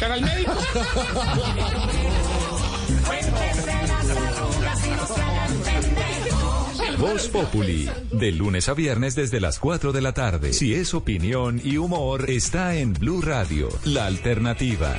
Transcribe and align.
citar 0.00 0.12
al 0.12 0.22
médico. 0.22 0.52
Voz 6.98 7.28
Populi, 7.28 7.88
de 8.10 8.32
lunes 8.32 8.68
a 8.68 8.74
viernes 8.74 9.14
desde 9.14 9.40
las 9.40 9.58
4 9.58 9.92
de 9.92 10.00
la 10.00 10.12
tarde. 10.12 10.52
Si 10.52 10.74
es 10.74 10.94
opinión 10.94 11.60
y 11.62 11.76
humor, 11.76 12.30
está 12.30 12.76
en 12.76 12.94
Blue 12.94 13.20
Radio, 13.20 13.68
la 13.84 14.06
alternativa. 14.06 14.94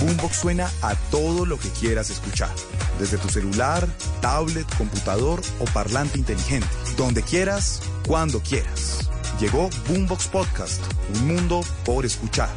Boombox 0.00 0.36
suena 0.36 0.70
a 0.82 0.94
todo 1.10 1.44
lo 1.46 1.58
que 1.58 1.68
quieras 1.70 2.10
escuchar. 2.10 2.54
Desde 2.98 3.18
tu 3.18 3.28
celular, 3.28 3.86
tablet, 4.20 4.66
computador 4.76 5.40
o 5.58 5.64
parlante 5.64 6.18
inteligente. 6.18 6.68
Donde 6.96 7.22
quieras, 7.22 7.82
cuando 8.06 8.40
quieras. 8.40 9.08
Llegó 9.38 9.70
Boombox 9.88 10.26
Podcast, 10.28 10.82
un 11.14 11.28
mundo 11.28 11.60
por 11.84 12.04
escuchar. 12.04 12.50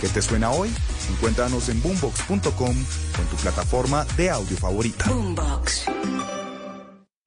¿Qué 0.00 0.08
te 0.08 0.22
suena 0.22 0.52
hoy? 0.52 0.70
Encuéntranos 1.10 1.68
en 1.68 1.82
boombox.com 1.82 2.76
con 3.16 3.26
tu 3.26 3.36
plataforma 3.42 4.04
de 4.16 4.30
audio 4.30 4.56
favorita. 4.56 5.06
Boombox. 5.08 5.86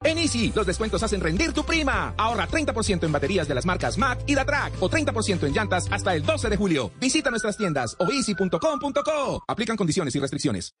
En 0.04 0.18
Easy, 0.18 0.50
los 0.54 0.66
descuentos 0.66 1.02
hacen 1.02 1.20
rendir 1.20 1.52
tu 1.52 1.62
prima. 1.62 2.14
Ahorra 2.16 2.48
30% 2.48 3.04
en 3.04 3.12
baterías 3.12 3.46
de 3.46 3.54
las 3.54 3.66
marcas 3.66 3.98
Mac 3.98 4.20
y 4.26 4.34
Datrack 4.34 4.80
o 4.80 4.88
30% 4.88 5.44
en 5.46 5.52
llantas 5.52 5.86
hasta 5.90 6.14
el 6.14 6.22
12 6.22 6.48
de 6.48 6.56
julio. 6.56 6.90
Visita 6.98 7.30
nuestras 7.30 7.56
tiendas 7.58 7.94
o 7.98 8.10
easy.com.co. 8.10 9.44
Aplican 9.46 9.76
condiciones 9.76 10.16
y 10.16 10.20
restricciones. 10.20 10.74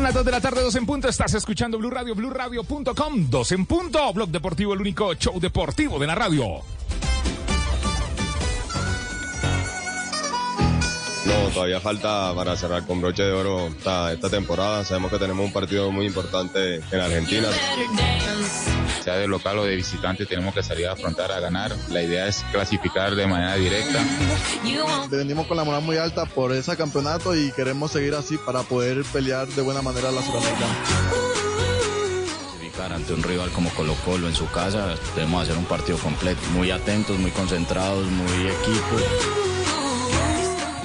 Son 0.00 0.06
las 0.06 0.14
2 0.14 0.24
de 0.24 0.30
la 0.30 0.40
tarde, 0.40 0.62
2 0.62 0.76
en 0.76 0.86
punto. 0.86 1.08
Estás 1.08 1.34
escuchando 1.34 1.76
Blue 1.76 1.90
Radio, 1.90 2.14
BlueRadio.com. 2.14 3.28
2 3.28 3.52
en 3.52 3.66
punto. 3.66 4.10
Blog 4.14 4.30
Deportivo, 4.30 4.72
el 4.72 4.80
único 4.80 5.12
show 5.12 5.38
deportivo 5.38 5.98
de 5.98 6.06
la 6.06 6.14
radio. 6.14 6.62
No, 11.30 11.48
todavía 11.50 11.80
falta 11.80 12.34
para 12.34 12.56
cerrar 12.56 12.84
con 12.86 13.00
broche 13.00 13.22
de 13.22 13.32
oro 13.32 13.68
esta, 13.68 14.12
esta 14.12 14.28
temporada. 14.28 14.84
Sabemos 14.84 15.12
que 15.12 15.18
tenemos 15.18 15.46
un 15.46 15.52
partido 15.52 15.92
muy 15.92 16.06
importante 16.06 16.76
en 16.90 17.00
Argentina. 17.00 17.48
Sea 19.04 19.14
de 19.14 19.28
local 19.28 19.58
o 19.58 19.64
de 19.64 19.76
visitante, 19.76 20.26
tenemos 20.26 20.52
que 20.52 20.62
salir 20.62 20.88
a 20.88 20.92
afrontar 20.92 21.30
a 21.30 21.38
ganar. 21.38 21.72
La 21.88 22.02
idea 22.02 22.26
es 22.26 22.44
clasificar 22.50 23.14
de 23.14 23.26
manera 23.26 23.54
directa. 23.54 24.00
Venimos 25.08 25.46
con 25.46 25.56
la 25.56 25.64
moral 25.64 25.82
muy 25.82 25.96
alta 25.96 26.26
por 26.26 26.52
ese 26.52 26.76
campeonato 26.76 27.36
y 27.36 27.52
queremos 27.52 27.92
seguir 27.92 28.14
así 28.14 28.36
para 28.36 28.62
poder 28.62 29.04
pelear 29.12 29.46
de 29.48 29.62
buena 29.62 29.82
manera 29.82 30.10
la 30.10 30.22
Sudamericana. 30.22 30.74
ante 32.94 33.12
un 33.12 33.22
rival 33.22 33.50
como 33.50 33.70
Colo 33.70 33.94
Colo 34.04 34.26
en 34.26 34.34
su 34.34 34.50
casa, 34.50 34.96
debemos 35.14 35.42
hacer 35.42 35.56
un 35.56 35.66
partido 35.66 35.96
completo, 35.98 36.40
muy 36.54 36.70
atentos, 36.70 37.18
muy 37.18 37.30
concentrados, 37.30 38.06
muy 38.06 38.46
equipo 38.48 39.49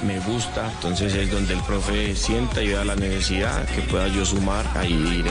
me 0.06 0.20
gusta, 0.20 0.70
entonces 0.72 1.12
es 1.14 1.30
donde 1.30 1.54
el 1.54 1.60
profe 1.62 2.14
sienta 2.14 2.62
y 2.62 2.68
vea 2.68 2.84
la 2.84 2.94
necesidad 2.94 3.66
que 3.66 3.82
pueda 3.82 4.06
yo 4.08 4.24
sumar, 4.24 4.64
ahí 4.76 4.92
iré 4.92 5.30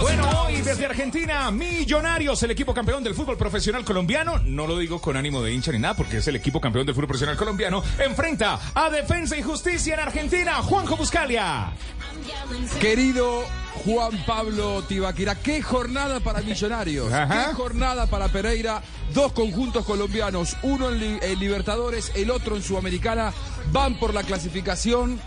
Bueno, 0.00 0.42
hoy 0.42 0.60
desde 0.62 0.86
Argentina, 0.86 1.50
Millonarios, 1.50 2.40
el 2.44 2.52
equipo 2.52 2.72
campeón 2.72 3.02
del 3.02 3.14
fútbol 3.14 3.36
profesional 3.36 3.84
colombiano, 3.84 4.38
no 4.44 4.66
lo 4.66 4.78
digo 4.78 5.00
con 5.00 5.16
ánimo 5.16 5.42
de 5.42 5.52
hincha 5.52 5.72
ni 5.72 5.80
nada, 5.80 5.94
porque 5.94 6.18
es 6.18 6.28
el 6.28 6.36
equipo 6.36 6.60
campeón 6.60 6.86
del 6.86 6.94
fútbol 6.94 7.08
profesional 7.08 7.36
colombiano, 7.36 7.82
enfrenta 7.98 8.60
a 8.74 8.88
Defensa 8.90 9.36
y 9.36 9.42
Justicia 9.42 9.94
en 9.94 10.00
Argentina, 10.00 10.54
Juanjo 10.62 10.96
Buscalia. 10.96 11.72
Querido 12.80 13.44
Juan 13.84 14.24
Pablo 14.26 14.82
Tibaquira. 14.82 15.34
Qué 15.36 15.62
jornada 15.62 16.20
para 16.20 16.40
Millonarios. 16.40 17.08
Qué 17.10 17.54
jornada 17.54 18.06
para 18.06 18.28
Pereira. 18.28 18.82
Dos 19.14 19.32
conjuntos 19.32 19.84
colombianos, 19.84 20.56
uno 20.62 20.90
en, 20.90 21.18
en, 21.22 21.38
Libertadores, 21.38 22.12
el 22.14 22.30
otro 22.30 22.56
en 22.56 22.62
Sudamericana. 22.62 23.32
Van 23.72 23.98
por 23.98 24.14
la 24.14 24.22
clasificación. 24.22 25.20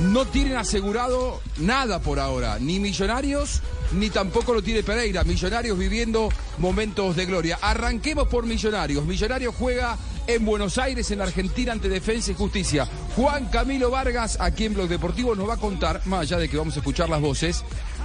No 0.00 0.26
tienen 0.26 0.56
asegurado 0.56 1.40
nada 1.58 2.00
por 2.00 2.20
ahora. 2.20 2.58
Ni 2.60 2.78
Millonarios, 2.78 3.62
ni 3.92 4.10
tampoco 4.10 4.54
lo 4.54 4.62
tiene 4.62 4.82
Pereira. 4.82 5.24
Millonarios 5.24 5.76
viviendo 5.76 6.28
momentos 6.58 7.16
de 7.16 7.26
gloria. 7.26 7.58
Arranquemos 7.60 8.28
por 8.28 8.46
Millonarios. 8.46 9.04
Millonarios 9.04 9.54
juega 9.58 9.96
en 10.28 10.44
Buenos 10.44 10.76
Aires, 10.76 11.10
en 11.10 11.22
Argentina, 11.22 11.72
ante 11.72 11.88
Defensa 11.88 12.30
y 12.30 12.34
Justicia. 12.34 12.86
Juan 13.16 13.46
Camilo 13.46 13.90
Vargas, 13.90 14.36
aquí 14.38 14.66
en 14.66 14.74
Blog 14.74 14.88
Deportivo, 14.88 15.34
nos 15.34 15.48
va 15.48 15.54
a 15.54 15.58
contar, 15.58 16.02
más 16.04 16.20
allá 16.20 16.36
de 16.36 16.50
que 16.50 16.58
vamos 16.58 16.76
a 16.76 16.80
escuchar 16.80 17.08
las 17.08 17.22
voces, 17.22 17.64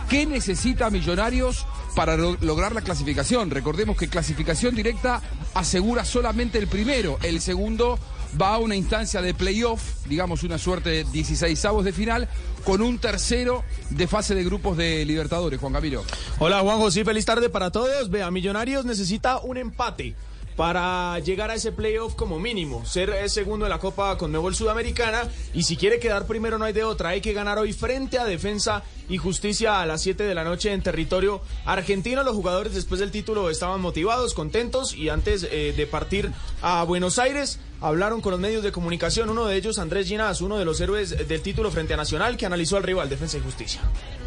qué 0.09 0.25
necesita 0.25 0.89
Millonarios 0.89 1.67
para 1.95 2.15
lo 2.15 2.37
lograr 2.39 2.73
la 2.73 2.81
clasificación. 2.81 3.51
Recordemos 3.51 3.97
que 3.97 4.07
clasificación 4.07 4.73
directa 4.73 5.21
asegura 5.53 6.05
solamente 6.05 6.57
el 6.57 6.67
primero, 6.67 7.19
el 7.23 7.41
segundo 7.41 7.99
va 8.41 8.55
a 8.55 8.57
una 8.57 8.77
instancia 8.77 9.21
de 9.21 9.33
playoff, 9.33 9.81
digamos 10.07 10.43
una 10.43 10.57
suerte 10.57 10.89
de 10.89 11.03
16 11.03 11.65
avos 11.65 11.83
de 11.83 11.91
final, 11.91 12.29
con 12.63 12.81
un 12.81 12.99
tercero 12.99 13.65
de 13.89 14.07
fase 14.07 14.33
de 14.33 14.45
grupos 14.45 14.77
de 14.77 15.03
Libertadores. 15.05 15.59
Juan 15.59 15.73
Camilo. 15.73 16.05
Hola 16.39 16.61
Juan 16.61 16.77
José, 16.77 17.03
feliz 17.03 17.25
tarde 17.25 17.49
para 17.49 17.69
todos. 17.69 18.09
Vea, 18.09 18.31
Millonarios 18.31 18.85
necesita 18.85 19.39
un 19.39 19.57
empate 19.57 20.15
para 20.55 21.19
llegar 21.19 21.51
a 21.51 21.55
ese 21.55 21.71
playoff 21.71 22.15
como 22.15 22.39
mínimo, 22.39 22.85
ser 22.85 23.29
segundo 23.29 23.65
en 23.65 23.69
la 23.69 23.79
Copa 23.79 24.17
Conmebol 24.17 24.55
Sudamericana 24.55 25.23
y 25.53 25.63
si 25.63 25.77
quiere 25.77 25.99
quedar 25.99 26.27
primero 26.27 26.57
no 26.57 26.65
hay 26.65 26.73
de 26.73 26.83
otra, 26.83 27.09
hay 27.09 27.21
que 27.21 27.33
ganar 27.33 27.57
hoy 27.57 27.73
frente 27.73 28.19
a 28.19 28.25
Defensa 28.25 28.83
y 29.09 29.17
Justicia 29.17 29.81
a 29.81 29.85
las 29.85 30.01
7 30.01 30.23
de 30.23 30.35
la 30.35 30.43
noche 30.43 30.71
en 30.71 30.81
territorio 30.81 31.41
argentino. 31.65 32.23
Los 32.23 32.35
jugadores 32.35 32.73
después 32.73 32.99
del 32.99 33.11
título 33.11 33.49
estaban 33.49 33.81
motivados, 33.81 34.33
contentos 34.33 34.93
y 34.93 35.09
antes 35.09 35.47
eh, 35.51 35.73
de 35.75 35.87
partir 35.87 36.31
a 36.61 36.83
Buenos 36.83 37.19
Aires 37.19 37.59
hablaron 37.83 38.21
con 38.21 38.31
los 38.31 38.39
medios 38.39 38.63
de 38.63 38.71
comunicación, 38.71 39.29
uno 39.29 39.45
de 39.45 39.57
ellos 39.57 39.77
Andrés 39.77 40.07
Ginás, 40.07 40.39
uno 40.39 40.57
de 40.57 40.63
los 40.63 40.79
héroes 40.79 41.27
del 41.27 41.41
título 41.41 41.69
frente 41.69 41.93
a 41.93 41.97
Nacional 41.97 42.37
que 42.37 42.45
analizó 42.45 42.77
al 42.77 42.83
rival 42.83 43.09
Defensa 43.09 43.37
y 43.37 43.41
Justicia. 43.41 43.81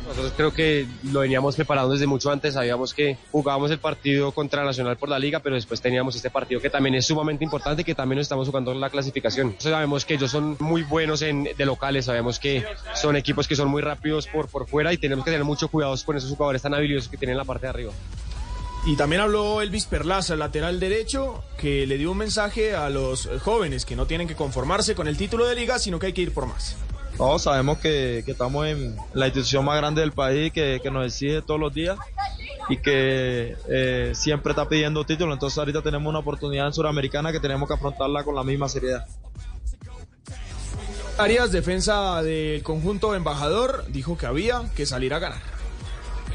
Nosotros 0.07 0.35
creo 0.37 0.53
que 0.53 0.87
lo 1.11 1.21
veníamos 1.21 1.57
preparando 1.57 1.93
desde 1.93 2.07
mucho 2.07 2.31
antes, 2.31 2.55
sabíamos 2.55 2.93
que 2.93 3.17
jugábamos 3.33 3.71
el 3.71 3.79
partido 3.79 4.31
contra 4.31 4.63
Nacional 4.63 4.99
por 4.99 5.09
la 5.09 5.19
liga, 5.19 5.41
pero 5.41 5.55
después 5.55 5.81
teníamos 5.81 6.15
este 6.15 6.31
partido 6.31 6.61
que 6.61 6.71
también 6.71 6.95
es 6.95 7.07
sumamente 7.07 7.45
importante, 7.45 7.83
que 7.83 7.95
también 7.95 8.21
estamos 8.21 8.47
jugando 8.47 8.75
la 8.75 8.91
clasificación. 8.91 9.57
Sabemos 9.59 10.05
que 10.05 10.15
ellos 10.15 10.31
son 10.31 10.57
muy 10.61 10.83
buenos 10.83 11.23
en, 11.23 11.45
de 11.45 11.67
locales, 11.67 12.05
sabemos 12.05 12.39
que 12.39 12.63
son 12.95 13.17
equipos 13.17 13.49
que 13.49 13.57
son 13.57 13.69
muy 13.69 13.81
rápidos 13.81 14.27
por, 14.29 14.49
por 14.49 14.69
fuera 14.69 14.93
y 14.93 14.99
tenemos 14.99 15.25
que 15.25 15.31
tener 15.31 15.45
mucho 15.45 15.69
cuidado 15.69 15.97
con 16.05 16.17
esos 16.17 16.31
jugadores 16.31 16.63
tan 16.63 16.75
habilidosos 16.75 17.09
que 17.09 17.17
tienen 17.17 17.33
en 17.33 17.39
la 17.39 17.45
parte 17.45 17.67
de 17.67 17.71
arriba. 17.71 17.93
Y 18.87 18.95
también 18.95 19.21
habló 19.21 19.63
Elvis 19.63 19.87
Perlaza, 19.87 20.37
lateral 20.37 20.79
derecho, 20.79 21.43
que 21.59 21.89
le 21.89 21.99
dio 21.99 22.13
un 22.13 22.19
mensaje 22.19 22.77
a 22.77 22.89
los 22.89 23.29
jóvenes 23.43 23.85
que 23.85 23.97
no 23.97 24.07
tienen 24.07 24.29
que 24.29 24.37
conformarse 24.37 24.95
con 24.95 25.09
el 25.09 25.17
título 25.17 25.45
de 25.45 25.57
liga, 25.57 25.81
sino 25.81 25.99
que 25.99 26.07
hay 26.07 26.13
que 26.13 26.23
ir 26.23 26.33
por 26.33 26.47
más. 26.47 26.77
No, 27.19 27.37
sabemos 27.41 27.79
que, 27.79 28.23
que 28.25 28.31
estamos 28.31 28.65
en 28.69 28.95
la 29.13 29.27
institución 29.27 29.65
más 29.65 29.77
grande 29.79 30.03
del 30.03 30.13
país, 30.13 30.53
que, 30.53 30.79
que 30.81 30.91
nos 30.93 31.05
exige 31.05 31.43
todos 31.43 31.59
los 31.59 31.75
días 31.75 31.99
y 32.69 32.77
que 32.77 33.57
eh, 33.69 34.13
siempre 34.15 34.53
está 34.53 34.69
pidiendo 34.69 35.05
título. 35.05 35.33
Entonces 35.33 35.59
ahorita 35.59 35.83
tenemos 35.83 36.09
una 36.09 36.21
oportunidad 36.21 36.67
en 36.67 36.73
Suramericana 36.73 37.33
que 37.33 37.41
tenemos 37.41 37.67
que 37.67 37.75
afrontarla 37.75 38.23
con 38.23 38.37
la 38.37 38.45
misma 38.45 38.69
seriedad. 38.69 39.05
Arias, 41.19 41.51
defensa 41.51 42.23
del 42.23 42.63
conjunto 42.63 43.17
embajador, 43.17 43.85
dijo 43.89 44.17
que 44.17 44.27
había 44.27 44.63
que 44.77 44.87
salir 44.87 45.13
a 45.13 45.19
ganar. 45.19 45.56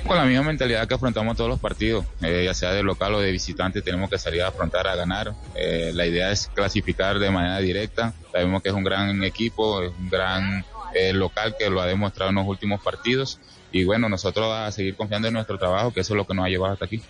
Con 0.05 0.17
la 0.17 0.25
misma 0.25 0.43
mentalidad 0.43 0.87
que 0.87 0.95
afrontamos 0.95 1.37
todos 1.37 1.49
los 1.49 1.59
partidos, 1.59 2.05
eh, 2.21 2.43
ya 2.45 2.53
sea 2.53 2.71
de 2.71 2.83
local 2.83 3.13
o 3.13 3.19
de 3.19 3.31
visitante, 3.31 3.81
tenemos 3.81 4.09
que 4.09 4.17
salir 4.17 4.41
a 4.41 4.47
afrontar 4.47 4.87
a 4.87 4.95
ganar. 4.95 5.33
Eh, 5.55 5.91
la 5.93 6.05
idea 6.05 6.31
es 6.31 6.49
clasificar 6.53 7.19
de 7.19 7.29
manera 7.29 7.59
directa. 7.59 8.13
Sabemos 8.31 8.61
que 8.61 8.69
es 8.69 8.75
un 8.75 8.83
gran 8.83 9.23
equipo, 9.23 9.81
es 9.81 9.91
un 9.97 10.09
gran 10.09 10.65
eh, 10.95 11.13
local 11.13 11.55
que 11.57 11.69
lo 11.69 11.81
ha 11.81 11.85
demostrado 11.85 12.29
en 12.29 12.35
los 12.35 12.47
últimos 12.47 12.81
partidos. 12.81 13.39
Y 13.71 13.83
bueno, 13.83 14.09
nosotros 14.09 14.51
a 14.51 14.71
seguir 14.71 14.95
confiando 14.95 15.27
en 15.27 15.35
nuestro 15.35 15.57
trabajo, 15.57 15.93
que 15.93 16.01
eso 16.01 16.13
es 16.13 16.17
lo 16.17 16.25
que 16.25 16.33
nos 16.33 16.45
ha 16.45 16.49
llevado 16.49 16.73
hasta 16.73 16.85
aquí. 16.85 17.01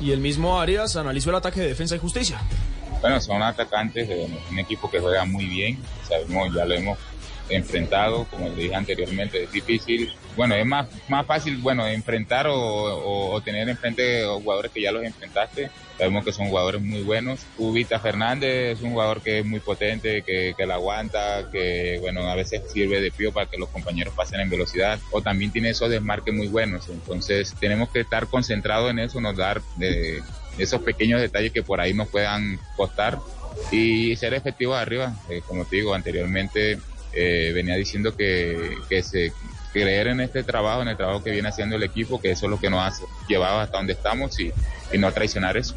Y 0.00 0.10
el 0.10 0.18
mismo 0.18 0.60
Arias 0.60 0.96
analizó 0.96 1.30
el 1.30 1.36
ataque 1.36 1.60
de 1.60 1.68
defensa 1.68 1.94
y 1.94 2.00
justicia. 2.00 2.40
Bueno, 3.00 3.20
son 3.20 3.42
atacantes 3.42 4.08
un 4.50 4.58
equipo 4.58 4.90
que 4.90 4.98
juega 4.98 5.24
muy 5.24 5.44
bien. 5.46 5.78
Sabemos, 6.08 6.54
ya 6.54 6.64
lo 6.64 6.74
hemos 6.74 6.98
enfrentado, 7.48 8.24
como 8.30 8.48
le 8.48 8.54
dije 8.54 8.74
anteriormente, 8.74 9.44
es 9.44 9.52
difícil. 9.52 10.12
Bueno, 10.36 10.54
es 10.54 10.66
más, 10.66 10.88
más 11.08 11.26
fácil, 11.26 11.58
bueno, 11.58 11.86
enfrentar 11.86 12.46
o, 12.46 12.54
o, 12.56 13.32
o 13.32 13.40
tener 13.40 13.68
enfrente 13.68 14.24
jugadores 14.24 14.72
que 14.72 14.82
ya 14.82 14.92
los 14.92 15.04
enfrentaste. 15.04 15.70
Sabemos 15.96 16.24
que 16.24 16.32
son 16.32 16.48
jugadores 16.48 16.80
muy 16.80 17.02
buenos. 17.02 17.40
Ubita 17.56 18.00
Fernández 18.00 18.78
es 18.78 18.82
un 18.82 18.90
jugador 18.90 19.20
que 19.20 19.38
es 19.38 19.46
muy 19.46 19.60
potente, 19.60 20.22
que, 20.22 20.54
que 20.56 20.66
la 20.66 20.74
aguanta, 20.74 21.48
que, 21.52 21.98
bueno, 22.00 22.28
a 22.28 22.34
veces 22.34 22.62
sirve 22.72 23.00
de 23.00 23.12
pío 23.12 23.32
para 23.32 23.48
que 23.48 23.58
los 23.58 23.68
compañeros 23.68 24.12
pasen 24.14 24.40
en 24.40 24.50
velocidad. 24.50 24.98
O 25.12 25.22
también 25.22 25.52
tiene 25.52 25.70
esos 25.70 25.88
desmarques 25.90 26.34
muy 26.34 26.48
buenos. 26.48 26.88
Entonces, 26.88 27.54
tenemos 27.60 27.90
que 27.90 28.00
estar 28.00 28.26
concentrados 28.26 28.90
en 28.90 28.98
eso, 28.98 29.20
nos 29.20 29.36
dar 29.36 29.62
de 29.76 30.20
esos 30.58 30.82
pequeños 30.82 31.20
detalles 31.20 31.52
que 31.52 31.62
por 31.62 31.80
ahí 31.80 31.94
nos 31.94 32.08
puedan 32.08 32.58
costar 32.76 33.18
y 33.70 34.16
ser 34.16 34.34
efectivos 34.34 34.76
arriba. 34.76 35.14
Eh, 35.30 35.42
como 35.46 35.64
te 35.64 35.76
digo, 35.76 35.94
anteriormente 35.94 36.78
eh, 37.14 37.52
venía 37.52 37.76
diciendo 37.76 38.16
que, 38.16 38.76
que 38.88 39.02
se 39.02 39.32
creer 39.72 40.06
en 40.06 40.20
este 40.20 40.44
trabajo, 40.44 40.82
en 40.82 40.88
el 40.88 40.96
trabajo 40.96 41.22
que 41.24 41.32
viene 41.32 41.48
haciendo 41.48 41.76
el 41.76 41.82
equipo, 41.82 42.20
que 42.20 42.30
eso 42.30 42.46
es 42.46 42.50
lo 42.50 42.60
que 42.60 42.70
nos 42.70 42.80
ha 42.80 42.92
llevado 43.28 43.58
hasta 43.58 43.76
donde 43.76 43.94
estamos 43.94 44.38
y, 44.38 44.52
y 44.92 44.98
no 44.98 45.10
traicionar 45.12 45.56
eso. 45.56 45.74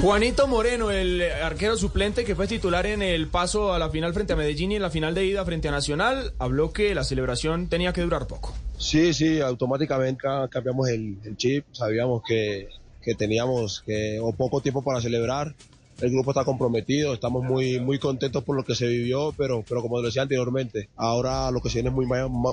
Juanito 0.00 0.46
Moreno, 0.46 0.92
el 0.92 1.20
arquero 1.22 1.76
suplente 1.76 2.24
que 2.24 2.36
fue 2.36 2.46
titular 2.46 2.86
en 2.86 3.02
el 3.02 3.26
paso 3.26 3.74
a 3.74 3.80
la 3.80 3.90
final 3.90 4.14
frente 4.14 4.32
a 4.32 4.36
Medellín 4.36 4.70
y 4.70 4.76
en 4.76 4.82
la 4.82 4.90
final 4.90 5.12
de 5.12 5.26
ida 5.26 5.44
frente 5.44 5.66
a 5.66 5.72
Nacional, 5.72 6.34
habló 6.38 6.72
que 6.72 6.94
la 6.94 7.02
celebración 7.02 7.68
tenía 7.68 7.92
que 7.92 8.02
durar 8.02 8.28
poco. 8.28 8.54
Sí, 8.78 9.12
sí, 9.12 9.40
automáticamente 9.40 10.22
cambiamos 10.50 10.88
el, 10.88 11.18
el 11.24 11.36
chip, 11.36 11.64
sabíamos 11.72 12.22
que, 12.24 12.68
que 13.02 13.16
teníamos 13.16 13.82
que, 13.84 14.20
o 14.22 14.32
poco 14.32 14.60
tiempo 14.60 14.84
para 14.84 15.00
celebrar. 15.00 15.56
El 16.00 16.10
grupo 16.12 16.30
está 16.30 16.44
comprometido, 16.44 17.12
estamos 17.14 17.42
muy, 17.44 17.80
muy 17.80 17.98
contentos 17.98 18.44
por 18.44 18.56
lo 18.56 18.64
que 18.64 18.74
se 18.76 18.86
vivió, 18.86 19.34
pero, 19.36 19.64
pero 19.68 19.82
como 19.82 20.00
decía 20.00 20.22
anteriormente, 20.22 20.88
ahora 20.96 21.50
lo 21.50 21.60
que 21.60 21.70
se 21.70 21.82
viene 21.82 21.88
es 21.88 21.94
muy, 21.94 22.06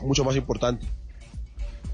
mucho 0.03 0.23
más 0.23 0.35
importante. 0.35 0.85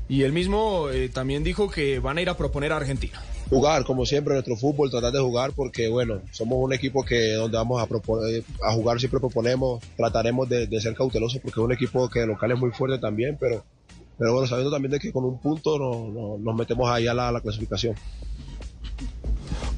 Y 0.07 0.24
él 0.24 0.33
mismo 0.33 0.89
eh, 0.89 1.09
también 1.09 1.44
dijo 1.44 1.69
que 1.69 2.00
van 2.00 2.18
a 2.18 2.21
ir 2.21 2.30
a 2.30 2.36
proponer 2.38 2.71
a 2.74 2.77
Argentina. 2.77 3.21
Jugar, 3.50 3.83
como 3.86 4.06
siempre, 4.06 4.33
nuestro 4.33 4.56
fútbol, 4.56 4.89
tratar 4.89 5.12
de 5.12 5.19
jugar, 5.19 5.51
porque 5.53 5.89
bueno, 5.89 6.21
somos 6.31 6.57
un 6.62 6.71
equipo 6.74 7.03
que 7.03 7.33
donde 7.33 7.57
vamos 7.57 7.81
a, 7.81 7.86
proponer, 7.86 8.44
a 8.63 8.71
jugar 8.74 9.00
siempre 9.00 9.19
proponemos, 9.19 9.81
trataremos 9.98 10.48
de, 10.48 10.68
de 10.68 10.81
ser 10.81 10.95
cautelosos, 10.95 11.42
porque 11.42 11.59
es 11.59 11.65
un 11.65 11.71
equipo 11.74 12.09
que 12.09 12.25
local 12.25 12.51
es 12.51 12.59
muy 12.59 12.71
fuerte 12.71 12.98
también, 12.98 13.38
pero, 13.39 13.63
pero 14.18 14.33
bueno, 14.33 14.48
sabiendo 14.48 14.71
también 14.71 14.92
de 14.94 15.00
que 15.00 15.12
con 15.12 15.25
un 15.25 15.38
punto 15.39 15.77
no- 15.77 16.07
no- 16.09 16.38
nos 16.38 16.56
metemos 16.56 16.89
ahí 16.89 17.07
a 17.07 17.13
la, 17.13 17.27
a 17.27 17.31
la 17.33 17.42
clasificación. 17.42 17.95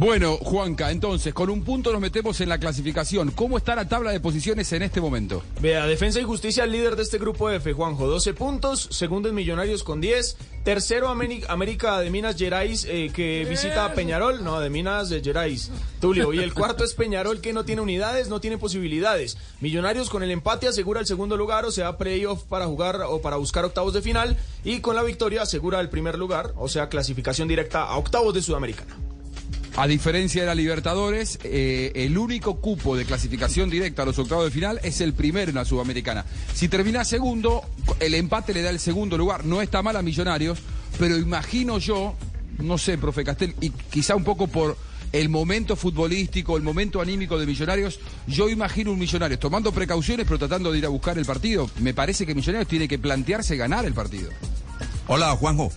Bueno, 0.04 0.36
Juanca, 0.36 0.92
entonces, 0.92 1.34
con 1.34 1.50
un 1.50 1.64
punto 1.64 1.94
nos 1.94 2.02
metemos 2.02 2.42
en 2.42 2.50
la 2.50 2.58
clasificación. 2.58 3.32
¿Cómo 3.32 3.58
está 3.58 3.74
la 3.74 3.88
tabla 3.88 4.12
de 4.12 4.20
posiciones 4.20 4.74
en 4.74 4.82
este 4.82 5.00
momento? 5.00 5.42
Vea, 5.62 5.86
Defensa 5.88 6.20
y 6.20 6.24
Justicia, 6.24 6.66
líder 6.66 6.98
de 6.98 7.04
este 7.04 7.18
grupo 7.18 7.50
F, 7.50 7.72
Juanjo, 7.72 8.06
12 8.08 8.34
puntos. 8.34 8.90
Segundo 8.92 9.30
es 9.30 9.34
Millonarios 9.34 9.82
con 9.82 10.02
10. 10.02 10.36
Tercero, 10.66 11.08
América 11.08 12.00
de 12.02 12.10
Minas 12.10 12.36
Gerais, 12.36 12.86
eh, 12.90 13.12
que 13.14 13.48
visita 13.50 13.86
a 13.86 13.94
Peñarol. 13.94 14.44
No, 14.44 14.60
de 14.60 14.70
Minas 14.70 15.08
de 15.08 15.22
Gerais. 15.22 15.72
Tulio. 16.02 16.34
Y 16.34 16.40
el 16.40 16.54
cuarto 16.54 16.84
es 16.84 16.96
Peñarol, 16.96 17.40
que 17.40 17.54
no 17.54 17.64
tiene 17.64 17.82
unidades, 17.82 18.28
no 18.28 18.42
tiene 18.42 18.58
posibilidades. 18.58 19.38
Millonarios 19.62 20.10
con 20.10 20.22
el 20.22 20.32
empate 20.32 20.68
asegura 20.68 21.00
el 21.00 21.08
segundo 21.08 21.38
lugar, 21.38 21.64
o 21.64 21.72
sea, 21.72 21.98
playoff 21.98 22.44
para 22.44 22.66
jugar 22.66 23.04
o 23.08 23.22
para 23.22 23.38
buscar 23.38 23.64
octavos 23.64 23.94
de 23.94 24.02
final. 24.02 24.36
Y 24.66 24.82
con 24.82 24.98
la 24.98 25.04
victoria 25.04 25.44
asegura 25.44 25.80
el 25.80 25.88
primer 25.88 26.18
lugar, 26.18 26.52
o 26.58 26.68
sea, 26.68 26.90
clasificación 26.90 27.48
directa 27.48 27.84
a 27.84 27.96
octavos 27.96 28.34
de 28.34 28.42
Sudamericana. 28.42 28.98
A 29.76 29.88
diferencia 29.88 30.42
de 30.42 30.48
la 30.48 30.54
Libertadores, 30.54 31.40
eh, 31.44 31.92
el 31.96 32.16
único 32.16 32.58
cupo 32.58 32.96
de 32.96 33.06
clasificación 33.06 33.72
directa 33.72 34.04
a 34.04 34.06
los 34.06 34.20
octavos 34.20 34.46
de 34.46 34.52
final 34.52 34.80
es 34.84 35.02
el 35.02 35.14
primero 35.14 35.50
en 35.50 35.56
la 35.56 35.66
Sudamericana. 35.66 36.26
Si 36.54 36.70
termina 36.70 37.04
segundo, 37.04 37.64
el 38.00 38.14
empate 38.14 38.54
le 38.54 38.62
da 38.62 38.70
el 38.70 38.80
segundo 38.80 39.18
lugar. 39.18 39.46
No 39.46 39.64
está 39.64 39.82
mal 39.82 39.96
a 39.96 40.04
Millonarios, 40.04 40.60
pero 41.00 41.18
imagino 41.18 41.80
yo, 41.80 42.14
no 42.60 42.78
sé, 42.78 43.00
profe 43.00 43.24
Castel, 43.24 43.56
y 43.62 43.72
quizá 43.72 44.16
un 44.16 44.24
poco 44.24 44.46
por 44.46 44.78
el 45.12 45.30
momento 45.30 45.76
futbolístico, 45.76 46.56
el 46.56 46.64
momento 46.64 47.02
anímico 47.02 47.40
de 47.40 47.48
Millonarios, 47.48 48.00
yo 48.28 48.50
imagino 48.50 48.92
un 48.92 49.00
Millonarios 49.00 49.40
tomando 49.40 49.72
precauciones 49.72 50.28
pero 50.28 50.38
tratando 50.38 50.72
de 50.72 50.78
ir 50.78 50.86
a 50.86 50.90
buscar 50.90 51.18
el 51.18 51.26
partido. 51.26 51.68
Me 51.80 51.96
parece 51.96 52.28
que 52.28 52.36
Millonarios 52.36 52.68
tiene 52.68 52.88
que 52.88 53.00
plantearse 53.00 53.58
ganar 53.58 53.86
el 53.86 53.96
partido. 53.96 54.30
Hola, 55.08 55.36
Juanjo. 55.36 55.72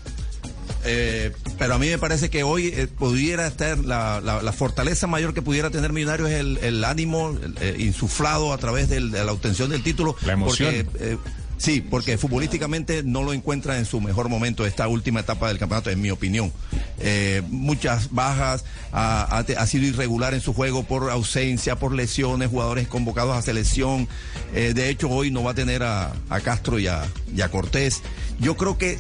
Eh, 0.87 1.33
pero 1.59 1.75
a 1.75 1.79
mí 1.79 1.89
me 1.89 1.99
parece 1.99 2.31
que 2.31 2.43
hoy 2.45 2.69
eh, 2.69 2.87
pudiera 2.87 3.47
estar 3.47 3.79
la, 3.79 4.21
la- 4.21 4.43
la 4.43 4.53
fortaleza 4.53 5.07
mayor 5.07 5.35
que 5.35 5.43
pudiera 5.43 5.71
tener 5.71 5.93
Millonarios 5.93 6.31
es 6.31 6.37
el, 6.41 6.59
el 6.59 6.85
ánimo 6.85 7.31
el, 7.31 7.55
eh, 7.61 7.77
insuflado 7.79 8.53
a 8.53 8.59
través 8.59 8.89
del- 8.89 9.11
de 9.11 9.25
la 9.25 9.33
obtención 9.33 9.71
del 9.71 9.83
título. 9.83 10.15
La 10.25 10.35
emoción. 10.35 10.73
Porque, 10.93 11.19
sí, 11.59 11.81
porque 11.81 12.19
futbolísticamente 12.19 13.03
no 13.03 13.23
lo 13.23 13.33
encuentra 13.33 13.79
en 13.79 13.85
su 13.87 14.01
mejor 14.01 14.29
momento 14.29 14.67
esta 14.67 14.87
última 14.89 15.21
etapa 15.21 15.49
del 15.49 15.59
campeonato, 15.59 15.91
en 15.91 16.01
mi 16.01 16.11
opinión. 16.11 16.53
Eh, 17.01 17.43
muchas 17.49 18.13
bajas, 18.13 18.65
ha, 18.93 19.43
sido 19.67 19.87
irregular 19.87 20.35
en 20.35 20.41
su 20.41 20.53
juego 20.53 20.85
por 20.85 21.11
ausencia, 21.11 21.77
por 21.77 21.95
lesiones, 21.95 22.49
jugadores 22.51 22.87
convocados 22.89 23.37
a 23.37 23.43
selección. 23.43 24.07
Eh, 24.55 24.73
de 24.75 24.89
hecho, 24.91 25.09
hoy 25.09 25.31
no 25.31 25.43
va 25.43 25.53
a 25.53 25.55
tener 25.55 25.83
a, 25.83 26.13
a 26.29 26.41
Castro 26.41 26.79
y 26.79 26.87
a, 26.87 27.05
y 27.35 27.41
a 27.41 27.51
Cortés. 27.51 28.03
Yo 28.39 28.57
creo 28.57 28.77
que 28.79 28.99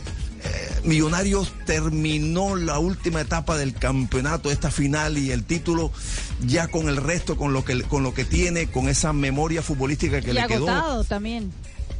Millonarios 0.84 1.52
terminó 1.64 2.54
la 2.56 2.78
última 2.78 3.20
etapa 3.20 3.56
del 3.56 3.74
campeonato, 3.74 4.50
esta 4.50 4.70
final 4.70 5.18
y 5.18 5.30
el 5.32 5.44
título, 5.44 5.92
ya 6.46 6.68
con 6.68 6.88
el 6.88 6.96
resto, 6.96 7.36
con 7.36 7.52
lo 7.52 7.64
que, 7.64 7.82
con 7.82 8.02
lo 8.02 8.14
que 8.14 8.24
tiene, 8.24 8.68
con 8.68 8.88
esa 8.88 9.12
memoria 9.12 9.62
futbolística 9.62 10.20
que 10.20 10.30
y 10.30 10.34
le 10.34 10.46
quedó. 10.46 11.04
también. 11.04 11.52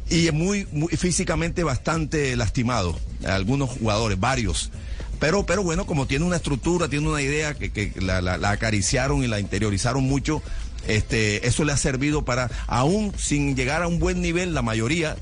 Y 0.09 0.27
es 0.27 0.33
muy, 0.33 0.65
muy 0.71 0.89
físicamente 0.95 1.63
bastante 1.63 2.35
lastimado, 2.37 2.97
algunos 3.25 3.71
jugadores, 3.71 4.19
varios. 4.19 4.71
Pero, 5.19 5.45
pero 5.45 5.63
bueno, 5.63 5.85
como 5.85 6.05
tiene 6.05 6.23
una 6.25 6.35
estructura, 6.37 6.87
tiene 6.87 7.09
una 7.09 7.21
idea 7.21 7.55
que, 7.55 7.71
que 7.71 7.91
la, 7.99 8.21
la- 8.21 8.37
la 8.37 8.51
acariciaron 8.51 9.23
y 9.23 9.27
la 9.27 9.39
interiorizaron 9.39 10.03
mucho, 10.03 10.41
este, 10.87 11.45
eso 11.47 11.65
le 11.65 11.73
ha 11.73 11.77
servido 11.77 12.23
para, 12.23 12.49
aún 12.67 13.11
sin 13.17 13.55
llegar 13.55 13.81
a 13.83 13.87
un 13.87 13.99
buen 13.99 14.21
nivel, 14.21 14.53
la 14.53 14.61
mayoría, 14.61 15.17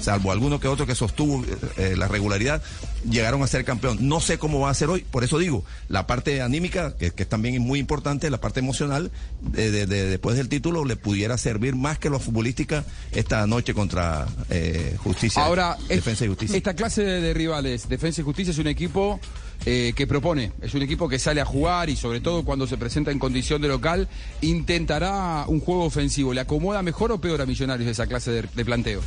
salvo 0.00 0.32
alguno 0.32 0.58
que 0.60 0.68
otro 0.68 0.86
que 0.86 0.94
sostuvo 0.94 1.44
eh, 1.76 1.94
la 1.96 2.08
regularidad, 2.08 2.62
llegaron 3.08 3.42
a 3.42 3.46
ser 3.46 3.64
campeón. 3.64 3.98
No 4.00 4.20
sé 4.20 4.38
cómo 4.38 4.60
va 4.60 4.70
a 4.70 4.74
ser 4.74 4.88
hoy, 4.88 5.04
por 5.10 5.24
eso 5.24 5.38
digo, 5.38 5.64
la 5.88 6.06
parte 6.06 6.40
anímica, 6.42 6.96
que, 6.96 7.10
que 7.10 7.24
también 7.24 7.54
es 7.54 7.60
muy 7.60 7.78
importante, 7.78 8.30
la 8.30 8.40
parte 8.40 8.60
emocional, 8.60 9.10
de, 9.42 9.70
de- 9.70 9.86
de- 9.86 10.06
después 10.06 10.36
del 10.36 10.48
título, 10.48 10.84
le 10.84 10.96
pudiera 10.96 11.36
servir 11.38 11.74
más 11.76 11.98
que 11.98 12.10
lo 12.10 12.18
futbolística 12.20 12.84
esta 13.12 13.46
noche 13.46 13.74
contra 13.74 14.26
eh, 14.50 14.96
Justicia, 14.98 15.44
Ahora, 15.44 15.76
Defensa 15.88 16.24
y 16.24 16.28
Justicia. 16.28 16.56
esta 16.56 16.74
clase 16.74 17.02
de, 17.02 17.20
de 17.20 17.34
rivales, 17.34 17.88
Defensa 17.88 18.20
y 18.20 18.24
Justicia, 18.24 18.50
es 18.52 18.58
un 18.58 18.66
equipo 18.66 19.20
eh, 19.66 19.92
que 19.94 20.06
propone, 20.06 20.52
es 20.62 20.72
un 20.74 20.82
equipo 20.82 21.08
que 21.08 21.18
sale 21.18 21.40
a 21.40 21.44
jugar 21.44 21.90
y 21.90 21.96
sobre 21.96 22.20
todo 22.20 22.44
cuando 22.44 22.66
se 22.66 22.76
presenta 22.78 23.10
en 23.10 23.18
condición 23.18 23.60
de 23.60 23.68
local, 23.68 24.08
intentará 24.40 25.44
un 25.48 25.60
juego 25.60 25.84
ofensivo. 25.84 26.32
¿Le 26.34 26.40
acomoda 26.40 26.82
mejor 26.82 27.12
o 27.12 27.20
peor 27.20 27.40
a 27.42 27.46
Millonarios 27.46 27.88
esa 27.90 28.06
clase 28.06 28.30
de, 28.30 28.42
de 28.54 28.64
planteo? 28.64 29.00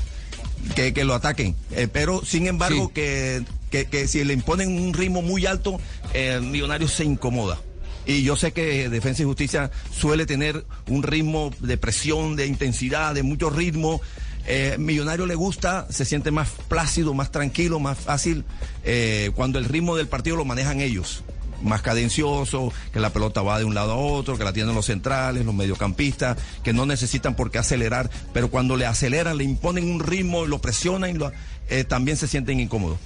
Que, 0.76 0.94
que 0.94 1.04
lo 1.04 1.14
ataquen. 1.14 1.56
Eh, 1.72 1.88
pero, 1.92 2.24
sin 2.26 2.48
embargo, 2.48 2.92
que, 2.94 3.44
que, 3.70 3.86
que 3.86 4.08
si 4.08 4.24
le 4.24 4.34
imponen 4.34 4.82
un 4.82 4.94
ritmo 4.94 5.22
muy 5.22 5.46
alto, 5.46 5.80
eh, 6.14 6.40
Millonarios 6.42 6.92
se 6.92 7.04
incomoda. 7.04 7.60
Y 8.06 8.24
yo 8.24 8.36
sé 8.36 8.52
que 8.52 8.90
Defensa 8.90 9.22
y 9.22 9.26
Justicia 9.26 9.72
suele 9.92 10.26
tener 10.26 10.66
un 10.88 11.04
ritmo 11.04 11.52
de 11.60 11.78
presión, 11.78 12.36
de 12.36 12.48
intensidad, 12.48 13.16
de 13.16 13.24
mucho 13.24 13.50
ritmo. 13.50 14.02
Eh, 14.46 14.76
Millonario 14.78 15.26
le 15.26 15.36
gusta, 15.36 15.88
se 15.90 16.04
siente 16.04 16.30
más 16.30 16.50
plácido, 16.68 17.14
más 17.14 17.32
tranquilo, 17.32 17.80
más 17.80 17.98
fácil 17.98 18.44
eh, 18.84 19.32
cuando 19.36 19.58
el 19.58 19.66
ritmo 19.66 19.96
del 19.96 20.08
partido 20.08 20.36
lo 20.36 20.44
manejan 20.44 20.82
ellos. 20.82 21.24
Más 21.64 21.82
cadencioso, 21.82 22.72
que 22.92 23.00
la 23.00 23.12
pelota 23.12 23.42
va 23.42 23.58
de 23.58 23.66
un 23.66 23.74
lado 23.74 23.94
a 23.94 23.96
otro, 23.98 24.38
que 24.38 24.44
la 24.44 24.54
tienen 24.54 24.76
los 24.76 24.86
centrales, 24.86 25.46
los 25.46 25.56
mediocampistas, 25.56 26.38
que 26.64 26.74
no 26.74 26.86
necesitan 26.86 27.36
por 27.36 27.50
qué 27.52 27.58
acelerar, 27.58 28.10
pero 28.34 28.50
cuando 28.52 28.76
le 28.78 28.86
aceleran, 28.86 29.38
le 29.38 29.46
imponen 29.46 29.90
un 29.90 30.00
ritmo, 30.00 30.46
lo 30.46 30.60
presionan, 30.60 31.10
y 31.12 31.14
lo- 31.14 31.32
eh, 31.70 31.84
también 31.86 32.18
se 32.18 32.28
sienten 32.28 32.60
incómodos. 32.60 32.98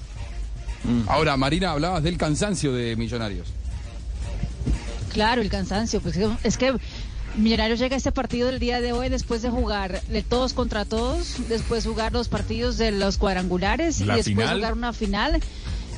Ahora, 1.07 1.37
Marina, 1.37 1.71
hablabas 1.71 2.01
del 2.03 2.17
cansancio 2.17 2.73
de 2.73 2.95
Millonarios. 2.95 3.47
Claro, 5.13 5.41
el 5.41 5.49
cansancio. 5.49 6.01
Pues 6.01 6.17
es 6.43 6.57
que 6.57 6.73
Millonarios 7.35 7.79
llega 7.79 7.95
a 7.95 7.97
este 7.97 8.11
partido 8.11 8.47
del 8.47 8.59
día 8.59 8.81
de 8.81 8.93
hoy 8.93 9.09
después 9.09 9.41
de 9.41 9.49
jugar 9.49 10.01
de 10.03 10.23
todos 10.23 10.53
contra 10.53 10.85
todos, 10.85 11.35
después 11.49 11.85
jugar 11.85 12.11
los 12.13 12.29
partidos 12.29 12.77
de 12.77 12.91
los 12.91 13.17
cuadrangulares 13.17 13.99
La 14.01 14.13
y 14.13 14.17
después 14.17 14.25
final. 14.35 14.55
jugar 14.57 14.73
una 14.73 14.93
final 14.93 15.39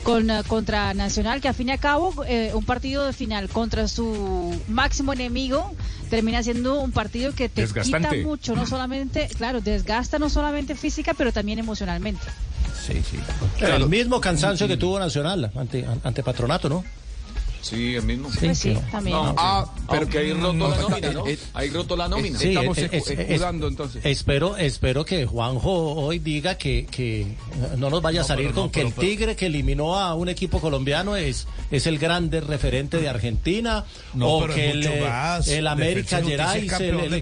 con 0.03 0.29
eh, 0.29 0.43
contra 0.47 0.93
Nacional, 0.93 1.41
que 1.41 1.47
a 1.47 1.53
fin 1.53 1.69
y 1.69 1.71
a 1.71 1.77
cabo 1.77 2.13
eh, 2.25 2.51
un 2.53 2.65
partido 2.65 3.05
de 3.05 3.13
final 3.13 3.49
contra 3.49 3.87
su 3.87 4.59
máximo 4.67 5.13
enemigo 5.13 5.73
termina 6.09 6.41
siendo 6.43 6.79
un 6.81 6.91
partido 6.91 7.33
que 7.33 7.49
te 7.49 7.67
quita 7.67 8.13
mucho, 8.23 8.55
no 8.55 8.65
solamente, 8.65 9.27
claro, 9.37 9.61
desgasta 9.61 10.19
no 10.19 10.29
solamente 10.29 10.75
física, 10.75 11.13
pero 11.13 11.31
también 11.31 11.59
emocionalmente. 11.59 12.23
Sí, 12.85 13.01
sí. 13.09 13.19
El 13.59 13.87
mismo 13.87 14.19
cansancio 14.19 14.67
que 14.67 14.77
tuvo 14.77 14.99
Nacional 14.99 15.51
ante, 15.55 15.85
ante 16.03 16.23
Patronato, 16.23 16.69
¿no? 16.69 16.83
Sí, 17.61 17.95
el 17.95 18.03
mismo. 18.03 18.29
Pues 18.39 18.57
sí, 18.57 18.77
también. 18.91 19.15
No, 19.17 19.35
Ah, 19.37 19.65
pero- 19.89 20.01
aunque 20.03 20.17
ahí 20.19 20.33
roto 20.33 20.53
la 20.69 20.77
nómina, 20.77 21.11
¿no? 21.11 21.27
eh, 21.27 21.33
eh, 21.33 21.39
Ahí 21.53 21.69
roto 21.69 21.95
la 21.97 22.07
nómina. 22.07 22.39
Sí, 22.39 22.49
Estamos 22.49 22.77
es- 22.77 23.07
escudando, 23.09 23.67
entonces. 23.67 24.05
Espero, 24.05 24.57
espero 24.57 25.05
que 25.05 25.25
Juanjo 25.25 25.71
hoy 25.95 26.19
diga 26.19 26.57
que, 26.57 26.85
que 26.89 27.27
no 27.77 27.89
nos 27.89 28.01
vaya 28.01 28.21
a 28.21 28.23
salir 28.23 28.47
pero 28.47 28.55
con 28.55 28.63
no, 28.65 28.71
que 28.71 28.79
pero- 28.79 28.87
el 28.89 28.93
pero- 28.93 29.07
Tigre 29.07 29.35
que 29.35 29.45
eliminó 29.47 29.95
a 29.99 30.15
un 30.15 30.29
equipo 30.29 30.59
colombiano 30.59 31.15
es, 31.15 31.47
es 31.71 31.85
el 31.87 31.99
grande 31.99 32.41
referente 32.41 32.97
de 32.97 33.09
Argentina 33.09 33.85
No, 34.13 34.29
o 34.35 34.41
pero 34.41 34.53
que 34.55 34.71
el, 34.71 34.85
eh, 34.85 35.09
el 35.47 35.67
América 35.67 36.21
Gerais 36.23 36.71
el- 36.79 37.21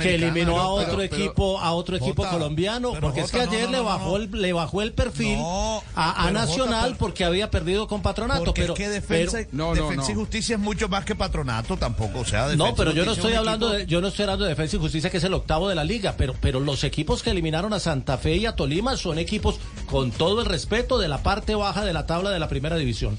que 0.00 0.14
eliminó 0.14 0.52
a 0.56 0.62
Pero- 0.62 0.70
otro 0.74 0.96
pero- 0.98 1.02
equipo 1.02 1.58
a 1.60 1.72
otro 1.72 1.96
equipo 1.96 2.22
Jota, 2.22 2.30
colombiano 2.30 2.90
pero 2.92 3.00
porque 3.02 3.20
es 3.20 3.30
que 3.30 3.40
ayer 3.40 3.66
no, 3.66 3.70
le 3.72 3.80
bajó 3.80 4.10
no. 4.10 4.24
el 4.24 4.30
le 4.42 4.52
bajó 4.52 4.82
el 4.82 4.92
perfil 4.92 5.38
No, 5.38 5.82
a, 5.94 6.10
a 6.10 6.14
pero 6.26 6.28
Jota, 6.28 6.32
Nacional 6.32 6.84
pero- 6.86 6.98
porque 6.98 7.24
había 7.24 7.50
perdido 7.50 7.86
con 7.88 8.02
Patronato 8.02 8.44
Porque 8.44 8.62
es 8.62 8.64
pero, 8.66 8.74
que 8.74 8.88
defensa- 8.88 9.38
pero, 9.50 9.74
Defensa 9.82 10.12
y. 10.12 10.14
Justicia 10.14 10.54
es 10.56 10.60
mucho 10.60 10.88
más 10.88 11.04
que 11.04 11.14
patronato 11.14 11.76
tampoco, 11.76 12.20
o 12.20 12.24
sea, 12.24 12.48
Defensa 12.48 12.64
No, 12.70 12.74
pero 12.74 12.92
yo 12.92 13.04
no 13.04 13.12
estoy 13.12 13.34
hablando 13.34 13.68
equipo- 13.72 13.78
de, 13.78 13.86
yo 13.86 14.00
no 14.00 14.08
estoy 14.08 14.22
hablando 14.24 14.44
de 14.44 14.50
Defensa 14.50 14.76
y 14.76 14.78
Justicia, 14.78 15.10
que 15.10 15.16
es 15.18 15.24
el 15.24 15.34
octavo 15.34 15.68
de 15.68 15.74
la 15.74 15.84
liga, 15.84 16.14
pero, 16.16 16.34
pero 16.40 16.60
los 16.60 16.84
equipos 16.84 17.22
que 17.22 17.30
eliminaron 17.30 17.72
a 17.72 17.80
Santa 17.80 18.18
Fe 18.18 18.36
y 18.36 18.46
a 18.46 18.56
Tolima 18.56 18.96
son 18.96 19.18
equipos 19.18 19.58
con 19.90 20.10
todo 20.10 20.40
el 20.42 20.46
respeto 20.46 20.98
de 20.98 21.08
la 21.08 21.22
parte 21.22 21.54
baja 21.54 21.84
de 21.84 21.92
la 21.92 22.06
tabla 22.06 22.30
de 22.30 22.38
la 22.38 22.48
primera 22.48 22.76
división. 22.76 23.16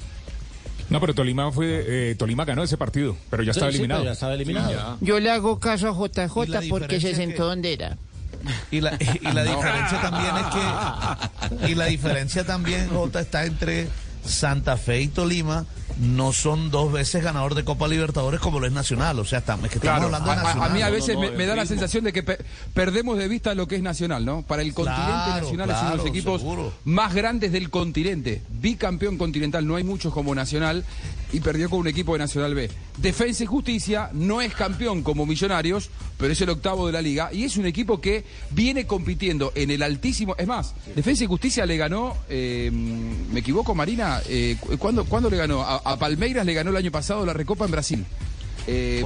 No, 0.90 1.00
pero 1.00 1.14
Tolima 1.14 1.52
fue 1.52 1.84
eh, 1.86 2.14
Tolima 2.14 2.44
ganó 2.46 2.62
ese 2.62 2.78
partido, 2.78 3.14
pero 3.28 3.42
ya 3.42 3.52
Sí, 3.52 3.58
estaba 3.58 3.70
sí, 3.72 3.76
eliminado. 3.76 4.04
ya 4.04 4.12
estaba 4.12 4.34
eliminado. 4.34 4.96
Yo 5.02 5.20
le 5.20 5.30
hago 5.30 5.58
caso 5.60 5.88
a 5.88 5.92
JJ 5.92 6.68
porque 6.70 7.00
se 7.00 7.14
sentó 7.14 7.36
que- 7.36 7.42
donde 7.42 7.72
era. 7.74 7.96
Y 8.70 8.80
la, 8.80 8.96
y 9.00 9.32
la 9.32 9.42
diferencia 9.42 10.00
también 10.00 10.30
es 10.36 11.56
que. 11.66 11.72
Y 11.72 11.74
la 11.74 11.86
diferencia 11.86 12.44
también, 12.46 12.88
Jota, 12.88 13.20
está 13.20 13.44
entre 13.44 13.88
Santa 14.24 14.76
Fe 14.76 15.00
y 15.02 15.08
Tolima. 15.08 15.66
No 15.98 16.32
son 16.32 16.70
dos 16.70 16.92
veces 16.92 17.24
ganador 17.24 17.54
de 17.54 17.64
Copa 17.64 17.88
Libertadores 17.88 18.40
como 18.40 18.60
lo 18.60 18.66
es 18.66 18.72
Nacional. 18.72 19.18
O 19.18 19.24
sea, 19.24 19.40
estamos, 19.40 19.64
es 19.66 19.72
que 19.72 19.78
estamos 19.78 20.00
Claro, 20.00 20.14
hablando 20.16 20.30
de 20.30 20.36
a, 20.36 20.40
a- 20.40 20.44
Nacional. 20.44 20.70
a 20.70 20.74
mí 20.74 20.82
a 20.82 20.90
veces 20.90 21.14
no, 21.16 21.20
me, 21.22 21.30
no, 21.30 21.36
me 21.36 21.46
da 21.46 21.56
la 21.56 21.66
sensación 21.66 22.04
de 22.04 22.12
que 22.12 22.22
pe- 22.22 22.38
perdemos 22.72 23.18
de 23.18 23.26
vista 23.28 23.54
lo 23.54 23.66
que 23.66 23.76
es 23.76 23.82
Nacional, 23.82 24.24
¿no? 24.24 24.42
Para 24.42 24.62
el 24.62 24.72
continente 24.74 25.02
Claro, 25.04 25.42
Nacional 25.42 25.70
es 25.70 25.76
uno 25.80 25.90
de 25.90 25.96
los 25.96 26.06
equipos 26.06 26.40
seguro. 26.40 26.72
más 26.84 27.14
grandes 27.14 27.50
del 27.52 27.68
continente. 27.70 28.42
Bicampeón 28.48 29.18
continental, 29.18 29.66
no 29.66 29.76
hay 29.76 29.84
muchos 29.84 30.12
como 30.14 30.34
Nacional 30.34 30.84
y 31.32 31.40
perdió 31.40 31.68
con 31.68 31.80
un 31.80 31.88
equipo 31.88 32.12
de 32.14 32.20
Nacional 32.20 32.54
B. 32.54 32.70
Defensa 32.96 33.42
y 33.42 33.46
Justicia 33.46 34.08
no 34.12 34.40
es 34.40 34.54
campeón 34.54 35.02
como 35.02 35.26
Millonarios, 35.26 35.90
pero 36.16 36.32
es 36.32 36.40
el 36.40 36.48
octavo 36.50 36.86
de 36.86 36.92
la 36.92 37.02
liga 37.02 37.30
y 37.32 37.44
es 37.44 37.56
un 37.56 37.66
equipo 37.66 38.00
que 38.00 38.24
viene 38.50 38.86
compitiendo 38.86 39.52
en 39.54 39.70
el 39.70 39.82
altísimo. 39.82 40.34
Es 40.38 40.46
más, 40.46 40.74
Defensa 40.96 41.24
y 41.24 41.26
Justicia 41.26 41.66
le 41.66 41.76
ganó, 41.76 42.16
eh, 42.28 42.70
me 42.72 43.40
equivoco, 43.40 43.74
Marina, 43.74 44.20
eh, 44.28 44.56
cu- 44.58 44.78
¿cuándo, 44.78 45.04
cuándo 45.04 45.28
le 45.28 45.36
ganó? 45.36 45.62
A, 45.62 45.76
a 45.92 45.98
Palmeiras 45.98 46.44
le 46.46 46.54
ganó 46.54 46.70
el 46.70 46.76
año 46.76 46.90
pasado 46.90 47.24
la 47.26 47.32
Recopa 47.32 47.64
en 47.64 47.70
Brasil. 47.70 48.04
Eh, 48.70 49.02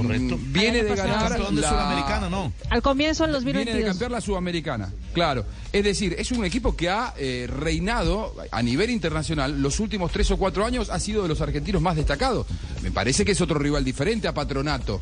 Viene 0.47 0.83
de 0.83 0.93
ganar 0.93 1.31
de 1.33 1.61
la- 1.61 1.69
Sudamericana, 1.69 2.29
¿no? 2.29 2.51
Al 2.69 2.81
comienzo 2.81 3.23
del 3.25 3.31
Viene 3.45 3.59
de 3.59 3.65
2022. 3.65 3.91
campear 3.93 4.11
la 4.11 4.19
Sudamericana, 4.21 4.91
claro. 5.13 5.45
Es 5.71 5.83
decir, 5.85 6.15
es 6.19 6.31
un 6.31 6.43
equipo 6.43 6.75
que 6.75 6.89
ha 6.89 7.13
eh, 7.17 7.47
reinado 7.49 8.35
a 8.51 8.61
nivel 8.61 8.89
internacional 8.89 9.61
los 9.61 9.79
últimos 9.79 10.11
tres 10.11 10.29
o 10.31 10.37
cuatro 10.37 10.65
años, 10.65 10.89
ha 10.89 10.99
sido 10.99 11.21
de 11.21 11.29
los 11.29 11.39
argentinos 11.39 11.81
más 11.81 11.95
destacados. 11.95 12.45
Me 12.81 12.91
parece 12.91 13.23
que 13.23 13.31
es 13.31 13.39
otro 13.39 13.57
rival 13.57 13.85
diferente 13.85 14.27
a 14.27 14.33
Patronato. 14.33 14.99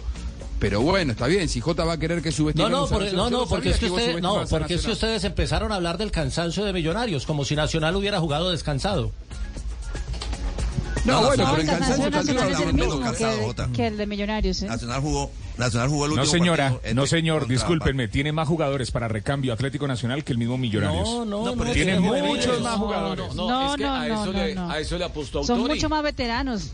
Pero 0.59 0.81
bueno, 0.81 1.13
está 1.13 1.25
bien, 1.25 1.49
si 1.49 1.59
Jota 1.59 1.83
va 1.85 1.93
a 1.93 1.97
querer 1.97 2.21
que 2.21 2.29
No, 2.29 2.35
subestimemos 2.35 2.71
no, 2.71 2.85
a 2.85 2.99
porque, 2.99 3.11
no, 3.13 3.29
no, 3.31 3.47
porque 3.47 3.69
sabía 3.69 3.71
es 3.73 3.79
que 3.79 3.89
vos 3.89 3.99
ustedes, 3.99 4.21
no, 4.21 4.45
porque 4.47 4.73
es 4.75 4.85
que 4.85 4.91
ustedes 4.91 5.23
empezaron 5.23 5.71
a 5.71 5.75
hablar 5.77 5.97
del 5.97 6.11
cansancio 6.11 6.63
de 6.63 6.71
Millonarios, 6.71 7.25
como 7.25 7.45
si 7.45 7.55
Nacional 7.55 7.95
hubiera 7.95 8.19
jugado 8.19 8.51
descansado. 8.51 9.11
No, 11.05 11.21
No, 11.21 11.27
bueno, 11.27 11.43
no, 11.43 11.49
pero 11.51 11.61
el 11.61 11.67
cansancio 11.67 12.05
hablamos 12.05 12.77
todo 12.77 13.01
cansado, 13.01 13.37
que, 13.39 13.43
Jota. 13.45 13.69
que 13.73 13.87
el 13.87 13.97
de 13.97 14.05
Millonarios. 14.05 14.61
¿eh? 14.61 14.67
Nacional 14.67 15.01
jugó, 15.01 15.31
Nacional 15.57 15.89
jugó 15.89 16.05
el 16.05 16.11
No 16.15 16.21
último 16.21 16.31
señora, 16.31 16.71
partido 16.73 16.93
no 16.95 17.07
señor, 17.07 17.47
discúlpenme, 17.47 18.07
tiene 18.07 18.31
más 18.31 18.47
jugadores 18.47 18.91
para 18.91 19.07
recambio 19.07 19.51
Atlético 19.53 19.87
Nacional 19.87 20.23
que 20.23 20.31
el 20.33 20.37
mismo 20.37 20.57
Millonarios. 20.57 21.09
No, 21.09 21.25
no, 21.25 21.45
No, 21.45 21.55
no. 21.55 21.71
tiene 21.71 21.99
muchos 21.99 22.59
no, 22.59 22.63
más 22.63 22.75
jugadores. 22.77 23.35
No, 23.35 23.49
No, 23.49 23.71
es 23.71 23.77
que 23.77 23.83
no, 23.83 23.93
a, 23.95 24.07
no, 24.07 24.13
eso 24.23 24.31
no, 24.31 24.97
le, 24.97 24.99
no. 24.99 25.05
apostó 25.05 25.43
Son 25.43 25.57
Autori. 25.57 25.75
mucho 25.75 25.89
más 25.89 26.03
veteranos. 26.03 26.71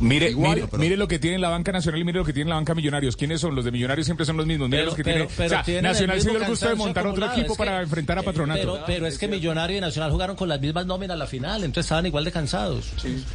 Mire, 0.00 0.30
Igual, 0.30 0.54
mire, 0.56 0.68
pero- 0.70 0.82
mire 0.82 0.96
lo 0.96 1.08
que 1.08 1.18
tiene 1.18 1.38
la 1.38 1.48
banca 1.48 1.72
nacional 1.72 2.00
y 2.00 2.04
mire 2.04 2.18
lo 2.18 2.24
que 2.24 2.32
tiene 2.32 2.50
la 2.50 2.56
banca 2.56 2.74
millonarios. 2.74 3.16
¿Quiénes 3.16 3.40
son? 3.40 3.54
Los 3.54 3.64
de 3.64 3.70
millonarios 3.72 4.06
siempre 4.06 4.24
son 4.26 4.36
los 4.36 4.46
mismos. 4.46 4.68
Mire 4.68 4.78
Pero- 4.82 4.86
los 4.86 4.94
que 4.96 5.04
pero- 5.04 5.26
tiene. 5.26 5.32
pero 5.36 5.46
o 5.60 5.64
sea, 5.64 5.82
Nacional 5.82 6.20
dio 6.22 6.36
el 6.36 6.44
gusto 6.46 6.68
de 6.68 6.74
montar 6.74 7.06
otro 7.06 7.26
equipo 7.26 7.46
Es 7.52 7.52
que- 7.52 7.56
para 7.64 7.82
enfrentar 7.82 8.18
a 8.18 8.22
Patronato. 8.22 8.60
Pero, 8.60 8.84
pero 8.86 9.06
es 9.06 9.18
que 9.18 9.28
Millonario 9.28 9.76
y 9.78 9.80
Nacional 9.80 10.10
jugaron 10.12 10.36
con 10.36 10.48
las 10.48 10.60
mismas 10.60 10.86
nóminas 10.86 11.14
a 11.14 11.18
la 11.18 11.26
final, 11.26 11.64
entonces 11.64 11.86
estaban 11.86 12.06
igual 12.06 12.24
de 12.24 12.32
cansados. 12.32 12.92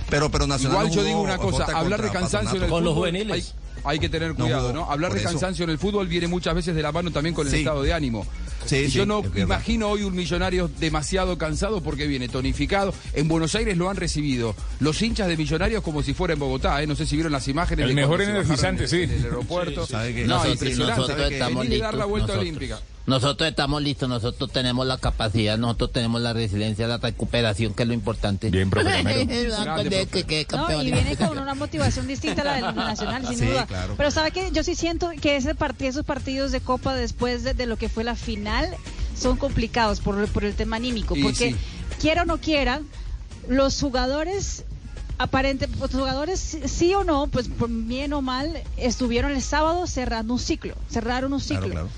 Pero, 0.09 0.29
pero 0.31 0.47
Nacional 0.47 0.77
Igual 0.87 0.91
yo 0.95 1.03
digo 1.03 1.21
una 1.21 1.37
cosa, 1.37 1.65
hablar 1.65 2.01
de 2.01 2.09
cansancio 2.11 2.57
en 2.57 2.63
el. 2.63 2.69
Con 2.69 2.83
los 2.83 2.93
juveniles. 2.93 3.53
Hay, 3.83 3.93
hay 3.93 3.99
que 3.99 4.09
tener 4.09 4.33
cuidado, 4.33 4.71
¿no? 4.73 4.89
Hablar 4.89 5.13
de 5.13 5.21
cansancio 5.21 5.63
en 5.65 5.69
el 5.71 5.77
fútbol 5.77 6.07
viene 6.07 6.27
muchas 6.27 6.55
veces 6.55 6.73
de 6.75 6.81
la 6.81 6.91
mano 6.91 7.11
también 7.11 7.35
con 7.35 7.45
el 7.47 7.51
Sí. 7.51 7.59
estado 7.59 7.83
de 7.83 7.93
ánimo. 7.93 8.25
Sí, 8.65 8.77
Y 8.77 8.85
sí, 8.87 8.97
yo 8.97 9.05
no 9.05 9.23
imagino 9.35 9.89
hoy 9.89 10.03
un 10.03 10.15
millonario 10.15 10.69
demasiado 10.79 11.37
cansado 11.37 11.81
porque 11.81 12.07
viene 12.07 12.27
tonificado. 12.29 12.93
En 13.13 13.27
Buenos 13.27 13.55
Aires 13.55 13.77
lo 13.77 13.89
han 13.89 13.95
recibido 13.97 14.55
los 14.79 15.01
hinchas 15.01 15.27
de 15.27 15.37
millonarios 15.37 15.83
como 15.83 16.01
si 16.03 16.13
fuera 16.13 16.33
en 16.33 16.39
Bogotá, 16.39 16.81
¿eh? 16.81 16.87
No 16.87 16.95
sé 16.95 17.05
si 17.05 17.15
vieron 17.15 17.31
las 17.31 17.47
imágenes. 17.47 17.83
El 17.83 17.89
de 17.89 17.95
mejor 18.01 18.21
energizante, 18.21 18.83
bajaron 18.83 18.93
en 18.99 19.03
el- 19.03 19.07
sí. 19.09 19.13
En 19.15 19.19
el 19.19 19.25
aeropuerto. 19.25 19.87
No, 19.91 20.27
Nosotros- 20.27 20.53
impresionante. 20.53 21.01
nosotros 21.01 21.31
estamos 21.31 21.69
dar 21.79 21.93
la 21.95 22.05
vuelta 22.05 22.27
nosotros. 22.27 22.37
olímpica. 22.41 22.79
Nosotros 23.05 23.49
estamos 23.49 23.81
listos, 23.81 24.07
nosotros 24.07 24.49
tenemos 24.53 24.87
la 24.87 24.97
capacidad, 24.97 25.57
nosotros 25.57 25.91
tenemos 25.91 26.21
la 26.21 26.31
resiliencia, 26.31 26.87
la 26.87 26.99
recuperación, 26.99 27.73
que 27.73 27.83
es 27.83 27.87
lo 27.89 27.93
importante. 27.93 28.49
Bien, 28.49 28.69
profe 28.69 29.03
que- 30.11 30.23
que 30.23 30.47
No, 30.49 30.57
campeón 30.59 30.87
y 30.87 30.91
viene 30.93 31.17
con 31.17 31.37
una 31.37 31.53
motivación 31.53 32.07
distinta 32.07 32.43
a 32.43 32.45
la 32.45 32.53
del 32.67 32.75
Nacional, 32.75 33.27
sin 33.27 33.39
Sí, 33.39 33.45
duda. 33.45 33.65
claro. 33.65 33.95
Pero 33.97 34.09
sabe 34.09 34.31
que 34.31 34.51
yo 34.51 34.63
sí 34.63 34.75
siento 34.75 35.09
que 35.21 35.35
ese 35.35 35.53
partido, 35.53 35.89
esos 35.89 36.05
partidos 36.05 36.53
de 36.53 36.61
Copa 36.61 36.95
después 36.95 37.43
de, 37.43 37.53
de 37.53 37.65
lo 37.65 37.75
que 37.77 37.89
fue 37.89 38.05
la 38.05 38.15
final 38.15 38.73
son 39.17 39.35
complicados 39.35 39.99
por, 39.99 40.25
por 40.29 40.45
el 40.45 40.53
tema 40.55 40.77
anímico, 40.77 41.15
Y 41.17 41.23
porque 41.23 41.51
sí. 41.51 41.57
quiera 41.99 42.21
o 42.21 42.25
no 42.25 42.37
quiera, 42.37 42.79
los 43.49 43.81
jugadores 43.81 44.63
aparente, 45.17 45.67
pues, 45.67 45.91
los 45.91 45.99
jugadores 46.01 46.39
sí- 46.65 46.93
o 46.95 47.03
no, 47.03 47.27
pues 47.27 47.49
por 47.49 47.69
bien 47.69 48.13
o 48.13 48.21
mal, 48.21 48.63
estuvieron 48.77 49.31
el 49.33 49.41
sábado 49.41 49.87
cerrando 49.87 50.33
un 50.33 50.39
ciclo, 50.39 50.75
cerraron 50.89 51.33
un 51.33 51.41
ciclo. 51.41 51.59
Claro, 51.69 51.71
claro. 51.73 51.89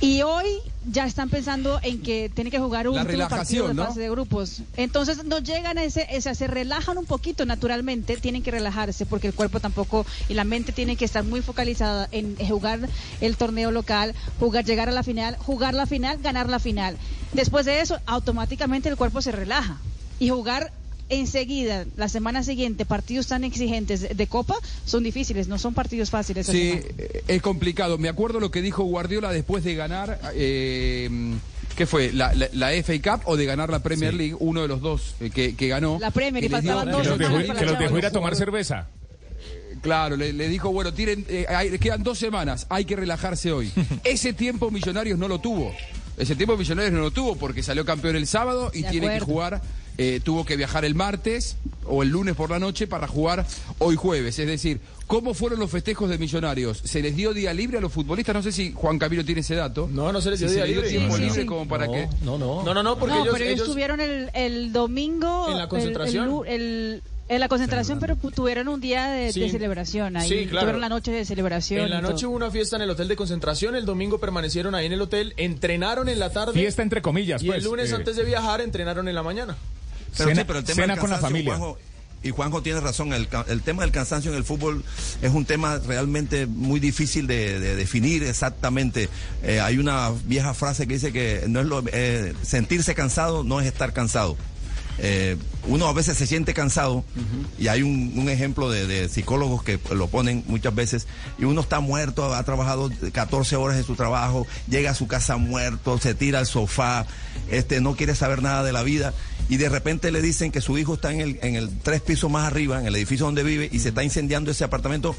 Y 0.00 0.22
hoy 0.22 0.44
ya 0.88 1.06
están 1.06 1.30
pensando 1.30 1.80
en 1.82 2.02
que 2.02 2.28
tienen 2.28 2.50
que 2.50 2.58
jugar 2.58 2.86
un 2.86 2.96
último 2.98 3.28
partido 3.28 3.68
de 3.68 3.74
fase 3.88 4.00
de 4.00 4.10
grupos. 4.10 4.62
Entonces 4.76 5.24
no 5.24 5.38
llegan 5.38 5.78
a 5.78 5.84
ese, 5.84 6.06
ese- 6.10 6.34
se 6.34 6.46
relajan 6.46 6.98
un 6.98 7.06
poquito 7.06 7.46
naturalmente, 7.46 8.16
tienen 8.18 8.42
que 8.42 8.50
relajarse 8.50 9.06
porque 9.06 9.26
el 9.28 9.34
cuerpo 9.34 9.58
tampoco 9.58 10.04
y 10.28 10.34
la 10.34 10.44
mente 10.44 10.72
tiene 10.72 10.96
que 10.96 11.06
estar 11.06 11.24
muy 11.24 11.40
focalizada 11.40 12.08
en 12.12 12.36
jugar 12.46 12.88
el 13.20 13.36
torneo 13.36 13.70
local, 13.70 14.14
jugar, 14.38 14.64
llegar 14.64 14.88
a 14.88 14.92
la 14.92 15.02
final, 15.02 15.36
jugar 15.38 15.72
la 15.74 15.86
final, 15.86 16.18
ganar 16.22 16.48
la 16.50 16.58
final. 16.58 16.96
Después 17.32 17.64
de 17.66 17.80
eso, 17.80 17.98
automáticamente 18.06 18.88
el 18.88 18.96
cuerpo 18.96 19.22
se 19.22 19.32
relaja 19.32 19.80
y 20.18 20.28
jugar 20.28 20.72
enseguida, 21.08 21.84
la 21.96 22.08
semana 22.08 22.42
siguiente, 22.42 22.84
partidos 22.84 23.26
tan 23.28 23.44
exigentes 23.44 24.00
de, 24.00 24.08
de 24.08 24.26
Copa 24.26 24.56
son 24.84 25.02
difíciles, 25.02 25.48
no 25.48 25.58
son 25.58 25.74
partidos 25.74 26.10
fáciles. 26.10 26.46
Sí, 26.46 26.72
eh, 26.98 27.22
es 27.28 27.42
complicado. 27.42 27.98
Me 27.98 28.08
acuerdo 28.08 28.40
lo 28.40 28.50
que 28.50 28.62
dijo 28.62 28.82
Guardiola 28.84 29.30
después 29.32 29.62
de 29.64 29.74
ganar, 29.74 30.18
eh, 30.34 31.08
¿qué 31.76 31.86
fue? 31.86 32.12
La, 32.12 32.34
la- 32.34 32.48
la 32.52 32.70
FA 32.82 32.94
Cup 33.02 33.22
o 33.26 33.36
de 33.36 33.44
ganar 33.46 33.70
la 33.70 33.80
Premier 33.80 34.14
League? 34.14 34.36
Uno 34.38 34.62
de 34.62 34.68
los 34.68 34.80
dos 34.80 35.14
eh, 35.20 35.30
que, 35.30 35.54
que 35.54 35.68
ganó. 35.68 35.98
La 36.00 36.10
Premier, 36.10 36.42
y 36.44 36.48
les 36.48 36.62
dio- 36.62 36.72
faltaban 36.74 36.86
Que 36.86 36.92
dos 36.92 37.06
los 37.06 37.16
semanas 37.28 37.46
dejó, 37.46 37.58
que 37.60 37.66
los 37.66 37.78
dejó 37.78 37.98
ir 37.98 38.06
a 38.06 38.10
tomar 38.10 38.34
cerveza. 38.36 38.88
Claro, 39.82 40.16
le, 40.16 40.32
le 40.32 40.48
dijo, 40.48 40.72
bueno, 40.72 40.92
tiren, 40.92 41.24
eh, 41.28 41.46
hay- 41.48 41.78
quedan 41.78 42.02
dos 42.02 42.18
semanas, 42.18 42.66
hay 42.70 42.84
que 42.84 42.96
relajarse 42.96 43.52
hoy. 43.52 43.70
Ese 44.04 44.32
tiempo 44.32 44.70
Millonarios 44.70 45.18
no 45.18 45.28
lo 45.28 45.38
tuvo. 45.38 45.72
Ese 46.16 46.34
tiempo 46.34 46.56
Millonarios 46.56 46.92
no 46.94 47.00
lo 47.00 47.10
tuvo 47.10 47.36
porque 47.36 47.62
salió 47.62 47.84
campeón 47.84 48.16
el 48.16 48.26
sábado 48.26 48.70
y 48.74 48.82
De 48.82 48.90
tiene 48.90 49.08
que 49.10 49.20
jugar, 49.20 49.60
eh, 49.98 50.20
tuvo 50.22 50.44
que 50.44 50.56
viajar 50.56 50.84
el 50.84 50.94
martes 50.94 51.56
o 51.84 52.02
el 52.02 52.08
lunes 52.10 52.34
por 52.36 52.50
la 52.50 52.58
noche 52.58 52.86
para 52.86 53.06
jugar 53.06 53.46
hoy 53.78 53.96
jueves. 53.96 54.38
Es 54.38 54.46
decir, 54.46 54.80
¿cómo 55.06 55.32
fueron 55.34 55.58
los 55.58 55.70
festejos 55.70 56.10
de 56.10 56.18
Millonarios? 56.18 56.78
¿Se 56.84 57.00
les 57.02 57.16
dio 57.16 57.32
día 57.32 57.54
libre 57.54 57.78
a 57.78 57.80
los 57.80 57.92
futbolistas? 57.92 58.34
No 58.34 58.42
sé 58.42 58.52
si 58.52 58.72
Juan 58.72 58.98
Camilo 58.98 59.24
tiene 59.24 59.40
ese 59.40 59.54
dato. 59.54 59.88
No, 59.90 60.12
no 60.12 60.20
se 60.20 60.30
les 60.30 60.40
dio 60.40 60.48
Si 60.48 60.54
día 60.56 60.64
se 60.64 60.68
les 60.68 60.74
dio 60.74 60.82
libre. 60.82 60.98
tiempo 60.98 61.16
Sí, 61.16 61.22
libre 61.22 61.40
sí. 61.42 61.46
como 61.46 61.66
para 61.68 61.86
que... 61.88 62.08
No, 62.22 62.36
no. 62.38 62.62
No, 62.64 62.74
no, 62.74 62.82
no, 62.82 62.98
porque 62.98 63.14
no, 63.14 63.22
ellos, 63.22 63.34
pero 63.38 63.50
ellos, 63.50 63.60
estuvieron 63.68 64.00
el, 64.00 64.30
el 64.34 64.72
domingo 64.72 65.48
En 65.50 65.56
la 65.56 65.62
el- 65.64 65.68
concentración. 65.68 66.42
el 66.46 67.02
en 67.28 67.40
la 67.40 67.48
concentración, 67.48 67.98
pero 67.98 68.14
tuvieron 68.14 68.68
un 68.68 68.80
día 68.80 69.08
de, 69.08 69.32
Sí. 69.32 69.40
de 69.40 69.50
celebración 69.50 70.16
ahí. 70.16 70.28
Sí, 70.28 70.46
claro. 70.46 70.60
Tuvieron 70.66 70.80
la 70.80 70.88
noche 70.88 71.10
de 71.10 71.24
celebración. 71.24 71.80
En 71.80 71.90
la 71.90 72.00
todo. 72.00 72.12
noche 72.12 72.24
hubo 72.26 72.36
una 72.36 72.52
fiesta 72.52 72.76
en 72.76 72.82
el 72.82 72.90
hotel 72.90 73.08
de 73.08 73.16
concentración, 73.16 73.74
el 73.74 73.84
domingo 73.84 74.18
permanecieron 74.18 74.76
ahí 74.76 74.86
en 74.86 74.92
el 74.92 75.00
hotel, 75.00 75.34
entrenaron 75.36 76.08
en 76.08 76.20
la 76.20 76.30
tarde. 76.30 76.52
Fiesta 76.52 76.82
entre 76.82 77.02
comillas, 77.02 77.42
Y 77.42 77.46
pues, 77.48 77.58
el 77.58 77.64
lunes 77.64 77.90
eh. 77.90 77.96
antes 77.96 78.14
de 78.14 78.22
viajar 78.22 78.60
entrenaron 78.60 79.08
en 79.08 79.14
la 79.16 79.24
mañana. 79.24 79.56
Pero 80.16 80.30
Cena- 80.30 80.40
sí, 80.42 80.44
pero 80.46 80.58
el 80.60 80.64
tema 80.64 80.82
cena 80.82 80.94
del 80.94 81.00
con 81.00 81.10
la 81.10 81.16
cansancio, 81.16 81.28
familia. 81.36 81.56
Juanjo, 81.56 81.78
y 82.22 82.30
Juanjo 82.30 82.62
tiene 82.62 82.80
razón, 82.80 83.12
el, 83.12 83.28
el 83.48 83.62
tema 83.62 83.82
del 83.82 83.92
cansancio 83.92 84.32
en 84.32 84.36
el 84.36 84.44
fútbol 84.44 84.82
es 85.22 85.30
un 85.32 85.44
tema 85.44 85.78
realmente 85.78 86.46
muy 86.46 86.80
difícil 86.80 87.26
de, 87.26 87.60
de 87.60 87.76
definir 87.76 88.24
exactamente. 88.24 89.08
Eh, 89.44 89.60
hay 89.60 89.78
una 89.78 90.10
vieja 90.24 90.52
frase 90.54 90.86
que 90.88 90.94
dice 90.94 91.12
que 91.12 91.44
no 91.48 91.60
es 91.60 91.66
lo, 91.66 91.84
eh, 91.92 92.34
sentirse 92.42 92.94
cansado 92.94 93.44
no 93.44 93.60
es 93.60 93.66
estar 93.66 93.92
cansado. 93.92 94.36
Eh, 94.98 95.36
uno 95.66 95.86
a 95.88 95.92
veces 95.92 96.16
se 96.16 96.26
siente 96.26 96.54
cansado 96.54 97.04
y 97.58 97.68
hay 97.68 97.82
un, 97.82 98.14
un 98.16 98.30
ejemplo 98.30 98.70
de, 98.70 98.86
de 98.86 99.10
psicólogos 99.10 99.62
que 99.62 99.78
lo 99.94 100.08
ponen 100.08 100.42
muchas 100.46 100.74
veces 100.74 101.06
y 101.38 101.44
uno 101.44 101.60
está 101.60 101.80
muerto, 101.80 102.34
ha 102.34 102.42
trabajado 102.44 102.90
14 103.12 103.56
horas 103.56 103.76
en 103.76 103.84
su 103.84 103.94
trabajo, 103.94 104.46
llega 104.70 104.92
a 104.92 104.94
su 104.94 105.06
casa 105.06 105.36
muerto, 105.36 105.98
se 105.98 106.14
tira 106.14 106.38
al 106.38 106.46
sofá, 106.46 107.04
este, 107.50 107.82
no 107.82 107.94
quiere 107.94 108.14
saber 108.14 108.42
nada 108.42 108.64
de 108.64 108.72
la 108.72 108.82
vida 108.82 109.12
y 109.48 109.56
de 109.58 109.68
repente 109.68 110.10
le 110.10 110.20
dicen 110.22 110.50
que 110.52 110.60
su 110.60 110.76
hijo 110.78 110.94
está 110.94 111.12
en 111.12 111.20
el, 111.20 111.38
en 111.42 111.54
el 111.56 111.68
tres 111.80 112.00
pisos 112.00 112.30
más 112.30 112.46
arriba, 112.46 112.80
en 112.80 112.86
el 112.86 112.96
edificio 112.96 113.26
donde 113.26 113.42
vive, 113.42 113.68
y 113.72 113.78
se 113.80 113.88
está 113.90 114.02
incendiando 114.04 114.50
ese 114.50 114.64
apartamento, 114.64 115.14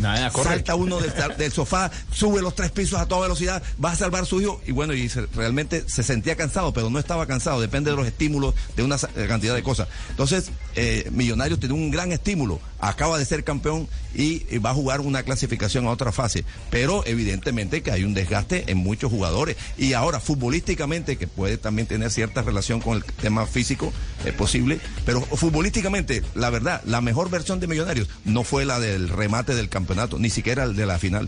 salta 0.49 0.75
uno 0.75 0.99
del, 0.99 1.11
del 1.37 1.51
sofá, 1.51 1.91
sube 2.11 2.41
los 2.41 2.55
tres 2.55 2.71
pisos 2.71 2.99
a 2.99 3.05
toda 3.07 3.21
velocidad, 3.21 3.63
va 3.83 3.91
a 3.91 3.95
salvar 3.95 4.23
a 4.23 4.25
su 4.25 4.41
hijo, 4.41 4.61
y 4.67 4.71
bueno, 4.71 4.93
y 4.93 5.09
se- 5.09 5.25
realmente 5.27 5.83
se 5.87 6.03
sentía 6.03 6.35
cansado, 6.35 6.73
pero 6.73 6.89
no 6.89 6.99
estaba 6.99 7.25
cansado, 7.25 7.61
depende 7.61 7.91
de 7.91 7.97
los 7.97 8.07
estímulos, 8.07 8.53
de 8.75 8.83
una 8.83 8.97
sa- 8.97 9.09
cantidad 9.27 9.55
de 9.55 9.63
cosas. 9.63 9.87
Entonces, 10.09 10.49
eh, 10.79 11.09
Millonarios 11.11 11.59
tiene 11.59 11.73
un 11.73 11.89
gran 11.89 12.11
estímulo, 12.11 12.59
acaba 12.79 13.17
de 13.17 13.25
ser 13.25 13.43
campeón 13.43 13.87
y, 14.13 14.59
va 14.59 14.69
a 14.69 14.73
jugar 14.75 15.01
una 15.01 15.23
clasificación 15.23 15.87
a 15.87 15.89
otra 15.89 16.11
fase, 16.11 16.45
pero 16.69 17.03
evidentemente 17.07 17.81
que 17.81 17.91
hay 17.91 18.03
un 18.03 18.13
desgaste 18.13 18.65
en 18.71 18.77
muchos 18.77 19.11
jugadores, 19.11 19.57
y 19.75 19.93
ahora 19.93 20.19
futbolísticamente, 20.19 21.17
que 21.17 21.25
puede 21.25 21.57
también 21.57 21.87
tener 21.87 22.11
cierta 22.11 22.43
relación 22.43 22.79
con 22.79 22.97
el 22.97 23.03
tema 23.03 23.47
físico, 23.47 23.91
es 24.23 24.33
posible, 24.33 24.79
pero 25.03 25.21
futbolísticamente, 25.21 26.21
la 26.35 26.51
verdad, 26.51 26.83
la 26.85 27.01
mejor 27.01 27.31
versión 27.31 27.59
de 27.59 27.65
Millonarios 27.65 28.07
no 28.23 28.43
fue 28.43 28.63
la 28.63 28.79
del 28.79 29.09
remate 29.09 29.55
del 29.55 29.69
campeonato, 29.69 30.19
ni 30.19 30.29
siquiera 30.29 30.63
el 30.63 30.75
de 30.75 30.85
la 30.85 30.99
final. 30.99 31.27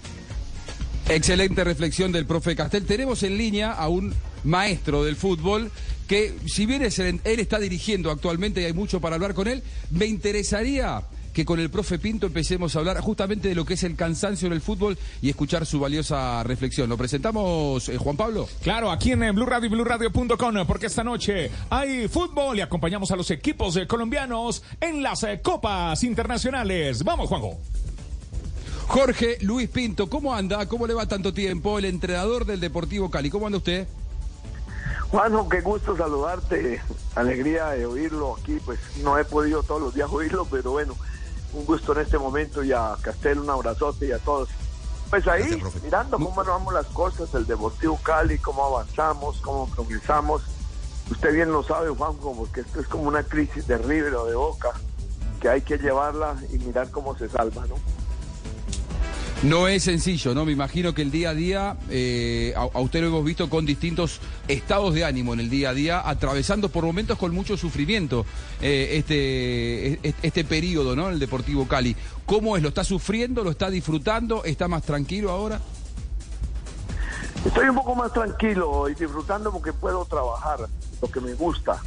Excelente 1.10 1.64
reflexión 1.64 2.12
del 2.12 2.28
profe 2.28 2.56
Castel. 2.56 2.86
Tenemos 2.86 3.24
en 3.24 3.36
línea 3.36 3.72
a 3.72 3.88
un 3.88 4.14
maestro 4.44 5.04
del 5.04 5.16
fútbol 5.16 5.72
que, 6.08 6.34
si 6.48 6.66
bien 6.66 6.82
es 6.82 6.98
el- 7.00 7.22
él 7.24 7.40
está 7.40 7.60
dirigiendo 7.60 8.10
actualmente 8.12 8.62
y 8.62 8.66
hay 8.66 8.74
mucho 8.74 9.00
para 9.00 9.16
hablar 9.16 9.34
con 9.34 9.48
él, 9.48 9.62
me 9.92 10.06
interesaría 10.08 11.04
que 11.34 11.46
con 11.46 11.60
el 11.60 11.70
profe 11.70 12.00
Pinto 12.00 12.26
empecemos 12.26 12.76
a 12.76 12.80
hablar 12.80 13.00
justamente 13.02 13.48
de 13.50 13.56
lo 13.56 13.64
que 13.64 13.76
es 13.76 13.84
el 13.84 13.96
cansancio 13.96 14.48
en 14.48 14.54
el 14.54 14.62
fútbol 14.62 14.98
y 15.22 15.30
escuchar 15.30 15.66
su 15.68 15.80
valiosa 15.80 16.42
reflexión. 16.44 16.90
¿Lo 16.90 16.98
presentamos, 16.98 17.88
eh, 17.88 17.98
Juan 17.98 18.18
Pablo? 18.18 18.50
Claro, 18.64 18.90
aquí 18.92 19.12
en 19.12 19.22
eh, 19.24 19.32
Blue 19.32 19.46
Radio 19.46 19.68
y 19.68 19.70
BlueRadio.com, 19.70 20.66
porque 20.68 20.88
esta 20.88 21.04
noche 21.04 21.52
hay 21.70 22.08
fútbol 22.08 22.58
y 22.58 22.62
acompañamos 22.62 23.12
a 23.12 23.16
los 23.16 23.30
equipos 23.30 23.78
eh, 23.78 23.86
colombianos 23.86 24.64
en 24.82 25.04
las 25.04 25.22
eh, 25.24 25.40
copas 25.42 26.04
internacionales. 26.04 27.04
Vamos, 27.04 27.30
Juanjo. 27.30 27.60
Jorge 28.88 29.38
Luis 29.42 29.70
Pinto, 29.70 30.10
¿cómo 30.10 30.34
anda? 30.34 30.66
¿Cómo 30.68 30.88
le 30.88 30.96
va 30.96 31.06
tanto 31.08 31.32
tiempo? 31.32 31.78
El 31.78 31.86
entrenador 31.86 32.46
del 32.46 32.60
Deportivo 32.60 33.12
Cali. 33.12 33.30
¿Cómo 33.30 33.46
anda 33.46 33.60
usted? 33.60 33.88
Juanjo, 35.12 35.50
qué 35.50 35.62
gusto 35.62 35.98
saludarte, 35.98 36.82
alegría 37.16 37.70
de 37.70 37.86
oírlo 37.88 38.36
aquí, 38.36 38.60
pues 38.64 38.80
no 38.98 39.18
he 39.18 39.26
podido 39.26 39.64
todos 39.64 39.82
los 39.82 39.94
días 39.96 40.10
oírlo, 40.12 40.46
pero 40.46 40.72
bueno, 40.72 40.96
un 41.54 41.66
gusto 41.66 41.94
en 41.94 42.02
este 42.02 42.20
momento 42.20 42.64
y 42.64 42.72
a 42.74 42.96
Castel 43.02 43.40
un 43.40 43.50
abrazote 43.50 44.06
y 44.08 44.12
a 44.12 44.20
todos. 44.20 44.50
Pues 45.10 45.28
ahí, 45.28 45.60
mirando 45.84 46.18
cómo 46.18 46.36
nos 46.36 46.48
vamos 46.48 46.74
las 46.74 46.86
cosas, 46.88 47.34
el 47.34 47.48
Deportivo 47.48 48.00
Cali, 48.04 48.38
cómo 48.38 48.64
avanzamos, 48.64 49.42
cómo 49.42 49.68
progresamos. 49.68 50.44
Usted 51.10 51.34
bien 51.34 51.52
lo 51.52 51.64
sabe, 51.64 51.90
Juanjo, 51.90 52.36
porque 52.38 52.62
esto 52.62 52.80
es 52.80 52.88
como 52.88 53.06
una 53.06 53.24
crisis 53.24 53.66
de 53.66 53.80
River 53.80 54.14
o 54.14 54.26
de 54.28 54.36
Boca, 54.36 54.70
que 55.42 55.50
hay 55.50 55.62
que 55.62 55.80
llevarla 55.80 56.36
y 56.54 56.60
mirar 56.60 56.92
cómo 56.92 57.18
se 57.18 57.28
salva, 57.30 57.66
¿no? 57.66 57.76
No 59.42 59.70
es 59.70 59.84
sencillo, 59.84 60.36
¿no? 60.36 60.44
Me 60.44 60.52
imagino 60.52 60.94
que 60.94 61.02
el 61.02 61.12
día 61.12 61.30
a 61.30 61.34
día, 61.34 61.78
eh, 61.90 62.54
a, 62.58 62.66
usted 62.80 63.00
lo 63.00 63.08
hemos 63.08 63.24
visto 63.24 63.50
con 63.50 63.66
distintos 63.66 64.20
estados 64.50 64.94
de 64.94 65.06
ánimo 65.06 65.34
en 65.34 65.40
el 65.40 65.50
día 65.50 65.70
a 65.70 65.74
día, 65.74 66.02
atravesando 66.10 66.68
por 66.68 66.84
momentos 66.84 67.18
con 67.18 67.34
mucho 67.34 67.56
sufrimiento 67.56 68.26
eh, 68.62 68.98
este, 68.98 69.94
este, 69.94 70.16
este 70.24 70.44
periodo, 70.44 70.94
¿no? 70.94 71.08
El 71.10 71.20
Deportivo 71.20 71.70
Cali. 71.70 71.96
¿Cómo 72.26 72.58
es? 72.58 72.64
¿Lo 72.64 72.68
está 72.70 72.84
sufriendo? 72.84 73.42
¿Lo 73.46 73.52
está 73.52 73.70
disfrutando? 73.70 74.44
¿Está 74.44 74.68
más 74.68 74.84
tranquilo 74.84 75.32
ahora? 75.32 75.62
Estoy 77.46 77.70
un 77.70 77.76
poco 77.76 77.96
más 77.96 78.12
tranquilo 78.12 78.90
y 78.90 78.96
disfrutando 78.96 79.54
porque 79.54 79.72
puedo 79.72 80.04
trabajar 80.04 80.68
lo 81.02 81.08
que 81.10 81.22
me 81.22 81.34
gusta. 81.36 81.82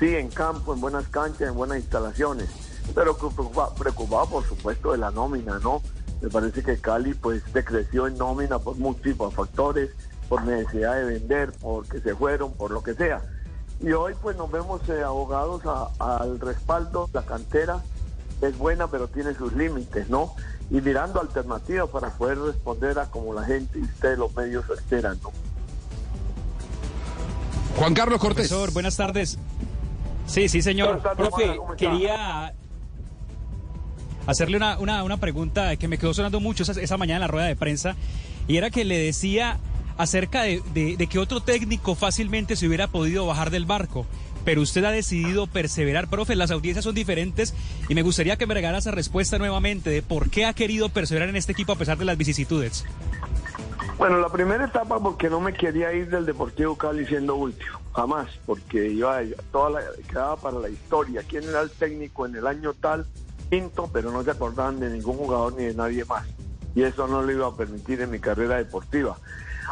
Sí, 0.00 0.06
en 0.06 0.28
campo, 0.30 0.72
en 0.72 0.80
buenas 0.80 1.06
canchas, 1.08 1.48
en 1.48 1.54
buenas 1.54 1.76
instalaciones. 1.80 2.48
Pero 2.94 3.14
preocupa- 3.14 3.74
preocupado, 3.74 4.26
por 4.26 4.48
supuesto, 4.48 4.92
de 4.92 4.98
la 4.98 5.10
nómina, 5.10 5.58
¿no? 5.58 5.82
Me 6.24 6.30
parece 6.30 6.62
que 6.62 6.78
Cali 6.78 7.12
pues 7.12 7.42
decreció 7.52 8.06
en 8.06 8.16
nómina 8.16 8.58
por 8.58 8.76
múltiples 8.78 9.34
factores, 9.34 9.90
por 10.26 10.42
necesidad 10.42 10.94
de 10.96 11.04
vender, 11.04 11.52
porque 11.60 12.00
se 12.00 12.14
fueron, 12.14 12.54
por 12.54 12.70
lo 12.70 12.82
que 12.82 12.94
sea. 12.94 13.20
Y 13.82 13.92
hoy 13.92 14.14
pues 14.22 14.34
nos 14.38 14.50
vemos 14.50 14.80
eh, 14.88 15.02
abogados 15.02 15.60
a- 15.66 15.90
al 15.98 16.40
respaldo, 16.40 17.10
la 17.12 17.26
cantera 17.26 17.82
es 18.40 18.56
buena 18.56 18.86
pero 18.86 19.06
tiene 19.08 19.34
sus 19.34 19.52
límites, 19.52 20.08
¿no? 20.08 20.34
Y 20.70 20.80
mirando 20.80 21.20
alternativas 21.20 21.90
para 21.90 22.08
poder 22.08 22.38
responder 22.38 22.98
a 22.98 23.04
como 23.10 23.34
la 23.34 23.44
gente 23.44 23.78
y 23.78 23.82
ustedes 23.82 24.18
los 24.18 24.34
medios 24.34 24.64
esperan, 24.70 25.18
¿no? 25.22 25.30
Juan 27.76 27.92
Carlos 27.92 28.18
Cortés. 28.18 28.48
Profesor, 28.48 28.72
buenas 28.72 28.96
tardes. 28.96 29.38
Sí, 30.26 30.48
sí, 30.48 30.62
señor. 30.62 31.00
Buenas 31.00 31.02
tardes, 31.04 31.28
Profe, 31.28 31.76
quería 31.76 32.54
hacerle 34.26 34.56
una, 34.56 34.78
una, 34.78 35.02
una 35.04 35.16
pregunta 35.18 35.76
que 35.76 35.88
me 35.88 35.98
quedó 35.98 36.14
sonando 36.14 36.40
mucho 36.40 36.62
esa, 36.62 36.80
esa 36.80 36.96
mañana 36.96 37.16
en 37.16 37.20
la 37.22 37.26
rueda 37.28 37.46
de 37.46 37.56
prensa, 37.56 37.96
y 38.48 38.56
era 38.56 38.70
que 38.70 38.84
le 38.84 38.98
decía 38.98 39.58
acerca 39.96 40.42
de, 40.42 40.60
de- 40.74 41.06
que 41.06 41.18
otro 41.18 41.40
técnico 41.40 41.94
fácilmente 41.94 42.56
se 42.56 42.66
hubiera 42.66 42.88
podido 42.88 43.26
bajar 43.26 43.50
del 43.50 43.64
barco. 43.66 44.06
Pero 44.44 44.60
usted 44.60 44.84
ha 44.84 44.90
decidido 44.90 45.46
perseverar, 45.46 46.08
profe, 46.10 46.36
las 46.36 46.50
audiencias 46.50 46.84
son 46.84 46.94
diferentes 46.94 47.54
y 47.88 47.94
me 47.94 48.02
gustaría 48.02 48.36
que 48.36 48.46
me 48.46 48.52
regara 48.52 48.76
esa 48.76 48.90
respuesta 48.90 49.38
nuevamente 49.38 49.88
de 49.88 50.02
por 50.02 50.28
qué 50.28 50.44
ha 50.44 50.52
querido 50.52 50.90
perseverar 50.90 51.30
en 51.30 51.36
este 51.36 51.52
equipo 51.52 51.72
a 51.72 51.76
pesar 51.76 51.96
de 51.96 52.04
las 52.04 52.18
vicisitudes. 52.18 52.84
Bueno, 53.96 54.18
la 54.18 54.28
primera 54.28 54.66
etapa 54.66 54.98
porque 55.00 55.30
no 55.30 55.40
me 55.40 55.54
quería 55.54 55.92
ir 55.94 56.10
del 56.10 56.26
Deportivo 56.26 56.76
Cali 56.76 57.06
siendo 57.06 57.36
último, 57.36 57.78
jamás, 57.94 58.28
porque 58.44 58.88
iba 58.90 59.20
toda 59.50 59.80
quedaba 60.08 60.36
para 60.36 60.58
la 60.58 60.68
historia. 60.68 61.22
¿Quién 61.26 61.44
era 61.44 61.62
el 61.62 61.70
técnico 61.70 62.26
en 62.26 62.34
el 62.36 62.46
año 62.46 62.74
tal? 62.74 63.06
Quinto, 63.50 63.88
pero 63.92 64.10
no 64.10 64.22
se 64.22 64.30
acordaban 64.30 64.80
de 64.80 64.90
ningún 64.90 65.16
jugador 65.16 65.54
ni 65.54 65.64
de 65.64 65.74
nadie 65.74 66.04
más. 66.04 66.26
Y 66.74 66.82
eso 66.82 67.06
no 67.06 67.22
lo 67.22 67.30
iba 67.30 67.46
a 67.46 67.54
permitir 67.54 68.00
en 68.00 68.10
mi 68.10 68.18
carrera 68.18 68.56
deportiva. 68.56 69.16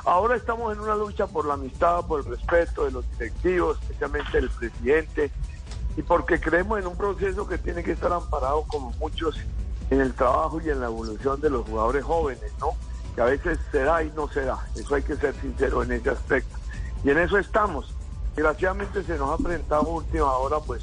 Ahora 0.04 0.36
estamos 0.36 0.72
en 0.72 0.80
una 0.80 0.96
lucha 0.96 1.26
por 1.26 1.46
la 1.46 1.54
amistad, 1.54 2.06
por 2.06 2.20
el 2.20 2.26
respeto 2.26 2.84
de 2.84 2.92
los 2.92 3.10
directivos, 3.12 3.78
especialmente 3.82 4.40
del 4.40 4.50
presidente, 4.50 5.30
y 5.96 6.02
porque 6.02 6.40
creemos 6.40 6.80
en 6.80 6.86
un 6.86 6.96
proceso 6.96 7.46
que 7.46 7.58
tiene 7.58 7.84
que 7.84 7.92
estar 7.92 8.12
amparado 8.12 8.64
como 8.68 8.90
muchos 8.92 9.36
en 9.90 10.00
el 10.00 10.14
trabajo 10.14 10.60
y 10.60 10.70
en 10.70 10.80
la 10.80 10.86
evolución 10.86 11.40
de 11.40 11.50
los 11.50 11.66
jugadores 11.66 12.04
jóvenes, 12.04 12.52
¿no? 12.58 12.70
Que 13.14 13.20
a 13.20 13.26
veces 13.26 13.58
se 13.70 13.82
da 13.82 14.02
y 14.02 14.10
no 14.16 14.26
se 14.28 14.42
da. 14.42 14.58
Eso 14.74 14.94
hay 14.94 15.02
que 15.02 15.16
ser 15.16 15.34
sincero 15.40 15.82
en 15.82 15.92
ese 15.92 16.10
aspecto. 16.10 16.56
Y 17.04 17.10
en 17.10 17.18
eso 17.18 17.36
estamos. 17.38 17.94
Desgraciadamente 18.34 19.04
se 19.04 19.18
nos 19.18 19.38
ha 19.38 19.42
presentado 19.42 19.82
última 19.82 20.32
hora, 20.32 20.58
pues, 20.60 20.82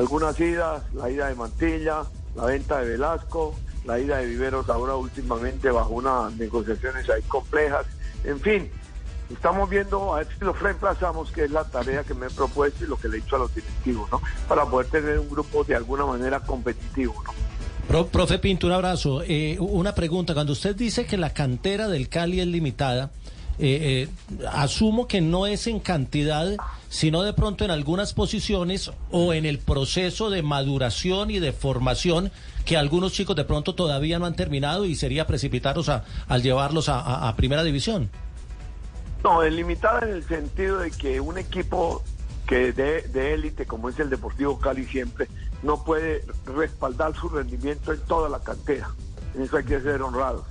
algunas 0.00 0.38
idas, 0.40 0.82
la 0.94 1.10
ida 1.10 1.28
de 1.28 1.34
Mantilla, 1.34 2.02
la 2.34 2.46
venta 2.46 2.78
de 2.80 2.88
Velasco, 2.92 3.54
la 3.84 3.98
ida 3.98 4.16
de 4.16 4.26
Viveros 4.26 4.68
ahora 4.70 4.96
últimamente 4.96 5.70
bajo 5.70 5.90
unas 5.90 6.32
negociaciones 6.36 7.08
ahí 7.10 7.22
complejas. 7.28 7.84
En 8.24 8.40
fin, 8.40 8.70
estamos 9.30 9.68
viendo 9.68 10.14
a 10.14 10.18
ver 10.18 10.28
si 10.38 10.42
lo 10.44 10.54
reemplazamos, 10.54 11.30
que 11.30 11.44
es 11.44 11.50
la 11.50 11.64
tarea 11.64 12.02
que 12.02 12.14
me 12.14 12.26
he 12.26 12.30
propuesto 12.30 12.84
y 12.84 12.88
lo 12.88 12.96
que 12.96 13.08
le 13.08 13.18
he 13.18 13.20
dicho 13.20 13.36
a 13.36 13.40
los 13.40 13.54
directivos, 13.54 14.10
¿no? 14.10 14.22
Para 14.48 14.64
poder 14.64 14.86
tener 14.88 15.18
un 15.18 15.28
grupo 15.28 15.64
de 15.64 15.76
alguna 15.76 16.06
manera 16.06 16.40
competitivo, 16.40 17.14
¿no? 17.24 17.32
Pro- 17.86 18.06
profe 18.06 18.38
Pinto, 18.38 18.68
un 18.68 18.72
abrazo. 18.72 19.22
Eh, 19.26 19.56
una 19.60 19.94
pregunta. 19.94 20.32
Cuando 20.32 20.52
usted 20.54 20.76
dice 20.76 21.04
que 21.06 21.16
la 21.18 21.34
cantera 21.34 21.88
del 21.88 22.08
Cali 22.08 22.40
es 22.40 22.46
limitada, 22.46 23.10
eh, 23.62 24.08
eh, 24.08 24.46
asumo 24.50 25.06
que 25.06 25.20
no 25.20 25.46
es 25.46 25.66
en 25.66 25.80
cantidad, 25.80 26.56
sino 26.88 27.22
de 27.22 27.34
pronto 27.34 27.64
en 27.64 27.70
algunas 27.70 28.14
posiciones 28.14 28.90
o 29.10 29.34
en 29.34 29.44
el 29.44 29.58
proceso 29.58 30.30
de 30.30 30.42
maduración 30.42 31.30
y 31.30 31.40
de 31.40 31.52
formación 31.52 32.32
que 32.64 32.78
algunos 32.78 33.12
chicos 33.12 33.36
de 33.36 33.44
pronto 33.44 33.74
todavía 33.74 34.18
no 34.18 34.24
han 34.24 34.34
terminado 34.34 34.86
y 34.86 34.94
sería 34.94 35.26
precipitarlos 35.26 35.90
a, 35.90 36.04
al 36.26 36.42
llevarlos 36.42 36.88
a, 36.88 37.34
primera 37.36 37.62
división. 37.62 38.10
No, 39.22 39.42
es 39.42 39.52
limitada 39.52 40.00
en 40.08 40.14
el 40.14 40.24
sentido 40.24 40.78
de 40.78 40.90
que 40.90 41.20
un 41.20 41.36
equipo 41.36 42.02
que 42.46 42.72
de 42.72 43.34
élite, 43.34 43.66
como 43.66 43.90
es 43.90 43.98
el 44.00 44.08
Deportivo 44.08 44.58
Cali 44.58 44.86
siempre, 44.86 45.28
no 45.62 45.84
puede 45.84 46.24
respaldar 46.46 47.14
su 47.14 47.28
rendimiento 47.28 47.92
en 47.92 48.00
toda 48.00 48.28
la 48.28 48.40
cantera. 48.40 48.88
En 49.34 49.42
eso 49.42 49.58
hay 49.58 49.64
que 49.64 49.80
ser 49.80 50.02
honrados 50.02 50.46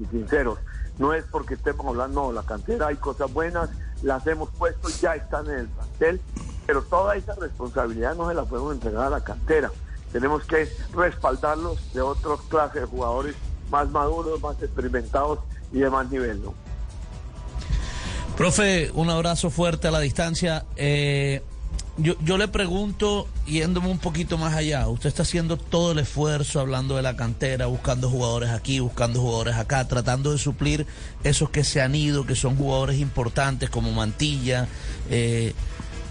y 0.00 0.06
sinceros. 0.06 0.58
No 0.98 1.12
es 1.12 1.24
porque 1.30 1.54
estemos 1.54 1.86
hablando 1.86 2.28
de 2.28 2.34
la 2.34 2.42
cantera, 2.42 2.88
hay 2.88 2.96
cosas 2.96 3.32
buenas, 3.32 3.70
las 4.02 4.26
hemos 4.26 4.48
puesto, 4.50 4.88
ya 4.88 5.14
están 5.14 5.46
en 5.46 5.58
el 5.60 5.68
plantel, 5.68 6.20
pero 6.66 6.82
toda 6.82 7.16
esa 7.16 7.34
responsabilidad 7.34 8.14
no 8.16 8.28
se 8.28 8.34
la 8.34 8.44
podemos 8.44 8.74
entregar 8.74 9.06
a 9.06 9.10
la 9.10 9.20
cantera. 9.22 9.70
Tenemos 10.12 10.44
que 10.44 10.68
respaldarlos 10.94 11.92
de 11.92 12.00
otras 12.00 12.40
clases 12.48 12.82
de 12.82 12.86
jugadores 12.86 13.36
más 13.70 13.88
maduros, 13.90 14.40
más 14.40 14.60
experimentados 14.62 15.40
y 15.72 15.78
de 15.80 15.90
más 15.90 16.10
nivel, 16.10 16.42
¿no? 16.42 16.54
Profe, 18.36 18.90
un 18.94 19.10
abrazo 19.10 19.50
fuerte 19.50 19.88
a 19.88 19.90
la 19.90 20.00
distancia. 20.00 20.64
Eh, 20.76 21.42
yo, 21.98 22.14
yo 22.24 22.38
le 22.38 22.48
pregunto, 22.48 23.28
yéndome 23.46 23.88
un 23.88 23.98
poquito 23.98 24.38
más 24.38 24.54
allá, 24.54 24.88
usted 24.88 25.08
está 25.08 25.22
haciendo 25.22 25.56
todo 25.56 25.92
el 25.92 25.98
esfuerzo 25.98 26.60
hablando 26.60 26.96
de 26.96 27.02
la 27.02 27.16
cantera, 27.16 27.66
buscando 27.66 28.08
jugadores 28.08 28.50
aquí, 28.50 28.80
buscando 28.80 29.20
jugadores 29.20 29.56
acá, 29.56 29.86
tratando 29.86 30.32
de 30.32 30.38
suplir 30.38 30.86
esos 31.24 31.50
que 31.50 31.64
se 31.64 31.80
han 31.80 31.94
ido, 31.94 32.24
que 32.26 32.34
son 32.34 32.56
jugadores 32.56 32.98
importantes 33.00 33.68
como 33.70 33.92
Mantilla. 33.92 34.68
eh, 35.10 35.52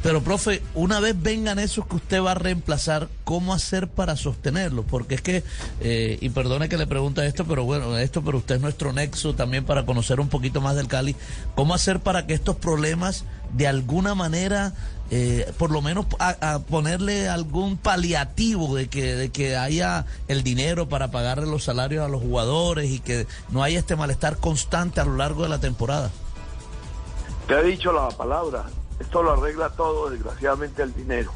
Pero, 0.04 0.22
profe, 0.24 0.62
una 0.76 1.00
vez 1.00 1.16
vengan 1.20 1.58
esos 1.58 1.86
que 1.88 1.96
usted 1.96 2.22
va 2.22 2.32
a 2.32 2.36
reemplazar, 2.36 3.10
¿cómo 3.24 3.54
hacer 3.54 3.88
para 3.88 4.16
sostenerlos? 4.16 4.86
Porque 4.88 5.16
es 5.16 5.22
que, 5.22 5.44
eh, 5.82 6.18
y 6.22 6.30
perdone 6.30 6.70
que 6.70 6.78
le 6.78 6.86
pregunte 6.86 7.26
esto, 7.26 7.46
pero 7.46 7.64
bueno, 7.66 7.98
esto, 7.98 8.22
pero 8.24 8.38
usted 8.38 8.56
es 8.56 8.62
nuestro 8.62 8.94
nexo 8.94 9.34
también 9.34 9.66
para 9.66 9.86
conocer 9.86 10.20
un 10.20 10.30
poquito 10.30 10.62
más 10.62 10.76
del 10.76 10.88
Cali. 10.88 11.16
¿Cómo 11.56 11.74
hacer 11.74 12.00
para 12.00 12.28
que 12.28 12.36
estos 12.36 12.56
problemas, 12.58 13.26
de 13.54 13.68
alguna 13.68 14.16
manera, 14.16 14.74
eh, 15.10 15.52
por 15.58 15.72
lo 15.72 15.82
menos 15.82 16.06
ponerle 16.70 17.30
algún 17.30 17.78
paliativo 17.78 18.76
de 18.76 18.90
que, 18.90 19.16
de 19.16 19.30
que 19.30 19.56
haya 19.56 20.06
el 20.28 20.44
dinero 20.44 20.90
para 20.90 21.12
pagarle 21.12 21.46
los 21.46 21.64
salarios 21.64 22.06
a 22.06 22.10
los 22.10 22.22
jugadores 22.22 22.90
y 22.90 23.00
que 23.00 23.28
no 23.50 23.64
haya 23.64 23.80
este 23.80 23.96
malestar 23.96 24.38
constante 24.38 25.00
a 25.00 25.06
lo 25.06 25.16
largo 25.16 25.44
de 25.44 25.50
la 25.50 25.60
temporada? 25.60 26.12
Te 27.48 27.56
ha 27.56 27.62
dicho 27.62 27.94
la 27.94 28.10
palabra, 28.10 28.66
esto 29.00 29.24
lo 29.24 29.32
arregla 29.32 29.70
todo, 29.70 30.10
desgraciadamente, 30.10 30.84
el 30.84 30.94
dinero. 30.94 31.32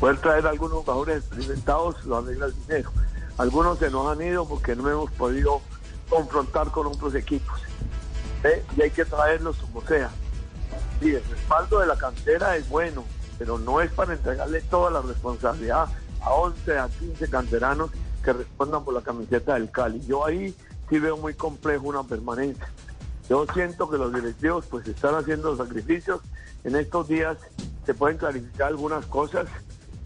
Poder 0.00 0.18
traer 0.18 0.46
algunos 0.46 0.78
jugadores 0.78 1.18
experimentados 1.18 2.04
lo 2.04 2.18
arregla 2.18 2.46
el 2.46 2.54
dinero. 2.66 2.90
Algunos 3.36 3.78
se 3.78 3.90
nos 3.90 4.10
han 4.10 4.22
ido 4.22 4.46
porque 4.46 4.76
no 4.76 4.88
hemos 4.88 5.10
podido 5.12 5.60
confrontar 6.08 6.70
con 6.70 6.86
otros 6.86 7.14
equipos. 7.14 7.60
¿eh? 8.44 8.64
Y 8.76 8.82
hay 8.82 8.90
que 8.90 9.04
traerlos 9.04 9.56
como 9.56 9.82
sea. 9.82 10.10
Sí, 11.00 11.14
el 11.14 11.24
respaldo 11.24 11.80
de 11.80 11.86
la 11.86 11.96
cantera 11.96 12.56
es 12.56 12.68
bueno, 12.68 13.04
pero 13.38 13.58
no 13.58 13.80
es 13.80 13.90
para 13.92 14.14
entregarle 14.14 14.60
toda 14.62 14.90
la 14.90 15.02
responsabilidad 15.02 15.88
a 16.20 16.30
11, 16.32 16.78
a 16.78 16.88
15 16.88 17.28
canteranos 17.28 17.90
que 18.24 18.32
respondan 18.32 18.84
por 18.84 18.94
la 18.94 19.02
camiseta 19.02 19.54
del 19.54 19.70
Cali. 19.70 20.00
Yo 20.06 20.24
ahí 20.24 20.54
sí 20.88 20.98
veo 20.98 21.16
muy 21.16 21.34
complejo 21.34 21.88
una 21.88 22.02
permanencia. 22.02 22.68
Yo 23.28 23.46
siento 23.52 23.88
que 23.88 23.98
los 23.98 24.12
directivos 24.12 24.66
pues 24.66 24.86
están 24.86 25.14
haciendo 25.14 25.56
sacrificios. 25.56 26.20
En 26.62 26.76
estos 26.76 27.08
días 27.08 27.36
se 27.84 27.94
pueden 27.94 28.18
clarificar 28.18 28.68
algunas 28.68 29.04
cosas. 29.06 29.46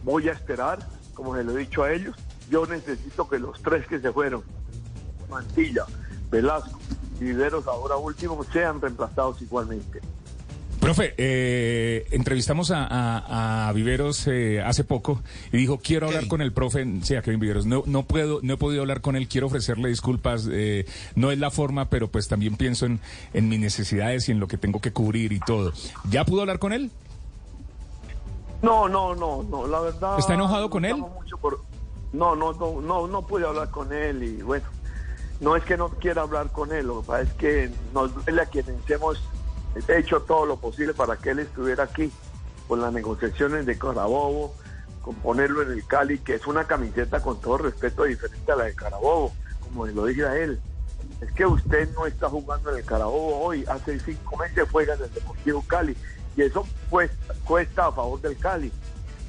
Voy 0.04 0.28
a 0.28 0.32
esperar, 0.32 0.78
como 1.14 1.36
se 1.36 1.44
lo 1.44 1.52
he 1.52 1.60
dicho 1.60 1.82
a 1.82 1.92
ellos. 1.92 2.16
Yo 2.50 2.66
necesito 2.66 3.28
que 3.28 3.38
los 3.38 3.60
tres 3.62 3.86
que 3.86 4.00
se 4.00 4.12
fueron, 4.12 4.42
Mantilla, 5.28 5.84
Velasco 6.30 6.78
y 7.20 7.24
Viveros 7.24 7.66
ahora 7.66 7.96
último, 7.96 8.42
sean 8.52 8.80
reemplazados 8.80 9.42
igualmente. 9.42 10.00
Profe, 10.80 11.14
eh, 11.18 12.06
entrevistamos 12.12 12.70
a, 12.70 12.84
a- 12.86 13.68
a 13.68 13.72
Viveros 13.72 14.26
eh, 14.28 14.62
hace 14.62 14.84
poco 14.84 15.20
y 15.52 15.56
dijo, 15.56 15.78
quiero 15.82 16.06
hablar 16.06 16.28
con 16.28 16.40
el 16.40 16.52
profe, 16.52 16.86
sí, 17.02 17.14
a 17.16 17.22
Kevin 17.22 17.40
Viveros, 17.40 17.66
no, 17.66 17.82
no 17.86 18.04
puedo, 18.04 18.38
no 18.42 18.54
he 18.54 18.56
podido 18.56 18.82
hablar 18.82 19.00
con 19.00 19.16
él, 19.16 19.26
quiero 19.28 19.48
ofrecerle 19.48 19.88
disculpas, 19.88 20.48
eh, 20.50 20.86
no 21.16 21.30
es 21.32 21.38
la 21.38 21.50
forma, 21.50 21.90
pero 21.90 22.08
pues 22.08 22.28
también 22.28 22.56
pienso 22.56 22.86
en, 22.86 23.00
en 23.34 23.48
mis 23.48 23.58
necesidades 23.58 24.28
y 24.28 24.32
en 24.32 24.40
lo 24.40 24.46
que 24.46 24.56
tengo 24.56 24.80
que 24.80 24.92
cubrir 24.92 25.32
y 25.32 25.40
todo. 25.40 25.72
¿Ya 26.10 26.24
pudo 26.24 26.42
hablar 26.42 26.58
con 26.58 26.72
él? 26.72 26.90
No, 28.62 28.88
no, 28.88 29.14
no, 29.14 29.42
no, 29.42 29.66
la 29.66 29.80
verdad. 29.80 30.18
¿Está 30.18 30.34
enojado 30.34 30.70
con 30.70 30.84
él? 30.84 30.96
por- 31.40 31.60
No, 32.12 32.36
no, 32.36 32.52
no, 32.52 32.80
no, 32.80 33.06
no 33.08 33.26
pude 33.26 33.46
hablar 33.46 33.70
con 33.70 33.92
él 33.92 34.22
y 34.22 34.42
bueno, 34.42 34.66
no 35.40 35.56
es 35.56 35.64
que 35.64 35.76
no 35.76 35.88
quiera 35.90 36.22
hablar 36.22 36.50
con 36.52 36.72
él, 36.72 36.86
lo 36.86 37.00
que 37.00 37.06
pasa 37.08 37.22
es 37.22 37.32
que 37.34 37.70
nos 37.92 38.14
duele 38.14 38.42
a 38.42 38.46
quienes 38.46 38.74
hemos 38.88 39.20
hecho 39.88 40.20
todo 40.22 40.46
lo 40.46 40.56
posible 40.56 40.94
para 40.94 41.16
que 41.16 41.30
él 41.30 41.40
estuviera 41.40 41.84
aquí 41.84 42.10
con 42.66 42.80
las 42.80 42.92
negociaciones 42.92 43.66
de 43.66 43.78
Carabobo, 43.78 44.54
con 45.00 45.14
ponerlo 45.16 45.62
en 45.62 45.72
el 45.72 45.86
Cali, 45.86 46.18
que 46.18 46.34
es 46.34 46.46
una 46.46 46.64
camiseta 46.64 47.20
con 47.20 47.40
todo 47.40 47.58
respeto 47.58 48.04
diferente 48.04 48.52
a 48.52 48.56
la 48.56 48.64
de 48.64 48.74
Carabobo, 48.74 49.32
como 49.60 49.86
lo 49.86 50.06
dije 50.06 50.26
a 50.26 50.36
él. 50.36 50.60
Es 51.20 51.32
que 51.32 51.46
usted 51.46 51.88
no 51.94 52.06
está 52.06 52.28
jugando 52.28 52.70
en 52.70 52.78
el 52.78 52.84
Carabobo 52.84 53.40
hoy, 53.40 53.64
hace 53.68 53.98
cinco 54.00 54.36
meses 54.36 54.68
juega 54.70 54.94
en 54.94 55.04
el 55.04 55.14
Deportivo 55.14 55.64
Cali 55.66 55.96
y 56.36 56.42
eso 56.42 56.66
cuesta, 56.90 57.34
cuesta 57.44 57.86
a 57.86 57.92
favor 57.92 58.20
del 58.20 58.36
Cali. 58.36 58.70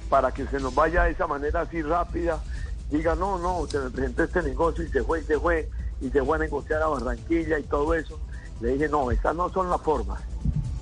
Para 0.09 0.31
que 0.31 0.45
se 0.47 0.59
nos 0.59 0.73
vaya 0.75 1.03
de 1.03 1.11
esa 1.11 1.27
manera 1.27 1.61
así 1.61 1.81
rápida, 1.81 2.41
diga, 2.89 3.15
no, 3.15 3.37
no, 3.37 3.65
se 3.67 3.79
me 3.79 3.89
presentó 3.89 4.23
este 4.23 4.41
negocio 4.41 4.83
y 4.83 4.89
se 4.89 5.03
fue 5.03 5.21
y 5.21 5.23
se 5.23 5.39
fue 5.39 5.69
y 6.01 6.09
se 6.09 6.23
fue 6.23 6.37
a 6.37 6.39
negociar 6.39 6.81
a 6.81 6.87
Barranquilla 6.87 7.59
y 7.59 7.63
todo 7.63 7.93
eso. 7.93 8.19
Le 8.61 8.73
dije, 8.73 8.89
no, 8.89 9.11
esas 9.11 9.35
no 9.35 9.49
son 9.49 9.69
las 9.69 9.81
formas. 9.81 10.21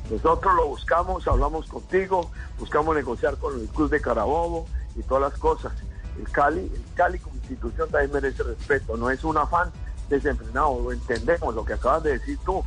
Nosotros 0.10 0.56
lo 0.56 0.68
buscamos, 0.68 1.28
hablamos 1.28 1.68
contigo, 1.68 2.32
buscamos 2.60 2.96
negociar 2.96 3.38
con 3.38 3.60
el 3.60 3.68
Club 3.68 3.90
de 3.90 4.02
Carabobo 4.02 4.66
y 4.96 5.04
todas 5.04 5.32
las 5.32 5.40
cosas. 5.40 5.74
El 6.18 6.30
Cali, 6.30 6.72
el 6.74 6.84
Cali 6.96 7.20
como 7.20 7.36
institución 7.36 7.90
también 7.90 8.12
merece 8.14 8.44
respeto, 8.44 8.96
no 8.98 9.10
es 9.10 9.24
un 9.24 9.38
afán 9.38 9.72
desenfrenado, 10.10 10.80
lo 10.82 10.92
entendemos, 10.92 11.54
lo 11.54 11.66
que 11.66 11.74
acabas 11.74 12.04
de 12.04 12.18
decir 12.18 12.40
tú. 12.46 12.64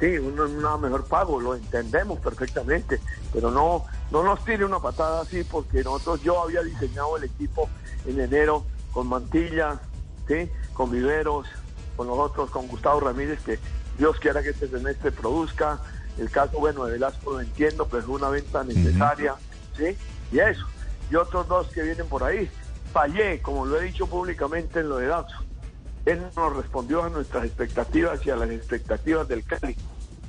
Sí, 0.00 0.16
un 0.16 0.36
mejor 0.80 1.04
pago, 1.06 1.40
lo 1.40 1.56
entendemos 1.56 2.20
perfectamente, 2.20 3.00
pero 3.32 3.50
no, 3.50 3.84
no 4.12 4.22
nos 4.22 4.44
tire 4.44 4.64
una 4.64 4.78
patada 4.78 5.22
así 5.22 5.42
porque 5.42 5.82
nosotros, 5.82 6.22
yo 6.22 6.40
había 6.40 6.62
diseñado 6.62 7.16
el 7.16 7.24
equipo 7.24 7.68
en 8.06 8.20
enero 8.20 8.64
con 8.92 9.08
Mantilla, 9.08 9.80
¿sí? 10.28 10.48
con 10.72 10.90
Viveros, 10.90 11.48
con 11.96 12.06
nosotros, 12.06 12.48
con 12.50 12.68
Gustavo 12.68 13.00
Ramírez, 13.00 13.40
que 13.42 13.58
Dios 13.98 14.18
quiera 14.20 14.42
que 14.42 14.50
este 14.50 14.68
semestre 14.68 15.12
produzca. 15.12 15.80
El 16.18 16.30
caso, 16.30 16.58
bueno, 16.58 16.84
de 16.84 16.92
Velasco 16.92 17.32
lo 17.32 17.40
entiendo, 17.40 17.86
pero 17.86 18.02
es 18.02 18.08
una 18.08 18.28
venta 18.28 18.64
necesaria, 18.64 19.34
¿sí? 19.76 19.96
Y 20.32 20.38
eso. 20.38 20.66
Y 21.10 21.16
otros 21.16 21.46
dos 21.48 21.68
que 21.68 21.82
vienen 21.82 22.06
por 22.06 22.22
ahí. 22.24 22.50
Fallé, 22.92 23.40
como 23.42 23.66
lo 23.66 23.80
he 23.80 23.84
dicho 23.84 24.06
públicamente 24.06 24.80
en 24.80 24.88
lo 24.88 24.96
de 24.96 25.06
Dazo. 25.06 25.36
Él 26.06 26.22
nos 26.34 26.56
respondió 26.56 27.04
a 27.04 27.10
nuestras 27.10 27.44
expectativas 27.44 28.24
y 28.24 28.30
a 28.30 28.36
las 28.36 28.50
expectativas 28.50 29.28
del 29.28 29.44
Cali. 29.44 29.76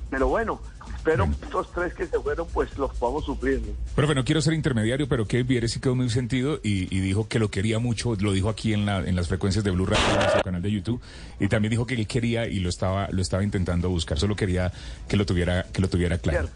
Pero 0.10 0.28
bueno, 0.28 0.62
que 1.04 1.46
estos 1.46 1.72
tres 1.72 1.94
que 1.94 2.06
se 2.08 2.20
fueron, 2.20 2.48
pues 2.54 2.78
los 2.78 2.96
podamos 2.98 3.26
suplir. 3.26 3.62
¿no? 3.62 3.74
Profe, 3.96 4.16
no 4.16 4.24
quiero 4.24 4.42
ser 4.42 4.54
intermediario, 4.54 5.08
pero 5.08 5.26
Kevin 5.26 5.48
Viveros 5.48 5.72
sí 5.72 5.80
quedó 5.80 5.96
muy 5.96 6.10
sentido 6.10 6.60
y, 6.64 6.94
y 6.96 7.00
dijo 7.00 7.28
que 7.28 7.40
lo 7.40 7.50
quería 7.50 7.80
mucho, 7.80 8.16
lo 8.16 8.32
dijo 8.32 8.50
aquí 8.50 8.74
en, 8.74 8.86
la, 8.86 9.00
en 9.00 9.16
las 9.16 9.28
frecuencias 9.28 9.64
de 9.64 9.72
Blue 9.72 9.86
Radio, 9.86 10.06
en 10.12 10.20
nuestro 10.20 10.42
canal 10.42 10.62
de 10.62 10.72
YouTube, 10.72 11.02
y 11.40 11.48
también 11.48 11.72
dijo 11.72 11.86
que 11.86 11.96
él 11.96 12.08
quería 12.08 12.48
y 12.48 12.60
lo 12.60 12.70
estaba, 12.70 13.08
lo 13.12 13.22
estaba 13.22 13.44
intentando 13.44 13.90
buscar, 13.90 14.20
solo 14.20 14.36
quería 14.36 14.72
que 15.08 15.18
lo 15.18 15.26
tuviera, 15.26 15.64
que 15.72 15.82
lo 15.82 15.90
tuviera 15.90 16.18
claro. 16.18 16.50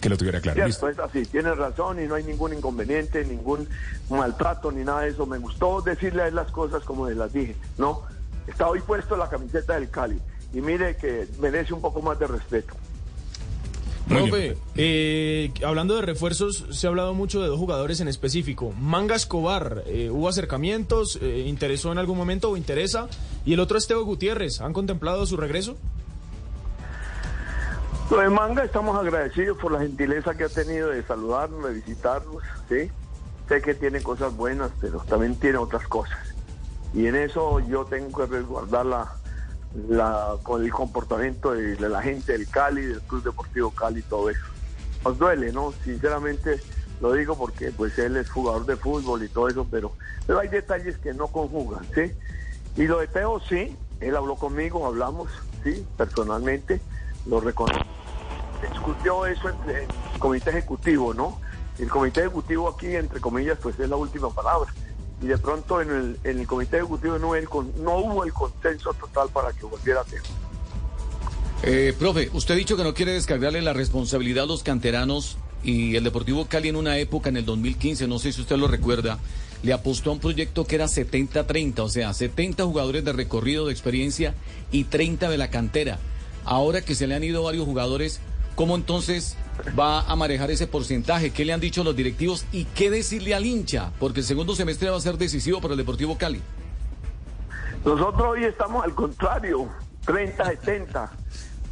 Que 0.00 0.08
lo 0.08 0.16
tuviera 0.16 0.40
claro. 0.40 0.64
Listo. 0.64 0.86
Cierto, 0.86 1.02
es 1.02 1.10
así, 1.10 1.26
tienes 1.26 1.56
razón 1.56 2.00
y 2.00 2.06
no 2.06 2.14
hay 2.14 2.22
ningún 2.22 2.52
inconveniente, 2.52 3.24
ningún 3.24 3.68
maltrato 4.08 4.70
ni 4.70 4.84
nada 4.84 5.00
de 5.00 5.08
eso. 5.08 5.26
Me 5.26 5.38
gustó 5.38 5.82
decirle 5.82 6.22
a 6.22 6.28
él 6.28 6.36
las 6.36 6.52
cosas 6.52 6.84
como 6.84 7.08
las 7.10 7.32
dije, 7.32 7.56
¿no? 7.78 8.02
Está 8.46 8.68
hoy 8.68 8.80
puesto 8.80 9.16
la 9.16 9.28
camiseta 9.28 9.74
del 9.74 9.90
Cali 9.90 10.20
y 10.54 10.60
mire 10.60 10.96
que 10.96 11.26
merece 11.40 11.74
un 11.74 11.80
poco 11.80 12.00
más 12.00 12.16
de 12.18 12.28
respeto. 12.28 12.74
Profe, 14.08 14.56
eh, 14.74 15.52
hablando 15.66 15.94
de 15.94 16.02
refuerzos, 16.02 16.64
se 16.70 16.86
ha 16.86 16.90
hablado 16.90 17.12
mucho 17.12 17.42
de 17.42 17.48
dos 17.48 17.58
jugadores 17.58 18.00
en 18.00 18.08
específico. 18.08 18.72
Manga 18.72 19.14
Escobar, 19.14 19.82
eh, 19.86 20.08
¿hubo 20.10 20.28
acercamientos? 20.28 21.18
Eh, 21.20 21.44
¿Interesó 21.46 21.92
en 21.92 21.98
algún 21.98 22.16
momento 22.16 22.50
o 22.50 22.56
interesa? 22.56 23.08
Y 23.44 23.52
el 23.52 23.60
otro 23.60 23.76
es 23.76 23.86
Teo 23.86 24.02
Gutiérrez, 24.04 24.60
¿han 24.62 24.72
contemplado 24.72 25.26
su 25.26 25.36
regreso? 25.36 25.76
Lo 28.10 28.20
de 28.20 28.30
Manga 28.30 28.64
estamos 28.64 28.96
agradecidos 28.98 29.58
por 29.58 29.72
la 29.72 29.80
gentileza 29.80 30.34
que 30.34 30.44
ha 30.44 30.48
tenido 30.48 30.88
de 30.88 31.02
saludarnos, 31.02 31.62
de 31.64 31.74
visitarnos, 31.74 32.42
¿sí? 32.70 32.90
Sé 33.48 33.60
que 33.60 33.74
tiene 33.74 34.02
cosas 34.02 34.34
buenas, 34.34 34.70
pero 34.80 35.00
también 35.00 35.36
tiene 35.36 35.58
otras 35.58 35.86
cosas. 35.86 36.18
Y 36.94 37.06
en 37.06 37.16
eso 37.16 37.60
yo 37.68 37.84
tengo 37.84 38.18
que 38.18 38.26
resguardar 38.26 38.86
la, 38.86 39.12
la, 39.74 40.34
con 40.42 40.64
el 40.64 40.70
comportamiento 40.70 41.52
de, 41.52 41.78
la 41.78 42.02
gente 42.02 42.32
del 42.32 42.48
Cali, 42.48 42.82
del 42.82 43.00
Club 43.02 43.22
Deportivo 43.22 43.70
Cali, 43.70 44.02
todo 44.02 44.30
eso. 44.30 44.40
Nos 45.04 45.18
duele, 45.18 45.52
¿no? 45.52 45.72
Sinceramente 45.84 46.60
lo 47.00 47.12
digo 47.12 47.36
porque 47.36 47.70
pues 47.70 47.98
él 47.98 48.16
es 48.16 48.28
jugador 48.30 48.66
de 48.66 48.76
fútbol 48.76 49.22
y 49.22 49.28
todo 49.28 49.48
eso, 49.48 49.66
pero, 49.70 49.92
pero 50.26 50.40
hay 50.40 50.48
detalles 50.48 50.98
que 50.98 51.14
no 51.14 51.28
conjugan, 51.28 51.84
¿sí? 51.94 52.12
Y 52.76 52.86
lo 52.86 52.98
de 52.98 53.08
Teo, 53.08 53.40
sí, 53.40 53.76
él 54.00 54.16
habló 54.16 54.36
conmigo, 54.36 54.86
hablamos, 54.86 55.30
sí, 55.62 55.86
personalmente, 55.96 56.80
lo 57.26 57.40
reconozco. 57.40 57.84
Discutió 58.72 59.26
eso 59.26 59.48
en, 59.48 59.70
en 59.70 59.76
el 59.76 60.18
comité 60.18 60.50
ejecutivo, 60.50 61.14
¿no? 61.14 61.38
El 61.78 61.88
comité 61.88 62.20
ejecutivo 62.20 62.68
aquí, 62.68 62.96
entre 62.96 63.20
comillas, 63.20 63.58
pues 63.62 63.78
es 63.78 63.88
la 63.88 63.96
última 63.96 64.30
palabra. 64.30 64.72
Y 65.20 65.26
de 65.26 65.38
pronto 65.38 65.80
en 65.80 65.90
el, 65.90 66.18
en 66.24 66.38
el 66.38 66.46
comité 66.46 66.78
ejecutivo 66.78 67.18
no, 67.18 67.34
el 67.34 67.48
no 67.80 67.98
hubo 67.98 68.24
el 68.24 68.32
consenso 68.32 68.94
total 68.94 69.28
para 69.30 69.52
que 69.52 69.64
volviera 69.66 70.00
a 70.00 70.04
Teo. 70.04 70.22
Eh, 71.64 71.92
profe, 71.98 72.30
usted 72.32 72.54
ha 72.54 72.56
dicho 72.56 72.76
que 72.76 72.84
no 72.84 72.94
quiere 72.94 73.12
descargarle 73.12 73.60
la 73.62 73.72
responsabilidad 73.72 74.44
a 74.44 74.46
los 74.46 74.62
canteranos 74.62 75.38
y 75.64 75.96
el 75.96 76.04
Deportivo 76.04 76.46
Cali 76.46 76.68
en 76.68 76.76
una 76.76 76.98
época, 76.98 77.30
en 77.30 77.36
el 77.36 77.44
2015, 77.44 78.06
no 78.06 78.20
sé 78.20 78.32
si 78.32 78.40
usted 78.40 78.56
lo 78.56 78.68
recuerda, 78.68 79.18
le 79.64 79.72
apostó 79.72 80.10
a 80.10 80.12
un 80.12 80.20
proyecto 80.20 80.64
que 80.64 80.76
era 80.76 80.86
70-30, 80.86 81.80
o 81.80 81.88
sea, 81.88 82.14
70 82.14 82.64
jugadores 82.64 83.04
de 83.04 83.12
recorrido, 83.12 83.66
de 83.66 83.72
experiencia 83.72 84.34
y 84.70 84.84
30 84.84 85.28
de 85.28 85.38
la 85.38 85.50
cantera. 85.50 85.98
Ahora 86.44 86.80
que 86.80 86.94
se 86.94 87.08
le 87.08 87.16
han 87.16 87.24
ido 87.24 87.42
varios 87.42 87.64
jugadores, 87.64 88.20
¿cómo 88.54 88.76
entonces 88.76 89.36
va 89.78 90.02
a 90.02 90.16
manejar 90.16 90.50
ese 90.50 90.66
porcentaje? 90.66 91.30
¿Qué 91.30 91.44
le 91.44 91.52
han 91.52 91.60
dicho 91.60 91.84
los 91.84 91.94
directivos 91.96 92.46
y 92.52 92.64
qué 92.64 92.90
decirle 92.90 93.34
al 93.34 93.46
hincha? 93.46 93.92
Porque 93.98 94.20
el 94.20 94.26
segundo 94.26 94.54
semestre 94.54 94.90
va 94.90 94.96
a 94.96 95.00
ser 95.00 95.18
decisivo 95.18 95.60
para 95.60 95.74
el 95.74 95.78
Deportivo 95.78 96.16
Cali. 96.16 96.42
Nosotros 97.84 98.22
hoy 98.22 98.44
estamos 98.44 98.84
al 98.84 98.94
contrario, 98.94 99.68
30-70, 100.06 101.08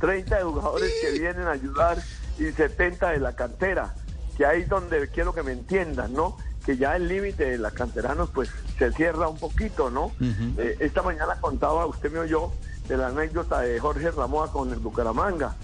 30 0.00 0.36
de 0.36 0.42
jugadores 0.42 0.92
que 1.02 1.18
vienen 1.18 1.46
a 1.46 1.52
ayudar 1.52 1.98
y 2.38 2.44
70 2.52 3.10
de 3.10 3.18
la 3.18 3.34
cantera. 3.34 3.94
que 4.36 4.44
ahí 4.44 4.62
es 4.62 4.68
donde 4.68 5.08
quiero 5.08 5.32
que 5.32 5.42
me 5.42 5.52
entiendan, 5.52 6.12
¿no? 6.12 6.36
Que 6.64 6.76
ya 6.76 6.96
el 6.96 7.08
límite 7.08 7.52
de 7.52 7.58
la 7.58 7.70
canteranos 7.70 8.28
pues 8.30 8.50
se 8.78 8.92
cierra 8.92 9.28
un 9.28 9.38
poquito, 9.38 9.90
¿no? 9.90 10.12
Eh, 10.20 10.76
esta 10.80 11.02
mañana 11.02 11.40
contaba, 11.40 11.86
usted 11.86 12.12
me 12.12 12.18
oyó, 12.18 12.52
de 12.86 12.96
la 12.96 13.08
anécdota 13.08 13.60
de 13.60 13.80
Jorge 13.80 14.10
Ramoa 14.10 14.52
con 14.52 14.70
el 14.72 14.78
Bucaramanga. 14.78 15.56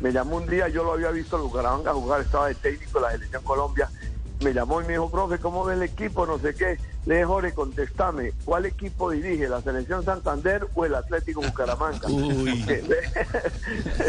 Me 0.00 0.12
llamó 0.12 0.36
un 0.36 0.46
día, 0.46 0.68
yo 0.68 0.84
lo 0.84 0.92
había 0.92 1.10
visto 1.10 1.36
el 1.36 1.42
Bucaramanga 1.42 1.92
jugar, 1.94 2.20
estaba 2.20 2.48
de 2.48 2.54
técnico 2.54 2.98
de 2.98 3.06
la 3.06 3.12
selección 3.12 3.42
Colombia. 3.42 3.88
Me 4.40 4.52
llamó 4.52 4.82
y 4.82 4.84
me 4.84 4.92
dijo, 4.92 5.10
profe, 5.10 5.38
¿cómo 5.38 5.64
ve 5.64 5.74
el 5.74 5.82
equipo? 5.82 6.26
No 6.26 6.38
sé 6.38 6.54
qué. 6.54 6.78
Le 7.06 7.14
dije, 7.14 7.24
Jorge, 7.24 7.54
contestame, 7.54 8.32
¿cuál 8.44 8.66
equipo 8.66 9.10
dirige? 9.10 9.48
¿La 9.48 9.62
selección 9.62 10.04
Santander 10.04 10.66
o 10.74 10.84
el 10.84 10.94
Atlético 10.94 11.40
Bucaramanga? 11.40 12.08
Uy. 12.08 12.64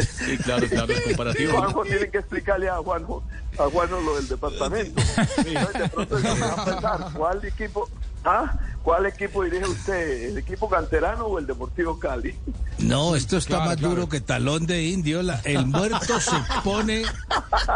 Sí, 0.00 0.36
claro, 0.38 0.66
claro, 0.68 0.92
es 0.92 1.00
comparativo. 1.00 1.52
Juanjo 1.52 1.82
tiene 1.84 2.08
que 2.10 2.18
explicarle 2.18 2.68
a 2.68 2.76
Juanjo, 2.76 3.22
a 3.58 3.70
Juanjo 3.70 4.00
lo 4.00 4.16
del 4.16 4.28
departamento. 4.28 5.00
Entonces, 5.38 5.82
de 5.82 5.88
pronto 5.88 6.18
se 6.18 6.34
me 6.34 6.40
va 6.40 6.52
a 6.52 6.64
pensar, 6.64 7.12
¿cuál 7.16 7.44
equipo, 7.44 7.88
ah, 8.24 8.52
cuál 8.82 9.06
equipo 9.06 9.42
dirige 9.44 9.66
usted? 9.66 10.28
¿El 10.30 10.38
equipo 10.38 10.68
canterano 10.68 11.26
o 11.26 11.38
el 11.38 11.46
Deportivo 11.46 11.98
Cali? 11.98 12.34
No, 12.78 13.16
esto 13.16 13.36
está 13.38 13.56
Claro, 13.56 13.64
más 13.70 13.76
claro. 13.76 13.94
duro 13.94 14.08
que 14.08 14.20
talón 14.20 14.66
de 14.66 14.84
indio. 14.84 15.22
La- 15.22 15.40
el 15.44 15.66
muerto 15.66 16.20
se 16.20 16.36
pone 16.62 17.02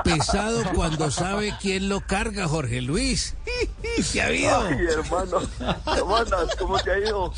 pesado 0.05 0.63
cuando 0.75 1.11
sabe 1.11 1.55
quién 1.61 1.89
lo 1.89 2.01
carga, 2.01 2.47
Jorge 2.49 2.81
Luis. 2.83 3.35
¿Qué 4.13 4.23
ha 4.23 4.27
habido? 4.27 4.61
Ay, 4.63 4.77
hermano, 4.91 5.41
hermano, 5.97 6.37
¿cómo 6.59 6.79
te 6.79 6.91
ha 6.93 6.99
ido? 6.99 7.33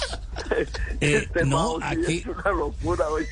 Eh, 1.01 1.27
no, 1.47 1.57
Mao, 1.57 1.79
sí, 1.79 1.85
aquí- 1.87 2.19
Es 2.19 2.27
una 2.27 2.51
locura, 2.53 3.09
oye. 3.09 3.27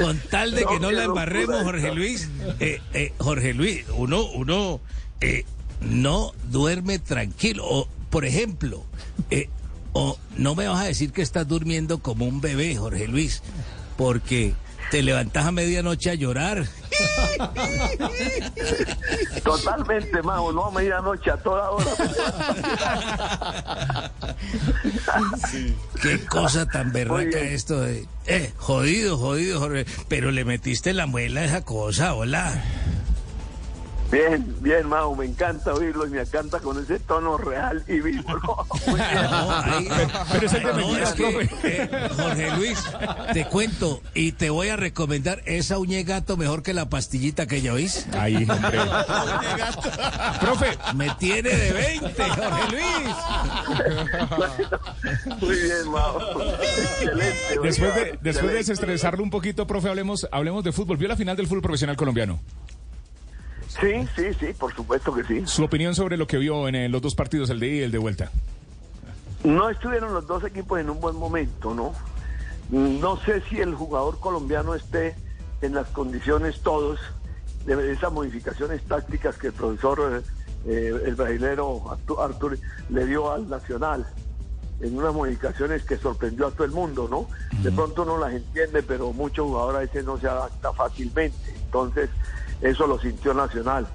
Con 0.00 0.18
tal 0.30 0.52
de 0.52 0.64
que 0.64 0.74
No, 0.74 0.80
no 0.80 0.90
la 0.92 1.04
locura 1.04 1.22
embarremos, 1.24 1.62
Jorge. 1.64 1.94
Luis. 1.94 2.28
eh, 2.60 2.80
eh, 2.92 3.12
Jorge 3.18 3.54
Luis, 3.54 3.84
uno, 3.96 4.24
uno 4.30 4.80
eh, 5.20 5.44
no 5.80 6.32
duerme 6.50 6.98
tranquilo. 6.98 7.64
O, 7.66 7.88
por 8.10 8.24
ejemplo, 8.24 8.84
eh, 9.30 9.48
o 9.92 10.18
no 10.36 10.54
me 10.54 10.68
vas 10.68 10.80
a 10.80 10.84
decir 10.84 11.12
que 11.12 11.22
estás 11.22 11.46
durmiendo 11.46 11.98
como 11.98 12.24
un 12.24 12.40
bebé, 12.40 12.76
Jorge 12.76 13.08
Luis, 13.08 13.42
porque 13.96 14.54
te 14.90 15.02
levantas 15.02 15.46
a 15.46 15.52
medianoche 15.52 16.10
a 16.10 16.14
llorar. 16.14 16.66
Totalmente, 19.44 20.22
Mao, 20.22 20.52
no 20.52 20.66
a 20.66 20.70
medianoche, 20.70 21.30
a 21.30 21.36
toda 21.36 21.70
hora. 21.70 21.86
Qué 26.00 26.24
cosa 26.26 26.66
tan 26.66 26.92
berraca 26.92 27.38
esto 27.38 27.80
de... 27.80 28.06
Eh, 28.26 28.52
jodido, 28.56 29.18
jodido, 29.18 29.60
Jorge. 29.60 29.86
Pero 30.08 30.30
le 30.30 30.44
metiste 30.44 30.92
la 30.94 31.06
muela 31.06 31.40
a 31.40 31.44
esa 31.44 31.64
cosa, 31.64 32.14
hola. 32.14 32.64
Bien, 34.10 34.56
bien, 34.60 34.88
Mao, 34.88 35.14
me 35.14 35.26
encanta 35.26 35.74
oírlo 35.74 36.06
y 36.06 36.10
me 36.10 36.20
encanta 36.22 36.60
con 36.60 36.82
ese 36.82 36.98
tono 36.98 37.36
real 37.36 37.84
y 37.86 38.00
vivo. 38.00 38.24
¿no? 38.42 38.66
Pero 40.32 40.46
es 40.46 40.52
el 40.54 40.62
de 40.62 40.72
mentiras, 40.72 41.12
profe. 41.14 41.50
eh, 41.64 42.08
Jorge 42.16 42.50
Luis, 42.56 42.82
te 43.34 43.44
cuento 43.46 44.00
y 44.14 44.32
te 44.32 44.48
voy 44.48 44.68
a 44.68 44.76
recomendar 44.76 45.42
esa 45.44 45.78
uñe 45.78 46.04
gato 46.04 46.38
mejor 46.38 46.62
que 46.62 46.72
la 46.72 46.88
pastillita 46.88 47.46
que 47.46 47.60
ya 47.60 47.74
oís. 47.74 48.06
Ahí, 48.18 48.36
hombre. 48.36 48.78
Profe. 50.40 50.78
Me 50.94 51.10
tiene 51.18 51.50
de 51.50 51.72
20, 51.72 52.22
Jorge 52.30 52.70
Luis. 52.72 53.14
Muy 55.40 55.54
bien, 55.60 55.90
Mao. 55.92 56.18
Excelente. 56.62 57.58
Después 57.62 57.94
de, 57.94 58.18
después 58.22 58.52
de 58.52 58.58
desestresarlo 58.58 59.22
un 59.22 59.30
poquito, 59.30 59.66
profe, 59.66 59.88
hablemos, 59.90 60.26
hablemos 60.32 60.64
de 60.64 60.72
fútbol. 60.72 60.96
¿Vio 60.96 61.08
la 61.08 61.16
final 61.16 61.36
del 61.36 61.46
fútbol 61.46 61.62
profesional 61.62 61.96
colombiano? 61.96 62.40
Sí, 63.80 64.08
sí, 64.16 64.34
sí, 64.40 64.46
por 64.58 64.74
supuesto 64.74 65.14
que 65.14 65.22
sí. 65.24 65.42
Su 65.46 65.64
opinión 65.64 65.94
sobre 65.94 66.16
lo 66.16 66.26
que 66.26 66.36
vio 66.38 66.66
en 66.68 66.74
eh, 66.74 66.88
los 66.88 67.00
dos 67.00 67.14
partidos, 67.14 67.48
el 67.50 67.60
de 67.60 67.68
ida 67.68 67.76
y 67.76 67.82
el 67.84 67.90
de 67.92 67.98
vuelta. 67.98 68.30
No 69.44 69.70
estuvieron 69.70 70.12
los 70.12 70.26
dos 70.26 70.42
equipos 70.44 70.80
en 70.80 70.90
un 70.90 71.00
buen 71.00 71.14
momento, 71.16 71.74
¿no? 71.74 71.92
No 72.70 73.16
sé 73.24 73.40
si 73.48 73.60
el 73.60 73.74
jugador 73.74 74.18
colombiano 74.18 74.74
esté 74.74 75.14
en 75.62 75.74
las 75.74 75.86
condiciones 75.88 76.60
todos 76.60 76.98
de 77.64 77.92
esas 77.92 78.12
modificaciones 78.12 78.82
tácticas 78.82 79.36
que 79.38 79.48
el 79.48 79.52
profesor, 79.52 80.22
eh, 80.66 80.92
el 81.06 81.14
brasilero 81.14 81.80
Artu- 81.84 82.18
Artur, 82.22 82.58
le 82.90 83.06
dio 83.06 83.30
al 83.30 83.48
Nacional. 83.48 84.06
En 84.80 84.96
unas 84.96 85.12
modificaciones 85.14 85.82
que 85.84 85.96
sorprendió 85.98 86.46
a 86.46 86.50
todo 86.52 86.64
el 86.64 86.70
mundo, 86.70 87.08
¿no? 87.10 87.28
De 87.62 87.72
pronto 87.72 88.02
uno 88.02 88.16
las 88.18 88.32
entiende, 88.32 88.82
pero 88.82 89.12
muchos 89.12 89.46
jugadores 89.46 89.76
a 89.76 89.80
veces 89.80 90.04
no 90.04 90.18
se 90.18 90.28
adapta 90.28 90.72
fácilmente. 90.72 91.36
Entonces, 91.64 92.10
eso 92.60 92.86
lo 92.86 92.98
sintió 93.00 93.34
Nacional. 93.34 93.86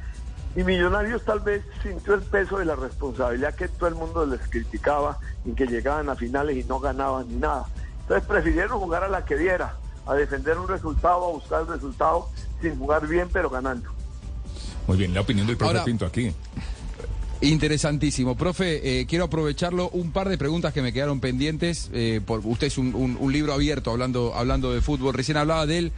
Y 0.56 0.63
Millonarios 0.63 1.23
tal 1.26 1.39
vez 1.39 1.63
sintió 1.82 2.13
el 2.13 2.21
peso 2.21 2.58
de 2.60 2.65
la 2.65 2.76
responsabilidad 2.76 3.56
que 3.56 3.67
todo 3.67 3.88
el 3.88 3.95
mundo 3.95 4.26
les 4.26 4.39
criticaba 4.49 5.17
y 5.45 5.52
que 5.54 5.65
llegaban 5.65 6.10
a 6.10 6.15
finales 6.15 6.58
y 6.58 6.63
no 6.67 6.80
ganaban 6.80 7.28
ni 7.28 7.36
nada. 7.38 7.65
Entonces 8.02 8.28
prefirieron 8.28 8.80
jugar 8.80 9.04
a 9.04 9.08
la 9.08 9.26
que 9.26 9.36
diera, 9.36 9.76
a 10.06 10.13
defender 10.13 10.58
un 10.60 10.67
resultado, 10.67 11.26
a 11.26 11.32
buscar 11.32 11.62
el 11.62 11.67
resultado 11.69 12.30
sin 12.62 12.78
jugar 12.78 13.08
bien 13.08 13.30
pero 13.34 13.49
ganando. 13.49 13.89
Muy 14.86 14.97
bien, 14.97 15.13
la 15.13 15.21
opinión 15.21 15.47
del 15.47 15.58
profe 15.58 15.71
Ahora- 15.71 15.86
Pinto 15.86 16.06
aquí. 16.06 16.32
Interesantísimo. 17.41 18.36
Profe, 18.38 19.02
eh, 19.02 19.06
quiero 19.06 19.26
aprovecharlo. 19.26 19.89
Un 19.89 20.12
par 20.12 20.30
de 20.30 20.38
preguntas 20.38 20.71
que 20.73 20.82
me 20.82 20.93
quedaron 20.93 21.19
pendientes. 21.19 21.89
eh, 21.93 22.21
por, 22.26 22.39
usted 22.45 22.67
es 22.67 22.78
un, 22.78 22.95
un- 22.95 23.17
un 23.19 23.34
libro 23.34 23.54
abierto 23.54 23.91
hablando, 23.91 24.34
hablando 24.34 24.71
de 24.71 24.82
fútbol. 24.82 25.13
Recién 25.13 25.36
hablaba 25.38 25.65
del 25.65 25.91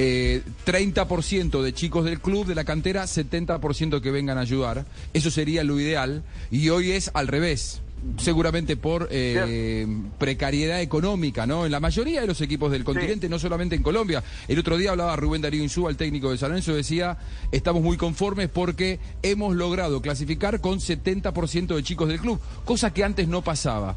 eh, 0.00 0.42
30% 0.64 1.60
de 1.60 1.72
chicos 1.72 2.04
del 2.04 2.20
club, 2.20 2.46
de 2.46 2.54
la 2.54 2.62
cantera, 2.62 3.02
70% 3.02 4.00
que 4.00 4.12
vengan 4.12 4.38
a 4.38 4.42
ayudar. 4.42 4.86
Eso 5.12 5.28
sería 5.28 5.64
lo 5.64 5.80
ideal. 5.80 6.22
Y 6.52 6.68
hoy 6.68 6.92
es 6.92 7.10
al 7.14 7.26
revés. 7.26 7.80
Seguramente 8.16 8.76
por 8.76 9.08
eh, 9.10 9.84
precariedad 10.18 10.80
económica, 10.80 11.48
¿no? 11.48 11.66
En 11.66 11.72
la 11.72 11.80
mayoría 11.80 12.20
de 12.20 12.28
los 12.28 12.40
equipos 12.40 12.70
del 12.70 12.84
continente, 12.84 13.28
no 13.28 13.40
solamente 13.40 13.74
en 13.74 13.82
Colombia. 13.82 14.22
El 14.46 14.60
otro 14.60 14.76
día 14.76 14.92
hablaba 14.92 15.16
Rubén 15.16 15.42
Darío 15.42 15.64
Insúa, 15.64 15.90
el 15.90 15.96
técnico 15.96 16.30
de 16.30 16.38
San 16.38 16.50
Lorenzo, 16.50 16.76
decía, 16.76 17.18
estamos 17.50 17.82
muy 17.82 17.96
conformes 17.96 18.48
porque 18.50 19.00
hemos 19.22 19.56
logrado 19.56 20.00
clasificar 20.00 20.60
con 20.60 20.78
70% 20.78 21.74
de 21.74 21.82
chicos 21.82 22.06
del 22.06 22.20
club, 22.20 22.38
cosa 22.64 22.94
que 22.94 23.02
antes 23.02 23.26
no 23.26 23.42
pasaba. 23.42 23.96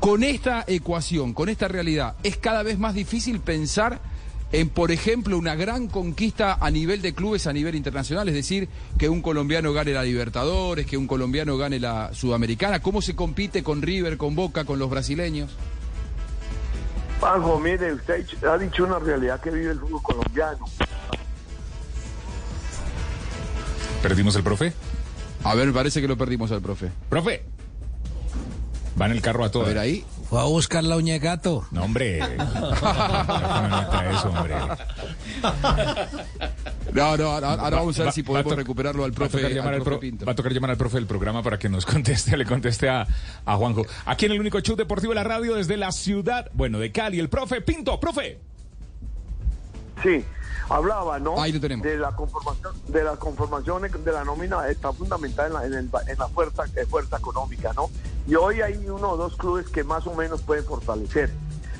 Con 0.00 0.22
esta 0.22 0.64
ecuación, 0.66 1.34
con 1.34 1.50
esta 1.50 1.68
realidad, 1.68 2.16
es 2.22 2.38
cada 2.38 2.62
vez 2.62 2.78
más 2.78 2.94
difícil 2.94 3.38
pensar 3.40 4.00
en, 4.52 4.68
por 4.68 4.90
ejemplo, 4.92 5.38
una 5.38 5.54
gran 5.54 5.88
conquista 5.88 6.58
a 6.60 6.70
nivel 6.70 7.00
de 7.02 7.14
clubes, 7.14 7.46
a 7.46 7.52
nivel 7.52 7.74
internacional, 7.74 8.28
es 8.28 8.34
decir, 8.34 8.68
que 8.98 9.08
un 9.08 9.22
colombiano 9.22 9.72
gane 9.72 9.92
la 9.92 10.02
Libertadores, 10.02 10.86
que 10.86 10.96
un 10.98 11.06
colombiano 11.06 11.56
gane 11.56 11.80
la 11.80 12.10
Sudamericana. 12.12 12.80
¿Cómo 12.80 13.00
se 13.00 13.16
compite 13.16 13.62
con 13.62 13.80
River, 13.82 14.16
con 14.18 14.34
Boca, 14.34 14.64
con 14.64 14.78
los 14.78 14.90
brasileños? 14.90 15.50
Juanjo, 17.20 17.58
mire, 17.60 17.92
usted 17.94 18.14
ha 18.14 18.16
dicho- 18.18 18.50
ha 18.52 18.58
dicho 18.58 18.84
una 18.84 18.98
realidad 18.98 19.40
que 19.40 19.50
vive 19.50 19.70
el 19.72 19.80
fútbol 19.80 20.02
colombiano. 20.02 20.66
¿Perdimos 24.02 24.34
el 24.36 24.42
profe? 24.42 24.72
A 25.44 25.54
ver, 25.54 25.72
parece 25.72 26.00
que 26.00 26.08
lo 26.08 26.16
perdimos 26.18 26.50
al 26.52 26.60
profe. 26.60 26.90
Profe. 27.08 27.44
Va 29.00 29.06
en 29.06 29.12
el 29.12 29.22
carro 29.22 29.44
a 29.44 29.50
todo. 29.50 29.64
A 29.64 29.68
ver 29.68 29.78
ahí. 29.78 30.04
Fue 30.32 30.40
a 30.40 30.44
buscar 30.44 30.82
la 30.82 30.96
uña 30.96 31.12
de 31.12 31.18
gato. 31.18 31.66
No, 31.72 31.82
hombre. 31.84 32.18
No 32.38 34.00
eso, 34.10 34.30
hombre. 34.30 34.54
No, 36.94 37.16
no, 37.18 37.24
ahora, 37.32 37.48
ahora 37.52 37.76
vamos 37.76 37.96
a 37.98 38.02
ver 38.04 38.08
Va- 38.08 38.12
si 38.12 38.22
va 38.22 38.26
podemos 38.28 38.56
recuperarlo 38.56 39.04
al 39.04 39.10
va 39.10 39.14
a 39.26 39.28
profe, 39.28 39.36
tocar 39.36 39.52
llamar 39.52 39.74
al 39.74 39.80
al 39.80 39.82
profe 39.84 39.90
pro- 39.90 40.00
Pinto. 40.00 40.24
Va 40.24 40.32
a 40.32 40.34
tocar 40.34 40.52
llamar 40.54 40.70
al 40.70 40.76
profe 40.78 40.96
del 40.96 41.06
programa 41.06 41.42
para 41.42 41.58
que 41.58 41.68
nos 41.68 41.84
conteste, 41.92 42.34
le 42.38 42.46
conteste 42.46 42.88
a, 42.88 43.06
a 43.44 43.56
Juanjo. 43.56 43.84
Aquí 44.06 44.24
en 44.24 44.32
el 44.32 44.40
único 44.40 44.58
show 44.60 44.74
deportivo 44.74 45.10
de 45.10 45.16
la 45.16 45.24
radio 45.24 45.54
desde 45.54 45.76
la 45.76 45.92
ciudad, 45.92 46.50
bueno, 46.54 46.78
de 46.78 46.90
Cali, 46.92 47.20
el 47.20 47.28
profe 47.28 47.60
Pinto, 47.60 48.00
profe. 48.00 48.40
Sí, 50.02 50.24
hablaba, 50.70 51.18
¿no? 51.18 51.38
Ahí 51.42 51.52
lo 51.52 51.60
tenemos. 51.60 51.84
De 51.86 51.98
la 51.98 52.12
conformación, 52.12 52.72
de 52.88 53.04
la 53.04 53.16
conformación 53.16 53.82
de 54.02 54.12
la 54.12 54.24
nómina 54.24 54.66
está 54.68 54.94
fundamental 54.94 55.48
en 55.48 55.52
la, 55.52 55.66
en 55.66 55.74
el- 55.74 55.90
en 56.08 56.18
la 56.18 56.28
fuerza, 56.28 56.64
eh, 56.74 56.86
fuerza 56.88 57.18
económica, 57.18 57.72
¿no? 57.74 57.90
Y 58.26 58.34
hoy 58.36 58.60
hay 58.60 58.86
uno 58.88 59.10
o 59.10 59.16
dos 59.16 59.36
clubes 59.36 59.68
que 59.68 59.82
más 59.84 60.06
o 60.06 60.14
menos 60.14 60.42
pueden 60.42 60.64
fortalecer. 60.64 61.30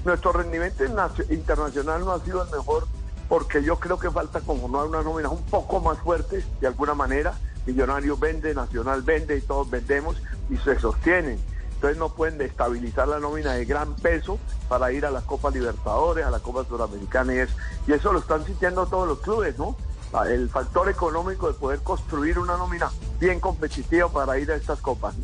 Nuestro 0.05 0.33
rendimiento 0.33 0.85
nacio- 0.85 1.25
internacional 1.31 2.05
no 2.05 2.13
ha 2.13 2.21
sido 2.25 2.43
el 2.43 2.51
mejor 2.51 2.87
porque 3.29 3.63
yo 3.63 3.79
creo 3.79 3.99
que 3.99 4.11
falta 4.11 4.41
conformar 4.41 4.87
una 4.87 5.03
nómina 5.03 5.29
un 5.29 5.43
poco 5.45 5.81
más 5.81 5.99
fuerte, 5.99 6.45
de 6.61 6.67
alguna 6.67 6.95
manera. 6.95 7.35
Millonario 7.65 8.17
vende, 8.17 8.55
Nacional 8.55 9.03
vende 9.03 9.37
y 9.37 9.41
todos 9.41 9.71
vendemos 9.71 10.17
y 10.51 10.57
se 10.57 10.79
sostienen. 10.81 11.39
Entonces 11.75 11.97
no 11.99 12.11
pueden 12.11 12.39
destabilizar 12.39 13.07
la 13.09 13.21
nómina 13.21 13.53
de 13.55 13.65
gran 13.65 13.95
peso 13.95 14.39
para 14.69 14.93
ir 14.93 15.07
a 15.07 15.11
la 15.11 15.21
Copa 15.23 15.51
Libertadores, 15.51 16.25
a 16.27 16.31
la 16.31 16.41
Copa 16.41 16.65
Suramericana 16.65 17.35
y 17.35 17.39
eso. 17.39 17.55
Y 17.87 17.93
eso 17.93 18.13
lo 18.13 18.19
están 18.19 18.45
sintiendo 18.45 18.87
todos 18.87 19.07
los 19.09 19.21
clubes, 19.21 19.57
¿no? 19.59 19.77
Ah, 20.13 20.29
El 20.29 20.51
factor 20.51 20.89
económico 20.89 21.47
de 21.49 21.55
poder 21.55 21.81
construir 21.81 22.39
una 22.39 22.57
nómina 22.57 22.91
bien 23.19 23.41
competitiva 23.41 24.09
para 24.09 24.39
ir 24.39 24.51
a 24.53 24.57
estas 24.57 24.81
copas. 24.81 25.15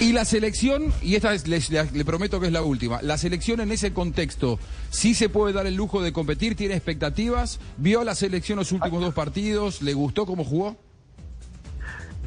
Y 0.00 0.12
la 0.12 0.24
selección, 0.24 0.92
y 1.02 1.14
esta 1.16 1.34
es, 1.34 1.46
les- 1.46 1.70
le 1.70 2.04
prometo 2.06 2.40
que 2.40 2.46
es 2.46 2.52
la 2.52 2.62
última, 2.62 3.02
la 3.02 3.18
selección 3.18 3.60
en 3.60 3.70
ese 3.70 3.92
contexto, 3.92 4.58
sí 4.88 5.14
se 5.14 5.28
puede 5.28 5.52
dar 5.52 5.66
el 5.66 5.74
lujo 5.74 6.00
de 6.00 6.10
competir, 6.12 6.56
tiene 6.56 6.74
expectativas, 6.74 7.60
vio 7.76 8.02
la 8.02 8.14
selección 8.14 8.58
los 8.58 8.72
últimos 8.72 9.02
dos 9.02 9.12
partidos, 9.12 9.82
le 9.82 9.92
gustó 9.92 10.24
cómo 10.24 10.42
jugó. 10.42 10.76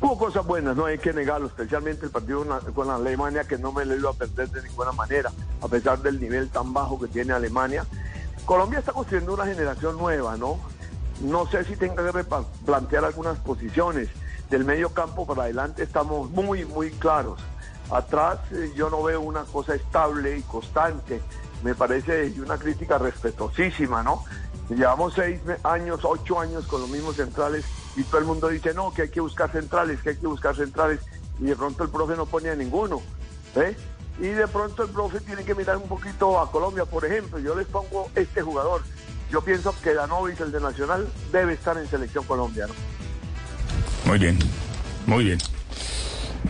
Hubo 0.02 0.18
cosas 0.20 0.46
buenas, 0.46 0.76
no 0.76 0.86
hay 0.86 1.00
que 1.00 1.14
negarlo, 1.14 1.48
especialmente 1.48 2.06
el 2.06 2.12
partido 2.12 2.46
con 2.76 2.92
Alemania, 2.92 3.46
que 3.46 3.58
no 3.58 3.72
me 3.72 3.86
lo 3.86 3.96
iba 3.96 4.10
a 4.12 4.14
perder 4.14 4.50
de 4.52 4.62
ninguna 4.62 4.92
manera, 4.92 5.32
a 5.62 5.68
pesar 5.68 6.00
del 6.02 6.20
nivel 6.20 6.50
tan 6.50 6.74
bajo 6.74 7.00
que 7.00 7.08
tiene 7.08 7.34
Alemania. 7.34 7.86
Colombia 8.46 8.80
está 8.80 8.92
construyendo 8.92 9.34
una 9.34 9.46
generación 9.46 9.98
nueva, 9.98 10.38
¿no? 10.38 10.60
No 11.22 11.48
sé 11.50 11.64
si 11.64 11.76
tenga 11.76 11.96
que 12.06 12.12
replantear 12.12 13.04
algunas 13.06 13.40
posiciones. 13.40 14.10
Del 14.50 14.66
medio 14.66 14.90
campo 14.90 15.26
para 15.26 15.44
adelante 15.44 15.82
estamos 15.82 16.30
muy, 16.30 16.66
muy 16.66 16.92
claros. 16.92 17.40
Atrás 17.94 18.40
eh, 18.52 18.72
yo 18.76 18.90
no 18.90 19.04
veo 19.04 19.22
una 19.22 19.44
cosa 19.44 19.76
estable 19.76 20.38
y 20.38 20.42
constante. 20.42 21.22
Me 21.64 21.76
parece 21.76 22.34
una 22.40 22.58
crítica 22.58 22.98
respetuosísima, 22.98 24.04
¿no? 24.04 24.24
Llevamos 24.70 25.14
seis 25.14 25.40
años, 25.64 26.00
ocho 26.04 26.40
años 26.40 26.66
con 26.68 26.82
los 26.82 26.90
mismos 26.90 27.18
centrales 27.18 27.66
y 27.96 28.04
todo 28.04 28.20
el 28.20 28.26
mundo 28.26 28.48
dice, 28.48 28.74
no, 28.74 28.94
que 28.94 29.04
hay 29.04 29.10
que 29.10 29.20
buscar 29.20 29.52
centrales, 29.52 30.02
que 30.02 30.10
hay 30.12 30.18
que 30.18 30.28
buscar 30.28 30.56
centrales. 30.56 31.02
Y 31.40 31.46
de 31.46 31.56
pronto 31.56 31.84
el 31.84 31.90
profe 31.90 32.16
no 32.16 32.26
pone 32.26 32.50
a 32.50 32.56
ninguno. 32.56 33.02
¿eh? 33.56 33.76
Y 34.20 34.28
de 34.28 34.48
pronto 34.48 34.84
el 34.84 34.90
profe 34.90 35.20
tiene 35.20 35.44
que 35.44 35.54
mirar 35.54 35.78
un 35.78 35.88
poquito 35.88 36.40
a 36.40 36.52
Colombia, 36.52 36.86
por 36.86 37.06
ejemplo. 37.06 37.40
Yo 37.40 37.56
les 37.56 37.68
pongo 37.68 38.10
este 38.16 38.42
jugador. 38.42 38.82
Yo 39.30 39.42
pienso 39.42 39.74
que 39.82 39.94
Danovis, 39.94 40.40
el 40.42 40.52
de 40.52 40.62
Nacional, 40.62 41.08
debe 41.32 41.54
estar 41.54 41.78
en 41.78 41.88
selección 41.88 42.24
Colombia. 42.26 42.68
¿no? 42.68 42.74
Muy 44.06 44.20
bien, 44.20 44.40
muy 45.06 45.24
bien. 45.26 45.40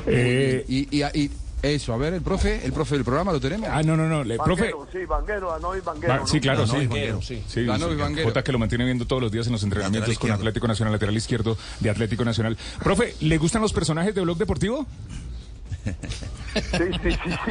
Eh, 0.08 0.66
y, 0.68 1.00
y- 1.00 1.04
y 1.14 1.32
eso, 1.62 1.94
a 1.94 1.98
ver, 1.98 2.14
el 2.14 2.22
profe, 2.22 2.66
el 2.66 2.74
profe 2.74 2.96
del 2.96 3.06
programa 3.06 3.32
lo 3.32 3.40
tenemos. 3.40 3.70
Ah, 3.72 3.82
no, 3.84 3.96
no, 3.96 4.08
no, 4.10 4.24
le, 4.24 4.38
profe. 4.38 4.74
Sí, 4.92 5.06
Banguero, 5.06 5.50
Danovis 5.52 5.84
Banguero. 5.84 6.28
Sí, 6.28 6.40
claro, 6.42 6.68
sí. 6.68 6.90
sí. 7.22 7.22
Sí, 7.22 7.44
sí, 7.48 7.66
Banguero. 7.66 8.28
Jota 8.28 8.44
que 8.44 8.52
lo 8.52 8.60
mantiene 8.60 8.84
viendo 8.84 9.06
todos 9.08 9.22
los 9.22 9.32
días 9.32 9.46
en 9.48 9.54
los 9.54 9.64
entrenamientos 9.64 10.18
con. 10.20 10.32
Atlético 10.32 10.68
Nacional, 10.68 10.92
lateral 10.92 11.16
izquierdo 11.16 11.58
de 11.80 11.90
Atlético 11.90 12.26
Nacional. 12.26 12.58
Profe, 12.84 13.16
¿le 13.22 13.38
gustan 13.38 13.62
los 13.62 13.72
personajes 13.72 14.14
de 14.14 14.22
Blog 14.22 14.38
Deportivo? 14.38 14.86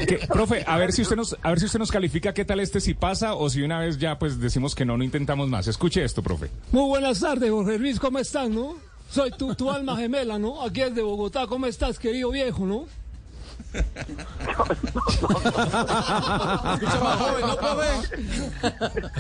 ¿Qué- 0.07 0.21
profe, 0.29 0.65
a 0.67 0.77
ver 0.77 0.93
si 0.93 1.03
usted 1.03 1.17
nos, 1.17 1.37
a 1.43 1.49
ver 1.51 1.59
si 1.61 1.67
usted 1.67 1.79
nos 1.79 1.91
califica 1.91 2.33
qué 2.33 2.45
tal 2.45 2.61
este 2.61 2.81
si 2.81 2.95
pasa 2.95 3.35
o 3.35 3.51
si 3.51 3.63
una 3.63 3.79
vez 3.81 3.99
ya 3.99 4.19
pues 4.19 4.39
decimos 4.41 4.75
que 4.75 4.85
no, 4.85 4.97
no 4.97 5.05
intentamos 5.05 5.49
más. 5.49 5.67
Escuche 5.69 6.05
esto, 6.05 6.23
profe. 6.23 6.51
Muy 6.71 6.87
buenas 6.89 7.21
tardes, 7.21 7.51
Jorge 7.51 7.79
Luis, 7.79 7.99
¿cómo 7.99 8.19
estás, 8.19 8.49
no? 8.51 8.77
Soy 9.13 9.31
tu, 9.33 9.55
tu 9.55 9.71
alma 9.71 9.95
gemela, 9.97 10.39
¿no? 10.39 10.63
Aquí 10.63 10.81
es 10.81 10.95
de 10.95 11.03
Bogotá, 11.03 11.47
¿cómo 11.47 11.67
estás, 11.67 11.99
querido 11.99 12.31
viejo, 12.31 12.65
no? 12.65 12.87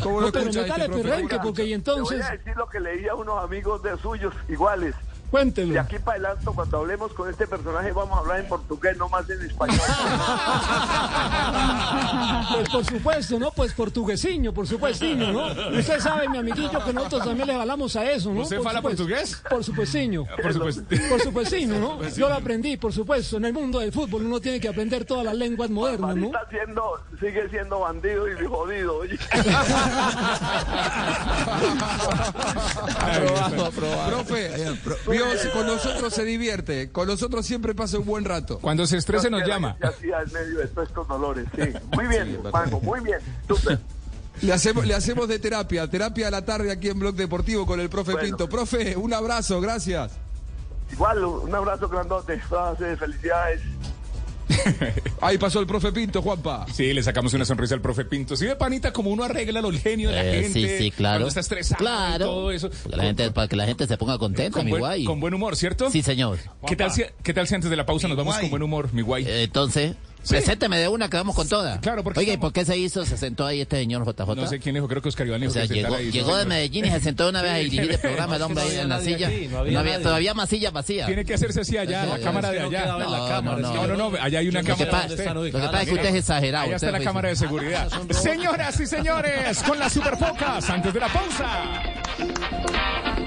¿Cómo 0.02 0.20
No, 0.20 0.26
lo 0.26 0.32
pero 0.32 0.48
escucha 0.48 0.62
métale 0.62 0.84
este 0.84 0.96
perrenque, 0.96 1.38
porque 1.42 1.64
y 1.64 1.68
Te 1.68 1.74
entonces... 1.74 2.18
voy 2.18 2.26
a 2.26 2.30
decir 2.30 2.56
lo 2.56 2.66
que 2.68 2.80
leí 2.80 3.06
a 3.06 3.14
unos 3.14 3.44
amigos 3.44 3.82
de 3.82 3.98
suyos 3.98 4.34
iguales. 4.48 4.94
Cuéntelo. 5.32 5.72
De 5.72 5.78
aquí 5.80 5.98
para 5.98 6.18
adelante, 6.18 6.44
cuando 6.54 6.76
hablemos 6.76 7.12
con 7.14 7.30
este 7.30 7.46
personaje, 7.46 7.90
vamos 7.92 8.18
a 8.18 8.20
hablar 8.20 8.40
en 8.40 8.48
portugués, 8.48 8.98
no 8.98 9.08
más 9.08 9.28
en 9.30 9.40
español. 9.42 9.80
Pues 12.52 12.68
por 12.68 12.84
supuesto, 12.84 13.38
¿no? 13.38 13.50
Pues 13.52 13.72
portuguesiño, 13.72 14.52
por 14.52 14.66
supuestiño, 14.66 15.32
¿no? 15.32 15.46
Usted 15.78 16.00
sabe, 16.00 16.28
mi 16.28 16.36
amiguillo, 16.38 16.84
que 16.84 16.92
nosotros 16.92 17.24
también 17.24 17.46
le 17.48 17.54
jalamos 17.54 17.96
a 17.96 18.10
eso, 18.10 18.30
¿no? 18.32 18.42
¿Usted 18.42 18.56
Por 18.56 18.64
fala 18.66 18.78
supuesto. 18.80 19.04
portugués? 19.04 19.42
Por 19.48 19.64
supuestiño. 19.64 20.26
Por 20.42 20.52
supuesto. 20.52 20.82
Por 21.08 21.20
supuestiño, 21.22 21.78
¿no? 21.78 22.06
Yo 22.16 22.28
lo 22.28 22.34
aprendí, 22.34 22.76
por 22.76 22.92
supuesto. 22.92 23.38
En 23.38 23.46
el 23.46 23.54
mundo 23.54 23.78
del 23.78 23.90
fútbol 23.90 24.26
uno 24.26 24.38
tiene 24.40 24.60
que 24.60 24.68
aprender 24.68 25.06
todas 25.06 25.24
las 25.24 25.34
lenguas 25.34 25.70
modernas, 25.70 26.14
¿no? 26.14 26.26
Está 26.26 26.46
siendo, 26.50 27.00
sigue 27.18 27.48
siendo 27.48 27.80
bandido 27.80 28.28
y 28.28 28.46
jodido. 28.46 28.98
oye. 28.98 29.18
Aprobado, 33.00 33.66
aprobado. 33.66 34.10
Profe, 34.10 34.50
con 35.52 35.66
nosotros 35.66 36.12
se 36.14 36.24
divierte, 36.24 36.90
con 36.90 37.06
nosotros 37.06 37.46
siempre 37.46 37.74
pasa 37.74 37.98
un 37.98 38.06
buen 38.06 38.24
rato. 38.24 38.58
Cuando 38.58 38.86
se 38.86 38.96
estrese 38.96 39.30
nos 39.30 39.46
llama. 39.46 39.76
medio 40.32 40.58
de 40.58 40.66
todos 40.68 40.88
estos 40.88 41.08
dolores, 41.08 41.46
sí. 41.54 41.72
Muy 41.94 42.06
bien, 42.06 42.38
Juanjo, 42.42 42.80
muy 42.80 43.00
bien. 43.00 43.18
Súper. 43.46 43.78
Le 44.40 44.52
hacemos, 44.52 44.86
le 44.86 44.94
hacemos 44.94 45.28
de 45.28 45.38
terapia, 45.38 45.88
terapia 45.88 46.28
a 46.28 46.30
la 46.30 46.44
tarde 46.44 46.72
aquí 46.72 46.88
en 46.88 46.98
Blog 46.98 47.14
Deportivo 47.14 47.66
con 47.66 47.80
el 47.80 47.88
profe 47.88 48.12
Bueno. 48.12 48.26
Pinto. 48.26 48.48
Profe, 48.48 48.96
un 48.96 49.12
abrazo, 49.12 49.60
gracias. 49.60 50.12
Igual, 50.90 51.24
un 51.24 51.54
abrazo 51.54 51.88
grandote. 51.88 52.38
Frase, 52.40 52.96
felicidades. 52.96 53.60
Ahí 55.20 55.38
pasó 55.38 55.60
el 55.60 55.66
profe 55.66 55.92
Pinto, 55.92 56.22
Juanpa. 56.22 56.66
Sí, 56.72 56.92
le 56.92 57.02
sacamos 57.02 57.32
una 57.34 57.44
sonrisa 57.44 57.74
al 57.74 57.80
profe 57.80 58.04
Pinto. 58.04 58.36
Sí, 58.36 58.46
de 58.46 58.56
panita, 58.56 58.92
como 58.92 59.10
uno 59.10 59.24
arregla 59.24 59.60
el 59.60 59.78
genio 59.78 60.10
de 60.10 60.16
la 60.16 60.24
Eh, 60.24 60.42
gente. 60.42 60.52
sí, 60.60 60.78
sí, 60.84 60.90
claro. 60.90 61.16
Cuando 61.16 61.28
está 61.28 61.40
estresado 61.40 61.76
y 61.82 61.84
Claro. 61.84 62.24
todo 62.26 62.50
eso. 62.52 62.70
Porque 62.82 62.96
la 62.96 63.02
gente, 63.04 63.30
para 63.30 63.48
que 63.48 63.56
la 63.56 63.66
gente 63.66 63.86
se 63.86 63.96
ponga 63.96 64.18
contenta, 64.18 64.58
Con 64.58 64.64
mi 64.66 64.70
buen, 64.72 64.80
guay. 64.80 65.04
con 65.04 65.20
buen 65.20 65.34
humor, 65.34 65.56
¿cierto? 65.56 65.90
Sí, 65.90 66.02
señor. 66.02 66.38
¿Qué 66.66 66.76
tal, 66.76 66.90
si, 66.92 67.02
¿Qué 67.22 67.32
tal 67.34 67.46
si 67.48 67.54
antes 67.54 67.70
de 67.70 67.76
la 67.76 67.86
pausa 67.86 68.08
nos 68.08 68.16
vamos 68.16 68.36
con 68.38 68.50
buen 68.50 68.62
humor, 68.62 68.88
mi 68.92 69.02
guay? 69.02 69.24
Eh, 69.26 69.42
Entonces, 69.44 69.94
presénteme 70.28 70.78
de 70.78 70.88
una 70.88 71.08
que 71.08 71.16
vamos 71.16 71.34
con 71.36 71.48
toda. 71.48 71.80
Claro, 71.80 72.02
porque 72.04 72.20
Oye, 72.20 72.32
¿y 72.34 72.36
por 72.36 72.52
qué 72.52 72.64
se 72.64 72.76
hizo? 72.76 73.04
¿Se 73.04 73.16
sentó 73.16 73.46
ahí 73.46 73.60
este 73.60 73.76
señor 73.76 74.04
JJ? 74.06 74.34
No 74.36 74.46
sé 74.46 74.58
quién 74.60 74.74
dijo, 74.74 74.88
creo 74.88 75.02
que 75.02 75.08
Oscar 75.08 75.26
Iván 75.26 75.38
O 75.40 75.40
dijo 75.42 75.52
sea, 75.52 75.66
que 75.66 75.74
llegó, 75.74 75.94
ahí. 75.94 76.10
llegó 76.10 76.36
de 76.36 76.44
Medellín 76.46 76.84
y 76.86 76.90
se 76.90 77.00
sentó 77.00 77.28
una 77.28 77.42
vez 77.42 77.52
a 77.52 77.56
dirigir 77.56 77.90
el 77.92 77.98
programa 77.98 78.36
el 78.36 78.42
hombre 78.42 78.62
ahí 78.64 78.76
en 78.78 78.88
la 78.88 79.00
silla. 79.00 79.28
aquí, 79.28 79.48
no 79.48 79.58
había 79.58 79.82
nadie. 79.82 79.98
todavía 79.98 80.34
más 80.34 80.48
sillas 80.48 80.72
vacías. 80.72 81.06
Tiene 81.06 81.24
que 81.24 81.34
hacerse 81.34 81.60
así 81.62 81.76
allá, 81.76 82.06
la 82.06 82.18
No, 82.18 82.24
cámara 82.24 82.50
de 82.50 82.60
no 82.60 82.66
allá. 82.68 82.86
no, 82.86 83.86
no, 83.86 83.96
no, 84.10 84.12
allá 84.20 84.38
hay 84.38 84.48
una 84.48 84.62
cámara. 84.62 85.06
lo 85.08 85.42
que 85.44 85.50
pasa 85.52 85.82
es 85.82 85.88
que 85.88 85.94
usted 85.94 86.08
es 86.08 86.14
exagerado, 86.16 86.64
Allá 86.66 86.76
está 86.76 86.90
la 86.90 87.00
cámara 87.00 87.28
de 87.28 87.36
seguridad. 87.36 87.88
Señoras 88.10 88.78
y 88.80 88.86
señores, 88.86 89.62
con 89.62 89.78
las 89.78 89.92
superfocas, 89.92 90.68
antes 90.70 90.94
de 90.94 91.00
la 91.00 91.08
pausa. 91.08 91.82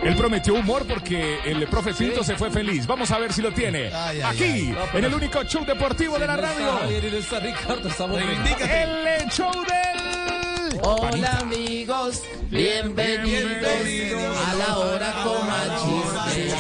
Él 0.06 0.16
prometió 0.16 0.54
humor 0.54 0.86
porque 0.88 1.40
el 1.46 1.68
profe 1.68 1.92
Pinto 1.94 2.24
se 2.24 2.36
fue 2.36 2.52
feliz. 2.52 2.86
Vamos 2.86 3.10
a 3.10 3.18
ver 3.18 3.34
si 3.34 3.42
lo 3.42 3.52
tiene. 3.52 3.88
Ay, 3.94 4.22
ay, 4.22 4.22
Aquí, 4.22 4.44
ay. 4.44 4.64
No, 4.68 4.80
pero- 4.86 4.98
en 5.00 5.06
el 5.06 5.14
único 5.16 5.44
show 5.46 5.66
deportivo 5.66 6.20
de 6.20 6.28
la 6.28 6.36
está 6.36 6.48
radio. 6.54 6.78
Javier 6.78 7.06
y 7.06 7.12
no 7.12 7.18
está 7.18 7.40
Ricardo, 7.40 7.90
estamos 7.90 8.20
bien. 8.20 8.32
El 8.70 9.30
show 9.32 9.52
del... 9.52 10.80
Hola 10.84 11.40
amigos, 11.40 12.22
bienvenidos 12.52 14.38
a 14.46 14.54
la 14.56 14.78
hora 14.78 15.14
coma 15.24 15.64
chiste. 15.82 16.54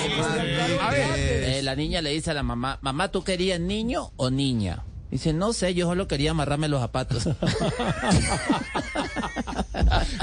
A 0.81 0.89
ver. 0.89 1.07
Eh, 1.17 1.61
la 1.61 1.75
niña 1.75 2.01
le 2.01 2.09
dice 2.11 2.31
a 2.31 2.33
la 2.33 2.41
mamá, 2.41 2.79
mamá, 2.81 3.09
¿tú 3.09 3.23
querías 3.23 3.59
niño 3.59 4.11
o 4.15 4.31
niña? 4.31 4.83
Dice, 5.11 5.33
no 5.33 5.53
sé, 5.53 5.75
yo 5.75 5.85
solo 5.85 6.07
quería 6.07 6.31
amarrarme 6.31 6.67
los 6.67 6.81
zapatos. 6.81 7.27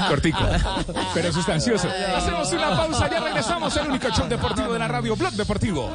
Cortico, 0.07 0.39
pero 1.13 1.31
sustancioso. 1.31 1.87
Hacemos 2.15 2.51
una 2.51 2.75
pausa, 2.75 3.09
ya 3.09 3.19
regresamos 3.19 3.77
al 3.77 3.89
único 3.89 4.09
show 4.09 4.27
deportivo 4.27 4.73
de 4.73 4.79
la 4.79 4.87
radio, 4.87 5.15
Blog 5.15 5.33
Deportivo. 5.33 5.89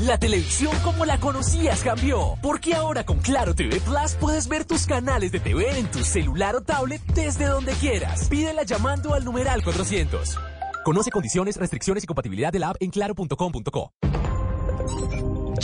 La 0.00 0.18
televisión 0.18 0.74
como 0.82 1.04
la 1.04 1.20
conocías 1.20 1.82
cambió, 1.82 2.36
porque 2.42 2.74
ahora 2.74 3.04
con 3.04 3.18
Claro 3.18 3.54
TV 3.54 3.80
Plus 3.80 4.14
puedes 4.18 4.48
ver 4.48 4.64
tus 4.64 4.86
canales 4.86 5.30
de 5.30 5.40
TV 5.40 5.78
en 5.78 5.90
tu 5.90 6.02
celular 6.02 6.56
o 6.56 6.62
tablet 6.62 7.02
desde 7.14 7.44
donde 7.44 7.72
quieras. 7.74 8.28
Pídela 8.28 8.62
llamando 8.62 9.14
al 9.14 9.24
numeral 9.24 9.62
400. 9.62 10.38
Conoce 10.84 11.10
condiciones, 11.10 11.56
restricciones 11.56 12.02
y 12.02 12.06
compatibilidad 12.06 12.50
de 12.52 12.58
la 12.58 12.70
app 12.70 12.76
en 12.80 12.90
claro.com.co. 12.90 13.92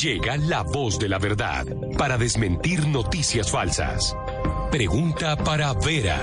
Llega 0.02 0.36
la 0.36 0.62
voz 0.62 0.98
de 0.98 1.08
la 1.08 1.18
verdad 1.18 1.64
para 1.96 2.18
desmentir 2.18 2.86
noticias 2.86 3.50
falsas. 3.50 4.14
Pregunta 4.70 5.36
para 5.36 5.72
Vera. 5.72 6.20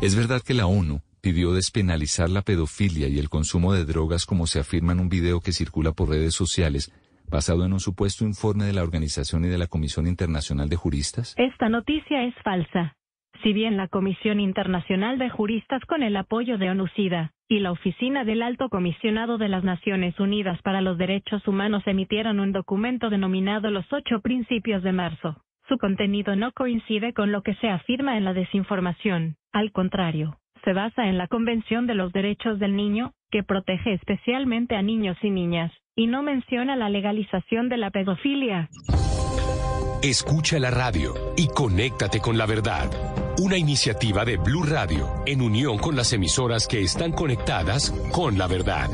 ¿Es 0.00 0.16
verdad 0.16 0.40
que 0.40 0.54
la 0.54 0.66
ONU 0.66 1.02
pidió 1.20 1.52
despenalizar 1.52 2.30
la 2.30 2.40
pedofilia 2.40 3.08
y 3.08 3.18
el 3.18 3.28
consumo 3.28 3.74
de 3.74 3.84
drogas 3.84 4.24
como 4.24 4.46
se 4.46 4.58
afirma 4.58 4.92
en 4.92 5.00
un 5.00 5.10
video 5.10 5.40
que 5.40 5.52
circula 5.52 5.92
por 5.92 6.08
redes 6.08 6.34
sociales, 6.34 6.90
basado 7.28 7.66
en 7.66 7.74
un 7.74 7.80
supuesto 7.80 8.24
informe 8.24 8.64
de 8.64 8.72
la 8.72 8.82
organización 8.82 9.44
y 9.44 9.48
de 9.48 9.58
la 9.58 9.66
Comisión 9.66 10.06
Internacional 10.06 10.70
de 10.70 10.76
Juristas? 10.76 11.34
Esta 11.36 11.68
noticia 11.68 12.24
es 12.24 12.34
falsa. 12.42 12.96
Si 13.44 13.52
bien 13.52 13.76
la 13.76 13.88
Comisión 13.88 14.40
Internacional 14.40 15.18
de 15.18 15.28
Juristas 15.28 15.84
con 15.84 16.02
el 16.02 16.16
apoyo 16.16 16.56
de 16.56 16.70
ONUCIDA 16.70 17.32
y 17.46 17.58
la 17.58 17.72
Oficina 17.72 18.24
del 18.24 18.40
Alto 18.40 18.70
Comisionado 18.70 19.36
de 19.36 19.48
las 19.50 19.62
Naciones 19.62 20.18
Unidas 20.18 20.62
para 20.62 20.80
los 20.80 20.96
Derechos 20.96 21.46
Humanos 21.46 21.82
emitieron 21.84 22.40
un 22.40 22.52
documento 22.52 23.10
denominado 23.10 23.70
Los 23.70 23.84
Ocho 23.92 24.20
Principios 24.22 24.82
de 24.82 24.92
Marzo, 24.92 25.42
su 25.68 25.76
contenido 25.76 26.36
no 26.36 26.52
coincide 26.52 27.12
con 27.12 27.32
lo 27.32 27.42
que 27.42 27.54
se 27.56 27.68
afirma 27.68 28.16
en 28.16 28.24
la 28.24 28.32
desinformación. 28.32 29.36
Al 29.52 29.72
contrario, 29.72 30.38
se 30.64 30.72
basa 30.72 31.06
en 31.06 31.18
la 31.18 31.28
Convención 31.28 31.86
de 31.86 31.94
los 31.94 32.14
Derechos 32.14 32.58
del 32.58 32.74
Niño, 32.74 33.12
que 33.30 33.42
protege 33.42 33.92
especialmente 33.92 34.74
a 34.74 34.80
niños 34.80 35.18
y 35.20 35.28
niñas, 35.28 35.70
y 35.94 36.06
no 36.06 36.22
menciona 36.22 36.76
la 36.76 36.88
legalización 36.88 37.68
de 37.68 37.76
la 37.76 37.90
pedofilia. 37.90 38.70
Escucha 40.02 40.58
la 40.58 40.70
radio 40.70 41.12
y 41.36 41.48
conéctate 41.48 42.20
con 42.20 42.38
la 42.38 42.46
verdad. 42.46 42.90
Una 43.36 43.56
iniciativa 43.56 44.24
de 44.24 44.36
Blue 44.36 44.62
Radio 44.62 45.10
en 45.26 45.42
unión 45.42 45.78
con 45.78 45.96
las 45.96 46.12
emisoras 46.12 46.68
que 46.68 46.82
están 46.82 47.10
conectadas 47.10 47.92
con 48.12 48.38
la 48.38 48.46
verdad. 48.46 48.88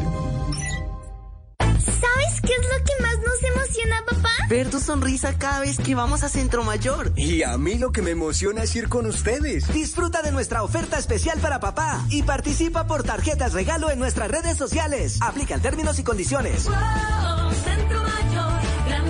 ¿Sabes 1.58 2.40
qué 2.40 2.52
es 2.52 2.62
lo 2.62 2.84
que 2.84 3.02
más 3.02 3.18
nos 3.18 3.42
emociona, 3.54 3.96
papá? 4.06 4.30
Ver 4.48 4.70
tu 4.70 4.80
sonrisa 4.80 5.36
cada 5.36 5.60
vez 5.60 5.76
que 5.76 5.94
vamos 5.94 6.22
a 6.22 6.30
Centro 6.30 6.64
Mayor. 6.64 7.12
Y 7.16 7.42
a 7.42 7.58
mí 7.58 7.74
lo 7.74 7.92
que 7.92 8.00
me 8.00 8.12
emociona 8.12 8.62
es 8.62 8.74
ir 8.74 8.88
con 8.88 9.04
ustedes. 9.04 9.70
Disfruta 9.74 10.22
de 10.22 10.32
nuestra 10.32 10.62
oferta 10.62 10.98
especial 10.98 11.38
para 11.40 11.60
papá 11.60 12.02
y 12.08 12.22
participa 12.22 12.86
por 12.86 13.02
tarjetas 13.02 13.52
regalo 13.52 13.90
en 13.90 13.98
nuestras 13.98 14.30
redes 14.30 14.56
sociales. 14.56 15.18
Aplica 15.20 15.54
en 15.54 15.60
términos 15.60 15.98
y 15.98 16.02
condiciones. 16.02 16.64
Wow, 16.64 17.52
Centro 17.62 18.02
Mayor, 18.02 18.60
grandes 18.86 19.09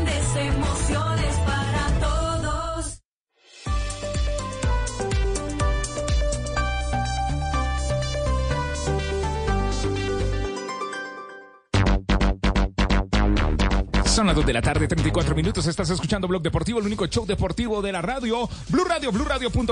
Son 14.20 14.26
las 14.26 14.36
2 14.36 14.44
de 14.44 14.52
la 14.52 14.60
tarde, 14.60 14.86
34 14.86 15.34
minutos. 15.34 15.66
Estás 15.66 15.88
escuchando 15.88 16.28
Blog 16.28 16.42
Deportivo, 16.42 16.78
el 16.78 16.84
único 16.84 17.06
show 17.06 17.24
deportivo 17.24 17.80
de 17.80 17.90
la 17.90 18.02
radio. 18.02 18.46
Blue 18.68 18.84
Radio, 18.84 19.10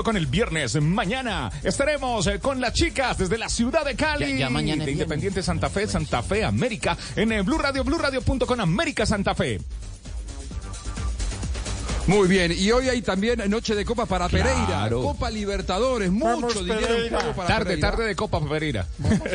con 0.03 0.17
el 0.17 0.25
viernes. 0.25 0.81
Mañana 0.81 1.51
estaremos 1.61 2.25
eh, 2.25 2.39
con 2.39 2.59
las 2.59 2.73
chicas 2.73 3.19
desde 3.19 3.37
la 3.37 3.47
ciudad 3.47 3.85
de 3.85 3.95
Cali. 3.95 4.31
Ya- 4.33 4.39
ya 4.39 4.49
mañana 4.49 4.85
de. 4.85 4.93
Independiente 4.93 5.43
Santa 5.43 5.69
Fe, 5.69 5.85
Santa 5.85 6.23
Fe, 6.23 6.43
América. 6.43 6.97
En 7.15 7.31
eh, 7.31 7.43
Blue 7.43 7.59
Radio, 7.59 7.83
con 8.47 8.59
América 8.59 9.05
Santa 9.05 9.35
Fe. 9.35 9.61
Muy 12.07 12.27
bien, 12.27 12.51
y 12.51 12.71
hoy 12.71 12.89
hay 12.89 13.03
también 13.03 13.47
noche 13.51 13.75
de 13.75 13.85
Copa 13.85 14.07
para 14.07 14.29
Pereira, 14.29 14.65
Claro. 14.65 15.03
Copa 15.03 15.29
Libertadores, 15.29 16.09
mucho 16.09 16.25
Vamos, 16.25 16.55
dinero 16.55 16.79
en 16.79 16.85
Pereira. 16.87 17.19
juego 17.19 17.35
para 17.35 17.47
Tarde, 17.49 17.65
Pereira. 17.65 17.91
tarde 17.91 18.05
de 18.07 18.15
Copa 18.15 18.41
Pereira. 18.49 18.87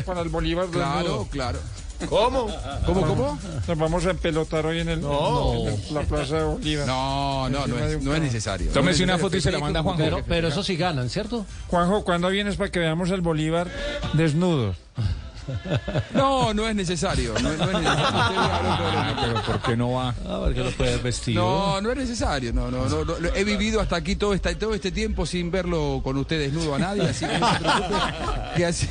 para 0.05 0.23
el 0.23 0.29
Bolívar 0.29 0.67
Claro, 0.73 1.29
claro. 1.31 1.61
¿Cómo? 2.09 2.47
¿Cómo, 2.87 3.01
cómo? 3.07 3.39
Nos 3.67 3.79
vamos 3.79 4.05
a 4.07 4.11
empelotar 4.11 4.67
hoy 4.67 4.81
en, 4.81 4.89
el, 4.89 4.99
en 4.99 5.05
el- 5.05 5.95
la 5.95 6.01
Plaza 6.03 6.37
de 6.39 6.45
Bolívar. 6.45 6.87
No, 6.87 7.49
no, 7.49 7.67
no 7.67 7.79
es, 7.79 8.03
no 8.03 8.15
es 8.15 8.23
necesario. 8.23 8.71
Tómese 8.73 9.05
una 9.05 9.19
foto 9.19 9.37
y 9.37 9.41
se 9.41 9.51
la 9.53 9.59
manda 9.59 9.81
a 9.81 9.83
Juanjo. 9.83 10.03
Pero, 10.03 10.23
pero 10.27 10.49
eso 10.49 10.63
sí 10.63 10.77
ganan, 10.77 11.09
¿cierto? 11.09 11.47
Juanjo, 11.69 12.05
¿cuándo 12.05 12.29
vienes 12.29 12.57
para 12.57 12.71
que 12.71 12.79
veamos 12.81 13.11
el 13.11 13.21
Bolívar 13.21 13.69
desnudo? 14.15 14.75
No, 16.15 16.55
no 16.55 16.67
es 16.69 16.75
necesario. 16.75 17.35
No, 17.35 17.41
no 17.43 17.53
es 17.53 17.59
necesario. 17.59 17.85
Ah, 18.97 19.15
pero 19.21 19.43
¿por 19.43 19.61
qué 19.61 19.77
no 19.77 19.93
va? 19.93 20.15
A 20.29 20.39
ver, 20.39 20.55
que 20.55 20.61
lo 20.65 20.71
puedes 20.71 21.03
vestir. 21.03 21.35
No, 21.37 21.81
no 21.83 21.91
es 21.91 21.97
necesario. 21.99 22.53
No, 22.53 22.71
no, 22.71 22.89
no, 22.89 23.05
no. 23.05 23.15
He 23.35 23.45
vivido 23.45 23.81
hasta 23.81 23.97
aquí 23.97 24.17
todo, 24.17 24.33
esta, 24.33 24.57
todo 24.59 24.75
este 24.75 24.91
tiempo 24.91 25.27
sin 25.27 25.51
verlo 25.51 26.01
con 26.03 26.17
usted 26.17 26.39
desnudo 26.39 26.75
a 26.75 26.79
nadie, 26.79 27.03
así 27.03 27.27
que 27.27 27.39
no 27.39 27.53
se 27.53 27.59
preocupe, 27.61 27.95
que 28.57 28.67
así, 28.67 28.89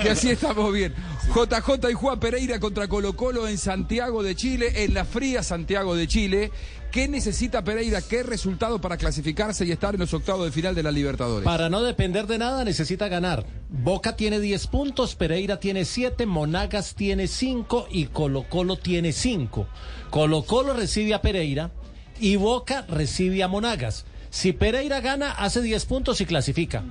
que 0.00 0.10
así 0.10 0.30
estamos 0.30 0.72
bien. 0.72 0.94
JJ 1.28 1.90
y 1.90 1.94
Juan 1.94 2.18
Pereira 2.18 2.58
contra 2.58 2.88
Colo 2.88 3.14
Colo 3.14 3.46
en 3.46 3.56
Santiago 3.56 4.22
de 4.22 4.34
Chile, 4.34 4.84
en 4.84 4.94
la 4.94 5.04
fría 5.04 5.42
Santiago 5.42 5.94
de 5.94 6.08
Chile. 6.08 6.50
¿Qué 6.90 7.06
necesita 7.06 7.62
Pereira? 7.62 8.02
¿Qué 8.02 8.24
resultado 8.24 8.80
para 8.80 8.96
clasificarse 8.96 9.64
y 9.64 9.70
estar 9.70 9.94
en 9.94 10.00
los 10.00 10.12
octavos 10.12 10.46
de 10.46 10.50
final 10.50 10.74
de 10.74 10.82
la 10.82 10.90
Libertadores? 10.90 11.44
Para 11.44 11.68
no 11.68 11.82
depender 11.82 12.26
de 12.26 12.38
nada 12.38 12.64
necesita 12.64 13.06
ganar. 13.06 13.46
Boca 13.68 14.16
tiene 14.16 14.40
10 14.40 14.66
puntos, 14.66 15.14
Pereira 15.14 15.60
tiene 15.60 15.84
7, 15.84 16.26
Monagas 16.26 16.96
tiene 16.96 17.28
5 17.28 17.86
y 17.92 18.06
Colo 18.06 18.48
Colo 18.48 18.76
tiene 18.76 19.12
5. 19.12 19.68
Colo 20.10 20.44
Colo 20.44 20.72
recibe 20.72 21.14
a 21.14 21.22
Pereira 21.22 21.70
y 22.18 22.34
Boca 22.36 22.86
recibe 22.88 23.44
a 23.44 23.48
Monagas. 23.48 24.04
Si 24.30 24.52
Pereira 24.52 25.00
gana, 25.00 25.30
hace 25.30 25.62
10 25.62 25.84
puntos 25.86 26.20
y 26.20 26.26
clasifica. 26.26 26.82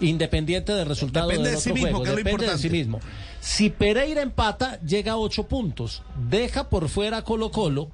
Independiente 0.00 0.72
del 0.72 0.86
resultado 0.86 1.28
Depende 1.28 1.48
del 1.48 1.56
de 1.56 1.62
sí 1.62 1.70
otro 1.70 1.82
mismo, 1.82 1.98
juego, 1.98 2.04
que 2.16 2.22
depende 2.22 2.52
de 2.52 2.58
sí 2.58 2.70
mismo. 2.70 3.00
Si 3.40 3.70
Pereira 3.70 4.22
empata, 4.22 4.80
llega 4.80 5.12
a 5.12 5.16
8 5.16 5.44
puntos. 5.44 6.02
Deja 6.28 6.68
por 6.68 6.88
fuera 6.88 7.18
a 7.18 7.24
Colo 7.24 7.50
Colo. 7.50 7.90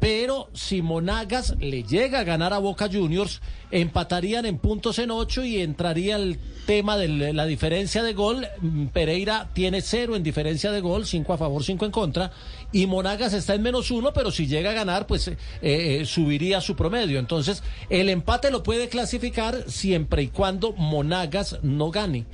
Pero 0.00 0.48
si 0.54 0.80
Monagas 0.80 1.56
le 1.58 1.82
llega 1.82 2.20
a 2.20 2.24
ganar 2.24 2.52
a 2.52 2.58
Boca 2.58 2.88
Juniors, 2.90 3.40
empatarían 3.70 4.46
en 4.46 4.58
puntos 4.58 4.98
en 4.98 5.10
8 5.10 5.44
y 5.44 5.60
entraría 5.60 6.16
el 6.16 6.38
tema 6.66 6.96
de 6.96 7.32
la 7.32 7.46
diferencia 7.46 8.02
de 8.02 8.12
gol. 8.12 8.46
Mm, 8.60 8.86
Pereira 8.86 9.50
tiene 9.54 9.80
cero 9.80 10.14
en 10.14 10.22
diferencia 10.22 10.70
de 10.70 10.80
gol, 10.80 11.06
5 11.06 11.32
a 11.32 11.38
favor, 11.38 11.64
5 11.64 11.84
en 11.84 11.90
contra. 11.90 12.30
Y 12.70 12.86
Monagas 12.86 13.32
está 13.32 13.54
en 13.54 13.62
menos 13.62 13.90
uno, 13.90 14.12
pero 14.12 14.30
si 14.30 14.46
llega 14.46 14.70
a 14.70 14.74
ganar, 14.74 15.06
pues 15.06 15.28
eh, 15.28 15.36
eh, 15.62 16.04
subiría 16.04 16.60
su 16.60 16.76
promedio. 16.76 17.18
Entonces, 17.18 17.62
el 17.90 18.08
empate 18.08 18.50
lo 18.50 18.62
puede 18.62 18.88
clasificar 18.88 19.64
siempre 19.68 20.22
y 20.22 20.28
cuando 20.28 20.72
Monagas 20.74 21.58
no 21.62 21.90
gane. 21.90 22.26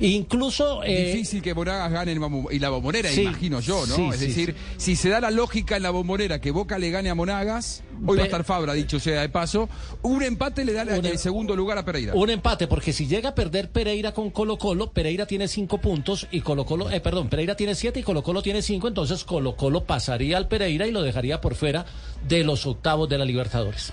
Incluso... 0.00 0.82
eh, 0.84 1.12
Difícil 1.12 1.42
que 1.42 1.54
Monagas 1.54 1.90
gane 1.90 2.12
en 2.12 2.60
la 2.60 2.68
bombonera, 2.70 3.08
Sí, 3.10 3.22
imagino 3.22 3.60
yo, 3.60 3.84
¿no? 3.86 3.94
sí, 3.96 4.08
es 4.12 4.18
sí, 4.18 4.26
decir, 4.26 4.54
si 4.76 4.96
se 4.96 5.08
da 5.08 5.20
la 5.20 5.30
lógica 5.30 5.76
en 5.76 5.82
la 5.82 5.90
bombonera 5.90 6.40
que 6.40 6.50
Boca 6.50 6.78
le 6.78 6.90
gane 6.90 7.10
a 7.10 7.14
Monagas, 7.14 7.82
hoy 8.06 8.16
va 8.16 8.22
a 8.22 8.26
Pe- 8.26 8.28
estar 8.30 8.44
Fabra, 8.44 8.74
dicho 8.74 9.00
sea 9.00 9.20
de 9.22 9.28
paso, 9.28 9.68
un 10.02 10.22
empate 10.22 10.64
le 10.64 10.72
da 10.72 10.84
Un- 10.84 11.04
el 11.04 11.18
segundo 11.18 11.56
lugar 11.56 11.78
a 11.78 11.84
Pereira. 11.84 12.14
Un 12.14 12.30
empate, 12.30 12.66
porque 12.68 12.92
si 12.92 13.06
llega 13.06 13.30
a 13.30 13.34
perder 13.34 13.70
Pereira 13.70 14.12
con 14.12 14.30
Colo 14.30 14.56
Colo, 14.56 14.92
Pereira 14.92 15.26
tiene 15.26 15.48
cinco 15.48 15.78
puntos 15.78 16.26
y 16.30 16.40
Colo 16.42 16.64
Colo, 16.64 16.90
eh, 16.90 17.00
perdón, 17.00 17.28
Pereira 17.28 17.56
tiene 17.56 17.74
siete 17.74 18.00
y 18.00 18.02
Colo 18.04 18.22
Colo 18.22 18.40
tiene 18.42 18.62
cinco, 18.62 18.88
entonces 18.88 19.24
Colo 19.24 19.56
Colo 19.56 19.84
pasaría 19.84 20.36
al 20.36 20.46
Pereira 20.48 20.86
y 20.86 20.92
lo 20.92 21.02
dejaría 21.02 21.40
por 21.40 21.54
fuera 21.54 21.84
de 22.28 22.44
los 22.44 22.66
octavos 22.66 23.08
de 23.08 23.18
la 23.18 23.24
Libertadores. 23.24 23.92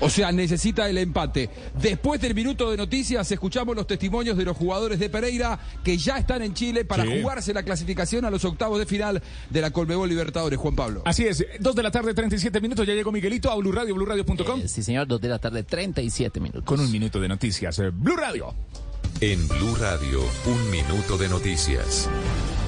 O 0.00 0.08
sea, 0.10 0.32
necesita 0.32 0.88
el 0.88 0.98
empate. 0.98 1.50
Después 1.80 2.20
del 2.20 2.34
minuto 2.34 2.70
de 2.70 2.76
noticias, 2.76 3.30
escuchamos 3.30 3.76
los 3.76 3.86
testimonios 3.86 4.36
de 4.36 4.44
los 4.44 4.56
jugadores 4.56 4.98
de 4.98 5.08
Pereira 5.10 5.58
que 5.84 5.96
ya 5.98 6.16
están 6.18 6.42
en 6.42 6.54
Chile 6.54 6.84
para 6.84 7.04
Sí. 7.04 7.20
jugarse 7.20 7.52
la 7.54 7.62
clasificación 7.62 8.24
a 8.24 8.30
los 8.30 8.44
octavos 8.44 8.78
de 8.78 8.86
final 8.86 9.22
de 9.50 9.60
la 9.60 9.70
Colmebol 9.70 10.08
Libertadores. 10.08 10.58
Juan 10.58 10.74
Pablo. 10.74 11.02
Así 11.04 11.26
es, 11.26 11.44
2 11.60 11.74
de 11.74 11.82
la 11.82 11.90
tarde, 11.90 12.14
37 12.14 12.60
minutos. 12.60 12.86
Ya 12.86 12.94
llegó 12.94 13.12
Miguelito 13.12 13.50
a 13.50 13.56
Blue 13.56 13.72
Radio, 13.72 13.94
BlueRadio.com. 13.94 14.60
Eh, 14.60 14.68
sí, 14.68 14.82
señor, 14.82 15.06
2 15.06 15.20
de 15.20 15.28
la 15.28 15.38
tarde, 15.38 15.62
37 15.62 16.40
minutos. 16.40 16.64
Con 16.64 16.80
un 16.80 16.90
minuto 16.90 17.20
de 17.20 17.28
noticias. 17.28 17.78
Eh, 17.78 17.90
Blue 17.92 18.16
Radio. 18.16 18.54
En 19.20 19.46
Blue 19.48 19.74
Radio, 19.76 20.20
un 20.46 20.70
minuto 20.70 21.18
de 21.18 21.28
noticias. 21.28 22.08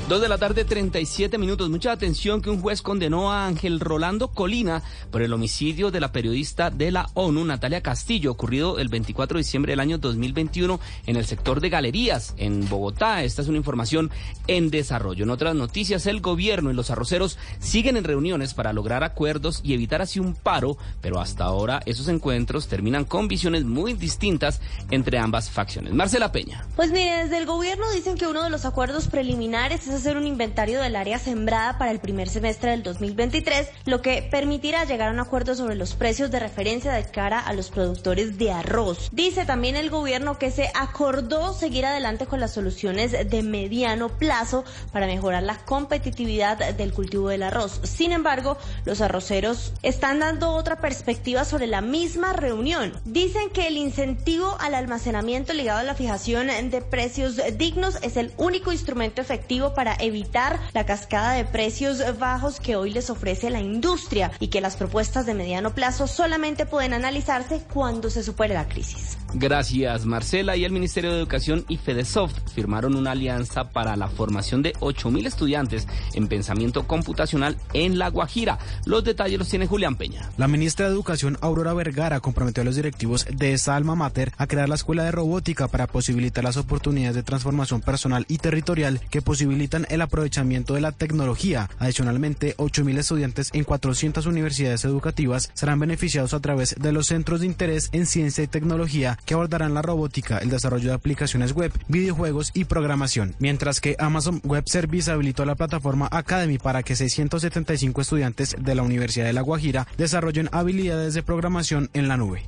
Dos 0.09 0.21
de 0.21 0.29
la 0.29 0.37
tarde, 0.37 0.65
37 0.65 1.39
minutos. 1.39 1.71
Mucha 1.71 1.93
atención 1.93 2.43
que 2.43 2.51
un 2.51 2.61
juez 2.61 2.83
condenó 2.83 3.33
a 3.33 3.47
Ángel 3.47 3.79
Rolando 3.79 4.29
Colina 4.29 4.83
por 5.13 5.23
el 5.23 5.33
homicidio 5.33 5.93
de 5.93 6.01
la 6.01 6.11
periodista 6.11 6.71
de 6.71 6.91
la 6.91 7.09
ONU, 7.15 7.45
Natalia 7.45 7.83
Castillo, 7.83 8.33
ocurrido 8.33 8.81
el 8.81 8.89
24 8.89 9.39
de 9.39 9.45
diciembre 9.45 9.73
del 9.73 9.81
año 9.81 9.99
2021 9.99 10.81
en 11.07 11.17
el 11.17 11.25
sector 11.25 11.61
de 11.61 11.71
galerías 11.71 12.35
en 12.37 12.69
Bogotá. 12.69 13.23
Esta 13.23 13.43
es 13.43 13.49
una 13.49 13.59
información 13.59 14.11
en 14.49 14.71
desarrollo. 14.71 15.23
En 15.23 15.31
otras 15.31 15.55
noticias, 15.55 16.05
el 16.07 16.21
gobierno 16.21 16.73
y 16.73 16.75
los 16.75 16.91
arroceros 16.91 17.39
siguen 17.61 17.97
en 17.97 18.05
reuniones 18.05 18.55
para 18.55 18.73
lograr 18.73 19.05
acuerdos 19.05 19.61
y 19.63 19.73
evitar 19.73 20.03
así 20.03 20.19
un 20.19 20.35
paro, 20.35 20.77
pero 21.01 21.21
hasta 21.21 21.45
ahora 21.45 21.81
esos 21.87 22.09
encuentros 22.09 22.67
terminan 22.67 23.05
con 23.05 23.29
visiones 23.29 23.65
muy 23.65 23.95
distintas 23.95 24.61
entre 24.91 25.19
ambas 25.19 25.49
facciones. 25.49 25.95
Marcela 25.95 26.33
Peña. 26.33 26.67
Pues 26.75 26.91
mire, 26.91 27.23
desde 27.23 27.39
el 27.39 27.47
gobierno 27.47 27.91
dicen 27.93 28.19
que 28.19 28.27
uno 28.27 28.43
de 28.43 28.51
los 28.51 28.65
acuerdos 28.65 29.07
preliminares 29.07 29.92
es 29.93 30.01
hacer 30.01 30.17
un 30.17 30.27
inventario 30.27 30.81
del 30.81 30.97
área 30.97 31.19
sembrada 31.19 31.77
para 31.77 31.91
el 31.91 32.01
primer 32.01 32.29
semestre 32.29 32.71
del 32.71 32.83
2023, 32.83 33.69
lo 33.85 34.01
que 34.01 34.27
permitirá 34.31 34.85
llegar 34.85 35.09
a 35.09 35.13
un 35.13 35.21
acuerdo 35.21 35.55
sobre 35.55 35.75
los 35.75 35.95
precios 35.95 36.31
de 36.31 36.41
referencia 36.41 36.93
de 36.93 37.05
cara 37.05 37.39
a 37.39 37.53
los 37.53 37.71
productores 37.71 38.39
de 38.39 38.51
arroz. 38.53 39.11
Dice 39.13 39.45
también 39.45 39.77
el 39.77 39.91
gobierno 39.91 40.39
que 40.39 40.51
se 40.51 40.71
acordó 40.75 41.53
seguir 41.53 41.85
adelante 41.85 42.27
con 42.27 42.41
las 42.41 42.55
soluciones 42.55 43.13
de 43.13 43.43
mediano 43.43 44.09
plazo 44.09 44.65
para 44.93 45.07
mejorar 45.07 45.43
la 45.43 45.59
competitividad 45.59 46.75
del 46.75 46.95
cultivo 46.95 47.29
del 47.29 47.43
arroz. 47.43 47.81
Sin 47.83 48.13
embargo, 48.13 48.57
los 48.87 49.01
arroceros 49.01 49.75
están 49.83 50.21
dando 50.21 50.53
otra 50.53 50.77
perspectiva 50.77 51.45
sobre 51.45 51.67
la 51.67 51.83
misma 51.83 52.33
reunión. 52.33 52.93
Dicen 53.05 53.51
que 53.51 53.67
el 53.67 53.77
incentivo 53.77 54.57
al 54.59 54.75
almacenamiento 54.75 55.53
ligado 55.53 55.81
a 55.81 55.85
la 55.85 55.95
fijación 55.95 56.47
de 56.47 56.81
precios 56.81 57.41
dignos 57.59 57.99
es 58.03 58.17
el 58.17 58.33
único 58.39 58.73
instrumento 58.73 59.21
efectivo 59.21 59.75
para 59.75 59.82
evitar 60.01 60.59
la 60.73 60.87
cascada 60.87 61.33
de 61.33 61.45
precios 61.45 62.03
bajos 62.19 62.61
que 62.61 62.77
hoy 62.77 62.91
les 62.91 63.11
ofrece 63.11 63.51
la 63.51 63.61
industria 63.61 64.31
y 64.39 64.49
que 64.49 64.61
las 64.61 64.77
propuestas 64.77 65.27
de 65.27 65.35
mediano 65.35 65.75
plazo 65.75 66.07
solamente 66.07 66.67
pueden 66.67 66.93
analizarse 66.93 67.63
cuando 67.73 68.11
se 68.11 68.23
supere 68.23 68.55
la 68.55 68.69
crisis. 68.69 69.19
Gracias, 69.35 70.05
Marcela. 70.05 70.57
Y 70.57 70.65
el 70.65 70.73
Ministerio 70.73 71.11
de 71.11 71.19
Educación 71.19 71.65
y 71.69 71.79
Fedesoft 71.79 72.37
firmaron 72.55 72.97
una 72.97 73.13
alianza 73.13 73.71
para 73.71 73.97
la 73.97 74.09
formación 74.09 74.63
de 74.63 74.75
8.000 74.75 75.27
estudiantes 75.27 75.89
en 76.13 76.29
pensamiento 76.29 76.87
computacional 76.87 77.57
en 77.73 77.99
La 77.99 78.09
Guajira. 78.09 78.59
Los 78.85 79.05
detalles 79.05 79.39
los 79.39 79.49
tiene 79.49 79.67
Julián 79.67 79.97
Peña. 79.97 80.31
La 80.37 80.49
ministra 80.49 80.87
de 80.87 80.93
Educación, 80.93 81.39
Aurora 81.41 81.73
Vergara, 81.73 82.21
comprometió 82.21 82.61
a 82.61 82.65
los 82.65 82.77
directivos 82.77 83.27
de 83.31 83.55
esta 83.55 83.75
alma 83.75 83.95
mater 83.95 84.33
a 84.37 84.47
crear 84.47 84.69
la 84.69 84.75
escuela 84.75 85.05
de 85.05 85.13
robótica 85.13 85.69
para 85.69 85.87
posibilitar 85.87 86.45
las 86.45 86.59
oportunidades 86.59 87.17
de 87.17 87.23
transformación 87.23 87.81
personal 87.81 88.27
y 88.29 88.37
territorial 88.37 89.01
que 89.11 89.23
posibilitan 89.23 89.72
el 89.89 90.03
aprovechamiento 90.03 90.75
de 90.75 90.81
la 90.81 90.93
tecnología. 90.93 91.69
Adicionalmente, 91.79 92.57
8.000 92.57 92.99
estudiantes 92.99 93.51
en 93.53 93.65
400 93.65 94.27
universidades 94.27 94.85
educativas 94.85 95.51
serán 95.55 95.79
beneficiados 95.79 96.35
a 96.35 96.41
través 96.41 96.75
de 96.79 96.93
los 96.93 97.07
centros 97.07 97.41
de 97.41 97.47
interés 97.47 97.89
en 97.93 98.07
ciencia 98.07 98.45
y 98.45 98.47
tecnología 98.47 99.19
que 99.25 99.35
abordarán 99.35 99.75
la 99.75 99.83
robótica, 99.83 100.39
el 100.39 100.51
desarrollo 100.51 100.89
de 100.89 100.95
aplicaciones 100.95 101.53
web, 101.53 101.73
videojuegos 101.89 102.51
y 102.55 102.65
programación. 102.65 103.35
Mientras 103.39 103.81
que 103.81 103.97
Amazon 103.99 104.41
Web 104.45 104.65
Service 104.67 105.11
habilitó 105.11 105.45
la 105.45 105.55
plataforma 105.55 106.09
Academy 106.11 106.59
para 106.59 106.83
que 106.83 106.97
675 106.97 108.01
estudiantes 108.01 108.57
de 108.59 108.75
la 108.75 108.83
Universidad 108.83 109.27
de 109.27 109.33
La 109.33 109.43
Guajira 109.43 109.87
desarrollen 109.97 110.49
habilidades 110.53 111.15
de 111.15 111.23
programación 111.23 111.91
en 111.95 112.09
la 112.09 112.17
nube. 112.17 112.43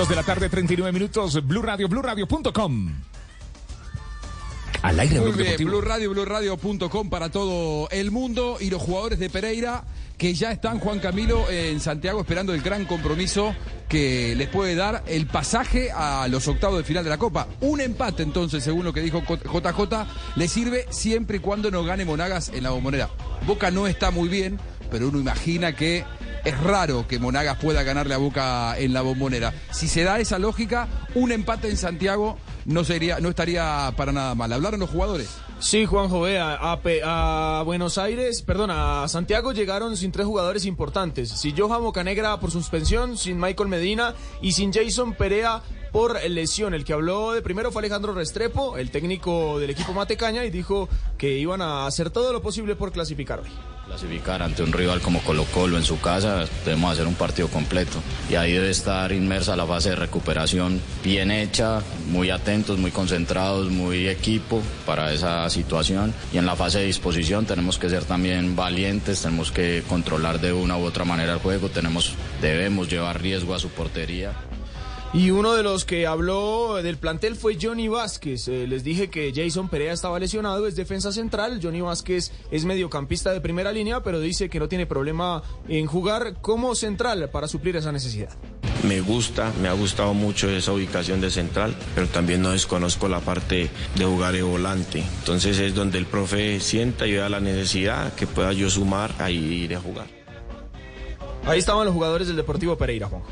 Dos 0.00 0.08
de 0.08 0.16
la 0.16 0.22
tarde, 0.22 0.48
39 0.48 0.92
minutos, 0.92 1.46
Blue 1.46 1.60
Radio, 1.60 1.86
BlueRadio.com. 1.86 2.94
Al 4.80 4.98
aire, 4.98 5.20
Muy 5.20 5.32
bien. 5.32 5.56
Blue 5.58 5.82
Radio, 5.82 6.08
BlueRadio.com 6.08 7.10
para 7.10 7.28
todo 7.28 7.86
el 7.90 8.10
mundo 8.10 8.56
y 8.58 8.70
los 8.70 8.80
jugadores 8.80 9.18
de 9.18 9.28
Pereira 9.28 9.84
que 10.16 10.32
ya 10.32 10.52
están, 10.52 10.78
Juan 10.78 11.00
Camilo, 11.00 11.50
en 11.50 11.80
Santiago 11.80 12.18
esperando 12.18 12.54
el 12.54 12.62
gran 12.62 12.86
compromiso 12.86 13.54
que 13.90 14.34
les 14.36 14.48
puede 14.48 14.74
dar 14.74 15.04
el 15.06 15.26
pasaje 15.26 15.90
a 15.92 16.26
los 16.28 16.48
octavos 16.48 16.78
de 16.78 16.84
final 16.84 17.04
de 17.04 17.10
la 17.10 17.18
Copa. 17.18 17.46
Un 17.60 17.82
empate, 17.82 18.22
entonces, 18.22 18.64
según 18.64 18.86
lo 18.86 18.94
que 18.94 19.02
dijo 19.02 19.20
JJ, 19.20 20.06
le 20.36 20.48
sirve 20.48 20.86
siempre 20.88 21.36
y 21.36 21.40
cuando 21.40 21.70
no 21.70 21.84
gane 21.84 22.06
Monagas 22.06 22.48
en 22.48 22.62
la 22.62 22.70
bombonera. 22.70 23.10
Boca 23.46 23.70
no 23.70 23.86
está 23.86 24.10
muy 24.10 24.30
bien, 24.30 24.58
pero 24.90 25.08
uno 25.08 25.20
imagina 25.20 25.76
que 25.76 26.04
es 26.44 26.58
raro 26.60 27.06
que 27.06 27.18
Monagas 27.18 27.56
pueda 27.58 27.82
ganarle 27.82 28.14
a 28.14 28.18
Boca 28.18 28.78
en 28.78 28.92
la 28.92 29.02
bombonera. 29.02 29.52
Si 29.70 29.88
se 29.88 30.02
da 30.04 30.18
esa 30.20 30.38
lógica, 30.38 30.88
un 31.14 31.32
empate 31.32 31.68
en 31.68 31.76
Santiago 31.76 32.38
no, 32.66 32.84
sería, 32.84 33.18
no 33.20 33.28
estaría 33.30 33.92
para 33.96 34.12
nada 34.12 34.34
mal. 34.34 34.52
¿Hablaron 34.52 34.80
los 34.80 34.90
jugadores? 34.90 35.28
Sí, 35.58 35.84
Juanjo, 35.84 36.22
vea, 36.22 36.54
a, 36.54 36.80
Pe- 36.80 37.02
a 37.04 37.62
Buenos 37.66 37.98
Aires, 37.98 38.42
perdón, 38.42 38.70
a 38.72 39.06
Santiago 39.08 39.52
llegaron 39.52 39.96
sin 39.96 40.10
tres 40.12 40.26
jugadores 40.26 40.64
importantes. 40.64 41.30
Sin 41.30 41.56
Johan 41.56 41.82
Bocanegra 41.82 42.38
por 42.40 42.50
suspensión, 42.50 43.18
sin 43.18 43.38
Michael 43.38 43.68
Medina 43.68 44.14
y 44.40 44.52
sin 44.52 44.72
Jason 44.72 45.14
Perea 45.14 45.62
por 45.92 46.22
lesión. 46.28 46.74
El 46.74 46.84
que 46.84 46.92
habló 46.92 47.32
de 47.32 47.42
primero 47.42 47.72
fue 47.72 47.80
Alejandro 47.80 48.14
Restrepo, 48.14 48.76
el 48.76 48.90
técnico 48.90 49.58
del 49.58 49.70
equipo 49.70 49.92
Matecaña, 49.92 50.44
y 50.44 50.50
dijo 50.50 50.88
que 51.18 51.38
iban 51.38 51.62
a 51.62 51.86
hacer 51.86 52.10
todo 52.10 52.32
lo 52.32 52.42
posible 52.42 52.76
por 52.76 52.92
clasificar 52.92 53.40
hoy. 53.40 53.48
clasificar 53.86 54.40
ante 54.40 54.62
un 54.62 54.72
rival 54.72 55.00
como 55.00 55.20
Colo 55.20 55.44
Colo 55.52 55.76
en 55.76 55.82
su 55.82 56.00
casa, 56.00 56.44
debemos 56.64 56.92
hacer 56.92 57.08
un 57.08 57.14
partido 57.14 57.48
completo. 57.48 57.98
Y 58.30 58.36
ahí 58.36 58.52
debe 58.52 58.70
estar 58.70 59.10
inmersa 59.10 59.56
la 59.56 59.66
fase 59.66 59.90
de 59.90 59.96
recuperación 59.96 60.80
bien 61.02 61.32
hecha, 61.32 61.82
muy 62.06 62.30
atentos, 62.30 62.78
muy 62.78 62.92
concentrados, 62.92 63.68
muy 63.68 64.06
equipo 64.06 64.62
para 64.86 65.12
esa 65.12 65.50
situación. 65.50 66.14
Y 66.32 66.38
en 66.38 66.46
la 66.46 66.54
fase 66.54 66.78
de 66.78 66.86
disposición 66.86 67.46
tenemos 67.46 67.78
que 67.78 67.90
ser 67.90 68.04
también 68.04 68.54
valientes, 68.54 69.22
tenemos 69.22 69.50
que 69.50 69.82
controlar 69.88 70.40
de 70.40 70.52
una 70.52 70.76
u 70.76 70.84
otra 70.84 71.04
manera 71.04 71.32
el 71.32 71.40
juego, 71.40 71.68
tenemos, 71.68 72.14
debemos 72.40 72.88
llevar 72.88 73.20
riesgo 73.20 73.54
a 73.54 73.58
su 73.58 73.70
portería. 73.70 74.32
Y 75.12 75.32
uno 75.32 75.54
de 75.54 75.64
los 75.64 75.84
que 75.84 76.06
habló 76.06 76.80
del 76.84 76.96
plantel 76.96 77.34
fue 77.34 77.58
Johnny 77.60 77.88
Vázquez. 77.88 78.46
Eh, 78.46 78.68
les 78.68 78.84
dije 78.84 79.10
que 79.10 79.32
Jason 79.34 79.68
Perea 79.68 79.92
estaba 79.92 80.20
lesionado, 80.20 80.68
es 80.68 80.76
defensa 80.76 81.10
central. 81.10 81.58
Johnny 81.60 81.80
Vázquez 81.80 82.30
es 82.52 82.64
mediocampista 82.64 83.32
de 83.32 83.40
primera 83.40 83.72
línea, 83.72 84.04
pero 84.04 84.20
dice 84.20 84.48
que 84.48 84.60
no 84.60 84.68
tiene 84.68 84.86
problema 84.86 85.42
en 85.68 85.86
jugar 85.86 86.40
como 86.40 86.76
central 86.76 87.28
para 87.30 87.48
suplir 87.48 87.74
esa 87.74 87.90
necesidad. 87.90 88.30
Me 88.84 89.00
gusta, 89.00 89.52
me 89.60 89.66
ha 89.66 89.72
gustado 89.72 90.14
mucho 90.14 90.48
esa 90.48 90.72
ubicación 90.72 91.20
de 91.20 91.30
central, 91.30 91.74
pero 91.96 92.06
también 92.06 92.40
no 92.40 92.52
desconozco 92.52 93.08
la 93.08 93.18
parte 93.18 93.68
de 93.96 94.04
jugar 94.04 94.32
de 94.32 94.42
volante. 94.42 95.04
Entonces 95.18 95.58
es 95.58 95.74
donde 95.74 95.98
el 95.98 96.06
profe 96.06 96.60
sienta 96.60 97.08
y 97.08 97.14
vea 97.14 97.28
la 97.28 97.40
necesidad 97.40 98.14
que 98.14 98.28
pueda 98.28 98.52
yo 98.52 98.70
sumar 98.70 99.12
ahí 99.18 99.64
ir 99.64 99.74
a 99.74 99.80
jugar. 99.80 100.06
Ahí 101.46 101.58
estaban 101.58 101.84
los 101.84 101.94
jugadores 101.94 102.28
del 102.28 102.36
Deportivo 102.36 102.78
Pereira, 102.78 103.08
Juan. 103.08 103.22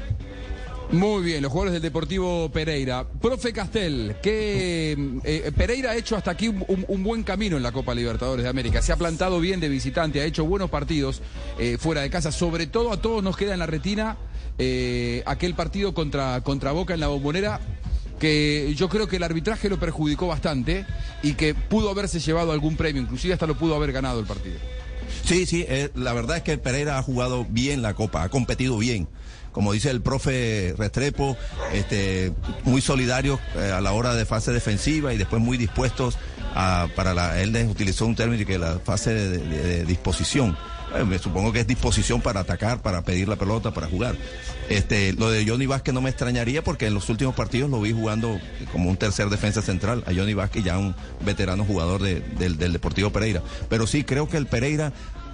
Muy 0.91 1.23
bien, 1.23 1.43
los 1.43 1.53
jugadores 1.53 1.75
del 1.75 1.83
Deportivo 1.83 2.49
Pereira. 2.51 3.07
Profe 3.07 3.53
Castel, 3.53 4.17
que 4.23 4.97
eh, 5.23 5.53
Pereira 5.55 5.91
ha 5.91 5.97
hecho 5.97 6.17
hasta 6.17 6.31
aquí 6.31 6.49
un, 6.49 7.03
buen 7.05 7.25
camino 7.25 7.59
en 7.59 7.63
la 7.63 7.73
Copa 7.73 7.95
Libertadores 7.95 8.45
de 8.45 8.49
América. 8.49 8.81
Se 8.81 8.93
ha 8.93 8.97
plantado 8.97 9.39
bien 9.39 9.61
de 9.61 9.69
visitante, 9.69 10.23
ha 10.23 10.25
hecho 10.25 10.47
buenos 10.47 10.71
partidos 10.71 11.21
eh, 11.59 11.77
fuera 11.79 12.01
de 12.01 12.09
casa. 12.09 12.33
Sobre 12.33 12.67
todo 12.67 12.91
a 12.91 13.03
todos 13.03 13.23
nos 13.23 13.37
queda 13.37 13.53
en 13.53 13.59
la 13.59 13.67
retina 13.67 14.17
eh, 14.57 15.23
aquel 15.27 15.55
partido 15.55 15.93
contra, 15.93 16.41
contra 16.41 16.73
Boca 16.73 16.95
en 16.95 17.01
la 17.01 17.09
bombonera 17.09 17.61
que 18.19 18.75
yo 18.75 18.89
creo 18.89 19.07
que 19.07 19.17
el 19.17 19.23
arbitraje 19.23 19.69
lo 19.69 19.79
perjudicó 19.79 20.27
bastante 20.27 20.87
y 21.23 21.35
que 21.35 21.55
pudo 21.55 21.91
haberse 21.91 22.19
llevado 22.19 22.51
algún 22.51 22.77
premio, 22.77 23.01
inclusive 23.01 23.35
hasta 23.35 23.47
lo 23.47 23.57
pudo 23.57 23.77
haber 23.77 23.93
ganado 23.93 24.21
el 24.21 24.27
partido. 24.27 24.57
Sí, 25.25 25.47
sí, 25.47 25.65
eh, 25.69 25.91
la 25.95 26.13
verdad 26.13 26.39
es 26.39 26.43
que 26.43 26.59
Pereira 26.59 26.99
ha 26.99 27.03
jugado 27.03 27.47
bien 27.49 27.83
la 27.83 27.95
Copa, 27.95 28.23
ha 28.23 28.29
competido 28.29 28.79
bien. 28.79 29.09
Como 29.59 29.73
dice 29.73 29.91
el 29.91 30.01
profe 30.03 30.73
Restrepo, 30.79 31.37
este, 31.73 32.33
muy 32.63 32.81
solidarios 32.81 33.41
eh, 33.57 33.73
a 33.75 33.81
la 33.81 33.91
hora 33.91 34.15
de 34.15 34.25
fase 34.25 34.53
defensiva 34.53 35.13
y 35.13 35.17
después 35.17 35.43
muy 35.43 35.57
dispuestos 35.57 36.17
para 36.95 37.13
la, 37.13 37.41
él 37.43 37.57
utilizó 37.69 38.07
un 38.07 38.15
término 38.15 38.47
que 38.47 38.57
la 38.57 38.79
fase 38.79 39.13
de, 39.15 39.85
disposición. 39.85 40.57
Eh, 40.97 41.03
me 41.03 41.19
supongo 41.19 41.53
que 41.53 41.59
es 41.59 41.67
disposición 41.67 42.21
para 42.21 42.39
atacar, 42.39 42.83
para 42.83 43.03
pedir 43.03 43.27
la 43.27 43.35
pelota, 43.35 43.75
para 43.75 43.89
jugar. 43.89 44.15
Este, 44.69 45.13
lo 45.15 45.29
de 45.29 45.45
Johnny 45.45 45.67
Vázquez 45.67 45.93
no 45.93 46.03
me 46.03 46.11
extrañaría 46.11 46.63
porque 46.63 46.87
en 46.87 46.95
los 46.95 47.09
últimos 47.09 47.35
partidos 47.35 47.69
lo 47.69 47.81
vi 47.81 47.93
jugando 47.93 48.39
como 48.71 48.89
un 48.91 48.97
tercer 48.97 49.29
defensa 49.29 49.61
central. 49.61 50.05
A 50.07 50.15
Johnny 50.15 50.35
Vázquez 50.35 50.63
ya 50.63 50.79
un 50.79 50.95
veterano 51.27 51.65
jugador 51.65 52.01
de- 52.01 52.21
del, 52.21 52.59
del 52.59 52.73
Deportivo 52.73 53.11
Pereira. 53.11 53.43
Pero 53.69 53.89
sí, 53.89 54.05
creo 54.05 54.29
que 54.29 54.37
el 54.37 54.47
Pereira 54.47 54.93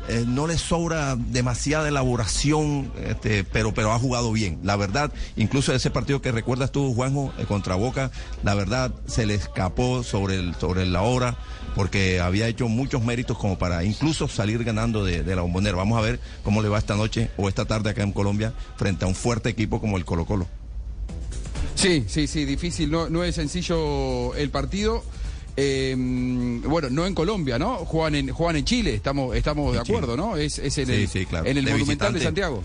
eh, 0.08 0.24
no 0.26 0.46
le 0.46 0.58
sobra 0.58 1.16
demasiada 1.16 1.88
elaboración, 1.88 2.92
este, 3.06 3.44
pero, 3.44 3.72
pero 3.72 3.92
ha 3.92 3.98
jugado 3.98 4.32
bien. 4.32 4.58
La 4.62 4.76
verdad, 4.76 5.12
incluso 5.36 5.72
ese 5.74 5.90
partido 5.90 6.20
que 6.20 6.32
recuerdas 6.32 6.72
tú, 6.72 6.92
Juanjo, 6.94 7.32
eh, 7.38 7.44
contra 7.46 7.74
Boca, 7.74 8.10
la 8.42 8.54
verdad 8.54 8.92
se 9.06 9.26
le 9.26 9.34
escapó 9.34 10.02
sobre, 10.02 10.54
sobre 10.54 10.86
la 10.86 11.02
hora 11.02 11.36
porque 11.74 12.20
había 12.20 12.46
hecho 12.46 12.68
muchos 12.68 13.02
méritos 13.02 13.36
como 13.36 13.58
para 13.58 13.82
incluso 13.84 14.28
salir 14.28 14.62
ganando 14.62 15.04
de, 15.04 15.22
de 15.22 15.36
la 15.36 15.42
bombonera. 15.42 15.76
Vamos 15.76 15.98
a 15.98 16.02
ver 16.02 16.20
cómo 16.42 16.62
le 16.62 16.68
va 16.68 16.78
esta 16.78 16.96
noche 16.96 17.30
o 17.36 17.48
esta 17.48 17.64
tarde 17.64 17.90
acá 17.90 18.02
en 18.02 18.12
Colombia 18.12 18.52
frente 18.76 19.04
a 19.04 19.08
un 19.08 19.14
fuerte 19.14 19.48
equipo 19.48 19.80
como 19.80 19.96
el 19.96 20.04
Colo 20.04 20.24
Colo. 20.24 20.46
Sí, 21.74 22.04
sí, 22.06 22.26
sí, 22.26 22.44
difícil, 22.44 22.90
no, 22.90 23.08
no 23.08 23.24
es 23.24 23.34
sencillo 23.34 24.34
el 24.36 24.50
partido. 24.50 25.02
Eh, 25.56 25.94
bueno, 26.66 26.90
no 26.90 27.06
en 27.06 27.14
Colombia, 27.14 27.58
¿no? 27.58 27.76
Juegan 27.78 28.14
en, 28.16 28.28
juegan 28.30 28.56
en 28.56 28.64
Chile, 28.64 28.94
estamos, 28.94 29.36
estamos 29.36 29.72
de 29.72 29.80
acuerdo, 29.80 30.16
¿no? 30.16 30.36
Es, 30.36 30.58
es 30.58 30.76
en 30.78 30.86
Sí, 30.86 30.92
el, 30.92 31.08
sí, 31.08 31.26
claro. 31.26 31.46
en 31.46 31.56
el 31.58 31.64
De 31.64 31.72
Monumental 31.72 32.12
de. 32.12 32.20
Santiago. 32.20 32.62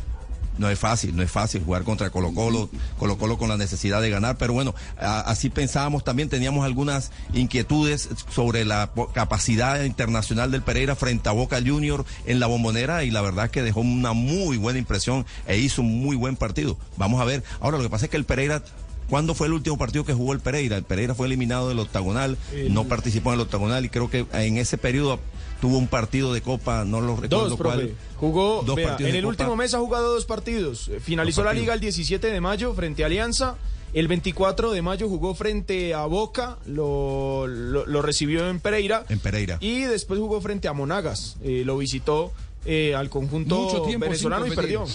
No 0.57 0.69
es 0.69 0.77
fácil, 0.77 1.15
no 1.15 1.23
es 1.23 1.31
fácil 1.31 1.63
jugar 1.63 1.83
contra 1.83 2.09
Colo 2.09 2.33
Colo, 2.33 2.69
Colo 2.97 3.17
Colo 3.17 3.37
con 3.37 3.47
la 3.47 3.55
necesidad 3.55 4.01
de 4.01 4.09
ganar, 4.09 4.37
pero 4.37 4.51
bueno, 4.51 4.75
a- 4.99 5.21
así 5.21 5.49
pensábamos 5.49 6.03
también, 6.03 6.27
teníamos 6.27 6.65
algunas 6.65 7.11
inquietudes 7.33 8.09
sobre 8.29 8.65
la 8.65 8.91
capacidad 9.13 9.81
internacional 9.85 10.51
del 10.51 10.61
Pereira 10.61 10.97
frente 10.97 11.29
a 11.29 11.31
Boca 11.31 11.61
Junior 11.65 12.03
en 12.25 12.41
la 12.41 12.47
bombonera 12.47 13.05
y 13.05 13.09
la 13.11 13.21
verdad 13.21 13.45
es 13.45 13.51
que 13.51 13.61
dejó 13.63 13.79
una 13.79 14.11
muy 14.11 14.57
buena 14.57 14.79
impresión 14.79 15.25
e 15.47 15.57
hizo 15.59 15.81
un 15.81 16.01
muy 16.01 16.17
buen 16.17 16.35
partido. 16.35 16.77
Vamos 16.97 17.21
a 17.21 17.23
ver, 17.25 17.41
ahora 17.61 17.77
lo 17.77 17.83
que 17.83 17.89
pasa 17.89 18.05
es 18.05 18.11
que 18.11 18.17
el 18.17 18.25
Pereira... 18.25 18.61
¿Cuándo 19.09 19.33
fue 19.33 19.47
el 19.47 19.53
último 19.53 19.77
partido 19.77 20.05
que 20.05 20.13
jugó 20.13 20.33
el 20.33 20.39
Pereira? 20.39 20.77
El 20.77 20.83
Pereira 20.83 21.15
fue 21.15 21.27
eliminado 21.27 21.69
del 21.69 21.79
octagonal, 21.79 22.37
El- 22.53 22.73
no 22.73 22.85
participó 22.85 23.29
en 23.29 23.35
el 23.35 23.41
octagonal 23.41 23.83
y 23.85 23.89
creo 23.89 24.09
que 24.09 24.25
en 24.33 24.57
ese 24.57 24.77
periodo 24.77 25.19
tuvo 25.61 25.77
un 25.77 25.87
partido 25.87 26.31
de 26.33 26.41
Copa, 26.41 26.85
no 26.85 27.01
lo 27.01 27.15
recuerdo 27.17 27.49
Dos, 27.49 27.57
cuál. 27.59 27.77
profe. 27.79 27.93
Jugó, 28.17 28.63
Dos 28.65 28.75
vea, 28.75 28.89
partidos 28.89 29.09
en 29.09 29.15
el 29.17 29.21
Copa. 29.23 29.29
último 29.31 29.55
mes 29.55 29.73
ha 29.73 29.79
jugado 29.79 30.13
dos 30.13 30.25
partidos. 30.25 30.87
Eh, 30.89 30.99
Finalizó 31.01 31.41
Dos 31.43 31.53
la 31.53 31.59
liga 31.59 31.73
el 31.73 31.79
17 31.79 32.27
de 32.27 32.39
mayo 32.41 32.73
frente 32.73 33.03
a 33.03 33.07
Alianza. 33.07 33.55
El 33.91 34.07
24 34.07 34.71
de 34.71 34.83
mayo 34.83 35.09
jugó 35.09 35.33
frente 35.33 35.95
a 35.95 36.05
Boca, 36.05 36.59
lo, 36.67 37.47
lo, 37.47 37.87
lo 37.87 38.01
recibió 38.03 38.47
en 38.47 38.59
Pereira. 38.59 39.03
En 39.09 39.19
Pereira. 39.19 39.57
Y 39.61 39.79
después 39.81 40.19
jugó 40.19 40.39
frente 40.41 40.67
a 40.67 40.73
Monagas. 40.73 41.37
Eh, 41.43 41.63
lo 41.65 41.75
visitó 41.77 42.31
eh, 42.65 42.93
al 42.93 43.09
conjunto 43.09 43.83
venezolano 43.99 44.45
y 44.45 44.51
perdió. 44.51 44.85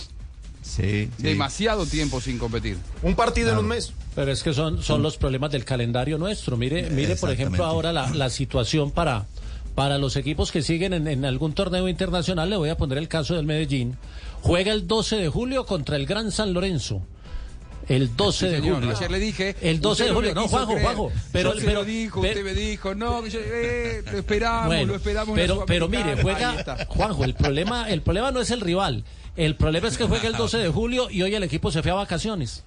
Sí, 0.64 1.10
Demasiado 1.18 1.84
tiempo 1.84 2.20
sin 2.22 2.38
competir. 2.38 2.78
Un 3.02 3.14
partido 3.14 3.52
en 3.52 3.58
un 3.58 3.66
mes. 3.66 3.92
Pero 4.14 4.32
es 4.32 4.42
que 4.42 4.54
son, 4.54 4.82
son 4.82 5.02
los 5.02 5.18
problemas 5.18 5.52
del 5.52 5.64
calendario 5.64 6.16
nuestro. 6.16 6.56
Mire, 6.56 6.88
mire 6.90 7.16
por 7.16 7.30
ejemplo, 7.30 7.64
ahora 7.64 7.92
la, 7.92 8.08
la 8.14 8.30
situación 8.30 8.90
para, 8.90 9.26
para 9.74 9.98
los 9.98 10.16
equipos 10.16 10.50
que 10.52 10.62
siguen 10.62 10.94
en, 10.94 11.06
en 11.06 11.24
algún 11.26 11.52
torneo 11.52 11.86
internacional. 11.88 12.48
Le 12.48 12.56
voy 12.56 12.70
a 12.70 12.76
poner 12.78 12.96
el 12.96 13.08
caso 13.08 13.34
del 13.34 13.44
Medellín. 13.44 13.96
Juega 14.40 14.72
el 14.72 14.86
12 14.88 15.16
de 15.16 15.28
julio 15.28 15.66
contra 15.66 15.96
el 15.96 16.06
Gran 16.06 16.32
San 16.32 16.54
Lorenzo. 16.54 17.02
El 17.86 18.16
12 18.16 18.38
Sí, 18.46 18.46
de 18.52 18.60
señor. 18.60 18.76
julio. 18.76 18.96
Ayer 18.96 19.10
le 19.10 19.18
dije. 19.18 19.56
El 19.60 19.80
12 19.82 19.92
usted 19.92 20.04
de 20.06 20.10
no 20.10 20.16
julio. 20.16 20.34
No, 20.34 20.48
Juanjo, 20.48 20.68
creer. 20.72 20.82
Juanjo. 20.84 21.12
Pero, 21.32 21.52
Yo 21.54 21.60
se 21.60 21.66
pero, 21.66 21.80
lo 21.80 21.84
dijo, 21.84 22.20
pero- 22.22 22.40
usted 22.40 22.44
me 22.54 22.54
dijo, 22.58 22.94
no, 22.94 23.26
yo- 23.26 23.38
eh, 23.42 24.02
lo 24.10 24.18
esperamos, 24.18 24.66
Bueno, 24.68 24.86
lo 24.86 24.94
esperamos. 24.96 25.34
pero, 25.34 25.66
pero 25.66 25.88
mire, 25.88 26.22
juega. 26.22 26.86
Juanjo, 26.88 27.24
el 27.24 27.34
problema, 27.34 27.90
el 27.90 28.00
problema 28.00 28.30
no 28.30 28.40
es 28.40 28.50
el 28.50 28.62
rival. 28.62 29.04
El 29.36 29.56
problema 29.56 29.88
es 29.88 29.96
que 29.98 30.04
juega 30.04 30.28
el 30.28 30.34
12 30.36 30.58
de 30.58 30.68
julio 30.68 31.10
y 31.10 31.22
hoy 31.22 31.34
el 31.34 31.42
equipo 31.42 31.70
se 31.72 31.82
fue 31.82 31.90
a 31.90 31.94
vacaciones. 31.94 32.62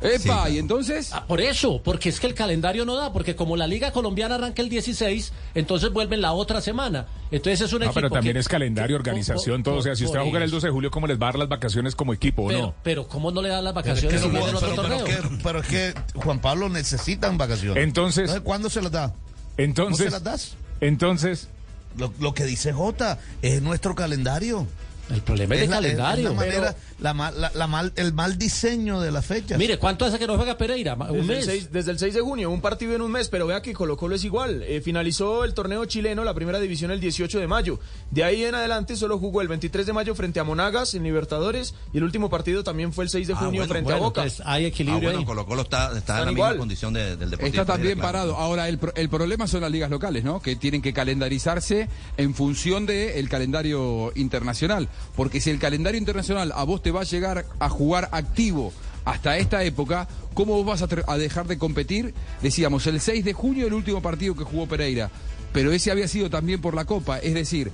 Epa, 0.00 0.48
y 0.48 0.58
entonces. 0.58 1.10
Ah, 1.12 1.26
por 1.26 1.40
eso, 1.40 1.82
porque 1.82 2.08
es 2.08 2.20
que 2.20 2.28
el 2.28 2.34
calendario 2.34 2.84
no 2.84 2.94
da, 2.94 3.12
porque 3.12 3.34
como 3.34 3.56
la 3.56 3.66
Liga 3.66 3.90
Colombiana 3.90 4.36
arranca 4.36 4.62
el 4.62 4.68
16, 4.68 5.32
entonces 5.56 5.92
vuelven 5.92 6.20
la 6.20 6.32
otra 6.34 6.60
semana. 6.60 7.06
Entonces 7.32 7.62
es 7.62 7.72
un 7.72 7.80
No, 7.80 7.86
equipo. 7.86 7.94
pero 7.94 8.10
también 8.10 8.34
que- 8.34 8.38
es 8.40 8.46
calendario, 8.48 8.96
que- 8.96 9.00
organización, 9.10 9.64
por- 9.64 9.72
todo. 9.72 9.80
O 9.80 9.82
sea, 9.82 9.96
si 9.96 10.04
usted 10.04 10.18
va 10.18 10.22
a 10.22 10.24
jugar 10.26 10.42
el 10.42 10.46
eso. 10.48 10.56
12 10.56 10.68
de 10.68 10.72
julio, 10.72 10.92
¿cómo 10.92 11.08
les 11.08 11.18
va 11.20 11.26
a 11.26 11.30
dar 11.32 11.38
las 11.40 11.48
vacaciones 11.48 11.96
como 11.96 12.12
equipo 12.14 12.44
o 12.44 12.52
no? 12.52 12.74
pero 12.84 13.08
¿cómo 13.08 13.32
no 13.32 13.42
le 13.42 13.48
dan 13.48 13.64
las 13.64 13.72
Pero 13.74 13.80
es, 13.96 14.02
vacaciones 14.02 14.20
que 14.22 14.28
si 14.28 14.32
pero- 14.76 15.04
que- 15.04 15.38
pero 15.42 15.60
es 15.60 15.66
que 15.66 15.94
Juan 16.14 16.40
Pablo 16.40 16.68
necesitan 16.68 17.36
vacaciones. 17.36 17.82
Entonces- 17.82 18.40
¿cuándo 18.44 18.70
se 18.70 18.80
las 18.80 18.92
da? 18.92 19.14
Entonces- 19.56 19.96
¿Cómo 19.98 20.10
se 20.10 20.10
las 20.10 20.22
das? 20.22 20.56
Entonces. 20.80 21.48
Lo, 21.96 22.12
lo 22.20 22.34
que 22.34 22.44
dice 22.44 22.72
Jota 22.72 23.18
es 23.42 23.60
nuestro 23.62 23.96
calendario. 23.96 24.68
El 25.10 25.22
problema 25.22 25.54
es 25.54 25.62
el 25.62 25.70
la- 25.70 25.76
calendario. 25.76 26.28
la 26.28 26.34
manera, 26.34 26.60
Pero- 26.74 26.74
la 27.00 27.14
mal- 27.14 27.40
la- 27.40 27.52
la 27.54 27.66
mal- 27.66 27.92
el 27.96 28.12
mal 28.12 28.38
diseño 28.38 29.00
de 29.00 29.10
la 29.12 29.22
fecha. 29.22 29.56
Mire, 29.56 29.78
¿cuánto 29.78 30.04
hace 30.04 30.18
que 30.18 30.26
no 30.26 30.36
juega 30.36 30.58
Pereira? 30.58 30.94
Un 30.94 31.06
Desde 31.06 31.18
el, 31.20 31.26
mes. 31.26 31.44
6, 31.44 31.72
desde 31.72 31.90
el 31.92 31.98
6 31.98 32.14
de 32.14 32.20
junio, 32.20 32.50
un 32.50 32.60
partido 32.60 32.94
en 32.94 33.02
un 33.02 33.10
mes, 33.12 33.28
pero 33.28 33.46
vea 33.46 33.62
que 33.62 33.72
Colo 33.72 33.96
Colo 33.96 34.16
es 34.16 34.24
igual. 34.24 34.62
Eh, 34.64 34.80
finalizó 34.80 35.44
el 35.44 35.54
torneo 35.54 35.84
chileno, 35.84 36.24
la 36.24 36.34
primera 36.34 36.58
división, 36.58 36.90
el 36.90 37.00
18 37.00 37.38
de 37.38 37.46
mayo. 37.46 37.78
De 38.10 38.24
ahí 38.24 38.42
en 38.44 38.54
adelante 38.54 38.96
solo 38.96 39.18
jugó 39.18 39.42
el 39.42 39.48
23 39.48 39.86
de 39.86 39.92
mayo 39.92 40.14
frente 40.14 40.40
a 40.40 40.44
Monagas 40.44 40.94
en 40.94 41.02
Libertadores 41.04 41.74
y 41.92 41.98
el 41.98 42.04
último 42.04 42.28
partido 42.30 42.64
también 42.64 42.92
fue 42.92 43.04
el 43.04 43.10
6 43.10 43.26
de 43.28 43.34
Ah, 43.34 43.36
junio 43.36 43.60
bueno, 43.60 43.72
frente 43.72 43.92
a 43.92 43.94
bueno, 43.96 44.06
Boca. 44.08 44.22
entonces 44.22 44.44
hay 44.46 44.64
equilibrio 44.66 45.08
Ah, 45.10 45.12
bueno, 45.12 45.26
Colo 45.26 45.46
Colo 45.46 45.62
está, 45.62 45.96
está 45.96 46.18
en 46.20 46.24
la 46.26 46.32
igual. 46.32 46.50
misma 46.52 46.60
condición 46.62 46.92
de- 46.94 47.16
del 47.16 47.30
Deportivo. 47.30 47.46
Está 47.46 47.64
también 47.64 47.96
Pereira, 47.98 48.10
claro. 48.10 48.28
parado. 48.32 48.36
Ahora, 48.36 48.68
el, 48.68 48.78
pro- 48.78 48.92
el 48.96 49.08
problema 49.08 49.46
son 49.46 49.60
las 49.60 49.70
ligas 49.70 49.90
locales, 49.90 50.24
¿no? 50.24 50.40
Que 50.42 50.56
tienen 50.56 50.82
que 50.82 50.92
calendarizarse 50.92 51.88
en 52.16 52.34
función 52.34 52.86
del 52.86 53.28
calendario 53.28 54.12
internacional. 54.14 54.88
Porque 55.14 55.40
si 55.40 55.50
el 55.50 55.58
calendario 55.58 55.98
internacional 55.98 56.52
a 56.54 56.64
vos 56.64 56.82
te 56.82 56.87
va 56.90 57.02
a 57.02 57.04
llegar 57.04 57.46
a 57.58 57.68
jugar 57.68 58.08
activo 58.12 58.72
hasta 59.08 59.38
esta 59.38 59.64
época, 59.64 60.06
¿cómo 60.34 60.62
vos 60.62 60.66
vas 60.66 60.82
a, 60.82 61.16
dejar 61.16 61.46
de 61.46 61.56
competir? 61.56 62.12
Decíamos, 62.42 62.86
el 62.86 63.00
6 63.00 63.24
de 63.24 63.32
junio 63.32 63.66
el 63.66 63.72
último 63.72 64.02
partido 64.02 64.36
que 64.36 64.44
jugó 64.44 64.66
Pereira. 64.66 65.10
Pero 65.52 65.72
ese 65.72 65.90
había 65.90 66.06
sido 66.08 66.28
también 66.28 66.60
por 66.60 66.74
la 66.74 66.84
Copa. 66.84 67.18
Es 67.18 67.32
decir, 67.32 67.72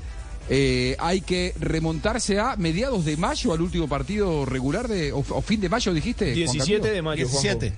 eh, 0.49 0.97
hay 1.01 1.23
que 1.23 1.53
remontarse 1.59 2.39
a 2.39 2.55
mediados 2.57 3.05
de 3.05 3.17
mayo 3.17 3.53
al 3.53 3.63
último 3.63 3.89
partido 3.89 4.47
regular 4.47 4.87
de, 4.87 5.13
o, 5.13 5.25
o 5.29 5.43
fin 5.43 5.61
de 5.61 5.69
mayo, 5.69 5.93
dijiste. 5.93 6.27
Juan 6.27 6.53
17 6.53 6.79
Camilo? 6.79 6.95
de 6.95 7.03
mayo, 7.03 7.27
17. 7.27 7.73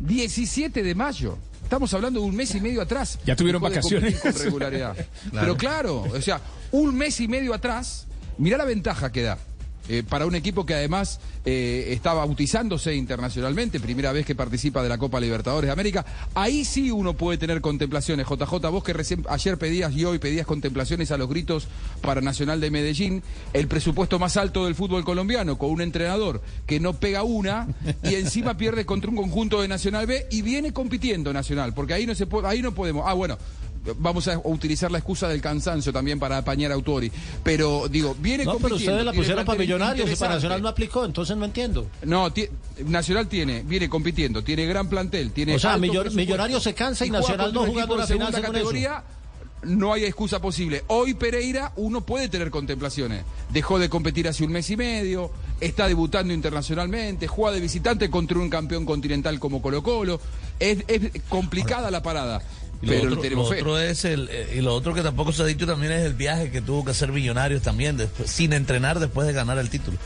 17 0.00 0.82
de 0.82 0.94
mayo. 0.94 1.38
Estamos 1.62 1.94
hablando 1.94 2.20
de 2.20 2.26
un 2.26 2.36
mes 2.36 2.54
y 2.54 2.60
medio 2.60 2.82
atrás. 2.82 3.18
Ya 3.24 3.34
tuvieron 3.34 3.62
vacaciones. 3.62 4.20
Con 4.20 4.34
regularidad. 4.34 4.94
Claro. 5.30 5.40
Pero 5.40 5.56
claro, 5.56 6.02
o 6.02 6.20
sea, 6.20 6.40
un 6.72 6.94
mes 6.96 7.20
y 7.20 7.28
medio 7.28 7.54
atrás, 7.54 8.06
mirá 8.36 8.58
la 8.58 8.64
ventaja 8.64 9.10
que 9.12 9.22
da. 9.22 9.38
Eh, 9.92 10.04
para 10.08 10.24
un 10.24 10.36
equipo 10.36 10.64
que 10.64 10.74
además 10.74 11.18
eh, 11.44 11.86
está 11.88 12.14
bautizándose 12.14 12.94
internacionalmente, 12.94 13.80
primera 13.80 14.12
vez 14.12 14.24
que 14.24 14.36
participa 14.36 14.84
de 14.84 14.88
la 14.88 14.98
Copa 14.98 15.18
Libertadores 15.18 15.66
de 15.66 15.72
América, 15.72 16.06
ahí 16.32 16.64
sí 16.64 16.92
uno 16.92 17.14
puede 17.14 17.38
tener 17.38 17.60
contemplaciones. 17.60 18.28
JJ, 18.28 18.70
vos 18.70 18.84
que 18.84 18.92
recién 18.92 19.26
ayer 19.28 19.58
pedías 19.58 19.92
y 19.92 20.04
hoy 20.04 20.20
pedías 20.20 20.46
contemplaciones 20.46 21.10
a 21.10 21.18
los 21.18 21.28
gritos 21.28 21.66
para 22.02 22.20
Nacional 22.20 22.60
de 22.60 22.70
Medellín, 22.70 23.24
el 23.52 23.66
presupuesto 23.66 24.20
más 24.20 24.36
alto 24.36 24.64
del 24.66 24.76
fútbol 24.76 25.04
colombiano, 25.04 25.58
con 25.58 25.70
un 25.70 25.80
entrenador 25.80 26.40
que 26.66 26.78
no 26.78 26.92
pega 26.92 27.24
una 27.24 27.66
y 28.04 28.14
encima 28.14 28.56
pierde 28.56 28.86
contra 28.86 29.10
un 29.10 29.16
conjunto 29.16 29.60
de 29.60 29.66
Nacional 29.66 30.06
B 30.06 30.28
y 30.30 30.42
viene 30.42 30.72
compitiendo 30.72 31.32
Nacional, 31.32 31.74
porque 31.74 31.94
ahí 31.94 32.06
no 32.06 32.14
se 32.14 32.28
ahí 32.44 32.62
no 32.62 32.72
podemos. 32.72 33.02
Ah, 33.08 33.14
bueno. 33.14 33.38
Vamos 33.98 34.28
a 34.28 34.40
utilizar 34.44 34.90
la 34.90 34.98
excusa 34.98 35.28
del 35.28 35.40
cansancio 35.40 35.92
también 35.92 36.18
para 36.18 36.38
apañar 36.38 36.70
a 36.72 36.74
Autori. 36.74 37.10
Pero, 37.42 37.88
digo, 37.88 38.16
viene 38.18 38.44
No, 38.44 38.58
pero 38.58 38.76
ustedes 38.76 39.04
la 39.04 39.12
pusieron 39.12 39.44
para 39.44 39.58
Millonarios 39.58 40.10
y 40.10 40.16
para. 40.16 40.34
Nacional 40.34 40.62
no 40.62 40.68
aplicó, 40.68 41.04
entonces 41.04 41.36
no 41.36 41.44
entiendo. 41.44 41.86
No, 42.04 42.32
Nacional 42.86 43.28
tiene, 43.28 43.62
viene 43.62 43.88
compitiendo, 43.88 44.42
tiene 44.42 44.66
gran 44.66 44.88
plantel, 44.88 45.32
tiene 45.32 45.56
O 45.56 45.58
sea. 45.58 45.78
Millonarios 45.78 46.62
se 46.62 46.74
cansa 46.74 47.04
y 47.06 47.10
Nacional 47.10 47.52
no 47.52 47.66
jugando 47.66 47.96
la 47.96 48.06
final 48.06 48.28
segunda 48.28 48.38
eso. 48.38 48.52
categoría. 48.52 49.04
No 49.62 49.92
hay 49.92 50.04
excusa 50.04 50.40
posible. 50.40 50.84
Hoy 50.86 51.12
Pereira 51.12 51.72
uno 51.76 52.00
puede 52.00 52.30
tener 52.30 52.50
contemplaciones. 52.50 53.24
Dejó 53.50 53.78
de 53.78 53.90
competir 53.90 54.26
hace 54.26 54.42
un 54.42 54.52
mes 54.52 54.70
y 54.70 54.76
medio, 54.76 55.30
está 55.60 55.86
debutando 55.86 56.32
internacionalmente, 56.32 57.26
juega 57.26 57.54
de 57.54 57.60
visitante 57.60 58.08
contra 58.08 58.38
un 58.38 58.48
campeón 58.48 58.86
continental 58.86 59.38
como 59.38 59.60
Colo 59.60 59.82
Colo. 59.82 60.18
Es, 60.58 60.78
es 60.88 61.10
complicada 61.28 61.90
la 61.90 62.02
parada. 62.02 62.40
Y 62.82 62.86
lo 62.86 63.20
Pero 63.20 63.42
otro, 63.42 63.64
lo 63.64 63.78
es 63.78 64.04
el 64.06 64.28
eh, 64.30 64.54
y 64.56 64.60
lo 64.62 64.74
otro 64.74 64.94
que 64.94 65.02
tampoco 65.02 65.32
se 65.32 65.42
ha 65.42 65.46
dicho 65.46 65.66
también 65.66 65.92
es 65.92 66.02
el 66.04 66.14
viaje 66.14 66.50
que 66.50 66.62
tuvo 66.62 66.84
que 66.84 66.92
hacer 66.92 67.12
Millonarios 67.12 67.62
también 67.62 67.96
después, 67.96 68.30
sin 68.30 68.52
entrenar 68.52 69.00
después 69.00 69.26
de 69.26 69.34
ganar 69.34 69.58
el 69.58 69.68
título. 69.68 69.98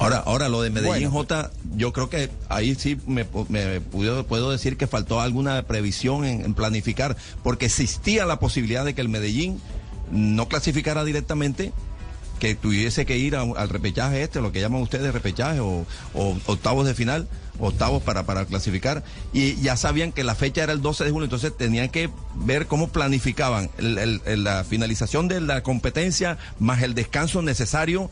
Ahora, 0.00 0.18
ahora 0.18 0.48
lo 0.48 0.60
de 0.60 0.70
Medellín 0.70 1.10
Bueno. 1.10 1.28
J, 1.28 1.52
yo 1.76 1.92
creo 1.92 2.10
que 2.10 2.28
ahí 2.48 2.74
sí 2.74 2.98
me, 3.06 3.24
me 3.48 3.80
puedo, 3.80 4.26
puedo 4.26 4.50
decir 4.50 4.76
que 4.76 4.88
faltó 4.88 5.20
alguna 5.20 5.62
previsión 5.62 6.24
en, 6.24 6.44
en 6.44 6.54
planificar, 6.54 7.16
porque 7.44 7.66
existía 7.66 8.26
la 8.26 8.40
posibilidad 8.40 8.84
de 8.84 8.94
que 8.94 9.00
el 9.00 9.08
Medellín 9.08 9.60
no 10.10 10.48
clasificara 10.48 11.04
directamente, 11.04 11.72
que 12.38 12.54
tuviese 12.54 13.06
que 13.06 13.16
ir 13.18 13.36
a 13.36 13.42
al 13.42 13.68
repechaje 13.68 14.22
este, 14.22 14.40
lo 14.40 14.52
que 14.52 14.60
llaman 14.60 14.82
ustedes 14.82 15.12
repechaje 15.12 15.60
o, 15.60 15.86
o 16.14 16.36
octavos 16.46 16.86
de 16.86 16.94
final, 16.94 17.28
octavos 17.58 18.02
para, 18.02 18.24
para 18.24 18.44
clasificar, 18.46 19.04
y 19.32 19.54
ya 19.62 19.76
sabían 19.76 20.10
que 20.12 20.24
la 20.24 20.34
fecha 20.34 20.62
era 20.64 20.72
el 20.72 20.82
12 20.82 21.04
de 21.04 21.10
julio, 21.10 21.24
entonces 21.24 21.56
tenían 21.56 21.88
que 21.88 22.10
ver 22.34 22.66
cómo 22.66 22.88
planificaban 22.88 23.70
el- 23.78 23.98
el- 23.98 24.20
el- 24.26 24.44
la 24.44 24.64
finalización 24.64 25.28
de 25.28 25.40
la 25.40 25.62
competencia 25.62 26.38
más 26.58 26.82
el 26.82 26.94
descanso 26.94 27.42
necesario 27.42 28.10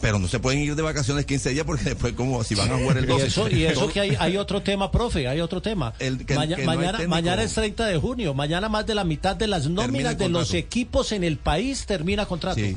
pero 0.00 0.18
no 0.18 0.28
se 0.28 0.38
pueden 0.38 0.60
ir 0.60 0.74
de 0.76 0.82
vacaciones 0.82 1.24
15 1.24 1.50
días 1.50 1.64
porque 1.64 1.84
después 1.90 2.12
como 2.12 2.44
si 2.44 2.54
van 2.54 2.70
a 2.70 2.76
jugar 2.76 2.98
el 2.98 3.04
Y 3.04 3.06
12. 3.08 3.26
eso, 3.26 3.48
y 3.48 3.64
eso 3.64 3.88
que 3.88 4.00
hay, 4.00 4.16
hay 4.18 4.36
otro 4.36 4.60
tema, 4.60 4.90
profe, 4.90 5.28
hay 5.28 5.40
otro 5.40 5.62
tema. 5.62 5.94
El- 5.98 6.26
que- 6.26 6.34
Maña- 6.34 6.56
que 6.56 6.66
no 6.66 6.74
mañana, 6.74 6.98
mañana 7.08 7.42
es 7.42 7.54
30 7.54 7.86
de 7.86 7.96
junio, 7.96 8.34
mañana 8.34 8.68
más 8.68 8.84
de 8.86 8.94
la 8.94 9.04
mitad 9.04 9.34
de 9.34 9.46
las 9.46 9.66
nóminas 9.70 10.18
de 10.18 10.28
los 10.28 10.52
equipos 10.52 11.12
en 11.12 11.24
el 11.24 11.38
país 11.38 11.86
termina 11.86 12.26
contrato. 12.26 12.56
Sí, 12.56 12.76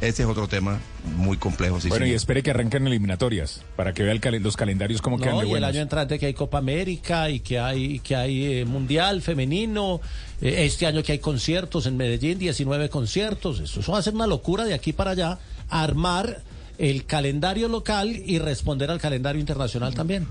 ese 0.00 0.22
es 0.22 0.28
otro 0.28 0.46
tema 0.48 0.78
muy 1.16 1.36
complejo. 1.36 1.80
Sí, 1.80 1.88
bueno, 1.88 2.06
y 2.06 2.12
espere 2.12 2.42
que 2.42 2.50
arranquen 2.50 2.86
eliminatorias 2.86 3.62
para 3.76 3.92
que 3.94 4.02
vea 4.02 4.12
el 4.12 4.20
calen- 4.20 4.42
los 4.42 4.56
calendarios 4.56 5.02
como 5.02 5.18
quedan 5.18 5.38
de 5.40 5.46
y 5.48 5.52
el 5.52 5.64
año 5.64 5.80
entrante 5.80 6.18
que 6.18 6.26
hay 6.26 6.34
Copa 6.34 6.58
América 6.58 7.28
y 7.30 7.40
que 7.40 7.58
hay 7.58 7.98
que 8.00 8.14
hay 8.16 8.44
eh, 8.60 8.64
Mundial 8.64 9.22
femenino, 9.22 10.00
eh, 10.40 10.64
este 10.66 10.86
año 10.86 11.02
que 11.02 11.12
hay 11.12 11.18
conciertos 11.18 11.86
en 11.86 11.96
Medellín, 11.96 12.38
19 12.38 12.88
conciertos, 12.88 13.60
eso, 13.60 13.80
eso 13.80 13.92
va 13.92 13.98
a 13.98 14.02
ser 14.02 14.14
una 14.14 14.26
locura 14.26 14.64
de 14.64 14.74
aquí 14.74 14.92
para 14.92 15.12
allá, 15.12 15.38
armar 15.68 16.42
el 16.78 17.04
calendario 17.06 17.66
local 17.68 18.08
y 18.08 18.38
responder 18.38 18.90
al 18.90 19.00
calendario 19.00 19.40
internacional 19.40 19.94
también. 19.94 20.28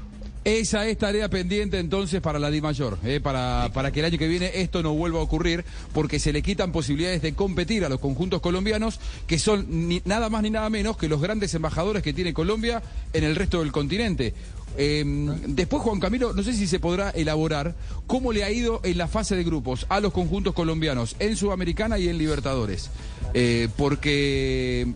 Esa 0.47 0.87
es 0.87 0.97
tarea 0.97 1.29
pendiente 1.29 1.77
entonces 1.77 2.21
para 2.21 2.39
la 2.39 2.49
Di 2.49 2.61
Mayor, 2.61 2.97
eh, 3.03 3.19
para, 3.19 3.69
para 3.73 3.91
que 3.91 3.99
el 3.99 4.05
año 4.05 4.17
que 4.17 4.29
viene 4.29 4.49
esto 4.53 4.81
no 4.81 4.93
vuelva 4.93 5.19
a 5.19 5.23
ocurrir, 5.23 5.65
porque 5.93 6.19
se 6.19 6.31
le 6.31 6.41
quitan 6.41 6.71
posibilidades 6.71 7.21
de 7.21 7.33
competir 7.33 7.83
a 7.83 7.89
los 7.89 7.99
conjuntos 7.99 8.39
colombianos, 8.39 9.01
que 9.27 9.39
son 9.39 9.67
nada 10.05 10.29
más 10.29 10.43
ni 10.43 10.49
nada 10.49 10.69
menos 10.69 10.95
que 10.95 11.09
los 11.09 11.19
grandes 11.19 11.53
embajadores 11.53 12.01
que 12.01 12.13
tiene 12.13 12.33
Colombia 12.33 12.81
en 13.11 13.25
el 13.25 13.35
resto 13.35 13.59
del 13.59 13.73
continente. 13.73 14.33
Eh, 14.77 15.03
después, 15.47 15.83
Juan 15.83 15.99
Camilo, 15.99 16.31
no 16.31 16.41
sé 16.43 16.53
si 16.53 16.65
se 16.65 16.79
podrá 16.79 17.09
elaborar 17.09 17.75
cómo 18.05 18.31
le 18.31 18.45
ha 18.45 18.49
ido 18.49 18.79
en 18.85 18.97
la 18.97 19.09
fase 19.09 19.35
de 19.35 19.43
grupos 19.43 19.85
a 19.89 19.99
los 19.99 20.13
conjuntos 20.13 20.53
colombianos 20.53 21.17
en 21.19 21.35
Sudamericana 21.35 21.99
y 21.99 22.07
en 22.07 22.17
Libertadores. 22.17 22.89
Eh, 23.33 23.67
porque 23.75 24.87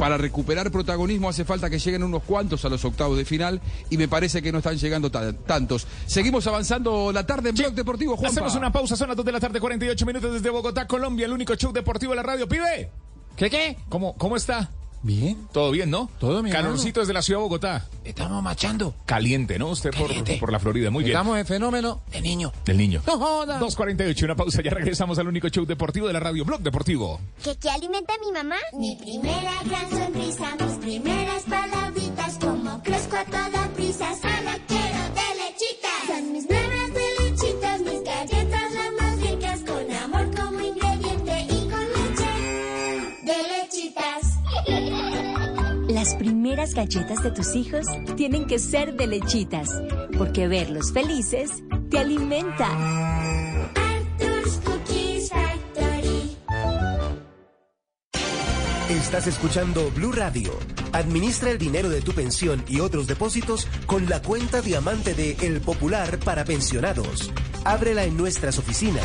para 0.00 0.16
recuperar 0.16 0.70
protagonismo 0.70 1.28
hace 1.28 1.44
falta 1.44 1.68
que 1.68 1.78
lleguen 1.78 2.02
unos 2.02 2.22
cuantos 2.22 2.64
a 2.64 2.70
los 2.70 2.82
octavos 2.86 3.18
de 3.18 3.26
final 3.26 3.60
y 3.90 3.98
me 3.98 4.08
parece 4.08 4.40
que 4.40 4.50
no 4.50 4.56
están 4.58 4.78
llegando 4.78 5.10
ta- 5.10 5.34
tantos. 5.34 5.86
Seguimos 6.06 6.46
avanzando 6.46 7.12
la 7.12 7.26
tarde 7.26 7.50
en 7.50 7.54
Blog 7.54 7.74
Deportivo, 7.74 8.16
Juanpa. 8.16 8.28
Hacemos 8.30 8.54
una 8.54 8.72
pausa, 8.72 8.96
son 8.96 9.08
las 9.08 9.16
2 9.18 9.26
de 9.26 9.32
la 9.32 9.40
tarde, 9.40 9.60
48 9.60 10.06
minutos 10.06 10.32
desde 10.32 10.48
Bogotá, 10.48 10.86
Colombia, 10.86 11.26
el 11.26 11.32
único 11.34 11.54
show 11.54 11.70
deportivo 11.70 12.12
de 12.12 12.16
la 12.16 12.22
radio. 12.22 12.48
¡Pibe! 12.48 12.90
¿Qué 13.36 13.50
qué? 13.50 13.76
¿Cómo, 13.90 14.14
cómo 14.16 14.36
está? 14.36 14.70
Bien. 15.02 15.48
Todo 15.52 15.70
bien, 15.70 15.90
¿no? 15.90 16.10
Todo 16.18 16.42
bien. 16.42 16.54
Calorcito 16.54 17.00
desde 17.00 17.12
la 17.12 17.22
ciudad 17.22 17.40
de 17.40 17.44
Bogotá. 17.44 17.86
Estamos 18.04 18.42
machando. 18.42 18.94
Caliente, 19.06 19.58
¿no? 19.58 19.68
Usted 19.68 19.90
por, 19.90 20.08
Caliente. 20.08 20.36
por 20.38 20.52
la 20.52 20.58
Florida. 20.58 20.90
Muy 20.90 21.04
bien. 21.04 21.16
Estamos 21.16 21.38
en 21.38 21.46
fenómeno 21.46 22.02
de 22.12 22.20
niño. 22.20 22.52
Del 22.64 22.76
niño. 22.76 23.02
No 23.06 23.18
joda. 23.18 23.58
2.48, 23.60 24.24
una 24.24 24.36
pausa. 24.36 24.62
Ya 24.62 24.70
regresamos 24.70 25.18
al 25.18 25.28
único 25.28 25.48
show 25.48 25.64
deportivo 25.64 26.06
de 26.06 26.12
la 26.12 26.20
radio, 26.20 26.44
Blog 26.44 26.60
Deportivo. 26.60 27.20
¿Qué, 27.42 27.56
qué 27.56 27.70
alimenta 27.70 28.12
mi 28.24 28.32
mamá? 28.32 28.56
Mi 28.78 28.96
primera 28.96 29.52
gran 29.64 29.90
sonrisa, 29.90 30.56
mis 30.56 30.78
primeras 30.78 31.42
palabritas, 31.44 32.38
como 32.38 32.82
crezco 32.82 33.16
a 33.16 33.24
toda 33.24 33.68
prisa, 33.74 34.06
solo 34.20 34.50
quiero 34.68 34.99
Las 46.00 46.14
primeras 46.14 46.72
galletas 46.72 47.22
de 47.22 47.30
tus 47.30 47.54
hijos 47.54 47.84
tienen 48.16 48.46
que 48.46 48.58
ser 48.58 48.94
de 48.94 49.06
lechitas, 49.06 49.68
porque 50.16 50.48
verlos 50.48 50.94
felices 50.94 51.50
te 51.90 51.98
alimenta. 51.98 52.68
Arthur's 53.74 54.60
Cookies 54.64 55.28
Factory. 55.28 56.38
Estás 58.88 59.26
escuchando 59.26 59.90
Blue 59.90 60.12
Radio. 60.12 60.58
Administra 60.92 61.50
el 61.50 61.58
dinero 61.58 61.90
de 61.90 62.00
tu 62.00 62.12
pensión 62.12 62.64
y 62.66 62.80
otros 62.80 63.06
depósitos 63.06 63.68
con 63.84 64.08
la 64.08 64.22
cuenta 64.22 64.62
diamante 64.62 65.12
de 65.12 65.36
El 65.42 65.60
Popular 65.60 66.18
para 66.20 66.46
pensionados. 66.46 67.30
Ábrela 67.62 68.04
en 68.04 68.16
nuestras 68.16 68.58
oficinas. 68.58 69.04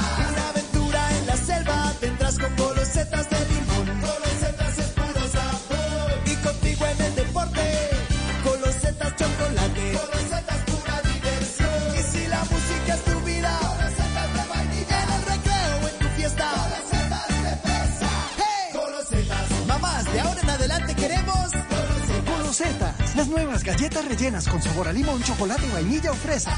Nuevas 23.31 23.63
galletas 23.63 24.05
rellenas 24.07 24.47
con 24.47 24.61
sabor 24.61 24.89
a 24.89 24.93
limón, 24.93 25.23
chocolate, 25.23 25.67
vainilla 25.73 26.11
o 26.11 26.15
fresa. 26.15 26.51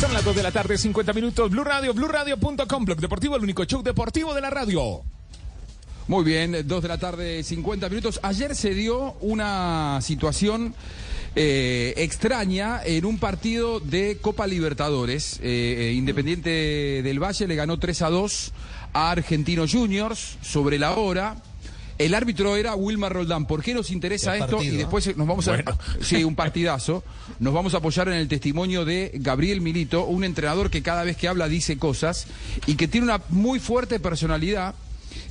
Son 0.00 0.12
las 0.12 0.24
2 0.24 0.34
de 0.34 0.42
la 0.42 0.50
tarde, 0.50 0.78
50 0.78 1.12
minutos. 1.12 1.50
Blue 1.50 1.62
Radio, 1.62 1.94
BlueRadio.com, 1.94 2.84
Blog 2.84 2.98
Deportivo, 2.98 3.36
el 3.36 3.42
único 3.42 3.64
show 3.64 3.82
deportivo 3.82 4.34
de 4.34 4.40
la 4.40 4.50
radio. 4.50 5.02
Muy 6.08 6.24
bien, 6.24 6.66
2 6.66 6.82
de 6.82 6.88
la 6.88 6.98
tarde, 6.98 7.42
50 7.42 7.88
minutos. 7.88 8.18
Ayer 8.22 8.56
se 8.56 8.74
dio 8.74 9.12
una 9.20 10.00
situación 10.00 10.74
eh, 11.36 11.94
extraña 11.98 12.80
en 12.84 13.04
un 13.04 13.18
partido 13.18 13.80
de 13.80 14.18
Copa 14.20 14.46
Libertadores. 14.46 15.38
Eh, 15.42 15.90
eh, 15.90 15.92
Independiente 15.92 17.02
del 17.02 17.22
Valle 17.22 17.46
le 17.46 17.54
ganó 17.54 17.78
3 17.78 18.02
a 18.02 18.10
2 18.10 18.52
a 18.92 19.10
Argentinos 19.10 19.72
Juniors 19.72 20.38
sobre 20.42 20.78
la 20.78 20.92
hora. 20.96 21.36
El 21.98 22.14
árbitro 22.14 22.56
era 22.56 22.74
Wilmar 22.74 23.12
Roldán. 23.12 23.46
¿Por 23.46 23.62
qué 23.62 23.74
nos 23.74 23.90
interesa 23.90 24.36
esto? 24.36 24.62
y 24.62 24.70
después 24.70 25.16
nos 25.16 25.26
vamos 25.26 25.46
a. 25.48 25.52
Bueno. 25.52 25.78
Sí, 26.00 26.24
un 26.24 26.34
partidazo. 26.34 27.04
Nos 27.38 27.54
vamos 27.54 27.74
a 27.74 27.78
apoyar 27.78 28.08
en 28.08 28.14
el 28.14 28.28
testimonio 28.28 28.84
de 28.84 29.12
Gabriel 29.14 29.60
Milito, 29.60 30.06
un 30.06 30.24
entrenador 30.24 30.70
que 30.70 30.82
cada 30.82 31.04
vez 31.04 31.16
que 31.16 31.28
habla 31.28 31.48
dice 31.48 31.76
cosas 31.78 32.26
y 32.66 32.74
que 32.74 32.88
tiene 32.88 33.06
una 33.06 33.20
muy 33.28 33.60
fuerte 33.60 34.00
personalidad. 34.00 34.74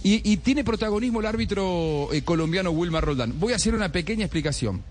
Y, 0.03 0.31
y 0.31 0.37
tiene 0.37 0.63
protagonismo 0.63 1.19
el 1.19 1.25
árbitro 1.25 2.09
eh, 2.11 2.21
colombiano 2.23 2.71
Wilmar 2.71 3.03
Roldán. 3.03 3.39
Voy 3.39 3.53
a 3.53 3.55
hacer 3.57 3.75
una 3.75 3.91
pequeña 3.91 4.25
explicación. 4.25 4.83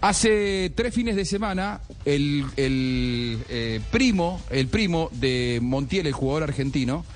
Hace 0.00 0.70
tres 0.74 0.92
fines 0.94 1.16
de 1.16 1.24
semana, 1.24 1.80
el, 2.04 2.44
el, 2.56 3.38
eh, 3.48 3.80
primo, 3.90 4.38
el 4.50 4.66
primo 4.66 5.08
de 5.12 5.60
Montiel, 5.62 6.06
el 6.06 6.12
jugador 6.12 6.42
argentino, 6.42 7.06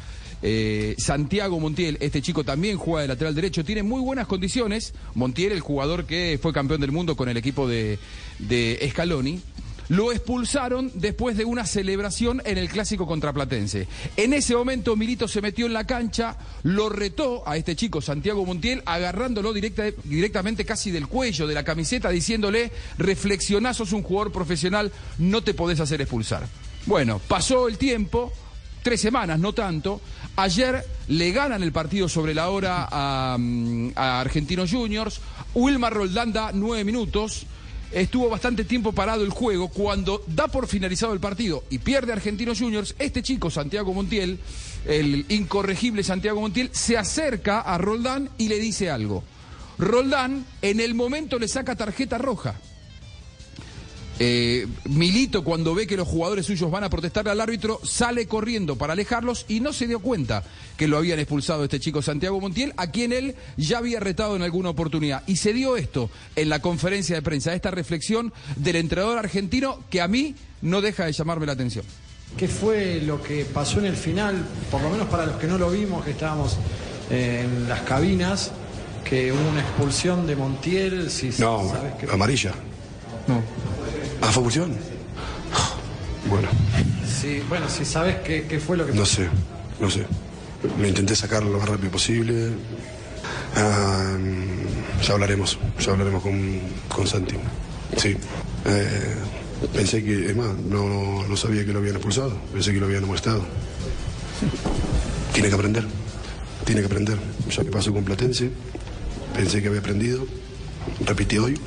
eh, 0.43 0.95
Santiago 0.99 1.59
Montiel, 1.61 1.99
este 2.01 2.23
chico 2.23 2.45
también 2.45 2.77
juega 2.77 3.03
de 3.03 3.09
lateral 3.09 3.35
derecho, 3.35 3.65
tiene 3.65 3.83
muy 3.83 4.01
buenas 4.01 4.27
condiciones. 4.27 4.95
Montiel, 5.15 5.53
el 5.53 5.61
jugador 5.61 6.05
que 6.05 6.39
fue 6.41 6.53
campeón 6.53 6.81
del 6.81 6.93
mundo 6.93 7.17
con 7.17 7.29
el 7.29 7.37
equipo 7.37 7.69
de, 7.69 7.99
de 8.39 8.89
Scaloni. 8.91 9.41
Lo 9.91 10.13
expulsaron 10.13 10.93
después 10.97 11.39
de 11.39 11.47
una 11.47 11.65
celebración 11.65 12.43
en 12.45 12.59
el 12.59 12.69
clásico 12.69 13.07
contraplatense. 13.07 13.89
En 14.19 14.35
ese 14.35 14.55
momento 14.55 14.97
Milito 14.97 15.27
se 15.27 15.41
metió 15.41 15.65
en 15.65 15.73
la 15.73 15.87
cancha, 15.87 16.37
lo 16.63 16.91
retó 16.91 17.43
a 17.49 17.57
este 17.57 17.75
chico 17.75 18.03
Santiago 18.03 18.45
Montiel, 18.45 18.83
agarrándolo 18.85 19.55
directa- 19.55 19.91
directamente 20.05 20.67
casi 20.67 20.91
del 20.91 21.07
cuello 21.09 21.47
de 21.47 21.55
la 21.55 21.65
camiseta, 21.65 22.11
diciéndole, 22.11 22.71
reflexioná, 22.99 23.73
sos 23.73 23.95
un 23.95 24.03
jugador 24.03 24.31
profesional, 24.31 24.93
no 25.17 25.43
te 25.43 25.55
podés 25.55 25.81
hacer 25.81 26.03
expulsar. 26.03 26.47
Bueno, 26.85 27.19
pasó 27.27 27.67
el 27.67 27.79
tiempo, 27.79 28.31
tres 28.83 29.01
semanas, 29.01 29.39
no 29.39 29.53
tanto. 29.53 30.01
Ayer 30.37 30.85
le 31.09 31.33
ganan 31.33 31.63
el 31.63 31.73
partido 31.73 32.09
sobre 32.09 32.35
la 32.35 32.51
hora 32.51 32.89
a, 32.91 33.37
mm, 33.39 33.93
Argentinos 33.97 34.71
Juniors. 34.71 35.21
Wilmar 35.55 35.93
Roldán 35.93 36.33
da 36.33 36.51
nueve 36.53 36.85
minutos. 36.85 37.47
Estuvo 37.91 38.29
bastante 38.29 38.65
tiempo 38.65 38.93
parado 38.93 39.25
el 39.25 39.31
juego. 39.31 39.69
Cuando 39.69 40.23
da 40.27 40.49
por 40.49 40.67
finalizado 40.67 41.13
el 41.15 41.21
partido 41.21 41.65
y 41.71 41.79
pierde 41.79 42.13
Argentinos 42.13 42.59
Juniors, 42.59 42.95
este 42.99 43.23
chico, 43.23 43.51
Santiago 43.51 43.95
Montiel, 43.95 44.39
el 44.85 45.25
incorregible 45.31 46.03
Santiago 46.03 46.41
Montiel, 46.41 46.71
se 46.73 46.99
acerca 46.99 47.61
a 47.61 47.79
Roldán 47.79 48.29
y 48.37 48.49
le 48.49 48.59
dice 48.59 48.91
algo. 48.91 49.25
Roldán 49.79 50.45
en 50.61 50.81
el 50.81 50.95
momento 50.95 51.39
le 51.39 51.49
saca 51.49 51.77
tarjeta 51.77 52.19
roja. 52.19 52.57
Eh, 54.21 54.67
Milito, 54.87 55.45
cuando 55.45 55.75
ve 55.75 55.87
que 55.87 55.97
los 55.97 56.09
jugadores 56.09 56.47
suyos 56.47 56.71
van 56.71 56.83
a 56.83 56.91
protestar 56.91 57.29
al 57.29 57.41
árbitro, 57.41 57.81
sale 57.85 58.27
corriendo 58.27 58.77
para 58.77 58.95
alejarlos 58.95 59.45
y 59.49 59.61
no 59.61 59.73
se 59.73 59.87
dio 59.87 60.01
cuenta 60.01 60.43
que 60.77 60.89
lo 60.89 60.99
habían 60.99 61.21
expulsado 61.21 61.65
este 61.65 61.79
chico 61.79 62.03
Santiago 62.03 62.41
Montiel, 62.41 62.73
a 62.77 62.91
quien 62.91 63.13
él 63.13 63.37
ya 63.57 63.79
había 63.79 64.01
retado 64.01 64.35
en 64.35 64.43
alguna 64.43 64.71
oportunidad. 64.71 65.23
Y 65.27 65.37
se 65.37 65.53
dio 65.53 65.77
esto 65.77 66.11
en 66.35 66.49
la 66.49 66.61
conferencia 66.61 67.15
de 67.17 67.23
prensa, 67.23 67.55
esta 67.55 67.71
reflexión 67.71 68.33
del 68.57 68.77
entrenador 68.77 69.19
argentino 69.19 69.79
que 69.89 70.01
a 70.01 70.09
mí 70.09 70.35
no 70.63 70.81
deja 70.81 71.05
de 71.05 71.13
llamarme 71.13 71.47
la 71.47 71.53
atención. 71.53 71.85
¿Qué 72.37 72.49
fue 72.49 73.01
lo 73.01 73.23
que 73.23 73.45
pasó 73.45 73.79
en 73.79 73.87
el 73.87 73.97
final? 73.97 74.45
Por 74.71 74.83
lo 74.83 74.91
menos 74.91 75.09
para 75.09 75.27
los 75.27 75.37
que 75.37 75.47
no 75.47 75.59
lo 75.59 75.71
vimos, 75.71 76.05
que 76.05 76.11
estábamos 76.11 76.57
eh, 77.11 77.45
en 77.45 77.69
las 77.69 77.81
cabinas, 77.83 78.51
que 79.05 79.33
hubo 79.33 79.49
una 79.49 79.61
expulsión 79.61 80.27
de 80.27 80.37
Montiel. 80.37 81.11
Si 81.11 81.31
No, 81.39 81.71
sabes 81.71 81.95
que... 81.95 82.11
amarilla. 82.13 82.53
No. 83.27 83.43
¿Ah, 84.21 84.27
expulsión? 84.27 84.77
Bueno, 86.29 86.49
Sí, 87.21 87.43
bueno, 87.49 87.69
si 87.69 87.85
sabes 87.85 88.17
qué, 88.25 88.47
qué 88.47 88.61
fue 88.61 88.77
lo 88.77 88.87
que 88.87 88.93
no 88.93 89.05
sé, 89.05 89.29
no 89.81 89.91
sé. 89.91 90.07
Lo 90.79 90.87
intenté 90.87 91.17
sacar 91.17 91.43
lo 91.43 91.59
más 91.59 91.69
rápido 91.69 91.91
posible. 91.91 92.51
Ah, 93.57 94.17
ya 95.05 95.15
hablaremos, 95.15 95.59
ya 95.81 95.93
hablaremos 95.93 96.23
con, 96.23 96.61
con 96.89 97.07
Santi. 97.07 97.35
Sí. 97.97 98.17
Eh, 98.67 99.15
pensé 99.75 100.05
que, 100.05 100.27
es 100.27 100.37
más, 100.37 100.55
no, 100.59 101.27
no 101.27 101.37
sabía 101.37 101.65
que 101.65 101.73
lo 101.73 101.81
habían 101.81 101.97
expulsado, 101.97 102.37
pensé 102.53 102.73
que 102.73 102.79
lo 102.79 102.87
habían 102.87 103.05
amonestado. 103.05 103.43
Tiene 105.33 105.49
que 105.49 105.55
aprender, 105.55 105.85
tiene 106.65 106.83
que 106.83 106.87
aprender. 106.87 107.19
Ya 107.51 107.65
que 107.65 107.71
pasó 107.71 107.93
con 107.93 108.05
Platense, 108.05 108.51
pensé 109.35 109.61
que 109.61 109.69
había 109.69 109.81
aprendido, 109.81 110.25
repitió 111.05 111.45
hoy. 111.45 111.59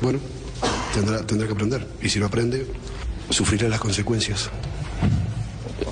Bueno, 0.00 0.18
tendrá, 0.94 1.26
tendrá 1.26 1.46
que 1.46 1.52
aprender. 1.54 1.86
Y 2.02 2.08
si 2.08 2.18
no 2.18 2.26
aprende, 2.26 2.66
sufrirá 3.30 3.68
las 3.68 3.80
consecuencias. 3.80 4.50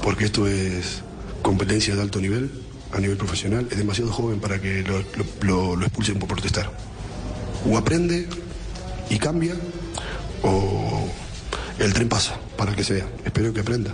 Porque 0.03 0.25
esto 0.27 0.47
es 0.47 1.03
competencia 1.43 1.95
de 1.95 2.03
alto 2.03 2.21
nivel, 2.21 2.51
a 2.93 2.99
nivel 3.01 3.17
profesional. 3.17 3.67
Es 3.71 3.79
demasiado 3.79 4.13
joven 4.13 4.41
para 4.41 4.61
que 4.61 4.83
lo, 4.83 4.99
lo- 5.01 5.07
lo- 5.43 5.77
lo 5.77 5.87
expulsen 5.87 6.19
por 6.19 6.29
protestar. 6.29 6.71
O 7.69 7.77
aprende 7.77 8.27
y 9.11 9.19
cambia, 9.19 9.55
o 10.43 11.07
el 11.79 11.93
tren 11.93 12.09
pasa 12.09 12.39
para 12.57 12.75
que 12.75 12.85
sea. 12.85 13.07
Espero 13.25 13.53
que 13.53 13.61
aprenda. 13.61 13.93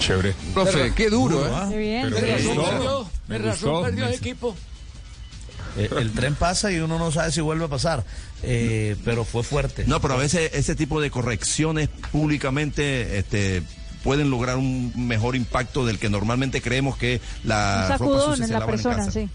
Chévere. 0.00 0.34
Profe, 0.54 0.92
qué 0.94 1.10
duro, 1.10 1.46
¿eh? 1.46 1.50
Qué 1.70 1.76
bien. 1.76 2.10
Pero 2.10 2.20
Me 2.20 2.26
me 2.26 2.36
razón 2.38 2.56
perdió, 2.64 3.10
Me 3.28 3.38
me 3.38 3.44
razón 3.50 3.84
perdió 3.84 4.06
el 4.06 4.14
equipo. 4.14 4.56
Eh, 5.76 5.88
el 5.98 6.12
tren 6.12 6.34
pasa 6.34 6.70
y 6.72 6.78
uno 6.80 6.98
no 6.98 7.10
sabe 7.12 7.30
si 7.32 7.40
vuelve 7.40 7.64
a 7.64 7.68
pasar, 7.68 8.04
Eh, 8.42 8.96
pero 9.04 9.24
fue 9.24 9.42
fuerte. 9.42 9.84
No, 9.86 10.00
pero 10.00 10.14
a 10.14 10.16
veces 10.16 10.50
ese 10.54 10.74
tipo 10.74 11.00
de 11.00 11.10
correcciones 11.10 11.88
públicamente 12.12 13.18
este, 13.18 13.62
pueden 14.02 14.30
lograr 14.30 14.56
un 14.56 14.92
mejor 14.96 15.36
impacto 15.36 15.84
del 15.84 15.98
que 15.98 16.08
normalmente 16.08 16.62
creemos 16.62 16.96
que 16.96 17.20
la 17.44 17.74
Un 17.74 17.82
ropa 17.82 17.98
sacudón 17.98 18.30
sucia 18.36 18.44
en 18.46 18.52
la 18.52 18.58
en 18.60 18.66
persona, 18.70 18.96
casa. 18.96 19.10
sí. 19.10 19.28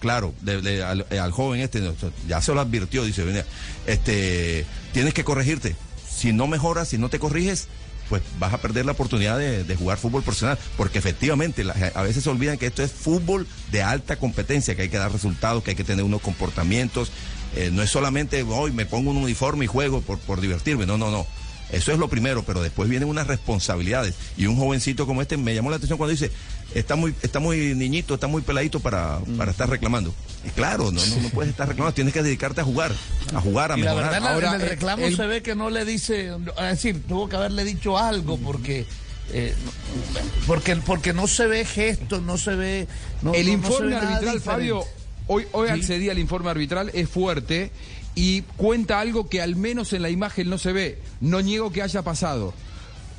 Claro, 0.00 0.34
de- 0.42 0.60
de- 0.60 0.82
al, 0.84 1.06
eh, 1.10 1.18
al 1.18 1.32
joven 1.32 1.60
este, 1.62 1.82
ya 2.28 2.40
se 2.42 2.52
lo 2.54 2.60
advirtió, 2.60 3.04
dice, 3.04 3.24
"Mira, 3.24 3.44
este, 3.86 4.66
tienes 4.92 5.14
que 5.14 5.24
corregirte. 5.24 5.74
Si 6.08 6.32
no 6.32 6.46
mejoras, 6.46 6.88
si 6.88 6.98
no 6.98 7.08
te 7.08 7.18
corriges, 7.18 7.68
pues 8.08 8.22
vas 8.38 8.52
a 8.52 8.58
perder 8.58 8.86
la 8.86 8.92
oportunidad 8.92 9.38
de, 9.38 9.64
de 9.64 9.76
jugar 9.76 9.98
fútbol 9.98 10.22
profesional, 10.22 10.58
porque 10.76 10.98
efectivamente 10.98 11.64
la- 11.64 11.74
a 11.94 12.02
veces 12.02 12.24
se 12.24 12.30
olvidan 12.30 12.58
que 12.58 12.66
esto 12.66 12.82
es 12.82 12.92
fútbol 12.92 13.46
de 13.72 13.82
alta 13.82 14.16
competencia, 14.16 14.74
que 14.74 14.82
hay 14.82 14.88
que 14.88 14.98
dar 14.98 15.12
resultados, 15.12 15.62
que 15.64 15.70
hay 15.70 15.76
que 15.76 15.84
tener 15.84 16.04
unos 16.04 16.20
comportamientos, 16.20 17.10
eh, 17.56 17.70
no 17.72 17.82
es 17.82 17.90
solamente 17.90 18.42
hoy 18.42 18.72
me 18.72 18.84
pongo 18.86 19.10
un 19.10 19.16
uniforme 19.18 19.64
y 19.64 19.68
juego 19.68 20.00
por, 20.00 20.18
por 20.18 20.40
divertirme, 20.40 20.86
no, 20.86 20.98
no, 20.98 21.10
no. 21.10 21.26
Eso 21.74 21.92
es 21.92 21.98
lo 21.98 22.08
primero, 22.08 22.42
pero 22.44 22.62
después 22.62 22.88
vienen 22.88 23.08
unas 23.08 23.26
responsabilidades. 23.26 24.14
Y 24.36 24.46
un 24.46 24.56
jovencito 24.56 25.06
como 25.06 25.22
este 25.22 25.36
me 25.36 25.54
llamó 25.54 25.70
la 25.70 25.76
atención 25.76 25.98
cuando 25.98 26.12
dice, 26.12 26.30
está 26.74 26.96
muy, 26.96 27.14
está 27.22 27.40
muy 27.40 27.74
niñito, 27.74 28.14
está 28.14 28.26
muy 28.26 28.42
peladito 28.42 28.80
para, 28.80 29.18
para 29.36 29.50
estar 29.50 29.68
reclamando. 29.68 30.14
Y 30.46 30.50
claro, 30.50 30.90
no, 30.92 31.04
no, 31.04 31.16
no 31.22 31.28
puedes 31.30 31.50
estar 31.50 31.68
reclamando, 31.68 31.94
tienes 31.94 32.12
que 32.14 32.22
dedicarte 32.22 32.60
a 32.60 32.64
jugar, 32.64 32.92
a 33.34 33.40
jugar, 33.40 33.72
a 33.72 33.78
Y 33.78 33.82
la 33.82 33.90
mejorar. 33.94 34.10
verdad, 34.12 34.18
en 34.18 34.24
la- 34.24 34.30
Ahora, 34.34 34.48
en 34.48 34.54
el 34.54 34.62
eh, 34.62 34.70
reclamo 34.70 35.06
el- 35.06 35.16
se 35.16 35.26
ve 35.26 35.42
que 35.42 35.54
no 35.54 35.70
le 35.70 35.84
dice, 35.84 36.28
es 36.28 36.62
decir, 36.70 37.02
tuvo 37.06 37.28
que 37.28 37.36
haberle 37.36 37.64
dicho 37.64 37.98
algo 37.98 38.38
porque 38.38 38.86
eh, 39.32 39.54
no- 39.64 40.20
porque 40.46 40.76
porque 40.76 41.12
no 41.14 41.26
se 41.26 41.46
ve 41.46 41.64
gesto, 41.64 42.20
no 42.20 42.36
se 42.36 42.54
ve 42.54 42.86
no- 43.22 43.32
el 43.34 43.46
no- 43.46 43.52
no 43.56 43.68
se 43.68 43.68
informe 43.74 43.96
arbitral. 43.96 44.40
Fabio, 44.40 44.84
hoy, 45.26 45.46
hoy 45.52 45.68
Sí. 45.68 45.74
accedí 45.74 46.10
al 46.10 46.18
informe 46.18 46.50
arbitral, 46.50 46.90
es 46.92 47.08
fuerte 47.08 47.70
y 48.14 48.42
cuenta 48.56 49.00
algo 49.00 49.28
que 49.28 49.40
al 49.40 49.56
menos 49.56 49.92
en 49.92 50.02
la 50.02 50.10
imagen 50.10 50.48
no 50.48 50.58
se 50.58 50.72
ve. 50.72 50.98
No 51.20 51.40
niego 51.40 51.72
que 51.72 51.82
haya 51.82 52.02
pasado. 52.02 52.54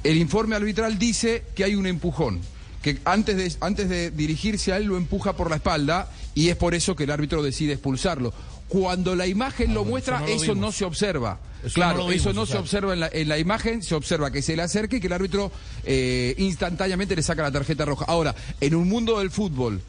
El 0.03 0.17
informe 0.17 0.55
arbitral 0.55 0.99
dice 0.99 1.43
que 1.55 1.63
hay 1.63 1.75
un 1.75 1.87
empujón, 1.87 2.39
que 2.81 2.99
antes 3.05 3.37
de, 3.37 3.51
antes 3.61 3.89
de 3.89 4.11
dirigirse 4.11 4.71
a 4.71 4.77
él 4.77 4.85
lo 4.85 4.97
empuja 4.97 5.33
por 5.33 5.49
la 5.49 5.55
espalda 5.55 6.09
y 6.35 6.49
es 6.49 6.55
por 6.55 6.75
eso 6.75 6.95
que 6.95 7.05
el 7.05 7.11
árbitro 7.11 7.41
decide 7.41 7.73
expulsarlo. 7.73 8.33
Cuando 8.67 9.15
la 9.15 9.27
imagen 9.27 9.73
lo 9.73 9.83
muestra, 9.83 10.23
eso 10.27 10.55
no 10.55 10.69
eso 10.69 10.79
se 10.79 10.85
observa. 10.85 11.39
Eso 11.63 11.73
claro, 11.73 11.97
no 11.97 12.03
lo 12.03 12.09
vimos, 12.09 12.21
eso 12.21 12.33
no 12.33 12.41
o 12.41 12.45
se 12.45 12.57
observa 12.57 12.93
en 12.93 12.99
la, 12.99 13.09
en 13.11 13.27
la 13.27 13.39
imagen, 13.39 13.81
se 13.81 13.95
observa 13.95 14.31
que 14.31 14.41
se 14.41 14.55
le 14.55 14.61
acerque 14.61 14.97
y 14.97 14.99
que 14.99 15.07
el 15.07 15.13
árbitro 15.13 15.51
eh, 15.83 16.35
instantáneamente 16.37 17.15
le 17.15 17.23
saca 17.23 17.41
la 17.41 17.51
tarjeta 17.51 17.85
roja. 17.85 18.05
Ahora, 18.07 18.35
en 18.61 18.75
un 18.75 18.87
mundo 18.87 19.19
del 19.19 19.31
fútbol 19.31 19.81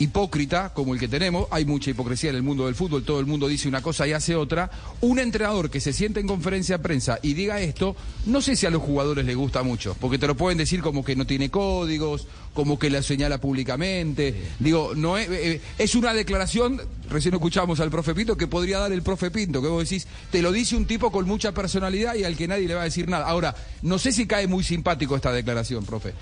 hipócrita 0.00 0.72
como 0.72 0.94
el 0.94 0.98
que 0.98 1.08
tenemos, 1.08 1.46
hay 1.50 1.66
mucha 1.66 1.90
hipocresía 1.90 2.30
en 2.30 2.36
el 2.36 2.42
mundo 2.42 2.64
del 2.64 2.74
fútbol, 2.74 3.04
todo 3.04 3.20
el 3.20 3.26
mundo 3.26 3.46
dice 3.46 3.68
una 3.68 3.82
cosa 3.82 4.08
y 4.08 4.12
hace 4.12 4.34
otra, 4.34 4.70
un 5.02 5.18
entrenador 5.18 5.70
que 5.70 5.78
se 5.78 5.92
siente 5.92 6.20
en 6.20 6.26
conferencia 6.26 6.78
de 6.78 6.82
prensa 6.82 7.18
y 7.22 7.34
diga 7.34 7.60
esto, 7.60 7.94
no 8.24 8.40
sé 8.40 8.56
si 8.56 8.64
a 8.64 8.70
los 8.70 8.82
jugadores 8.82 9.26
les 9.26 9.36
gusta 9.36 9.62
mucho, 9.62 9.94
porque 10.00 10.18
te 10.18 10.26
lo 10.26 10.36
pueden 10.36 10.56
decir 10.56 10.80
como 10.80 11.04
que 11.04 11.14
no 11.16 11.26
tiene 11.26 11.50
códigos, 11.50 12.26
como 12.54 12.78
que 12.78 12.88
la 12.88 13.02
señala 13.02 13.38
públicamente, 13.42 14.34
digo, 14.58 14.92
no 14.96 15.18
es, 15.18 15.28
eh, 15.28 15.60
es 15.78 15.94
una 15.94 16.14
declaración, 16.14 16.80
recién 17.10 17.34
escuchamos 17.34 17.78
al 17.80 17.90
profe 17.90 18.14
Pinto, 18.14 18.38
que 18.38 18.46
podría 18.46 18.78
dar 18.78 18.92
el 18.92 19.02
profe 19.02 19.30
Pinto, 19.30 19.60
que 19.60 19.68
vos 19.68 19.84
decís, 19.84 20.06
te 20.32 20.40
lo 20.40 20.50
dice 20.50 20.76
un 20.76 20.86
tipo 20.86 21.12
con 21.12 21.26
mucha 21.26 21.52
personalidad 21.52 22.14
y 22.14 22.24
al 22.24 22.36
que 22.36 22.48
nadie 22.48 22.66
le 22.66 22.74
va 22.74 22.80
a 22.80 22.84
decir 22.84 23.06
nada. 23.06 23.26
Ahora, 23.26 23.54
no 23.82 23.98
sé 23.98 24.12
si 24.12 24.26
cae 24.26 24.46
muy 24.46 24.64
simpático 24.64 25.14
esta 25.14 25.30
declaración, 25.30 25.84
profe. 25.84 26.14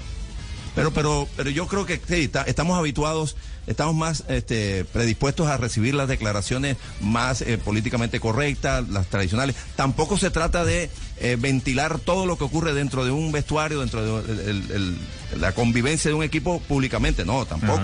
Pero, 0.74 0.92
pero, 0.92 1.28
pero 1.36 1.50
yo 1.50 1.66
creo 1.66 1.86
que 1.86 2.00
sí, 2.06 2.30
estamos 2.46 2.78
habituados, 2.78 3.36
estamos 3.68 3.94
más 3.94 4.24
este, 4.28 4.84
predispuestos 4.86 5.46
a 5.46 5.56
recibir 5.56 5.94
las 5.94 6.08
declaraciones 6.08 6.76
más 7.00 7.42
eh, 7.42 7.58
políticamente 7.58 8.18
correctas, 8.20 8.88
las 8.88 9.06
tradicionales. 9.06 9.54
Tampoco 9.76 10.18
se 10.18 10.30
trata 10.30 10.64
de 10.64 10.90
eh, 11.20 11.36
ventilar 11.38 11.98
todo 11.98 12.26
lo 12.26 12.36
que 12.38 12.44
ocurre 12.44 12.74
dentro 12.74 13.04
de 13.04 13.10
un 13.10 13.30
vestuario, 13.32 13.80
dentro 13.80 14.22
de 14.22 14.50
el- 14.50 14.98
la 15.40 15.52
convivencia 15.52 16.10
de 16.10 16.14
un 16.14 16.22
equipo 16.24 16.60
públicamente. 16.60 17.24
No, 17.24 17.44
tampoco. 17.46 17.80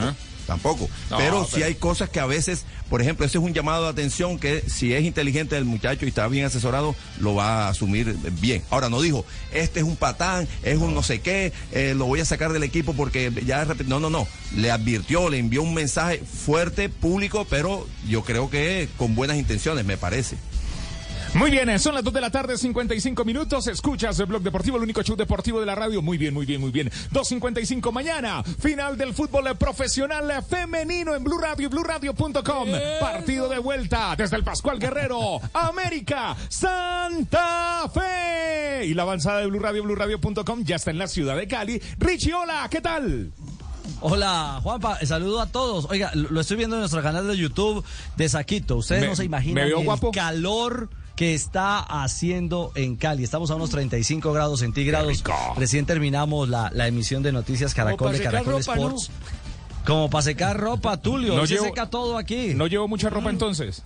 Tampoco. 0.46 0.88
No, 1.10 1.16
pero 1.16 1.44
sí 1.44 1.50
pero- 1.54 1.66
hay 1.66 1.74
cosas 1.74 2.10
que 2.10 2.20
a 2.20 2.26
veces, 2.26 2.64
por 2.90 3.00
ejemplo, 3.00 3.24
ese 3.24 3.38
es 3.38 3.44
un 3.44 3.54
llamado 3.54 3.84
de 3.84 3.90
atención 3.90 4.38
que 4.38 4.62
si 4.68 4.92
es 4.92 5.02
inteligente 5.04 5.56
el 5.56 5.64
muchacho 5.64 6.04
y 6.04 6.08
está 6.08 6.28
bien 6.28 6.44
asesorado, 6.46 6.94
lo 7.18 7.34
va 7.34 7.66
a 7.66 7.68
asumir 7.70 8.16
bien. 8.40 8.62
Ahora, 8.70 8.88
no 8.88 9.00
dijo, 9.00 9.24
este 9.52 9.80
es 9.80 9.86
un 9.86 9.96
patán, 9.96 10.46
es 10.62 10.78
un 10.78 10.94
no 10.94 11.02
sé 11.02 11.20
qué, 11.20 11.52
eh, 11.72 11.94
lo 11.96 12.06
voy 12.06 12.20
a 12.20 12.24
sacar 12.24 12.52
del 12.52 12.62
equipo 12.62 12.92
porque 12.94 13.32
ya... 13.46 13.62
es 13.62 13.68
repet-". 13.68 13.86
No, 13.86 14.00
no, 14.00 14.10
no. 14.10 14.26
Le 14.56 14.70
advirtió, 14.70 15.28
le 15.28 15.38
envió 15.38 15.62
un 15.62 15.74
mensaje 15.74 16.18
fuerte, 16.18 16.88
público, 16.88 17.46
pero 17.48 17.86
yo 18.08 18.22
creo 18.22 18.50
que 18.50 18.88
con 18.96 19.14
buenas 19.14 19.36
intenciones, 19.36 19.84
me 19.84 19.96
parece. 19.96 20.36
Muy 21.34 21.50
bien, 21.50 21.68
eh, 21.68 21.80
son 21.80 21.96
las 21.96 22.04
2 22.04 22.14
de 22.14 22.20
la 22.20 22.30
tarde, 22.30 22.56
55 22.56 23.24
minutos. 23.24 23.66
Escuchas 23.66 24.16
el 24.20 24.26
Blog 24.26 24.42
Deportivo, 24.42 24.76
el 24.76 24.84
único 24.84 25.02
show 25.02 25.16
deportivo 25.16 25.58
de 25.58 25.66
la 25.66 25.74
radio. 25.74 26.00
Muy 26.00 26.16
bien, 26.16 26.32
muy 26.32 26.46
bien, 26.46 26.60
muy 26.60 26.70
bien. 26.70 26.90
2.55 27.12 27.90
mañana, 27.90 28.44
final 28.44 28.96
del 28.96 29.12
fútbol 29.14 29.44
profesional 29.56 30.32
femenino 30.48 31.12
en 31.16 31.24
Blue 31.24 31.38
Radio 31.38 31.66
y 31.66 31.70
BlueRadio.com. 31.70 32.68
Partido 33.00 33.48
de 33.48 33.58
vuelta 33.58 34.14
desde 34.16 34.36
el 34.36 34.44
Pascual 34.44 34.78
Guerrero, 34.78 35.40
América, 35.54 36.36
Santa 36.48 37.90
Fe. 37.92 38.86
Y 38.86 38.94
la 38.94 39.02
avanzada 39.02 39.40
de 39.40 39.46
Blue 39.48 39.58
Radio, 39.58 39.82
BlueRadio.com 39.82 40.62
ya 40.64 40.76
está 40.76 40.92
en 40.92 40.98
la 40.98 41.08
ciudad 41.08 41.36
de 41.36 41.48
Cali. 41.48 41.82
Richie, 41.98 42.32
hola, 42.32 42.68
¿qué 42.70 42.80
tal? 42.80 43.32
Hola, 44.00 44.60
Juanpa, 44.62 44.98
eh, 45.00 45.06
saludo 45.06 45.40
a 45.40 45.46
todos. 45.46 45.86
Oiga, 45.90 46.12
lo 46.14 46.40
estoy 46.40 46.56
viendo 46.58 46.76
en 46.76 46.80
nuestro 46.80 47.02
canal 47.02 47.26
de 47.26 47.36
YouTube 47.36 47.84
de 48.16 48.28
Saquito. 48.28 48.76
Ustedes 48.76 49.00
Me- 49.02 49.08
no 49.08 49.16
se 49.16 49.22
¿me 49.22 49.26
imaginan 49.26 49.66
veo 49.66 49.78
el 49.80 49.84
guapo? 49.84 50.12
calor 50.12 50.90
que 51.16 51.34
está 51.34 51.78
haciendo 51.80 52.72
en 52.74 52.96
Cali. 52.96 53.22
Estamos 53.24 53.50
a 53.50 53.54
unos 53.54 53.70
35 53.70 54.32
grados 54.32 54.60
centígrados. 54.60 55.22
Recién 55.56 55.86
terminamos 55.86 56.48
la, 56.48 56.70
la 56.72 56.88
emisión 56.88 57.22
de 57.22 57.32
Noticias 57.32 57.72
Caracol 57.74 58.12
de 58.12 58.20
Caracol 58.22 58.54
ropa, 58.54 58.76
¿no? 58.76 58.82
Sports. 58.96 59.10
Como 59.86 60.08
para 60.10 60.22
secar 60.22 60.58
ropa, 60.58 60.96
Tulio. 60.96 61.36
No 61.36 61.46
se 61.46 61.54
llevo- 61.54 61.66
seca 61.66 61.86
todo 61.90 62.16
aquí. 62.18 62.54
No 62.54 62.66
llevo 62.66 62.88
mucha 62.88 63.10
ropa 63.10 63.30
entonces. 63.30 63.82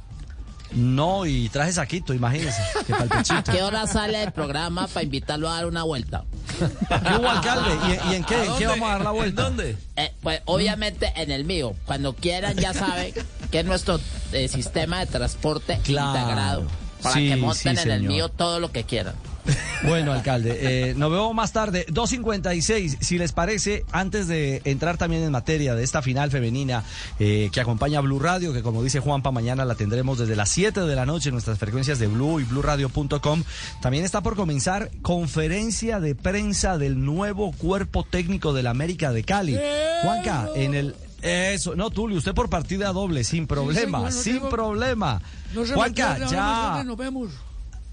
No, 0.71 1.25
y 1.25 1.49
traje 1.49 1.73
Saquito, 1.73 2.13
imagínense. 2.13 2.61
Que 2.87 2.93
¿A 3.33 3.43
qué 3.43 3.63
hora 3.63 3.87
sale 3.87 4.23
el 4.23 4.33
programa 4.33 4.87
para 4.87 5.03
invitarlo 5.03 5.49
a 5.49 5.55
dar 5.55 5.67
una 5.67 5.83
vuelta? 5.83 6.25
¿Qué 6.59 7.15
hubo, 7.19 7.29
alcalde? 7.29 7.71
¿Y, 7.87 8.13
y 8.13 8.15
en 8.17 8.25
qué? 8.25 8.45
¿En 8.45 8.55
qué 8.59 8.67
vamos 8.67 8.87
a 8.89 8.93
dar 8.93 9.01
la 9.03 9.11
vuelta? 9.13 9.43
dónde? 9.45 9.77
pues 10.23 10.43
obviamente 10.45 11.11
en 11.17 11.31
el 11.31 11.45
mío. 11.45 11.75
Cuando 11.87 12.15
quieran 12.15 12.57
ya 12.57 12.75
saben 12.75 13.15
que 13.51 13.61
es 13.61 13.65
nuestro 13.65 13.99
eh, 14.33 14.49
sistema 14.49 15.01
de 15.01 15.07
transporte 15.07 15.79
Claro. 15.85 16.19
integrado. 16.19 16.67
Para 17.03 17.15
Sí, 17.15 17.29
que 17.29 17.37
monten 17.37 17.77
sí, 17.77 17.83
en 17.83 17.91
el 17.91 18.03
mío 18.03 18.29
todo 18.29 18.61
lo 18.61 18.71
que 18.71 18.85
quieran. 18.85 19.15
Bueno, 19.85 20.13
alcalde, 20.13 20.59
eh, 20.61 20.95
nos 20.97 21.11
vemos 21.11 21.35
más 21.35 21.53
tarde. 21.53 21.87
2.56, 21.89 22.99
si 23.01 23.19
les 23.19 23.33
parece, 23.33 23.85
antes 23.93 24.29
de 24.29 24.61
entrar 24.65 24.97
también 24.97 25.23
en 25.23 25.31
materia 25.31 25.75
de 25.75 25.85
esta 25.85 26.03
final 26.03 26.31
femenina 26.31 26.85
eh, 27.19 27.49
que 27.53 27.61
acompaña 27.61 27.99
a 27.99 28.03
Blue 28.03 28.19
Radio, 28.19 28.53
que 28.53 28.63
como 28.63 28.83
dice 28.83 29.01
Juanpa, 29.01 29.31
mañana 29.31 29.65
la 29.65 29.75
tendremos 29.75 30.19
desde 30.19 30.37
las 30.37 30.49
7 30.51 30.81
de 30.81 30.95
la 30.97 31.07
noche 31.07 31.29
en 31.29 31.35
nuestras 31.35 31.59
frecuencias 31.59 31.99
de 31.99 32.09
Blue 32.09 32.41
y 32.41 32.45
BlueRadio.com. 32.45 33.45
También 33.81 34.05
está 34.05 34.21
por 34.21 34.37
comenzar 34.37 34.91
conferencia 35.03 36.01
de 36.01 36.15
prensa 36.15 36.77
del 36.77 37.05
nuevo 37.05 37.53
cuerpo 37.53 38.05
técnico 38.05 38.53
del 38.53 38.67
América 38.67 39.13
de 39.13 39.25
Cali. 39.25 39.59
Juanca, 40.03 40.49
en 40.55 40.75
el... 40.75 40.95
Eso, 41.23 41.75
no, 41.75 41.91
Tulio, 41.91 42.19
usted 42.19 42.33
por 42.35 42.49
partida 42.49 42.93
doble, 42.93 43.25
sin 43.25 43.47
problema, 43.47 44.11
señor, 44.11 44.23
sin 44.25 44.35
tengo- 44.35 44.49
problema. 44.51 45.21
No 45.55 45.67
se 45.67 45.75
Juanca, 45.75 46.17
ya... 46.31 46.83
nos 46.85 46.97
vemos. 46.97 47.31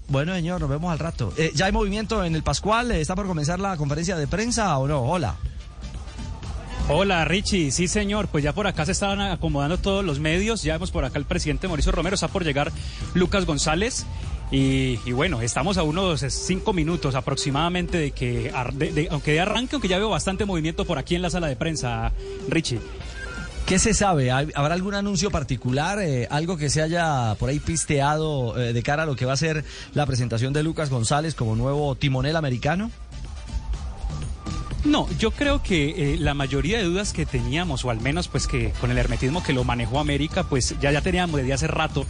Bueno, 0.08 0.32
señor, 0.34 0.60
nos 0.60 0.70
vemos 0.70 0.92
al 0.92 1.00
rato. 1.00 1.32
Eh, 1.36 1.50
¿Ya 1.54 1.66
hay 1.66 1.72
movimiento 1.72 2.22
en 2.24 2.36
el 2.36 2.44
Pascual? 2.44 2.92
¿Está 2.92 3.16
por 3.16 3.26
comenzar 3.26 3.58
la 3.58 3.76
conferencia 3.76 4.16
de 4.16 4.28
prensa 4.28 4.78
o 4.78 4.86
no? 4.86 5.00
Hola. 5.02 5.34
Hola 6.88 7.24
Richie, 7.24 7.72
sí 7.72 7.88
señor, 7.88 8.28
pues 8.28 8.44
ya 8.44 8.52
por 8.52 8.68
acá 8.68 8.86
se 8.86 8.92
estaban 8.92 9.20
acomodando 9.20 9.76
todos 9.78 10.04
los 10.04 10.20
medios, 10.20 10.62
ya 10.62 10.74
vemos 10.74 10.92
por 10.92 11.04
acá 11.04 11.18
el 11.18 11.24
presidente 11.24 11.66
Mauricio 11.66 11.90
Romero, 11.90 12.14
está 12.14 12.28
por 12.28 12.44
llegar 12.44 12.70
Lucas 13.14 13.44
González 13.44 14.06
y, 14.52 15.00
y 15.04 15.10
bueno, 15.10 15.40
estamos 15.42 15.78
a 15.78 15.82
unos 15.82 16.20
cinco 16.28 16.72
minutos 16.72 17.16
aproximadamente 17.16 17.98
de 17.98 18.10
que, 18.12 18.52
ar- 18.54 18.72
de- 18.72 18.92
de- 18.92 19.08
aunque 19.10 19.32
de 19.32 19.40
arranque, 19.40 19.74
aunque 19.74 19.88
ya 19.88 19.98
veo 19.98 20.10
bastante 20.10 20.44
movimiento 20.44 20.84
por 20.84 20.96
aquí 20.98 21.16
en 21.16 21.22
la 21.22 21.30
sala 21.30 21.48
de 21.48 21.56
prensa, 21.56 22.12
Richie. 22.48 22.78
¿Qué 23.66 23.80
se 23.80 23.94
sabe? 23.94 24.30
¿Hay- 24.30 24.52
¿Habrá 24.54 24.74
algún 24.74 24.94
anuncio 24.94 25.30
particular? 25.32 25.98
eh, 26.00 26.28
¿Algo 26.30 26.56
que 26.56 26.70
se 26.70 26.82
haya 26.82 27.34
por 27.34 27.48
ahí 27.50 27.58
pisteado 27.58 28.56
eh, 28.60 28.72
de 28.72 28.82
cara 28.84 29.02
a 29.02 29.06
lo 29.06 29.16
que 29.16 29.24
va 29.24 29.32
a 29.32 29.36
ser 29.36 29.64
la 29.92 30.06
presentación 30.06 30.52
de 30.52 30.62
Lucas 30.62 30.88
González 30.88 31.34
como 31.34 31.56
nuevo 31.56 31.96
timonel 31.96 32.36
americano? 32.36 32.92
No, 34.84 35.08
yo 35.18 35.32
creo 35.32 35.64
que 35.64 36.12
eh, 36.14 36.16
la 36.16 36.32
mayoría 36.34 36.78
de 36.78 36.84
dudas 36.84 37.12
que 37.12 37.26
teníamos, 37.26 37.84
o 37.84 37.90
al 37.90 38.00
menos 38.00 38.28
pues 38.28 38.46
que 38.46 38.70
con 38.80 38.92
el 38.92 38.98
hermetismo 38.98 39.42
que 39.42 39.52
lo 39.52 39.64
manejó 39.64 39.98
América, 39.98 40.44
pues 40.44 40.76
ya, 40.80 40.92
ya 40.92 41.00
teníamos 41.00 41.36
desde 41.40 41.52
hace 41.54 41.66
rato 41.66 42.06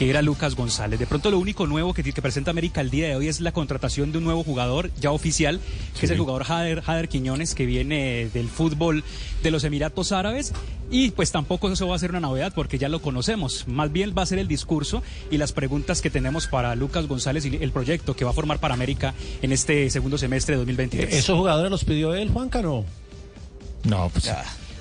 que 0.00 0.08
era 0.08 0.22
Lucas 0.22 0.56
González. 0.56 0.98
De 0.98 1.06
pronto 1.06 1.30
lo 1.30 1.38
único 1.38 1.66
nuevo 1.66 1.92
que, 1.92 2.02
que 2.02 2.22
presenta 2.22 2.50
América 2.50 2.80
el 2.80 2.88
día 2.88 3.08
de 3.08 3.16
hoy 3.16 3.28
es 3.28 3.42
la 3.42 3.52
contratación 3.52 4.12
de 4.12 4.16
un 4.16 4.24
nuevo 4.24 4.42
jugador 4.42 4.90
ya 4.98 5.10
oficial, 5.10 5.60
que 5.98 6.06
es 6.06 6.10
el 6.10 6.16
jugador 6.16 6.44
Jader, 6.44 6.80
Jader 6.80 7.06
Quiñones, 7.10 7.54
que 7.54 7.66
viene 7.66 8.30
del 8.32 8.48
fútbol 8.48 9.04
de 9.42 9.50
los 9.50 9.62
Emiratos 9.62 10.12
Árabes. 10.12 10.54
Y 10.90 11.10
pues 11.10 11.32
tampoco 11.32 11.70
eso 11.70 11.86
va 11.86 11.96
a 11.96 11.98
ser 11.98 12.12
una 12.12 12.20
novedad 12.20 12.54
porque 12.54 12.78
ya 12.78 12.88
lo 12.88 13.02
conocemos. 13.02 13.68
Más 13.68 13.92
bien 13.92 14.14
va 14.16 14.22
a 14.22 14.26
ser 14.26 14.38
el 14.38 14.48
discurso 14.48 15.02
y 15.30 15.36
las 15.36 15.52
preguntas 15.52 16.00
que 16.00 16.08
tenemos 16.08 16.46
para 16.46 16.74
Lucas 16.76 17.06
González 17.06 17.44
y 17.44 17.56
el 17.56 17.70
proyecto 17.70 18.16
que 18.16 18.24
va 18.24 18.30
a 18.30 18.34
formar 18.34 18.58
para 18.58 18.72
América 18.72 19.12
en 19.42 19.52
este 19.52 19.90
segundo 19.90 20.16
semestre 20.16 20.54
de 20.54 20.60
2023. 20.60 21.14
¿Esos 21.14 21.36
jugadores 21.36 21.70
los 21.70 21.84
pidió 21.84 22.14
él, 22.14 22.30
Juanca, 22.30 22.62
no? 22.62 22.86
No, 23.84 24.08
pues. 24.08 24.32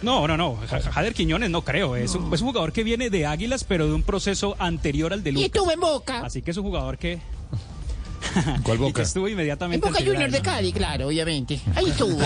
No, 0.02 0.28
no, 0.28 0.38
no. 0.38 0.56
Ja- 0.68 0.80
Jader 0.82 1.14
Quiñones 1.14 1.50
no 1.50 1.64
creo. 1.64 1.96
Es, 1.96 2.16
un, 2.16 2.34
es 2.34 2.42
un 2.42 2.48
jugador 2.48 2.72
que 2.72 2.84
viene 2.84 3.10
de 3.10 3.26
Águilas, 3.26 3.64
pero 3.64 3.86
de 3.88 3.94
un 3.94 4.04
proceso 4.04 4.56
anterior 4.60 5.12
al 5.14 5.24
de 5.24 5.32
Lucas. 5.34 5.48
Y 5.48 5.50
tuve 5.50 5.74
en 5.74 5.80
boca. 5.82 6.22
Así 6.22 6.42
que 6.42 6.52
es 6.52 6.58
un 6.58 6.64
jugador 6.64 6.98
que. 6.98 7.20
¿Cuál 8.64 8.78
Y 8.78 8.80
que 8.80 8.86
Boca? 8.86 9.02
estuvo 9.02 9.28
En 9.28 9.34
inmediatamente. 9.34 9.86
Boca 9.86 9.98
al 10.00 10.04
final. 10.04 10.16
Juniors 10.16 10.34
de 10.34 10.42
Cali, 10.42 10.72
claro, 10.74 11.08
obviamente. 11.08 11.60
Ahí 11.76 11.86
estuvo. 11.90 12.18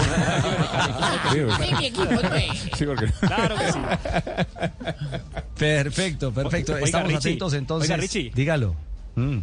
Ahí 1.59 1.73
mi 1.79 1.85
equipo. 1.87 2.03
Sí, 2.77 2.85
porque... 2.85 3.07
Claro 3.21 3.55
que 3.55 3.71
sí. 3.71 3.79
Perfecto, 5.57 6.31
perfecto. 6.33 6.73
Oiga, 6.73 6.85
Estamos 6.85 7.07
Richie, 7.07 7.17
atentos 7.29 7.53
entonces. 7.53 7.89
oiga, 7.89 8.01
Richie. 8.01 8.31
Dígalo. 8.33 8.75
Mm. 9.15 9.39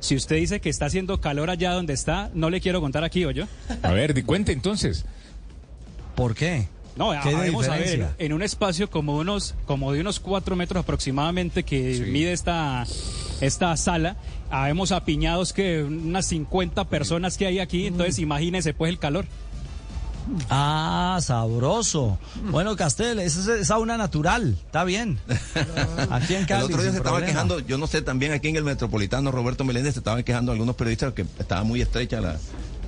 Si 0.00 0.14
usted 0.16 0.36
dice 0.36 0.60
que 0.60 0.68
está 0.70 0.86
haciendo 0.86 1.20
calor 1.20 1.50
allá 1.50 1.72
donde 1.72 1.92
está, 1.92 2.30
no 2.34 2.50
le 2.50 2.60
quiero 2.60 2.80
contar 2.80 3.04
aquí, 3.04 3.20
yo. 3.34 3.44
A 3.82 3.92
ver, 3.92 4.14
di 4.14 4.22
cuente 4.22 4.52
entonces. 4.52 5.04
¿Por 6.14 6.34
qué? 6.34 6.68
No, 6.98 7.12
¿Qué 7.22 7.28
de 7.28 7.50
vamos 7.50 7.68
a 7.68 7.76
ver, 7.76 8.08
en 8.18 8.32
un 8.32 8.42
espacio 8.42 8.90
como 8.90 9.18
unos, 9.18 9.54
como 9.66 9.92
de 9.92 10.00
unos 10.00 10.18
cuatro 10.18 10.56
metros 10.56 10.82
aproximadamente 10.82 11.62
que 11.62 12.04
mide 12.08 12.32
esta, 12.32 12.84
esta 13.40 13.76
sala, 13.76 14.16
habemos 14.50 14.90
apiñados 14.90 15.52
que 15.52 15.84
unas 15.84 16.26
50 16.26 16.84
personas 16.86 17.38
que 17.38 17.46
hay 17.46 17.60
aquí, 17.60 17.86
entonces 17.86 18.18
imagínese 18.18 18.74
pues 18.74 18.90
el 18.90 18.98
calor. 18.98 19.26
Ah, 20.50 21.20
sabroso. 21.22 22.18
Bueno, 22.50 22.74
Castel, 22.74 23.20
esa 23.20 23.54
es 23.54 23.68
sauna 23.68 23.96
natural. 23.96 24.56
Está 24.66 24.82
bien. 24.82 25.20
Aquí 26.10 26.34
en 26.34 26.46
Cali. 26.46 26.66
el 26.66 26.72
otro 26.72 26.82
día 26.82 26.90
se 26.90 26.98
estaban 26.98 27.24
quejando, 27.24 27.60
yo 27.60 27.78
no 27.78 27.86
sé, 27.86 28.02
también 28.02 28.32
aquí 28.32 28.48
en 28.48 28.56
el 28.56 28.64
Metropolitano, 28.64 29.30
Roberto 29.30 29.64
Meléndez, 29.64 29.94
se 29.94 30.00
estaban 30.00 30.22
quejando 30.24 30.52
algunos 30.52 30.74
periodistas 30.74 31.14
que 31.14 31.24
estaba 31.38 31.62
muy 31.62 31.80
estrecha 31.80 32.20
la... 32.20 32.36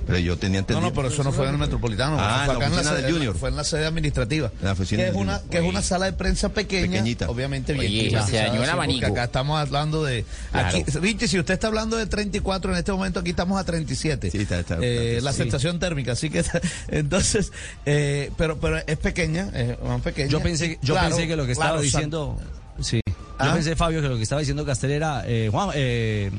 Pero 0.07 0.17
yo 0.19 0.37
tenía 0.37 0.59
No, 0.59 0.59
entendido. 0.61 0.89
no, 0.89 0.93
pero 0.93 1.07
eso 1.09 1.23
no 1.23 1.31
fue 1.31 1.45
en 1.47 1.53
el 1.53 1.57
Metropolitano. 1.59 2.17
Ah, 2.19 2.43
fue 2.45 2.53
en 2.55 2.59
la 2.59 2.65
acá 2.65 2.65
en 2.67 2.75
la 2.85 2.91
sede, 2.91 3.01
del 3.03 3.13
Junior. 3.13 3.37
Fue 3.37 3.49
en 3.49 3.55
la 3.55 3.63
sede 3.63 3.85
administrativa. 3.85 4.51
En 4.59 4.65
la 4.65 4.71
oficina 4.73 5.03
que 5.03 5.09
es 5.09 5.15
una 5.15 5.33
Junior. 5.35 5.49
que 5.51 5.57
es 5.59 5.63
una 5.63 5.81
sala 5.81 6.05
de 6.07 6.13
prensa 6.13 6.49
pequeña, 6.49 6.91
Pequeñita. 6.91 7.29
obviamente 7.29 7.73
bien 7.73 7.85
Oye, 7.85 7.99
climatizada, 8.09 8.27
se 8.43 8.47
dañó 8.49 8.63
el 8.63 8.69
abanico. 8.69 9.05
acá 9.07 9.23
estamos 9.25 9.59
hablando 9.59 10.03
de 10.03 10.25
Claro. 10.51 10.67
aquí, 10.69 10.83
Richie, 10.99 11.27
si 11.27 11.39
usted 11.39 11.53
está 11.53 11.67
hablando 11.67 11.97
de 11.97 12.05
34 12.07 12.71
en 12.71 12.77
este 12.79 12.91
momento 12.91 13.19
aquí 13.19 13.29
estamos 13.29 13.59
a 13.59 13.63
37. 13.63 14.31
Sí, 14.31 14.39
está- 14.39 14.59
está- 14.59 14.77
Eh, 14.81 15.19
la 15.21 15.31
sí. 15.31 15.37
sensación 15.37 15.79
térmica, 15.79 16.13
así 16.13 16.29
que 16.29 16.43
entonces 16.89 17.51
eh, 17.85 18.31
pero 18.37 18.59
pero 18.59 18.77
es 18.77 18.97
pequeña, 18.97 19.49
es 19.53 19.79
más 19.81 20.01
pequeña. 20.01 20.29
Yo 20.29 20.41
pensé, 20.41 20.79
yo 20.81 20.93
Claro, 20.93 21.09
pensé 21.09 21.27
que 21.27 21.35
lo 21.35 21.45
que 21.45 21.51
estaba 21.53 21.71
claro, 21.71 21.81
diciendo. 21.81 22.37
Sí. 22.81 23.01
Yo 23.05 23.13
¿Ah? 23.37 23.53
pensé, 23.53 23.75
Fabio, 23.75 24.01
que 24.01 24.07
lo 24.09 24.17
que 24.17 24.23
estaba 24.23 24.39
diciendo 24.39 24.65
Castel 24.65 24.91
era. 24.91 25.23
Eh, 25.25 25.49
Juan, 25.51 25.69
eh, 25.73 26.31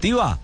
Tiva, 0.00 0.38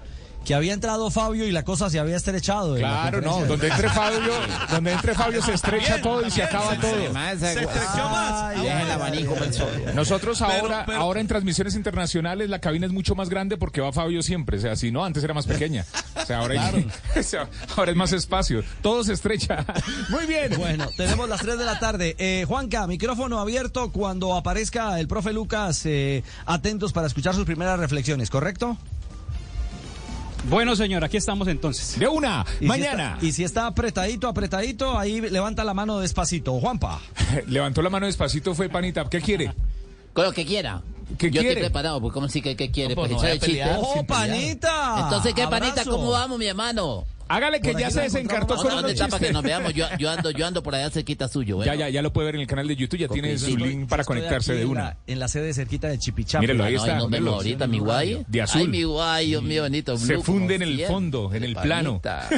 que 0.45 0.55
había 0.55 0.72
entrado 0.72 1.11
Fabio 1.11 1.47
y 1.47 1.53
la 1.53 1.64
cosa 1.64 1.88
se 1.90 1.99
había 1.99 2.16
estrechado. 2.16 2.76
Claro, 2.76 3.20
no, 3.20 3.45
donde 3.47 3.68
entre 3.68 3.88
Fabio, 3.88 4.32
donde 4.70 4.93
entre 4.93 5.14
Fabio 5.14 5.43
se 5.43 5.55
estrecha 5.55 6.01
todo 6.03 6.26
y 6.26 6.30
se 6.30 6.43
acaba 6.43 6.76
todo. 6.78 6.95
Se 7.38 7.47
estrechó 7.62 8.09
más. 8.11 8.61
Deja 8.62 8.82
el 8.82 8.90
abanico 8.90 9.36
sol. 9.53 9.68
Nosotros 9.95 10.40
ahora, 10.43 10.84
ahora 10.97 11.20
en 11.20 11.28
transmisiones 11.28 11.74
internacionales 11.74 12.49
la 12.51 12.59
cabina 12.61 12.86
es 12.86 12.93
mucho 12.93 13.14
más 13.14 13.28
grande 13.28 13.57
porque 13.57 13.80
va 13.80 13.93
Fabio 13.93 14.22
siempre. 14.22 14.59
O 14.59 14.61
sea, 14.61 14.76
si 14.76 14.90
no, 14.90 15.05
antes 15.05 15.22
era 15.24 15.34
más 15.34 15.47
pequeña. 15.47 15.84
O 16.20 16.26
sea, 16.26 16.38
ahora, 16.38 16.66
hay- 16.66 16.88
ahora 17.76 17.90
es 17.90 17.97
más 17.97 18.12
espacio. 18.12 18.62
Todo 18.82 19.05
se 19.05 19.12
estrecha. 19.12 19.64
Muy 20.11 20.26
bien. 20.26 20.53
Bueno, 20.57 20.88
tenemos 20.97 21.28
las 21.28 21.40
3 21.40 21.59
de 21.59 21.64
la 21.64 21.78
tarde. 21.78 22.16
Eh, 22.18 22.45
Juanca, 22.47 22.86
micrófono 22.86 23.38
abierto 23.40 23.90
cuando 23.93 24.34
aparezca 24.36 24.99
el 25.01 25.09
profe 25.09 25.32
Lucas. 25.32 25.82
eh, 25.86 26.22
atentos 26.47 26.93
para 26.93 27.07
escuchar 27.07 27.34
sus 27.34 27.45
primeras 27.45 27.78
reflexiones, 27.78 28.30
¿correcto? 28.30 28.76
Bueno, 30.45 30.74
señor, 30.74 31.05
aquí 31.05 31.16
estamos 31.16 31.47
entonces. 31.49 31.99
De 31.99 32.09
una, 32.09 32.45
Y 32.57 32.64
si 32.64 32.66
mañana. 32.66 33.12
está- 33.14 33.26
y 33.26 33.32
si 33.32 33.45
está 33.45 33.66
apretadito, 33.66 34.26
apretadito, 34.28 34.99
ahí 34.99 35.20
levanta 35.20 35.62
la 35.64 35.72
mano 35.74 36.01
despacito. 36.01 36.59
Juanpa. 36.61 37.01
Levantó 37.47 37.80
la 37.82 37.90
mano 37.90 38.07
despacito, 38.07 38.55
fue 38.55 38.68
panita. 38.68 39.09
¿Qué 39.09 39.20
quiere? 39.20 39.53
Con 40.12 40.24
lo 40.24 40.32
que 40.32 40.45
quiera. 40.45 40.82
¿Qué 41.18 41.26
Yo 41.26 41.40
quiere? 41.40 41.49
estoy 41.51 41.62
preparado, 41.64 42.01
porque 42.01 42.14
¿cómo 42.14 42.28
sí 42.28 42.40
que 42.43 42.57
qué 42.57 42.70
quiere? 42.70 42.95
No, 42.95 43.03
pues, 43.03 43.12
Para 43.12 43.22
no 43.22 43.28
echar 43.34 43.49
el 43.49 43.55
chiste. 43.55 43.70
¡Oh, 43.78 44.05
panita! 44.05 44.97
Entonces, 45.05 45.34
¿qué 45.34 45.47
panita? 45.47 45.84
¿Cómo 45.84 46.11
vamos, 46.11 46.38
mi 46.38 46.47
hermano? 46.47 47.05
Hágale 47.33 47.61
que 47.61 47.74
ya 47.74 47.91
se 47.91 48.03
desencartó 48.03 48.57
con 48.57 48.64
¿Dónde 48.66 48.78
unos 48.80 48.91
está 48.93 49.07
que 49.07 49.12
chistes. 49.12 49.33
nos 49.33 49.43
veamos? 49.43 49.74
Yo, 49.74 49.87
yo 49.99 50.11
ando, 50.11 50.30
yo 50.30 50.47
ando 50.47 50.62
por 50.62 50.74
allá 50.74 50.91
cerquita 50.91 51.28
suyo, 51.28 51.57
bueno. 51.57 51.72
Ya, 51.72 51.78
ya, 51.78 51.89
ya 51.89 52.03
lo 52.03 52.12
puede 52.12 52.26
ver 52.26 52.35
en 52.37 52.41
el 52.43 52.47
canal 52.47 52.68
de 52.68 52.76
YouTube. 52.76 53.01
Ya 53.01 53.09
tiene 53.09 53.39
su 53.39 53.57
link 53.57 53.89
para 53.89 54.05
conectarse 54.05 54.55
de 54.55 54.64
una. 54.66 54.97
en 55.07 55.18
la 55.18 55.28
sede 55.28 55.53
cerquita 55.55 55.89
de 55.89 55.99
ahí 55.99 56.47
No, 56.55 56.64
está, 56.64 56.64
ahí 56.64 56.76
vemos 56.95 57.11
velo. 57.11 57.35
ahorita, 57.35 57.66
mi 57.66 57.78
guay. 57.78 58.24
De 58.28 58.43
azul. 58.43 58.62
Ay, 58.62 58.68
mi 58.68 58.83
guay, 58.85 59.26
Dios 59.28 59.43
mío, 59.43 59.62
bonito. 59.62 59.97
Se 59.97 60.18
funde 60.18 60.57
en 60.57 60.62
el 60.62 60.85
fondo, 60.87 61.33
en 61.33 61.45
el 61.45 61.55
plano. 61.57 62.01
Panita. 62.03 62.28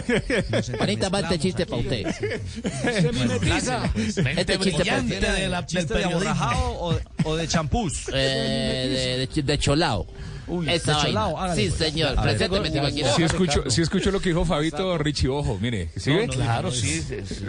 Panita, 0.79 1.09
va 1.09 1.21
este 1.21 1.39
chiste 1.39 1.67
para 1.67 1.83
usted. 1.83 2.07
Se 2.13 3.13
mimetiza. 3.13 3.91
Este 3.97 4.59
chiste 4.59 4.85
de 4.85 5.49
la, 5.49 5.67
¿Chiste 5.67 5.95
de 5.95 6.05
aborrajado 6.05 6.99
o, 7.25 7.37
de 7.37 7.49
champús? 7.49 8.11
Eh, 8.13 9.27
de, 9.35 9.59
cholao. 9.59 10.07
Uy, 10.47 10.69
Esa 10.69 10.91
de 10.91 10.97
vaina. 10.99 11.09
cholao, 11.31 11.55
Sí, 11.55 11.69
pues. 11.69 11.75
señor. 11.91 12.21
Presénteme. 12.21 12.71
Si 12.91 13.23
escucho, 13.23 13.71
si 13.71 13.83
escucho 13.83 14.11
lo 14.11 14.21
que 14.21 14.29
dijo 14.29 14.45
Fabito 14.45 14.84
Richie, 14.99 15.29
ojo, 15.29 15.59
mire, 15.61 15.89
¿sí? 15.97 16.13
Claro, 16.31 16.71
sí. 16.71 17.03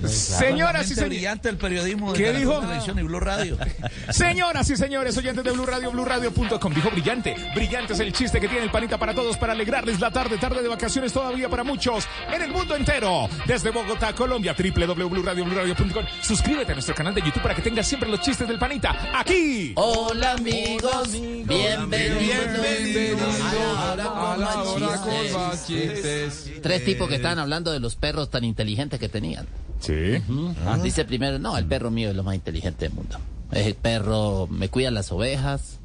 Señoras 0.07 0.85
y 0.89 0.95
señores. 0.95 1.09
brillante 1.09 1.47
del 1.49 1.57
periodismo 1.57 2.13
de 2.13 2.23
¿Qué 2.23 2.33
dijo? 2.33 2.59
Televisión 2.59 2.99
y 2.99 3.03
Blue 3.03 3.19
Radio. 3.19 3.57
Señoras 4.09 4.69
y 4.69 4.77
señores, 4.77 5.17
oyentes 5.17 5.43
de 5.43 5.51
Blue 5.51 5.65
Radio, 5.65 5.91
BlueRadio.com. 5.91 6.73
Dijo 6.73 6.89
brillante. 6.91 7.35
Brillante 7.53 7.93
es 7.93 7.99
el 7.99 8.13
chiste 8.13 8.39
que 8.39 8.47
tiene 8.47 8.63
el 8.63 8.71
panita 8.71 8.97
para 8.97 9.13
todos 9.13 9.37
para 9.37 9.53
alegrarles 9.53 9.99
la 9.99 10.11
tarde, 10.11 10.37
tarde 10.37 10.61
de 10.61 10.69
vacaciones 10.69 11.11
todavía 11.11 11.49
para 11.49 11.63
muchos 11.63 12.07
en 12.33 12.41
el 12.41 12.51
mundo 12.51 12.75
entero. 12.75 13.27
Desde 13.45 13.71
Bogotá, 13.71 14.13
Colombia, 14.13 14.55
www.bluradio.com. 14.57 16.05
Suscríbete 16.21 16.71
a 16.71 16.75
nuestro 16.75 16.95
canal 16.95 17.13
de 17.13 17.21
YouTube 17.21 17.41
para 17.41 17.55
que 17.55 17.61
tengas 17.61 17.87
siempre 17.87 18.09
los 18.09 18.21
chistes 18.21 18.47
del 18.47 18.57
panita. 18.59 19.11
Aquí. 19.13 19.73
Hola, 19.75 20.33
amigos. 20.33 21.11
Bienvenidos. 21.11 22.19
Bienvenidos 22.19 23.41
A 23.41 23.95
la 23.95 24.09
hora 24.09 24.65
con 24.65 24.81
más 24.81 24.99
con 24.99 25.33
más 25.33 25.67
chistes. 25.67 26.51
Tres 26.61 26.85
tipos 26.85 27.07
que 27.09 27.15
estaban 27.29 27.39
hablando 27.39 27.71
de 27.71 27.79
los 27.79 27.95
perros 27.95 28.29
tan 28.29 28.43
inteligentes 28.43 28.99
que 28.99 29.09
tenían. 29.09 29.45
Sí. 29.79 30.21
Ah, 30.65 30.77
Dice 30.81 31.05
primero, 31.05 31.37
no, 31.39 31.57
el 31.57 31.65
perro 31.65 31.91
mío 31.91 32.09
es 32.09 32.15
lo 32.15 32.23
más 32.23 32.35
inteligente 32.35 32.85
del 32.85 32.93
mundo. 32.95 33.17
Es 33.51 33.67
el 33.67 33.75
perro, 33.75 34.47
me 34.49 34.69
cuida 34.69 34.91
las 34.91 35.11
ovejas. 35.11 35.79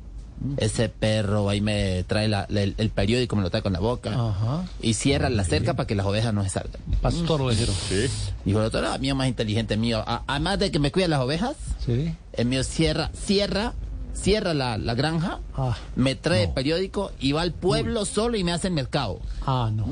Ese 0.57 0.89
perro 0.89 1.51
ahí 1.51 1.61
me 1.61 2.03
trae 2.05 2.27
la- 2.27 2.47
la- 2.49 2.63
el, 2.63 2.75
el 2.79 2.89
periódico, 2.89 3.37
me 3.37 3.43
lo 3.43 3.51
trae 3.51 3.63
con 3.63 3.75
la 3.75 3.79
boca. 3.81 4.11
Ajá. 4.13 4.65
Y 4.81 4.95
cierra 4.95 5.29
la 5.29 5.45
cerca 5.45 5.75
para 5.75 5.87
que 5.87 5.95
las 5.95 6.07
ovejas 6.07 6.33
no 6.33 6.43
se 6.43 6.49
salgan. 6.49 6.81
Pastor 7.03 7.43
ovejero. 7.43 7.73
Sí. 7.89 8.07
Dijo 8.47 8.59
el 8.61 8.65
otro, 8.67 8.81
no, 8.81 8.95
el 8.95 9.01
mío 9.03 9.15
más 9.15 9.29
inteligente 9.29 9.77
mío. 9.77 10.03
A- 10.07 10.23
además 10.27 10.59
de 10.59 10.71
que 10.71 10.79
me 10.79 10.91
cuida 10.93 11.09
las 11.09 11.21
ovejas, 11.21 11.57
Sí. 11.85 12.15
el 12.33 12.47
mío 12.47 12.65
cierra, 12.65 13.11
cierra, 13.13 13.75
cierra 14.15 14.55
la, 14.55 14.79
la 14.79 14.95
granja, 14.95 15.41
Ah, 15.55 15.77
me 15.95 16.15
trae 16.15 16.45
el 16.45 16.51
periódico 16.53 17.13
y 17.21 17.33
va 17.33 17.43
al 17.43 17.53
pueblo 17.53 18.07
solo 18.07 18.39
y 18.39 18.43
me 18.45 18.53
hace 18.53 18.69
el 18.69 18.73
mercado. 18.75 19.21
ah, 19.47 19.71
no. 19.75 19.85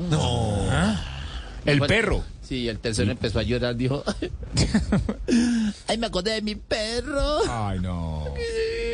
El 1.65 1.79
Bueno, 1.79 1.87
perro. 1.93 2.23
Sí, 2.41 2.67
el 2.67 2.79
tercero 2.79 3.11
empezó 3.11 3.39
a 3.39 3.43
llorar, 3.43 3.75
dijo, 3.75 4.03
ay, 5.87 5.97
me 5.97 6.07
acordé 6.07 6.31
de 6.31 6.41
mi 6.41 6.55
perro. 6.55 7.39
Ay, 7.47 7.79
no. 7.79 8.25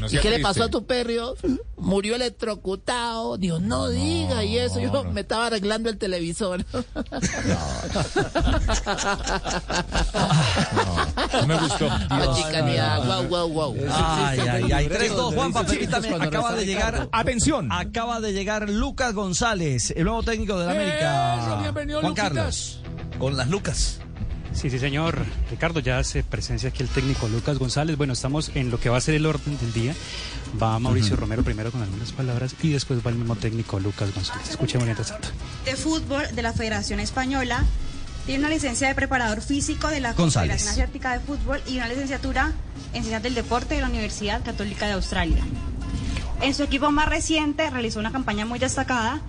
No 0.00 0.06
¿Y 0.06 0.18
qué 0.18 0.30
le 0.30 0.40
pasó 0.40 0.64
a 0.64 0.68
tu 0.68 0.86
perro? 0.86 1.34
Murió 1.76 2.16
electrocutado. 2.16 3.36
Dios, 3.36 3.60
no, 3.60 3.88
diga. 3.88 4.44
Y 4.44 4.58
eso, 4.58 4.80
yo 4.80 5.04
me 5.04 5.20
estaba 5.20 5.46
arreglando 5.46 5.88
el 5.88 5.98
televisor. 5.98 6.64
No 6.72 6.84
me 11.46 11.56
gustó. 11.58 11.86
La 11.86 12.34
chicanía, 12.34 12.98
guau, 12.98 13.28
guau, 13.28 13.48
guau. 13.48 13.76
Ay, 13.90 14.40
ay, 14.40 14.72
ay. 14.72 14.88
3-2, 14.88 15.34
Juanpa, 15.34 15.64
permítame, 15.64 16.08
acaba 16.14 16.54
de 16.54 16.66
llegar. 16.66 17.08
Atención. 17.12 17.70
Acaba 17.70 18.20
de 18.20 18.32
llegar 18.32 18.68
Lucas 18.68 19.14
González, 19.14 19.92
el 19.96 20.04
nuevo 20.04 20.22
técnico 20.22 20.58
de 20.58 20.66
la 20.66 20.72
América. 20.72 21.38
Eso, 21.40 21.62
bienvenido, 21.62 22.00
Juan 22.00 22.10
Luquitas. 22.10 22.32
Carlos. 22.32 22.80
Con 23.18 23.36
las 23.36 23.48
Lucas. 23.48 24.00
Sí, 24.58 24.70
sí, 24.70 24.80
señor. 24.80 25.24
Ricardo, 25.52 25.78
ya 25.78 25.98
hace 25.98 26.24
presencia 26.24 26.70
aquí 26.70 26.82
el 26.82 26.88
técnico 26.88 27.28
Lucas 27.28 27.58
González. 27.58 27.96
Bueno, 27.96 28.14
estamos 28.14 28.50
en 28.56 28.72
lo 28.72 28.80
que 28.80 28.88
va 28.88 28.96
a 28.96 29.00
ser 29.00 29.14
el 29.14 29.24
orden 29.24 29.56
del 29.56 29.72
día. 29.72 29.94
Va 30.60 30.80
Mauricio 30.80 31.14
Romero 31.14 31.44
primero 31.44 31.70
con 31.70 31.80
algunas 31.80 32.10
palabras 32.10 32.56
y 32.60 32.70
después 32.70 32.98
va 33.06 33.10
el 33.10 33.18
mismo 33.18 33.36
técnico 33.36 33.78
Lucas 33.78 34.12
González. 34.12 34.50
Escuchemos 34.50 34.84
mientras 34.84 35.10
tanto. 35.10 35.28
de 35.64 35.76
fútbol 35.76 36.24
de 36.34 36.42
la 36.42 36.52
Federación 36.52 36.98
Española. 36.98 37.64
Tiene 38.26 38.40
una 38.40 38.50
licencia 38.50 38.88
de 38.88 38.96
preparador 38.96 39.42
físico 39.42 39.86
de 39.86 40.00
la 40.00 40.14
González. 40.14 40.50
Confederación 40.50 40.72
Asiática 40.72 41.12
de 41.12 41.20
Fútbol 41.20 41.62
y 41.68 41.76
una 41.76 41.88
licenciatura 41.88 42.52
en 42.94 43.02
Ciencias 43.04 43.22
del 43.22 43.36
Deporte 43.36 43.76
de 43.76 43.82
la 43.82 43.86
Universidad 43.86 44.44
Católica 44.44 44.86
de 44.86 44.94
Australia. 44.94 45.44
En 46.42 46.52
su 46.52 46.64
equipo 46.64 46.90
más 46.90 47.08
reciente 47.08 47.70
realizó 47.70 48.00
una 48.00 48.10
campaña 48.10 48.44
muy 48.44 48.58
destacada 48.58 49.22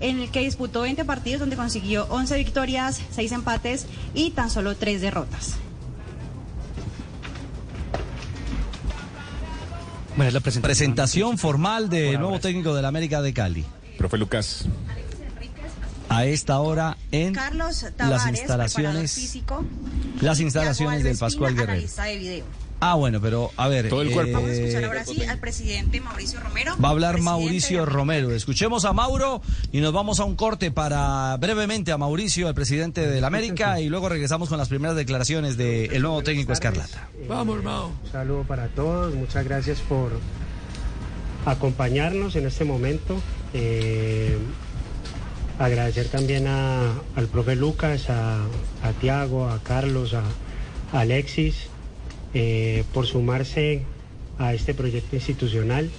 en 0.00 0.20
el 0.20 0.30
que 0.30 0.40
disputó 0.40 0.82
20 0.82 1.04
partidos 1.04 1.40
donde 1.40 1.56
consiguió 1.56 2.06
11 2.10 2.36
victorias, 2.36 3.00
6 3.12 3.32
empates 3.32 3.86
y 4.14 4.30
tan 4.30 4.50
solo 4.50 4.76
3 4.76 5.00
derrotas. 5.00 5.56
Bueno, 10.16 10.28
es 10.28 10.34
la 10.34 10.40
presentación. 10.40 10.62
Presentación 10.62 11.38
formal 11.38 11.88
del 11.88 12.20
nuevo 12.20 12.38
técnico 12.38 12.74
de 12.74 12.82
la 12.82 12.88
América 12.88 13.22
de 13.22 13.32
Cali. 13.32 13.64
Profe 13.96 14.18
Lucas. 14.18 14.66
A 16.08 16.26
esta 16.26 16.58
hora 16.60 16.98
en 17.10 17.32
Carlos 17.32 17.82
las 17.82 17.96
Tavares, 17.96 18.38
instalaciones, 18.40 19.14
físico. 19.14 19.64
las 20.20 20.40
instalaciones 20.40 21.04
del 21.04 21.16
Pascual 21.16 21.54
Guerrero. 21.54 21.72
analista 21.72 22.04
de 22.04 22.18
video. 22.18 22.44
Ah, 22.84 22.96
bueno, 22.96 23.20
pero 23.20 23.52
a 23.56 23.68
ver. 23.68 23.88
Todo 23.88 24.02
el 24.02 24.10
cuerpo. 24.10 24.32
Vamos 24.32 24.50
a 24.50 24.52
eh, 24.54 24.56
escuchar 24.64 24.84
ahora 24.86 25.04
sí 25.04 25.22
al 25.22 25.38
presidente 25.38 26.00
Mauricio 26.00 26.40
Romero. 26.40 26.74
Va 26.84 26.88
a 26.88 26.90
hablar 26.90 27.20
Mauricio 27.20 27.86
Romero. 27.86 28.32
Escuchemos 28.32 28.84
a 28.84 28.92
Mauro 28.92 29.40
y 29.70 29.80
nos 29.80 29.92
vamos 29.92 30.18
a 30.18 30.24
un 30.24 30.34
corte 30.34 30.72
para 30.72 31.36
brevemente 31.36 31.92
a 31.92 31.96
Mauricio, 31.98 32.48
el 32.48 32.54
presidente 32.54 33.06
del 33.06 33.24
América, 33.24 33.78
y 33.78 33.88
luego 33.88 34.08
regresamos 34.08 34.48
con 34.48 34.58
las 34.58 34.68
primeras 34.68 34.96
declaraciones 34.96 35.56
del 35.56 36.02
nuevo 36.02 36.22
técnico 36.22 36.52
Escarlata. 36.52 37.08
Vamos, 37.28 37.58
hermano. 37.58 37.92
Un 38.04 38.10
saludo 38.10 38.42
para 38.42 38.66
todos, 38.66 39.14
muchas 39.14 39.44
gracias 39.44 39.78
por 39.80 40.10
acompañarnos 41.46 42.34
en 42.36 42.46
este 42.46 42.64
momento. 42.64 43.16
Eh, 43.54 44.36
agradecer 45.58 46.08
también 46.08 46.46
a- 46.48 46.94
al 47.14 47.26
profe 47.28 47.54
Lucas, 47.54 48.10
a, 48.10 48.38
a 48.82 48.92
Tiago, 49.00 49.48
a 49.48 49.60
Carlos, 49.62 50.14
a, 50.14 50.22
a 50.96 51.00
Alexis, 51.02 51.68
eh, 52.34 52.84
por 52.92 53.06
sumarse 53.06 53.82
a 54.38 54.54
este 54.54 54.74
proyecto 54.74 55.16
institucional. 55.16 55.90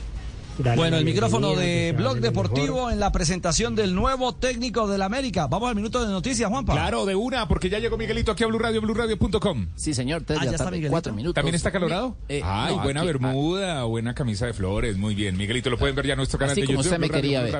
Bueno, 0.76 0.98
el 0.98 1.06
micrófono 1.06 1.56
de 1.56 1.94
Blog 1.98 2.16
mejor. 2.16 2.22
Deportivo 2.22 2.92
en 2.92 3.00
la 3.00 3.12
presentación 3.12 3.76
del 3.76 3.96
nuevo 3.96 4.36
técnico 4.36 4.88
del 4.88 5.02
América. 5.02 5.48
Vamos 5.48 5.70
al 5.70 5.76
minuto 5.76 6.04
de 6.06 6.12
noticias, 6.12 6.50
Juanpa. 6.50 6.74
Claro, 6.74 7.06
de 7.06 7.16
una, 7.16 7.48
porque 7.48 7.70
ya 7.70 7.80
llegó 7.80 7.98
Miguelito 7.98 8.32
aquí 8.32 8.44
a 8.44 8.48
Blue 8.48 8.60
Radio, 8.60 8.82
BlueRadio.com. 8.82 9.68
Sí, 9.76 9.94
señor, 9.94 10.24
tres 10.26 10.40
Ah, 10.42 10.46
ya 10.46 10.52
está 10.52 10.66
tarde, 10.66 10.78
Miguelito. 10.78 10.92
cuatro 10.92 11.14
minutos. 11.14 11.36
¿También 11.36 11.56
está 11.56 11.72
calorado? 11.72 12.16
Eh, 12.30 12.42
Ay, 12.44 12.76
no, 12.76 12.84
buena 12.84 13.02
aquí- 13.02 13.08
bermuda, 13.08 13.84
buena 13.86 14.14
camisa 14.14 14.46
de 14.46 14.54
flores, 14.54 14.98
muy 14.98 15.16
bien. 15.16 15.38
Miguelito, 15.38 15.70
lo 15.70 15.78
pueden 15.78 15.96
ver 15.96 16.06
ya 16.08 16.14
en 16.14 16.18
nuestro 16.18 16.38
canal 16.40 16.52
Así 16.52 16.62
de 16.62 16.68
como 16.68 16.80
YouTube. 16.80 16.92
usted 16.94 17.00
me 17.00 17.08
Radio, 17.08 17.22
quería 17.22 17.42
ver. 17.42 17.52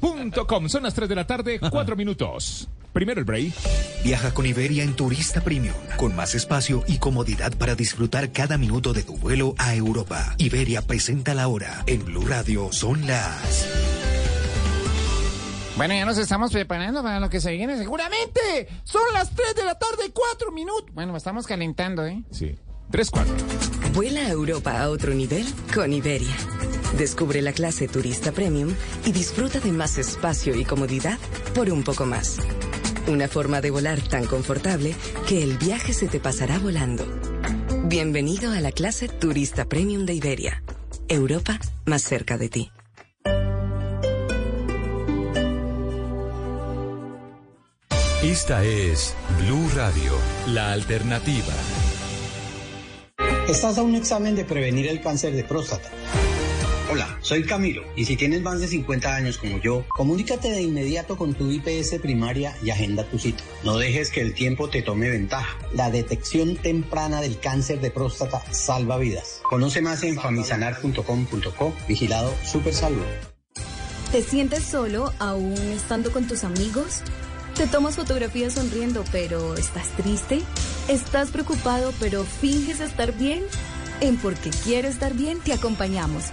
BlueRadio.com. 0.00 0.68
Son 0.68 0.82
las 0.82 0.94
3 0.94 1.08
de 1.08 1.14
la 1.14 1.26
tarde, 1.26 1.60
4 1.60 1.96
minutos. 1.96 2.68
Primero 2.92 3.20
el 3.20 3.24
break. 3.24 3.52
Viaja 4.02 4.34
con 4.34 4.46
Iberia 4.46 4.82
en 4.82 4.94
Turista 4.94 5.40
Premium, 5.42 5.74
con 5.96 6.16
más 6.16 6.34
espacio 6.34 6.82
y 6.88 6.98
comodidad 6.98 7.52
para 7.56 7.76
disfrutar 7.76 8.32
cada 8.32 8.58
minuto 8.58 8.92
de 8.92 9.04
tu 9.04 9.16
vuelo 9.16 9.54
a 9.58 9.76
Europa. 9.76 10.34
Iberia 10.38 10.82
presenta 10.82 11.32
la 11.34 11.46
hora. 11.46 11.84
En 11.86 12.04
Blue 12.04 12.26
Radio 12.26 12.39
son 12.70 13.06
las... 13.06 13.68
Bueno, 15.76 15.94
ya 15.94 16.06
nos 16.06 16.16
estamos 16.16 16.50
preparando 16.52 17.02
para 17.02 17.20
lo 17.20 17.28
que 17.28 17.38
se 17.38 17.52
viene 17.52 17.76
seguramente. 17.76 18.66
Son 18.84 19.02
las 19.12 19.34
3 19.34 19.56
de 19.56 19.64
la 19.64 19.78
tarde, 19.78 20.10
4 20.12 20.50
minutos. 20.50 20.90
Bueno, 20.94 21.14
estamos 21.16 21.46
calentando, 21.46 22.06
¿eh? 22.06 22.22
Sí. 22.30 22.56
3, 22.90 23.10
4. 23.10 23.34
Vuela 23.92 24.20
a 24.22 24.30
Europa 24.30 24.80
a 24.80 24.88
otro 24.88 25.12
nivel 25.12 25.44
con 25.74 25.92
Iberia. 25.92 26.34
Descubre 26.96 27.42
la 27.42 27.52
clase 27.52 27.88
turista 27.88 28.32
premium 28.32 28.74
y 29.04 29.12
disfruta 29.12 29.60
de 29.60 29.72
más 29.72 29.98
espacio 29.98 30.54
y 30.54 30.64
comodidad 30.64 31.18
por 31.54 31.70
un 31.70 31.82
poco 31.84 32.06
más. 32.06 32.38
Una 33.06 33.28
forma 33.28 33.60
de 33.60 33.70
volar 33.70 34.00
tan 34.00 34.24
confortable 34.24 34.94
que 35.28 35.42
el 35.42 35.58
viaje 35.58 35.92
se 35.92 36.08
te 36.08 36.20
pasará 36.20 36.58
volando. 36.58 37.04
Bienvenido 37.84 38.52
a 38.52 38.60
la 38.60 38.72
clase 38.72 39.08
turista 39.08 39.66
premium 39.66 40.06
de 40.06 40.14
Iberia. 40.14 40.62
Europa 41.10 41.58
más 41.86 42.02
cerca 42.02 42.38
de 42.38 42.48
ti. 42.48 42.70
Esta 48.22 48.62
es 48.62 49.14
Blue 49.40 49.68
Radio, 49.74 50.12
la 50.46 50.72
alternativa. 50.72 51.52
Estás 53.48 53.78
a 53.78 53.82
un 53.82 53.96
examen 53.96 54.36
de 54.36 54.44
prevenir 54.44 54.86
el 54.86 55.00
cáncer 55.00 55.34
de 55.34 55.42
próstata. 55.42 55.90
Hola, 56.92 57.18
soy 57.20 57.44
Camilo 57.44 57.84
y 57.94 58.04
si 58.04 58.16
tienes 58.16 58.42
más 58.42 58.58
de 58.58 58.66
50 58.66 59.14
años 59.14 59.38
como 59.38 59.60
yo, 59.60 59.84
comunícate 59.90 60.50
de 60.50 60.62
inmediato 60.62 61.16
con 61.16 61.34
tu 61.34 61.48
IPS 61.48 62.00
primaria 62.02 62.56
y 62.64 62.70
agenda 62.70 63.04
tu 63.04 63.16
cita. 63.16 63.44
No 63.62 63.78
dejes 63.78 64.10
que 64.10 64.20
el 64.20 64.34
tiempo 64.34 64.68
te 64.68 64.82
tome 64.82 65.08
ventaja. 65.08 65.56
La 65.72 65.92
detección 65.92 66.56
temprana 66.56 67.20
del 67.20 67.38
cáncer 67.38 67.80
de 67.80 67.92
próstata 67.92 68.42
salva 68.52 68.98
vidas. 68.98 69.40
Conoce 69.48 69.80
más 69.82 70.02
en 70.02 70.16
famisanar.com.co, 70.16 71.74
vigilado 71.86 72.34
Super 72.44 72.74
Salud. 72.74 73.04
¿Te 74.10 74.22
sientes 74.22 74.64
solo 74.64 75.12
aún 75.20 75.54
estando 75.72 76.10
con 76.10 76.26
tus 76.26 76.42
amigos? 76.42 77.02
¿Te 77.54 77.68
tomas 77.68 77.94
fotografías 77.94 78.54
sonriendo 78.54 79.04
pero 79.12 79.54
estás 79.54 79.90
triste? 79.90 80.40
¿Estás 80.88 81.30
preocupado 81.30 81.94
pero 82.00 82.24
finges 82.24 82.80
estar 82.80 83.16
bien? 83.16 83.44
En 84.00 84.16
Porque 84.16 84.50
Quiero 84.64 84.88
Estar 84.88 85.14
Bien 85.14 85.38
te 85.38 85.52
acompañamos. 85.52 86.32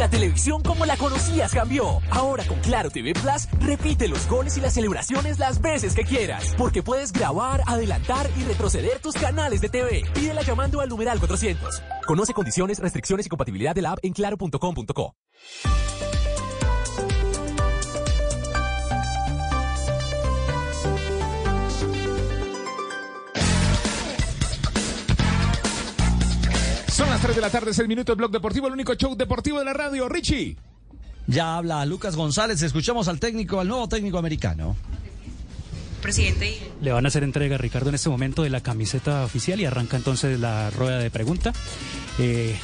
La 0.00 0.08
televisión 0.08 0.62
como 0.62 0.86
la 0.86 0.96
conocías 0.96 1.52
cambió. 1.52 2.00
Ahora 2.10 2.42
con 2.44 2.58
Claro 2.60 2.88
TV 2.88 3.12
Plus, 3.12 3.46
repite 3.60 4.08
los 4.08 4.26
goles 4.30 4.56
y 4.56 4.62
las 4.62 4.72
celebraciones 4.72 5.38
las 5.38 5.60
veces 5.60 5.94
que 5.94 6.04
quieras. 6.04 6.54
Porque 6.56 6.82
puedes 6.82 7.12
grabar, 7.12 7.60
adelantar 7.66 8.26
y 8.38 8.44
retroceder 8.44 9.00
tus 9.00 9.14
canales 9.14 9.60
de 9.60 9.68
TV. 9.68 10.04
Pídela 10.14 10.40
llamando 10.40 10.80
al 10.80 10.88
numeral 10.88 11.18
400. 11.18 11.82
Conoce 12.06 12.32
condiciones, 12.32 12.78
restricciones 12.78 13.26
y 13.26 13.28
compatibilidad 13.28 13.74
de 13.74 13.82
la 13.82 13.90
app 13.90 13.98
en 14.02 14.14
claro.com.co. 14.14 15.16
las 27.20 27.26
3 27.26 27.36
de 27.36 27.42
la 27.42 27.50
tarde, 27.50 27.74
6 27.74 27.86
minutos, 27.86 28.16
Blog 28.16 28.30
Deportivo, 28.30 28.66
el 28.66 28.72
único 28.72 28.94
show 28.94 29.14
deportivo 29.14 29.58
de 29.58 29.66
la 29.66 29.74
radio. 29.74 30.08
Richie. 30.08 30.56
Ya 31.26 31.58
habla 31.58 31.84
Lucas 31.84 32.16
González. 32.16 32.62
Escuchamos 32.62 33.08
al 33.08 33.20
técnico, 33.20 33.60
al 33.60 33.68
nuevo 33.68 33.86
técnico 33.90 34.16
americano. 34.16 34.74
Presidente. 36.00 36.58
Le 36.80 36.92
van 36.92 37.04
a 37.04 37.08
hacer 37.08 37.22
entrega, 37.22 37.58
Ricardo, 37.58 37.90
en 37.90 37.96
este 37.96 38.08
momento 38.08 38.42
de 38.42 38.48
la 38.48 38.62
camiseta 38.62 39.22
oficial 39.22 39.60
y 39.60 39.66
arranca 39.66 39.98
entonces 39.98 40.40
la 40.40 40.70
rueda 40.70 40.98
de 40.98 41.10
pregunta. 41.10 41.52
Eh, 42.18 42.56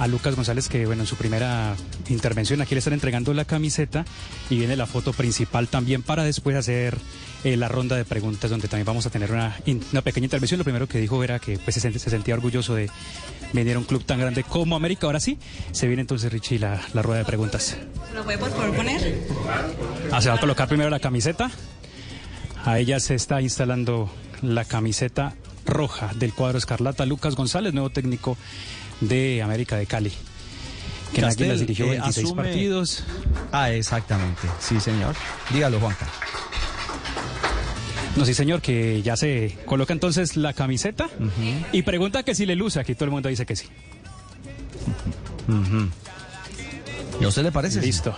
a 0.00 0.06
Lucas 0.08 0.34
González, 0.34 0.68
que 0.68 0.86
bueno, 0.86 1.02
en 1.02 1.06
su 1.06 1.16
primera 1.16 1.76
intervención 2.08 2.60
aquí 2.60 2.74
le 2.74 2.80
están 2.80 2.94
entregando 2.94 3.32
la 3.32 3.44
camiseta 3.44 4.04
y 4.50 4.56
viene 4.58 4.76
la 4.76 4.86
foto 4.86 5.12
principal 5.12 5.68
también 5.68 6.02
para 6.02 6.24
después 6.24 6.56
hacer 6.56 6.98
eh, 7.44 7.56
la 7.56 7.68
ronda 7.68 7.94
de 7.96 8.04
preguntas 8.04 8.50
donde 8.50 8.66
también 8.66 8.86
vamos 8.86 9.06
a 9.06 9.10
tener 9.10 9.30
una, 9.30 9.56
una 9.92 10.02
pequeña 10.02 10.24
intervención. 10.24 10.58
Lo 10.58 10.64
primero 10.64 10.88
que 10.88 10.98
dijo 10.98 11.22
era 11.22 11.38
que 11.38 11.58
pues, 11.58 11.76
se, 11.76 11.88
sent- 11.88 11.98
se 11.98 12.10
sentía 12.10 12.34
orgulloso 12.34 12.74
de 12.74 12.90
venir 13.52 13.76
a 13.76 13.78
un 13.78 13.84
club 13.84 14.04
tan 14.04 14.18
grande 14.18 14.42
como 14.42 14.74
América. 14.74 15.06
Ahora 15.06 15.20
sí, 15.20 15.38
se 15.70 15.86
viene 15.86 16.00
entonces 16.00 16.32
Richie 16.32 16.58
la, 16.58 16.80
la 16.92 17.02
rueda 17.02 17.20
de 17.20 17.24
preguntas. 17.24 17.76
¿Lo 18.14 18.24
puede 18.24 18.38
por 18.38 18.50
favor 18.50 18.74
poner? 18.74 19.20
Ah, 20.10 20.20
se 20.20 20.28
va 20.28 20.34
a 20.34 20.40
colocar 20.40 20.66
primero 20.66 20.90
la 20.90 20.98
camiseta. 21.00 21.50
A 22.64 22.78
ella 22.80 22.98
se 22.98 23.14
está 23.14 23.40
instalando 23.42 24.10
la 24.42 24.64
camiseta 24.64 25.34
roja 25.66 26.10
del 26.16 26.32
cuadro 26.32 26.58
escarlata. 26.58 27.06
Lucas 27.06 27.36
González, 27.36 27.72
nuevo 27.74 27.90
técnico 27.90 28.36
de 29.00 29.42
América 29.42 29.76
de 29.76 29.86
Cali. 29.86 30.12
Que 31.12 31.20
en 31.20 31.26
Castel, 31.26 31.44
Águilas 31.46 31.60
dirigió 31.60 31.86
eh, 31.86 31.90
26 32.00 32.26
asume- 32.26 32.36
partidos. 32.36 33.04
Ah, 33.52 33.70
exactamente. 33.70 34.42
Sí, 34.60 34.80
señor. 34.80 35.14
Dígalo, 35.52 35.78
Juanca. 35.80 36.06
No, 38.16 38.24
sí, 38.24 38.32
señor, 38.34 38.60
que 38.62 39.02
ya 39.02 39.16
se 39.16 39.56
coloca 39.66 39.92
entonces 39.92 40.36
la 40.36 40.52
camiseta 40.52 41.08
y 41.72 41.82
pregunta 41.82 42.22
que 42.22 42.34
si 42.34 42.46
le 42.46 42.54
luce. 42.56 42.78
Aquí 42.80 42.94
todo 42.94 43.06
el 43.06 43.10
mundo 43.10 43.28
dice 43.28 43.44
que 43.46 43.56
sí. 43.56 43.66
¿Y 47.20 47.24
a 47.24 47.28
usted 47.28 47.42
le 47.42 47.52
parece? 47.52 47.80
Listo. 47.80 48.14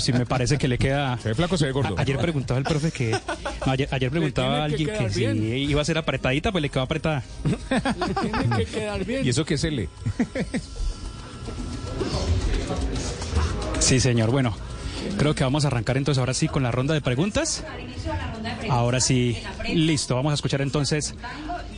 Sí, 0.00 0.12
me 0.12 0.26
parece 0.26 0.58
que 0.58 0.68
le 0.68 0.78
queda. 0.78 1.18
Se 1.18 1.28
ve 1.30 1.34
flaco, 1.34 1.56
se 1.56 1.66
ve 1.66 1.72
gordo. 1.72 1.96
A- 1.98 2.00
ayer 2.02 2.18
preguntaba 2.18 2.58
el 2.58 2.64
profe 2.64 2.90
que. 2.90 3.10
no, 3.66 3.72
ayer, 3.72 3.88
ayer 3.90 4.10
preguntaba 4.10 4.64
a 4.64 4.68
que 4.68 4.74
alguien 4.74 4.90
que, 4.98 5.10
si 5.10 5.24
iba 5.24 5.82
a 5.82 5.84
ser 5.84 5.98
apretadita, 5.98 6.52
pues 6.52 6.62
le 6.62 6.68
quedó 6.68 6.82
apretada. 6.82 7.22
Tiene 8.22 8.56
que 8.58 8.64
quedar 8.66 9.04
bien. 9.04 9.24
¿Y 9.26 9.28
eso 9.30 9.44
qué 9.44 9.54
es 9.54 9.64
L? 9.64 9.88
Sí, 13.78 14.00
señor. 14.00 14.30
Bueno, 14.30 14.56
creo 15.18 15.34
que 15.34 15.44
vamos 15.44 15.64
a 15.64 15.68
arrancar 15.68 15.96
entonces 15.96 16.18
ahora 16.18 16.34
sí 16.34 16.48
con 16.48 16.62
la 16.62 16.70
ronda 16.72 16.94
de 16.94 17.00
preguntas. 17.00 17.64
Ahora 18.68 19.00
sí, 19.00 19.36
listo. 19.72 20.14
Vamos 20.16 20.32
a 20.32 20.34
escuchar 20.34 20.60
entonces 20.60 21.14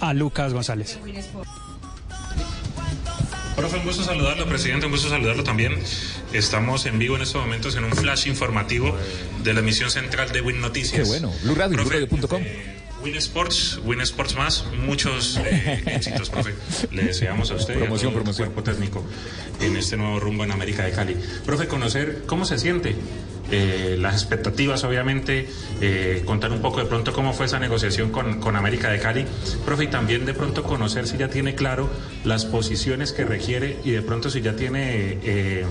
a 0.01 0.15
Lucas 0.15 0.53
González. 0.53 0.99
Profe, 3.59 3.79
un 3.79 3.85
gusto 3.85 4.05
saludarlo, 4.05 4.47
presidente, 4.47 4.87
un 4.87 4.93
gusto 4.93 5.09
saludarlo 5.09 5.43
también. 5.43 5.77
Estamos 6.33 6.87
en 6.87 6.97
vivo 7.01 7.17
en 7.17 7.23
estos 7.23 7.43
momentos 7.43 7.75
en 7.75 7.83
un 7.83 7.91
flash 7.91 8.29
informativo 8.29 8.97
de 9.43 9.53
la 9.53 9.59
emisión 9.59 9.91
central 9.91 10.31
de 10.31 10.41
Win 10.41 10.61
Noticias. 10.61 11.03
Qué 11.03 11.09
bueno. 11.09 11.33
Blue 11.43 11.57
Win 13.03 13.15
Sports, 13.17 13.81
Win 13.85 14.01
Sports 14.01 14.37
más, 14.37 14.65
muchos 14.85 15.39
eh, 15.39 15.83
éxitos, 15.87 16.31
profe. 16.31 16.55
Le 16.91 17.05
deseamos 17.05 17.51
a 17.51 17.55
usted 17.55 17.75
y 17.75 17.77
a 17.77 17.81
Promoción, 17.81 18.11
todo 18.13 18.19
el 18.19 18.25
promoción. 18.25 18.53
cuerpo 18.53 18.71
técnico 18.71 19.05
en 19.61 19.77
este 19.77 19.97
nuevo 19.97 20.19
rumbo 20.19 20.45
en 20.45 20.51
América 20.51 20.85
de 20.85 20.91
Cali. 20.93 21.17
Profe, 21.47 21.69
conocer 21.69 22.25
cómo 22.27 22.45
se 22.45 22.59
siente, 22.59 22.97
eh, 23.51 23.97
las 23.99 24.15
expectativas, 24.15 24.85
obviamente, 24.85 25.49
eh, 25.81 26.23
contar 26.27 26.53
un 26.53 26.61
poco 26.61 26.81
de 26.81 26.87
pronto 26.87 27.13
cómo 27.13 27.33
fue 27.33 27.47
esa 27.47 27.59
negociación 27.59 28.11
con, 28.11 28.41
con 28.41 28.57
América 28.57 28.91
de 28.91 28.99
Cali. 28.99 29.25
Profe, 29.65 29.85
y 29.85 29.89
también 29.89 30.27
de 30.27 30.35
pronto 30.35 30.65
conocer 30.65 31.07
si 31.07 31.17
ya 31.17 31.29
tiene 31.29 31.55
claro 31.55 31.89
las 32.25 32.45
posiciones 32.45 33.13
que 33.13 33.25
requiere 33.25 33.79
y 33.85 33.93
de 33.93 34.03
pronto 34.03 34.29
si 34.29 34.43
ya 34.43 34.55
tiene 34.57 35.19
eh, 35.23 35.65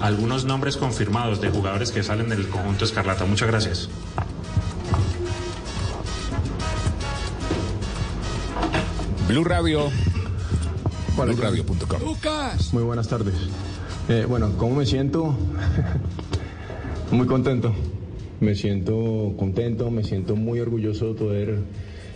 algunos 0.00 0.44
nombres 0.44 0.76
confirmados 0.76 1.40
de 1.40 1.48
jugadores 1.48 1.90
que 1.92 2.02
salen 2.02 2.28
del 2.28 2.46
conjunto 2.48 2.84
Escarlata. 2.84 3.24
Muchas 3.24 3.48
gracias. 3.48 3.88
Blue 9.28 9.44
Radio. 9.44 9.90
BlueRadio.com. 11.16 12.02
Lucas. 12.02 12.72
Muy 12.74 12.82
buenas 12.82 13.08
tardes. 13.08 13.34
Eh, 14.08 14.26
bueno, 14.28 14.52
¿cómo 14.58 14.76
me 14.76 14.86
siento? 14.86 15.34
muy 17.12 17.26
contento. 17.26 17.72
Me 18.40 18.54
siento 18.54 19.34
contento, 19.38 19.90
me 19.90 20.02
siento 20.02 20.34
muy 20.34 20.58
orgulloso 20.60 21.08
de 21.08 21.14
poder 21.14 21.58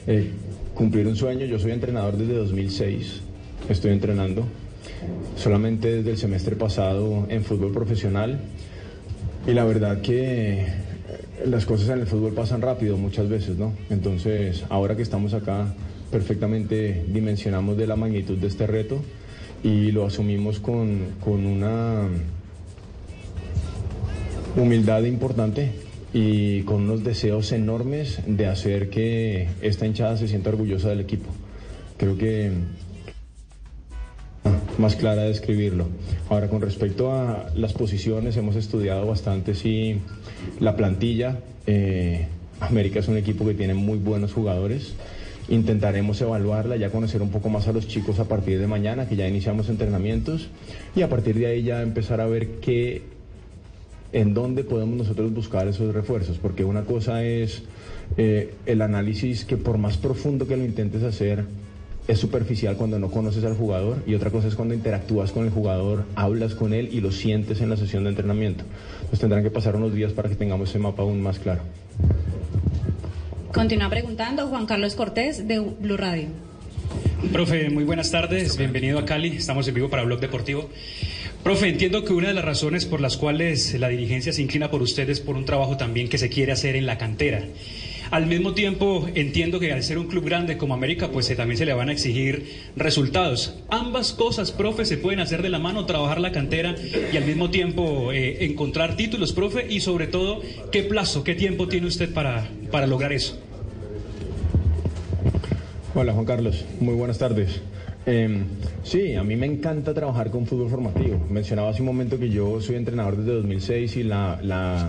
eh, 0.07 0.31
cumplir 0.75 1.07
un 1.07 1.17
sueño. 1.17 1.47
Yo 1.47 1.59
soy 1.59 1.73
entrenador 1.73 2.17
desde 2.17 2.35
2006. 2.35 3.21
Estoy 3.69 3.93
entrenando 3.93 4.45
solamente 5.37 5.97
desde 5.97 6.11
el 6.11 6.19
semestre 6.19 6.57
pasado 6.57 7.27
en 7.29 7.45
fútbol 7.45 7.73
profesional. 7.73 8.41
Y 9.47 9.53
la 9.53 9.65
verdad 9.65 10.01
que 10.01 10.63
eh, 10.63 10.67
las 11.47 11.67
cosas 11.67 11.91
en 11.91 12.01
el 12.01 12.07
fútbol 12.07 12.33
pasan 12.33 12.63
rápido 12.63 12.97
muchas 12.97 13.29
veces, 13.29 13.57
¿no? 13.57 13.73
Entonces, 13.91 14.65
ahora 14.69 14.97
que 14.97 15.03
estamos 15.03 15.35
acá, 15.35 15.73
perfectamente 16.11 17.05
dimensionamos 17.09 17.77
de 17.77 17.87
la 17.87 17.97
magnitud 17.97 18.39
de 18.39 18.47
este 18.47 18.67
reto 18.67 19.03
y 19.63 19.91
lo 19.93 20.07
asumimos 20.07 20.61
con, 20.61 21.15
con 21.25 21.47
una 21.47 22.09
humildad 24.57 25.03
importante 25.05 25.73
y 26.13 26.63
con 26.63 26.83
unos 26.83 27.05
deseos 27.05 27.53
enormes 27.53 28.21
de 28.27 28.47
hacer 28.47 28.89
que 28.91 29.49
esta 29.61 29.87
hinchada 29.87 30.17
se 30.17 30.29
sienta 30.29 30.51
orgullosa 30.51 30.89
del 30.89 31.01
equipo. 31.01 31.29
Creo 31.99 32.17
que 32.17 32.53
más 34.79 34.97
clara 34.97 35.23
de 35.23 35.29
describirlo. 35.29 35.87
Ahora, 36.29 36.49
con 36.49 36.61
respecto 36.61 37.13
a 37.13 37.51
las 37.55 37.73
posiciones, 37.73 38.37
hemos 38.37 38.57
estudiado 38.57 39.07
bastante 39.07 39.55
si 39.55 40.01
la 40.61 40.77
plantilla. 40.77 41.41
eh, 41.67 42.29
América 42.61 43.01
es 43.01 43.09
un 43.09 43.19
equipo 43.19 43.47
que 43.47 43.55
tiene 43.55 43.75
muy 43.75 43.99
buenos 43.99 44.33
jugadores. 44.33 44.95
Intentaremos 45.49 46.21
evaluarla, 46.21 46.77
ya 46.77 46.91
conocer 46.91 47.23
un 47.23 47.31
poco 47.31 47.49
más 47.49 47.69
a 47.69 47.73
los 47.73 47.87
chicos 47.87 48.19
a 48.19 48.25
partir 48.25 48.59
de 48.59 48.67
mañana, 48.67 49.09
que 49.09 49.17
ya 49.17 49.29
iniciamos 49.29 49.69
entrenamientos, 49.69 50.49
y 50.95 51.03
a 51.03 51.09
partir 51.09 51.37
de 51.37 51.47
ahí 51.47 51.63
ya 51.63 51.83
empezar 51.83 52.21
a 52.21 52.27
ver 52.27 52.59
qué, 52.61 53.03
en 54.13 54.35
dónde 54.35 54.65
podemos 54.65 54.97
nosotros 54.97 55.33
buscar 55.33 55.69
esos 55.69 55.95
refuerzos, 55.95 56.39
porque 56.39 56.65
una 56.65 56.83
cosa 56.83 57.23
es 57.23 57.63
eh, 58.17 58.55
el 58.67 58.83
análisis 58.83 59.45
que 59.45 59.57
por 59.57 59.79
más 59.79 59.99
profundo 59.99 60.47
que 60.47 60.57
lo 60.57 60.65
intentes 60.65 61.03
hacer, 61.03 61.45
es 62.09 62.19
superficial 62.19 62.77
cuando 62.77 62.99
no 62.99 63.11
conoces 63.11 63.45
al 63.45 63.57
jugador 63.57 63.99
y 64.07 64.15
otra 64.15 64.31
cosa 64.31 64.47
es 64.47 64.55
cuando 64.55 64.75
interactúas 64.75 65.33
con 65.33 65.45
el 65.45 65.51
jugador, 65.51 66.05
hablas 66.15 66.55
con 66.55 66.73
él 66.73 66.89
y 66.93 67.01
lo 67.01 67.11
sientes 67.11 67.61
en 67.61 67.69
la 67.69 67.77
sesión 67.77 68.05
de 68.05 68.11
entrenamiento. 68.11 68.65
Pues 69.09 69.21
tendrán 69.21 69.43
que 69.43 69.51
pasar 69.51 69.75
unos 69.75 69.93
días 69.93 70.13
para 70.13 70.29
que 70.29 70.37
tengamos 70.37 70.71
ese 70.71 70.79
mapa 70.79 71.03
aún 71.03 71.21
más 71.21 71.39
claro. 71.39 71.63
Continúa 73.53 73.89
preguntando 73.89 74.49
Juan 74.49 74.67
Carlos 74.67 74.95
Cortés 74.95 75.49
de 75.49 75.59
Blue 75.61 75.97
Radio. 75.97 76.29
Profe, 77.33 77.71
muy 77.71 77.85
buenas 77.85 78.11
tardes, 78.11 78.57
bienvenido 78.57 78.99
a 78.99 79.05
Cali, 79.05 79.37
estamos 79.37 79.67
en 79.67 79.75
vivo 79.75 79.89
para 79.89 80.03
Blog 80.05 80.21
Deportivo. 80.21 80.69
Profe, 81.43 81.69
entiendo 81.69 82.05
que 82.05 82.13
una 82.13 82.29
de 82.29 82.35
las 82.35 82.45
razones 82.45 82.87
por 82.87 83.01
las 83.01 83.17
cuales 83.17 83.75
la 83.79 83.89
dirigencia 83.89 84.33
se 84.33 84.43
inclina 84.43 84.71
por 84.71 84.83
ustedes 84.83 85.21
por 85.21 85.37
un 85.37 85.45
trabajo 85.45 85.77
también 85.77 86.09
que 86.09 86.19
se 86.19 86.29
quiere 86.29 86.53
hacer 86.53 86.77
en 86.77 86.87
la 86.87 86.99
cantera. 86.99 87.43
Al 88.11 88.27
mismo 88.27 88.55
tiempo, 88.55 89.09
entiendo 89.15 89.59
que 89.59 89.73
al 89.73 89.83
ser 89.83 89.99
un 89.99 90.07
club 90.07 90.25
grande 90.25 90.57
como 90.57 90.75
América, 90.75 91.11
pues 91.11 91.29
eh, 91.31 91.37
también 91.37 91.59
se 91.59 91.67
le 91.67 91.75
van 91.75 91.89
a 91.89 91.93
exigir 91.93 92.47
resultados. 92.77 93.59
Ambas 93.69 94.13
cosas, 94.13 94.53
profe, 94.53 94.85
se 94.85 94.97
pueden 94.97 95.19
hacer 95.19 95.43
de 95.43 95.49
la 95.49 95.59
mano, 95.59 95.87
trabajar 95.87 96.21
la 96.21 96.31
cantera 96.31 96.77
y 97.13 97.17
al 97.17 97.25
mismo 97.25 97.51
tiempo 97.51 98.13
eh, 98.13 98.45
encontrar 98.45 98.97
títulos, 98.97 99.33
profe, 99.33 99.67
y 99.69 99.81
sobre 99.81 100.07
todo, 100.07 100.41
¿qué 100.71 100.85
plazo, 100.85 101.25
qué 101.25 101.35
tiempo 101.35 101.67
tiene 101.67 101.89
usted 101.89 102.13
para, 102.13 102.49
para 102.71 102.87
lograr 102.87 103.13
eso? 103.13 103.39
Hola 105.95 106.13
Juan 106.13 106.27
Carlos, 106.27 106.65
muy 106.79 106.95
buenas 106.95 107.19
tardes. 107.19 107.61
Eh, 108.05 108.45
sí, 108.85 109.15
a 109.15 109.25
mí 109.25 109.35
me 109.35 109.47
encanta 109.47 109.93
trabajar 109.95 110.31
con 110.31 110.47
fútbol 110.47 110.71
formativo. 110.71 111.27
Mencionaba 111.29 111.71
hace 111.71 111.83
un 111.83 111.87
momento 111.87 112.21
que 112.21 112.29
yo 112.29 112.61
soy 112.61 112.77
entrenador 112.77 113.17
desde 113.17 113.33
2006 113.33 113.97
y 113.97 114.03
la, 114.05 114.39
la 114.43 114.89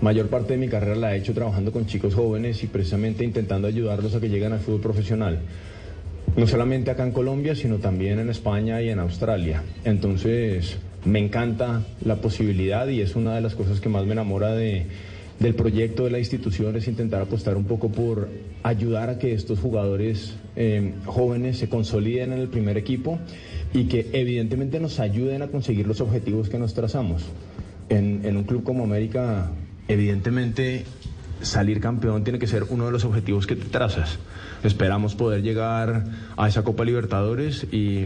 mayor 0.00 0.28
parte 0.28 0.54
de 0.54 0.58
mi 0.58 0.68
carrera 0.68 0.96
la 0.96 1.14
he 1.14 1.18
hecho 1.18 1.34
trabajando 1.34 1.72
con 1.72 1.86
chicos 1.86 2.14
jóvenes 2.14 2.62
y 2.62 2.66
precisamente 2.66 3.24
intentando 3.24 3.68
ayudarlos 3.68 4.14
a 4.14 4.20
que 4.20 4.28
lleguen 4.28 4.52
al 4.52 4.60
fútbol 4.60 4.80
profesional. 4.80 5.40
No 6.36 6.46
solamente 6.46 6.90
acá 6.90 7.04
en 7.04 7.12
Colombia, 7.12 7.54
sino 7.54 7.78
también 7.78 8.18
en 8.18 8.30
España 8.30 8.80
y 8.80 8.88
en 8.88 9.00
Australia. 9.00 9.62
Entonces, 9.84 10.78
me 11.04 11.18
encanta 11.18 11.82
la 12.04 12.16
posibilidad 12.16 12.86
y 12.88 13.00
es 13.00 13.16
una 13.16 13.34
de 13.34 13.40
las 13.40 13.54
cosas 13.54 13.80
que 13.80 13.88
más 13.88 14.06
me 14.06 14.12
enamora 14.12 14.52
de, 14.54 14.86
del 15.40 15.54
proyecto 15.54 16.04
de 16.04 16.10
la 16.10 16.18
institución, 16.18 16.76
es 16.76 16.86
intentar 16.86 17.22
apostar 17.22 17.56
un 17.56 17.64
poco 17.64 17.88
por 17.88 18.28
ayudar 18.62 19.08
a 19.08 19.18
que 19.18 19.32
estos 19.32 19.58
jugadores 19.58 20.34
eh, 20.54 20.92
jóvenes 21.06 21.58
se 21.58 21.68
consoliden 21.68 22.32
en 22.32 22.38
el 22.38 22.48
primer 22.48 22.76
equipo 22.76 23.18
y 23.72 23.84
que 23.84 24.08
evidentemente 24.12 24.78
nos 24.78 25.00
ayuden 25.00 25.42
a 25.42 25.48
conseguir 25.48 25.86
los 25.86 26.00
objetivos 26.00 26.48
que 26.48 26.58
nos 26.58 26.74
trazamos. 26.74 27.24
En 27.88 28.36
un 28.36 28.44
club 28.44 28.62
como 28.62 28.84
América, 28.84 29.50
evidentemente 29.88 30.84
salir 31.42 31.80
campeón 31.80 32.24
tiene 32.24 32.38
que 32.38 32.46
ser 32.46 32.64
uno 32.68 32.86
de 32.86 32.92
los 32.92 33.04
objetivos 33.04 33.46
que 33.46 33.56
te 33.56 33.66
trazas. 33.66 34.18
Esperamos 34.62 35.14
poder 35.14 35.42
llegar 35.42 36.04
a 36.36 36.48
esa 36.48 36.62
Copa 36.62 36.84
Libertadores 36.84 37.66
y, 37.72 38.04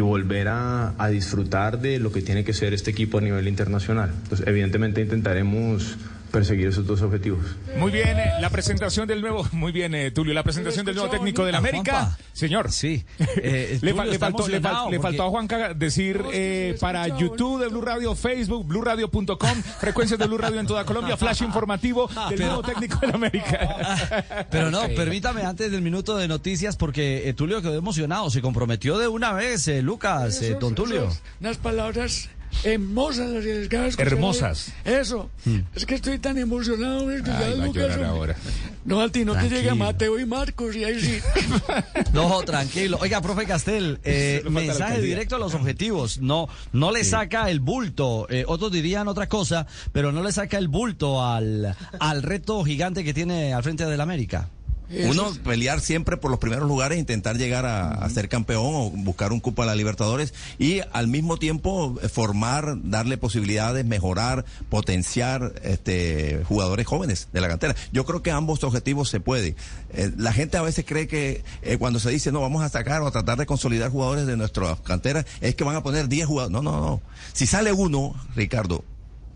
volver 0.00 0.48
a, 0.48 1.08
disfrutar 1.10 1.80
de 1.80 1.98
lo 1.98 2.10
que 2.10 2.20
tiene 2.20 2.44
que 2.44 2.52
ser 2.52 2.74
este 2.74 2.90
equipo 2.90 3.18
a 3.18 3.20
nivel 3.20 3.46
internacional. 3.46 4.12
Entonces, 4.22 4.46
evidentemente 4.46 5.00
intentaremos 5.00 5.96
perseguir 6.30 6.68
esos 6.68 6.86
dos 6.86 7.02
objetivos. 7.02 7.40
Muy 7.76 7.90
bien, 7.90 8.18
eh, 8.18 8.32
la 8.40 8.50
presentación 8.50 9.06
del 9.08 9.20
nuevo, 9.20 9.46
muy 9.52 9.72
bien, 9.72 9.94
eh, 9.94 10.10
Tulio, 10.10 10.34
la 10.34 10.42
presentación 10.42 10.84
del 10.86 10.94
nuevo 10.94 11.10
técnico 11.10 11.44
del 11.44 11.54
América. 11.54 11.92
Juanpa. 11.92 12.18
Señor. 12.32 12.70
Sí. 12.70 13.04
Eh, 13.18 13.78
le, 13.82 13.94
fa 13.94 14.04
le, 14.04 14.18
faltó, 14.18 14.48
le, 14.48 14.60
fal 14.60 14.90
le, 14.90 15.00
faltó, 15.00 15.24
a 15.24 15.30
Juanca 15.30 15.74
decir 15.74 16.22
eh, 16.32 16.76
para 16.80 17.08
YouTube 17.08 17.60
de 17.60 17.68
Blue 17.68 17.82
Radio, 17.82 18.14
Facebook, 18.14 18.66
BlueRadio.com, 18.66 19.62
frecuencias 19.80 20.18
de 20.18 20.26
Blue 20.26 20.38
Radio 20.38 20.60
en 20.60 20.66
toda 20.66 20.84
Colombia, 20.84 21.16
flash 21.18 21.42
informativo 21.42 22.06
del 22.06 22.38
pero, 22.38 22.46
nuevo 22.46 22.62
técnico 22.62 22.98
del 22.98 23.14
América. 23.14 24.46
Pero 24.50 24.70
no, 24.70 24.82
permítame 24.94 25.42
antes 25.42 25.70
del 25.70 25.82
minuto 25.82 26.16
de 26.16 26.28
noticias 26.28 26.76
porque 26.76 27.28
eh, 27.28 27.34
Tulio 27.34 27.60
quedó 27.60 27.76
emocionado, 27.76 28.30
se 28.30 28.40
comprometió 28.40 28.98
de 28.98 29.08
una 29.08 29.32
vez, 29.32 29.68
eh, 29.68 29.82
Lucas, 29.82 30.40
eh, 30.42 30.56
don 30.60 30.74
Tulio. 30.74 31.08
Unas 31.40 31.56
palabras 31.56 32.28
hermosas 32.64 33.28
las 33.30 33.38
arriesgadas. 33.44 33.98
Hermosas. 33.98 34.72
Eso. 34.84 35.30
Hmm. 35.44 35.60
Es 35.74 35.86
que 35.86 35.94
estoy 35.94 36.18
tan 36.18 36.38
emocionado. 36.38 37.10
Es 37.10 37.22
que 37.22 37.30
Ay, 37.30 37.52
ya 37.54 37.60
va 37.60 37.66
Lucas, 37.66 37.84
a 37.84 37.88
llorar 37.88 38.04
ahora. 38.04 38.36
No, 38.84 39.00
a 39.02 39.08
ti 39.10 39.24
no 39.24 39.32
Tranquilo. 39.32 39.56
te 39.56 39.62
llega 39.62 39.74
Mateo 39.74 40.18
y 40.18 40.24
Marcos 40.24 40.74
y 40.74 40.84
ahí 40.84 41.00
sí. 41.00 41.18
No, 42.12 42.42
tranquilo. 42.42 42.98
Oiga, 43.00 43.20
profe 43.20 43.44
Castel, 43.44 44.00
eh, 44.04 44.42
mensaje 44.48 45.00
directo 45.02 45.36
a 45.36 45.38
los 45.38 45.54
objetivos. 45.54 46.20
No, 46.20 46.48
no 46.72 46.90
le 46.90 47.04
sí. 47.04 47.10
saca 47.10 47.50
el 47.50 47.60
bulto. 47.60 48.26
Eh, 48.30 48.44
otros 48.46 48.72
dirían 48.72 49.08
otra 49.08 49.28
cosa, 49.28 49.66
pero 49.92 50.10
no 50.12 50.22
le 50.22 50.32
saca 50.32 50.56
el 50.58 50.68
bulto 50.68 51.24
al, 51.24 51.76
al 52.00 52.22
reto 52.22 52.64
gigante 52.64 53.04
que 53.04 53.12
tiene 53.12 53.52
al 53.52 53.62
frente 53.62 53.84
del 53.84 54.00
América. 54.00 54.48
Uno, 54.90 55.32
pelear 55.44 55.80
siempre 55.80 56.16
por 56.16 56.30
los 56.30 56.40
primeros 56.40 56.66
lugares, 56.66 56.98
intentar 56.98 57.36
llegar 57.36 57.66
a, 57.66 57.90
a, 57.90 58.08
ser 58.08 58.28
campeón 58.28 58.72
o 58.74 58.90
buscar 58.90 59.32
un 59.32 59.40
cupo 59.40 59.62
a 59.62 59.66
la 59.66 59.74
Libertadores 59.74 60.32
y 60.58 60.80
al 60.92 61.08
mismo 61.08 61.36
tiempo 61.36 61.98
eh, 62.02 62.08
formar, 62.08 62.76
darle 62.82 63.18
posibilidades, 63.18 63.84
mejorar, 63.84 64.46
potenciar 64.70 65.52
este, 65.62 66.42
jugadores 66.44 66.86
jóvenes 66.86 67.28
de 67.32 67.40
la 67.40 67.48
cantera. 67.48 67.76
Yo 67.92 68.06
creo 68.06 68.22
que 68.22 68.30
ambos 68.30 68.64
objetivos 68.64 69.10
se 69.10 69.20
pueden. 69.20 69.56
Eh, 69.92 70.10
la 70.16 70.32
gente 70.32 70.56
a 70.56 70.62
veces 70.62 70.84
cree 70.86 71.06
que 71.06 71.44
eh, 71.62 71.76
cuando 71.76 72.00
se 72.00 72.10
dice 72.10 72.32
no, 72.32 72.40
vamos 72.40 72.62
a 72.62 72.70
sacar 72.70 73.02
o 73.02 73.06
a 73.06 73.10
tratar 73.10 73.36
de 73.38 73.46
consolidar 73.46 73.90
jugadores 73.90 74.26
de 74.26 74.36
nuestra 74.38 74.74
cantera, 74.76 75.26
es 75.40 75.54
que 75.54 75.64
van 75.64 75.76
a 75.76 75.82
poner 75.82 76.08
10 76.08 76.26
jugadores. 76.26 76.52
No, 76.52 76.62
no, 76.62 76.80
no. 76.80 77.02
Si 77.34 77.46
sale 77.46 77.72
uno, 77.72 78.14
Ricardo, 78.34 78.84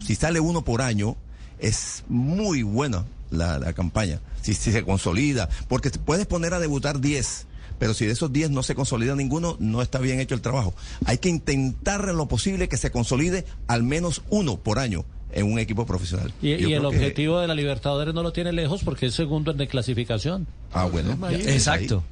si 0.00 0.14
sale 0.14 0.40
uno 0.40 0.64
por 0.64 0.80
año, 0.80 1.16
es 1.58 2.04
muy 2.08 2.62
buena 2.62 3.04
la, 3.32 3.58
la 3.58 3.72
campaña, 3.72 4.20
si, 4.42 4.54
si, 4.54 4.70
se 4.72 4.84
consolida, 4.84 5.48
porque 5.68 5.90
puedes 5.90 6.26
poner 6.26 6.54
a 6.54 6.60
debutar 6.60 7.00
10, 7.00 7.46
pero 7.78 7.94
si 7.94 8.06
de 8.06 8.12
esos 8.12 8.32
10 8.32 8.50
no 8.50 8.62
se 8.62 8.74
consolida 8.76 9.16
ninguno, 9.16 9.56
no 9.58 9.82
está 9.82 9.98
bien 9.98 10.20
hecho 10.20 10.34
el 10.36 10.40
trabajo. 10.40 10.74
Hay 11.04 11.18
que 11.18 11.28
intentar 11.28 12.08
en 12.08 12.16
lo 12.16 12.28
posible 12.28 12.68
que 12.68 12.76
se 12.76 12.90
consolide 12.92 13.44
al 13.66 13.82
menos 13.82 14.22
uno 14.30 14.56
por 14.58 14.78
año. 14.78 15.04
en 15.34 15.50
un 15.50 15.58
equipo 15.58 15.86
profesional. 15.86 16.30
Y, 16.42 16.52
el 16.52 16.66
que- 16.66 16.78
objetivo 16.78 17.40
de 17.40 17.48
la 17.48 17.54
Libertadores 17.54 18.12
no 18.12 18.22
lo 18.22 18.34
tiene 18.34 18.52
lejos 18.52 18.84
porque 18.84 19.06
es 19.06 19.14
segundo 19.14 19.50
en 19.52 19.56
de 19.56 19.66
clasificación. 19.66 20.46
Ah, 20.74 20.84
bueno. 20.84 21.16
Exacto. 21.30 22.04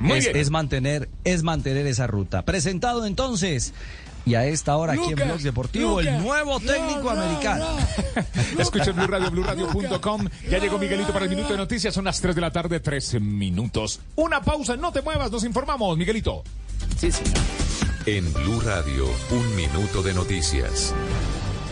Muy 0.00 0.18
es, 0.18 0.24
bien. 0.24 0.36
es 0.36 0.50
mantener, 0.50 1.08
es 1.22 1.44
mantener 1.44 1.86
esa 1.86 2.08
ruta. 2.08 2.44
Presentado 2.44 3.06
entonces. 3.06 3.72
Y 4.26 4.34
a 4.34 4.44
esta 4.44 4.76
hora 4.76 4.94
aquí 4.94 5.10
en 5.10 5.14
Blog 5.14 5.38
Deportivo, 5.38 6.00
el 6.00 6.20
nuevo 6.20 6.58
técnico 6.58 7.10
americano. 7.10 7.64
Escucha 8.58 8.90
Blue 8.90 9.06
Radio, 9.06 9.30
BlueRadio.com. 9.30 10.28
Ya 10.50 10.58
llegó 10.58 10.78
Miguelito 10.78 11.12
para 11.12 11.26
el 11.26 11.30
minuto 11.30 11.50
de 11.50 11.58
noticias. 11.58 11.94
Son 11.94 12.04
las 12.04 12.20
3 12.20 12.34
de 12.34 12.40
la 12.40 12.50
tarde, 12.50 12.80
13 12.80 13.20
minutos. 13.20 14.00
Una 14.16 14.42
pausa, 14.42 14.76
no 14.76 14.90
te 14.90 15.00
muevas, 15.00 15.30
nos 15.30 15.44
informamos, 15.44 15.96
Miguelito. 15.96 16.42
Sí, 16.98 17.12
sí. 17.12 17.22
En 18.06 18.32
Blue 18.32 18.60
Radio, 18.62 19.06
un 19.30 19.54
minuto 19.54 20.02
de 20.02 20.12
noticias. 20.12 20.92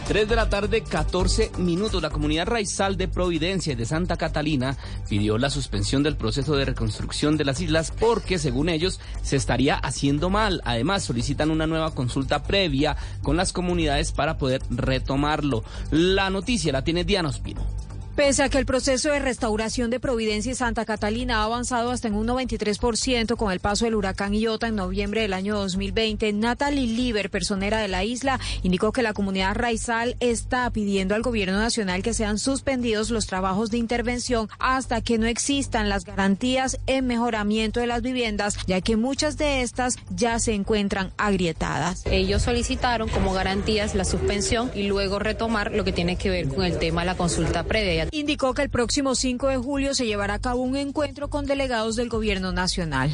3 0.06 0.28
de 0.28 0.36
la 0.36 0.50
tarde, 0.50 0.82
14 0.82 1.52
minutos. 1.58 2.02
La 2.02 2.10
comunidad 2.10 2.46
raizal 2.46 2.98
de 2.98 3.08
Providencia 3.08 3.72
y 3.72 3.76
de 3.76 3.86
Santa 3.86 4.16
Catalina 4.16 4.76
pidió 5.08 5.38
la 5.38 5.48
suspensión 5.48 6.02
del 6.02 6.16
proceso 6.16 6.56
de 6.56 6.66
reconstrucción 6.66 7.38
de 7.38 7.44
las 7.46 7.60
islas 7.60 7.90
porque, 7.90 8.38
según 8.38 8.68
ellos, 8.68 9.00
se 9.22 9.36
estaría 9.36 9.76
haciendo 9.76 10.28
mal. 10.28 10.60
Además, 10.64 11.04
solicitan 11.04 11.50
una 11.50 11.66
nueva 11.66 11.94
consulta 11.94 12.42
previa 12.42 12.96
con 13.22 13.38
las 13.38 13.54
comunidades 13.54 14.12
para 14.12 14.36
poder 14.36 14.60
retomarlo. 14.68 15.64
La 15.90 16.28
noticia 16.28 16.72
la 16.72 16.84
tiene 16.84 17.04
Diana 17.04 17.30
Ospino. 17.30 17.83
Pese 18.16 18.44
a 18.44 18.48
que 18.48 18.58
el 18.58 18.64
proceso 18.64 19.10
de 19.10 19.18
restauración 19.18 19.90
de 19.90 19.98
Providencia 19.98 20.52
y 20.52 20.54
Santa 20.54 20.84
Catalina 20.84 21.40
ha 21.40 21.44
avanzado 21.46 21.90
hasta 21.90 22.06
en 22.06 22.14
un 22.14 22.28
93% 22.28 23.34
con 23.34 23.50
el 23.50 23.58
paso 23.58 23.86
del 23.86 23.96
huracán 23.96 24.34
Iota 24.34 24.68
en 24.68 24.76
noviembre 24.76 25.22
del 25.22 25.32
año 25.32 25.56
2020, 25.56 26.32
Natalie 26.32 26.86
Lieber, 26.86 27.28
personera 27.28 27.78
de 27.78 27.88
la 27.88 28.04
isla, 28.04 28.38
indicó 28.62 28.92
que 28.92 29.02
la 29.02 29.14
comunidad 29.14 29.56
raizal 29.56 30.14
está 30.20 30.70
pidiendo 30.70 31.16
al 31.16 31.22
gobierno 31.22 31.58
nacional 31.58 32.04
que 32.04 32.14
sean 32.14 32.38
suspendidos 32.38 33.10
los 33.10 33.26
trabajos 33.26 33.72
de 33.72 33.78
intervención 33.78 34.48
hasta 34.60 35.00
que 35.00 35.18
no 35.18 35.26
existan 35.26 35.88
las 35.88 36.04
garantías 36.04 36.78
en 36.86 37.08
mejoramiento 37.08 37.80
de 37.80 37.88
las 37.88 38.02
viviendas, 38.02 38.56
ya 38.68 38.80
que 38.80 38.96
muchas 38.96 39.38
de 39.38 39.62
estas 39.62 39.96
ya 40.14 40.38
se 40.38 40.54
encuentran 40.54 41.10
agrietadas. 41.16 42.04
Ellos 42.06 42.42
solicitaron 42.42 43.08
como 43.08 43.32
garantías 43.32 43.96
la 43.96 44.04
suspensión 44.04 44.70
y 44.72 44.84
luego 44.84 45.18
retomar 45.18 45.72
lo 45.72 45.82
que 45.82 45.92
tiene 45.92 46.14
que 46.14 46.30
ver 46.30 46.46
con 46.46 46.64
el 46.64 46.78
tema 46.78 47.00
de 47.00 47.06
la 47.06 47.16
consulta 47.16 47.64
previa. 47.64 48.03
Indicó 48.10 48.54
que 48.54 48.62
el 48.62 48.70
próximo 48.70 49.14
5 49.14 49.48
de 49.48 49.56
julio 49.56 49.94
se 49.94 50.06
llevará 50.06 50.34
a 50.34 50.38
cabo 50.40 50.62
un 50.62 50.76
encuentro 50.76 51.28
con 51.28 51.46
delegados 51.46 51.96
del 51.96 52.08
gobierno 52.08 52.52
nacional. 52.52 53.10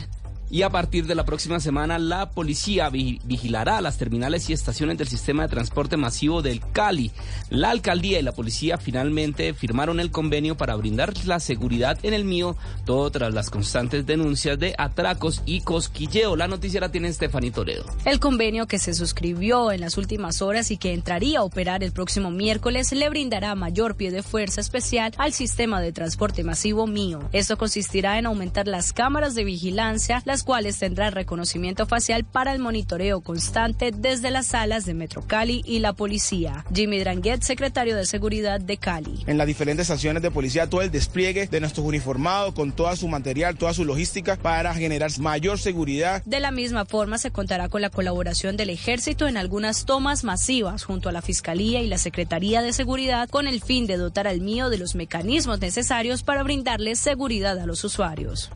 Y 0.51 0.63
a 0.63 0.71
partir 0.71 1.07
de 1.07 1.15
la 1.15 1.25
próxima 1.25 1.61
semana, 1.61 1.99
la 1.99 2.31
policía 2.31 2.89
vi- 2.91 3.21
vigilará 3.25 3.81
las 3.81 3.99
terminales 3.99 4.51
y 4.51 4.53
estaciones 4.53 4.99
del 4.99 5.07
sistema 5.09 5.45
de 5.45 5.49
transporte 5.49 5.97
masivo 5.97 6.43
del 6.43 6.61
Cali. 6.73 7.13
La 7.51 7.71
alcaldía 7.71 8.19
y 8.19 8.23
la 8.23 8.33
policía 8.33 8.77
finalmente 8.77 9.55
firmaron 9.55 10.01
el 10.01 10.11
convenio 10.11 10.57
para 10.57 10.75
brindar 10.75 11.13
la 11.27 11.39
seguridad 11.41 11.99
en 12.03 12.15
el 12.15 12.25
mío, 12.25 12.57
todo 12.85 13.11
tras 13.11 13.33
las 13.33 13.49
constantes 13.51 14.07
denuncias 14.07 14.59
de 14.59 14.75
atracos 14.77 15.43
y 15.47 15.61
cosquilleo. 15.61 16.35
La 16.37 16.49
noticia 16.49 16.81
la 16.81 16.91
tiene 16.91 17.13
Stephanie 17.13 17.51
Toledo. 17.53 17.85
El 18.05 18.19
convenio 18.19 18.67
que 18.67 18.79
se 18.79 18.93
suscribió 18.95 19.71
en 19.73 19.81
las 19.81 19.97
últimas 19.99 20.43
horas 20.43 20.71
y 20.71 20.77
que 20.77 20.93
entraría 20.93 21.39
a 21.39 21.43
operar 21.45 21.85
el 21.85 21.93
próximo 21.93 22.31
miércoles 22.31 22.91
le 22.93 23.09
brindará 23.09 23.55
mayor 23.55 23.95
pie 23.97 24.11
de 24.11 24.23
fuerza 24.23 24.61
especial 24.61 25.13
al 25.17 25.33
sistema 25.33 25.81
de 25.81 25.93
transporte 25.93 26.43
masivo 26.43 26.87
mío. 26.87 27.21
Esto 27.33 27.57
consistirá 27.57 28.19
en 28.19 28.27
aumentar 28.27 28.67
las 28.67 28.93
cámaras 28.93 29.35
de 29.35 29.45
vigilancia, 29.45 30.23
las 30.25 30.40
cuales 30.43 30.79
tendrán 30.79 31.13
reconocimiento 31.13 31.87
facial 31.87 32.25
para 32.25 32.53
el 32.53 32.59
monitoreo 32.59 33.21
constante 33.21 33.93
desde 33.95 34.31
las 34.31 34.49
salas 34.49 34.85
de 34.85 34.95
Metro 34.95 35.23
Cali 35.27 35.63
y 35.65 35.81
la 35.81 35.93
policía. 35.93 36.65
Jimmy 36.75 36.99
Dranguet, 37.01 37.43
secretario 37.43 37.97
de 37.97 38.07
Seguridad 38.07 38.61
de 38.61 38.77
Cali. 38.77 39.25
en 39.27 39.39
las 39.39 39.47
diferentes 39.47 39.85
estaciones 39.85 40.23
de 40.23 40.31
policía 40.31 40.69
todo 40.69 40.83
el 40.83 40.91
despliegue 40.91 41.47
de 41.47 41.61
nuestros 41.61 41.87
uniformados 41.87 42.55
con 42.55 42.73
toda 42.73 42.97
su 42.97 43.09
material, 43.09 43.57
toda 43.57 43.75
su 43.75 43.85
logística 43.85 44.37
para 44.37 44.75
generar 44.75 45.11
mayor 45.19 45.59
seguridad. 45.59 46.23
De 46.25 46.41
la 46.41 46.51
misma 46.51 46.85
forma, 46.85 47.19
se 47.19 47.31
contará 47.31 47.69
con 47.69 47.83
la 47.83 47.91
colaboración 47.91 48.57
del 48.57 48.71
Ejército 48.71 49.29
en 49.29 49.37
algunas 49.37 49.85
tomas 49.85 50.25
masivas 50.25 50.85
junto 50.85 51.09
a 51.09 51.13
la 51.13 51.23
Fiscalía 51.23 51.81
y 51.81 51.87
la 51.87 51.99
Secretaría 51.99 52.63
de 52.63 52.73
Seguridad 52.73 53.29
con 53.29 53.47
el 53.47 53.63
fin 53.63 53.87
de 53.87 53.97
dotar 53.97 54.27
al 54.27 54.41
mío 54.41 54.71
de 54.71 54.79
los 54.79 54.95
mecanismos 54.95 55.61
necesarios 55.61 56.23
para 56.23 56.43
brindarle 56.43 56.95
seguridad 56.97 57.59
a 57.59 57.67
los 57.67 57.85
usuarios. 57.85 58.51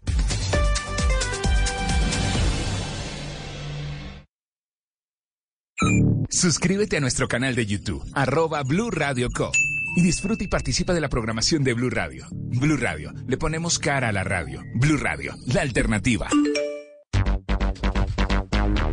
Suscríbete 6.35 6.97
a 6.97 7.01
nuestro 7.01 7.29
canal 7.29 7.55
de 7.55 7.65
YouTube, 7.65 8.05
arroba 8.13 8.65
Blue 8.65 8.91
Radio 8.91 9.31
Co. 9.31 9.53
Y 9.95 10.03
disfruta 10.03 10.43
y 10.43 10.49
participa 10.49 10.93
de 10.93 11.01
la 11.01 11.09
programación 11.09 11.63
de 11.63 11.75
Blue 11.75 11.91
Radio. 11.91 12.27
Blue 12.33 12.77
Radio, 12.77 13.13
le 13.29 13.37
ponemos 13.37 13.79
cara 13.79 14.09
a 14.09 14.13
la 14.13 14.25
radio. 14.25 14.65
Blue 14.75 14.97
Radio, 14.97 15.33
la 15.47 15.63
alternativa. 15.63 16.29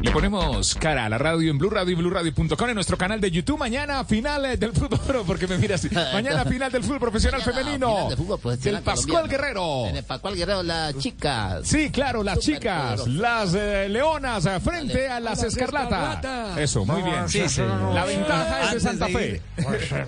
Le 0.01 0.09
ponemos 0.09 0.73
cara 0.75 1.05
a 1.05 1.09
la 1.09 1.19
radio 1.19 1.51
en 1.51 1.59
Blue 1.59 1.69
Radio 1.69 1.91
y 1.91 1.95
BlueRadio.com 1.95 2.69
en 2.69 2.73
nuestro 2.75 2.97
canal 2.97 3.21
de 3.21 3.29
YouTube. 3.29 3.59
Mañana 3.59 4.03
final 4.03 4.45
eh, 4.45 4.57
del 4.57 4.73
fútbol, 4.73 4.99
pero 5.05 5.23
porque 5.27 5.45
me 5.45 5.59
mira 5.59 5.75
así. 5.75 5.89
Mañana 5.91 6.43
final 6.45 6.71
del 6.71 6.83
fútbol 6.83 6.99
profesional 6.99 7.41
femenino. 7.43 7.87
final 7.87 8.09
de 8.09 8.15
fútbol 8.17 8.39
profesional 8.39 8.81
del 8.81 8.83
Pascual 8.83 9.15
colombiano. 9.27 9.43
Guerrero. 9.43 9.87
En 9.87 9.97
el 9.97 10.03
Pascual 10.03 10.35
Guerrero, 10.35 10.63
las 10.63 10.97
chicas. 10.97 11.67
Sí, 11.67 11.91
claro, 11.91 12.23
las 12.23 12.39
chicas, 12.39 13.07
las 13.07 13.53
eh, 13.53 13.87
leonas 13.89 14.45
eh, 14.47 14.59
frente 14.59 15.07
a 15.07 15.19
las 15.19 15.43
escarlatas. 15.43 16.57
Eso, 16.57 16.83
muy 16.83 17.03
bien. 17.03 17.29
Sí, 17.29 17.47
sí. 17.47 17.61
La 17.61 18.05
ventaja 18.05 18.63
es 18.63 18.71
de 18.73 18.79
Santa 18.79 19.05
de 19.05 19.13
Fe. 19.13 19.41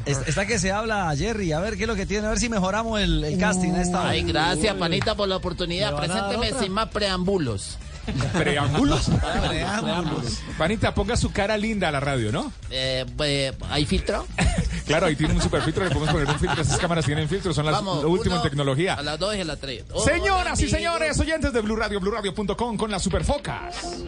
Está 0.05 0.47
que 0.47 0.57
se 0.57 0.71
habla, 0.71 1.13
Jerry. 1.15 1.51
A 1.51 1.59
ver 1.59 1.77
qué 1.77 1.83
es 1.83 1.87
lo 1.87 1.95
que 1.95 2.07
tiene. 2.07 2.25
A 2.25 2.29
ver 2.31 2.39
si 2.39 2.49
mejoramos 2.49 2.99
el, 2.99 3.23
el 3.23 3.37
casting 3.37 3.73
esta. 3.73 4.09
Ay, 4.09 4.23
gracias, 4.23 4.75
panita, 4.75 5.13
por 5.13 5.27
la 5.27 5.35
oportunidad. 5.37 5.91
¿Me 5.91 5.99
van 5.99 6.11
a 6.11 6.15
dar 6.15 6.29
Presénteme 6.29 6.63
sin 6.63 6.71
más 6.73 6.89
preámbulos. 6.89 7.77
¿Preámbulos? 8.33 9.09
Preámbulos. 9.47 10.41
Panita, 10.57 10.93
ponga 10.93 11.15
su 11.15 11.31
cara 11.31 11.57
linda 11.57 11.89
a 11.89 11.91
la 11.91 11.99
radio, 11.99 12.31
¿no? 12.31 12.51
Eh, 12.69 13.05
eh, 13.19 13.53
¿Hay 13.69 13.85
filtro? 13.85 14.25
Claro, 14.85 15.05
ahí 15.05 15.15
tiene 15.15 15.33
un 15.33 15.41
super 15.41 15.61
filtro, 15.61 15.85
le 15.85 15.91
podemos 15.91 16.13
poner 16.13 16.27
un 16.27 16.37
filtro. 16.37 16.61
Esas 16.61 16.77
cámaras 16.77 17.05
tienen 17.05 17.29
filtros, 17.29 17.55
son 17.55 17.65
las 17.65 17.75
Vamos, 17.75 18.03
lo 18.03 18.09
último 18.09 18.35
uno, 18.35 18.43
en 18.43 18.49
tecnología. 18.49 18.95
A 18.95 19.01
las 19.01 19.17
dos 19.17 19.33
y 19.33 19.39
a 19.39 19.45
las 19.45 19.57
tres. 19.57 19.85
Hola, 19.93 20.13
Señoras 20.13 20.59
y 20.59 20.67
señores, 20.67 21.17
oyentes 21.21 21.53
de 21.53 21.61
Blue 21.61 21.77
Radio, 21.77 22.01
BlueRadio.com 22.01 22.75
con 22.75 22.91
las 22.91 23.01
superfocas. 23.01 24.03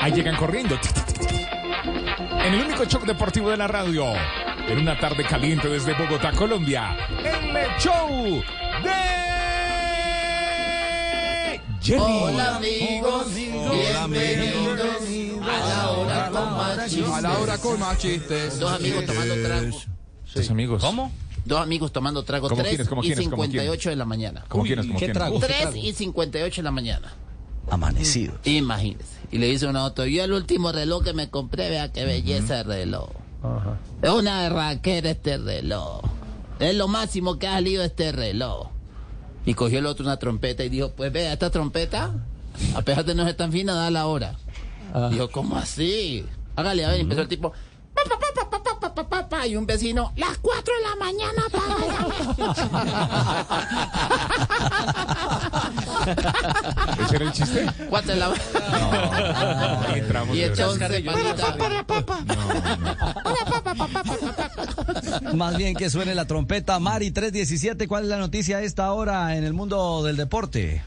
Ahí 0.00 0.12
llegan 0.12 0.36
corriendo. 0.36 0.78
En 2.46 2.54
el 2.54 2.64
único 2.64 2.86
show 2.86 3.04
deportivo 3.04 3.50
de 3.50 3.58
la 3.58 3.68
radio. 3.68 4.06
En 4.68 4.78
una 4.78 4.98
tarde 4.98 5.24
caliente 5.24 5.68
desde 5.68 5.92
Bogotá, 5.92 6.32
Colombia. 6.32 6.96
El 7.22 7.78
show 7.78 8.42
de 8.82 9.26
Jerry. 11.86 12.02
Hola, 12.02 12.56
amigos. 12.56 13.32
Bienvenidos 13.32 14.80
a 15.46 15.60
la 15.60 15.90
hora 15.90 16.30
con 16.32 16.50
más 16.56 16.90
chistes. 16.90 17.12
A 17.12 17.20
la 17.20 17.38
hora 17.38 17.58
con 17.58 17.78
más 17.78 17.98
chistes. 17.98 18.58
Dos 18.58 18.72
amigos 18.72 19.06
tomando 19.06 19.34
trago. 19.40 19.76
Tus 20.34 20.50
amigos. 20.50 20.82
¿Cómo? 20.82 21.12
Dos 21.44 21.60
amigos 21.60 21.92
tomando 21.92 22.24
trago. 22.24 22.48
¿Cómo 22.48 22.60
Tres 22.60 22.70
quiénes, 22.70 22.88
cómo 22.88 23.04
y 23.04 23.06
quiénes, 23.06 23.28
cómo 23.28 23.44
58 23.44 23.90
de 23.90 23.96
la 23.96 24.04
mañana. 24.04 24.44
¿Cómo 24.48 24.64
quiénes, 24.64 24.86
cómo 24.86 24.98
¿qué 24.98 25.10
trago? 25.10 25.38
Tres 25.38 25.76
y 25.76 25.92
58 25.92 26.56
de 26.56 26.64
la 26.64 26.72
mañana. 26.72 27.14
Amanecido. 27.70 28.34
Imagínese. 28.42 29.20
Y 29.30 29.38
le 29.38 29.46
dice 29.46 29.68
uno 29.68 29.78
a 29.78 29.84
otro, 29.84 30.06
yo 30.06 30.24
el 30.24 30.32
último 30.32 30.72
reloj 30.72 31.04
que 31.04 31.12
me 31.12 31.30
compré, 31.30 31.70
vea 31.70 31.92
qué 31.92 32.04
belleza 32.04 32.62
el 32.62 32.66
reloj. 32.66 33.10
Es 34.02 34.10
una 34.10 34.48
raquera 34.48 35.10
este 35.10 35.38
reloj. 35.38 36.02
Es 36.58 36.74
lo 36.74 36.88
máximo 36.88 37.38
que 37.38 37.46
ha 37.46 37.52
salido 37.52 37.84
este 37.84 38.10
reloj. 38.10 38.75
Y 39.46 39.54
cogió 39.54 39.78
el 39.78 39.86
otro 39.86 40.04
una 40.04 40.18
trompeta 40.18 40.64
y 40.64 40.68
dijo, 40.68 40.90
pues 40.90 41.10
vea, 41.12 41.32
esta 41.32 41.50
trompeta, 41.50 42.12
a 42.74 42.82
pesar 42.82 43.04
de 43.04 43.14
no 43.14 43.24
ser 43.24 43.34
tan 43.34 43.52
fina, 43.52 43.74
da 43.74 43.90
la 43.90 44.06
hora. 44.06 44.34
Ah. 44.92 45.08
Dijo, 45.10 45.30
¿cómo 45.30 45.56
así? 45.56 46.26
Hágale, 46.56 46.84
a 46.84 46.88
ver, 46.88 46.96
uh 46.96 46.98
-huh. 46.98 47.02
empezó 47.02 47.22
el 47.22 47.28
tipo. 47.28 47.52
Y 49.46 49.54
un 49.54 49.64
vecino, 49.64 50.12
las 50.16 50.38
4 50.38 50.74
de 50.74 50.80
la 50.82 50.96
mañana, 50.96 51.44
para 51.52 51.76
¿Ese 57.04 57.16
era 57.16 57.24
el 57.26 57.32
chiste? 57.32 57.66
4 57.88 58.12
de 58.12 58.18
la 58.18 58.30
mañana. 58.30 58.44
No, 60.12 60.12
no, 60.12 60.26
no, 60.26 60.34
y 60.34 60.42
echó 60.42 60.72
un 60.72 60.78
papa. 61.86 62.18
Más 65.34 65.56
bien 65.56 65.74
que 65.74 65.90
suene 65.90 66.14
la 66.14 66.26
trompeta. 66.26 66.78
Mari 66.78 67.10
317, 67.10 67.88
¿cuál 67.88 68.04
es 68.04 68.08
la 68.08 68.18
noticia 68.18 68.58
a 68.58 68.62
esta 68.62 68.92
hora 68.92 69.36
en 69.36 69.44
el 69.44 69.52
mundo 69.52 70.02
del 70.02 70.16
deporte? 70.16 70.82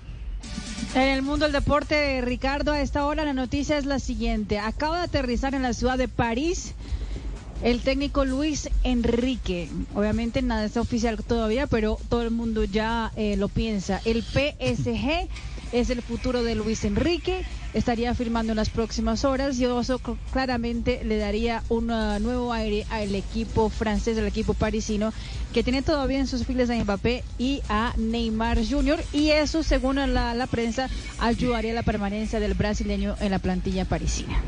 En 0.96 1.02
el 1.02 1.22
mundo 1.22 1.46
del 1.46 1.54
deporte, 1.54 2.22
Ricardo, 2.22 2.72
a 2.72 2.82
esta 2.82 3.06
hora 3.06 3.24
la 3.26 3.34
noticia 3.34 3.78
es 3.78 3.86
la 3.86 4.00
siguiente. 4.00 4.60
Acaba 4.60 4.98
de 4.98 5.04
aterrizar 5.04 5.54
en 5.54 5.62
la 5.62 5.74
ciudad 5.74 5.98
de 5.98 6.08
París 6.08 6.74
el 7.64 7.82
técnico 7.82 8.26
Luis 8.26 8.70
Enrique. 8.84 9.70
Obviamente 9.94 10.42
nada 10.42 10.66
está 10.66 10.82
oficial 10.82 11.18
todavía, 11.24 11.68
pero 11.68 12.00
todo 12.10 12.24
el 12.24 12.32
mundo 12.32 12.64
ya 12.64 13.12
eh, 13.16 13.36
lo 13.38 13.50
piensa. 13.50 14.02
El 14.06 14.24
PSG 14.24 15.28
es 15.72 15.90
el 15.90 16.02
futuro 16.02 16.42
de 16.44 16.56
Luis 16.56 16.84
Enrique 16.86 17.46
estaría 17.74 18.14
firmando 18.16 18.52
en 18.54 18.58
las 18.58 18.70
próximas 18.70 19.24
horas 19.26 19.58
y 19.60 19.66
eso 19.66 20.00
cl- 20.00 20.18
claramente 20.32 21.02
le 21.04 21.18
daría 21.18 21.64
un 21.70 21.92
uh, 21.92 22.20
nuevo 22.20 22.52
aire 22.54 22.86
al 22.90 23.14
equipo 23.16 23.70
francés, 23.70 24.18
al 24.18 24.28
equipo 24.28 24.54
parisino, 24.54 25.14
que 25.54 25.64
tiene 25.64 25.82
todavía 25.82 26.20
en 26.20 26.28
sus 26.28 26.46
filas 26.46 26.70
a 26.70 26.76
Mbappé 26.76 27.24
y 27.38 27.62
a 27.70 27.94
Neymar 27.98 28.60
Jr. 28.68 29.04
Y 29.14 29.30
eso, 29.30 29.64
según 29.64 29.96
la, 30.14 30.34
la 30.34 30.48
prensa, 30.48 30.90
ayudaría 31.20 31.72
a 31.72 31.76
la 31.76 31.84
permanencia 31.84 32.40
del 32.40 32.54
brasileño 32.54 33.16
en 33.20 33.32
la 33.32 33.40
plantilla 33.40 33.86
parisina. 33.86 34.42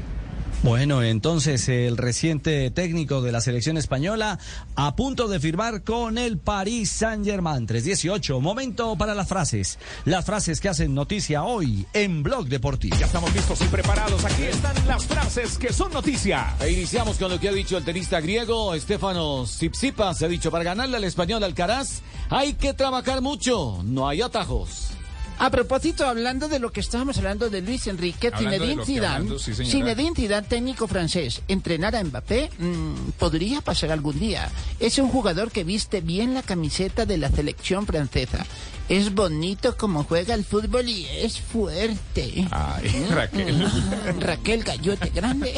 Bueno, 0.63 1.01
entonces 1.01 1.67
el 1.69 1.97
reciente 1.97 2.69
técnico 2.69 3.23
de 3.23 3.31
la 3.31 3.41
selección 3.41 3.77
española 3.77 4.37
a 4.75 4.95
punto 4.95 5.27
de 5.27 5.39
firmar 5.39 5.83
con 5.83 6.19
el 6.19 6.37
Paris 6.37 6.91
Saint-Germain. 6.91 7.65
318, 7.65 8.39
momento 8.39 8.95
para 8.95 9.15
las 9.15 9.27
frases. 9.27 9.79
Las 10.05 10.23
frases 10.23 10.61
que 10.61 10.69
hacen 10.69 10.93
noticia 10.93 11.43
hoy 11.43 11.87
en 11.93 12.21
Blog 12.21 12.45
Deportivo. 12.45 12.95
Ya 12.99 13.07
estamos 13.07 13.33
listos 13.33 13.59
y 13.61 13.65
preparados. 13.65 14.23
Aquí 14.23 14.43
están 14.43 14.75
las 14.85 15.03
frases 15.07 15.57
que 15.57 15.73
son 15.73 15.91
noticia. 15.93 16.55
E 16.61 16.69
iniciamos 16.69 17.17
con 17.17 17.31
lo 17.31 17.39
que 17.39 17.49
ha 17.49 17.53
dicho 17.53 17.75
el 17.75 17.83
tenista 17.83 18.21
griego 18.21 18.75
Estefano 18.75 19.45
Tsitsipas. 19.45 20.21
Ha 20.21 20.27
dicho, 20.27 20.51
para 20.51 20.63
ganarle 20.63 20.97
al 20.97 21.03
español 21.05 21.43
Alcaraz 21.43 22.03
hay 22.29 22.53
que 22.53 22.75
trabajar 22.75 23.21
mucho, 23.21 23.81
no 23.83 24.07
hay 24.07 24.21
atajos. 24.21 24.91
A 25.41 25.49
propósito, 25.49 26.05
hablando 26.05 26.47
de 26.47 26.59
lo 26.59 26.71
que 26.71 26.81
estábamos 26.81 27.17
hablando 27.17 27.49
de 27.49 27.61
Luis 27.61 27.87
Enrique, 27.87 28.31
Zinedine 28.37 28.85
Zidane, 28.85 29.39
sí. 29.39 29.55
Zinedine 29.55 30.15
Zidane, 30.15 30.45
técnico 30.47 30.87
francés, 30.87 31.41
entrenar 31.47 31.95
a 31.95 32.03
Mbappé, 32.03 32.51
mm, 32.59 33.13
podría 33.17 33.61
pasar 33.61 33.91
algún 33.91 34.19
día. 34.19 34.51
Es 34.79 34.99
un 34.99 35.09
jugador 35.09 35.49
que 35.49 35.63
viste 35.63 36.01
bien 36.01 36.35
la 36.35 36.43
camiseta 36.43 37.07
de 37.07 37.17
la 37.17 37.29
selección 37.29 37.87
francesa. 37.87 38.45
Es 38.91 39.13
bonito 39.15 39.77
como 39.77 40.03
juega 40.03 40.33
el 40.33 40.43
fútbol 40.43 40.89
y 40.89 41.05
es 41.05 41.39
fuerte. 41.39 42.45
Ay, 42.51 42.89
Mm, 43.09 43.13
Raquel. 43.13 43.55
mm, 43.65 44.19
Raquel 44.19 44.63
Gallote 44.65 45.09
Grande. 45.15 45.53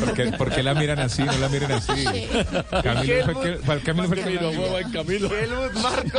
¿Por 0.00 0.14
qué, 0.14 0.32
por 0.32 0.50
qué 0.50 0.62
la 0.62 0.72
miran 0.72 0.98
así? 1.00 1.22
No 1.22 1.32
la 1.36 1.50
miren 1.50 1.70
así. 1.72 1.92
Camilo 2.82 3.24
fue 3.24 3.74
el 3.74 3.82
que, 3.82 3.84
Camilo 3.84 4.08
fue 4.08 4.80
el 4.80 4.90
que 4.90 4.96
la 4.98 5.04
miró. 5.04 5.30
Helmut 5.36 5.72
Marco, 5.82 6.18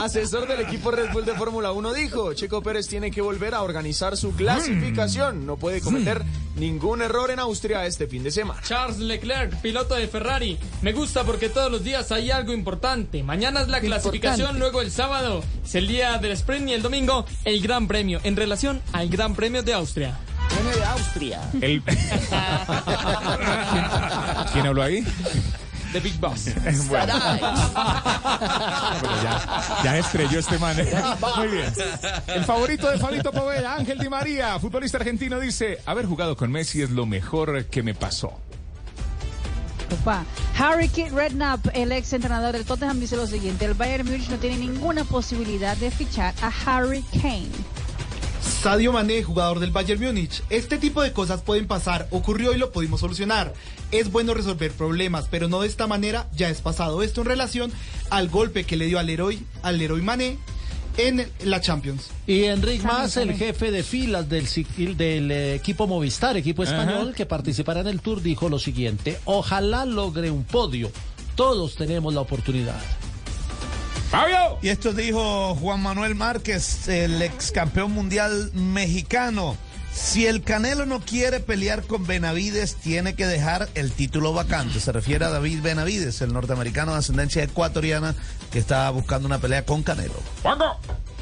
asesor 0.00 0.48
del 0.48 0.60
equipo 0.62 0.90
Red 0.90 1.12
Bull 1.12 1.26
de 1.26 1.34
Fórmula 1.34 1.72
1, 1.72 1.92
dijo, 1.92 2.32
Checo 2.32 2.62
Pérez 2.62 2.88
tiene 2.88 3.10
que 3.10 3.20
volver 3.20 3.54
a 3.54 3.60
organizar 3.62 4.16
su 4.16 4.32
clasificación. 4.34 5.44
No 5.44 5.56
puede 5.58 5.82
cometer 5.82 6.22
ningún 6.56 7.02
error 7.02 7.30
en 7.30 7.40
Austria 7.40 7.84
este 7.84 8.06
fin 8.06 8.22
de 8.22 8.30
semana. 8.30 8.60
Charles 8.62 8.98
Leclerc, 9.00 9.60
piloto 9.60 9.96
de 9.96 10.08
Ferrari. 10.08 10.58
Me 10.80 10.92
gusta 10.92 11.24
porque 11.24 11.50
todos 11.50 11.70
los 11.70 11.84
días 11.84 12.10
hay 12.10 12.30
algo 12.30 12.52
importante. 12.54 13.22
Mañana 13.22 13.60
es 13.60 13.68
la 13.68 13.80
clasificación, 13.80 14.40
Importante. 14.56 14.58
luego 14.58 14.80
el 14.80 14.90
sábado 14.90 15.41
es 15.64 15.74
el 15.74 15.88
día 15.88 16.18
del 16.18 16.32
sprint 16.32 16.68
y 16.68 16.72
el 16.72 16.82
domingo 16.82 17.24
el 17.44 17.60
Gran 17.62 17.86
Premio 17.88 18.20
en 18.24 18.36
relación 18.36 18.82
al 18.92 19.08
Gran 19.08 19.34
Premio 19.34 19.62
de 19.62 19.74
Austria. 19.74 20.16
Premio 20.48 20.76
de 20.76 20.84
Austria. 20.84 21.40
El- 21.60 21.82
¿Quién 24.52 24.66
habló 24.66 24.82
ahí? 24.82 25.04
The 25.92 26.00
Big 26.00 26.18
Boss. 26.18 26.46
Bueno. 26.88 27.14
Pero 29.00 29.22
ya, 29.22 29.80
ya 29.84 29.98
estrelló 29.98 30.38
este 30.38 30.58
man. 30.58 30.76
¿eh? 30.78 30.90
Muy 31.36 31.48
bien. 31.48 31.72
El 32.28 32.44
favorito 32.44 32.90
de 32.90 32.98
Fabito 32.98 33.30
Poveda, 33.32 33.74
Ángel 33.74 33.98
Di 33.98 34.08
María, 34.08 34.58
futbolista 34.58 34.98
argentino, 34.98 35.38
dice: 35.38 35.78
Haber 35.86 36.06
jugado 36.06 36.36
con 36.36 36.50
Messi 36.50 36.82
es 36.82 36.90
lo 36.90 37.06
mejor 37.06 37.66
que 37.66 37.82
me 37.82 37.94
pasó. 37.94 38.38
Opa. 40.02 40.24
Harry 40.58 40.88
Kane 40.88 41.10
Redknapp, 41.10 41.68
el 41.74 41.92
ex 41.92 42.12
entrenador 42.12 42.52
del 42.52 42.64
Tottenham, 42.64 42.98
dice 42.98 43.16
lo 43.16 43.26
siguiente: 43.26 43.64
el 43.64 43.74
Bayern 43.74 44.04
Múnich 44.04 44.28
no 44.28 44.36
tiene 44.36 44.56
ninguna 44.56 45.04
posibilidad 45.04 45.76
de 45.76 45.90
fichar 45.90 46.34
a 46.42 46.52
Harry 46.66 47.04
Kane. 47.12 47.48
Sadio 48.40 48.92
Mané, 48.92 49.22
jugador 49.22 49.60
del 49.60 49.70
Bayern 49.70 50.02
Múnich. 50.02 50.42
Este 50.50 50.78
tipo 50.78 51.02
de 51.02 51.12
cosas 51.12 51.42
pueden 51.42 51.66
pasar, 51.66 52.08
ocurrió 52.10 52.52
y 52.52 52.58
lo 52.58 52.72
pudimos 52.72 53.00
solucionar. 53.00 53.54
Es 53.92 54.10
bueno 54.10 54.34
resolver 54.34 54.72
problemas, 54.72 55.26
pero 55.30 55.48
no 55.48 55.60
de 55.60 55.68
esta 55.68 55.86
manera, 55.86 56.28
ya 56.34 56.48
es 56.48 56.60
pasado. 56.60 57.02
Esto 57.02 57.20
en 57.20 57.28
relación 57.28 57.72
al 58.10 58.28
golpe 58.28 58.64
que 58.64 58.76
le 58.76 58.86
dio 58.86 58.98
al 58.98 59.06
Leroy, 59.06 59.44
al 59.62 59.78
Leroy 59.78 60.02
Mané 60.02 60.38
en 60.96 61.26
la 61.44 61.60
Champions. 61.60 62.10
Y 62.26 62.44
Enric 62.44 62.82
Mas, 62.82 63.16
el 63.16 63.34
jefe 63.34 63.70
de 63.70 63.82
filas 63.82 64.28
del, 64.28 65.30
equipo 65.30 65.86
Movistar, 65.86 66.36
equipo 66.36 66.62
español 66.62 67.08
Ajá. 67.08 67.12
que 67.16 67.26
participará 67.26 67.80
en 67.80 67.88
el 67.88 68.00
Tour, 68.00 68.22
dijo 68.22 68.48
lo 68.48 68.58
siguiente, 68.58 69.18
ojalá 69.24 69.84
logre 69.84 70.30
un 70.30 70.44
podio, 70.44 70.90
todos 71.34 71.76
tenemos 71.76 72.12
la 72.14 72.20
oportunidad. 72.20 72.80
¡Fabio! 74.10 74.58
Y 74.60 74.68
esto 74.68 74.92
dijo 74.92 75.54
Juan 75.54 75.82
Manuel 75.82 76.14
Márquez, 76.14 76.86
el 76.88 77.22
ex 77.22 77.50
campeón 77.50 77.92
mundial 77.92 78.50
mexicano. 78.52 79.56
Si 79.92 80.26
el 80.26 80.42
Canelo 80.42 80.86
no 80.86 81.00
quiere 81.00 81.40
pelear 81.40 81.82
con 81.84 82.06
Benavides, 82.06 82.76
tiene 82.76 83.14
que 83.14 83.26
dejar 83.26 83.68
el 83.74 83.92
título 83.92 84.32
vacante. 84.32 84.80
Se 84.80 84.90
refiere 84.90 85.24
a 85.24 85.30
David 85.30 85.60
Benavides, 85.62 86.20
el 86.22 86.32
norteamericano 86.32 86.92
de 86.92 86.98
ascendencia 86.98 87.42
ecuatoriana 87.42 88.14
que 88.50 88.58
está 88.58 88.88
buscando 88.90 89.26
una 89.26 89.38
pelea 89.38 89.64
con 89.64 89.82
Canelo. 89.82 90.14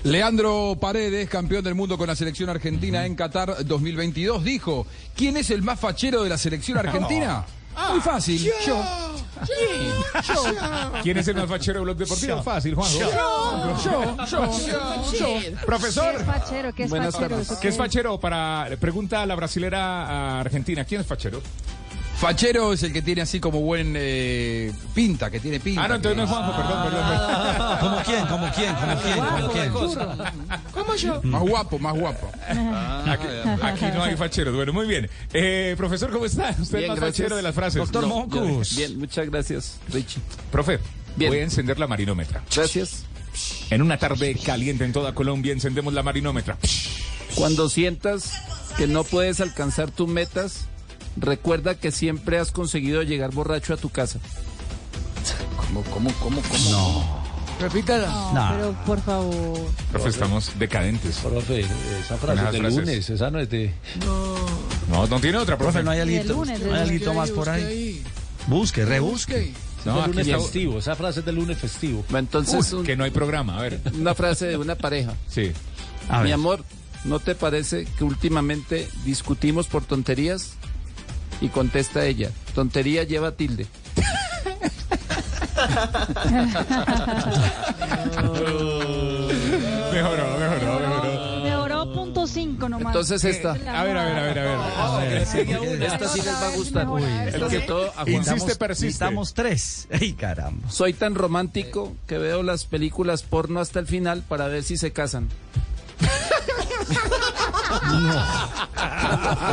Leandro 0.02 0.78
Paredes, 0.80 1.28
campeón 1.28 1.62
del 1.62 1.74
mundo 1.74 1.98
con 1.98 2.06
la 2.06 2.16
selección 2.16 2.48
argentina 2.48 3.04
en 3.04 3.16
Qatar 3.16 3.66
2022, 3.66 4.44
dijo, 4.44 4.86
¿quién 5.14 5.36
es 5.36 5.50
el 5.50 5.62
más 5.62 5.78
fachero 5.78 6.22
de 6.22 6.30
la 6.30 6.38
selección 6.38 6.78
argentina? 6.78 7.44
Muy 7.90 8.00
fácil, 8.00 8.50
yo. 8.66 8.82
¿Quién 11.02 11.16
es 11.18 11.28
el 11.28 11.36
más 11.36 11.48
fachero 11.48 11.78
de 11.80 11.84
Blog 11.84 11.96
Deportivo? 11.96 12.36
Yo. 12.36 12.42
Fácil, 12.42 12.74
Juan. 12.74 12.90
Yo. 12.92 13.10
Yo. 13.84 14.26
Yo. 14.26 15.40
¿Qué 15.40 15.56
Profesor. 15.64 16.14
es 16.14 16.24
fachero? 16.24 16.72
¿Qué 16.72 16.84
es 16.84 16.90
Buenas 16.90 17.14
fachero? 17.14 17.30
tardes. 17.30 17.50
¿Eso 17.50 17.60
¿Qué 17.60 17.68
es 17.68 17.76
fachero? 17.76 18.18
Para 18.20 18.68
pregunta 18.78 19.22
a 19.22 19.26
la 19.26 19.34
brasilera 19.34 20.04
a 20.06 20.40
argentina. 20.40 20.84
¿Quién 20.84 21.00
es 21.00 21.06
fachero? 21.06 21.40
Fachero 22.20 22.74
es 22.74 22.82
el 22.82 22.92
que 22.92 23.00
tiene 23.00 23.22
así 23.22 23.40
como 23.40 23.60
buen 23.60 23.94
eh, 23.96 24.70
pinta, 24.94 25.30
que 25.30 25.40
tiene 25.40 25.58
pinta. 25.58 25.84
Ah, 25.84 25.88
no, 25.88 25.94
entonces 25.94 26.18
no 26.18 26.24
es 26.24 26.28
Juanjo, 26.28 26.52
perdón, 26.54 26.82
perdón. 26.84 27.78
¿Cómo 27.80 28.02
quién? 28.04 28.26
¿Cómo 28.26 28.50
quién? 28.54 28.74
¿Cómo 28.74 29.00
quién? 29.00 29.70
¿Cómo 29.70 29.94
quién? 29.94 30.60
¿Cómo 30.74 30.94
yo? 30.96 31.22
Más 31.22 31.40
guapo, 31.42 31.78
más 31.78 31.98
guapo. 31.98 32.30
Aquí, 32.46 33.26
aquí 33.62 33.84
no 33.94 34.02
hay 34.02 34.16
facheros. 34.16 34.54
Bueno, 34.54 34.74
muy 34.74 34.86
bien. 34.86 35.08
Eh, 35.32 35.74
profesor, 35.78 36.10
¿cómo 36.10 36.26
está? 36.26 36.50
Usted 36.50 36.62
es 36.62 36.70
Bien, 36.72 36.88
más 36.88 36.98
gracias. 37.00 37.16
fachero 37.16 37.36
de 37.36 37.42
las 37.42 37.54
frases. 37.54 37.90
No, 37.90 38.28
yo- 38.28 38.60
Bien, 38.76 38.98
muchas 38.98 39.30
gracias, 39.30 39.78
Richie. 39.90 40.20
Profe, 40.52 40.78
Bien. 41.16 41.30
voy 41.30 41.40
a 41.40 41.44
encender 41.44 41.78
la 41.78 41.86
marinómetra. 41.86 42.42
Gracias. 42.54 43.04
En 43.70 43.80
una 43.80 43.96
tarde 43.96 44.34
caliente 44.44 44.84
en 44.84 44.92
toda 44.92 45.14
Colombia 45.14 45.54
encendemos 45.54 45.94
la 45.94 46.02
marinómetra. 46.02 46.58
Cuando 47.34 47.70
sientas 47.70 48.30
que 48.76 48.86
no 48.86 49.04
puedes 49.04 49.40
alcanzar 49.40 49.90
tus 49.90 50.06
metas, 50.06 50.66
recuerda 51.16 51.74
que 51.74 51.90
siempre 51.90 52.38
has 52.38 52.50
conseguido 52.52 53.02
llegar 53.02 53.30
borracho 53.32 53.74
a 53.74 53.76
tu 53.76 53.88
casa. 53.90 54.18
¿Cómo, 55.56 55.82
cómo, 55.84 56.12
cómo, 56.20 56.42
cómo? 56.42 56.70
No. 56.70 57.20
Repítala. 57.60 58.06
No, 58.08 58.32
No. 58.34 58.50
pero 58.56 58.72
por 58.86 59.00
favor. 59.02 59.58
Profe, 59.92 60.08
estamos 60.08 60.50
decadentes. 60.58 61.16
Profe, 61.18 61.60
esa 61.60 62.16
frase 62.16 62.40
esas 62.40 62.52
de 62.52 62.58
frases. 62.58 62.78
lunes, 62.78 63.10
esa 63.10 63.30
no 63.30 63.38
es 63.38 63.50
de... 63.50 63.72
No, 64.90 65.06
no 65.06 65.20
tiene 65.20 65.36
otra, 65.38 65.56
profe. 65.58 65.72
Profe, 65.74 65.84
no 65.84 65.90
hay 65.90 66.00
el 66.00 66.26
lunes, 66.26 66.26
no 66.28 66.42
el 66.44 66.50
hay 66.52 66.58
lunes. 66.68 66.80
alguito 66.82 67.14
más 67.14 67.30
por 67.30 67.48
ahí. 67.50 68.02
Busque, 68.46 68.84
rebusque. 68.84 69.52
No, 69.84 69.92
No, 69.92 69.98
es 70.00 70.04
de 70.06 70.10
lunes 70.12 70.26
está- 70.28 70.38
festivo, 70.40 70.78
esa 70.78 70.96
frase 70.96 71.20
es 71.20 71.26
del 71.26 71.34
lunes 71.36 71.58
festivo. 71.58 72.04
Entonces, 72.14 72.72
un- 72.72 72.84
Que 72.84 72.96
no 72.96 73.04
hay 73.04 73.10
programa, 73.10 73.58
a 73.58 73.62
ver. 73.62 73.80
una 73.94 74.14
frase 74.14 74.46
de 74.46 74.56
una 74.56 74.74
pareja. 74.74 75.12
Sí. 75.28 75.52
A 76.08 76.18
Mi 76.18 76.24
ver. 76.24 76.32
amor, 76.34 76.64
¿no 77.04 77.18
te 77.20 77.34
parece 77.34 77.84
que 77.98 78.04
últimamente 78.04 78.88
discutimos 79.04 79.68
por 79.68 79.84
tonterías? 79.84 80.54
Y 81.40 81.48
contesta 81.48 82.04
ella, 82.04 82.30
tontería 82.54 83.04
lleva 83.04 83.32
tilde. 83.32 83.66
Mejoró, 89.92 90.38
mejoró, 90.38 90.80
mejoró. 90.80 91.40
Mejoró 91.42 91.92
punto 91.92 92.26
cinco 92.26 92.68
nomás. 92.68 92.86
Entonces 92.86 93.24
esta. 93.24 93.52
A 93.52 93.84
ver, 93.84 93.96
a 93.96 94.04
ver, 94.04 94.18
a 94.18 94.22
ver, 94.22 94.38
a 94.38 94.42
ver. 94.42 95.18
A 95.18 95.86
Esta 95.86 96.08
sí 96.08 96.22
les 96.22 96.34
va 96.34 96.46
a 96.46 96.56
gustar. 96.56 96.88
Uy, 96.88 97.02
sí 97.50 97.58
todo. 97.66 97.92
Insiste, 98.06 98.56
persiste. 98.56 98.86
Necesitamos 98.86 99.34
tres. 99.34 99.88
¡Ay, 99.90 100.12
caramba! 100.14 100.70
Soy 100.70 100.92
tan 100.92 101.14
romántico 101.14 101.96
que 102.06 102.18
veo 102.18 102.42
las 102.42 102.64
películas 102.64 103.22
porno 103.22 103.60
hasta 103.60 103.80
el 103.80 103.86
final 103.86 104.22
para 104.22 104.48
ver 104.48 104.62
si 104.62 104.76
se 104.76 104.92
casan. 104.92 105.28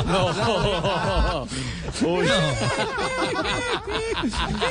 No. 0.08 1.48
Uy. 2.02 2.28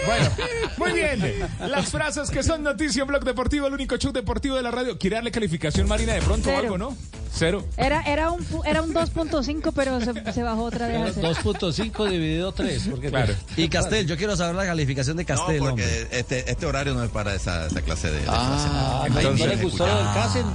Bueno, 0.06 0.30
muy 0.76 0.92
bien. 0.92 1.48
Las 1.68 1.90
frases 1.90 2.30
que 2.30 2.42
son 2.42 2.62
noticia 2.62 3.02
en 3.02 3.08
Blog 3.08 3.24
Deportivo, 3.24 3.66
el 3.66 3.74
único 3.74 3.96
show 3.96 4.12
deportivo 4.12 4.56
de 4.56 4.62
la 4.62 4.70
radio. 4.70 4.98
¿Quiere 4.98 5.16
darle 5.16 5.30
calificación, 5.30 5.88
Marina, 5.88 6.12
de 6.14 6.22
pronto 6.22 6.48
o 6.48 6.52
Cero. 6.52 6.62
algo, 6.62 6.78
no? 6.78 6.96
Cero. 7.32 7.64
Era, 7.76 8.00
era 8.02 8.30
un, 8.30 8.40
pu- 8.46 8.62
era 8.64 8.80
un 8.82 8.94
2.5, 8.94 9.72
pero 9.74 10.00
se, 10.00 10.32
se 10.32 10.42
bajó 10.42 10.64
otra 10.64 10.88
vez. 10.88 11.10
a 11.10 11.12
cero. 11.12 11.32
2.5 11.34 12.08
dividido 12.08 12.52
3. 12.52 12.88
Porque 12.90 13.10
Claro. 13.10 13.34
Y 13.56 13.68
Castel, 13.68 14.06
yo 14.06 14.16
quiero 14.16 14.36
saber 14.36 14.54
la 14.54 14.64
calificación 14.64 15.16
de 15.16 15.24
Castel, 15.24 15.58
no, 15.58 15.70
hombre. 15.70 15.84
porque 15.84 16.18
este, 16.18 16.50
este 16.50 16.66
horario 16.66 16.94
no 16.94 17.02
es 17.04 17.10
para 17.10 17.34
esa, 17.34 17.66
esa 17.66 17.82
clase 17.82 18.10
de, 18.10 18.20
de 18.20 18.26
Ah. 18.28 19.06
¿no- 19.10 19.20
¿no 19.22 19.46
le 19.46 19.56
gustó 19.56 19.86
lo 19.86 19.96
del 19.96 20.06
Casen? 20.14 20.46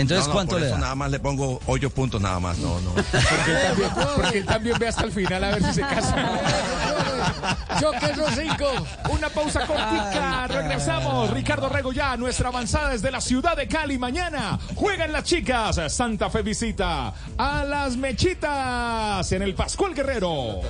Entonces, 0.00 0.26
No, 0.26 0.28
no, 0.28 0.32
¿cuánto 0.34 0.52
por 0.52 0.60
le 0.60 0.66
eso 0.66 0.74
da? 0.76 0.80
nada 0.80 0.94
más 0.94 1.10
le 1.10 1.20
pongo 1.20 1.60
ocho 1.66 1.90
puntos 1.90 2.20
nada 2.20 2.38
más. 2.40 2.58
No, 2.58 2.80
no. 2.80 2.90
Porque 2.94 3.50
él, 3.52 3.62
también, 3.66 3.90
porque 4.16 4.38
él 4.38 4.46
también 4.46 4.78
ve 4.78 4.88
hasta 4.88 5.04
el 5.04 5.12
final 5.12 5.44
a 5.44 5.50
ver 5.50 5.64
si 5.64 5.72
se 5.74 5.80
casa. 5.80 6.16
Yo 7.80 7.90
que 7.92 8.06
esos 8.06 8.30
cinco. 8.34 8.66
Una 9.10 9.28
pausa 9.28 9.60
cortica, 9.66 10.46
regresamos. 10.48 11.30
Ricardo 11.30 11.68
Rego 11.68 11.92
ya, 11.92 12.16
nuestra 12.16 12.48
avanzada 12.48 12.90
desde 12.90 13.10
la 13.10 13.20
ciudad 13.20 13.56
de 13.56 13.68
Cali. 13.68 13.98
Mañana 13.98 14.58
juegan 14.74 15.12
las 15.12 15.24
chicas. 15.24 15.78
Santa 15.88 16.30
Fe 16.30 16.42
visita 16.42 17.12
a 17.36 17.64
las 17.64 17.96
mechitas 17.96 19.30
en 19.32 19.42
el 19.42 19.54
Pascual 19.54 19.94
Guerrero. 19.94 20.60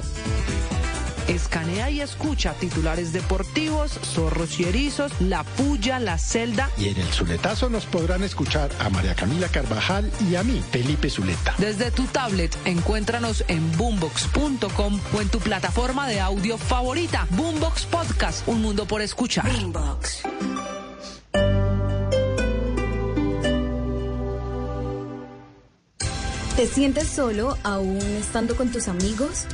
Escanea 1.28 1.90
y 1.90 2.00
escucha 2.00 2.54
titulares 2.54 3.12
deportivos, 3.12 3.92
zorros 4.02 4.58
y 4.58 4.64
erizos, 4.64 5.12
la 5.20 5.44
puya, 5.44 5.98
la 6.00 6.18
celda. 6.18 6.70
Y 6.78 6.88
en 6.88 6.96
el 6.96 7.08
Zuletazo 7.08 7.68
nos 7.68 7.84
podrán 7.86 8.24
escuchar 8.24 8.70
a 8.80 8.88
María 8.88 9.14
Camila 9.14 9.48
Carvajal 9.48 10.10
y 10.30 10.36
a 10.36 10.42
mí, 10.42 10.62
Felipe 10.70 11.10
Zuleta. 11.10 11.54
Desde 11.58 11.90
tu 11.90 12.04
tablet, 12.04 12.56
encuéntranos 12.64 13.44
en 13.48 13.76
boombox.com 13.76 15.00
o 15.14 15.20
en 15.20 15.28
tu 15.28 15.38
plataforma 15.38 16.08
de 16.08 16.20
audio 16.20 16.56
favorita. 16.56 17.26
Boombox 17.30 17.86
Podcast, 17.86 18.48
un 18.48 18.62
mundo 18.62 18.86
por 18.86 19.02
escuchar. 19.02 19.46
¿Te 26.56 26.66
sientes 26.66 27.06
solo 27.06 27.56
aún 27.62 28.00
estando 28.18 28.56
con 28.56 28.72
tus 28.72 28.88
amigos? 28.88 29.46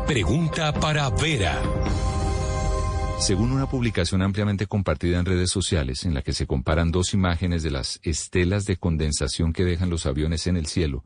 Pregunta 0.07 0.73
para 0.73 1.11
Vera. 1.11 1.61
Según 3.19 3.51
una 3.51 3.69
publicación 3.69 4.23
ampliamente 4.23 4.69
compartida 4.69 5.19
en 5.19 5.27
redes 5.27 5.51
sociales 5.51 6.05
en 6.05 6.15
la 6.15 6.23
que 6.23 6.33
se 6.33 6.47
comparan 6.47 6.93
dos 6.93 7.15
imágenes 7.15 7.65
de 7.65 7.73
las 7.73 7.99
estelas 8.05 8.65
de 8.65 8.77
condensación 8.77 9.53
que 9.53 9.65
dejan 9.65 9.91
los 9.91 10.07
aviones 10.07 10.47
en 10.47 10.57
el 10.57 10.67
cielo, 10.67 11.05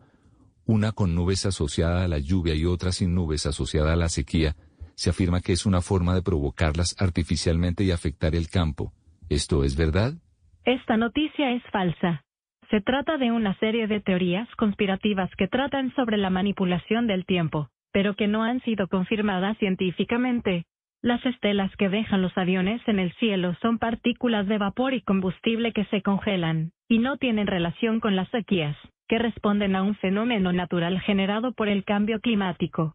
una 0.66 0.92
con 0.92 1.14
nubes 1.14 1.46
asociada 1.46 2.04
a 2.04 2.08
la 2.08 2.18
lluvia 2.18 2.54
y 2.54 2.66
otra 2.66 2.92
sin 2.92 3.14
nubes 3.14 3.46
asociada 3.46 3.94
a 3.94 3.96
la 3.96 4.10
sequía, 4.10 4.56
se 5.02 5.10
afirma 5.10 5.40
que 5.40 5.50
es 5.50 5.66
una 5.66 5.80
forma 5.80 6.14
de 6.14 6.22
provocarlas 6.22 6.94
artificialmente 6.96 7.82
y 7.82 7.90
afectar 7.90 8.36
el 8.36 8.48
campo. 8.48 8.92
¿Esto 9.28 9.64
es 9.64 9.76
verdad? 9.76 10.12
Esta 10.64 10.96
noticia 10.96 11.50
es 11.50 11.62
falsa. 11.72 12.22
Se 12.70 12.80
trata 12.80 13.18
de 13.18 13.32
una 13.32 13.58
serie 13.58 13.88
de 13.88 13.98
teorías 13.98 14.48
conspirativas 14.54 15.28
que 15.36 15.48
tratan 15.48 15.92
sobre 15.96 16.18
la 16.18 16.30
manipulación 16.30 17.08
del 17.08 17.26
tiempo, 17.26 17.68
pero 17.90 18.14
que 18.14 18.28
no 18.28 18.44
han 18.44 18.60
sido 18.60 18.86
confirmadas 18.86 19.58
científicamente. 19.58 20.66
Las 21.02 21.26
estelas 21.26 21.74
que 21.78 21.88
dejan 21.88 22.22
los 22.22 22.38
aviones 22.38 22.80
en 22.86 23.00
el 23.00 23.12
cielo 23.14 23.56
son 23.60 23.78
partículas 23.78 24.46
de 24.46 24.58
vapor 24.58 24.94
y 24.94 25.02
combustible 25.02 25.72
que 25.72 25.84
se 25.86 26.02
congelan, 26.02 26.70
y 26.88 27.00
no 27.00 27.16
tienen 27.16 27.48
relación 27.48 27.98
con 27.98 28.14
las 28.14 28.28
sequías, 28.28 28.76
que 29.08 29.18
responden 29.18 29.74
a 29.74 29.82
un 29.82 29.96
fenómeno 29.96 30.52
natural 30.52 31.00
generado 31.00 31.54
por 31.54 31.68
el 31.68 31.82
cambio 31.82 32.20
climático. 32.20 32.94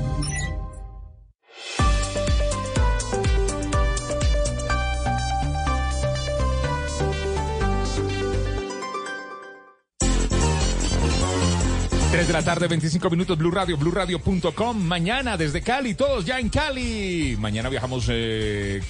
Tres 12.11 12.27
de 12.27 12.33
la 12.33 12.43
tarde, 12.43 12.67
25 12.67 13.09
minutos, 13.09 13.37
Blue 13.37 13.51
Radio, 13.51 13.77
BlueRadio.com. 13.77 14.77
Mañana 14.77 15.37
desde 15.37 15.61
Cali, 15.61 15.95
todos 15.95 16.25
ya 16.25 16.41
en 16.41 16.49
Cali. 16.49 17.37
Mañana 17.39 17.69
viajamos 17.69 18.07
eh, 18.09 18.81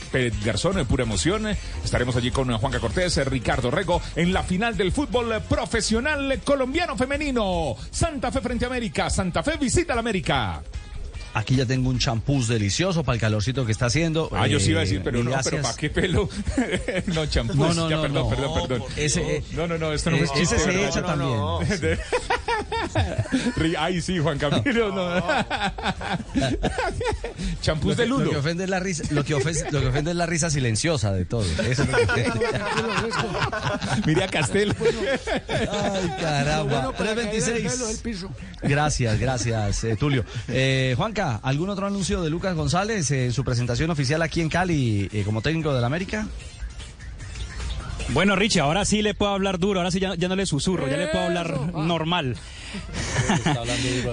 Garzón, 0.43 0.79
en 0.79 0.87
pura 0.87 1.03
emoción. 1.03 1.45
Estaremos 1.83 2.15
allí 2.15 2.31
con 2.31 2.51
Juanca 2.57 2.79
Cortés, 2.79 3.15
eh, 3.17 3.23
Ricardo 3.23 3.69
Rego, 3.69 4.01
en 4.15 4.33
la 4.33 4.41
final 4.41 4.75
del 4.75 4.91
fútbol 4.91 5.39
profesional 5.47 6.41
colombiano 6.43 6.97
femenino. 6.97 7.75
Santa 7.91 8.31
Fe 8.31 8.41
frente 8.41 8.65
a 8.65 8.69
América. 8.69 9.07
Santa 9.11 9.43
Fe 9.43 9.55
visita 9.57 9.93
la 9.93 9.99
América. 9.99 10.63
Aquí 11.33 11.55
ya 11.55 11.65
tengo 11.65 11.89
un 11.89 11.97
champús 11.97 12.47
delicioso 12.47 13.03
para 13.03 13.15
el 13.15 13.21
calorcito 13.21 13.65
que 13.65 13.71
está 13.71 13.85
haciendo. 13.85 14.29
Ah, 14.33 14.47
yo 14.47 14.59
sí 14.59 14.71
iba 14.71 14.79
a 14.79 14.83
decir, 14.83 14.97
Eh, 14.99 15.01
pero 15.03 15.23
no, 15.23 15.31
pero. 15.43 15.61
¿para 15.61 15.75
qué 15.75 15.89
pelo? 15.89 16.29
no, 17.07 17.25
champús. 17.25 17.55
No, 17.55 17.73
no, 17.73 17.89
ya, 17.89 17.95
no, 17.95 18.01
perdón, 18.01 18.23
no. 18.23 18.29
perdón, 18.29 18.67
perdón. 18.67 18.87
Ese, 18.97 19.37
eh, 19.37 19.43
no, 19.53 19.65
no, 19.67 19.77
no, 19.77 19.93
esto 19.93 20.11
no 20.11 20.17
eh, 20.17 20.23
es 20.23 20.33
chiste. 20.33 20.55
ese 20.57 20.65
se 20.65 20.87
echa 20.87 21.01
No, 21.01 21.15
no, 21.15 21.61
no. 21.61 21.61
Ri- 21.61 21.97
Ay, 23.79 24.01
sí, 24.01 24.19
Juan 24.19 24.37
Camilo. 24.37 24.91
No. 24.93 25.23
Champús 27.61 27.95
de 27.97 28.05
Lo 28.07 28.17
que 28.17 28.23
lulo. 28.25 28.39
ofende 28.39 28.63
es 28.65 28.69
la 28.69 28.79
risa, 28.79 29.03
lo 29.11 29.23
que 29.23 29.33
ofende, 29.35 29.71
lo 29.71 29.79
que 29.81 29.87
ofende 29.87 30.11
es 30.11 30.17
la 30.17 30.25
risa 30.25 30.49
silenciosa 30.49 31.11
de 31.13 31.25
todo. 31.25 31.43
Eso 31.43 31.83
es 31.83 31.89
lo 31.89 31.97
que 31.97 32.03
ofende. 32.03 32.31
Mire 34.05 34.23
a 34.23 34.27
Castel. 34.27 34.75
Ay, 35.49 36.13
caramba. 36.19 36.63
Bueno, 36.63 36.91
para 36.93 37.15
caer 37.15 37.19
el 37.19 37.29
326. 37.29 37.71
pelo 37.73 37.87
del 37.87 37.97
piso. 37.97 38.29
Gracias, 38.63 39.19
gracias, 39.19 39.83
eh, 39.83 39.95
Tulio. 39.95 40.25
Eh, 40.47 40.93
Juanca, 41.21 41.39
¿algún 41.43 41.69
otro 41.69 41.87
anuncio 41.87 42.21
de 42.21 42.29
Lucas 42.29 42.55
González 42.55 43.11
en 43.11 43.31
su 43.31 43.43
presentación 43.43 43.89
oficial 43.89 44.21
aquí 44.21 44.41
en 44.41 44.49
Cali 44.49 45.09
eh, 45.11 45.23
como 45.23 45.41
técnico 45.41 45.73
del 45.73 45.83
América? 45.83 46.27
Bueno, 48.09 48.35
Richie, 48.35 48.59
ahora 48.59 48.83
sí 48.85 49.01
le 49.01 49.13
puedo 49.13 49.31
hablar 49.31 49.59
duro, 49.59 49.79
ahora 49.79 49.91
sí 49.91 49.99
ya, 49.99 50.15
ya 50.15 50.27
no 50.27 50.35
le 50.35 50.45
susurro, 50.45 50.87
ya 50.87 50.97
le 50.97 51.07
puedo 51.07 51.25
hablar 51.25 51.59
normal. 51.73 52.35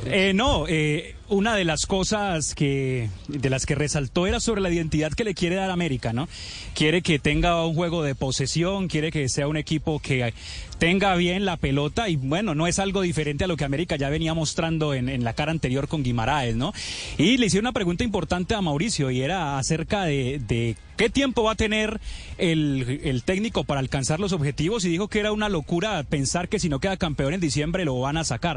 Eh, 0.07 0.33
no, 0.35 0.67
eh, 0.69 1.15
una 1.29 1.55
de 1.57 1.65
las 1.65 1.87
cosas 1.87 2.55
que 2.55 3.11
de 3.29 3.51
las 3.51 3.67
que 3.67 3.75
resaltó 3.75 4.27
era 4.27 4.41
sobre 4.41 4.61
la 4.61 4.71
identidad 4.71 5.13
que 5.13 5.25
le 5.25 5.35
quiere 5.35 5.57
dar 5.57 5.71
América, 5.71 6.13
¿no? 6.13 6.29
Quiere 6.75 7.03
que 7.03 7.19
tenga 7.19 7.65
un 7.65 7.75
juego 7.75 8.03
de 8.03 8.15
posesión, 8.15 8.89
quiere 8.89 9.11
que 9.11 9.29
sea 9.29 9.49
un 9.49 9.57
equipo 9.57 10.01
que 10.01 10.33
tenga 10.79 11.15
bien 11.17 11.45
la 11.45 11.57
pelota 11.57 12.09
y 12.09 12.17
bueno, 12.17 12.55
no 12.55 12.67
es 12.67 12.79
algo 12.79 13.03
diferente 13.03 13.45
a 13.45 13.47
lo 13.47 13.57
que 13.57 13.65
América 13.65 13.97
ya 13.97 14.09
venía 14.09 14.33
mostrando 14.33 14.95
en, 14.95 15.25
la 15.25 15.33
cara 15.33 15.51
anterior 15.51 15.89
con 15.89 16.03
Guimaraes, 16.03 16.57
¿no? 16.57 16.73
Y 17.19 17.37
le 17.37 17.47
hice 17.47 17.59
una 17.59 17.73
pregunta 17.73 18.05
importante 18.05 18.55
a 18.55 18.63
Mauricio 18.63 19.11
y 19.11 19.21
era 19.21 19.59
acerca 19.59 20.05
de, 20.05 20.41
de 20.47 20.77
qué 20.97 21.11
tiempo 21.11 21.43
va 21.43 21.53
a 21.53 21.57
tener 21.57 22.01
el, 22.39 23.01
el 23.03 23.23
técnico 23.25 23.65
para 23.65 23.81
alcanzar 23.81 24.21
los 24.21 24.33
objetivos 24.33 24.85
y 24.85 24.89
dijo 24.89 25.09
que 25.09 25.21
era 25.21 25.33
una 25.33 25.49
locura 25.49 26.03
pensar 26.05 26.49
que 26.49 26.59
si 26.59 26.69
no 26.69 26.79
queda 26.79 26.97
campeón 26.97 27.35
en 27.35 27.41
diciembre 27.41 27.85
lo 27.85 27.99
van 28.01 28.17
a 28.17 28.25
sacar. 28.25 28.48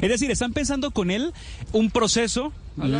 Es 0.00 0.08
decir, 0.08 0.30
están 0.30 0.52
pensando 0.52 0.90
con 0.90 1.10
él 1.10 1.32
un 1.72 1.90
proceso, 1.90 2.52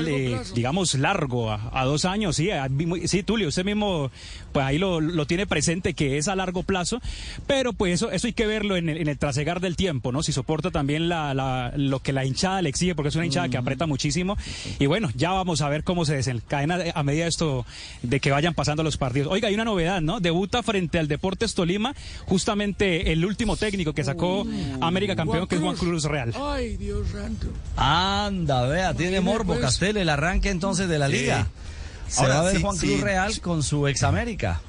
eh, 0.08 0.28
digamos, 0.54 0.94
largo, 0.94 1.50
a, 1.50 1.70
a 1.72 1.84
dos 1.84 2.04
años, 2.04 2.36
sí, 2.36 2.50
a- 2.50 2.68
sí, 3.06 3.22
Tulio, 3.22 3.48
usted 3.48 3.64
mismo, 3.64 4.10
pues 4.52 4.64
ahí 4.66 4.78
lo, 4.78 5.00
lo 5.00 5.26
tiene 5.26 5.46
presente 5.46 5.94
que 5.94 6.16
es 6.18 6.28
a 6.28 6.36
largo 6.36 6.62
plazo, 6.62 7.00
pero 7.46 7.72
pues 7.72 7.94
eso, 7.94 8.10
eso 8.10 8.26
hay 8.26 8.32
que 8.32 8.46
verlo 8.46 8.76
en 8.76 8.88
el, 8.88 8.98
en 8.98 9.08
el 9.08 9.18
trasegar 9.18 9.60
del 9.60 9.76
tiempo, 9.76 10.12
¿no? 10.12 10.22
Si 10.22 10.32
soporta 10.32 10.70
también 10.70 11.08
la, 11.08 11.34
la- 11.34 11.72
lo 11.76 12.00
que 12.00 12.12
la 12.12 12.24
hinchada 12.24 12.62
le 12.62 12.68
exige, 12.68 12.94
porque 12.94 13.08
es 13.10 13.16
una 13.16 13.26
hinchada 13.26 13.48
que 13.48 13.56
aprieta 13.58 13.86
muchísimo, 13.86 14.36
y 14.78 14.86
bueno, 14.86 15.10
ya 15.14 15.30
vamos 15.32 15.60
a 15.60 15.68
ver 15.68 15.84
cómo 15.84 16.04
se 16.04 16.14
desencadena 16.16 16.78
a 16.94 17.02
medida 17.02 17.24
de 17.24 17.28
esto, 17.30 17.66
de 18.02 18.20
que 18.20 18.30
vayan 18.30 18.54
pasando 18.54 18.82
los 18.82 18.96
partidos. 18.96 19.32
Oiga, 19.32 19.48
hay 19.48 19.54
una 19.54 19.64
novedad, 19.64 20.00
¿no? 20.00 20.20
Debuta 20.20 20.62
frente 20.62 20.98
al 20.98 21.08
Deportes 21.08 21.54
Tolima, 21.54 21.94
justamente 22.26 23.12
el 23.12 23.24
último 23.24 23.56
técnico 23.56 23.92
que 23.92 24.04
sacó 24.04 24.46
América 24.80 25.16
campeón, 25.16 25.46
que 25.46 25.56
es 25.56 25.60
Juan 25.60 25.76
Cruz 25.76 26.04
Real. 26.04 26.32
Ay, 26.40 26.76
Dios 26.76 27.08
santo. 27.08 27.48
Anda, 27.76 28.66
vea, 28.66 28.94
tiene 28.94 29.20
morbo. 29.20 29.54
Castel 29.66 29.96
el 29.98 30.08
arranque 30.08 30.50
entonces 30.50 30.88
de 30.88 30.98
la 30.98 31.06
Sí. 31.06 31.12
liga. 31.12 31.46
Se 32.08 32.20
Ahora, 32.22 32.34
va 32.36 32.40
a 32.40 32.44
ver 32.44 32.56
sí, 32.56 32.62
Juan 32.62 32.76
sí. 32.76 32.86
Cruz 32.86 33.00
Real 33.00 33.40
con 33.40 33.62
su 33.62 33.86
ex 33.88 34.02
América. 34.04 34.60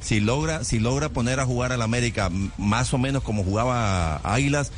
si 0.00 0.18
logra, 0.18 0.64
si 0.64 0.80
logra 0.80 1.10
poner 1.10 1.38
a 1.38 1.46
jugar 1.46 1.70
al 1.70 1.80
América 1.80 2.28
más 2.58 2.92
o 2.92 2.98
menos 2.98 3.22
como 3.22 3.44
jugaba 3.44 4.16
Águilas, 4.24 4.72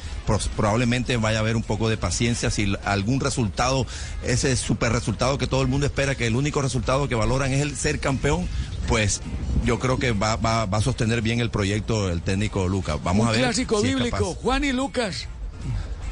probablemente 0.55 1.17
vaya 1.17 1.39
a 1.39 1.41
haber 1.41 1.57
un 1.57 1.63
poco 1.63 1.89
de 1.89 1.97
paciencia. 1.97 2.51
Si 2.51 2.75
algún 2.85 3.21
resultado, 3.21 3.87
ese 4.23 4.55
super 4.57 4.93
resultado 4.93 5.39
que 5.39 5.47
todo 5.47 5.63
el 5.63 5.69
mundo 5.69 5.87
espera, 5.87 6.15
que 6.15 6.27
el 6.27 6.37
único 6.37 6.61
resultado 6.61 7.09
que 7.09 7.15
valoran 7.15 7.53
es 7.55 7.63
el 7.63 7.75
ser 7.75 8.01
campeón, 8.01 8.47
pues 8.87 9.23
yo 9.65 9.79
creo 9.79 9.99
que 9.99 10.13
va, 10.13 10.37
va, 10.37 10.67
va 10.67 10.77
a 10.79 10.83
sostener 10.83 11.23
bien 11.23 11.41
el 11.41 11.51
proyecto 11.51 12.11
el 12.11 12.21
técnico 12.21 12.69
Lucas. 12.69 12.99
Vamos 13.03 13.23
Un 13.23 13.29
a 13.29 13.33
ver. 13.33 13.41
clásico 13.41 13.81
si 13.81 13.89
es 13.89 13.95
bíblico, 13.95 14.17
capaz. 14.35 14.43
Juan 14.43 14.65
y 14.65 14.73
Lucas. 14.73 15.27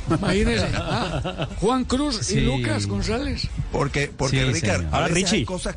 Imagínense. 0.09 0.67
ah, 0.75 1.49
Juan 1.61 1.85
Cruz 1.85 2.17
Sí. 2.23 2.39
y 2.39 2.41
Lucas 2.43 2.87
González. 2.87 3.49
Porque, 3.71 4.11
porque 4.17 4.39
Sí, 4.45 4.53
Ricardo, 4.53 4.89
Ahora, 4.93 5.07
hay 5.07 5.13
Richie. 5.15 5.45
cosas. 5.45 5.77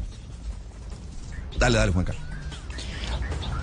Dale, 1.57 1.77
dale, 1.77 1.91
Juanca. 1.91 2.13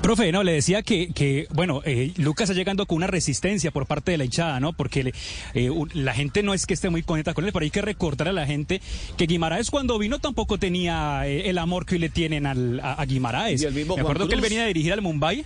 Profe, 0.02 0.32
no, 0.32 0.42
le 0.42 0.52
decía 0.54 0.82
que, 0.82 1.12
que 1.12 1.46
bueno, 1.54 1.80
eh, 1.84 2.12
Lucas 2.16 2.50
está 2.50 2.58
llegando 2.58 2.86
con 2.86 2.96
una 2.96 3.06
resistencia 3.06 3.70
por 3.70 3.86
parte 3.86 4.10
de 4.10 4.18
la 4.18 4.24
hinchada, 4.24 4.58
¿no? 4.58 4.72
Porque 4.72 5.04
le- 5.04 5.14
eh, 5.54 5.70
la 5.94 6.12
gente 6.12 6.42
no 6.42 6.54
es 6.54 6.66
que 6.66 6.74
esté 6.74 6.90
muy 6.90 7.04
contenta 7.04 7.34
con 7.34 7.44
él, 7.44 7.52
pero 7.52 7.62
hay 7.62 7.70
que 7.70 7.82
recordar 7.82 8.26
a 8.26 8.32
la 8.32 8.44
gente 8.44 8.80
que 9.16 9.26
Guimaraes 9.26 9.70
cuando 9.70 9.96
vino 10.00 10.18
tampoco 10.18 10.58
tenía 10.58 11.22
eh, 11.28 11.48
el 11.50 11.58
amor 11.58 11.86
que 11.86 11.94
hoy 11.94 11.98
le 12.00 12.08
tienen 12.08 12.46
al, 12.46 12.80
a, 12.80 12.94
a 12.94 13.04
Guimaraes. 13.06 13.62
Y 13.62 13.66
el 13.66 13.74
mismo 13.74 13.94
Me 13.94 14.02
Juan 14.02 14.10
acuerdo 14.12 14.28
que 14.28 14.34
él 14.34 14.40
venía 14.40 14.64
a 14.64 14.66
dirigir 14.66 14.92
al 14.92 15.02
Mumbai. 15.02 15.44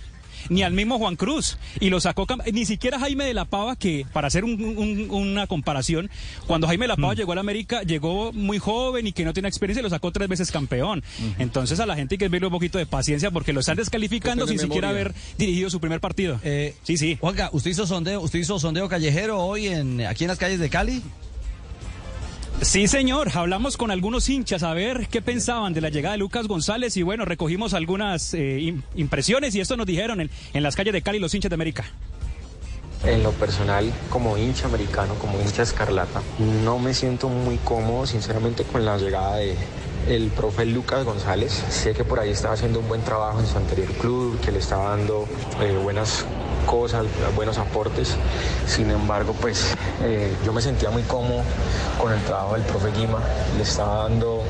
Ni 0.49 0.63
al 0.63 0.73
mismo 0.73 0.97
Juan 0.97 1.15
Cruz. 1.15 1.57
Y 1.79 1.89
lo 1.89 1.99
sacó, 1.99 2.25
ni 2.51 2.65
siquiera 2.65 2.99
Jaime 2.99 3.25
de 3.25 3.33
la 3.33 3.45
Pava, 3.45 3.75
que 3.75 4.05
para 4.13 4.27
hacer 4.27 4.43
un- 4.43 4.61
un- 4.77 5.07
una 5.09 5.47
comparación, 5.47 6.09
cuando 6.45 6.67
Jaime 6.67 6.83
de 6.85 6.89
la 6.89 6.95
Pava 6.95 7.13
llegó 7.13 7.31
a 7.31 7.35
la 7.35 7.41
América, 7.41 7.81
llegó 7.83 8.31
muy 8.33 8.57
joven 8.59 9.07
y 9.07 9.11
que 9.11 9.25
no 9.25 9.33
tenía 9.33 9.49
experiencia 9.49 9.79
y 9.81 9.83
lo 9.83 9.89
sacó 9.89 10.11
tres 10.11 10.27
veces 10.29 10.51
campeón. 10.51 11.03
Entonces 11.39 11.79
a 11.79 11.85
la 11.85 11.95
gente 11.95 12.15
hay 12.15 12.19
que 12.19 12.29
verle 12.29 12.47
un 12.47 12.53
poquito 12.53 12.77
de 12.77 12.85
paciencia 12.85 13.31
porque 13.31 13.53
lo 13.53 13.59
están 13.61 13.77
descalificando 13.77 14.47
sin 14.47 14.57
tiene 14.57 14.67
siquiera 14.67 14.89
haber 14.89 15.13
dirigido 15.37 15.69
su 15.69 15.79
primer 15.79 15.99
partido. 15.99 16.39
sí, 16.83 16.97
sí. 16.97 17.17
Juanca, 17.19 17.49
¿usted 17.53 17.71
hizo 17.71 17.85
sondeo, 17.87 18.21
usted 18.21 18.39
hizo 18.39 18.59
sondeo 18.59 18.87
callejero 18.89 19.39
hoy 19.39 19.67
en 19.67 20.01
aquí 20.05 20.23
en 20.23 20.29
las 20.29 20.37
calles 20.37 20.59
de 20.59 20.69
Cali? 20.69 21.01
Sí, 22.61 22.87
señor. 22.87 23.29
Hablamos 23.35 23.77
con 23.77 23.91
algunos 23.91 24.27
hinchas 24.29 24.63
a 24.63 24.73
ver 24.73 25.07
qué 25.09 25.21
pensaban 25.21 25.73
de 25.73 25.81
la 25.81 25.89
llegada 25.89 26.13
de 26.13 26.17
Lucas 26.19 26.47
González 26.47 26.97
y 26.97 27.03
bueno, 27.03 27.23
recogimos 27.23 27.73
algunas 27.73 28.33
eh, 28.33 28.59
im- 28.59 28.81
impresiones 28.95 29.53
y 29.55 29.59
esto 29.61 29.77
nos 29.77 29.85
dijeron 29.85 30.21
en, 30.21 30.31
en 30.53 30.63
las 30.63 30.75
calles 30.75 30.93
de 30.93 31.01
Cali 31.01 31.19
los 31.19 31.33
hinchas 31.33 31.49
de 31.49 31.55
América. 31.55 31.85
En 33.05 33.21
lo 33.21 33.31
personal, 33.31 33.93
como 34.09 34.37
hincha 34.39 34.65
americano, 34.65 35.13
como 35.21 35.39
hincha 35.39 35.61
escarlata, 35.61 36.21
no 36.63 36.79
me 36.79 36.95
siento 36.95 37.29
muy 37.29 37.57
cómodo, 37.57 38.07
sinceramente, 38.07 38.63
con 38.63 38.83
la 38.83 38.97
llegada 38.97 39.35
de 39.35 39.55
el 40.09 40.29
profe 40.29 40.65
Lucas 40.65 41.05
González. 41.05 41.51
Sé 41.69 41.93
que 41.93 42.03
por 42.03 42.19
ahí 42.19 42.31
estaba 42.31 42.55
haciendo 42.55 42.79
un 42.79 42.87
buen 42.87 43.03
trabajo 43.03 43.39
en 43.39 43.45
su 43.45 43.55
anterior 43.55 43.87
club, 44.01 44.39
que 44.41 44.51
le 44.51 44.59
estaba 44.59 44.97
dando 44.97 45.27
eh, 45.61 45.77
buenas 45.83 46.25
cosas, 46.67 47.05
buenos 47.35 47.57
aportes. 47.57 48.15
Sin 48.67 48.91
embargo, 48.91 49.33
pues 49.41 49.73
eh, 50.03 50.31
yo 50.45 50.53
me 50.53 50.61
sentía 50.61 50.91
muy 50.91 51.01
cómodo 51.03 51.41
con 51.99 52.13
el 52.13 52.21
trabajo 52.25 52.53
del 52.53 52.63
profe 52.63 52.91
Guima. 52.91 53.19
Le 53.55 53.63
estaba 53.63 54.03
dando 54.03 54.43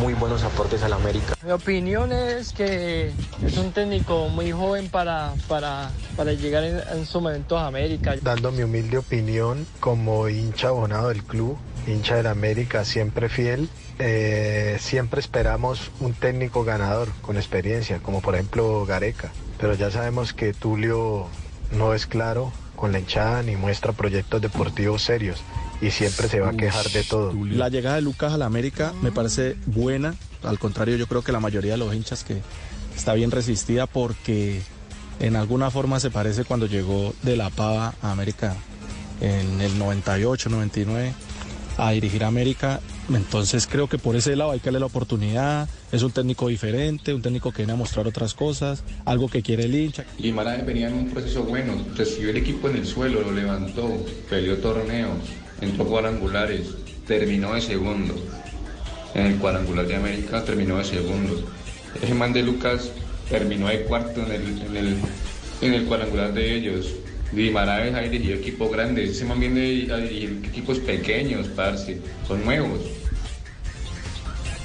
muy 0.00 0.14
buenos 0.14 0.42
aportes 0.42 0.82
al 0.82 0.92
América. 0.92 1.34
Mi 1.44 1.52
opinión 1.52 2.12
es 2.12 2.52
que 2.52 3.12
es 3.46 3.56
un 3.56 3.72
técnico 3.72 4.28
muy 4.28 4.50
joven 4.50 4.88
para, 4.88 5.34
para, 5.46 5.90
para 6.16 6.32
llegar 6.32 6.64
en, 6.64 6.82
en 6.92 7.06
su 7.06 7.20
momento 7.20 7.56
a 7.56 7.66
América. 7.66 8.16
Dando 8.20 8.50
mi 8.50 8.62
humilde 8.62 8.98
opinión 8.98 9.66
como 9.80 10.28
hincha 10.28 10.68
abonado 10.68 11.08
del 11.08 11.22
club, 11.22 11.56
hincha 11.86 12.16
del 12.16 12.26
América, 12.26 12.84
siempre 12.84 13.28
fiel, 13.28 13.68
eh, 13.98 14.76
siempre 14.80 15.20
esperamos 15.20 15.90
un 16.00 16.12
técnico 16.14 16.64
ganador 16.64 17.08
con 17.22 17.36
experiencia, 17.36 17.98
como 18.00 18.20
por 18.20 18.34
ejemplo 18.34 18.84
Gareca. 18.86 19.30
Pero 19.58 19.74
ya 19.74 19.90
sabemos 19.90 20.32
que 20.32 20.52
Tulio 20.52 21.26
no 21.72 21.94
es 21.94 22.06
claro 22.06 22.52
con 22.76 22.92
la 22.92 23.00
hinchada 23.00 23.42
ni 23.42 23.56
muestra 23.56 23.92
proyectos 23.92 24.40
deportivos 24.40 25.02
serios 25.02 25.42
y 25.80 25.90
siempre 25.90 26.28
se 26.28 26.40
va 26.40 26.50
a 26.50 26.52
quejar 26.52 26.88
de 26.90 27.02
todo. 27.04 27.32
La 27.44 27.68
llegada 27.68 27.96
de 27.96 28.02
Lucas 28.02 28.32
a 28.32 28.38
la 28.38 28.46
América 28.46 28.92
me 29.02 29.12
parece 29.12 29.56
buena. 29.66 30.14
Al 30.42 30.58
contrario, 30.58 30.96
yo 30.96 31.06
creo 31.06 31.22
que 31.22 31.32
la 31.32 31.40
mayoría 31.40 31.72
de 31.72 31.78
los 31.78 31.94
hinchas 31.94 32.24
que 32.24 32.40
está 32.96 33.14
bien 33.14 33.30
resistida 33.30 33.86
porque 33.86 34.62
en 35.20 35.36
alguna 35.36 35.70
forma 35.70 35.98
se 36.00 36.10
parece 36.10 36.44
cuando 36.44 36.66
llegó 36.66 37.14
de 37.22 37.36
la 37.36 37.50
Pava 37.50 37.94
a 38.02 38.12
América 38.12 38.54
en 39.20 39.60
el 39.60 39.78
98, 39.78 40.48
99 40.48 41.12
a 41.76 41.90
dirigir 41.90 42.24
a 42.24 42.28
América. 42.28 42.80
Entonces 43.14 43.66
creo 43.66 43.88
que 43.88 43.96
por 43.98 44.16
ese 44.16 44.36
lado 44.36 44.50
hay 44.50 44.60
que 44.60 44.66
darle 44.66 44.80
la 44.80 44.86
oportunidad. 44.86 45.68
Es 45.92 46.02
un 46.02 46.10
técnico 46.10 46.48
diferente, 46.48 47.14
un 47.14 47.22
técnico 47.22 47.52
que 47.52 47.58
viene 47.58 47.72
a 47.72 47.76
mostrar 47.76 48.06
otras 48.06 48.34
cosas, 48.34 48.84
algo 49.04 49.28
que 49.28 49.42
quiere 49.42 49.64
el 49.64 49.74
hincha. 49.74 50.04
Guimaraes 50.18 50.66
venía 50.66 50.88
en 50.88 50.94
un 50.94 51.10
proceso 51.10 51.42
bueno, 51.44 51.74
recibió 51.96 52.30
el 52.30 52.36
equipo 52.36 52.68
en 52.68 52.76
el 52.76 52.86
suelo, 52.86 53.22
lo 53.22 53.32
levantó, 53.32 54.04
peleó 54.28 54.58
torneos, 54.58 55.16
entró 55.60 55.86
cuadrangulares, 55.86 56.68
terminó 57.06 57.54
de 57.54 57.62
segundo. 57.62 58.14
En 59.14 59.26
el 59.26 59.36
cuadrangular 59.36 59.86
de 59.86 59.96
América 59.96 60.44
terminó 60.44 60.76
de 60.78 60.84
segundo. 60.84 61.42
Ese 62.02 62.14
man 62.14 62.32
de 62.34 62.42
Lucas 62.42 62.90
terminó 63.30 63.68
de 63.68 63.82
cuarto 63.84 64.20
en 64.20 64.32
el, 64.32 64.62
en 64.62 64.76
el, 64.76 64.96
en 65.62 65.74
el 65.74 65.84
cuadrangular 65.86 66.34
de 66.34 66.54
ellos. 66.54 66.94
Guimaraes 67.32 67.94
ha 67.94 68.00
dirigido 68.00 68.36
equipos 68.36 68.70
grandes, 68.70 69.10
ese 69.10 69.24
man 69.24 69.40
viene 69.40 69.92
a 69.92 69.96
dirigir 69.96 70.42
equipos 70.44 70.78
pequeños, 70.78 71.48
parce, 71.48 71.98
son 72.26 72.44
nuevos. 72.44 72.97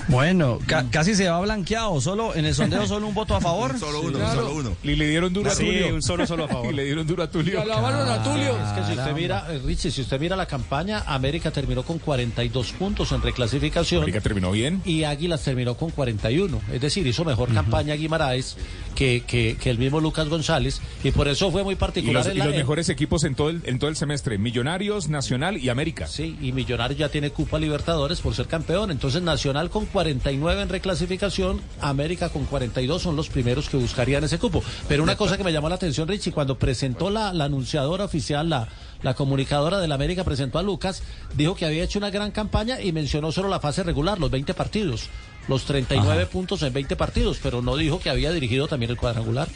Bueno, 0.07 0.59
ca- 0.65 0.85
casi 0.89 1.15
se 1.15 1.29
va 1.29 1.39
blanqueado. 1.41 1.99
Solo 2.01 2.35
en 2.35 2.45
el 2.45 2.53
sondeo 2.55 2.85
solo 2.87 3.07
un 3.07 3.13
voto 3.13 3.35
a 3.35 3.41
favor. 3.41 3.77
Solo 3.83 4.01
Sí, 4.01 4.07
uno, 4.07 4.17
claro. 4.19 4.41
solo 4.41 4.55
uno. 4.55 4.77
Y 4.83 4.95
le 4.95 5.07
dieron 5.07 5.33
duro 5.33 5.49
a 5.51 5.53
Sí, 5.55 5.65
Tulio. 5.65 5.95
un 5.95 6.01
solo, 6.01 6.25
solo 6.27 6.45
a 6.45 6.47
favor. 6.47 6.63
Y 6.73 6.75
le 6.75 6.85
dieron 6.85 7.05
duro 7.07 7.23
a 7.23 7.29
Tulio. 7.29 7.53
Y 7.53 7.61
alabaron 7.61 8.07
a 8.09 8.23
Tulio. 8.23 8.51
Es 8.57 8.69
que 8.79 8.85
si 8.93 8.99
usted 8.99 9.13
mira, 9.13 9.45
eh, 9.49 9.61
Richie, 9.65 9.91
si 9.91 10.01
usted 10.01 10.19
mira 10.19 10.35
la 10.35 10.45
campaña, 10.45 11.03
América 11.07 11.51
terminó 11.51 11.83
con 11.83 11.99
42 11.99 12.71
puntos 12.73 13.11
en 13.11 13.21
reclasificación. 13.21 14.01
América 14.03 14.21
terminó 14.21 14.51
bien. 14.51 14.81
Y 14.85 15.03
Águilas 15.03 15.43
terminó 15.43 15.75
con 15.75 15.89
41. 15.91 16.61
Es 16.71 16.81
decir, 16.81 17.05
hizo 17.07 17.23
mejor 17.25 17.53
campaña 17.53 17.93
Guimaraes 17.95 18.57
que, 19.03 19.23
que, 19.27 19.57
que 19.59 19.69
el 19.69 19.77
mismo 19.77 19.99
Lucas 19.99 20.29
González. 20.29 20.79
Y 21.03 21.11
por 21.11 21.27
eso 21.27 21.51
fue 21.51 21.63
muy 21.63 21.73
Y 21.73 21.75
particular. 21.75 22.25
los, 22.25 22.33
y 22.33 22.37
los 22.37 22.47
en- 22.47 22.55
mejores 22.55 22.87
equipos 22.87 23.25
en 23.25 23.35
todo 23.35 23.49
el, 23.49 23.61
en 23.65 23.77
todo 23.77 23.89
el 23.89 23.97
semestre, 23.97 24.37
Millonarios, 24.37 25.09
Nacional 25.09 25.57
y 25.57 25.67
América. 25.67 26.07
Sí, 26.07 26.37
y 26.41 26.53
Millonarios 26.53 26.97
ya 26.97 27.09
tiene 27.09 27.31
Copa 27.31 27.59
Libertadores 27.59 28.21
por 28.21 28.33
ser 28.33 28.47
campeón. 28.47 28.91
Entonces 28.91 29.21
Nacional 29.21 29.69
con 29.69 29.85
49 29.87 30.61
en 30.61 30.69
reclasificación, 30.69 31.59
América 31.81 32.29
con 32.29 32.45
42 32.45 33.01
son 33.01 33.17
los 33.17 33.27
primeros 33.29 33.67
que 33.67 33.75
buscarían 33.75 34.23
ese 34.23 34.39
cupo. 34.39 34.63
Pero 34.87 35.03
una 35.03 35.17
cosa 35.17 35.35
que 35.37 35.43
me 35.43 35.51
llamó 35.51 35.67
la 35.67 35.75
atención, 35.75 36.07
Richie, 36.07 36.31
cuando 36.31 36.57
presentó 36.57 37.09
la, 37.09 37.33
la 37.33 37.45
anunciadora 37.45 38.05
oficial, 38.05 38.47
la, 38.49 38.69
la 39.01 39.13
comunicadora 39.15 39.79
de 39.79 39.87
la 39.89 39.95
América 39.95 40.23
presentó 40.23 40.59
a 40.59 40.63
Lucas, 40.63 41.03
dijo 41.35 41.55
que 41.55 41.65
había 41.65 41.83
hecho 41.83 41.99
una 41.99 42.09
gran 42.09 42.31
campaña 42.31 42.79
y 42.79 42.93
mencionó 42.93 43.33
solo 43.33 43.49
la 43.49 43.59
fase 43.59 43.83
regular, 43.83 44.17
los 44.19 44.31
20 44.31 44.53
partidos, 44.53 45.09
los 45.47 45.65
39 45.65 46.25
puntos 46.27 46.61
en 46.63 46.73
20 46.73 46.95
partidos, 46.95 47.39
pero 47.41 47.61
no 47.61 47.75
dijo 47.75 47.99
que 47.99 48.09
había 48.09 48.31
dirigido 48.31 48.67
también 48.67 48.91
el 48.91 48.97
cuadrangular. 48.97 49.47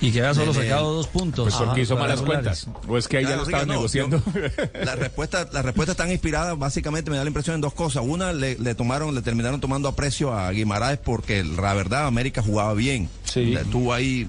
Y 0.00 0.10
que 0.12 0.20
había 0.20 0.34
solo 0.34 0.52
sacado 0.52 0.92
dos 0.94 1.06
puntos. 1.06 1.44
Pues 1.44 1.56
porque 1.56 1.82
hizo 1.82 1.96
malas 1.96 2.20
cuentas. 2.20 2.66
O 2.88 2.98
es 2.98 3.08
que 3.08 3.18
ahí 3.18 3.24
ya 3.24 3.36
lo 3.36 3.44
estaban 3.44 3.66
no, 3.68 3.74
negociando. 3.74 4.22
yo- 4.34 4.40
la 4.84 4.96
respuesta, 4.96 5.48
la 5.52 5.62
respuesta 5.62 5.92
están 5.92 6.10
inspiradas, 6.10 6.58
básicamente 6.58 7.10
me 7.10 7.16
da 7.16 7.24
la 7.24 7.28
impresión 7.28 7.54
en 7.54 7.60
dos 7.60 7.72
cosas. 7.74 8.02
Una, 8.06 8.32
le, 8.32 8.58
le 8.58 8.74
tomaron, 8.74 9.14
le 9.14 9.22
terminaron 9.22 9.60
tomando 9.60 9.88
aprecio 9.88 10.32
a 10.34 10.50
Guimaraes 10.50 10.98
porque 10.98 11.42
la 11.44 11.72
verdad 11.74 12.06
América 12.06 12.42
jugaba 12.42 12.74
bien. 12.74 13.08
Sí. 13.24 13.56
Tuvo 13.70 13.92
ahí 13.94 14.28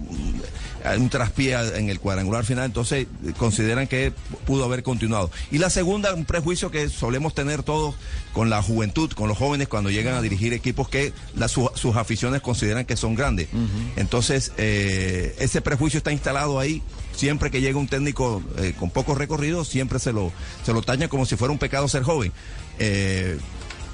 un 0.98 1.10
traspié 1.10 1.56
en 1.78 1.90
el 1.90 2.00
cuadrangular 2.00 2.46
final, 2.46 2.66
entonces 2.66 3.08
consideran 3.38 3.88
que 3.88 4.14
pudo 4.46 4.66
haber 4.66 4.84
continuado. 4.84 5.32
Y 5.52 5.58
la 5.58 5.72
segunda, 5.72 6.14
un 6.14 6.26
prejuicio 6.26 6.70
que 6.70 6.90
solemos 6.90 7.34
tener 7.34 7.64
todos 7.64 7.96
con 8.34 8.52
la 8.52 8.62
juventud, 8.62 9.12
con 9.14 9.28
los 9.28 9.36
jóvenes 9.38 9.68
cuando 9.68 9.90
llegan 9.90 10.14
a 10.14 10.22
dirigir 10.22 10.54
equipos 10.54 10.88
que 10.88 11.12
la- 11.36 11.48
su- 11.48 11.72
sus 11.74 11.96
aficiones 11.96 12.42
consideran 12.42 12.86
que 12.86 12.96
son 12.98 13.16
grandes. 13.16 13.48
Entonces, 13.96 14.52
eh, 14.58 15.36
ese 15.40 15.55
prejuicio 15.62 15.98
está 15.98 16.12
instalado 16.12 16.60
ahí. 16.60 16.82
Siempre 17.16 17.50
que 17.52 17.62
llega 17.62 17.80
un 17.80 17.88
técnico 17.88 18.44
eh, 18.58 18.74
con 18.78 18.90
poco 18.90 19.16
recorrido, 19.16 19.64
siempre 19.64 20.00
se 20.00 20.12
lo, 20.14 20.32
se 20.64 20.74
lo 20.74 20.82
taña 20.82 21.08
como 21.08 21.26
si 21.26 21.36
fuera 21.36 21.52
un 21.52 21.60
pecado 21.60 21.88
ser 21.88 22.04
joven. 22.04 22.32
Eh, 22.80 23.38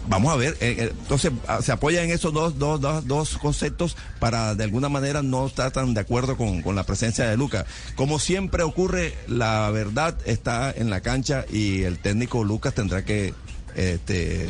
Vamos 0.07 0.33
a 0.33 0.35
ver, 0.35 0.57
eh, 0.61 0.91
entonces 0.99 1.31
ah, 1.47 1.61
se 1.61 1.71
apoya 1.71 2.03
en 2.03 2.09
esos 2.09 2.33
dos, 2.33 2.57
dos, 2.57 2.81
dos, 2.81 3.05
dos 3.05 3.38
conceptos 3.38 3.95
para 4.19 4.55
de 4.55 4.63
alguna 4.63 4.89
manera 4.89 5.21
no 5.21 5.45
estar 5.45 5.71
tan 5.71 5.93
de 5.93 6.01
acuerdo 6.01 6.38
con, 6.38 6.63
con 6.63 6.75
la 6.75 6.83
presencia 6.83 7.29
de 7.29 7.38
Lucas. 7.38 7.65
Como 7.95 8.17
siempre 8.17 8.63
ocurre, 8.63 9.13
la 9.27 9.69
verdad 9.69 10.17
está 10.25 10.71
en 10.71 10.89
la 10.89 11.01
cancha 11.01 11.45
y 11.51 11.83
el 11.83 11.99
técnico 11.99 12.43
Lucas 12.43 12.73
tendrá 12.73 13.05
que 13.05 13.33
este, 13.75 14.49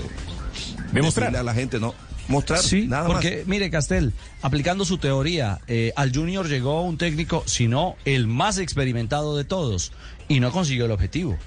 Demostrar. 0.94 1.36
a 1.36 1.44
la 1.44 1.54
gente, 1.54 1.80
no, 1.80 1.94
mostrar 2.32 2.60
Sí, 2.62 2.88
nada 2.88 3.06
porque 3.08 3.38
más. 3.40 3.48
mire 3.48 3.70
Castel, 3.70 4.14
aplicando 4.42 4.86
su 4.86 4.98
teoría, 4.98 5.60
eh, 5.68 5.94
al 5.96 6.14
Junior 6.16 6.48
llegó 6.48 6.82
un 6.84 6.98
técnico, 6.98 7.44
sino 7.46 7.96
el 8.06 8.28
más 8.28 8.58
experimentado 8.58 9.38
de 9.38 9.44
todos, 9.44 9.92
y 10.28 10.40
no 10.40 10.52
consiguió 10.52 10.86
el 10.86 10.92
objetivo. 10.92 11.38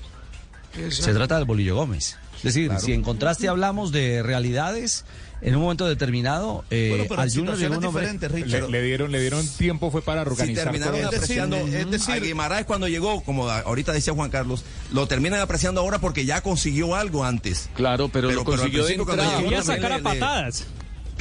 Se 0.91 1.13
trata 1.15 1.37
del 1.37 1.45
Bolillo 1.45 1.77
Gómez. 1.77 2.17
decir, 2.43 2.67
Claro. 2.69 2.85
si 2.85 2.93
en 2.93 3.03
contraste 3.03 3.49
hablamos 3.49 3.91
de 3.91 4.23
realidades, 4.23 5.05
en 5.41 5.55
un 5.57 5.63
momento 5.63 5.87
determinado, 5.87 6.65
eh, 6.71 6.89
Bueno, 6.91 7.05
pero 7.09 7.21
al 7.21 7.31
Junior 7.31 7.57
llegó 7.59 7.77
un 7.79 7.85
hombre... 7.85 8.11
Le, 8.47 8.69
le 8.69 8.83
dieron, 8.83 9.13
le 9.13 9.21
dieron 9.21 9.47
tiempo, 9.47 9.91
fue 9.91 10.01
para 10.03 10.23
Si 10.25 10.31
organizar 10.31 10.65
terminaron 10.65 10.97
todo. 11.01 11.09
apreciando, 11.09 11.57
es 11.59 11.91
decir, 11.91 12.15
a 12.15 12.19
Guimaraes 12.19 12.67
cuando 12.67 12.89
llegó, 12.89 13.23
como 13.23 13.51
ahorita 13.51 13.93
decía 13.93 14.15
Juan 14.15 14.31
Carlos, 14.31 14.65
lo 14.93 15.07
terminan 15.07 15.41
apreciando 15.41 15.81
ahora 15.81 15.99
porque 15.99 16.25
ya 16.25 16.41
consiguió 16.41 16.95
algo 16.95 17.25
antes. 17.25 17.69
Claro, 17.75 18.09
pero, 18.09 18.31
lo 18.31 18.41
al 18.41 18.45
consiguió 18.47 18.85
de 18.85 18.95
principio 18.95 19.05
cuando 19.05 19.23
entrada. 19.25 19.39
llegó 19.41 19.51
Quería 19.51 19.65
sacar 19.65 19.93
a 19.93 19.97
le- 19.99 20.03
le- 20.03 20.21
patadas. 20.21 20.65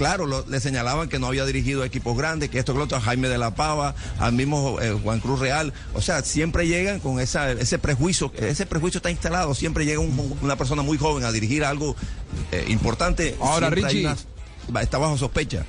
Claro, 0.04 0.26
lo- 0.26 0.46
le 0.48 0.60
señalaban 0.60 1.08
que 1.08 1.18
no 1.18 1.28
había 1.28 1.46
dirigido 1.46 1.82
a 1.84 1.86
equipos 1.86 2.18
grandes, 2.18 2.50
que 2.50 2.60
esto, 2.60 2.74
que 2.74 2.80
lo 2.80 2.84
otro, 2.86 2.98
a 2.98 3.02
Jaime 3.02 3.30
de 3.30 3.38
la 3.38 3.56
Pava, 3.56 3.96
al 4.20 4.34
mismo 4.34 4.80
eh, 4.82 4.92
Juan 5.02 5.22
Cruz 5.22 5.40
Real. 5.40 5.72
O 5.94 6.02
sea, 6.02 6.22
siempre 6.24 6.68
llegan 6.68 7.00
con 7.00 7.22
esa, 7.22 7.52
ese 7.52 7.80
prejuicio, 7.80 8.30
ese 8.38 8.66
prejuicio 8.66 8.98
está 8.98 9.10
instalado, 9.12 9.56
siempre 9.56 9.86
llega 9.86 10.02
un- 10.02 10.38
una 10.42 10.58
persona 10.58 10.82
muy 10.82 10.98
joven 10.98 11.24
a 11.24 11.32
dirigir 11.32 11.64
algo 11.64 11.96
eh, 12.52 12.66
importante. 12.68 13.36
Ahora, 13.40 13.70
Richie. 13.70 14.08
una- 14.68 14.82
está 14.82 14.98
bajo 14.98 15.18
sospecha. 15.18 15.66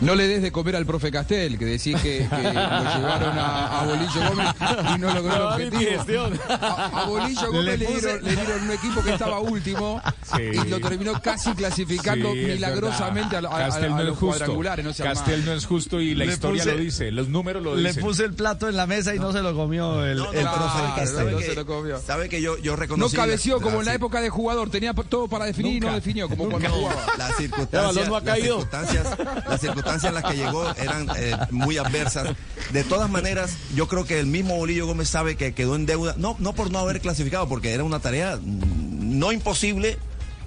No 0.00 0.14
le 0.14 0.28
des 0.28 0.40
de 0.42 0.52
comer 0.52 0.76
al 0.76 0.86
profe 0.86 1.10
Castel, 1.10 1.58
que 1.58 1.64
decía 1.64 1.98
que, 2.00 2.18
que 2.28 2.36
lo 2.36 2.50
llevaron 2.50 3.36
a, 3.38 3.80
a 3.80 3.84
Bolillo 3.86 4.28
Gómez 4.28 4.46
y 4.94 4.98
no 4.98 5.12
logró 5.14 5.32
el 5.32 5.38
No, 5.38 5.48
objetivo. 5.48 6.30
A, 6.48 7.02
a 7.02 7.04
Bolillo 7.06 7.46
Gómez 7.52 7.64
Le 7.64 7.76
le, 7.78 7.86
dieron, 7.86 8.24
le 8.24 8.36
dieron 8.36 8.62
un 8.62 8.70
equipo 8.70 9.02
que 9.02 9.10
estaba 9.12 9.40
último 9.40 10.00
Sí. 10.36 10.42
y 10.52 10.68
lo 10.68 10.78
terminó 10.80 11.20
casi 11.20 11.52
clasificando 11.52 12.32
Sí, 12.32 12.38
milagrosamente 12.38 13.36
a, 13.36 13.40
verdad. 13.40 13.52
a- 13.60 13.64
a- 13.64 13.68
Castel 13.70 13.84
a 13.92 13.96
no 13.96 14.02
los 14.04 14.12
es 14.12 14.18
justo. 14.18 14.26
cuadrangulares. 14.26 14.84
No 14.84 14.92
Castel 15.04 15.44
no 15.44 15.52
es 15.52 15.66
justo 15.66 16.00
y 16.00 16.14
la 16.14 16.24
Le 16.26 16.32
historia 16.32 16.62
puse- 16.62 16.72
lo 16.74 16.78
dice, 16.80 17.10
los 17.10 17.28
números 17.28 17.62
lo 17.62 17.74
Le 17.74 17.88
dicen. 17.88 18.04
puse 18.04 18.24
el 18.24 18.34
plato 18.34 18.68
en 18.68 18.76
la 18.76 18.86
mesa 18.86 19.14
y 19.14 19.18
no, 19.18 19.32
se 19.32 19.42
lo 19.42 19.54
comió 19.54 20.04
el, 20.04 20.18
No, 20.18 20.24
no, 20.26 20.32
el 20.32 20.44
no, 20.44 20.52
profe 20.54 20.78
no, 20.82 20.94
Castel. 20.94 21.16
¿sabe 21.16 21.32
no 21.32 21.38
que- 21.38 21.44
se 21.46 21.54
lo 21.54 21.66
comió. 21.66 21.98
Sabe 22.00 22.28
que 22.28 22.40
yo, 22.40 22.56
yo 22.58 22.72
No 22.72 22.76
reconocí... 22.76 23.16
cabeció 23.16 23.56
la- 23.56 23.62
como 23.62 23.80
en 23.80 23.86
la 23.86 23.92
sí. 23.92 23.96
época 23.96 24.20
de 24.20 24.30
jugador, 24.30 24.70
tenía 24.70 24.94
todo 24.94 25.26
para 25.28 25.46
definir 25.46 25.76
y 25.76 25.80
no 25.80 25.86
Nunca. 25.86 25.96
definió 25.96 26.28
como 26.28 26.48
cuando 26.50 26.68
No, 26.68 26.74
jugaba. 26.74 27.02
las 27.18 27.30
El 27.30 27.36
circunstancias, 27.36 27.94
balón 27.94 28.08
no 28.08 28.16
ha 28.16 28.20
las 28.20 28.28
caído. 28.28 28.60
circunstancias, 28.60 29.06
las 29.48 29.60
circunstancias 29.60 29.87
en 29.88 30.14
las 30.14 30.24
que 30.24 30.36
llegó 30.36 30.68
eran 30.76 31.08
eh, 31.16 31.36
muy 31.50 31.78
adversas. 31.78 32.36
De 32.72 32.84
todas 32.84 33.10
maneras, 33.10 33.52
yo 33.74 33.88
creo 33.88 34.04
que 34.04 34.18
el 34.18 34.26
mismo 34.26 34.56
Bolillo 34.56 34.86
Gómez 34.86 35.08
sabe 35.08 35.36
que 35.36 35.54
quedó 35.54 35.76
en 35.76 35.86
deuda, 35.86 36.14
no, 36.16 36.36
no 36.38 36.52
por 36.54 36.70
no 36.70 36.78
haber 36.78 37.00
clasificado, 37.00 37.48
porque 37.48 37.72
era 37.72 37.84
una 37.84 38.00
tarea 38.00 38.36
mm, 38.36 39.18
no 39.18 39.32
imposible, 39.32 39.98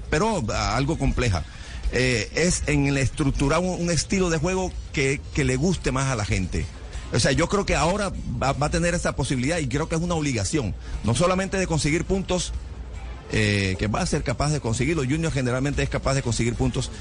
pero 0.10 0.44
ah, 0.54 0.76
algo 0.76 0.98
compleja. 0.98 1.44
Eh, 1.94 2.32
es 2.36 2.64
en 2.68 2.88
el 2.88 2.98
estructurar 2.98 3.60
un, 3.60 3.90
estilo 3.92 4.30
de 4.30 4.38
juego 4.38 4.72
que, 4.94 5.20
que 5.34 5.44
le 5.44 5.58
guste 5.58 5.92
más 5.92 6.08
a 6.08 6.16
la 6.16 6.26
gente. 6.26 6.66
O 7.14 7.20
sea, 7.20 7.34
yo 7.34 7.50
creo 7.50 7.66
que 7.66 7.76
ahora 7.76 8.14
va, 8.42 8.54
va 8.54 8.68
a 8.68 8.72
tener 8.72 8.94
esa 8.94 9.16
posibilidad 9.16 9.58
y 9.58 9.68
creo 9.68 9.90
que 9.90 9.96
es 9.96 10.02
una 10.02 10.16
obligación, 10.16 10.74
no 11.04 11.14
solamente 11.14 11.58
de 11.58 11.68
conseguir 11.68 12.06
puntos, 12.06 12.54
eh, 13.34 13.78
que 13.80 13.88
va 13.88 14.02
a 14.02 14.06
ser 14.06 14.24
capaz 14.24 14.52
de 14.52 14.60
conseguirlo. 14.60 15.04
Junior 15.04 15.32
generalmente 15.32 15.82
es 15.82 15.90
capaz 15.90 16.16
de 16.16 16.22
conseguir 16.22 16.56
puntos, 16.56 16.92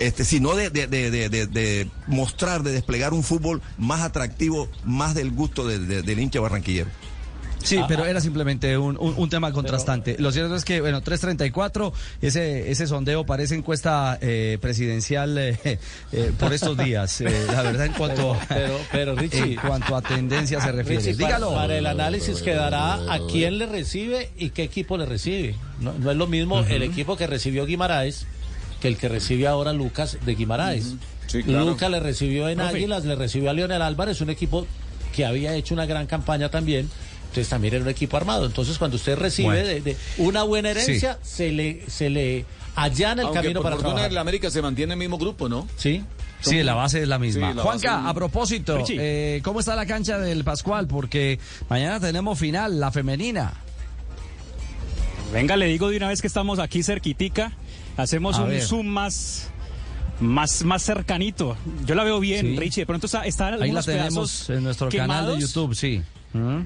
este, 0.00 0.24
sino 0.24 0.54
de, 0.56 0.70
de, 0.70 0.86
de, 0.88 1.10
de- 1.10 1.28
de- 1.28 1.46
de 1.46 1.88
mostrar, 2.08 2.62
de 2.64 2.72
desplegar 2.72 3.12
un 3.14 3.22
fútbol 3.22 3.62
más 3.78 4.00
atractivo, 4.00 4.68
más 4.84 5.14
del 5.14 5.30
gusto 5.30 5.66
de- 5.66 5.78
de- 5.78 6.02
del 6.02 6.18
hincha 6.18 6.40
barranquillero. 6.40 6.90
Sí, 7.62 7.76
Ah, 7.76 7.84
pero 7.86 8.06
era 8.06 8.22
simplemente 8.22 8.78
un, 8.78 8.96
un- 8.98 9.12
un 9.18 9.28
tema 9.28 9.52
contrastante. 9.52 10.16
Lo 10.18 10.32
cierto 10.32 10.56
es 10.56 10.64
que, 10.64 10.80
bueno, 10.80 11.02
334, 11.02 11.92
ese, 12.22 12.70
ese 12.70 12.86
sondeo 12.86 13.26
parece 13.26 13.54
encuesta 13.54 14.16
eh, 14.22 14.56
presidencial 14.62 15.36
eh, 15.36 15.58
eh, 16.12 16.32
por 16.38 16.54
estos 16.54 16.78
días. 16.78 17.20
eh, 17.20 17.26
la 17.48 17.60
verdad, 17.60 17.84
en 17.84 17.92
cuanto, 17.92 18.34
Pero, 18.48 18.80
pero, 18.90 19.14
Richie. 19.14 19.52
en 19.52 19.56
cuanto 19.56 19.94
a 19.94 20.00
tendencia 20.00 20.58
se 20.62 20.72
refiere. 20.72 21.02
Richie, 21.02 21.16
Dígalo. 21.16 21.52
para 21.52 21.76
el 21.76 21.84
análisis 21.84 22.40
quedará 22.40 22.94
a 22.94 23.18
quién 23.30 23.58
le 23.58 23.66
recibe 23.66 24.30
y 24.38 24.50
qué 24.50 24.62
equipo 24.62 24.96
le 24.96 25.04
recibe. 25.04 25.54
No, 25.80 25.92
no 25.92 26.10
es 26.10 26.16
lo 26.16 26.26
mismo 26.26 26.60
el 26.60 26.82
equipo 26.82 27.18
que 27.18 27.26
recibió 27.26 27.66
Guimaraes 27.66 28.26
que 28.80 28.88
el 28.88 28.96
que 28.96 29.08
recibe 29.08 29.46
ahora 29.46 29.72
Lucas 29.72 30.18
de 30.24 30.34
Guimaraes. 30.34 30.94
Sí, 31.26 31.42
claro. 31.42 31.64
Lucas 31.66 31.90
le 31.90 32.00
recibió 32.00 32.48
en 32.48 32.58
Profe. 32.58 32.76
Águilas, 32.76 33.04
le 33.04 33.14
recibió 33.14 33.50
a 33.50 33.52
Leonel 33.52 33.82
Álvarez, 33.82 34.20
un 34.20 34.30
equipo 34.30 34.66
que 35.14 35.24
había 35.24 35.54
hecho 35.54 35.74
una 35.74 35.86
gran 35.86 36.06
campaña 36.06 36.48
también. 36.50 36.88
Entonces 37.28 37.48
también 37.48 37.74
era 37.74 37.84
un 37.84 37.90
equipo 37.90 38.16
armado. 38.16 38.46
Entonces 38.46 38.78
cuando 38.78 38.96
usted 38.96 39.16
recibe 39.16 39.48
Bueno. 39.48 39.68
de, 39.68 39.80
de 39.82 39.96
una 40.18 40.42
buena 40.42 40.70
herencia, 40.70 41.18
se 41.22 41.52
le 41.52 41.88
se 41.88 42.10
le 42.10 42.44
allana 42.74 43.22
el 43.22 43.26
Aunque 43.28 43.40
camino 43.42 43.60
por 43.60 43.64
para 43.64 43.76
fortuna 43.76 43.90
trabajar. 43.94 44.10
en 44.10 44.14
la 44.16 44.20
América 44.22 44.50
se 44.50 44.60
mantiene 44.62 44.94
el 44.94 44.98
mismo 44.98 45.18
grupo, 45.18 45.48
¿no? 45.48 45.68
Sí. 45.76 46.02
Sí, 46.40 46.62
la 46.62 46.74
base 46.74 47.02
es 47.02 47.08
la 47.08 47.18
misma. 47.18 47.50
Sí, 47.50 47.56
la 47.56 47.62
Juanca, 47.62 47.96
base- 47.98 48.08
a 48.08 48.14
propósito, 48.14 48.82
eh, 48.88 49.40
¿cómo 49.44 49.60
está 49.60 49.76
la 49.76 49.84
cancha 49.86 50.18
del 50.18 50.42
Pascual? 50.42 50.86
Porque 50.88 51.38
mañana 51.68 52.00
tenemos 52.00 52.38
final, 52.38 52.80
la 52.80 52.90
femenina. 52.90 53.52
Venga, 55.32 55.56
le 55.56 55.66
digo 55.66 55.88
de 55.90 55.96
una 55.98 56.08
vez 56.08 56.20
que 56.20 56.26
estamos 56.26 56.58
aquí 56.58 56.82
cerquitica, 56.82 57.52
hacemos 58.02 58.36
A 58.38 58.42
un 58.42 58.48
ver. 58.50 58.62
zoom 58.62 58.86
más, 58.86 59.48
más, 60.20 60.64
más 60.64 60.82
cercanito. 60.82 61.56
Yo 61.86 61.94
la 61.94 62.04
veo 62.04 62.20
bien, 62.20 62.46
Sí. 62.46 62.56
Richie. 62.56 62.82
De 62.82 62.86
pronto 62.86 63.06
está, 63.06 63.24
está 63.26 63.48
Ahí 63.54 63.72
la 63.72 63.82
tenemos 63.82 64.48
en 64.50 64.62
nuestro 64.64 64.88
canal 64.88 65.26
de 65.26 65.32
quemados. 65.34 65.40
YouTube, 65.40 65.74
sí. 65.74 66.02
¿Mm? 66.32 66.60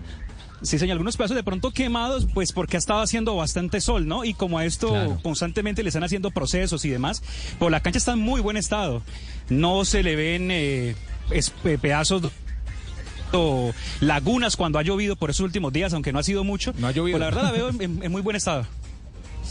Sí, 0.62 0.78
señor, 0.78 0.92
algunos 0.92 1.16
pedazos 1.18 1.36
de 1.36 1.42
pronto 1.42 1.72
quemados, 1.72 2.26
pues 2.32 2.52
porque 2.52 2.76
ha 2.76 2.78
estado 2.78 3.00
haciendo 3.02 3.36
bastante 3.36 3.82
sol, 3.82 4.06
¿no? 4.06 4.24
Y 4.24 4.32
como 4.32 4.56
a 4.58 4.64
esto 4.64 4.88
Claro. 4.88 5.18
constantemente 5.22 5.82
le 5.82 5.90
están 5.90 6.04
haciendo 6.04 6.30
procesos 6.30 6.84
y 6.86 6.88
demás, 6.88 7.22
pues 7.58 7.70
la 7.70 7.80
cancha 7.80 7.98
está 7.98 8.12
en 8.12 8.20
muy 8.20 8.40
buen 8.40 8.56
estado. 8.56 9.02
No 9.50 9.84
se 9.84 10.02
le 10.02 10.16
ven 10.16 10.48
eh, 10.50 10.96
es- 11.30 11.52
eh, 11.64 11.76
pedazos 11.78 12.30
o 13.32 13.72
lagunas 14.00 14.56
cuando 14.56 14.78
ha 14.78 14.82
llovido 14.82 15.16
por 15.16 15.28
esos 15.28 15.40
últimos 15.44 15.72
días, 15.72 15.92
aunque 15.92 16.12
no 16.12 16.18
ha 16.18 16.22
sido 16.22 16.44
mucho. 16.44 16.72
No 16.78 16.86
ha 16.86 16.92
llovido. 16.92 17.18
Pues 17.18 17.20
la 17.20 17.26
verdad 17.26 17.42
la 17.42 17.52
veo 17.52 17.68
en, 17.70 17.82
en- 17.82 18.02
en 18.02 18.12
muy 18.12 18.22
buen 18.22 18.36
estado. 18.36 18.66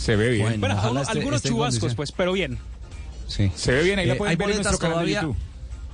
Se 0.04 0.16
ve 0.18 0.32
bien. 0.32 0.60
Bueno, 0.60 0.80
algunos- 0.82 1.08
en 1.16 1.22
chubascos, 1.24 1.56
condición. 1.80 1.96
pues, 1.96 2.12
pero 2.12 2.34
bien. 2.34 2.58
Sí. 3.28 3.52
Se 3.56 3.72
ve 3.72 3.84
bien, 3.84 4.00
ahí 4.00 4.06
la 4.06 4.14
Eh, 4.16 4.18
pueden 4.18 4.32
¿Hay 4.32 4.36
ver 4.36 4.50
en 4.50 4.52
boletas 4.56 4.72
nuestro 4.74 4.90
canal 4.90 5.06
de 5.06 5.14
todavía? 5.14 5.22
YouTube. 5.34 5.38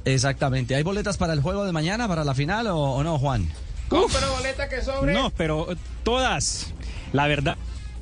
Exactamente. 0.05 0.75
¿Hay 0.75 0.83
boletas 0.83 1.17
para 1.17 1.33
el 1.33 1.41
juego 1.41 1.63
de 1.65 1.71
mañana, 1.71 2.07
para 2.07 2.23
la 2.23 2.33
final 2.33 2.67
o, 2.67 2.77
o 2.77 3.03
no, 3.03 3.19
Juan? 3.19 3.47
Compra 3.87 4.27
boleta 4.29 4.67
que 4.69 4.81
sobre. 4.81 5.13
No, 5.13 5.29
pero 5.31 5.71
eh, 5.71 5.75
todas, 6.03 6.73
la 7.13 7.27
verdad. 7.27 7.55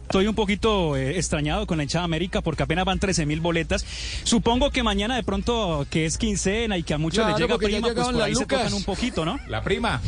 Estoy 0.03 0.27
un 0.27 0.35
poquito 0.35 0.95
eh, 0.95 1.17
extrañado 1.17 1.67
con 1.67 1.75
la 1.77 1.83
hinchada 1.83 2.05
América 2.05 2.39
porque 2.39 2.63
apenas 2.63 2.85
van 2.85 2.97
13 2.99 3.25
mil 3.25 3.41
boletas. 3.41 3.85
Supongo 4.23 4.71
que 4.71 4.81
mañana 4.81 5.17
de 5.17 5.23
pronto 5.23 5.85
que 5.89 6.05
es 6.05 6.17
quincena 6.17 6.77
y 6.77 6.83
que 6.83 6.93
a 6.93 6.97
muchos 6.97 7.25
Claro, 7.25 7.31
les 7.37 7.41
llega 7.45 7.57
prima, 7.57 7.93
pues 7.93 8.07
por 8.07 8.21
ahí 8.21 8.33
se 8.33 8.45
tocan 8.45 8.73
un 8.73 8.83
poquito, 8.85 9.25
¿no? 9.25 9.37
La 9.49 9.61
prima. 9.61 9.99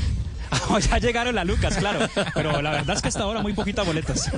ya 0.89 0.97
llegaron 0.97 1.35
las 1.35 1.45
lucas, 1.45 1.77
claro. 1.77 2.07
Pero 2.33 2.61
la 2.61 2.71
verdad 2.71 2.95
es 2.95 3.01
que 3.01 3.07
hasta 3.09 3.23
ahora 3.23 3.41
muy 3.41 3.53
poquitas 3.53 3.85
boletas. 3.85 4.31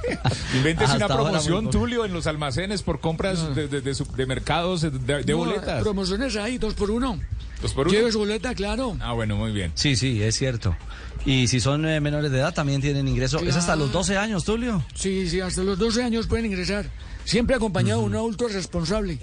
Invéntese 0.54 0.92
Hasta 0.92 1.06
una 1.06 1.14
promoción. 1.14 1.70
Tulio, 1.70 2.04
en 2.04 2.12
los 2.12 2.26
almacenes 2.26 2.82
por 2.82 3.00
compras 3.00 3.54
de, 3.54 3.68
de- 3.68 3.80
de 3.80 3.94
su- 3.94 4.06
de 4.16 4.26
mercados 4.26 4.82
de, 4.82 4.90
de 4.90 5.24
No, 5.32 5.38
boletas. 5.38 5.82
Promociones 5.82 6.36
ahí, 6.36 6.58
dos 6.58 6.74
por 6.74 6.90
uno. 6.90 7.18
Dos 7.62 7.72
por 7.74 7.88
uno. 7.88 7.96
Lleve 7.96 8.12
su 8.12 8.18
boleta, 8.18 8.54
claro. 8.54 8.96
Ah, 9.00 9.12
bueno, 9.12 9.36
muy 9.36 9.52
bien. 9.52 9.72
Sí, 9.74 9.96
sí, 9.96 10.22
es 10.22 10.36
cierto. 10.36 10.76
Y 11.24 11.48
si 11.48 11.58
son 11.60 11.86
eh, 11.88 12.00
menores 12.00 12.30
de 12.30 12.38
edad 12.38 12.54
también 12.54 12.80
tienen 12.80 13.08
ingreso. 13.08 13.38
Es 13.40 13.56
hasta 13.56 13.74
los 13.76 13.90
12 13.92 14.16
años, 14.16 14.44
Tulio. 14.44 14.84
Sí, 14.94 15.28
sí, 15.28 15.40
hasta 15.40 15.62
los 15.62 15.78
12 15.78 16.02
años 16.04 16.26
pueden 16.26 16.46
ingresar. 16.46 16.86
Siempre 17.24 17.56
acompañado 17.56 18.00
de 18.02 18.06
un 18.06 18.14
adulto 18.14 18.46
responsable. 18.46 19.18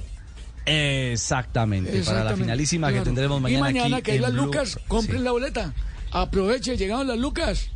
Exactamente, 0.65 2.01
para 2.03 2.23
la 2.23 2.35
finalísima 2.35 2.91
que 2.91 3.01
tendremos 3.01 3.39
mañana. 3.41 3.69
Y 3.69 3.73
mañana 3.73 3.97
aquí 3.97 4.03
que 4.05 4.11
hay 4.13 4.19
las 4.19 4.33
lucas, 4.33 4.79
compren 4.87 5.19
Sí. 5.19 5.23
la 5.23 5.31
boleta. 5.31 5.73
Aproveche, 6.13 6.77
llegaron 6.77 7.07
las 7.07 7.17
lucas. 7.17 7.71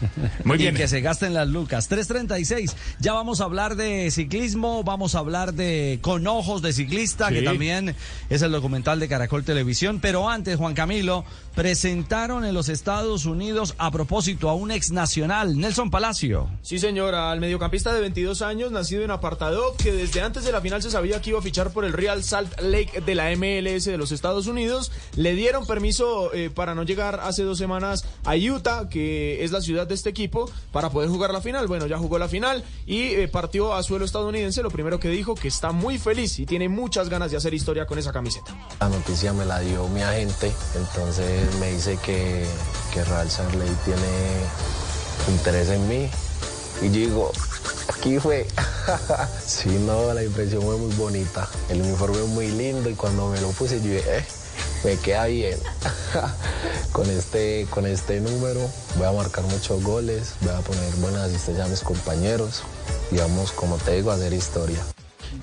Muy 0.44 0.56
y 0.56 0.58
bien. 0.62 0.74
que 0.76 0.88
se 0.88 1.00
gasten 1.00 1.34
las 1.34 1.48
lucas. 1.48 1.88
336. 1.88 2.76
Ya 3.00 3.12
vamos 3.12 3.40
a 3.40 3.44
hablar 3.44 3.76
de 3.76 4.10
ciclismo, 4.10 4.84
vamos 4.84 5.14
a 5.14 5.18
hablar 5.20 5.54
de 5.54 5.98
Con 6.02 6.26
Ojos 6.26 6.62
de 6.62 6.72
Ciclista, 6.72 7.28
Sí. 7.28 7.34
que 7.34 7.42
también 7.42 7.94
es 8.30 8.42
el 8.42 8.52
documental 8.52 9.00
de 9.00 9.08
Caracol 9.08 9.44
Televisión. 9.44 9.98
Pero 10.00 10.28
antes, 10.28 10.56
Juan 10.56 10.74
Camilo, 10.74 11.24
presentaron 11.54 12.44
en 12.44 12.54
los 12.54 12.68
Estados 12.68 13.26
Unidos 13.26 13.74
a 13.78 13.90
propósito 13.90 14.48
a 14.48 14.54
un 14.54 14.70
ex 14.70 14.92
nacional, 14.92 15.58
Nelson 15.58 15.90
Palacio. 15.90 16.48
Sí, 16.62 16.78
señora, 16.78 17.32
al 17.32 17.40
mediocampista 17.40 17.92
de 17.92 18.00
22 18.00 18.42
años, 18.42 18.70
nacido 18.70 19.02
en 19.02 19.10
Apartado, 19.10 19.74
que 19.76 19.90
desde 19.92 20.20
antes 20.22 20.44
de 20.44 20.52
la 20.52 20.60
final 20.60 20.82
se 20.82 20.90
sabía 20.90 21.20
que 21.20 21.30
iba 21.30 21.40
a 21.40 21.42
fichar 21.42 21.70
por 21.72 21.84
el 21.84 21.92
Real 21.92 22.22
Salt 22.22 22.60
Lake 22.60 23.00
de 23.04 23.14
la 23.16 23.30
MLS 23.36 23.84
de 23.86 23.98
los 23.98 24.12
Estados 24.12 24.46
Unidos. 24.46 24.92
Le 25.16 25.34
dieron 25.34 25.66
permiso 25.66 26.32
eh, 26.32 26.48
para 26.48 26.76
no 26.76 26.84
llegar 26.84 27.18
hace 27.24 27.42
dos 27.42 27.58
semanas 27.58 28.04
a 28.24 28.36
Utah, 28.36 28.88
que 28.88 29.42
es 29.42 29.50
la 29.50 29.60
ciudad 29.60 29.87
de 29.88 29.94
este 29.94 30.10
equipo, 30.10 30.50
para 30.72 30.90
poder 30.90 31.08
jugar 31.08 31.32
la 31.32 31.40
final. 31.40 31.66
Bueno, 31.66 31.86
ya 31.86 31.98
jugó 31.98 32.18
la 32.18 32.28
final 32.28 32.64
y 32.86 33.14
eh, 33.14 33.28
partió 33.28 33.74
a 33.74 33.82
suelo 33.82 34.04
estadounidense. 34.04 34.62
Lo 34.62 34.70
primero 34.70 35.00
que 35.00 35.08
dijo, 35.08 35.34
que 35.34 35.48
está 35.48 35.72
muy 35.72 35.98
feliz 35.98 36.38
y 36.38 36.46
tiene 36.46 36.68
muchas 36.68 37.08
ganas 37.08 37.30
de 37.30 37.36
hacer 37.36 37.54
historia 37.54 37.86
con 37.86 37.98
esa 37.98 38.12
camiseta. 38.12 38.54
La 38.80 38.88
noticia 38.88 39.32
me 39.32 39.44
la 39.44 39.60
dio 39.60 39.88
mi 39.88 40.02
agente, 40.02 40.52
entonces 40.74 41.54
me 41.56 41.72
dice 41.72 41.98
que, 42.04 42.44
que 42.92 43.04
Real 43.04 43.26
Lake 43.26 43.72
tiene 43.84 45.36
interés 45.36 45.68
en 45.70 45.88
mí. 45.88 46.08
Y 46.82 46.88
digo, 46.88 47.32
aquí 47.88 48.18
fue. 48.18 48.46
sí, 49.44 49.70
no, 49.86 50.12
la 50.14 50.22
impresión 50.22 50.62
fue 50.62 50.76
muy 50.76 50.94
bonita. 50.94 51.48
El 51.68 51.82
uniforme 51.82 52.18
es 52.18 52.28
muy 52.28 52.48
lindo 52.48 52.88
y 52.88 52.94
cuando 52.94 53.28
me 53.28 53.40
lo 53.40 53.50
puse 53.50 53.80
yo 53.80 53.90
dije, 53.90 54.18
eh, 54.18 54.24
me 54.84 54.96
queda 54.96 55.26
bien. 55.26 55.58
con, 56.92 57.08
este, 57.10 57.66
con 57.70 57.86
este 57.86 58.20
número 58.20 58.60
voy 58.96 59.06
a 59.06 59.12
marcar 59.12 59.44
muchos 59.44 59.82
goles, 59.82 60.34
voy 60.40 60.54
a 60.54 60.60
poner 60.60 60.94
buenas 60.96 61.28
asistencias 61.28 61.66
a 61.66 61.70
mis 61.70 61.80
compañeros 61.80 62.62
y 63.10 63.16
vamos, 63.16 63.52
como 63.52 63.76
te 63.76 63.96
digo, 63.96 64.10
a 64.10 64.14
hacer 64.14 64.32
historia. 64.32 64.78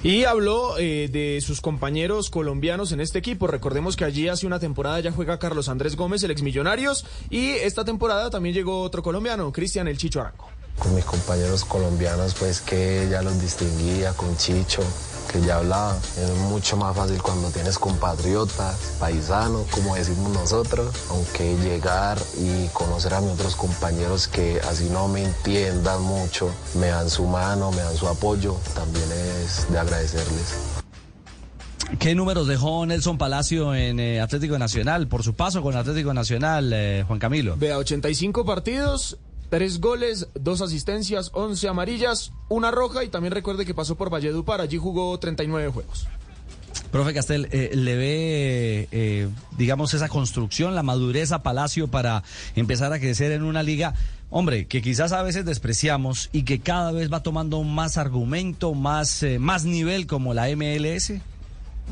Y 0.04 0.24
habló 0.26 0.78
eh, 0.78 1.10
de 1.12 1.42
sus 1.42 1.62
compañeros 1.62 2.30
colombianos 2.30 2.92
en 2.92 3.02
este 3.02 3.20
equipo. 3.20 3.48
Recordemos 3.48 3.96
que 3.96 4.06
allí 4.06 4.28
hace 4.28 4.46
una 4.46 4.60
temporada 4.60 5.00
ya 5.00 5.12
juega 5.12 5.40
Carlos 5.40 5.70
Andrés 5.70 5.96
Gómez, 5.96 6.24
el 6.24 6.32
ex 6.32 6.42
Millonarios, 6.42 7.06
y 7.30 7.50
esta 7.50 7.86
temporada 7.86 8.30
también 8.30 8.54
llegó 8.54 8.82
otro 8.82 9.02
colombiano, 9.02 9.52
Cristian 9.52 9.88
El 9.88 9.98
Chicho 9.98 10.22
Arango. 10.22 10.50
Con 10.80 10.94
mis 10.94 11.06
compañeros 11.06 11.66
colombianos, 11.66 12.34
pues 12.36 12.62
que 12.62 13.08
ya 13.10 13.22
los 13.22 13.40
distinguía, 13.42 14.14
con 14.14 14.36
Chicho, 14.38 14.84
que 15.32 15.42
ya 15.42 15.58
hablaba. 15.58 15.98
Es 16.18 16.30
mucho 16.50 16.78
más 16.78 16.96
fácil 16.96 17.22
cuando 17.22 17.50
tienes 17.50 17.78
compatriotas, 17.78 18.96
paisanos, 19.00 19.68
como 19.72 19.96
decimos 19.96 20.32
nosotros, 20.32 20.94
aunque 21.10 21.56
llegar 21.58 22.18
y 22.38 22.68
conocer 22.70 23.14
a 23.14 23.22
mis 23.22 23.32
otros 23.32 23.56
compañeros 23.56 24.28
que 24.28 24.60
así 24.70 24.90
no 24.90 25.08
me 25.08 25.24
entiendan 25.24 26.02
mucho, 26.02 26.52
me 26.76 26.88
dan 26.88 27.10
su 27.10 27.26
mano, 27.26 27.72
me 27.72 27.82
dan 27.82 27.96
su 27.96 28.08
apoyo, 28.08 28.56
también 28.74 29.06
es 29.12 29.72
de 29.72 29.80
agradecerles. 29.80 30.76
¿Qué 32.00 32.16
números 32.16 32.48
dejó 32.48 32.86
Nelson 32.86 33.18
Palacio 33.18 33.76
en 33.76 34.00
eh, 34.00 34.20
Atlético 34.20 34.58
Nacional 34.58 35.08
por 35.08 35.24
su 35.24 35.34
paso 35.34 35.62
con 35.62 35.76
Atlético 35.76 36.14
Nacional, 36.14 36.72
eh, 36.74 37.04
Juan 37.08 37.20
Camilo? 37.20 37.56
Vea, 37.58 37.78
85 37.78 38.44
partidos, 38.44 39.18
tres 39.56 39.80
goles, 39.80 40.28
dos 40.34 40.60
asistencias, 40.60 41.32
11 41.32 41.70
amarillas, 41.70 42.34
una 42.50 42.72
roja 42.72 43.06
y 43.06 43.08
también 43.08 43.32
recuerde 43.32 43.66
que 43.66 43.74
pasó 43.74 43.96
por 43.96 44.10
Valledupar, 44.10 44.60
allí 44.60 44.76
jugó 44.76 45.18
39 45.18 45.70
juegos. 45.70 46.10
Profe 46.92 47.14
Castel, 47.14 47.48
eh, 47.54 47.72
¿le 47.74 47.96
ve, 47.96 48.90
eh, 48.92 49.30
digamos, 49.58 49.94
esa 49.94 50.10
construcción, 50.10 50.76
la 50.76 50.84
madurez 50.84 51.32
a 51.32 51.42
Palacio 51.42 51.88
para 51.88 52.22
empezar 52.58 52.92
a 52.92 53.00
crecer 53.00 53.32
en 53.32 53.44
una 53.44 53.64
liga, 53.64 53.94
hombre, 54.30 54.68
que 54.68 54.82
quizás 54.82 55.14
a 55.14 55.24
veces 55.24 55.46
despreciamos 55.46 56.30
y 56.34 56.44
que 56.44 56.60
cada 56.60 56.92
vez 56.92 57.10
va 57.10 57.24
tomando 57.24 57.64
más 57.64 57.98
argumento, 57.98 58.74
más, 58.74 59.24
eh, 59.24 59.40
más 59.40 59.64
nivel 59.64 60.06
como 60.06 60.34
la 60.34 60.54
MLS? 60.54 61.14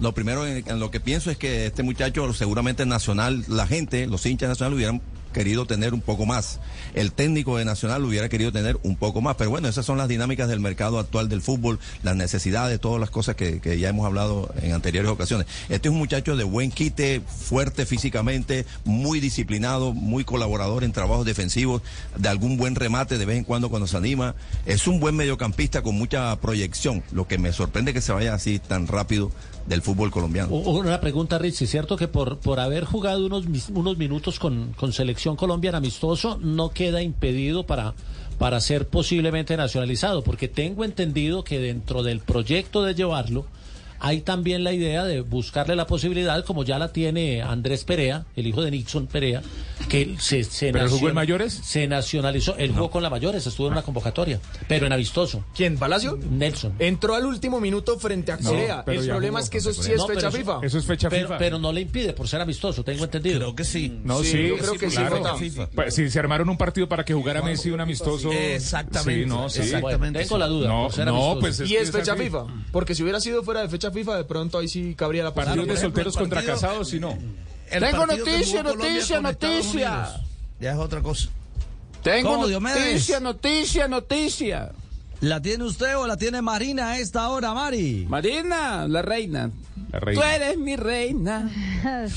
Lo 0.02 0.14
primero 0.14 0.46
en, 0.46 0.68
en 0.68 0.80
lo 0.82 0.92
que 0.92 1.00
pienso 1.00 1.32
es 1.32 1.38
que 1.38 1.68
este 1.68 1.82
muchacho 1.82 2.34
seguramente 2.34 2.86
nacional, 2.86 3.46
la 3.48 3.68
gente, 3.68 4.06
los 4.06 4.26
hinchas 4.26 4.50
nacionales 4.50 4.76
hubieran 4.76 5.02
querido 5.34 5.66
tener 5.66 5.94
un 5.94 6.02
poco 6.02 6.26
más. 6.26 6.60
El 6.94 7.12
técnico 7.12 7.58
de 7.58 7.66
Nacional 7.66 8.06
hubiera 8.06 8.30
querido 8.30 8.52
tener 8.52 8.78
un 8.84 8.96
poco 8.96 9.22
más. 9.22 9.36
Pero 9.36 9.50
bueno, 9.50 9.68
esas 9.68 9.86
son 9.86 9.98
las 9.98 10.08
dinámicas 10.08 10.48
del 10.48 10.60
mercado 10.60 11.00
actual 11.00 11.28
del 11.28 11.42
fútbol, 11.42 11.80
las 12.04 12.16
necesidades, 12.16 12.80
todas 12.80 13.00
las 13.00 13.10
cosas 13.10 13.36
que, 13.36 13.60
que 13.60 13.80
ya 13.80 13.90
hemos 13.90 14.06
hablado 14.06 14.54
en 14.62 14.72
anteriores 14.72 15.12
ocasiones. 15.12 15.48
Este 15.70 15.88
es 15.90 15.92
un 15.92 15.98
muchacho 15.98 16.36
de 16.36 16.44
buen 16.44 16.72
quite, 16.72 17.22
fuerte 17.22 17.86
físicamente, 17.86 18.66
muy 18.86 19.20
disciplinado, 19.20 19.94
muy 19.94 20.24
colaborador 20.24 20.84
en 20.84 20.92
trabajos 20.92 21.26
defensivos, 21.26 21.82
de 22.18 22.30
algún 22.30 22.58
buen 22.58 22.76
remate 22.76 23.18
de 23.18 23.26
vez 23.26 23.38
en 23.38 23.44
cuando 23.44 23.70
cuando 23.70 23.88
se 23.88 23.98
anima. 23.98 24.36
Es 24.66 24.88
un 24.88 25.00
buen 25.00 25.16
mediocampista 25.16 25.82
con 25.82 25.96
mucha 25.96 26.36
proyección. 26.40 27.04
Lo 27.12 27.28
que 27.28 27.38
me 27.38 27.52
sorprende 27.52 27.94
que 27.94 28.02
se 28.02 28.14
vaya 28.14 28.34
así 28.34 28.60
tan 28.60 28.88
rápido 28.88 29.32
del 29.68 29.82
fútbol 29.82 30.12
colombiano. 30.12 30.54
Una 30.54 31.00
pregunta, 31.00 31.38
Richie, 31.38 31.68
¿cierto 31.68 31.96
que 31.98 32.08
por, 32.08 32.38
por 32.38 32.60
haber 32.60 32.86
jugado 32.86 33.26
unos, 33.26 33.46
unos 33.74 33.98
minutos 33.98 34.40
con, 34.40 34.74
con 34.74 34.94
selección 34.94 35.36
colombiana 35.36 35.78
amistoso 35.78 36.38
no 36.42 36.70
queda 36.70 37.02
impedido 37.02 37.66
para, 37.66 37.94
para 38.38 38.60
ser 38.60 38.88
posiblemente 38.88 39.56
nacionalizado? 39.58 40.24
Porque 40.24 40.48
tengo 40.48 40.84
entendido 40.84 41.44
que 41.44 41.60
dentro 41.60 42.04
del 42.04 42.20
proyecto 42.20 42.84
de 42.84 42.96
llevarlo 42.96 43.46
hay 44.04 44.20
también 44.22 44.64
la 44.66 44.74
idea 44.74 45.06
de 45.06 45.22
buscarle 45.22 45.76
la 45.78 45.88
posibilidad, 45.88 46.44
como 46.44 46.64
ya 46.66 46.78
la 46.78 46.92
tiene 46.92 47.42
Andrés 47.42 47.86
Perea, 47.86 48.26
el 48.36 48.46
hijo 48.48 48.62
de 48.62 48.70
Nixon 48.70 49.08
Perea, 49.08 49.42
que 49.88 50.16
se, 50.20 50.44
se 50.44 50.74
¿Pero 50.74 50.90
jugó 50.90 51.08
en 51.08 51.16
mayores? 51.16 51.54
Se 51.54 51.88
nacionalizó, 51.88 52.56
él 52.58 52.72
jugó 52.74 52.92
con 52.92 53.02
la 53.02 53.10
mayores, 53.10 53.48
estuvo 53.48 53.68
en 53.68 53.74
una 53.74 53.82
convocatoria, 53.82 54.42
pero 54.68 54.86
en 54.86 54.92
amistoso. 54.94 55.46
¿Quién? 55.56 55.78
¿Palacio? 55.78 56.20
Nelson. 56.30 56.74
Entró 56.80 57.16
al 57.16 57.26
último 57.26 57.62
minuto 57.62 57.98
frente 57.98 58.34
a 58.34 58.38
Corea. 58.38 58.84
el 58.88 59.08
problema 59.08 59.40
es 59.40 59.50
que 59.50 59.60
eso 59.60 59.74
sí 59.74 59.92
es 59.94 59.98
No, 59.98 60.08
fecha 60.08 60.28
eso- 60.28 60.38
FIFA. 60.38 60.60
Eso 60.64 60.78
es 60.80 60.86
fecha 60.86 61.10
pero, 61.10 61.28
FIFA. 61.30 61.38
pero 61.38 61.58
no 61.60 61.72
le 61.72 61.80
impide 61.80 62.12
por 62.14 62.28
ser 62.28 62.42
amistoso, 62.42 62.84
tengo 62.84 63.06
entendido. 63.06 63.38
Creo 63.40 63.56
que 63.56 63.64
sí. 63.64 64.02
No, 64.04 64.20
Sí, 64.22 64.32
sí, 64.32 64.48
yo 64.50 64.58
creo 64.58 64.74
que 64.74 64.90
sí, 64.90 64.98
claro. 64.98 65.38
FIFA. 65.38 65.70
Pues, 65.70 65.96
si 65.96 66.10
se 66.10 66.20
armaron 66.20 66.50
un 66.50 66.58
partido 66.58 66.90
para 66.90 67.06
que 67.06 67.14
jugara 67.14 67.42
Messi 67.42 67.72
un 67.72 67.80
amistoso. 67.80 68.32
Exactamente, 68.34 69.24
Sí, 69.24 69.30
no, 69.30 69.50
sí. 69.50 69.62
Bueno, 69.82 70.12
tengo 70.20 70.38
la 70.38 70.48
duda. 70.48 70.68
No, 70.68 70.84
por 70.84 70.94
ser 70.94 71.06
no, 71.06 71.12
amistoso. 71.16 71.40
pues 71.40 71.60
es 71.62 71.70
Y 71.70 71.76
es 71.78 71.90
fecha. 71.92 72.16
FIFA. 72.18 72.46
Porque 72.72 72.96
si 72.96 73.04
hubiera 73.04 73.20
sido 73.22 73.44
fuera 73.44 73.62
de 73.62 73.70
fecha 73.70 73.92
FIFA, 73.94 74.18
de 74.18 74.24
pronto 74.26 74.58
ahí 74.58 74.68
sí 74.68 74.94
cabría 74.96 75.24
la 75.24 75.34
Partidos 75.34 75.58
posibilidad. 75.60 75.76
de 75.76 75.82
solteros 75.82 76.18
contra 76.18 76.44
casados, 76.44 76.90
si 76.90 77.00
no. 77.00 77.18
Tengo 77.70 78.06
noticia, 78.06 78.64
noticia, 78.64 79.22
noticia. 79.22 80.22
Ya 80.60 80.72
es 80.72 80.78
otra 80.78 81.02
cosa. 81.02 81.30
Tengo 82.04 82.38
noticia, 82.48 83.20
noticia, 83.20 83.88
noticia. 83.88 84.72
¿La 85.22 85.42
tiene 85.42 85.64
usted 85.64 85.98
o 85.98 86.06
la 86.06 86.18
tiene 86.18 86.42
Marina 86.42 86.90
a 86.90 87.00
esta 87.00 87.30
hora, 87.30 87.54
Mari? 87.54 88.06
Marina, 88.10 88.86
la 88.90 89.02
reina. 89.02 89.52
La 89.94 90.00
Tú 90.02 90.22
eres 90.22 90.58
mi 90.58 90.76
reina. 90.76 91.50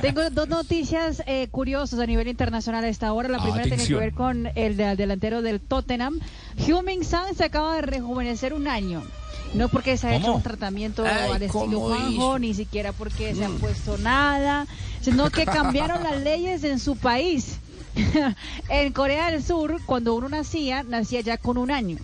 Tengo 0.00 0.30
dos 0.30 0.48
noticias 0.48 1.22
eh, 1.26 1.48
curiosas 1.50 2.00
a 2.00 2.06
nivel 2.06 2.28
internacional 2.28 2.84
a 2.84 2.88
esta 2.88 3.12
hora. 3.12 3.28
La 3.28 3.42
primera 3.42 3.64
tiene 3.64 3.86
que 3.86 3.94
ver 3.94 4.14
con 4.14 4.46
el 4.54 4.76
de- 4.76 4.96
delantero 4.96 5.42
del 5.42 5.60
Tottenham. 5.60 6.18
Heung-Min 6.56 7.04
Son 7.04 7.34
se 7.36 7.44
acaba 7.44 7.76
de 7.76 7.82
rejuvenecer 7.82 8.54
un 8.54 8.68
año. 8.68 9.02
No 9.54 9.68
porque 9.68 9.96
se 9.96 10.08
ha 10.08 10.16
hecho 10.16 10.32
un 10.32 10.42
tratamiento 10.42 11.04
Ay, 11.04 11.30
al 11.30 11.42
estilo 11.42 12.38
ni 12.38 12.54
siquiera 12.54 12.92
porque 12.92 13.34
se 13.34 13.44
ha 13.44 13.48
puesto 13.48 13.98
nada, 13.98 14.66
sino 15.00 15.30
que 15.30 15.44
cambiaron 15.44 16.02
las 16.02 16.20
leyes 16.20 16.64
en 16.64 16.78
su 16.78 16.96
país. 16.96 17.58
en 18.70 18.92
Corea 18.92 19.30
del 19.30 19.42
Sur, 19.42 19.80
cuando 19.84 20.14
uno 20.14 20.28
nacía, 20.28 20.82
nacía 20.82 21.20
ya 21.20 21.36
con 21.36 21.58
un 21.58 21.70
año. 21.70 21.98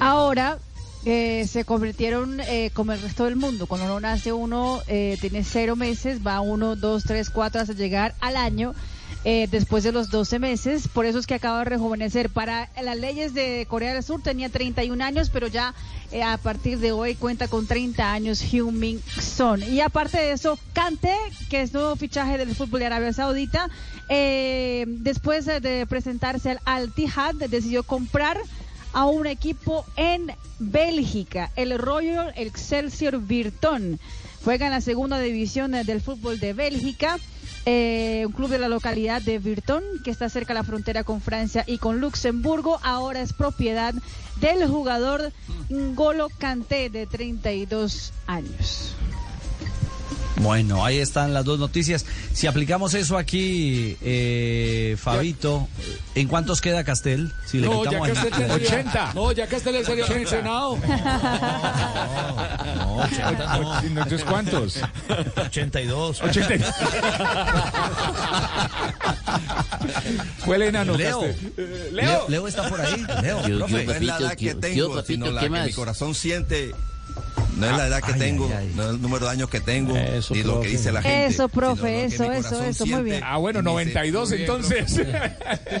Ahora 0.00 0.58
eh, 1.04 1.46
se 1.48 1.64
convirtieron 1.64 2.40
eh, 2.40 2.70
como 2.72 2.92
el 2.92 3.00
resto 3.00 3.24
del 3.24 3.36
mundo. 3.36 3.66
Cuando 3.66 3.86
uno 3.86 4.00
nace, 4.00 4.32
uno 4.32 4.80
eh, 4.86 5.18
tiene 5.20 5.44
cero 5.44 5.76
meses, 5.76 6.26
va 6.26 6.40
uno, 6.40 6.76
dos, 6.76 7.04
tres, 7.04 7.30
cuatro 7.30 7.60
hasta 7.60 7.74
llegar 7.74 8.14
al 8.20 8.36
año. 8.36 8.74
Eh, 9.24 9.48
después 9.50 9.84
de 9.84 9.92
los 9.92 10.10
12 10.10 10.38
meses, 10.38 10.88
por 10.88 11.06
eso 11.06 11.18
es 11.18 11.26
que 11.26 11.34
acaba 11.34 11.60
de 11.60 11.64
rejuvenecer. 11.66 12.28
Para 12.30 12.68
las 12.82 12.96
leyes 12.98 13.32
de 13.34 13.66
Corea 13.68 13.94
del 13.94 14.02
Sur 14.02 14.22
tenía 14.22 14.48
31 14.48 15.02
años, 15.04 15.30
pero 15.30 15.46
ya 15.46 15.74
eh, 16.12 16.22
a 16.22 16.36
partir 16.36 16.78
de 16.78 16.92
hoy 16.92 17.14
cuenta 17.14 17.48
con 17.48 17.66
30 17.66 18.12
años 18.12 18.42
Heung-Min. 18.42 19.00
Y 19.70 19.80
aparte 19.80 20.18
de 20.18 20.32
eso, 20.32 20.58
Kanté, 20.72 21.14
que 21.48 21.62
es 21.62 21.72
nuevo 21.72 21.96
fichaje 21.96 22.36
del 22.38 22.54
fútbol 22.54 22.80
de 22.80 22.86
Arabia 22.86 23.12
Saudita, 23.12 23.68
eh, 24.08 24.84
después 24.86 25.46
de- 25.46 25.86
presentarse 25.88 26.50
al 26.50 26.60
Al-Tihad, 26.64 27.34
decidió 27.48 27.82
comprar 27.82 28.38
a 28.92 29.06
un 29.06 29.26
equipo 29.26 29.84
en 29.96 30.32
Bélgica, 30.58 31.50
el 31.56 31.78
Royal 31.78 32.32
Excelsior 32.36 33.18
Virton. 33.20 33.98
Juega 34.44 34.66
en 34.66 34.72
la 34.72 34.80
segunda 34.82 35.18
división 35.18 35.72
del 35.72 36.00
fútbol 36.02 36.38
de 36.38 36.52
Bélgica, 36.52 37.18
eh, 37.66 38.24
un 38.26 38.32
club 38.32 38.50
de 38.50 38.58
la 38.58 38.68
localidad 38.68 39.22
de 39.22 39.38
Virton, 39.38 39.82
que 40.04 40.10
está 40.10 40.28
cerca 40.28 40.52
de 40.52 40.60
la 40.60 40.64
frontera 40.64 41.04
con 41.04 41.20
Francia 41.20 41.64
y 41.66 41.78
con 41.78 42.00
Luxemburgo. 42.00 42.78
Ahora 42.82 43.20
es 43.20 43.32
propiedad 43.32 43.94
del 44.40 44.68
jugador 44.68 45.32
Ngolo 45.70 46.28
Kanté, 46.38 46.90
de 46.90 47.06
32 47.06 48.12
años. 48.26 48.94
Bueno, 50.36 50.84
ahí 50.84 50.98
están 50.98 51.32
las 51.32 51.44
dos 51.44 51.58
noticias. 51.60 52.04
Si 52.32 52.46
aplicamos 52.46 52.92
eso 52.94 53.16
aquí, 53.16 53.96
eh, 54.02 54.96
Fabito, 55.00 55.68
¿en 56.16 56.26
cuántos 56.28 56.60
queda 56.60 56.82
Castel? 56.84 57.32
Si 57.46 57.58
le 57.60 57.68
No, 57.68 57.84
ya 57.84 58.02
al- 58.02 58.12
usted 58.12 58.30
tendría- 58.30 58.54
80. 58.54 59.12
No, 59.14 59.30
ya 59.32 59.46
que 59.46 59.56
usted 59.56 59.72
le 59.72 59.84
sería 59.84 60.06
en 60.06 60.12
el 60.12 60.26
Senado. 60.26 60.76
No, 62.76 62.96
80 62.96 63.58
no. 63.58 63.80
Entonces, 63.82 64.24
¿cuántos? 64.24 64.78
82. 65.36 66.20
80. 66.22 66.74
Fue 70.44 70.56
el 70.56 70.62
enano. 70.62 70.96
Leo. 70.96 71.20
Castel. 71.20 71.52
Leo. 71.92 71.92
Leo. 71.92 72.24
Leo 72.28 72.48
está 72.48 72.68
por 72.68 72.80
ahí. 72.80 73.06
Leo, 73.22 73.46
Yo- 73.46 73.58
profe. 73.58 73.72
no 73.84 73.92
es 73.92 74.02
la 74.02 74.16
edad 74.18 74.34
que 74.36 74.54
tengo, 74.54 75.02
sino 75.02 75.30
la 75.30 75.40
que 75.42 75.50
mi 75.50 75.72
corazón 75.72 76.14
siente. 76.14 76.72
No 77.56 77.66
es 77.70 77.76
la 77.76 77.86
edad 77.86 78.02
que 78.02 78.12
Ay, 78.12 78.18
tengo, 78.18 78.46
ay, 78.46 78.56
ay. 78.58 78.72
no 78.74 78.82
es 78.82 78.90
el 78.90 79.02
número 79.02 79.26
de 79.26 79.32
años 79.32 79.48
que 79.48 79.60
tengo, 79.60 79.96
Eso, 79.96 80.34
ni 80.34 80.42
lo 80.42 80.60
que 80.60 80.68
dice 80.68 80.90
la 80.90 81.02
gente. 81.02 81.26
Eso, 81.26 81.48
profe, 81.48 82.04
eso, 82.04 82.30
eso, 82.32 82.62
eso, 82.62 82.86
muy 82.86 83.02
bien. 83.02 83.22
Ah, 83.24 83.36
bueno, 83.36 83.60
y 83.60 83.62
me 83.62 83.70
92 83.70 84.30
dice, 84.30 84.42
entonces. 84.42 84.94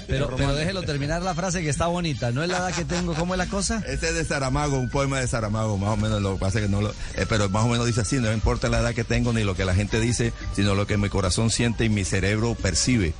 Pero, 0.06 0.34
pero 0.36 0.54
déjelo 0.54 0.82
terminar 0.82 1.22
la 1.22 1.34
frase 1.34 1.62
que 1.62 1.68
está 1.68 1.86
bonita. 1.86 2.30
¿No 2.30 2.42
es 2.42 2.48
la 2.48 2.58
edad 2.58 2.74
que 2.74 2.84
tengo? 2.84 3.14
¿Cómo 3.14 3.34
es 3.34 3.38
la 3.38 3.46
cosa? 3.46 3.82
Ese 3.86 4.08
es 4.08 4.14
de 4.14 4.24
Saramago, 4.24 4.78
un 4.78 4.88
poema 4.88 5.20
de 5.20 5.26
Saramago, 5.26 5.76
más 5.78 5.90
o 5.90 5.96
menos, 5.96 6.22
lo 6.22 6.34
que 6.34 6.40
pasa 6.40 6.58
es 6.58 6.66
que 6.66 6.70
no 6.70 6.80
lo, 6.80 6.90
eh, 6.90 7.26
pero 7.28 7.48
más 7.48 7.64
o 7.64 7.68
menos 7.68 7.86
dice 7.86 8.02
así, 8.02 8.16
no 8.16 8.32
importa 8.32 8.68
la 8.68 8.80
edad 8.80 8.94
que 8.94 9.04
tengo 9.04 9.32
ni 9.32 9.44
lo 9.44 9.54
que 9.56 9.64
la 9.64 9.74
gente 9.74 10.00
dice, 10.00 10.32
sino 10.54 10.74
lo 10.74 10.86
que 10.86 10.96
mi 10.96 11.08
corazón 11.08 11.50
siente 11.50 11.84
y 11.84 11.88
mi 11.88 12.04
cerebro 12.04 12.54
percibe. 12.54 13.14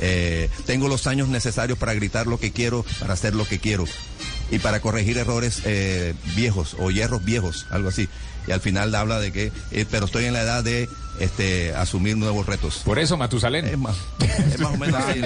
Eh, 0.00 0.48
tengo 0.66 0.88
los 0.88 1.06
años 1.06 1.28
necesarios 1.28 1.78
para 1.78 1.94
gritar 1.94 2.26
lo 2.26 2.38
que 2.38 2.52
quiero, 2.52 2.84
para 3.00 3.14
hacer 3.14 3.34
lo 3.34 3.44
que 3.44 3.58
quiero 3.58 3.84
y 4.50 4.58
para 4.58 4.80
corregir 4.80 5.18
errores 5.18 5.62
eh, 5.64 6.14
viejos 6.34 6.76
o 6.78 6.90
hierros 6.90 7.24
viejos, 7.24 7.66
algo 7.70 7.88
así. 7.88 8.08
Y 8.48 8.52
al 8.52 8.60
final 8.60 8.94
habla 8.94 9.20
de 9.20 9.30
que, 9.32 9.52
eh, 9.70 9.84
pero 9.90 10.06
estoy 10.06 10.24
en 10.24 10.32
la 10.32 10.42
edad 10.42 10.64
de 10.64 10.88
este, 11.20 11.74
asumir 11.74 12.16
nuevos 12.16 12.46
retos. 12.46 12.82
Por 12.84 12.98
eso, 12.98 13.16
Matusalén. 13.16 13.66
Es 13.66 13.76
más, 13.78 13.96
es 14.20 14.58
más 14.60 14.74
o 14.74 14.76
menos 14.78 15.02
así. 15.04 15.20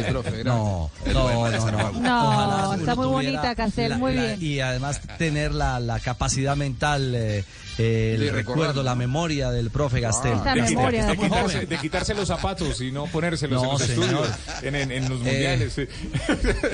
No, 0.44 0.90
no, 1.12 1.12
no, 1.50 1.70
no. 1.70 2.00
No, 2.00 2.74
está 2.74 2.94
muy 2.94 3.06
bonita, 3.06 3.54
Castel, 3.54 3.90
la- 3.90 3.98
muy 3.98 4.14
la- 4.14 4.22
bien. 4.24 4.38
Y 4.40 4.60
además 4.60 5.00
tener 5.18 5.52
la, 5.52 5.78
la 5.80 6.00
capacidad 6.00 6.56
mental, 6.56 7.14
eh, 7.14 7.44
eh, 7.78 8.16
el 8.18 8.30
recuerdo, 8.32 8.82
la 8.82 8.94
memoria 8.94 9.50
del 9.50 9.70
profe 9.70 10.00
Gastel. 10.00 10.32
Esa 10.34 10.54
De, 10.54 10.62
memoria 10.62 11.04
de 11.04 11.10
de 11.12 11.16
muy 11.16 11.26
quitarse, 11.28 11.54
joven. 11.54 11.68
de 11.68 11.78
quitarse 11.78 12.14
los 12.14 12.28
zapatos 12.28 12.80
y 12.80 12.90
no 12.90 13.06
ponérselos 13.06 13.62
No, 13.62 13.72
en 13.72 13.78
los 13.78 13.82
señor. 13.82 14.04
estudios, 14.04 14.28
en, 14.62 14.74
en- 14.74 14.92
en 14.92 15.08
los 15.08 15.20
mundiales. 15.20 15.72
sí. 15.74 15.82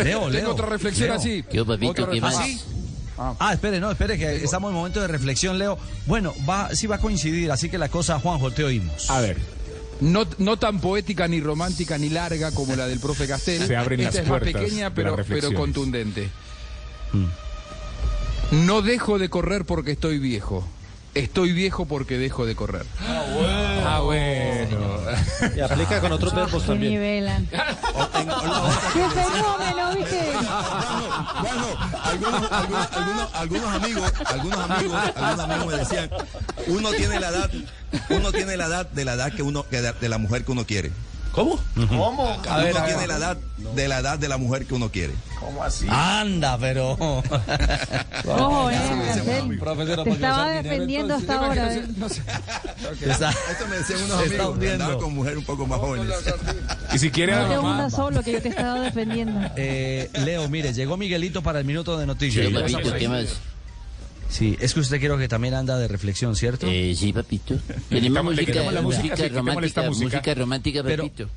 Leo, 0.04 0.20
Tengo 0.20 0.28
Leo. 0.30 0.50
otra 0.52 0.66
reflexión 0.66 1.08
Leo. 1.08 1.18
así. 1.18 1.44
Yo, 1.52 1.66
papito, 1.66 2.08
¿qué 2.08 2.20
más? 2.20 2.36
reflexión. 2.36 2.87
Ah, 3.18 3.52
espere, 3.52 3.80
no, 3.80 3.90
espere, 3.90 4.16
que 4.16 4.36
estamos 4.36 4.70
en 4.70 4.76
momento 4.76 5.00
de 5.00 5.08
reflexión, 5.08 5.58
Leo. 5.58 5.78
Bueno, 6.06 6.34
va, 6.48 6.74
sí 6.74 6.86
va 6.86 6.96
a 6.96 7.00
coincidir, 7.00 7.50
así 7.50 7.68
que 7.68 7.78
la 7.78 7.88
cosa, 7.88 8.20
Juanjo, 8.20 8.52
te 8.52 8.64
oímos. 8.64 9.10
A 9.10 9.20
ver. 9.20 9.36
No, 10.00 10.24
no 10.38 10.56
tan 10.56 10.80
poética, 10.80 11.26
ni 11.26 11.40
romántica, 11.40 11.98
ni 11.98 12.08
larga 12.08 12.52
como 12.52 12.76
la 12.76 12.86
del 12.86 13.00
profe 13.00 13.26
Castel. 13.26 13.66
Se 13.66 13.76
abren 13.76 14.00
Esta 14.00 14.18
las 14.18 14.24
es 14.24 14.30
más 14.30 14.40
pequeña, 14.40 14.94
pero, 14.94 15.16
pero 15.26 15.52
contundente. 15.52 16.28
Mm. 17.12 18.66
No 18.66 18.82
dejo 18.82 19.18
de 19.18 19.28
correr 19.28 19.64
porque 19.64 19.92
estoy 19.92 20.18
viejo. 20.18 20.66
Estoy 21.14 21.52
viejo 21.52 21.86
porque 21.86 22.18
dejo 22.18 22.46
de 22.46 22.54
correr. 22.54 22.86
Ah, 23.00 24.00
bueno. 24.04 25.00
Y 25.56 25.60
aplica 25.60 26.00
con 26.00 26.12
otros 26.12 26.34
verbos 26.34 26.66
también. 26.66 26.92
nivelan. 26.92 27.46
Qué 27.50 27.58
fenómeno, 29.10 29.94
¿viste? 29.96 30.32
Bueno, 31.40 31.66
algunos, 32.04 32.52
algunos, 32.52 32.92
algunos, 32.92 33.34
algunos 33.34 33.74
amigos, 33.74 34.12
algunos 34.26 34.70
amigos, 34.70 35.02
algunos 35.16 35.40
amigos 35.40 35.66
me 35.66 35.76
decían, 35.76 36.10
uno 36.66 36.90
tiene 36.92 37.20
la 37.20 37.28
edad, 37.28 37.50
uno 38.10 38.32
tiene 38.32 38.56
la 38.56 38.66
edad 38.66 38.86
de 38.86 39.04
la 39.04 39.14
edad 39.14 39.32
que 39.32 39.42
uno, 39.42 39.64
de 39.70 40.08
la 40.08 40.18
mujer 40.18 40.44
que 40.44 40.52
uno 40.52 40.66
quiere. 40.66 40.92
¿Cómo? 41.38 41.60
¿Cómo? 41.88 42.24
uno 42.24 42.84
tiene 42.84 43.06
la 43.06 43.16
edad 43.16 43.36
de 43.76 43.86
la 43.86 43.98
edad 44.00 44.18
de 44.18 44.28
la 44.28 44.38
mujer 44.38 44.66
que 44.66 44.74
uno 44.74 44.90
quiere. 44.90 45.14
¿Cómo 45.38 45.62
así? 45.62 45.86
Anda, 45.88 46.58
pero. 46.58 46.92
Ojo, 48.24 48.70
eh, 48.70 48.78
Castel. 49.06 49.58
Profesora, 49.58 50.02
Te 50.02 50.10
estaba 50.10 50.50
defendiendo 50.50 51.14
hasta 51.14 51.34
ahora. 51.38 51.74
eh. 51.74 51.84
Esto 53.00 53.66
me 53.68 53.76
decían 53.76 54.02
unos 54.02 54.18
amigos, 54.20 54.48
hundiendo. 54.48 54.84
andaba 54.84 55.00
con 55.00 55.14
mujeres 55.14 55.38
un 55.38 55.44
poco 55.44 55.66
más 55.66 55.78
jóvenes. 55.78 56.12
Y 56.92 56.98
si 56.98 57.10
quiere 57.10 57.34
a 57.34 57.42
No 57.42 57.48
te 57.48 57.58
hundas 57.58 57.92
solo, 57.92 58.22
que 58.22 58.32
yo 58.32 58.42
te 58.42 58.48
estaba 58.48 58.80
defendiendo. 58.80 59.40
Eh, 59.56 60.10
Leo, 60.24 60.48
mire, 60.48 60.72
llegó 60.72 60.96
Miguelito 60.96 61.42
para 61.42 61.60
el 61.60 61.64
minuto 61.64 61.96
de 61.98 62.06
noticias. 62.06 62.50
Papito, 62.52 62.92
¿qué 62.94 63.08
más? 63.08 63.26
Sí, 64.28 64.56
es 64.60 64.74
que 64.74 64.80
usted 64.80 64.98
creo 65.00 65.16
que 65.16 65.26
también 65.28 65.54
anda 65.54 65.78
de 65.78 65.88
reflexión, 65.88 66.36
¿cierto? 66.36 66.66
Eh, 66.68 66.94
sí, 66.96 67.12
papito. 67.12 67.56
Tenemos 67.88 68.24
música, 68.24 68.70
la 68.70 68.82
música, 68.82 69.16
sí, 69.16 69.28
romántica, 69.28 69.82
música. 69.82 70.04
música 70.18 70.34
romántica, 70.34 70.82
Pero- 70.82 71.04
papito. 71.04 71.28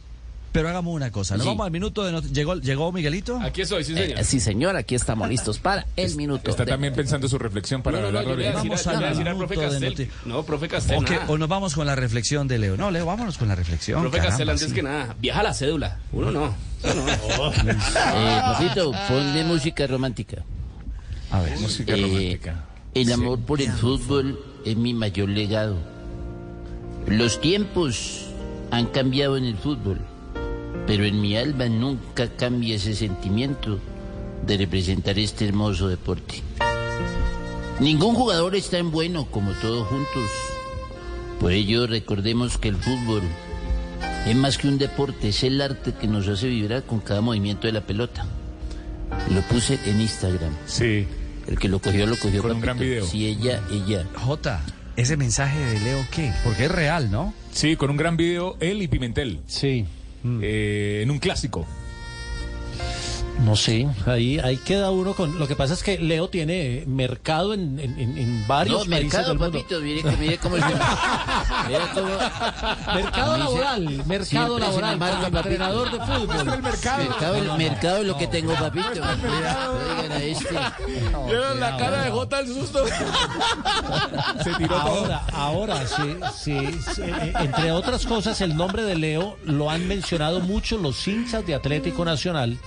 Pero 0.51 0.67
hagamos 0.67 0.93
una 0.93 1.09
cosa, 1.13 1.37
¿no? 1.37 1.43
Sí. 1.43 1.47
Vamos 1.47 1.65
al 1.65 1.71
minuto 1.71 2.03
de. 2.03 2.21
¿Llegó, 2.33 2.55
¿Llegó 2.55 2.91
Miguelito? 2.91 3.39
Aquí 3.39 3.61
estoy, 3.61 3.85
sí, 3.85 3.93
Eh, 3.93 4.07
señor. 4.07 4.23
sí, 4.25 4.39
señor, 4.41 4.75
aquí 4.75 4.95
estamos 4.95 5.29
listos 5.29 5.59
para 5.59 5.85
el 5.95 6.13
minuto. 6.17 6.51
Está 6.51 6.65
de- 6.65 6.71
también 6.73 6.93
pensando 6.93 7.29
su 7.29 7.37
reflexión 7.37 7.81
para 7.81 8.01
No, 8.01 8.11
no, 8.11 8.21
no, 8.21 8.35
decir, 8.35 8.53
Vamos 8.55 8.85
al 8.85 8.99
decir 8.99 9.29
al 9.29 9.37
profe 9.37 9.55
minuto 9.55 9.73
de 9.73 9.79
Castel. 9.87 10.09
noti- 10.09 10.11
No, 10.25 10.43
profe 10.43 10.67
Castel, 10.67 11.05
¿O, 11.29 11.37
nos 11.37 11.47
vamos 11.47 11.73
con 11.73 11.87
la 11.87 11.95
reflexión 11.95 12.49
de 12.49 12.57
Leo? 12.59 12.75
No, 12.75 12.91
Leo, 12.91 13.05
vámonos 13.05 13.37
con 13.37 13.47
la 13.47 13.55
reflexión. 13.55 14.01
Profe 14.01 14.17
caramba, 14.17 14.29
Castel, 14.31 14.49
antes 14.49 14.67
sí. 14.67 14.73
que 14.75 14.83
nada, 14.83 15.15
viaja 15.21 15.41
la 15.41 15.53
cédula. 15.53 15.99
Uno 16.11 16.31
no. 16.31 16.53
Uno 16.83 16.95
no. 17.05 17.51
Eh, 17.61 18.41
papito, 18.43 18.91
ponle 19.07 19.45
música 19.45 19.87
romántica. 19.87 20.43
A 21.31 21.39
ver. 21.43 21.57
Música 21.59 21.93
Eh, 21.93 22.01
romántica. 22.01 22.65
El 22.93 23.09
amor 23.13 23.39
por 23.39 23.61
el 23.61 23.71
fútbol 23.71 24.37
es 24.65 24.75
mi 24.75 24.93
mayor 24.93 25.29
legado. 25.29 25.77
Los 27.07 27.39
tiempos 27.39 28.25
han 28.69 28.87
cambiado 28.87 29.37
en 29.37 29.45
el 29.45 29.55
fútbol, 29.55 29.97
pero 30.87 31.05
en 31.05 31.21
mi 31.21 31.37
alma 31.37 31.69
nunca 31.69 32.27
cambia 32.35 32.75
ese 32.75 32.93
sentimiento 32.93 33.79
de 34.45 34.57
representar 34.57 35.17
este 35.19 35.47
hermoso 35.47 35.87
deporte. 35.87 36.43
Ningún 37.79 38.13
jugador 38.13 38.55
es 38.55 38.69
tan 38.69 38.91
bueno 38.91 39.25
como 39.31 39.53
todos 39.53 39.87
juntos. 39.87 40.29
Por 41.39 41.53
ello 41.53 41.87
recordemos 41.87 42.57
que 42.57 42.67
el 42.67 42.75
fútbol 42.75 43.21
es 44.27 44.35
más 44.35 44.57
que 44.57 44.67
un 44.67 44.77
deporte, 44.77 45.29
es 45.29 45.43
el 45.43 45.61
arte 45.61 45.93
que 45.93 46.07
nos 46.07 46.27
hace 46.27 46.49
vibrar 46.49 46.83
con 46.83 46.99
cada 46.99 47.21
movimiento 47.21 47.67
de 47.67 47.73
la 47.73 47.81
pelota. 47.81 48.25
Lo 49.33 49.41
puse 49.43 49.79
en 49.85 50.01
Instagram. 50.01 50.51
Sí. 50.65 51.07
El 51.47 51.59
que 51.59 51.67
lo 51.67 51.79
cogió, 51.79 52.05
lo 52.05 52.17
cogió. 52.17 52.41
Con 52.41 52.51
un 52.51 52.61
gran 52.61 52.77
video. 52.77 53.05
Sí, 53.05 53.27
ella, 53.27 53.61
ella. 53.71 54.05
Jota, 54.15 54.61
ese 54.95 55.17
mensaje 55.17 55.59
de 55.59 55.79
Leo, 55.79 56.05
¿qué? 56.11 56.31
Porque 56.43 56.65
es 56.65 56.71
real, 56.71 57.11
¿no? 57.11 57.33
Sí, 57.51 57.75
con 57.75 57.89
un 57.89 57.97
gran 57.97 58.17
video, 58.17 58.57
él 58.59 58.81
y 58.81 58.87
Pimentel. 58.87 59.39
Sí. 59.47 59.85
Eh, 60.23 60.99
en 61.03 61.11
un 61.11 61.19
clásico. 61.19 61.65
No 63.39 63.55
sé, 63.55 63.87
ahí, 64.05 64.37
ahí 64.39 64.57
queda 64.57 64.91
uno 64.91 65.15
con... 65.15 65.39
Lo 65.39 65.47
que 65.47 65.55
pasa 65.55 65.73
es 65.73 65.81
que 65.81 65.97
Leo 65.97 66.29
tiene 66.29 66.83
mercado 66.85 67.55
en, 67.55 67.79
en, 67.79 68.47
varios 68.47 68.85
No, 68.87 68.91
países 68.91 69.03
mercado, 69.05 69.29
del 69.29 69.39
mundo. 69.39 69.57
papito, 69.59 69.79
mire, 69.81 70.03
que- 70.03 70.17
mire 70.17 70.37
cómo 70.37 70.57
se... 70.57 70.61
Mira 71.67 71.91
cómo... 71.93 72.93
Mercado 72.93 73.37
laboral, 73.37 74.03
mercado 74.05 74.59
laboral, 74.59 74.97
marca, 74.99 75.25
como 75.25 75.37
entrenador 75.39 75.91
de 75.91 75.99
fútbol. 75.99 76.53
el 76.53 76.61
mercado. 76.61 77.03
Mercado, 77.03 77.35
el 77.35 77.51
mercado 77.57 77.97
es 77.97 78.05
lo 78.05 78.17
que 78.17 78.27
tengo, 78.27 78.53
papito. 78.53 78.89
Oigan 78.89 80.11
a 80.11 80.17
este. 80.23 80.55
Vieron 81.27 81.59
la 81.59 81.77
cara 81.77 82.03
de 82.03 82.11
Jota 82.11 82.39
el 82.41 82.47
susto. 82.47 82.85
Se 84.43 84.53
tiró 84.53 84.75
todo. 84.75 84.89
Ahora, 84.89 85.25
ahora, 85.33 85.87
sí, 85.87 86.15
sí, 86.37 86.79
sí, 86.95 87.01
eh, 87.01 87.33
entre 87.39 87.71
otras 87.71 88.05
cosas, 88.05 88.39
el 88.41 88.55
nombre 88.55 88.83
de 88.83 88.95
Leo 88.95 89.37
lo 89.45 89.69
han 89.71 89.87
mencionado 89.87 90.41
mucho 90.41 90.77
los 90.77 91.07
hinchas 91.07 91.45
de 91.45 91.55
Atlético 91.55 92.05
Nacional, 92.05 92.57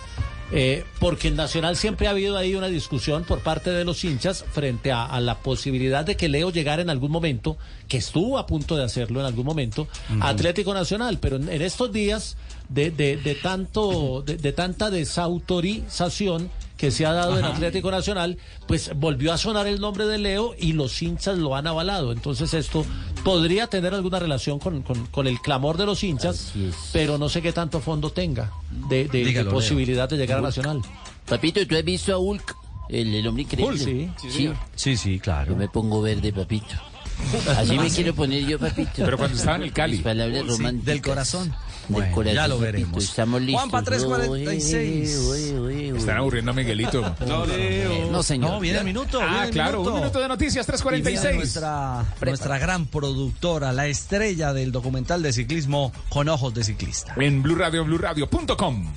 eh, 0.52 0.84
porque 1.00 1.28
en 1.28 1.36
Nacional 1.36 1.76
siempre 1.76 2.06
ha 2.06 2.10
habido 2.10 2.36
ahí 2.36 2.54
una 2.54 2.68
discusión 2.68 3.24
por 3.24 3.40
parte 3.40 3.70
de 3.70 3.84
los 3.84 4.04
hinchas 4.04 4.44
frente 4.52 4.92
a, 4.92 5.04
a 5.04 5.20
la 5.20 5.38
posibilidad 5.38 6.04
de 6.04 6.16
que 6.16 6.28
Leo 6.28 6.50
llegara 6.50 6.82
en 6.82 6.90
algún 6.90 7.10
momento, 7.10 7.56
que 7.88 7.96
estuvo 7.96 8.38
a 8.38 8.46
punto 8.46 8.76
de 8.76 8.84
hacerlo 8.84 9.20
en 9.20 9.26
algún 9.26 9.46
momento, 9.46 9.88
Atlético 10.20 10.74
Nacional, 10.74 11.18
pero 11.20 11.36
en, 11.36 11.48
en 11.48 11.62
estos 11.62 11.92
días 11.92 12.36
de, 12.68 12.90
de, 12.90 13.16
de 13.16 13.34
tanto, 13.34 14.22
de, 14.22 14.36
de 14.36 14.52
tanta 14.52 14.90
desautorización 14.90 16.50
que 16.84 16.90
se 16.90 17.06
ha 17.06 17.14
dado 17.14 17.38
en 17.38 17.46
Atlético 17.46 17.90
Nacional, 17.90 18.36
pues 18.68 18.90
volvió 18.94 19.32
a 19.32 19.38
sonar 19.38 19.66
el 19.66 19.80
nombre 19.80 20.04
de 20.06 20.18
Leo 20.18 20.54
y 20.58 20.74
los 20.74 21.00
hinchas 21.00 21.38
lo 21.38 21.56
han 21.56 21.66
avalado. 21.66 22.12
Entonces 22.12 22.52
esto 22.52 22.84
podría 23.24 23.68
tener 23.68 23.94
alguna 23.94 24.18
relación 24.18 24.58
con, 24.58 24.82
con- 24.82 25.06
con 25.06 25.26
el 25.26 25.40
clamor 25.40 25.78
de 25.78 25.86
los 25.86 26.04
hinchas, 26.04 26.52
pero 26.92 27.16
no 27.16 27.30
sé 27.30 27.40
qué 27.40 27.52
tanto 27.54 27.80
fondo 27.80 28.10
tenga 28.12 28.52
de, 28.90 29.04
de- 29.04 29.18
de 29.20 29.24
Dígalo, 29.24 29.44
Leo. 29.50 29.54
posibilidad 29.54 30.06
de 30.10 30.18
llegar 30.18 30.40
a 30.40 30.42
Nacional. 30.42 30.82
Papito, 31.26 31.66
¿tú 31.66 31.74
has 31.74 31.84
visto 31.84 32.12
a 32.12 32.18
Hulk? 32.18 32.54
El, 32.90 33.14
el 33.14 33.26
hombre 33.26 33.44
increíble. 33.44 33.72
Hulk, 33.82 34.18
sí. 34.18 34.28
Sí, 34.30 34.50
Sí, 34.76 34.96
sí, 34.98 35.16
Yo 35.16 35.22
claro. 35.22 35.56
me 35.56 35.68
pongo 35.68 36.02
verde, 36.02 36.34
papito. 36.34 36.74
Así 37.56 37.78
me 37.78 37.88
quiero 37.88 38.14
poner 38.14 38.44
yo, 38.44 38.58
papito. 38.58 38.90
Pero 38.96 39.16
cuando 39.16 39.38
estaba 39.38 39.56
en 39.56 39.62
el 39.62 39.72
Cali. 39.72 39.94
Mis 39.94 40.02
palabras 40.04 40.42
Sí, 40.42 40.48
románticas. 40.50 40.84
del 40.84 41.00
corazón. 41.00 41.54
Del 41.88 41.92
Bueno, 41.96 42.14
corazón, 42.14 42.34
ya 42.34 42.48
lo 42.48 42.58
veremos. 42.58 43.04
Estamos 43.04 43.42
listos. 43.42 43.60
Juanpa, 43.60 43.82
346. 43.82 45.18
Uy, 45.18 45.28
uy, 45.28 45.58
uy, 45.58 45.92
uy. 45.92 45.98
Están 45.98 46.16
aburriendo 46.16 46.50
a 46.50 46.54
Miguelito. 46.54 47.14
Eh, 47.56 48.08
No, 48.10 48.22
señor. 48.22 48.52
No, 48.52 48.60
viene 48.60 48.78
el 48.78 48.84
minuto. 48.84 49.20
Ah, 49.22 49.46
claro, 49.50 49.78
minuto. 49.78 49.94
un 49.94 50.00
minuto 50.00 50.20
de 50.20 50.28
noticias, 50.28 50.66
Y 50.66 50.70
viene 50.70 51.02
346. 51.12 51.36
nuestra, 51.36 52.04
nuestra 52.22 52.58
gran 52.58 52.86
productora, 52.86 53.72
la 53.72 53.86
estrella 53.86 54.52
del 54.52 54.72
documental 54.72 55.22
de 55.22 55.32
ciclismo 55.32 55.92
con 56.08 56.28
ojos 56.28 56.54
de 56.54 56.64
ciclista. 56.64 57.14
En 57.16 57.42
Blue 57.42 57.56
Radio, 57.56 57.84
BlueRadio.com. 57.84 58.92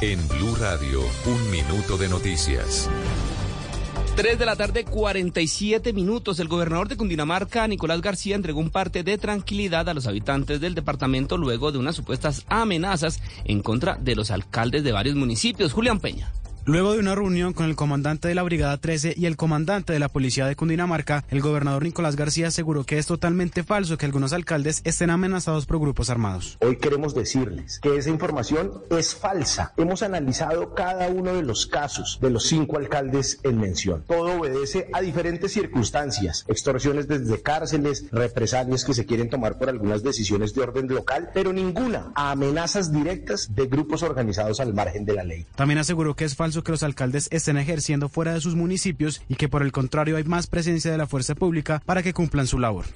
En 0.00 0.28
Blue 0.28 0.54
Radio, 0.56 1.00
un 1.26 1.50
minuto 1.50 1.96
de 1.96 2.08
noticias. 2.08 2.88
3 4.16 4.38
de 4.38 4.46
la 4.46 4.56
tarde, 4.56 4.84
47 4.84 5.92
minutos. 5.92 6.40
El 6.40 6.48
gobernador 6.48 6.88
de 6.88 6.96
Cundinamarca, 6.96 7.68
Nicolás 7.68 8.00
García, 8.00 8.34
entregó 8.34 8.60
un 8.60 8.70
parte 8.70 9.02
de 9.02 9.18
tranquilidad 9.18 9.90
a 9.90 9.92
los 9.92 10.06
habitantes 10.06 10.58
del 10.58 10.74
departamento 10.74 11.36
luego 11.36 11.70
de 11.70 11.76
unas 11.76 11.96
supuestas 11.96 12.46
amenazas 12.48 13.20
en 13.44 13.60
contra 13.60 13.96
de 13.96 14.16
los 14.16 14.30
alcaldes 14.30 14.84
de 14.84 14.92
varios 14.92 15.16
municipios. 15.16 15.74
Julián 15.74 16.00
Peña. 16.00 16.32
Luego 16.68 16.94
de 16.94 16.98
una 16.98 17.14
reunión 17.14 17.52
con 17.52 17.66
el 17.66 17.76
comandante 17.76 18.26
de 18.26 18.34
la 18.34 18.42
Brigada 18.42 18.76
13 18.76 19.14
y 19.16 19.26
el 19.26 19.36
comandante 19.36 19.92
de 19.92 20.00
la 20.00 20.08
Policía 20.08 20.48
de 20.48 20.56
Cundinamarca, 20.56 21.24
el 21.30 21.40
gobernador 21.40 21.84
Nicolás 21.84 22.16
García 22.16 22.48
aseguró 22.48 22.82
que 22.82 22.98
es 22.98 23.06
totalmente 23.06 23.62
falso 23.62 23.96
que 23.96 24.04
algunos 24.04 24.32
alcaldes 24.32 24.80
estén 24.82 25.10
amenazados 25.10 25.64
por 25.64 25.78
grupos 25.78 26.10
armados. 26.10 26.58
Hoy 26.60 26.78
queremos 26.78 27.14
decirles 27.14 27.78
que 27.78 27.96
esa 27.96 28.10
información 28.10 28.82
es 28.90 29.14
falsa. 29.14 29.74
Hemos 29.76 30.02
analizado 30.02 30.74
cada 30.74 31.06
uno 31.06 31.34
de 31.34 31.44
los 31.44 31.68
casos 31.68 32.18
de 32.20 32.30
los 32.30 32.48
cinco 32.48 32.78
alcaldes 32.78 33.38
en 33.44 33.60
mención. 33.60 34.02
Todo 34.04 34.36
obedece 34.36 34.88
a 34.92 35.02
diferentes 35.02 35.52
circunstancias, 35.52 36.44
extorsiones 36.48 37.06
desde 37.06 37.42
cárceles, 37.42 38.06
represalias 38.10 38.84
que 38.84 38.92
se 38.92 39.06
quieren 39.06 39.30
tomar 39.30 39.56
por 39.56 39.68
algunas 39.68 40.02
decisiones 40.02 40.52
de 40.52 40.62
orden 40.62 40.88
local, 40.88 41.30
pero 41.32 41.52
ninguna 41.52 42.10
a 42.16 42.32
amenazas 42.32 42.92
directas 42.92 43.54
de 43.54 43.66
grupos 43.66 44.02
organizados 44.02 44.58
al 44.58 44.74
margen 44.74 45.04
de 45.04 45.14
la 45.14 45.22
ley. 45.22 45.46
También 45.54 45.78
aseguró 45.78 46.16
que 46.16 46.24
es 46.24 46.34
falso 46.34 46.55
que 46.62 46.72
los 46.72 46.82
alcaldes 46.82 47.28
estén 47.30 47.58
ejerciendo 47.58 48.08
fuera 48.08 48.34
de 48.34 48.40
sus 48.40 48.54
municipios 48.54 49.22
y 49.28 49.34
que 49.34 49.48
por 49.48 49.62
el 49.62 49.72
contrario 49.72 50.16
hay 50.16 50.24
más 50.24 50.46
presencia 50.46 50.90
de 50.90 50.98
la 50.98 51.06
fuerza 51.06 51.34
pública 51.34 51.82
para 51.84 52.02
que 52.02 52.12
cumplan 52.12 52.46
su 52.46 52.58
labor. 52.58 52.86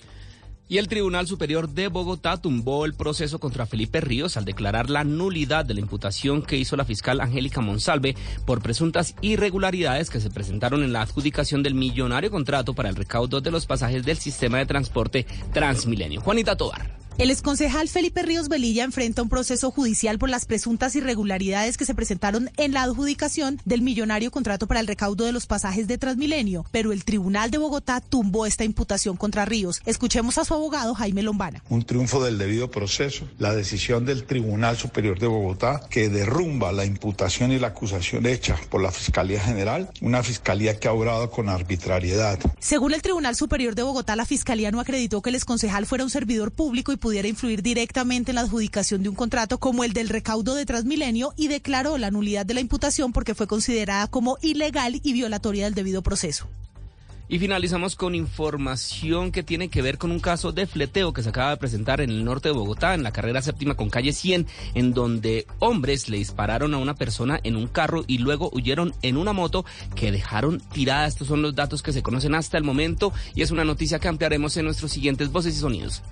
Y 0.71 0.79
el 0.79 0.87
Tribunal 0.87 1.27
Superior 1.27 1.69
de 1.69 1.89
Bogotá 1.89 2.37
tumbó 2.37 2.85
el 2.85 2.95
proceso 2.95 3.41
contra 3.41 3.67
Felipe 3.67 4.01
Ríos 4.01 4.37
al 4.37 4.45
declarar 4.45 4.89
la 4.89 5.03
nulidad 5.03 5.65
de 5.65 5.75
la 5.75 5.81
imputación 5.81 6.43
que 6.43 6.59
hizo 6.59 6.77
la 6.77 6.85
fiscal 6.85 7.21
Angélica 7.21 7.61
Monsalve 7.61 8.15
por 8.47 8.63
presuntas 8.63 9.17
irregularidades 9.21 10.11
que 10.11 10.21
se 10.21 10.31
presentaron 10.31 10.85
en 10.85 10.93
la 10.93 11.03
adjudicación 11.03 11.65
del 11.65 11.75
millonario 11.75 12.31
contrato 12.31 12.73
para 12.73 12.89
el 12.89 12.95
recaudo 12.95 13.41
de 13.41 13.51
los 13.51 13.67
pasajes 13.67 14.05
del 14.05 14.19
sistema 14.19 14.59
de 14.59 14.67
transporte 14.67 15.27
Transmilenio. 15.53 16.21
Juanita 16.21 16.57
Tobar. 16.57 17.00
El 17.21 17.31
exconcejal 17.31 17.87
Felipe 17.87 18.23
Ríos 18.23 18.49
Velilla 18.49 18.83
enfrenta 18.83 19.21
un 19.21 19.29
proceso 19.29 19.71
judicial 19.71 20.19
por 20.19 20.31
las 20.31 20.47
presuntas 20.47 20.97
irregularidades 20.97 21.77
que 21.77 21.85
se 21.85 21.95
presentaron 21.95 22.51
en 22.57 22.73
la 22.73 22.83
adjudicación 22.83 23.61
del 23.67 23.83
millonario 23.83 24.31
contrato 24.31 24.67
para 24.67 24.81
el 24.81 24.87
recaudo 24.87 25.27
de 25.27 25.33
los 25.33 25.45
pasajes 25.45 25.87
de 25.87 25.99
Transmilenio, 25.99 26.65
pero 26.71 26.93
el 26.93 27.05
Tribunal 27.05 27.51
de 27.51 27.59
Bogotá 27.59 28.01
tumbó 28.01 28.47
esta 28.47 28.65
imputación 28.65 29.19
contra 29.19 29.45
Ríos. 29.45 29.83
Escuchemos 29.85 30.39
a 30.39 30.47
su 30.47 30.55
abogado 30.55 30.95
Jaime 30.95 31.23
Lombana. 31.23 31.63
Un 31.69 31.83
triunfo 31.83 32.25
del 32.25 32.39
debido 32.39 32.71
proceso, 32.71 33.29
la 33.39 33.55
decisión 33.55 34.07
del 34.07 34.25
Tribunal 34.25 34.79
Superior 34.79 35.19
de 35.19 35.27
Bogotá 35.27 35.83
que 35.91 36.09
derrumba 36.09 36.73
la 36.73 36.87
imputación 36.87 37.53
y 37.53 37.59
la 37.59 37.67
acusación 37.67 38.25
hecha 38.25 38.57
por 38.71 38.81
la 38.81 38.93
Fiscalía 38.93 39.43
General, 39.43 39.91
una 40.01 40.23
fiscalía 40.23 40.81
que 40.81 40.89
ha 40.89 40.95
obrado 40.95 41.31
con 41.31 41.51
arbitrariedad. 41.51 42.39
Según 42.61 42.95
el 42.95 43.03
Tribunal 43.03 43.37
Superior 43.37 43.75
de 43.75 43.83
Bogotá, 43.83 44.17
la 44.17 44.25
Fiscalía 44.25 44.71
no 44.71 44.81
acreditó 44.81 45.21
que 45.21 45.29
el 45.29 45.37
exconcejal 45.37 45.85
fuera 45.85 46.03
un 46.03 46.09
servidor 46.09 46.51
público 46.51 46.93
y 46.93 46.97
pudiera 46.97 47.10
influir 47.13 47.63
directamente 47.63 48.31
en 48.31 48.37
la 48.37 48.43
adjudicación 48.43 49.03
de 49.03 49.09
un 49.09 49.15
contrato 49.15 49.59
como 49.59 49.85
el 49.85 49.93
del 49.93 50.09
recaudo 50.09 50.55
de 50.55 50.67
Transmilenio 50.67 51.35
y 51.37 51.49
declaró 51.49 51.99
la 51.99 52.11
nulidad 52.11 52.47
de 52.47 52.55
la 52.55 52.61
imputación 52.61 53.13
porque 53.13 53.35
fue 53.35 53.47
considerada 53.47 54.07
como 54.07 54.39
ilegal 54.43 55.01
y 55.03 55.13
violatoria 55.13 55.65
del 55.65 55.75
debido 55.75 56.03
proceso. 56.03 56.49
Y 57.31 57.39
finalizamos 57.39 57.95
con 57.95 58.17
información 58.17 59.31
que 59.31 59.45
tiene 59.45 59.69
que 59.69 59.83
ver 59.83 59.99
con 59.99 60.11
un 60.11 60.19
caso 60.19 60.51
de 60.51 60.67
fleteo 60.67 61.13
que 61.13 61.23
se 61.23 61.29
acaba 61.29 61.51
de 61.51 61.59
presentar 61.59 62.01
en 62.01 62.11
el 62.11 62.25
norte 62.25 62.49
de 62.49 62.55
Bogotá, 62.55 62.93
en 62.93 63.05
la 63.05 63.13
carrera 63.13 63.41
séptima 63.41 63.77
con 63.77 63.89
calle 63.89 64.13
100, 64.13 64.49
en 64.75 64.93
donde 64.93 65.47
hombres 65.61 66.09
le 66.09 66.17
dispararon 66.17 66.75
a 66.75 66.79
una 66.79 66.97
persona 66.97 67.39
en 67.45 67.55
un 67.55 67.69
carro 67.69 68.03
y 68.09 68.19
luego 68.19 68.51
huyeron 68.53 68.95
en 69.03 69.17
una 69.17 69.33
moto 69.33 69.65
que 69.95 70.11
dejaron 70.11 70.61
tirada. 70.73 71.07
Estos 71.07 71.29
son 71.29 71.41
los 71.41 71.55
datos 71.55 71.85
que 71.85 71.93
se 71.93 72.03
conocen 72.03 72.35
hasta 72.35 72.59
el 72.59 72.65
momento 72.65 73.13
y 73.37 73.43
es 73.43 73.53
una 73.53 73.65
noticia 73.65 74.01
que 74.01 74.09
ampliaremos 74.09 74.57
en 74.57 74.65
nuestros 74.65 74.91
siguientes 74.91 75.31
voces 75.31 75.55
y 75.55 75.61
sonidos. 75.61 76.03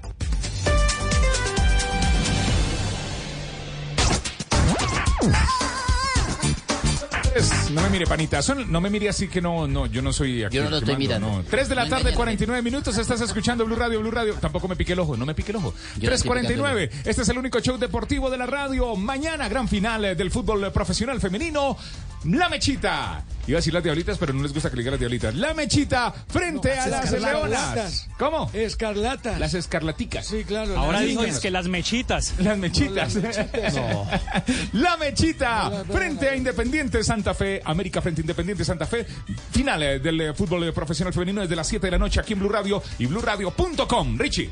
Yes. 7.38 7.57
No 7.70 7.82
me 7.82 7.90
mire, 7.90 8.06
panita. 8.06 8.40
Son- 8.42 8.70
no 8.70 8.80
me 8.80 8.88
mire 8.90 9.08
así 9.08 9.28
que 9.28 9.40
no, 9.40 9.66
no, 9.68 9.86
yo 9.86 10.00
no 10.02 10.12
soy 10.12 10.44
aquí. 10.44 10.56
Yo 10.56 10.64
no 10.64 10.70
lo 10.70 10.78
estoy 10.78 10.96
mirando. 10.96 11.28
no. 11.28 11.44
3 11.44 11.68
de 11.68 11.74
la 11.74 11.82
tarde, 11.82 12.00
engañan. 12.00 12.16
49 12.16 12.62
minutos. 12.62 12.96
Estás 12.96 13.20
escuchando 13.20 13.64
Blue 13.66 13.76
Radio, 13.76 14.00
Blue 14.00 14.10
Radio. 14.10 14.34
Tampoco 14.34 14.68
me 14.68 14.76
pique 14.76 14.94
el 14.94 14.98
ojo, 15.00 15.16
no 15.16 15.26
me 15.26 15.34
pique 15.34 15.52
el 15.52 15.56
ojo. 15.56 15.74
Yo 15.98 16.08
no 16.08 16.14
estoy 16.14 16.30
3.49. 16.30 16.90
Este 17.04 17.22
es 17.22 17.28
el 17.28 17.38
único 17.38 17.60
show 17.60 17.76
deportivo 17.78 18.30
de 18.30 18.38
la 18.38 18.46
radio. 18.46 18.96
Mañana, 18.96 19.48
gran 19.48 19.68
final 19.68 20.04
eh, 20.04 20.14
del 20.14 20.30
fútbol 20.30 20.70
profesional 20.72 21.20
femenino. 21.20 21.76
La 22.24 22.48
Mechita. 22.48 23.22
Iba 23.46 23.56
a 23.56 23.60
decir 23.60 23.72
las 23.72 23.82
diablitas, 23.82 24.18
pero 24.18 24.32
no 24.34 24.42
les 24.42 24.52
gusta 24.52 24.68
que 24.68 24.76
le 24.76 24.82
diga 24.82 24.90
las 24.90 25.00
diablitas. 25.00 25.34
La 25.36 25.54
Mechita 25.54 26.12
frente 26.28 26.72
a 26.72 26.86
las 26.88 27.12
leonas. 27.12 27.22
Escarlatas. 27.22 28.08
¿Cómo? 28.18 28.50
Escarlata. 28.52 29.38
Las 29.38 29.54
escarlaticas. 29.54 30.26
Sí, 30.26 30.42
claro. 30.44 30.76
Ahora 30.76 31.00
dijo 31.00 31.22
es 31.22 31.38
que 31.38 31.50
las 31.50 31.68
mechitas. 31.68 32.34
Las 32.38 32.58
mechitas. 32.58 33.14
No, 33.14 33.22
las 33.22 33.36
mechitas. 33.36 33.74
La 34.72 34.96
mechita 34.96 35.84
frente 35.90 36.28
a 36.28 36.36
Independiente 36.36 37.02
Santa 37.04 37.34
Fe, 37.34 37.57
América 37.64 38.00
frente 38.00 38.20
Independiente 38.20 38.64
Santa 38.64 38.86
Fe. 38.86 39.06
Final 39.50 40.02
del 40.02 40.20
eh, 40.20 40.34
fútbol 40.34 40.64
eh, 40.64 40.72
profesional 40.72 41.12
femenino 41.12 41.40
desde 41.40 41.56
las 41.56 41.66
7 41.66 41.86
de 41.86 41.90
la 41.90 41.98
noche 41.98 42.20
aquí 42.20 42.32
en 42.32 42.40
Blue 42.40 42.48
Radio 42.48 42.82
y 42.98 43.06
BlueRadio.com. 43.06 44.18
Richie. 44.18 44.50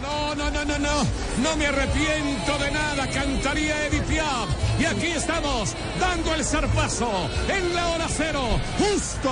No, 0.00 0.34
no, 0.34 0.48
no, 0.50 0.64
no, 0.64 0.78
no, 0.78 1.06
no 1.42 1.56
me 1.56 1.66
arrepiento 1.66 2.56
de 2.58 2.70
nada, 2.70 3.08
cantaría 3.10 3.86
Edith 3.86 4.04
Piaf. 4.04 4.48
Y 4.78 4.84
aquí 4.84 5.06
estamos, 5.08 5.74
dando 5.98 6.34
el 6.34 6.44
zarpazo, 6.44 7.10
en 7.48 7.74
la 7.74 7.88
hora 7.88 8.06
cero, 8.08 8.60
justo, 8.78 9.30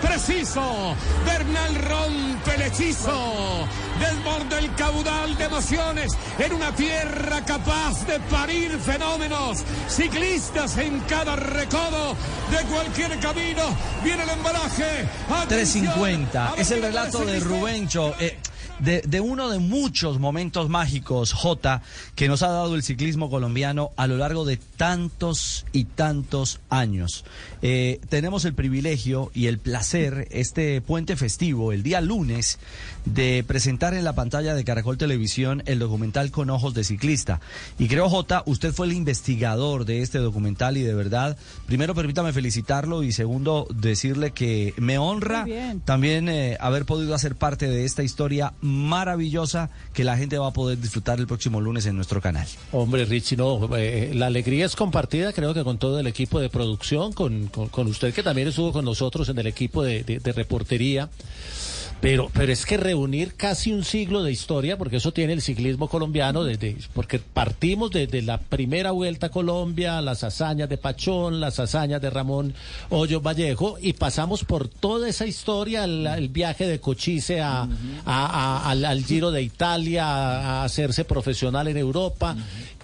preciso. 0.00 0.94
Bernal 1.26 1.74
rompe 1.74 2.54
el 2.54 2.62
hechizo, 2.62 3.66
desborda 3.98 4.58
el 4.60 4.72
caudal 4.76 5.36
de 5.36 5.44
emociones 5.44 6.12
en 6.38 6.52
una 6.52 6.70
tierra 6.76 7.44
capaz 7.44 8.06
de 8.06 8.20
parir 8.20 8.78
fenómenos. 8.78 9.64
Ciclistas 9.88 10.78
en 10.78 11.00
cada 11.00 11.34
recodo 11.34 12.14
de 12.52 12.58
cualquier 12.72 13.18
camino, 13.18 13.62
viene 14.04 14.22
el 14.22 14.30
embalaje. 14.30 15.08
Atención, 15.28 15.48
350. 15.48 16.54
Es 16.56 16.70
el 16.70 16.82
relato 16.82 17.24
de 17.24 17.40
Rubencho. 17.40 18.14
eh, 18.20 18.38
de, 18.78 19.20
uno 19.20 19.50
de 19.50 19.58
muchos 19.58 20.18
momentos 20.18 20.68
mágicos, 20.68 21.32
J, 21.32 21.82
que 22.14 22.28
nos 22.28 22.42
ha 22.42 22.48
dado 22.48 22.74
el 22.74 22.82
ciclismo 22.82 23.30
colombiano 23.30 23.92
a 23.96 24.06
lo 24.06 24.16
largo 24.16 24.44
de 24.44 24.56
tantos 24.56 25.66
y 25.72 25.84
tantos 25.84 26.60
años. 26.68 27.24
Eh, 27.66 27.98
tenemos 28.10 28.44
el 28.44 28.52
privilegio 28.52 29.30
y 29.32 29.46
el 29.46 29.58
placer, 29.58 30.28
este 30.30 30.82
puente 30.82 31.16
festivo, 31.16 31.72
el 31.72 31.82
día 31.82 32.02
lunes, 32.02 32.58
de 33.06 33.42
presentar 33.46 33.94
en 33.94 34.04
la 34.04 34.14
pantalla 34.14 34.54
de 34.54 34.64
Caracol 34.64 34.98
Televisión 34.98 35.62
el 35.64 35.78
documental 35.78 36.30
Con 36.30 36.50
Ojos 36.50 36.74
de 36.74 36.84
Ciclista. 36.84 37.40
Y 37.78 37.88
creo, 37.88 38.10
J, 38.10 38.42
usted 38.44 38.74
fue 38.74 38.86
el 38.86 38.92
investigador 38.92 39.86
de 39.86 40.02
este 40.02 40.18
documental 40.18 40.76
y 40.76 40.82
de 40.82 40.92
verdad, 40.92 41.38
primero 41.64 41.94
permítame 41.94 42.34
felicitarlo 42.34 43.02
y 43.02 43.12
segundo 43.12 43.66
decirle 43.74 44.32
que 44.32 44.74
me 44.76 44.98
honra 44.98 45.46
también 45.86 46.28
eh, 46.28 46.58
haber 46.60 46.84
podido 46.84 47.14
hacer 47.14 47.34
parte 47.34 47.66
de 47.66 47.86
esta 47.86 48.02
historia 48.02 48.52
maravillosa 48.60 49.70
que 49.94 50.04
la 50.04 50.18
gente 50.18 50.36
va 50.36 50.48
a 50.48 50.52
poder 50.52 50.78
disfrutar 50.78 51.18
el 51.18 51.26
próximo 51.26 51.62
lunes 51.62 51.86
en 51.86 51.96
nuestro 51.96 52.20
canal. 52.20 52.46
Hombre, 52.72 53.06
Richie, 53.06 53.38
no, 53.38 53.74
eh, 53.74 54.12
la 54.14 54.26
alegría 54.26 54.66
es 54.66 54.76
compartida, 54.76 55.32
creo 55.32 55.54
que 55.54 55.64
con 55.64 55.78
todo 55.78 55.98
el 55.98 56.06
equipo 56.06 56.40
de 56.40 56.50
producción, 56.50 57.14
con, 57.14 57.48
con- 57.54 57.68
con 57.68 57.86
usted 57.86 58.12
que 58.12 58.22
también 58.22 58.48
estuvo 58.48 58.72
con 58.72 58.84
nosotros 58.84 59.28
en 59.28 59.38
el 59.38 59.46
equipo 59.46 59.82
de, 59.82 60.20
reportería. 60.34 61.08
Pero, 62.00 62.30
pero 62.34 62.52
es 62.52 62.66
que 62.66 62.76
reunir 62.76 63.32
casi 63.34 63.72
un 63.72 63.82
siglo 63.82 64.22
de 64.22 64.30
historia, 64.30 64.76
porque 64.76 64.96
eso 64.96 65.12
tiene 65.12 65.32
el 65.32 65.40
ciclismo 65.40 65.88
colombiano, 65.88 66.44
desde, 66.44 66.76
porque 66.92 67.18
partimos 67.18 67.92
desde 67.92 68.20
la 68.20 68.36
primera 68.38 68.90
vuelta 68.90 69.28
a 69.28 69.30
Colombia, 69.30 70.02
las 70.02 70.22
hazañas 70.22 70.68
de 70.68 70.76
Pachón, 70.76 71.40
las 71.40 71.58
hazañas 71.60 72.02
de 72.02 72.10
Ramón 72.10 72.52
Hoyo 72.90 73.22
Vallejo, 73.22 73.78
y 73.80 73.94
pasamos 73.94 74.44
por 74.44 74.68
toda 74.68 75.08
esa 75.08 75.24
historia, 75.24 75.84
el, 75.84 76.06
el 76.06 76.28
viaje 76.28 76.66
de 76.66 76.78
Cochise 76.78 77.40
a, 77.40 77.66
a- 78.04 78.70
al, 78.70 79.02
Giro 79.04 79.30
de 79.30 79.40
Italia, 79.40 80.04
a 80.06 80.64
hacerse 80.64 81.06
profesional 81.06 81.68
en 81.68 81.78
Europa. 81.78 82.36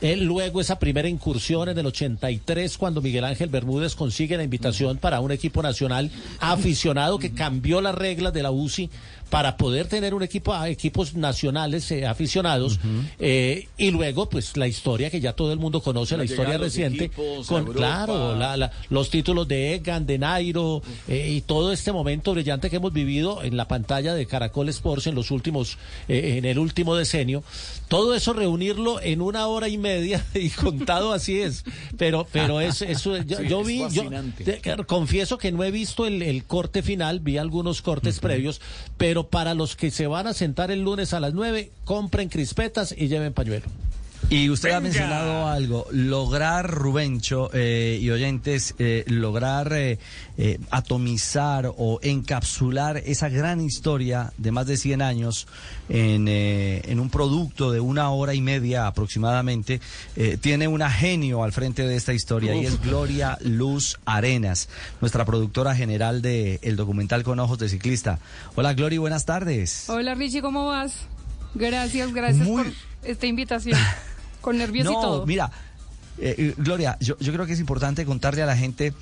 Eh, 0.02 0.16
luego 0.16 0.62
esa 0.62 0.78
primera 0.78 1.08
incursión 1.08 1.68
en 1.68 1.76
el 1.76 1.84
83, 1.84 2.78
cuando 2.78 3.02
Miguel 3.02 3.24
Ángel 3.24 3.50
Bermúdez 3.50 3.94
consigue 3.94 4.38
la 4.38 4.42
invitación 4.42 4.96
para 4.96 5.20
un 5.20 5.30
equipo 5.30 5.62
nacional 5.62 6.10
aficionado 6.38 7.18
que 7.18 7.32
cambió 7.32 7.82
las 7.82 7.94
reglas 7.94 8.32
de 8.32 8.42
la 8.42 8.50
UCI 8.50 8.88
para 9.30 9.56
poder 9.56 9.86
tener 9.86 10.12
un 10.12 10.22
equipo 10.22 10.52
a 10.52 10.68
equipos 10.68 11.14
nacionales 11.14 11.90
eh, 11.92 12.04
aficionados 12.06 12.78
eh, 13.18 13.68
y 13.78 13.90
luego 13.90 14.28
pues 14.28 14.56
la 14.56 14.66
historia 14.68 15.08
que 15.10 15.20
ya 15.20 15.32
todo 15.32 15.52
el 15.52 15.58
mundo 15.58 15.80
conoce 15.80 16.14
La 16.16 16.18
la, 16.18 16.24
historia 16.24 16.58
reciente 16.58 17.10
con 17.46 17.72
claro 17.72 18.34
la- 18.36 18.56
la- 18.56 18.72
los 18.90 19.08
títulos 19.10 19.46
de 19.48 19.74
Egan 19.74 20.04
de 20.06 20.18
Nairo 20.18 20.82
eh, 21.08 21.30
y 21.30 21.40
todo 21.42 21.72
este 21.72 21.92
momento 21.92 22.32
brillante 22.32 22.68
que 22.70 22.76
hemos 22.76 22.92
vivido 22.92 23.42
en 23.42 23.56
la 23.56 23.68
pantalla 23.68 24.14
de 24.14 24.26
Caracol 24.26 24.68
Sports 24.68 25.06
en 25.06 25.14
los 25.14 25.30
últimos 25.30 25.78
eh, 26.08 26.34
en 26.38 26.44
el 26.44 26.58
último 26.58 26.96
decenio. 26.96 27.42
Todo 27.88 28.14
eso 28.14 28.32
reunirlo 28.32 29.00
en 29.00 29.20
una 29.20 29.46
hora 29.46 29.68
y 29.68 29.78
media 29.78 30.24
y 30.34 30.48
contado 30.50 31.12
así 31.12 31.40
es. 31.40 31.64
Pero 31.96 32.26
pero 32.32 32.60
es 32.60 32.82
eso 32.82 33.16
yo, 33.18 33.38
Sí, 33.38 33.46
yo 33.48 33.60
es 33.60 33.66
vi 33.66 33.78
yo 33.90 34.10
te- 34.44 34.60
confieso 34.86 35.38
que 35.38 35.52
no 35.52 35.62
he 35.64 35.70
visto 35.70 36.06
el, 36.06 36.22
el 36.22 36.44
corte 36.44 36.82
final 36.82 37.20
vi 37.20 37.36
algunos 37.38 37.80
cortes 37.82 38.18
previos 38.20 38.60
pero 38.96 39.19
para 39.28 39.54
los 39.54 39.76
que 39.76 39.90
se 39.90 40.06
van 40.06 40.26
a 40.26 40.34
sentar 40.34 40.70
el 40.70 40.82
lunes 40.82 41.12
a 41.12 41.20
las 41.20 41.34
9 41.34 41.70
compren 41.84 42.28
crispetas 42.28 42.94
y 42.96 43.08
lleven 43.08 43.32
pañuelo 43.32 43.66
Y 44.28 44.48
usted 44.50 44.70
ha 44.70 44.80
mencionado 44.80 45.48
algo, 45.48 45.86
lograr, 45.90 46.70
Rubencho 46.70 47.50
eh, 47.52 47.98
y 48.00 48.10
oyentes, 48.10 48.74
eh, 48.78 49.04
lograr 49.08 49.72
eh, 49.72 49.98
eh, 50.42 50.58
atomizar 50.70 51.70
o 51.76 51.98
encapsular 52.02 52.96
esa 52.98 53.28
gran 53.28 53.60
historia 53.60 54.32
de 54.38 54.52
más 54.52 54.66
de 54.66 54.76
100 54.76 55.02
años 55.02 55.46
en, 55.88 56.28
eh, 56.28 56.80
en 56.86 57.00
un 57.00 57.10
producto 57.10 57.72
de 57.72 57.80
una 57.80 58.10
hora 58.10 58.32
y 58.32 58.40
media 58.40 58.86
aproximadamente, 58.86 59.80
eh, 60.16 60.38
tiene 60.40 60.66
una 60.66 60.90
genio 60.90 61.42
al 61.42 61.52
frente 61.52 61.86
de 61.86 61.96
esta 61.96 62.14
historia 62.14 62.54
y 62.54 62.64
es 62.64 62.80
Gloria 62.80 63.36
Luz 63.42 63.98
Arenas, 64.04 64.68
nuestra 65.00 65.24
productora 65.24 65.74
general 65.74 66.22
del 66.22 66.58
el 66.62 66.76
documental 66.76 67.22
Con 67.22 67.38
Ojos 67.40 67.58
de 67.58 67.68
Ciclista. 67.68 68.18
Hola 68.54 68.74
Gloria, 68.74 69.00
buenas 69.00 69.26
tardes. 69.26 69.90
Hola 69.90 70.14
Richie, 70.14 70.40
¿cómo 70.40 70.66
vas? 70.66 71.06
Gracias, 71.54 72.14
gracias 72.14 72.46
por 72.46 72.66
esta 73.02 73.26
invitación. 73.26 73.78
Con 74.40 74.58
nervios 74.58 74.86
y 74.86 74.92
todo. 74.92 75.26
mira, 75.26 75.50
eh, 76.18 76.34
eh, 76.36 76.54
Gloria, 76.56 76.96
yo, 77.00 77.16
yo 77.18 77.32
creo 77.32 77.46
que 77.46 77.52
es 77.52 77.60
importante 77.60 78.04
contarle 78.04 78.42
a 78.42 78.46
la 78.46 78.56
gente. 78.56 78.92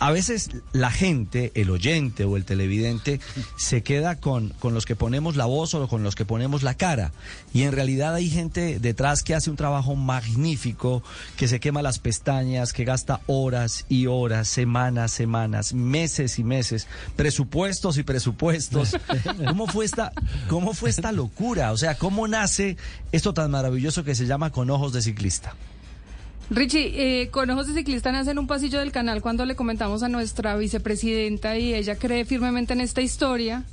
A 0.00 0.12
veces 0.12 0.50
la 0.72 0.90
gente, 0.90 1.50
el 1.54 1.70
oyente 1.70 2.24
o 2.24 2.36
el 2.36 2.44
televidente, 2.44 3.20
se 3.56 3.82
queda 3.82 4.16
con, 4.16 4.50
con 4.60 4.72
los 4.72 4.86
que 4.86 4.94
ponemos 4.94 5.36
la 5.36 5.46
voz 5.46 5.74
o 5.74 5.88
con 5.88 6.02
los 6.02 6.14
que 6.14 6.24
ponemos 6.24 6.62
la 6.62 6.74
cara. 6.74 7.12
Y 7.52 7.62
en 7.62 7.72
realidad 7.72 8.14
hay 8.14 8.30
gente 8.30 8.78
detrás 8.78 9.22
que 9.22 9.34
hace 9.34 9.50
un 9.50 9.56
trabajo 9.56 9.96
magnífico, 9.96 11.02
que 11.36 11.48
se 11.48 11.58
quema 11.58 11.82
las 11.82 11.98
pestañas, 11.98 12.72
que 12.72 12.84
gasta 12.84 13.20
horas 13.26 13.86
y 13.88 14.06
horas, 14.06 14.48
semanas, 14.48 15.10
semanas, 15.10 15.74
meses 15.74 16.38
y 16.38 16.44
meses, 16.44 16.86
presupuestos 17.16 17.98
y 17.98 18.04
presupuestos. 18.04 18.96
¿Cómo 19.48 19.66
fue 19.66 19.84
esta, 19.84 20.12
cómo 20.48 20.74
fue 20.74 20.90
esta 20.90 21.10
locura? 21.12 21.72
O 21.72 21.76
sea, 21.76 21.96
¿cómo 21.96 22.28
nace 22.28 22.76
esto 23.10 23.34
tan 23.34 23.50
maravilloso 23.50 24.04
que 24.04 24.14
se 24.14 24.26
llama 24.26 24.50
Con 24.50 24.70
Ojos 24.70 24.92
de 24.92 25.02
Ciclista? 25.02 25.54
Richie, 26.50 27.22
eh, 27.22 27.28
con 27.30 27.50
ojos 27.50 27.66
de 27.66 27.74
ciclista 27.74 28.10
nace 28.10 28.30
en 28.30 28.38
un 28.38 28.46
pasillo 28.46 28.78
del 28.78 28.90
canal 28.90 29.20
cuando 29.20 29.44
le 29.44 29.54
comentamos 29.54 30.02
a 30.02 30.08
nuestra 30.08 30.56
vicepresidenta 30.56 31.58
y 31.58 31.74
ella 31.74 31.96
cree 31.96 32.24
firmemente 32.24 32.72
en 32.72 32.80
esta 32.80 33.02
historia. 33.02 33.64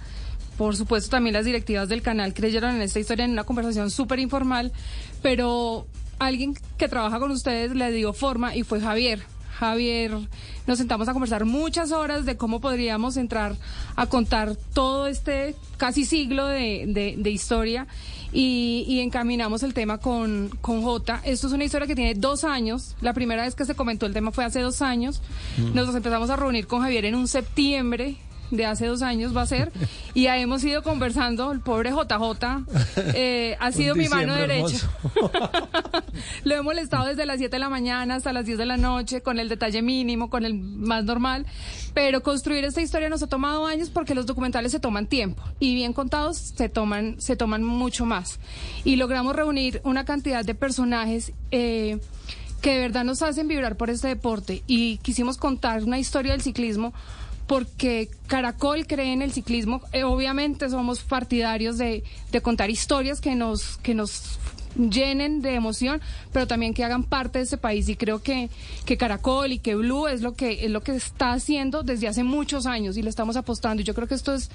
Por 0.58 0.76
supuesto, 0.76 1.10
también 1.10 1.34
las 1.34 1.46
directivas 1.46 1.88
del 1.88 2.02
canal 2.02 2.34
creyeron 2.34 2.76
en 2.76 2.82
esta 2.82 3.00
historia 3.00 3.24
en 3.26 3.32
una 3.32 3.46
conversación 3.46 3.92
súper 3.92 4.20
informal, 4.20 4.74
pero 5.22 5.88
alguien 6.20 6.54
que 6.78 6.90
trabaja 6.90 7.20
con 7.20 7.32
ustedes 7.32 7.74
le 7.76 7.92
dio 7.92 8.12
forma 8.14 8.56
y 8.56 8.64
fue 8.64 8.82
Javier. 8.82 9.22
Javier, 9.58 10.12
nos 10.68 10.78
sentamos 10.78 11.08
a 11.08 11.14
conversar 11.14 11.46
muchas 11.46 11.94
horas 11.94 12.26
de 12.26 12.36
cómo 12.36 12.60
podríamos 12.60 13.16
entrar 13.16 13.56
a 13.96 14.06
contar 14.08 14.58
todo 14.74 15.08
este 15.08 15.56
casi 15.78 16.04
siglo 16.04 16.46
de- 16.48 17.16
de 17.18 17.30
historia 17.30 17.88
y, 18.36 18.84
y 18.86 19.00
encaminamos 19.00 19.64
el 19.64 19.74
tema 19.74 19.98
con, 19.98 20.50
con 20.60 20.82
J. 20.84 21.22
Esto 21.24 21.48
es 21.48 21.54
una 21.54 21.64
historia 21.64 21.88
que 21.88 21.96
tiene 21.96 22.16
dos 22.16 22.44
años. 22.44 22.96
La 23.00 23.14
primera 23.14 23.44
vez 23.44 23.56
que 23.56 23.64
se 23.64 23.76
comentó 23.76 24.06
el 24.06 24.14
tema 24.14 24.32
fue 24.32 24.44
hace 24.44 24.60
dos 24.60 24.82
años. 24.82 25.22
Mm. 25.58 25.74
Nos 25.74 25.96
empezamos 25.96 26.30
a 26.30 26.36
reunir 26.36 26.68
con 26.68 26.82
Javier 26.82 27.06
en 27.06 27.16
un 27.16 27.30
septiembre 27.30 28.18
de 28.52 28.66
hace 28.66 28.88
dos 28.88 29.02
años 29.02 29.36
va 29.36 29.42
a 29.44 29.48
ser 29.48 29.72
y 30.14 30.24
ya 30.24 30.38
hemos 30.38 30.64
ido 30.64 30.84
conversando 30.84 31.52
el 31.52 31.62
pobre 31.62 31.92
JJ 31.92 32.66
eh, 33.14 33.58
ha 33.60 33.72
sido 33.74 33.96
mi 33.96 34.08
mano 34.08 34.36
derecha 34.36 34.90
lo 36.44 36.56
he 36.56 36.62
molestado 36.62 37.08
desde 37.08 37.26
las 37.26 37.38
7 37.38 37.56
de 37.56 37.60
la 37.60 37.70
mañana 37.70 38.16
hasta 38.16 38.34
las 38.34 38.46
10 38.46 38.58
de 38.58 38.66
la 38.66 38.78
noche, 38.78 39.22
con 39.22 39.40
el 39.40 39.50
detalle 39.50 39.82
mínimo, 39.82 40.30
con 40.30 40.46
el 40.46 40.54
más 40.56 41.04
normal. 41.04 41.46
Pero 41.94 42.22
construir 42.24 42.66
esta 42.66 42.82
historia 42.82 43.10
nos 43.10 43.24
ha 43.24 43.28
tomado 43.28 43.66
años 43.66 43.90
porque 43.90 44.16
los 44.16 44.26
documentales 44.26 44.72
se 44.72 44.80
toman 44.80 45.08
tiempo 45.08 45.44
y 45.60 45.76
bien 45.76 45.94
contados 45.94 46.38
se 46.38 46.70
toman, 46.70 47.20
se 47.20 47.36
toman 47.36 47.64
mucho 47.64 48.06
más. 48.06 48.40
Y 48.84 48.98
logramos 48.98 49.36
reunir 49.36 49.82
una 49.84 50.06
cantidad 50.06 50.44
de 50.44 50.56
personajes. 50.56 51.32
eh, 51.52 52.00
que 52.62 52.72
de 52.72 52.80
verdad 52.80 53.04
nos 53.04 53.22
hacen 53.22 53.48
vibrar 53.48 53.78
por 53.78 53.92
este 53.92 54.08
deporte 54.08 54.64
y 54.66 54.98
quisimos 54.98 55.38
contar 55.38 55.84
una 55.84 56.00
historia 56.00 56.32
del 56.32 56.42
ciclismo 56.42 56.94
porque 57.48 58.10
Caracol 58.28 58.88
cree 58.88 59.14
en 59.14 59.22
el 59.22 59.32
ciclismo. 59.32 59.82
Eh, 59.92 60.04
obviamente 60.04 60.70
somos 60.70 61.02
partidarios 61.02 61.78
de, 61.78 62.04
de 62.32 62.42
contar 62.42 62.70
historias 62.70 63.22
que 63.22 63.36
nos, 63.36 63.78
que 63.78 63.94
nos 63.94 64.40
llenen 64.78 65.42
de 65.42 65.56
emoción, 65.56 66.02
pero 66.32 66.48
también 66.48 66.74
que 66.74 66.84
hagan 66.84 67.04
parte 67.04 67.40
de 67.40 67.44
este 67.44 67.58
país. 67.58 67.88
Y 67.90 67.96
creo 67.96 68.22
que, 68.22 68.50
que 68.86 68.98
Caracol 68.98 69.52
y 69.52 69.60
que 69.60 69.76
Blue 69.76 70.08
es 70.08 70.22
lo 70.22 70.34
que, 70.34 70.66
es 70.66 70.72
lo 70.72 70.82
que 70.82 70.96
está 70.96 71.34
haciendo 71.34 71.84
desde 71.84 72.08
hace 72.08 72.24
muchos 72.24 72.66
años 72.66 72.98
y 72.98 73.02
le 73.02 73.10
estamos 73.10 73.36
apostando. 73.36 73.82
Y 73.82 73.86
yo 73.86 73.94
creo 73.94 74.08
que 74.08 74.16
esto 74.16 74.34
es 74.34 74.50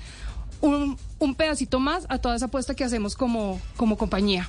un, 0.61 0.99
un 1.19 1.35
pedacito 1.35 1.81
más 1.81 2.07
a 2.09 2.19
toda 2.19 2.37
esa 2.37 2.47
apuesta 2.47 2.75
que 2.75 2.85
hacemos 2.85 3.15
como, 3.17 3.61
como 3.77 3.97
compañía. 3.97 4.49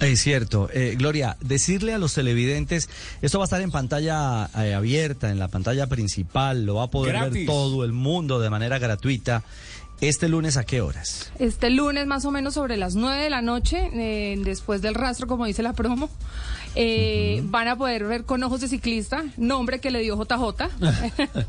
Es 0.00 0.22
cierto. 0.22 0.68
Eh, 0.72 0.94
Gloria, 0.96 1.36
decirle 1.40 1.92
a 1.92 1.98
los 1.98 2.14
televidentes, 2.14 2.88
esto 3.20 3.38
va 3.38 3.44
a 3.44 3.46
estar 3.46 3.60
en 3.60 3.70
pantalla 3.70 4.48
eh, 4.58 4.74
abierta, 4.74 5.30
en 5.30 5.38
la 5.38 5.48
pantalla 5.48 5.86
principal, 5.88 6.64
lo 6.64 6.76
va 6.76 6.84
a 6.84 6.90
poder 6.90 7.30
ver 7.30 7.46
todo 7.46 7.84
el 7.84 7.92
mundo 7.92 8.40
de 8.40 8.48
manera 8.48 8.78
gratuita. 8.78 9.42
¿Este 10.00 10.30
lunes 10.30 10.56
a 10.56 10.64
qué 10.64 10.80
horas? 10.80 11.30
Este 11.38 11.68
lunes 11.68 12.06
más 12.06 12.24
o 12.24 12.30
menos 12.30 12.54
sobre 12.54 12.78
las 12.78 12.94
9 12.94 13.22
de 13.22 13.28
la 13.28 13.42
noche, 13.42 13.90
eh, 13.92 14.40
después 14.42 14.80
del 14.80 14.94
rastro, 14.94 15.26
como 15.26 15.44
dice 15.44 15.62
la 15.62 15.74
promo, 15.74 16.08
eh, 16.74 17.40
van 17.44 17.68
a 17.68 17.76
poder 17.76 18.04
ver 18.04 18.24
con 18.24 18.42
ojos 18.42 18.60
de 18.60 18.68
ciclista, 18.68 19.24
nombre 19.36 19.80
que 19.80 19.90
le 19.90 20.00
dio 20.00 20.16
JJ. 20.16 20.68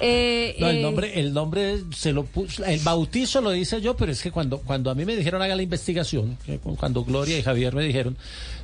Eh, 0.00 0.54
No, 0.60 0.68
el 0.68 0.76
eh, 0.76 0.82
nombre, 0.82 1.18
el 1.18 1.34
nombre 1.34 1.78
se 1.92 2.12
lo 2.12 2.22
puso, 2.22 2.64
el 2.64 2.78
bautizo 2.78 3.40
lo 3.40 3.52
hice 3.52 3.80
yo, 3.80 3.96
pero 3.96 4.12
es 4.12 4.22
que 4.22 4.30
cuando, 4.30 4.58
cuando 4.58 4.92
a 4.92 4.94
mí 4.94 5.04
me 5.04 5.16
dijeron 5.16 5.42
haga 5.42 5.56
la 5.56 5.62
investigación, 5.62 6.38
cuando 6.78 7.02
Gloria 7.02 7.36
y 7.36 7.42
Javier 7.42 7.74
me 7.74 7.82
dijeron, 7.82 8.16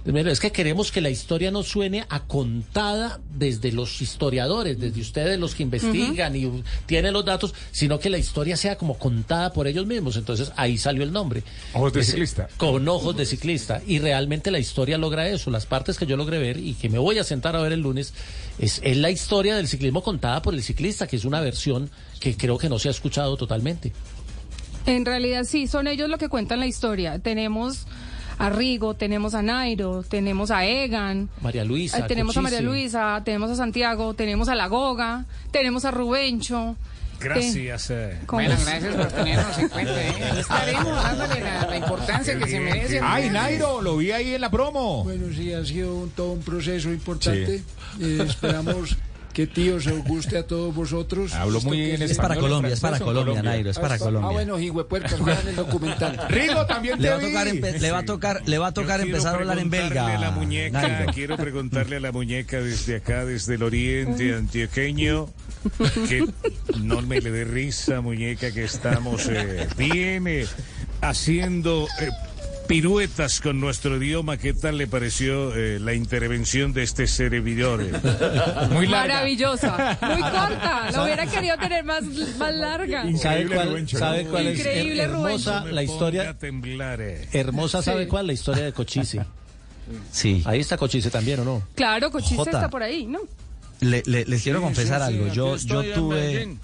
es 0.04 0.40
que 0.40 0.52
queremos 0.52 0.92
que 0.92 1.00
la 1.00 1.08
historia 1.08 1.50
no 1.50 1.62
suene 1.62 2.04
a 2.10 2.20
contada 2.26 3.20
desde 3.34 3.72
los 3.72 4.02
historiadores, 4.02 4.78
desde 4.78 5.00
ustedes 5.00 5.38
los 5.38 5.54
que 5.54 5.62
investigan 5.62 6.36
y 6.36 6.62
tienen 6.84 7.14
los 7.14 7.24
datos, 7.24 7.54
sino 7.72 7.98
que 7.98 8.10
la 8.10 8.18
historia 8.18 8.56
sea 8.56 8.76
como 8.76 8.98
contada 8.98 9.52
por 9.52 9.66
ellos 9.66 9.86
mismos. 9.86 10.16
Entonces 10.16 10.52
ahí 10.56 10.76
salió 10.76 11.04
el 11.04 11.12
nombre. 11.12 11.42
Ojos 11.72 11.94
de 11.94 12.04
ciclista. 12.04 12.48
Con 12.58 12.86
ojos 12.86 13.16
de 13.16 13.24
ciclista. 13.24 13.80
Y 13.86 13.98
realmente 13.98 14.50
la 14.50 14.58
historia 14.58 14.98
logra 14.98 15.26
eso. 15.28 15.50
Las 15.50 15.64
partes 15.64 15.96
que 15.96 16.04
yo 16.04 16.18
logré 16.18 16.38
ver 16.38 16.58
y 16.58 16.74
que 16.74 16.90
me 16.90 16.98
voy 16.98 17.18
a 17.18 17.24
sentar 17.24 17.56
a 17.56 17.62
ver 17.62 17.72
el 17.72 17.80
lunes 17.80 18.12
es, 18.58 18.80
es 18.84 18.96
la 18.98 19.10
historia 19.10 19.56
del 19.56 19.68
ciclismo 19.68 20.02
contada 20.02 20.42
por 20.42 20.52
el 20.52 20.62
ciclista, 20.62 21.06
que 21.06 21.16
es 21.16 21.24
una 21.24 21.40
versión 21.40 21.90
que 22.20 22.36
creo 22.36 22.58
que 22.58 22.68
no 22.68 22.78
se 22.78 22.88
ha 22.88 22.90
escuchado 22.90 23.36
totalmente. 23.38 23.92
En 24.86 25.06
realidad 25.06 25.44
sí, 25.44 25.66
son 25.66 25.86
ellos 25.86 26.10
los 26.10 26.18
que 26.18 26.28
cuentan 26.28 26.60
la 26.60 26.66
historia. 26.66 27.18
Tenemos 27.18 27.86
a 28.38 28.50
Rigo, 28.50 28.94
tenemos 28.94 29.34
a 29.34 29.42
Nairo, 29.42 30.02
tenemos 30.02 30.50
a 30.50 30.64
Egan, 30.66 31.28
María 31.40 31.64
Luisa. 31.64 31.98
eh, 31.98 32.04
tenemos 32.08 32.36
a 32.36 32.40
María. 32.42 32.60
Luisa, 32.60 33.22
tenemos 33.24 33.50
a 33.50 33.56
Santiago, 33.56 34.14
tenemos 34.14 34.48
a 34.48 34.54
La 34.54 34.66
Goga, 34.68 35.24
tenemos 35.50 35.84
a 35.84 35.90
Rubencho. 35.90 36.76
Gracias. 37.20 37.90
eh. 37.90 38.18
¿Cómo? 38.26 38.42
Bueno, 38.42 38.56
gracias 38.66 38.94
por 38.96 39.06
tenernos 39.06 39.58
en 39.58 39.68
cuenta. 39.68 40.02
¿eh? 40.02 40.14
Ahí 40.32 40.38
estaremos 40.40 41.02
dándole 41.02 41.40
la, 41.40 41.66
la 41.70 41.76
importancia 41.76 42.38
que 42.38 42.46
se 42.48 42.60
merece. 42.60 43.00
Ay, 43.02 43.30
Nairo, 43.30 43.80
lo 43.80 43.96
vi 43.96 44.10
ahí 44.10 44.34
en 44.34 44.40
la 44.40 44.50
promo. 44.50 45.04
Bueno, 45.04 45.26
sí, 45.34 45.52
ha 45.52 45.64
sido 45.64 45.94
un- 45.94 46.10
todo 46.10 46.32
un 46.32 46.42
proceso 46.42 46.90
importante. 46.92 47.62
Eh, 48.00 48.18
esperamos 48.26 48.96
que 49.34 49.46
tío 49.48 49.80
se 49.80 49.90
os 49.92 50.04
guste 50.04 50.38
a 50.38 50.46
todos 50.46 50.74
vosotros. 50.74 51.34
Hablo 51.34 51.60
muy 51.62 51.76
bien 51.78 52.00
es- 52.00 52.12
Es 52.12 52.16
para 52.16 52.36
Colombia, 52.36 52.72
es 52.72 52.80
para 52.80 52.98
Colombia, 53.00 53.42
Nairo, 53.42 53.68
es 53.70 53.78
para 53.78 53.96
Ah, 53.96 53.98
Colombia. 53.98 54.30
bueno, 54.30 54.58
hijuepuercas, 54.60 55.22
vean 55.24 55.48
el 55.48 55.56
documental. 55.56 56.18
Rigo, 56.28 56.64
también 56.66 57.02
Le 57.02 57.08
te 57.08 57.10
va 57.10 57.18
a 57.18 57.20
tocar, 57.20 57.78
le 57.80 57.90
va 57.90 57.98
a 57.98 58.04
tocar, 58.04 58.42
le 58.48 58.58
va 58.58 58.66
a 58.68 58.72
tocar 58.72 59.00
Yo 59.00 59.04
quiero 59.04 59.16
empezar 59.18 59.34
a 59.34 59.38
hablar 59.38 59.58
en 59.58 59.70
belga. 59.70 60.14
a 60.14 60.18
la 60.18 60.30
muñeca, 60.30 60.80
Nairo. 60.88 61.12
quiero 61.12 61.36
preguntarle 61.36 61.96
a 61.96 62.00
la 62.00 62.12
muñeca 62.12 62.60
desde 62.60 62.96
acá, 62.96 63.24
desde 63.24 63.56
el 63.56 63.64
oriente 63.64 64.34
antioqueño, 64.34 65.28
que 66.08 66.24
no 66.80 67.02
me 67.02 67.20
le 67.20 67.30
dé 67.32 67.44
risa, 67.44 68.00
muñeca, 68.00 68.52
que 68.52 68.62
estamos 68.64 69.26
eh, 69.28 69.66
bien 69.76 70.26
eh, 70.28 70.46
haciendo 71.00 71.86
eh, 72.00 72.08
piruetas 72.66 73.40
con 73.40 73.60
nuestro 73.60 73.96
idioma. 74.02 74.36
¿Qué 74.36 74.54
tal 74.54 74.78
le 74.78 74.86
pareció 74.86 75.54
eh, 75.54 75.78
la 75.80 75.94
intervención 75.94 76.72
de 76.72 76.82
este 76.82 77.06
servidor? 77.06 77.82
Muy 78.70 78.88
Maravillosa, 78.88 79.98
muy 80.00 80.20
corta. 80.22 80.90
Lo 80.92 81.04
hubiera 81.04 81.26
querido 81.26 81.56
tener 81.58 81.84
más, 81.84 82.02
más 82.38 82.54
larga. 82.54 83.04
¿Sabe 83.18 83.46
cuál, 83.46 83.88
sabe 83.88 84.24
cuál 84.26 84.46
es 84.48 84.58
Increíble, 84.58 85.02
her- 85.02 85.10
hermosa 85.10 85.64
la 85.66 85.82
historia? 85.82 86.34
temblar, 86.38 87.00
eh. 87.00 87.28
Hermosa, 87.32 87.82
¿sabe 87.82 88.04
Sí. 88.04 88.08
cuál? 88.10 88.26
La 88.26 88.32
historia 88.32 88.64
de 88.64 88.72
Cochise. 88.72 89.24
Sí. 90.10 90.42
Ahí 90.46 90.60
está 90.60 90.76
Cochise 90.78 91.10
también, 91.10 91.40
¿o 91.40 91.44
no? 91.44 91.62
Claro, 91.74 92.10
Cochise 92.10 92.36
Jota. 92.36 92.50
está 92.52 92.70
por 92.70 92.82
ahí, 92.82 93.06
¿no? 93.06 93.20
Le- 93.80 94.02
le- 94.06 94.24
les 94.24 94.42
quiero 94.42 94.60
Sí, 94.60 94.64
confesar 94.64 95.00
sí, 95.02 95.06
algo. 95.08 95.28
Yo, 95.32 95.56
yo 95.56 95.84
tuve. 95.92 96.56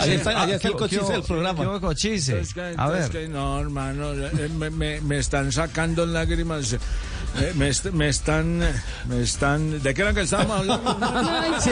Ahí 0.00 0.12
está, 0.12 0.42
ahí 0.42 0.52
está 0.52 0.68
el 0.68 0.74
¿qué- 0.74 0.78
Cochise 0.78 1.12
del 1.12 1.22
programa. 1.22 1.64
qué- 1.74 1.80
Cochise? 1.80 2.40
Es 2.40 2.54
que- 2.54 2.74
A 2.76 2.86
es 2.86 2.92
ver. 2.92 3.10
que 3.10 3.28
no, 3.28 3.60
hermano, 3.60 4.12
eh, 4.12 4.48
me, 4.56 4.70
me- 4.70 5.00
me 5.00 5.18
están 5.18 5.50
sacando 5.52 6.06
lágrimas. 6.06 6.74
Eh, 6.74 7.52
me, 7.56 7.70
me 7.92 8.08
están, 8.08 8.58
me 9.08 9.22
están, 9.22 9.82
¿de 9.82 9.94
qué 9.94 10.02
era 10.02 10.12
que 10.12 10.20
estábamos 10.20 10.58
hablando? 10.60 10.98
Ay, 11.02 11.52
sí. 11.60 11.70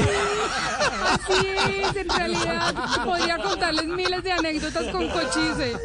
Así 1.04 1.46
es, 1.46 1.96
en 1.96 2.08
realidad 2.08 2.74
podría 3.04 3.36
contarles 3.38 3.84
miles 3.86 4.22
de 4.24 4.32
anécdotas 4.32 4.86
con 4.86 5.06
Cochise. 5.08 5.76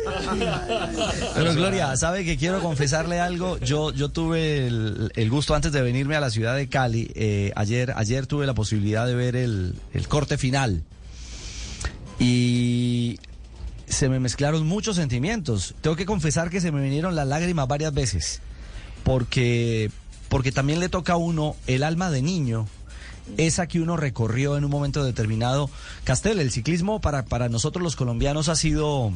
Pero 1.35 1.53
Gloria, 1.55 1.95
¿sabe 1.97 2.23
que 2.23 2.37
quiero 2.37 2.61
confesarle 2.61 3.19
algo? 3.19 3.57
Yo, 3.59 3.91
yo 3.91 4.09
tuve 4.09 4.67
el, 4.67 5.11
el 5.15 5.29
gusto 5.29 5.55
antes 5.55 5.71
de 5.71 5.81
venirme 5.81 6.15
a 6.15 6.19
la 6.21 6.29
ciudad 6.29 6.55
de 6.55 6.67
Cali. 6.69 7.11
eh, 7.15 7.51
ayer, 7.55 7.93
ayer 7.95 8.27
tuve 8.27 8.45
la 8.45 8.53
posibilidad 8.53 9.05
de 9.05 9.15
ver 9.15 9.35
el, 9.35 9.75
el 9.93 10.07
corte 10.07 10.37
final. 10.37 10.83
Y 12.19 13.19
se 13.87 14.09
me 14.09 14.19
mezclaron 14.19 14.65
muchos 14.65 14.95
sentimientos. 14.95 15.75
Tengo 15.81 15.95
que 15.95 16.05
confesar 16.05 16.49
que 16.49 16.61
se 16.61 16.71
me 16.71 16.81
vinieron 16.81 17.15
las 17.15 17.27
lágrimas 17.27 17.67
varias 17.67 17.93
veces. 17.93 18.41
Porque, 19.03 19.91
porque 20.29 20.51
también 20.51 20.79
le 20.79 20.89
toca 20.89 21.13
a 21.13 21.17
uno 21.17 21.55
el 21.67 21.83
alma 21.83 22.09
de 22.09 22.21
niño. 22.21 22.67
Esa 23.37 23.67
que 23.67 23.81
uno 23.81 23.97
recorrió 23.97 24.57
en 24.57 24.65
un 24.65 24.71
momento 24.71 25.03
determinado. 25.03 25.69
Castel, 26.03 26.39
el 26.39 26.51
ciclismo 26.51 27.01
para, 27.01 27.25
para 27.25 27.49
nosotros 27.49 27.83
los 27.83 27.95
colombianos 27.95 28.49
ha 28.49 28.55
sido 28.55 29.11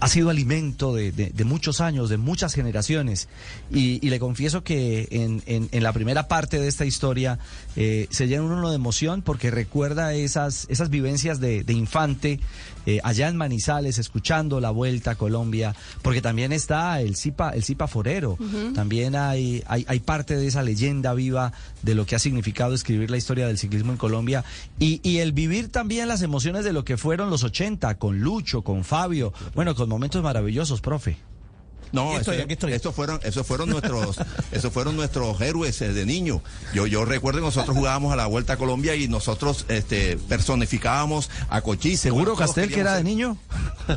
ha 0.00 0.08
sido 0.08 0.30
alimento 0.30 0.94
de, 0.94 1.32
muchos 1.44 1.80
años, 1.80 2.08
de 2.08 2.16
muchas 2.16 2.54
generaciones. 2.54 3.28
Y, 3.70 4.06
le 4.08 4.18
confieso 4.18 4.62
que 4.62 5.08
en, 5.10 5.82
la 5.82 5.92
primera 5.92 6.28
parte 6.28 6.60
de 6.60 6.68
esta 6.68 6.84
historia 6.84 7.38
eh, 7.76 8.06
se 8.10 8.28
llena 8.28 8.42
uno 8.42 8.70
de 8.70 8.76
emoción 8.76 9.22
porque 9.22 9.50
recuerda 9.50 10.14
esas, 10.14 10.66
vivencias 10.90 11.40
de 11.40 11.64
infante 11.68 12.40
eh, 12.86 13.00
allá 13.02 13.28
en 13.28 13.36
Manizales, 13.36 13.98
escuchando 13.98 14.60
la 14.60 14.70
vuelta 14.70 15.12
a 15.12 15.14
Colombia, 15.16 15.74
porque 16.02 16.22
también 16.22 16.52
está 16.52 17.00
el 17.00 17.16
Zipa, 17.16 17.50
el 17.50 17.64
Zipa 17.64 17.86
Forero. 17.86 18.38
También 18.74 19.16
hay, 19.16 19.62
hay, 19.66 19.84
hay 19.88 20.00
parte 20.00 20.36
de 20.36 20.46
esa 20.46 20.62
leyenda 20.62 21.12
viva 21.14 21.52
de 21.82 21.94
lo 21.94 22.06
que 22.06 22.16
ha 22.16 22.18
significado 22.18 22.74
escribir 22.74 23.10
la 23.10 23.16
historia 23.16 23.46
del 23.46 23.58
ciclismo 23.58 23.92
en 23.92 23.98
Colombia 23.98 24.44
y, 24.78 25.00
y 25.02 25.18
el 25.18 25.32
vivir 25.32 25.70
también 25.70 26.08
las 26.08 26.22
emociones 26.22 26.64
de 26.64 26.72
lo 26.72 26.84
que 26.84 26.96
fueron 26.96 27.30
los 27.30 27.44
80 27.44 27.96
con 27.96 28.20
Lucho, 28.20 28.62
con 28.62 28.84
Fabio, 28.84 29.32
bueno, 29.54 29.74
con 29.74 29.88
momentos 29.88 30.22
maravillosos, 30.22 30.80
profe. 30.80 31.16
No, 31.92 32.10
Aquí 32.10 32.18
estoy, 32.20 32.34
eso- 32.36 32.44
aquí 32.44 32.52
estoy. 32.54 32.72
Estos 32.72 32.94
fueron, 32.94 33.20
esos 33.22 33.46
fueron 33.46 33.68
nuestros, 33.70 34.16
esos 34.52 34.72
fueron 34.72 34.96
nuestros 34.96 35.40
héroes 35.40 35.80
eh, 35.82 35.92
de 35.92 36.06
niño. 36.06 36.42
Yo, 36.74 36.86
yo 36.86 37.04
recuerdo 37.04 37.40
que 37.40 37.46
nosotros 37.46 37.76
jugábamos 37.76 38.12
a 38.12 38.16
la 38.16 38.26
Vuelta 38.26 38.54
a 38.54 38.56
Colombia 38.56 38.94
y 38.94 39.08
nosotros, 39.08 39.64
este, 39.68 40.16
personificábamos 40.28 41.30
a 41.48 41.60
Cochise. 41.62 42.02
¿Seguro, 42.02 42.32
Bueno, 42.34 42.46
Castel, 42.46 42.70
que 42.72 42.80
era 42.80 42.94
de 42.94 43.04
niño? 43.04 43.36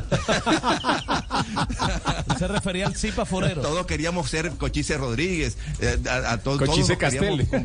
Se 2.38 2.48
refería 2.48 2.86
al 2.86 2.96
Zipa 2.96 3.24
Forero. 3.24 3.62
Todos 3.62 3.86
queríamos 3.86 4.30
ser 4.30 4.50
Cochise 4.52 4.96
Rodríguez. 4.96 5.56
eh, 5.80 5.98
a, 6.08 6.32
a 6.32 6.38
to- 6.38 6.58
Cochise 6.58 6.96
todos 6.96 7.12
queríamos- 7.12 7.40
Castel. 7.48 7.64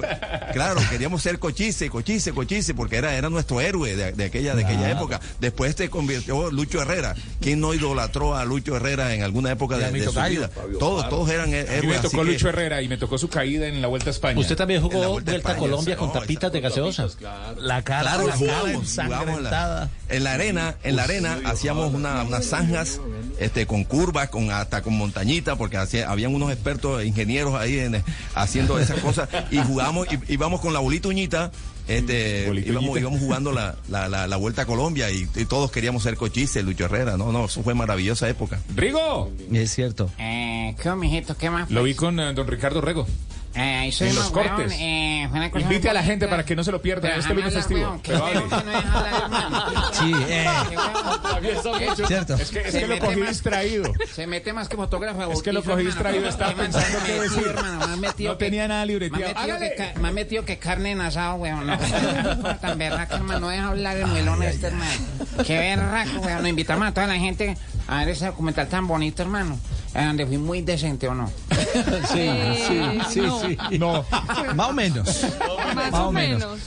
Claro, 0.53 0.81
queríamos 0.89 1.21
ser 1.21 1.39
Cochise, 1.39 1.89
Cochise, 1.89 2.33
Cochise, 2.33 2.73
porque 2.73 2.97
era, 2.97 3.15
era 3.15 3.29
nuestro 3.29 3.61
héroe 3.61 3.95
de, 3.95 4.11
de 4.11 4.25
aquella, 4.25 4.55
de 4.55 4.65
aquella 4.65 4.91
época. 4.91 5.19
Después 5.39 5.75
se 5.75 5.89
convirtió 5.89 6.51
Lucho 6.51 6.81
Herrera. 6.81 7.15
¿Quién 7.41 7.59
no 7.61 7.73
idolatró 7.73 8.35
a 8.35 8.45
Lucho 8.45 8.75
Herrera 8.75 9.13
en 9.13 9.23
alguna 9.23 9.51
época 9.51 9.77
de, 9.77 9.91
de 9.91 10.05
su 10.05 10.14
Todos, 10.79 11.09
todos 11.09 11.29
eran 11.29 11.49
mí 11.49 11.55
héroes. 11.57 11.83
me 11.83 12.09
tocó 12.09 12.23
que- 12.23 12.31
Lucho 12.31 12.49
Herrera 12.49 12.81
y 12.81 12.87
me 12.87 12.97
tocó 12.97 13.17
su 13.17 13.27
caída 13.29 13.67
en 13.67 13.81
la 13.81 13.87
Vuelta 13.87 14.09
a 14.09 14.11
España. 14.11 14.39
Usted 14.39 14.55
también 14.55 14.77
En 14.79 14.83
la 14.83 14.89
jugó 14.89 14.97
Vuelta 14.97 15.07
a 15.07 15.11
Vuelta 15.13 15.31
a 15.31 15.35
España, 15.53 15.57
Colombia 15.59 15.97
con 15.97 16.07
no, 16.07 16.13
tapitas 16.13 16.51
de 16.51 16.61
gaseosa. 16.61 17.07
La 17.59 17.81
cara, 17.83 18.01
Claro, 18.01 18.27
la 18.27 18.33
cara 18.33 19.89
en 20.09 20.23
la 20.23 20.33
arena, 20.33 20.75
en 20.83 20.95
la 20.95 21.03
arena 21.03 21.39
hacíamos 21.45 21.93
una- 21.93 22.23
unas 22.23 22.45
zanjas 22.45 22.99
este, 23.39 23.65
con 23.65 23.83
curvas, 23.83 24.29
con 24.29 24.49
hasta 24.51 24.81
con 24.81 24.93
montañita, 24.97 25.55
porque 25.55 25.77
hacía, 25.77 26.09
habían 26.09 26.33
unos 26.33 26.51
expertos 26.51 27.03
ingenieros 27.03 27.55
ahí 27.55 27.79
en- 27.79 28.03
haciendo 28.33 28.79
esas 28.79 28.99
cosas 29.01 29.27
y 29.51 29.57
jugamos, 29.57 30.07
y, 30.11 30.33
íbamos 30.33 30.61
con 30.61 30.73
la 30.73 30.79
bolita 30.79 31.07
uñita, 31.09 31.51
este, 31.87 32.51
íbamos, 32.65 32.99
íbamos 32.99 33.19
jugando 33.19 33.51
la, 33.51 33.75
la, 33.89 34.09
la, 34.09 34.27
la 34.27 34.37
vuelta 34.37 34.63
a 34.63 34.65
Colombia 34.65 35.11
y, 35.11 35.27
y 35.35 35.45
todos 35.45 35.71
queríamos 35.71 36.03
ser 36.03 36.15
cochise, 36.15 36.63
Lucho 36.63 36.85
Herrera, 36.85 37.17
no, 37.17 37.31
no, 37.31 37.45
eso 37.45 37.61
fue 37.63 37.73
maravillosa 37.73 38.27
época. 38.29 38.59
Rigo, 38.75 39.31
Es 39.51 39.71
cierto. 39.71 40.09
Eh, 40.17 40.75
¿qué, 40.81 40.91
mijito? 40.95 41.37
¿Qué 41.37 41.49
más? 41.49 41.69
lo 41.69 41.83
vi 41.83 41.93
con 41.93 42.19
eh, 42.19 42.33
don 42.33 42.47
Ricardo 42.47 42.81
Rego. 42.81 43.05
Eh, 43.57 43.89
soy 43.93 44.09
en 44.09 44.15
los 44.15 44.31
weón, 44.31 44.47
cortes. 44.49 44.73
eh, 44.79 45.27
fue 45.29 45.39
una 45.39 45.49
cosa 45.49 45.63
Invite 45.63 45.89
a 45.89 45.93
la 45.93 46.03
gente 46.03 46.27
para 46.27 46.43
que 46.45 46.55
no 46.57 46.63
se 46.63 46.71
lo 46.73 46.81
pierdan 46.81 47.09
Pero 47.11 47.21
este 47.21 47.33
lunes 47.33 47.53
festivo. 47.53 47.85
hablar, 47.85 47.99
Pero 48.03 48.25
hable. 48.25 48.33
que 48.43 48.49
no 48.49 48.63
deja 48.71 48.97
hablar, 48.99 49.21
hermano. 49.23 49.65
Sí, 49.93 50.13
eh. 50.29 50.45
Weón. 50.75 51.95
Cierto. 52.07 52.33
Es 52.35 52.49
que, 52.51 52.59
es 52.59 52.71
Se 52.71 52.79
que 52.81 52.87
lo 52.87 52.99
cogí 52.99 53.15
más- 53.17 53.29
distraído. 53.29 53.91
Se 54.13 54.27
mete 54.27 54.51
más 54.53 54.67
que 54.67 54.75
fotógrafo. 54.75 55.25
de 55.27 55.33
Es 55.33 55.41
que 55.41 55.53
lo 55.53 55.61
cogí 55.61 55.71
hermano. 55.71 55.85
distraído, 55.89 56.27
estaba 56.27 56.53
pensando 56.53 56.99
qué 57.05 57.13
decir. 57.21 57.47
hermano, 57.47 57.79
más 57.79 57.97
metido 57.97 58.33
No 58.33 58.37
que- 58.37 58.45
tenía 58.45 58.67
nada 58.67 58.85
libreteado. 58.85 59.33
más 60.01 60.13
metido 60.13 60.43
que 60.45 60.57
carne 60.59 60.91
en 60.91 61.01
asado, 61.01 61.35
weón. 61.35 61.65
No, 61.65 61.77
tan 62.61 62.77
berraco, 62.77 63.15
hermano. 63.15 63.39
No 63.39 63.47
deja 63.49 63.67
hablar 63.67 63.97
el 63.97 64.07
muelón 64.07 64.43
este, 64.43 64.67
hermano. 64.67 64.91
Qué 65.45 65.57
berraco, 65.57 66.19
weón. 66.19 66.39
Nos 66.39 66.49
invitamos 66.49 66.87
a 66.87 66.93
toda 66.93 67.07
la 67.07 67.15
gente 67.15 67.57
a 67.87 67.99
ver 67.99 68.09
ese 68.09 68.25
documental 68.25 68.67
tan 68.67 68.87
bonito, 68.87 69.21
hermano. 69.21 69.57
Donde 69.95 70.25
fui 70.25 70.37
muy 70.37 70.61
decente, 70.61 71.07
¿o 71.07 71.15
no? 71.15 71.31
Sí, 72.13 72.29
sí, 72.67 72.79
sí, 73.09 73.21
no. 73.21 73.41
sí. 73.41 73.57
No. 73.79 74.05
Más 74.55 74.69
o 74.69 74.73
menos. 74.73 75.23
Más, 75.75 75.91
Más 75.91 76.01
o 76.01 76.11
menos. 76.11 76.59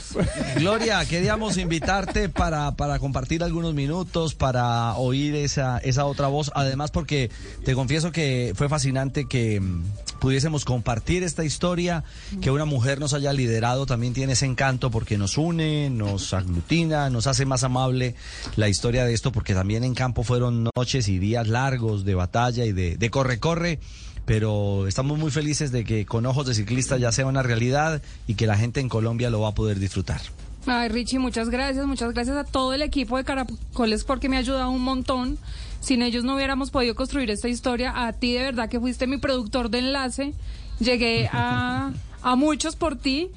Gloria, 0.55 1.03
queríamos 1.05 1.57
invitarte 1.57 2.29
para, 2.29 2.71
para 2.75 2.99
compartir 2.99 3.43
algunos 3.43 3.73
minutos, 3.73 4.35
para 4.35 4.93
oír 4.95 5.35
esa, 5.35 5.79
esa 5.79 6.05
otra 6.05 6.27
voz. 6.27 6.51
Además, 6.53 6.91
porque 6.91 7.31
te 7.65 7.73
confieso 7.73 8.11
que 8.11 8.53
fue 8.55 8.69
fascinante 8.69 9.25
que 9.27 9.59
mm, 9.59 9.83
pudiésemos 10.19 10.65
compartir 10.65 11.23
esta 11.23 11.43
historia, 11.43 12.03
que 12.41 12.51
una 12.51 12.65
mujer 12.65 12.99
nos 12.99 13.13
haya 13.13 13.33
liderado 13.33 13.85
también 13.85 14.13
tiene 14.13 14.33
ese 14.33 14.45
encanto 14.45 14.91
porque 14.91 15.17
nos 15.17 15.37
une, 15.37 15.89
nos 15.89 16.33
aglutina, 16.33 17.09
nos 17.09 17.25
hace 17.27 17.45
más 17.45 17.63
amable 17.63 18.15
la 18.55 18.69
historia 18.69 19.05
de 19.05 19.13
esto, 19.13 19.31
porque 19.31 19.53
también 19.53 19.83
en 19.83 19.95
campo 19.95 20.23
fueron 20.23 20.69
noches 20.75 21.07
y 21.07 21.19
días 21.19 21.47
largos 21.47 22.05
de 22.05 22.15
batalla 22.15 22.65
y 22.65 22.73
de, 22.73 22.97
de 22.97 23.09
corre-corre 23.19 23.79
pero 24.25 24.87
estamos 24.87 25.17
muy 25.17 25.31
felices 25.31 25.71
de 25.71 25.83
que 25.83 26.05
con 26.05 26.27
ojos 26.27 26.45
de 26.45 26.53
ciclista 26.53 26.97
ya 26.97 27.11
sea 27.11 27.25
una 27.25 27.41
realidad 27.41 27.99
y 28.27 28.35
que 28.35 28.45
la 28.45 28.57
gente 28.57 28.79
en 28.79 28.87
Colombia 28.87 29.31
lo 29.31 29.41
va 29.41 29.49
a 29.49 29.53
poder 29.55 29.79
disfrutar. 29.79 30.21
Ay, 30.67 30.87
Richie, 30.89 31.17
muchas 31.17 31.49
gracias, 31.49 31.87
muchas 31.87 32.13
gracias 32.13 32.37
a 32.37 32.43
todo 32.43 32.73
el 32.73 32.83
equipo 32.83 33.17
de 33.17 33.23
Caracoles 33.23 34.03
porque 34.03 34.29
me 34.29 34.35
ha 34.35 34.39
ayudado 34.39 34.69
un 34.69 34.83
montón. 34.83 35.39
Sin 35.79 36.03
ellos 36.03 36.23
no 36.25 36.35
hubiéramos 36.35 36.69
podido 36.69 36.93
construir 36.93 37.31
esta 37.31 37.47
historia. 37.49 38.05
A 38.05 38.13
ti 38.13 38.33
de 38.33 38.43
verdad 38.43 38.69
que 38.69 38.79
fuiste 38.79 39.07
mi 39.07 39.17
productor 39.17 39.71
de 39.71 39.79
enlace. 39.79 40.33
Llegué 40.79 41.27
a, 41.33 41.91
a 42.21 42.35
muchos 42.35 42.75
por 42.75 42.97
ti. 42.97 43.31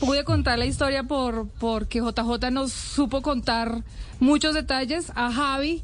Pude 0.00 0.24
contar 0.24 0.58
la 0.58 0.64
historia 0.64 1.02
por 1.02 1.46
porque 1.60 1.98
JJ 1.98 2.50
nos 2.50 2.72
supo 2.72 3.20
contar 3.20 3.84
muchos 4.18 4.54
detalles. 4.54 5.12
A 5.14 5.30
Javi, 5.30 5.82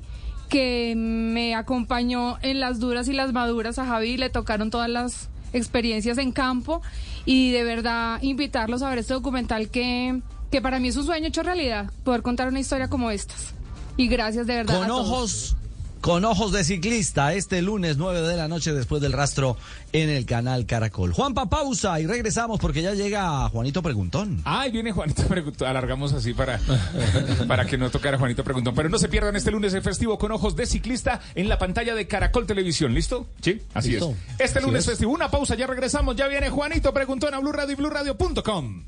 que 0.54 0.94
me 0.96 1.56
acompañó 1.56 2.38
en 2.40 2.60
las 2.60 2.78
duras 2.78 3.08
y 3.08 3.12
las 3.12 3.32
maduras. 3.32 3.80
A 3.80 3.86
Javi 3.86 4.16
le 4.16 4.30
tocaron 4.30 4.70
todas 4.70 4.88
las 4.88 5.28
experiencias 5.52 6.16
en 6.16 6.30
campo 6.30 6.80
y 7.24 7.50
de 7.50 7.64
verdad 7.64 8.22
invitarlos 8.22 8.80
a 8.82 8.88
ver 8.88 8.98
este 8.98 9.14
documental 9.14 9.68
que, 9.68 10.22
que 10.52 10.62
para 10.62 10.78
mí 10.78 10.86
es 10.86 10.96
un 10.96 11.06
sueño 11.06 11.26
hecho 11.26 11.42
realidad, 11.42 11.90
poder 12.04 12.22
contar 12.22 12.46
una 12.46 12.60
historia 12.60 12.86
como 12.86 13.10
estas. 13.10 13.52
Y 13.96 14.06
gracias 14.06 14.46
de 14.46 14.54
verdad. 14.54 14.76
Con 14.76 14.84
a 14.84 14.86
todos. 14.86 15.08
ojos, 15.08 15.56
con 16.04 16.26
ojos 16.26 16.52
de 16.52 16.64
ciclista, 16.64 17.32
este 17.32 17.62
lunes 17.62 17.96
9 17.96 18.20
de 18.28 18.36
la 18.36 18.46
noche 18.46 18.74
después 18.74 19.00
del 19.00 19.14
rastro 19.14 19.56
en 19.94 20.10
el 20.10 20.26
canal 20.26 20.66
Caracol. 20.66 21.14
Juanpa, 21.14 21.46
pausa 21.48 21.98
y 21.98 22.06
regresamos 22.06 22.60
porque 22.60 22.82
ya 22.82 22.92
llega 22.92 23.48
Juanito 23.48 23.82
Preguntón. 23.82 24.42
Ay, 24.44 24.70
viene 24.70 24.92
Juanito 24.92 25.22
Preguntón. 25.26 25.66
Alargamos 25.66 26.12
así 26.12 26.34
para, 26.34 26.60
para 27.48 27.64
que 27.64 27.78
no 27.78 27.88
tocara 27.90 28.18
Juanito 28.18 28.44
Preguntón. 28.44 28.74
Pero 28.74 28.90
no 28.90 28.98
se 28.98 29.08
pierdan 29.08 29.34
este 29.34 29.50
lunes 29.50 29.72
el 29.72 29.80
festivo 29.80 30.18
con 30.18 30.30
ojos 30.30 30.54
de 30.56 30.66
ciclista 30.66 31.22
en 31.34 31.48
la 31.48 31.56
pantalla 31.56 31.94
de 31.94 32.06
Caracol 32.06 32.46
Televisión. 32.46 32.92
¿Listo? 32.92 33.26
Sí, 33.40 33.62
así 33.72 33.92
Listo. 33.92 34.10
es. 34.10 34.40
Este 34.40 34.58
Así 34.58 34.66
lunes 34.66 34.80
es. 34.82 34.90
festivo. 34.90 35.10
Una 35.10 35.30
pausa, 35.30 35.54
ya 35.54 35.66
regresamos. 35.66 36.16
Ya 36.16 36.28
viene 36.28 36.50
Juanito 36.50 36.92
Preguntón 36.92 37.32
a 37.32 37.38
Blue 37.38 37.52
Radio 37.52 37.72
y 37.72 37.76
BlueRadio.com. 37.76 38.84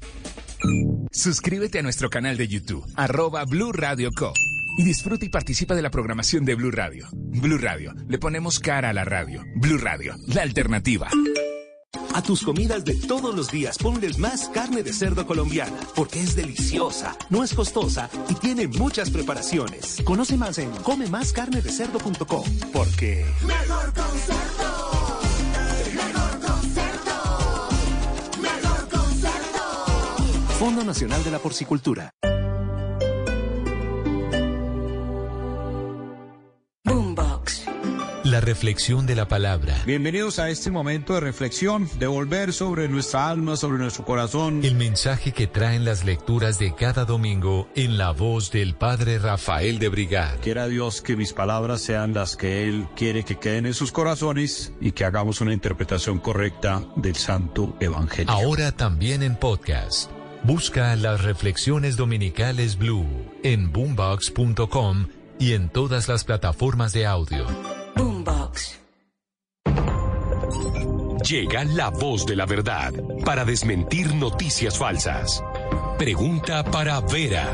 Suscríbete 1.10 1.78
a 1.78 1.82
nuestro 1.82 2.10
canal 2.10 2.36
de 2.36 2.47
YouTube, 2.47 2.84
arroba 2.94 3.47
Blue 3.47 3.72
Radio 3.72 4.10
Co. 4.14 4.34
Y 4.77 4.82
disfruta 4.85 5.24
y 5.24 5.28
participa 5.28 5.74
de 5.74 5.82
la 5.82 5.90
programación 5.90 6.44
de 6.44 6.55
Blue 6.55 6.70
Radio. 6.70 7.09
Blue 7.12 7.59
Radio, 7.59 7.94
le 8.09 8.19
ponemos 8.19 8.61
cara 8.61 8.90
a 8.90 8.93
la 8.93 9.05
radio. 9.05 9.44
Blue 9.57 9.78
Radio, 9.78 10.15
la 10.27 10.43
alternativa. 10.43 11.09
A 12.15 12.23
tus 12.23 12.43
comidas 12.43 12.85
de 12.85 12.94
todos 12.94 13.35
los 13.35 13.51
días 13.51 13.78
ponles 13.78 14.19
más 14.19 14.48
carne 14.48 14.82
de 14.82 14.93
cerdo 14.93 15.27
colombiana, 15.27 15.77
porque 15.94 16.20
es 16.20 16.35
deliciosa, 16.36 17.16
no 17.31 17.43
es 17.43 17.55
costosa 17.55 18.11
y 18.28 18.35
tiene 18.35 18.69
muchas 18.69 19.11
preparaciones. 19.11 19.98
Conoce 20.05 20.36
más 20.36 20.59
en 20.59 20.70
comemascarnedecerdo.com, 20.70 22.44
porque 22.73 23.24
Mejor 23.47 23.93
concerto. 23.94 25.20
Mejor 25.94 26.40
concerto. 26.40 27.69
Mejor 28.40 28.89
concerto. 28.89 29.62
Fondo 30.59 30.85
Nacional 30.85 31.24
de 31.24 31.31
la 31.31 31.39
Porcicultura. 31.39 32.11
La 38.36 38.42
reflexión 38.42 39.06
de 39.06 39.16
la 39.16 39.28
palabra. 39.28 39.82
Bienvenidos 39.86 40.38
a 40.38 40.50
este 40.50 40.70
momento 40.70 41.14
de 41.14 41.20
reflexión, 41.20 41.88
de 41.98 42.06
volver 42.06 42.52
sobre 42.52 42.86
nuestra 42.86 43.30
alma, 43.30 43.56
sobre 43.56 43.78
nuestro 43.78 44.04
corazón. 44.04 44.62
El 44.62 44.74
mensaje 44.74 45.32
que 45.32 45.46
traen 45.46 45.86
las 45.86 46.04
lecturas 46.04 46.58
de 46.58 46.74
cada 46.74 47.06
domingo 47.06 47.66
en 47.74 47.96
la 47.96 48.10
voz 48.10 48.50
del 48.50 48.74
Padre 48.74 49.18
Rafael 49.18 49.78
de 49.78 49.88
Brigad. 49.88 50.36
Quiera 50.42 50.68
Dios 50.68 51.00
que 51.00 51.16
mis 51.16 51.32
palabras 51.32 51.80
sean 51.80 52.12
las 52.12 52.36
que 52.36 52.68
Él 52.68 52.86
quiere 52.94 53.24
que 53.24 53.36
queden 53.36 53.64
en 53.64 53.72
sus 53.72 53.90
corazones 53.90 54.70
y 54.82 54.92
que 54.92 55.06
hagamos 55.06 55.40
una 55.40 55.54
interpretación 55.54 56.18
correcta 56.18 56.84
del 56.94 57.16
Santo 57.16 57.74
Evangelio. 57.80 58.30
Ahora 58.30 58.70
también 58.70 59.22
en 59.22 59.36
podcast. 59.36 60.10
Busca 60.42 60.94
las 60.96 61.22
reflexiones 61.22 61.96
dominicales 61.96 62.76
Blue 62.76 63.06
en 63.42 63.72
boombox.com 63.72 65.06
y 65.38 65.54
en 65.54 65.70
todas 65.70 66.06
las 66.06 66.24
plataformas 66.24 66.92
de 66.92 67.06
audio. 67.06 67.85
Boombox. 68.27 68.82
Llega 71.28 71.65
la 71.65 71.90
voz 71.90 72.27
de 72.27 72.36
la 72.36 72.47
verdad 72.47 72.93
para 73.24 73.44
desmentir 73.44 74.15
noticias 74.15 74.78
falsas. 74.78 75.43
Pregunta 75.98 76.65
para 76.65 77.01
Vera. 77.01 77.53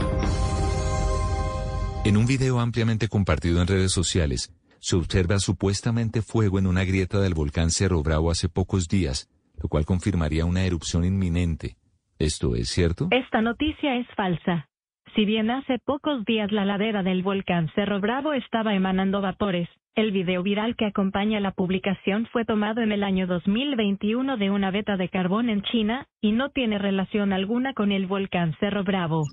En 2.05 2.17
un 2.17 2.27
video 2.27 2.59
ampliamente 2.59 3.09
compartido 3.09 3.61
en 3.61 3.69
redes 3.69 3.93
sociales, 3.93 4.53
se 4.81 4.97
observa 4.97 5.39
supuestamente 5.39 6.23
fuego 6.23 6.59
en 6.59 6.67
una 6.67 6.85
grieta 6.85 7.21
del 7.21 7.35
volcán 7.35 7.71
Cerro 7.71 8.03
Bravo 8.03 8.31
hace 8.31 8.49
pocos 8.49 8.89
días, 8.89 9.31
lo 9.63 9.69
cual 9.69 9.85
confirmaría 9.85 10.45
una 10.45 10.65
erupción 10.65 11.05
inminente. 11.05 11.77
¿Esto 12.19 12.57
es 12.57 12.69
cierto? 12.69 13.09
Esta 13.11 13.41
noticia 13.41 13.97
es 13.97 14.07
falsa. 14.17 14.69
Si 15.15 15.27
bien 15.27 15.51
hace 15.51 15.79
pocos 15.79 16.25
días 16.25 16.51
la 16.53 16.65
ladera 16.65 17.03
del 17.03 17.23
volcán 17.23 17.71
Cerro 17.75 18.01
Bravo 18.01 18.33
estaba 18.33 18.75
emanando 18.75 19.21
vapores, 19.21 19.69
el 19.95 20.11
video 20.11 20.43
viral 20.43 20.75
que 20.75 20.87
acompaña 20.87 21.39
la 21.39 21.51
publicación 21.51 22.27
fue 22.33 22.47
tomado 22.47 22.81
en 22.81 22.93
el 22.93 23.05
año 23.05 23.27
2021 23.27 24.39
de 24.39 24.51
una 24.51 24.71
veta 24.71 24.97
de 24.97 25.11
carbón 25.11 25.51
en 25.51 25.61
China 25.65 26.07
y 26.23 26.33
no 26.33 26.49
tiene 26.49 26.79
relación 26.79 27.35
alguna 27.35 27.75
con 27.75 27.93
el 27.93 28.07
volcán 28.07 28.57
Cerro 28.59 28.85
Bravo. 28.85 29.25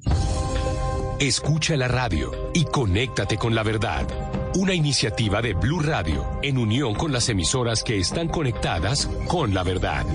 Escucha 1.21 1.77
la 1.77 1.87
radio 1.87 2.31
y 2.53 2.65
conéctate 2.65 3.37
con 3.37 3.55
la 3.55 3.63
verdad. 3.63 4.05
Una 4.55 4.73
iniciativa 4.73 5.41
de 5.41 5.53
Blue 5.53 5.79
Radio 5.79 6.25
en 6.43 6.57
unión 6.57 6.93
con 6.93 7.13
las 7.13 7.29
emisoras 7.29 7.85
que 7.85 7.97
están 7.97 8.27
conectadas 8.27 9.07
con 9.29 9.53
la 9.53 9.63
verdad. 9.63 10.05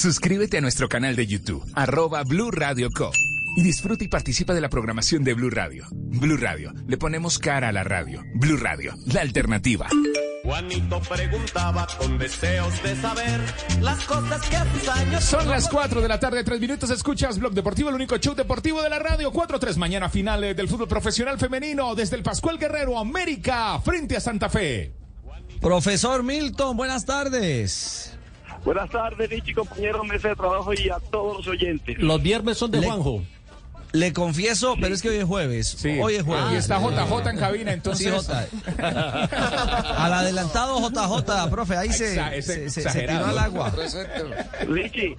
Suscríbete 0.00 0.56
a 0.56 0.62
nuestro 0.62 0.88
canal 0.88 1.14
de 1.14 1.26
YouTube, 1.26 1.62
arroba 1.74 2.22
Blue 2.22 2.50
Radio 2.50 2.88
Co. 2.90 3.10
Y 3.54 3.62
disfruta 3.62 4.02
y 4.02 4.08
participa 4.08 4.54
de 4.54 4.62
la 4.62 4.70
programación 4.70 5.24
de 5.24 5.34
Blue 5.34 5.50
Radio. 5.50 5.84
Blue 5.92 6.38
Radio, 6.38 6.72
le 6.86 6.96
ponemos 6.96 7.38
cara 7.38 7.68
a 7.68 7.72
la 7.72 7.84
radio. 7.84 8.22
Blue 8.36 8.56
Radio, 8.56 8.94
la 9.12 9.20
alternativa. 9.20 9.88
Juanito 10.42 11.02
preguntaba 11.02 11.86
con 11.98 12.16
deseos 12.16 12.82
de 12.82 12.96
saber 12.96 13.40
las 13.82 14.02
cosas 14.06 14.40
que 14.48 14.56
a 14.56 14.72
sus 14.72 14.88
años. 14.88 15.22
Son 15.22 15.46
las 15.46 15.68
4 15.68 16.00
de 16.00 16.08
la 16.08 16.18
tarde, 16.18 16.44
3 16.44 16.58
minutos. 16.58 16.88
Escuchas 16.88 17.38
Blog 17.38 17.52
Deportivo, 17.52 17.90
el 17.90 17.96
único 17.96 18.16
show 18.16 18.34
deportivo 18.34 18.80
de 18.80 18.88
la 18.88 19.00
radio. 19.00 19.30
4-3 19.30 19.76
mañana 19.76 20.08
finales 20.08 20.56
del 20.56 20.68
fútbol 20.70 20.88
profesional 20.88 21.38
femenino 21.38 21.94
desde 21.94 22.16
el 22.16 22.22
Pascual 22.22 22.56
Guerrero, 22.56 22.98
América, 22.98 23.78
frente 23.80 24.16
a 24.16 24.20
Santa 24.20 24.48
Fe. 24.48 24.94
Profesor 25.60 26.22
Milton, 26.22 26.74
buenas 26.74 27.04
tardes. 27.04 28.16
Buenas 28.64 28.90
tardes, 28.90 29.30
Richie, 29.30 29.54
compañeros, 29.54 30.06
mesa 30.06 30.28
de 30.28 30.36
trabajo 30.36 30.72
y 30.74 30.88
a 30.90 30.98
todos 31.10 31.38
los 31.38 31.46
oyentes. 31.48 31.98
Los 31.98 32.22
viernes 32.22 32.58
son 32.58 32.70
de 32.70 32.80
Le- 32.80 32.86
Juanjo. 32.86 33.22
Le 33.92 34.12
confieso, 34.12 34.76
pero 34.80 34.94
es 34.94 35.02
que 35.02 35.08
hoy 35.08 35.16
es 35.16 35.24
jueves. 35.24 35.84
Hoy 36.00 36.14
es 36.14 36.22
jueves. 36.22 36.52
Y 36.52 36.56
está 36.56 36.78
JJ 36.78 37.30
en 37.30 37.36
cabina, 37.38 37.72
entonces. 37.72 38.06
Sí, 38.06 38.12
J. 38.14 38.46
Al 40.04 40.12
adelantado 40.12 40.78
JJ, 40.88 41.50
profe, 41.50 41.76
ahí 41.76 41.92
se, 41.92 42.14
Exa- 42.16 42.40
se, 42.42 42.70
se- 42.70 43.00
tiró 43.06 43.26
al 43.26 43.38
agua. 43.38 43.72
Richie, 44.68 45.16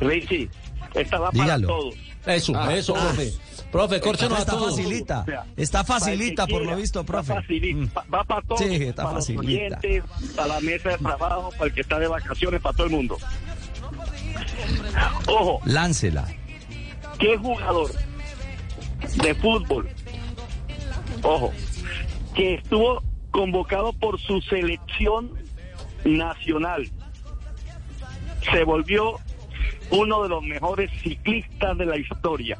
Richie, 0.00 0.50
esta 0.94 1.18
va 1.18 1.30
Dígalo. 1.32 1.68
para 1.68 1.78
todos. 1.78 1.94
Eso, 2.26 2.52
Ah, 2.56 2.74
eso, 2.74 2.94
ah. 2.96 3.00
profe. 3.06 3.32
Profe, 3.76 4.00
córchenos 4.00 4.38
a 4.38 4.40
Está 4.40 4.52
todos. 4.52 4.70
facilita. 4.76 5.20
O 5.20 5.24
sea, 5.26 5.44
Está 5.56 5.84
facilita, 5.84 6.46
por 6.46 6.62
lo 6.64 6.76
visto, 6.76 7.04
profe. 7.04 7.34
Va, 7.34 7.40
facilita, 7.42 8.00
va- 8.00 8.18
va 8.18 8.24
para 8.24 8.42
todos. 8.42 8.60
Sí, 8.60 8.74
está 8.74 9.02
para 9.02 9.16
facilita. 9.16 9.42
los 9.42 9.84
oyentes, 9.84 10.04
para 10.34 10.48
la 10.48 10.60
mesa 10.60 10.88
de 10.88 10.96
trabajo, 10.98 11.50
para 11.50 11.64
el 11.66 11.74
que 11.74 11.80
está 11.82 11.98
de 11.98 12.08
vacaciones, 12.08 12.60
para 12.62 12.74
todo 12.74 12.86
el 12.86 12.92
mundo. 12.92 13.18
Ojo, 15.28 15.60
Láncela. 15.66 16.26
¿qué 17.18 17.36
jugador 17.36 17.90
de 19.22 19.34
fútbol, 19.34 19.88
ojo, 21.22 21.52
que 22.34 22.54
estuvo 22.54 23.02
convocado 23.30 23.92
por 23.92 24.18
su 24.20 24.40
selección 24.42 25.32
nacional, 26.06 26.88
se 28.50 28.64
volvió 28.64 29.18
uno 29.90 30.22
de 30.22 30.28
los 30.30 30.42
mejores 30.42 30.90
ciclistas 31.02 31.76
de 31.76 31.84
la 31.86 31.98
historia? 31.98 32.58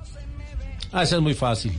Ah, 0.93 1.03
eso 1.03 1.17
es 1.17 1.23
muy 1.23 1.35
fácil. 1.35 1.73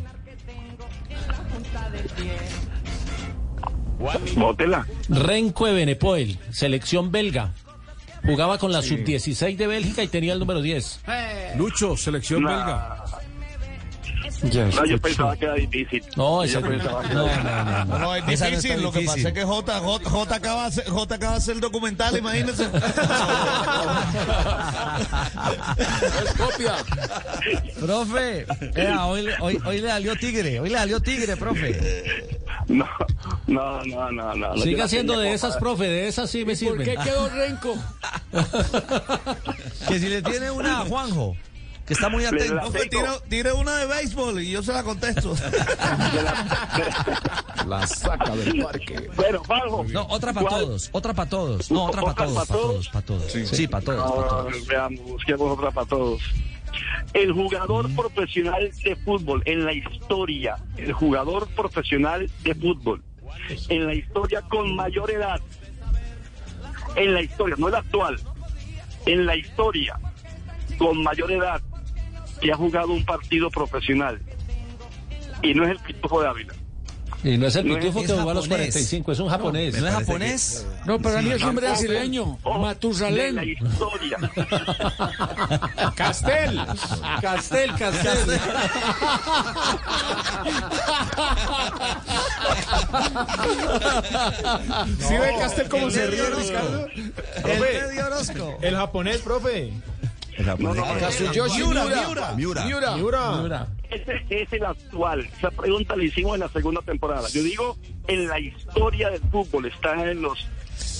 Bótela. 4.35 4.85
Renko 5.09 5.65
Benepoel, 5.65 6.37
selección 6.51 7.11
belga. 7.11 7.53
Jugaba 8.25 8.57
con 8.57 8.71
la 8.71 8.81
sub-16 8.81 9.55
de 9.55 9.67
Bélgica 9.67 10.03
y 10.03 10.07
tenía 10.07 10.33
el 10.33 10.39
número 10.39 10.61
10. 10.61 11.01
Lucho, 11.57 11.95
selección 11.95 12.43
belga. 12.43 13.05
No, 14.75 14.85
yo 14.85 14.99
pensaba 14.99 15.35
que 15.35 15.45
era 15.45 15.53
difícil. 15.55 16.03
No, 16.15 16.43
ese- 16.43 16.53
Yo 16.53 16.61
pensaba 16.67 17.01
que 17.03 17.13
no, 17.13 17.25
no, 17.27 17.85
no, 17.85 17.99
No, 17.99 18.15
es 18.15 18.23
Esa 18.27 18.45
no 18.45 18.51
difícil. 18.57 18.81
Lo 18.81 18.91
que 18.91 19.01
pasa 19.01 19.27
es 19.29 19.33
que 19.33 19.43
J, 19.43 19.79
J, 19.79 20.09
J 20.09 20.35
acaba, 20.35 20.61
de 20.63 20.67
hacer- 20.67 20.89
J 20.89 21.15
acaba 21.15 21.31
de 21.33 21.37
hacer 21.37 21.55
el 21.55 21.61
documental, 21.61 22.17
imagínense. 22.17 22.63
Es 26.23 26.33
copia. 26.33 26.75
Profe, 27.79 28.45
hoy, 29.05 29.21
le- 29.23 29.35
hoy, 29.39 29.59
hoy 29.65 29.81
le 29.81 29.87
salió 29.89 30.15
tigre, 30.15 30.59
hoy 30.59 30.69
le 30.69 30.77
salió 30.77 30.99
tigre, 30.99 31.37
profe. 31.37 32.37
No, 32.67 32.85
no, 33.47 33.81
no, 33.83 34.11
no, 34.11 34.35
no. 34.35 34.57
Siga 34.57 34.87
siendo 34.87 35.19
de 35.19 35.33
esas, 35.33 35.57
profe, 35.57 35.85
de 35.85 36.07
esas 36.07 36.29
sí 36.29 36.43
me 36.45 36.55
sirven. 36.55 36.87
Renco? 37.33 37.75
Que 39.87 39.99
si 39.99 40.09
le 40.09 40.21
tiene 40.21 40.51
una 40.51 40.81
a 40.81 40.85
Juanjo, 40.85 41.35
que 41.87 41.93
está 41.93 42.09
muy 42.09 42.25
atento. 42.25 42.69
tire, 42.89 43.07
tire 43.29 43.53
una 43.53 43.77
de 43.77 43.85
béisbol 43.87 44.41
y 44.41 44.51
yo 44.51 44.61
se 44.61 44.73
la 44.73 44.83
contesto. 44.83 45.33
La 47.65 47.85
saca 47.87 48.35
del 48.35 48.63
parque. 48.63 49.09
Bueno, 49.15 49.41
Juanjo. 49.45 49.85
No, 49.89 50.05
otra 50.09 50.33
para 50.33 50.47
¿cuál- 50.47 50.61
todos, 50.63 50.89
otra 50.91 51.13
para 51.13 51.29
todos. 51.29 51.71
No, 51.71 51.85
otra 51.85 52.01
para 52.01 52.11
¿Otra 52.11 52.25
todos, 52.25 52.37
pa' 52.37 52.45
para 52.45 52.59
todos? 52.59 52.71
todos, 52.71 52.89
para 52.89 53.05
todos. 53.05 53.31
Sí, 53.49 53.67
para 53.67 53.85
todos, 53.85 54.11
para 54.11 54.21
Ah, 54.25 54.29
todos. 54.29 54.67
veamos, 54.67 55.01
busquemos 55.01 55.51
otra 55.57 55.71
para 55.71 55.87
todos. 55.87 56.21
El 57.13 57.31
jugador 57.31 57.93
profesional 57.95 58.69
de 58.83 58.95
fútbol 58.97 59.41
en 59.45 59.65
la 59.65 59.73
historia, 59.73 60.57
el 60.77 60.91
jugador 60.93 61.47
profesional 61.49 62.29
de 62.43 62.55
fútbol 62.55 63.01
en 63.69 63.85
la 63.87 63.93
historia 63.95 64.41
con 64.43 64.75
mayor 64.75 65.09
edad, 65.11 65.39
en 66.95 67.13
la 67.13 67.21
historia, 67.21 67.55
no 67.57 67.69
el 67.69 67.75
actual, 67.75 68.19
en 69.05 69.25
la 69.25 69.35
historia 69.35 69.97
con 70.77 71.01
mayor 71.01 71.31
edad 71.31 71.61
que 72.41 72.51
ha 72.51 72.55
jugado 72.55 72.91
un 72.93 73.03
partido 73.05 73.49
profesional. 73.49 74.19
Y 75.41 75.53
no 75.53 75.63
es 75.65 75.71
el 75.71 75.79
Pitufo 75.79 76.21
de 76.21 76.27
Ávila. 76.27 76.53
Y 77.23 77.35
no 77.37 77.47
es 77.47 77.55
el 77.55 77.67
No 77.67 77.73
es- 77.77 77.83
pitufo 77.83 78.01
que 78.05 78.13
jugó 78.13 78.29
a 78.29 78.33
los 78.35 78.43
japonés. 78.45 78.69
45, 78.73 79.11
es 79.11 79.19
un 79.19 79.27
japonés. 79.29 79.81
¿No 79.81 79.87
es 79.87 79.93
japonés? 79.93 80.67
No, 80.85 80.99
para 80.99 81.21
mí 81.21 81.29
es 81.31 81.35
un 81.41 81.47
Tampoco. 81.47 81.65
brasileño. 81.67 82.37
Ojo, 82.43 82.59
Matusalén. 82.59 83.35
La 83.35 83.43
historia. 83.43 84.17
Castel. 85.95 86.61
Castel, 87.21 87.71
Castel. 87.75 88.39
¿Sí 94.99 95.13
ve 95.17 95.35
Castel 95.39 95.69
cómo 95.69 95.89
se 95.89 96.07
ríe, 96.07 96.29
Ricardo? 96.29 96.87
El. 97.45 98.63
El 98.63 98.75
japonés, 98.75 99.17
profe. 99.19 99.73
No, 100.37 100.73
no, 100.73 100.83
Kazuyoshi 100.99 101.63
Miura, 101.63 101.85
Miura. 101.85 102.33
Miura. 102.35 102.65
Miura. 102.95 102.95
Miura. 102.95 103.67
Ese 103.89 104.21
es 104.29 104.53
el 104.53 104.65
actual. 104.65 105.27
Esa 105.37 105.49
pregunta 105.51 105.95
la 105.95 106.03
hicimos 106.03 106.35
en 106.35 106.41
la 106.41 106.49
segunda 106.49 106.81
temporada. 106.81 107.27
Yo 107.29 107.41
digo, 107.41 107.77
en 108.07 108.27
la 108.27 108.39
historia 108.39 109.09
del 109.09 109.21
fútbol, 109.31 109.65
está 109.65 110.09
en 110.09 110.21
los 110.21 110.47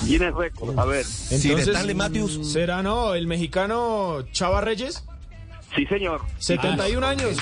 Guinness 0.06 0.34
Records. 0.34 0.78
A 0.78 0.86
ver, 0.86 1.06
Entonces, 1.30 2.52
¿será 2.52 2.82
no 2.82 3.14
el 3.14 3.28
mexicano 3.28 4.24
Chava 4.32 4.62
Reyes? 4.62 5.04
Sí, 5.76 5.86
señor. 5.86 6.22
71 6.40 7.06
años. 7.06 7.38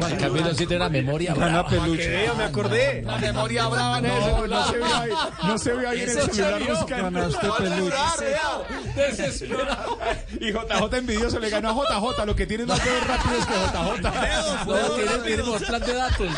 Juan 0.00 0.16
Camilo 0.16 0.50
sí 0.54 0.66
tiene 0.66 0.78
la 0.84 0.88
memoria 0.88 1.34
Gana 1.34 1.62
brava. 1.62 1.68
peluche. 1.68 2.28
me 2.36 2.44
acordé. 2.44 3.02
La 3.02 3.18
memoria 3.18 3.68
brava 3.68 3.98
en 3.98 4.04
No, 4.08 4.16
eso. 4.16 4.46
no 4.48 4.64
se 4.66 4.78
ve 4.78 4.84
ahí, 4.94 5.10
no 5.44 5.58
se 5.58 5.72
ve 5.74 5.86
ahí 5.86 6.00
en 6.00 6.10
el 6.10 6.18
Eso 6.18 6.32
celular. 6.34 6.86
Ganaste 6.88 7.48
peluche. 7.58 7.96
Desesperado. 8.96 9.98
Y 10.40 10.52
JJ 10.52 10.96
envidioso 10.96 11.38
le 11.38 11.50
ganó 11.50 11.70
a 11.70 11.74
JJ. 11.74 12.24
Lo 12.26 12.34
que 12.34 12.46
tiene 12.46 12.66
más 12.66 12.82
dedos 12.84 13.06
rápidos 13.06 13.46
que 13.46 13.54
JJ. 13.54 14.66
No, 14.66 14.74
tiene, 14.96 15.18
tiene 15.26 15.42
más 15.44 15.62
plan 15.62 15.80
de 15.80 15.94
datos. 15.94 16.28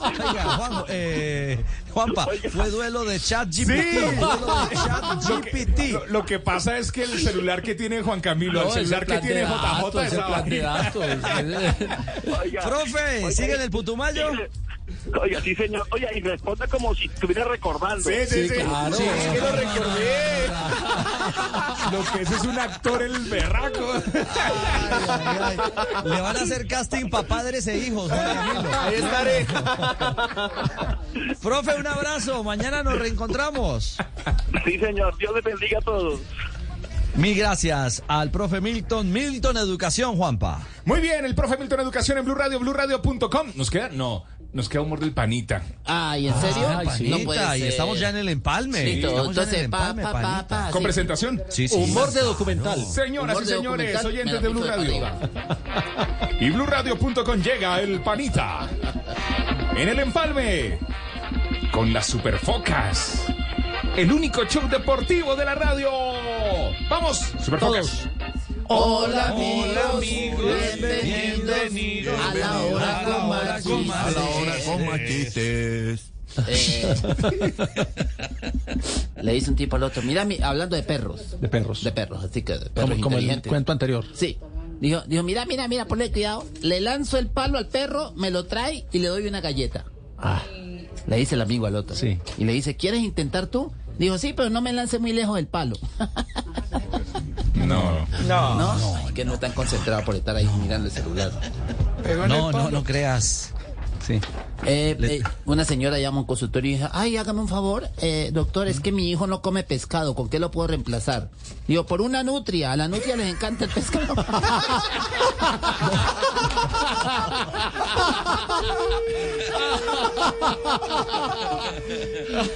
Oiga, 0.00 0.44
Juan, 0.56 0.84
eh, 0.88 1.64
Juanpa, 1.98 2.28
fue 2.52 2.70
duelo 2.70 3.04
de 3.04 3.18
chat 3.18 3.48
GPT. 3.48 3.66
Sí. 3.66 3.98
Duelo 4.20 4.66
de 4.68 4.74
chat 4.76 6.08
Lo 6.08 6.24
que, 6.24 6.34
lo, 6.36 6.44
pasa 6.44 6.78
es 6.78 6.92
que 6.92 7.02
el 7.02 7.18
celular 7.18 7.60
que 7.60 7.74
tiene 7.74 8.02
Juan 8.02 8.20
Camilo, 8.20 8.62
No, 8.62 8.68
el 8.68 8.72
celular 8.72 9.04
que 9.04 9.18
tiene 9.18 9.42
JJ 9.42 9.50
datos, 9.50 10.06
es 10.06 10.12
ese 10.12 10.22
plan 10.22 10.48
de 10.48 10.58
datos. 10.60 11.04
Oiga, 12.40 12.62
Profe, 12.62 13.16
oiga, 13.16 13.30
¿sigue 13.32 13.54
en 13.54 13.62
el 13.62 13.70
Putumayo? 13.70 14.30
Oiga, 15.20 15.40
sí, 15.40 15.54
señor. 15.54 15.86
Oiga, 15.90 16.08
y 16.14 16.20
responde 16.20 16.66
como 16.68 16.94
si 16.94 17.06
estuviera 17.06 17.44
recordando. 17.44 18.02
Sí, 18.08 18.14
sí, 18.26 18.48
sí. 18.48 18.54
claro. 18.54 18.94
Sí, 18.94 19.04
es 19.04 19.26
que 19.26 19.40
lo 19.40 19.52
recordé. 19.52 20.48
Lo 21.92 22.04
que 22.12 22.22
es 22.22 22.30
es 22.30 22.42
un 22.44 22.58
actor 22.58 23.02
el 23.02 23.18
berraco. 23.30 23.92
Ay, 23.94 24.02
ay, 25.40 25.56
ay. 25.94 26.10
Le 26.10 26.20
van 26.20 26.36
a 26.36 26.40
hacer 26.42 26.66
casting 26.66 27.08
para 27.08 27.26
padres 27.26 27.66
e 27.66 27.78
hijos. 27.78 28.10
Ahí 28.12 28.94
estaré. 28.94 29.46
Profe, 31.42 31.76
un 31.76 31.86
abrazo. 31.86 32.44
Mañana 32.44 32.82
nos 32.82 32.98
reencontramos. 32.98 33.96
Sí, 34.64 34.78
señor. 34.78 35.16
Dios 35.16 35.34
les 35.34 35.44
bendiga 35.44 35.78
a 35.78 35.82
todos. 35.82 36.20
Mil 37.14 37.36
gracias 37.36 38.04
al 38.06 38.30
profe 38.30 38.60
Milton. 38.60 39.10
Milton 39.12 39.56
Educación, 39.56 40.16
Juanpa. 40.16 40.60
Muy 40.84 41.00
bien, 41.00 41.24
el 41.24 41.34
profe 41.34 41.56
Milton 41.56 41.80
Educación 41.80 42.18
en 42.18 42.24
Blue 42.24 42.34
Radio, 42.34 42.60
BlueRadio.com. 42.60 43.52
¿Nos 43.56 43.70
queda? 43.70 43.88
No, 43.88 44.24
nos 44.58 44.68
queda 44.68 44.82
humor 44.82 44.98
del 44.98 45.12
panita. 45.12 45.62
Ay, 45.84 46.26
¿en 46.26 46.34
serio? 46.40 46.66
Ah, 46.66 46.82
no 46.82 47.18
puede 47.24 47.38
panita, 47.38 47.56
y 47.56 47.60
ser. 47.60 47.68
estamos 47.68 48.00
ya 48.00 48.10
en 48.10 48.16
el 48.16 48.28
empalme. 48.28 48.84
Listo, 48.84 49.08
Estamos 49.08 49.36
ya 49.36 49.42
en 49.44 49.54
el 49.54 49.70
pa, 49.70 49.78
empalme, 49.78 50.02
pa, 50.02 50.12
pa, 50.12 50.20
panita. 50.22 50.48
pa, 50.48 50.70
¿Con 50.72 50.80
sí. 50.80 50.84
presentación? 50.84 51.42
Sí, 51.48 51.68
sí. 51.68 51.76
Humor 51.76 52.10
de 52.10 52.20
documental. 52.22 52.84
Señoras 52.84 53.36
Humor 53.36 53.42
y 53.44 53.46
señores, 53.46 54.04
oyentes 54.04 54.42
de 54.42 54.48
Blue 54.48 54.64
de 54.64 54.68
Radio. 54.68 55.06
Y 56.40 56.50
BlueRadio.com 56.50 57.40
llega 57.40 57.80
el 57.80 58.00
panita. 58.00 58.68
En 59.76 59.88
el 59.88 60.00
empalme. 60.00 60.78
Con 61.70 61.92
las 61.92 62.06
superfocas. 62.06 63.26
El 63.96 64.10
único 64.12 64.44
show 64.46 64.68
deportivo 64.68 65.36
de 65.36 65.44
la 65.44 65.54
radio. 65.54 65.88
Vamos, 66.90 67.32
superfocas. 67.40 68.08
Hola, 68.68 69.34
Hola, 69.34 69.90
amigos. 69.96 70.44
Bienvenidos 71.02 72.20
a 72.20 72.34
la 72.34 72.58
hora 72.62 73.60
con 73.62 73.90
A 73.90 74.10
la 74.10 74.24
hora 74.24 74.54
con 74.66 74.86
más 74.86 74.98
chistes. 75.06 76.12
Eh, 76.46 76.94
le 79.22 79.32
dice 79.32 79.50
un 79.50 79.56
tipo 79.56 79.76
al 79.76 79.82
otro, 79.82 80.02
mira, 80.02 80.24
mi- 80.24 80.40
hablando 80.42 80.76
de 80.76 80.82
perros. 80.82 81.40
De 81.40 81.48
perros. 81.48 81.82
De 81.82 81.90
perros, 81.92 82.22
así 82.22 82.42
que 82.42 82.52
de 82.58 82.70
perros 82.70 82.90
Como, 82.90 83.02
como 83.02 83.18
el 83.18 83.42
cuento 83.42 83.72
anterior. 83.72 84.04
Sí. 84.14 84.38
Dijo, 84.80 85.00
dijo, 85.06 85.22
mira, 85.22 85.44
mira, 85.46 85.66
mira, 85.66 85.86
ponle 85.86 86.12
cuidado. 86.12 86.44
Le 86.62 86.80
lanzo 86.80 87.18
el 87.18 87.28
palo 87.28 87.58
al 87.58 87.66
perro, 87.68 88.12
me 88.16 88.30
lo 88.30 88.44
trae 88.44 88.84
y 88.92 88.98
le 88.98 89.08
doy 89.08 89.26
una 89.26 89.40
galleta. 89.40 89.86
Ah, 90.18 90.42
Le 91.06 91.16
dice 91.16 91.34
el 91.34 91.40
amigo 91.40 91.66
al 91.66 91.74
otro. 91.76 91.96
Sí. 91.96 92.18
Y 92.36 92.44
le 92.44 92.52
dice, 92.52 92.76
¿quieres 92.76 93.00
intentar 93.00 93.46
tú? 93.46 93.72
Dijo, 93.98 94.18
sí, 94.18 94.32
pero 94.34 94.50
no 94.50 94.60
me 94.60 94.72
lance 94.72 94.98
muy 95.00 95.12
lejos 95.12 95.34
del 95.36 95.46
palo. 95.48 95.76
No. 97.54 98.06
No, 98.26 98.54
no, 98.54 98.98
es 99.08 99.12
que 99.12 99.24
no 99.24 99.34
están 99.34 99.52
concentrados 99.52 100.04
por 100.04 100.14
estar 100.14 100.36
ahí 100.36 100.48
mirando 100.60 100.86
el 100.86 100.92
celular. 100.92 101.30
No, 102.28 102.52
no, 102.52 102.70
no 102.70 102.84
creas. 102.84 103.52
Sí. 104.08 104.20
Eh, 104.64 104.96
eh, 105.02 105.22
una 105.44 105.66
señora 105.66 105.98
llama 105.98 106.16
a 106.16 106.20
un 106.20 106.26
consultorio 106.26 106.70
y 106.70 106.74
dice, 106.76 106.88
ay, 106.92 107.18
hágame 107.18 107.40
un 107.40 107.48
favor, 107.48 107.90
eh, 107.98 108.30
doctor, 108.32 108.66
es 108.66 108.80
que 108.80 108.90
mi 108.90 109.10
hijo 109.10 109.26
no 109.26 109.42
come 109.42 109.64
pescado, 109.64 110.14
¿con 110.14 110.30
qué 110.30 110.38
lo 110.38 110.50
puedo 110.50 110.68
reemplazar? 110.68 111.28
Digo, 111.66 111.84
por 111.84 112.00
una 112.00 112.22
nutria, 112.22 112.72
a 112.72 112.76
la 112.76 112.88
nutria 112.88 113.16
les 113.16 113.28
encanta 113.28 113.66
el 113.66 113.70
pescado. 113.70 114.14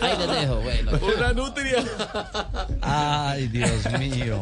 Ahí 0.00 0.18
les 0.18 0.28
dejo, 0.28 0.56
bueno. 0.56 0.92
Una 1.16 1.32
nutria. 1.32 1.84
Ay, 2.80 3.48
Dios 3.48 3.90
mío. 3.98 4.40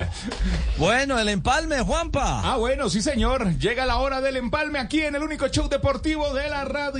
Bueno, 0.79 1.19
el 1.19 1.29
empalme, 1.29 1.81
Juanpa. 1.81 2.41
Ah, 2.45 2.57
bueno, 2.57 2.89
sí, 2.89 3.03
señor. 3.03 3.57
Llega 3.59 3.87
la 3.87 3.97
hora 3.99 4.21
del 4.21 4.37
empalme 4.37 4.79
aquí 4.79 5.03
en 5.03 5.15
el 5.15 5.23
único 5.23 5.49
show 5.49 5.69
deportivo 5.69 6.33
de 6.35 6.49
la 6.49 6.65
radio. 6.65 7.00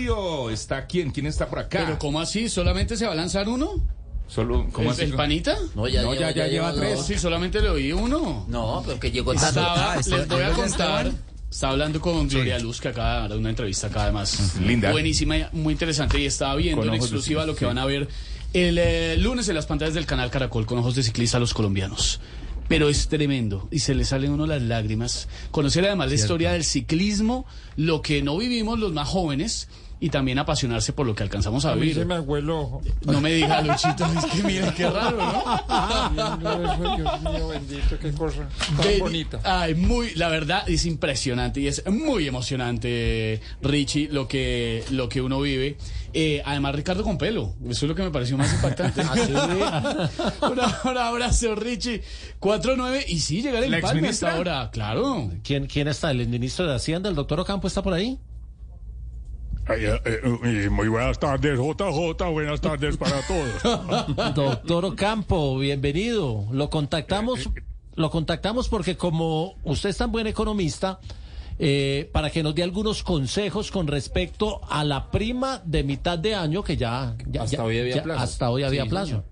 ¿Está 0.51 0.87
quién? 0.87 1.11
¿Quién 1.11 1.27
está 1.27 1.49
por 1.49 1.59
acá? 1.59 1.83
Pero 1.85 1.99
¿cómo 1.99 2.21
así? 2.21 2.49
¿Solamente 2.49 2.97
se 2.97 3.07
va 3.07 3.13
a 3.13 3.15
lanzar 3.17 3.49
uno? 3.49 3.83
Solo, 4.29 4.69
¿cómo 4.73 4.91
¿El, 4.91 4.95
así? 4.95 5.03
el 5.03 5.15
panita? 5.15 5.57
No, 5.75 5.89
ya, 5.89 6.03
No, 6.03 6.13
lleva- 6.15 6.31
ya- 6.31 6.37
ya 6.37 6.47
lleva 6.47 6.71
lleva 6.73 6.75
tres. 6.81 6.99
No, 6.99 7.05
sí, 7.05 7.19
solamente 7.19 7.61
le 7.61 7.69
oí 7.69 7.93
uno. 7.93 8.45
No, 8.49 8.83
pero 8.87 9.01
que 9.01 9.11
llegó 9.11 9.35
tarde. 9.35 9.49
Estaba, 9.49 9.93
Ah, 9.93 9.97
les 9.97 10.29
voy 10.29 10.41
a 10.43 10.49
¿ya 10.51 10.55
contar. 10.55 11.11
Estaba 11.51 11.73
hablando 11.73 12.01
con 12.01 12.29
Gloria 12.29 12.59
Luz, 12.61 12.81
que 12.81 12.89
acaba 12.89 13.23
de 13.23 13.29
dar 13.31 13.39
una 13.39 13.51
entrevista 13.51 13.89
acá 13.89 14.05
además. 14.05 14.55
Linda. 14.61 14.93
Buenísima, 14.93 15.37
y 15.37 15.47
muy 15.53 15.73
interesante. 15.73 16.21
Y 16.21 16.27
estaba 16.27 16.55
viendo 16.55 16.85
en 16.85 16.95
exclusiva 16.95 17.45
lo 17.45 17.55
que 17.55 17.61
sí. 17.61 17.65
van 17.65 17.79
a 17.79 17.87
ver 17.87 18.09
el 18.53 18.79
eh, 18.79 19.17
lunes 19.19 19.49
en 19.49 19.57
las 19.57 19.67
pantallas 19.67 19.95
del 19.95 20.07
canal 20.07 20.31
Caracol 20.31 20.65
con 20.65 20.79
ojos 20.79 20.95
de 20.95 21.03
ciclista 21.03 21.39
a 21.39 21.41
los 21.41 21.53
colombianos. 21.53 22.21
Pero 22.69 22.89
es 22.89 23.09
tremendo 23.09 23.67
y 23.73 23.81
se 23.81 23.95
le 23.97 24.05
salen 24.05 24.31
a 24.31 24.35
uno 24.35 24.47
las 24.47 24.63
lágrimas. 24.63 25.27
Conocer 25.51 25.85
además 25.87 26.09
la 26.11 26.15
historia 26.15 26.53
del 26.53 26.63
ciclismo, 26.63 27.45
lo 27.75 28.01
que 28.01 28.23
no 28.23 28.39
vivimos 28.39 28.79
los 28.79 28.93
más 28.93 29.09
jóvenes 29.09 29.67
y 30.03 30.09
también 30.09 30.39
apasionarse 30.39 30.93
por 30.95 31.07
lo 31.07 31.15
que 31.15 31.23
alcanzamos 31.23 31.65
a 31.67 31.73
A 31.73 31.75
mí 31.75 31.83
vivir. 31.83 31.97
se 31.97 32.05
me. 32.07 32.17
No 32.21 33.21
me 33.21 33.33
diga, 33.35 33.61
Luchito, 33.61 34.05
es 34.07 34.25
que 34.27 34.43
mira, 34.43 34.75
qué 34.75 34.89
raro, 34.89 35.19
¿no? 35.19 36.97
Dios 36.97 37.21
mío, 37.23 37.49
bendito, 37.49 37.99
qué 38.01 38.13
cosa 38.13 38.49
tan 38.77 38.87
Ven- 38.87 38.99
bonita. 39.01 39.41
Ay, 39.45 39.75
muy, 39.75 40.15
la 40.15 40.29
verdad 40.29 40.69
es 40.69 40.87
impresionante 40.87 41.61
y 41.61 41.67
es 41.69 41.85
muy 41.91 42.27
emocionante, 42.27 43.41
Richie, 43.63 44.09
lo 44.11 44.27
que, 44.27 44.85
lo 44.91 45.09
que 45.09 45.21
uno 45.21 45.41
vive. 45.41 45.77
Eh, 46.13 46.43
además, 46.45 46.75
Ricardo 46.75 47.05
con 47.05 47.19
pelo, 47.19 47.55
eso 47.69 47.85
es 47.85 47.89
lo 47.89 47.95
que 47.95 48.03
me 48.03 48.11
pareció 48.11 48.37
más 48.37 48.53
impactante. 48.53 49.03
un, 50.43 50.91
un 50.91 50.99
abrazo, 50.99 51.55
Richie. 51.55 52.03
4-9 52.41 53.05
y 53.07 53.21
sí, 53.21 53.43
llegar 53.43 53.63
el 53.63 53.71
¿La 53.71 53.77
empalme 53.79 54.09
hasta 54.09 54.35
ahora, 54.35 54.71
claro. 54.73 55.31
¿Quién, 55.45 55.67
¿Quién 55.67 55.87
está? 55.89 56.11
¿El 56.11 56.27
ministro 56.29 56.67
de 56.67 56.75
Hacienda, 56.75 57.09
el 57.09 57.15
doctor 57.15 57.39
Ocampo, 57.41 57.69
está 57.69 57.83
por 57.83 57.93
ahí? 57.93 58.19
Ay, 59.71 59.85
eh, 59.85 60.01
eh, 60.05 60.69
muy 60.69 60.89
buenas 60.89 61.19
tardes, 61.21 61.57
JJ, 61.59 62.31
buenas 62.33 62.61
tardes 62.61 62.97
para 62.97 63.21
todos. 63.23 64.35
Doctor 64.35 64.85
Ocampo, 64.87 65.59
bienvenido. 65.59 66.45
Lo 66.51 66.69
contactamos, 66.71 67.49
lo 67.95 68.11
contactamos 68.11 68.69
porque 68.69 68.97
como 68.97 69.55
usted 69.63 69.91
es 69.91 69.97
tan 69.99 70.11
buen 70.11 70.27
economista, 70.27 70.99
eh, 71.61 72.11
para 72.13 72.31
que 72.31 72.43
nos 72.43 72.55
dé 72.55 72.65
algunos 72.65 73.05
consejos 73.05 73.71
con 73.71 73.87
respecto 73.87 74.61
a 74.69 74.83
la 74.83 75.11
prima 75.11 75.63
de 75.65 75.85
mitad 75.85 76.19
de 76.19 76.35
año 76.35 76.65
que 76.65 76.77
ya, 76.77 77.15
ya- 77.29 77.43
Hasta 77.43 77.59
ya- 77.59 77.65
hoy 77.65 77.79
había 77.79 77.95
ya- 77.97 78.03
plazo. 78.03 78.23
hasta 78.23 78.51
hoy 78.51 78.63
había 78.65 78.83
Sí, 78.85 78.89
plazo. 78.89 79.07
señor. 79.07 79.25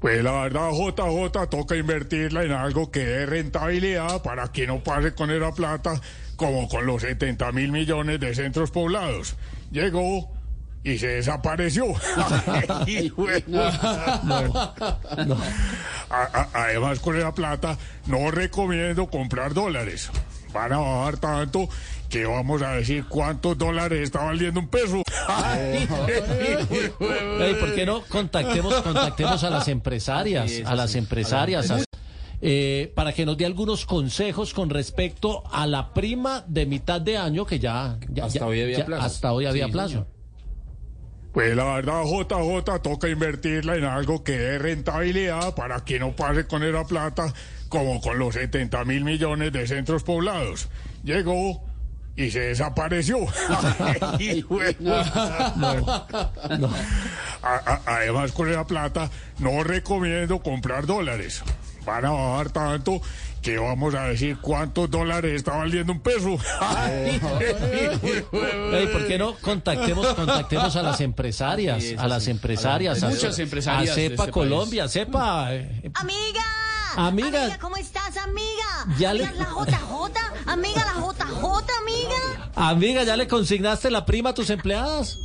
Pues 0.00 0.24
la 0.24 0.32
verdad, 0.44 0.70
JJ, 0.72 1.46
toca 1.50 1.76
invertirla 1.76 2.42
en 2.44 2.52
algo 2.52 2.90
que 2.90 3.00
dé 3.04 3.26
rentabilidad 3.26 4.22
para 4.22 4.50
que 4.50 4.66
no 4.66 4.82
pase 4.82 5.12
con 5.14 5.30
esa 5.30 5.52
plata 5.52 6.00
como 6.40 6.66
con 6.70 6.86
los 6.86 7.02
70 7.02 7.52
mil 7.52 7.70
millones 7.70 8.18
de 8.18 8.34
centros 8.34 8.70
poblados. 8.70 9.36
Llegó 9.70 10.32
y 10.82 10.96
se 10.96 11.08
desapareció. 11.08 11.84
A- 16.10 16.28
a- 16.32 16.48
Además, 16.54 16.98
con 17.00 17.16
esa 17.18 17.34
plata 17.34 17.76
no 18.06 18.30
recomiendo 18.30 19.06
comprar 19.08 19.52
dólares. 19.52 20.10
Van 20.54 20.72
a 20.72 20.78
bajar 20.78 21.18
tanto 21.18 21.68
que 22.08 22.24
vamos 22.24 22.62
a 22.62 22.70
decir 22.72 23.04
cuántos 23.04 23.58
dólares 23.58 24.00
está 24.00 24.24
valiendo 24.24 24.58
un 24.60 24.68
peso. 24.68 25.02
¿Por 27.60 27.74
qué 27.74 27.84
no 27.86 28.00
contactemos, 28.02 28.74
contactemos 28.82 29.44
a 29.44 29.50
las 29.50 29.68
empresarias, 29.68 30.50
Sí, 30.50 30.62
a 30.64 30.74
las 30.74 30.94
empresarias, 30.94 31.70
a- 31.70 31.78
eh, 32.42 32.92
para 32.94 33.12
que 33.12 33.26
nos 33.26 33.36
dé 33.36 33.44
algunos 33.46 33.84
consejos 33.86 34.54
con 34.54 34.70
respecto 34.70 35.42
a 35.52 35.66
la 35.66 35.92
prima 35.92 36.44
de 36.48 36.66
mitad 36.66 37.00
de 37.00 37.16
año 37.18 37.44
que 37.44 37.58
ya, 37.58 37.98
ya- 38.08 38.24
Hasta 38.24 38.38
ya- 38.40 38.46
hoy 38.46 38.62
había 38.62 38.78
ya- 38.78 38.86
plazo. 38.86 39.04
hasta 39.06 39.32
hoy 39.32 39.46
había 39.46 39.66
Sí, 39.66 39.72
plazo. 39.72 39.88
señor. 39.88 40.06
Pues 41.32 41.54
la 41.54 41.64
verdad, 41.76 42.02
JJ, 42.04 42.80
toca 42.82 43.08
invertirla 43.08 43.76
en 43.76 43.84
algo 43.84 44.24
que 44.24 44.32
dé 44.36 44.58
rentabilidad 44.58 45.54
para 45.54 45.84
que 45.84 45.98
no 46.00 46.16
pase 46.16 46.46
con 46.46 46.64
esa 46.64 46.84
plata 46.84 47.32
como 47.68 48.00
con 48.00 48.18
los 48.18 48.34
70 48.34 48.84
mil 48.84 49.04
millones 49.04 49.52
de 49.52 49.64
centros 49.66 50.02
poblados. 50.02 50.68
Llegó 51.04 51.62
y 52.16 52.30
se 52.32 52.40
desapareció. 52.40 53.18
A- 57.42 57.62
a- 57.64 57.80
además, 57.86 58.32
con 58.32 58.50
esa 58.50 58.66
plata 58.66 59.10
no 59.38 59.62
recomiendo 59.62 60.40
comprar 60.42 60.86
dólares. 60.86 61.42
Van 61.90 62.04
a 62.04 62.10
bajar 62.12 62.50
tanto 62.50 63.00
que 63.42 63.58
vamos 63.58 63.94
a 63.96 64.04
decir 64.04 64.38
cuántos 64.40 64.88
dólares 64.88 65.32
está 65.34 65.56
valiendo 65.56 65.92
un 65.92 65.98
peso. 66.00 66.36
¿Por 68.92 69.06
qué 69.08 69.16
no 69.18 69.34
contactemos, 69.34 70.06
contactemos 70.14 70.76
a 70.76 70.82
las 70.82 71.00
empresarias? 71.00 71.82
Sí, 71.82 71.96
a 71.98 72.06
las 72.06 72.24
sí. 72.24 72.30
empresarias. 72.30 73.02
A- 73.02 73.08
muchas 73.08 73.36
empresarias 73.40 73.90
A 73.90 73.94
CEPA 73.94 74.22
este 74.24 74.30
Colombia, 74.32 74.86
CEPA. 74.88 75.54
eh, 75.54 75.90
Amiga. 75.94 76.44
Amiga. 76.96 77.58
¿cómo 77.60 77.76
estás, 77.76 78.16
amiga? 78.18 78.86
Ya 78.98 79.14
le- 79.14 79.24
Amiga, 79.26 79.44
la 79.44 79.64
JJ. 79.64 80.20
Amiga, 80.46 80.84
la 80.84 80.94
JJ, 81.00 81.70
amiga. 81.80 82.50
Amiga, 82.54 83.02
¿ya 83.04 83.16
le 83.16 83.26
consignaste 83.28 83.90
la 83.90 84.04
prima 84.06 84.30
a 84.30 84.34
tus 84.34 84.50
empleadas? 84.50 85.18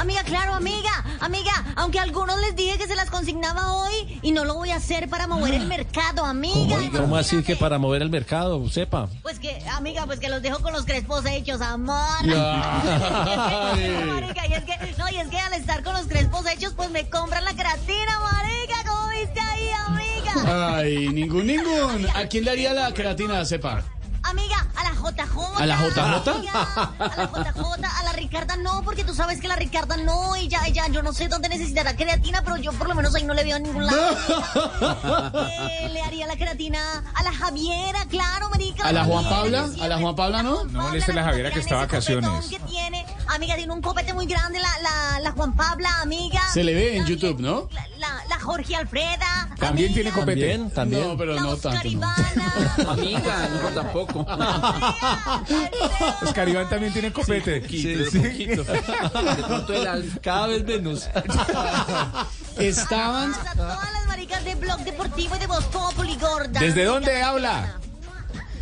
Amiga. 0.00 0.22
Claro, 0.24 0.54
amiga. 0.54 0.90
Amiga, 1.20 1.52
aunque 1.76 1.98
a 1.98 2.02
algunos 2.02 2.40
les 2.40 2.56
dije 2.56 2.78
que 2.78 2.86
se 2.86 2.94
las 2.94 3.10
consignaba 3.10 3.74
hoy 3.74 4.18
y 4.22 4.32
no 4.32 4.46
lo 4.46 4.54
voy 4.54 4.70
a 4.70 4.76
hacer 4.76 5.10
para 5.10 5.26
mover 5.26 5.52
el 5.52 5.66
mercado, 5.66 6.24
amiga. 6.24 6.78
¿Cómo 6.96 7.16
así 7.16 7.42
que 7.42 7.54
para 7.54 7.78
mover 7.78 8.00
el 8.00 8.08
mercado, 8.08 8.66
CEPA? 8.70 9.08
Pues 9.22 9.38
que, 9.38 9.62
amiga, 9.72 10.06
pues 10.06 10.18
que 10.18 10.30
los 10.30 10.40
dejo 10.40 10.60
con 10.62 10.72
los 10.72 10.86
crespos 10.86 11.26
hechos, 11.26 11.60
amor. 11.60 11.98
Ay. 12.24 14.04
marica, 14.06 14.46
y 14.46 14.54
es 14.54 14.64
que, 14.64 14.94
no, 14.96 15.10
y 15.10 15.18
es 15.18 15.28
que 15.28 15.38
al 15.38 15.52
estar 15.52 15.82
con 15.82 15.92
los 15.92 16.06
crespos 16.06 16.46
hechos, 16.46 16.72
pues 16.74 16.90
me 16.90 17.10
compran 17.10 17.44
la 17.44 17.52
creatina, 17.52 18.18
marica. 18.20 18.88
¿Cómo 18.88 19.10
viste 19.10 19.38
ahí, 19.38 19.68
amiga? 19.86 20.76
Ay, 20.76 21.08
ningún, 21.10 21.46
ningún. 21.46 22.06
¿A 22.14 22.26
quién 22.26 22.46
le 22.46 22.52
haría 22.52 22.72
la 22.72 22.94
queratina, 22.94 23.44
sepa? 23.44 23.84
Amiga, 24.30 24.66
a 24.76 24.84
la 24.84 24.90
JJ. 24.92 25.60
¿A 25.60 25.66
la 25.66 25.76
JJ? 25.76 25.98
Amiga, 26.28 26.92
a 26.98 27.16
la 27.16 27.26
JJ, 27.26 27.84
a 27.84 28.02
la 28.04 28.12
Ricarda 28.12 28.56
no, 28.56 28.82
porque 28.82 29.02
tú 29.04 29.12
sabes 29.14 29.40
que 29.40 29.48
la 29.48 29.56
Ricarda 29.56 29.96
no, 29.96 30.36
y 30.36 30.48
ya, 30.48 30.66
ya, 30.68 30.86
yo 30.88 31.02
no 31.02 31.12
sé 31.12 31.28
dónde 31.28 31.48
necesitará 31.48 31.96
creatina, 31.96 32.42
pero 32.42 32.56
yo 32.56 32.72
por 32.72 32.88
lo 32.88 32.94
menos 32.94 33.14
ahí 33.14 33.24
no 33.24 33.34
le 33.34 33.42
veo 33.44 33.56
en 33.56 33.64
ningún 33.64 33.86
lado. 33.86 34.00
Eh, 35.50 35.88
le 35.92 36.00
haría 36.02 36.26
la 36.26 36.36
creatina 36.36 37.02
a 37.14 37.22
la 37.22 37.32
Javiera, 37.32 38.04
claro, 38.08 38.48
marica. 38.50 38.86
¿A 38.86 38.92
la 38.92 39.04
Juan 39.04 39.24
Javiera, 39.24 39.62
Pabla? 39.62 39.84
¿A 39.84 39.88
la 39.88 39.98
Juan 39.98 40.14
Pabla 40.16 40.42
no? 40.42 40.64
No 40.64 40.82
moleste 40.82 41.12
a 41.12 41.14
la 41.14 41.24
Javiera 41.24 41.50
que 41.50 41.60
está 41.60 41.76
de 41.76 41.80
vacaciones. 41.82 42.46
que 42.48 42.58
tiene. 42.60 43.06
Amiga, 43.32 43.54
tiene 43.56 43.72
un 43.72 43.80
copete 43.80 44.12
muy 44.12 44.26
grande 44.26 44.58
la, 44.58 44.68
la, 44.82 45.20
la 45.20 45.30
Juan 45.32 45.54
Pabla, 45.54 46.00
amiga. 46.02 46.40
Se 46.52 46.64
le 46.64 46.74
ve 46.74 46.96
en 46.96 47.06
YouTube, 47.06 47.38
¿no? 47.40 47.68
La, 47.98 48.24
la 48.28 48.40
Jorge 48.40 48.74
Alfreda. 48.74 49.48
También 49.58 49.94
tiene 49.94 50.10
copete. 50.10 50.40
También, 50.40 50.70
también. 50.70 51.06
No, 51.08 51.16
pero 51.16 51.34
La 51.34 51.42
no 51.42 51.50
Oscar 51.50 51.80
tanto. 51.82 51.98
no. 51.98 52.90
Amiga, 52.90 53.48
no 53.62 53.68
tampoco. 53.68 54.20
Oscar 56.22 56.48
Iván 56.48 56.68
también 56.68 56.92
tiene 56.92 57.12
copete. 57.12 57.60
Poquito, 57.60 58.20
poquito. 58.20 58.64
De 59.36 59.42
pronto 59.46 59.74
el 59.74 59.86
alfa. 59.86 60.18
Cada 60.20 60.46
vez 60.48 60.64
menos. 60.64 61.08
Estaban. 62.58 63.34
A 63.34 63.54
todas 63.54 63.92
las 63.92 64.06
maricas 64.06 64.44
de 64.44 64.54
Blog 64.54 64.78
Deportivo 64.80 65.36
y 65.36 65.38
de 65.38 65.46
Voz 65.46 65.64
Populi, 65.66 66.16
gorda. 66.16 66.60
¿Desde 66.60 66.82
Amiga, 66.82 66.92
dónde 66.92 67.22
habla? 67.22 67.79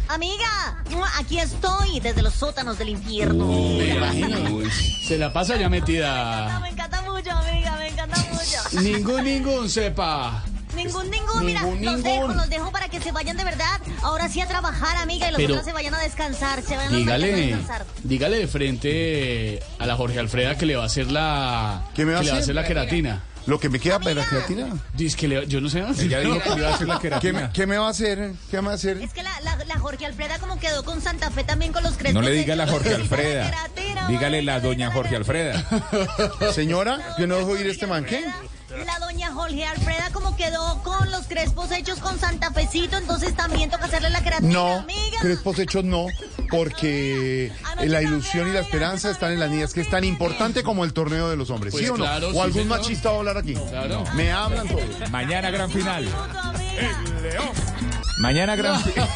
Amiga, 0.08 0.82
aquí 1.18 1.38
estoy, 1.38 2.00
desde 2.00 2.22
los 2.22 2.32
sótanos 2.34 2.78
del 2.78 2.88
infierno. 2.90 3.46
Me 3.46 3.94
imagino. 3.94 4.70
Se 4.70 5.18
la 5.18 5.32
pasa 5.32 5.56
ya 5.56 5.68
metida. 5.68 6.58
Me 6.60 6.70
encanta 6.70 7.02
mucho, 7.02 7.30
amiga, 7.30 7.76
me 7.76 7.88
encanta 7.88 8.16
mucho. 8.32 8.80
Ningún, 8.82 9.24
ningún, 9.24 9.68
sepa. 9.68 10.42
Ningún, 10.74 11.10
ningún, 11.10 11.44
mira, 11.44 11.60
Ningún, 11.62 11.84
los 11.84 11.94
ningún. 11.96 12.02
dejo, 12.02 12.28
los 12.34 12.48
dejo 12.50 12.70
para 12.72 12.88
que 12.88 13.00
se 13.00 13.10
vayan 13.12 13.36
de 13.36 13.44
verdad. 13.44 13.80
Ahora 14.02 14.28
sí 14.28 14.40
a 14.40 14.46
trabajar, 14.46 14.96
amiga, 14.96 15.28
y 15.28 15.32
los 15.32 15.36
Pero- 15.38 15.54
otros 15.54 15.66
se 15.66 15.72
vayan 15.72 15.94
a 15.94 15.98
descansar, 15.98 16.62
se 16.62 16.76
vayan 16.76 16.94
otros 16.94 16.94
a 16.94 17.16
Dígale, 17.16 17.32
descansar. 17.36 17.86
dígale 18.04 18.38
de 18.38 18.46
frente 18.46 19.60
a 19.78 19.86
la 19.86 19.96
Jorge 19.96 20.18
Alfreda 20.20 20.56
que 20.56 20.66
le 20.66 20.76
va 20.76 20.84
a 20.84 20.86
hacer 20.86 21.10
la. 21.10 21.82
¿Qué 21.94 22.04
me 22.04 22.12
va 22.12 22.18
a 22.18 22.20
que 22.20 22.26
le 22.26 22.30
va 22.32 22.36
a 22.36 22.40
hacer? 22.40 22.44
hacer 22.44 22.54
la 22.54 22.64
queratina. 22.64 23.22
Lo 23.48 23.58
que 23.58 23.68
me 23.70 23.80
queda 23.80 23.98
para 23.98 24.14
la 24.14 24.26
creatina. 24.26 24.68
Dice 24.92 25.16
que 25.16 25.26
le, 25.26 25.46
yo 25.46 25.60
no 25.60 25.68
sé. 25.70 25.82
Ella 25.98 26.20
dijo 26.20 26.38
que 26.44 26.50
le 26.50 26.56
iba 26.58 26.68
a 26.68 26.74
hacer 26.74 26.86
la 26.86 26.96
¿Qué 26.96 27.08
queratina. 27.08 27.40
me, 27.46 27.52
qué 27.52 27.66
me 27.66 27.78
va 27.78 27.86
a 27.86 27.90
hacer? 27.90 28.32
¿Qué 28.50 28.60
me 28.60 28.66
va 28.66 28.72
a 28.72 28.74
hacer? 28.76 28.98
Es 29.00 29.12
que 29.14 29.22
la, 29.22 29.40
la, 29.40 29.56
la 29.64 29.78
Jorge 29.78 30.04
Alfreda 30.04 30.38
como 30.38 30.58
quedó 30.60 30.84
con 30.84 31.00
Santa 31.00 31.30
Fe 31.30 31.44
también 31.44 31.72
con 31.72 31.82
los 31.82 31.94
crespos. 31.96 32.12
No 32.12 32.20
le 32.28 32.32
diga 32.34 32.54
la. 32.54 32.66
Jorge 32.68 32.94
Alfreda. 32.94 33.46
Queratina, 33.50 34.08
Dígale 34.08 34.42
la 34.42 34.60
doña 34.60 34.90
Jorge 34.92 35.16
Alfreda. 35.16 35.64
Señora, 36.54 36.98
yo 37.18 37.26
no 37.26 37.36
dejo 37.36 37.56
ir 37.56 37.66
este 37.66 37.86
man. 37.86 38.04
¿Qué? 38.04 38.22
La 38.84 38.98
doña 38.98 39.32
Jorge 39.32 39.64
Alfreda 39.64 40.10
como 40.12 40.36
quedó 40.36 40.82
con 40.82 41.10
los 41.10 41.26
crespos 41.26 41.72
hechos 41.72 41.98
con 42.00 42.18
Santa 42.20 42.52
Fecito, 42.52 42.98
entonces 42.98 43.34
también 43.34 43.70
toca 43.70 43.86
hacerle 43.86 44.10
la 44.10 44.20
creatina, 44.20 44.52
No, 44.52 44.72
amiga. 44.80 45.18
crespos 45.22 45.58
hechos 45.58 45.84
no, 45.84 46.06
porque 46.50 47.50
la 47.86 48.02
ilusión 48.02 48.48
y 48.48 48.52
la 48.52 48.60
esperanza 48.60 49.10
están 49.10 49.32
en 49.32 49.40
las 49.40 49.50
niñas, 49.50 49.72
que 49.72 49.80
es 49.80 49.90
tan 49.90 50.04
importante 50.04 50.62
como 50.62 50.84
el 50.84 50.92
torneo 50.92 51.28
de 51.30 51.36
los 51.36 51.50
hombres, 51.50 51.72
Pues 51.72 51.84
¿sí 51.84 51.90
o 51.90 51.96
no? 51.96 52.04
claro, 52.04 52.28
¿O 52.28 52.32
sí, 52.32 52.38
algún 52.38 52.62
señor. 52.62 52.78
machista 52.78 53.08
va 53.10 53.14
a 53.16 53.18
hablar 53.18 53.38
aquí? 53.38 53.54
Claro. 53.54 54.04
Me 54.14 54.30
hablan 54.32 54.68
todos. 54.68 55.10
Mañana 55.10 55.50
gran 55.50 55.70
final. 55.70 56.06
Mañana 58.20 58.56
gran 58.56 58.82
final. 58.82 59.08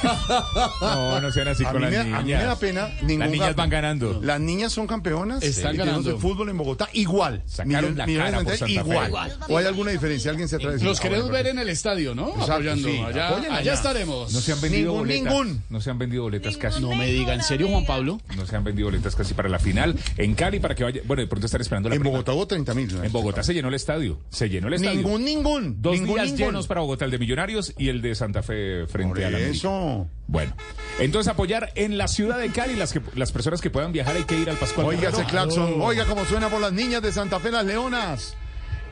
No, 0.80 1.20
no 1.20 1.32
sean 1.32 1.48
así 1.48 1.64
A 1.64 1.72
con 1.72 1.80
mí, 1.84 1.90
las 1.90 2.06
me, 2.06 2.14
a 2.14 2.20
mí 2.20 2.28
me 2.28 2.32
da 2.34 2.38
niñas. 2.42 2.58
pena. 2.58 2.88
ningún 3.02 3.18
Las 3.18 3.30
niñas 3.30 3.46
gato. 3.48 3.56
van 3.56 3.70
ganando. 3.70 4.20
Las 4.22 4.40
niñas 4.40 4.72
son 4.72 4.86
campeonas. 4.86 5.42
Están 5.42 5.76
ganando. 5.76 6.10
el 6.10 6.18
fútbol 6.18 6.50
en 6.50 6.58
Bogotá 6.58 6.88
igual. 6.92 7.42
Sacaron 7.46 7.96
la 7.98 8.06
Millones 8.06 8.30
cara 8.30 8.38
de 8.38 8.44
por 8.44 8.52
gente, 8.52 8.58
Santa 8.58 8.84
Fe. 8.84 8.90
igual. 8.90 9.08
Igual. 9.08 9.38
¿O 9.48 9.58
hay 9.58 9.66
alguna 9.66 9.90
diferencia? 9.90 10.30
¿Alguien 10.30 10.48
se 10.48 10.54
atreve 10.56 10.70
a 10.70 10.74
decir? 10.74 10.86
Los 10.88 11.00
Ah, 11.00 11.02
queremos 11.02 11.30
ver 11.30 11.46
en 11.48 11.58
el 11.58 11.68
estadio, 11.68 12.14
¿no? 12.14 12.28
Exacto, 12.28 12.52
Apoyando. 12.52 12.88
sí, 12.88 12.98
allá, 13.00 13.28
allá 13.36 13.56
allá. 13.56 13.72
estaremos. 13.74 14.32
No 14.32 14.40
se 14.40 14.52
han 14.52 14.60
vendido 14.60 14.92
Ningún, 14.92 14.98
boletas. 15.08 15.24
ningún. 15.32 15.62
No 15.68 15.80
se 15.80 15.90
han 15.90 15.98
vendido 15.98 16.22
boletas 16.22 16.56
casi. 16.56 16.80
No 16.80 16.94
me 16.94 17.06
diga, 17.22 17.34
¿en 17.34 17.42
serio, 17.42 17.68
Juan 17.68 17.84
Pablo? 17.86 18.20
No 18.36 18.46
se 18.46 18.56
han 18.56 18.64
vendido 18.64 18.88
boletas 18.88 19.16
casi 19.16 19.34
para 19.34 19.48
la 19.48 19.58
final. 19.58 19.98
En 20.16 20.34
Cali, 20.34 20.60
para 20.60 20.74
que 20.74 20.84
vaya. 20.84 21.00
Bueno, 21.04 21.22
de 21.22 21.28
pronto 21.28 21.46
estar 21.46 21.60
esperando 21.60 21.88
la 21.88 21.94
En 21.94 22.00
prima. 22.00 22.12
Bogotá 22.12 22.32
hubo 22.32 22.46
30 22.46 22.74
mil. 22.74 22.96
En 23.02 23.12
Bogotá 23.12 23.42
se 23.42 23.54
llenó 23.54 23.68
el 23.68 23.74
estadio. 23.74 24.18
Se 24.30 24.48
llenó 24.48 24.68
el 24.68 24.74
estadio. 24.74 24.96
Ningún, 24.96 25.24
ningún. 25.24 25.82
Dos 25.82 25.94
ningún, 25.94 26.14
días 26.14 26.26
ningún. 26.26 26.38
llenos 26.38 26.66
para 26.66 26.80
Bogotá, 26.80 27.04
el 27.04 27.10
de 27.10 27.18
Millonarios 27.18 27.74
y 27.78 27.88
el 27.88 28.02
de 28.02 28.14
Santa 28.14 28.42
Fe 28.42 28.86
frente 28.86 29.14
Por 29.14 29.24
a 29.24 29.30
la 29.30 29.38
eso. 29.38 30.08
Bueno, 30.26 30.54
entonces 30.98 31.30
apoyar 31.30 31.72
en 31.74 31.98
la 31.98 32.08
ciudad 32.08 32.38
de 32.38 32.48
Cali 32.50 32.74
las, 32.74 32.92
que, 32.92 33.02
las 33.14 33.32
personas 33.32 33.60
que 33.60 33.70
puedan 33.70 33.92
viajar 33.92 34.16
hay 34.16 34.24
que 34.24 34.38
ir 34.38 34.48
al 34.48 34.56
Pascual. 34.56 34.86
Oiga 34.86 35.10
ese 35.10 35.24
claxon, 35.24 35.80
oiga 35.80 36.06
cómo 36.06 36.24
suena 36.24 36.48
por 36.48 36.60
las 36.60 36.72
niñas 36.72 37.02
de 37.02 37.12
Santa 37.12 37.38
Fe, 37.40 37.50
las 37.50 37.66
leonas. 37.66 38.36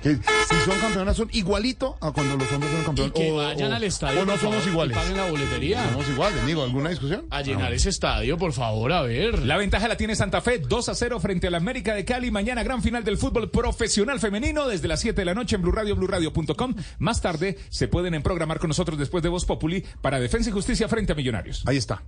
Que 0.03 0.15
si 0.17 0.55
son 0.65 0.79
campeonas 0.81 1.17
son 1.17 1.29
igualito 1.33 1.97
a 2.01 2.11
cuando 2.13 2.37
los 2.37 2.51
hombres 2.53 2.73
son 2.73 2.81
Y 2.81 2.85
campeones. 2.85 3.13
que 3.13 3.31
O- 3.33 3.37
vayan 3.37 3.73
o- 3.73 3.75
al 3.77 3.85
estadio. 3.85 4.23
O 4.23 4.25
no 4.25 4.39
somos 4.39 4.55
favor, 4.57 4.67
y 4.67 4.71
iguales. 4.71 4.97
paguen 4.97 5.17
la 5.19 5.31
boletería. 5.31 5.89
Somos 5.91 6.09
iguales, 6.09 6.47
digo, 6.47 6.63
¿alguna 6.63 6.89
discusión? 6.91 7.27
A 7.31 7.43
llenar 7.43 7.73
ese 7.75 7.91
estadio, 7.91 8.39
por 8.39 8.53
favor, 8.55 8.93
a 8.93 9.03
ver. 9.03 9.41
La 9.41 9.57
ventaja 9.59 9.89
la 9.89 9.97
tiene 9.97 10.17
Santa 10.17 10.41
Fe, 10.41 10.59
2 10.59 10.89
a 10.89 10.95
0 10.95 11.21
frente 11.21 11.49
a 11.49 11.51
la 11.51 11.59
América 11.59 11.95
de 11.95 12.05
Cali. 12.05 12.31
Mañana 12.31 12.63
gran 12.63 12.83
final 12.83 13.05
del 13.05 13.19
fútbol 13.19 13.51
profesional 13.51 14.21
femenino 14.21 14.67
desde 14.69 14.89
las 14.89 15.01
7 15.01 15.21
de 15.21 15.25
la 15.27 15.35
noche 15.35 15.57
en 15.57 15.63
Blue 15.63 15.73
Radio, 15.73 15.95
BlueRadio.com. 15.97 16.75
Más 16.99 17.21
tarde 17.21 17.59
se 17.69 17.89
pueden 17.89 18.15
en 18.15 18.23
programar 18.23 18.59
con 18.59 18.69
nosotros 18.69 18.99
después 18.99 19.23
de 19.23 19.29
Voz 19.29 19.45
Populi 19.45 19.85
para 20.01 20.19
Defensa 20.19 20.49
y 20.51 20.53
Justicia 20.53 20.89
frente 20.89 21.13
a 21.13 21.15
Millonarios. 21.15 21.63
Ahí 21.67 21.77
está. 21.77 22.03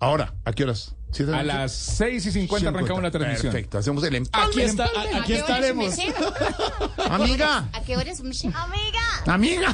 Ahora, 0.00 0.34
¿a 0.44 0.52
qué 0.52 0.64
horas? 0.64 0.94
¿Siete 1.10 1.30
de 1.32 1.36
la 1.38 1.40
A 1.40 1.44
las 1.62 1.72
6 1.72 2.26
y 2.26 2.30
50 2.32 2.68
arrancamos 2.68 3.02
la 3.02 3.10
transmisión. 3.10 3.50
Perfecto, 3.52 3.78
hacemos 3.78 4.04
el 4.04 4.14
empate. 4.14 4.46
Aquí 4.46 4.60
está, 4.60 4.84
a- 4.84 4.86
aquí 4.86 5.16
¿A 5.16 5.24
qué 5.24 5.42
hora 5.42 5.58
es 5.58 5.88
estaremos. 5.88 5.94
Amiga, 7.10 7.68
¿A 7.72 7.80
qué 7.82 7.96
hora 7.96 8.10
es? 8.10 8.20
Amiga, 8.20 9.24
amiga. 9.26 9.70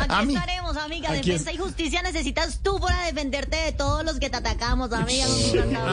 aquí 0.00 0.08
Ami- 0.08 0.34
estaremos, 0.34 0.76
amiga. 0.78 1.12
Aquí 1.12 1.30
Defensa 1.30 1.52
y 1.52 1.58
justicia 1.58 2.02
necesitas 2.02 2.60
tú 2.62 2.78
para 2.80 3.04
defenderte 3.04 3.56
de 3.56 3.72
todos 3.72 4.04
los 4.04 4.18
que 4.18 4.30
te 4.30 4.36
atacamos, 4.38 4.92
amiga. 4.92 5.26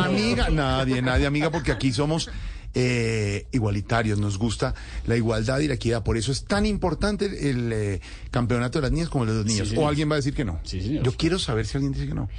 Amiga, 0.06 0.50
nadie, 0.50 1.02
nadie, 1.02 1.26
amiga, 1.28 1.52
porque 1.52 1.72
aquí 1.74 1.92
somos 1.92 2.30
eh, 2.74 3.48
igualitarios, 3.52 4.18
nos 4.20 4.38
gusta 4.38 4.76
la 5.08 5.18
igualdad 5.18 5.60
y 5.60 5.68
la 5.68 5.74
equidad. 5.74 6.04
Por 6.04 6.16
eso 6.16 6.32
es 6.32 6.46
tan 6.46 6.66
importante 6.66 7.26
el 7.50 7.72
eh, 7.74 8.02
campeonato 8.32 8.78
de 8.80 8.84
las 8.84 8.92
niñas 8.92 9.10
como 9.10 9.26
el 9.26 9.30
de 9.32 9.36
los 9.36 9.46
niños. 9.46 9.74
o 9.76 9.88
alguien 9.88 10.10
va 10.10 10.14
a 10.14 10.18
decir 10.18 10.34
que 10.34 10.46
no. 10.46 10.60
Sí, 10.64 10.82
señor. 10.82 11.04
Yo 11.04 11.12
quiero 11.18 11.38
saber 11.38 11.66
si 11.68 11.76
alguien 11.78 11.92
dice 11.92 12.08
que 12.08 12.14
no. 12.14 12.30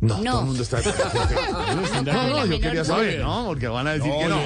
No, 0.00 0.18
No. 0.18 0.30
todo 0.30 0.40
el 0.40 0.46
mundo 0.46 0.62
está 0.62 0.80
de 0.80 0.90
acuerdo. 0.90 2.02
No, 2.04 2.26
no, 2.28 2.46
yo 2.46 2.60
quería 2.60 2.84
saber, 2.84 3.20
¿no? 3.20 3.46
Porque 3.46 3.66
van 3.68 3.86
a 3.86 3.92
decir 3.92 4.12
que 4.12 4.28
no. 4.28 4.40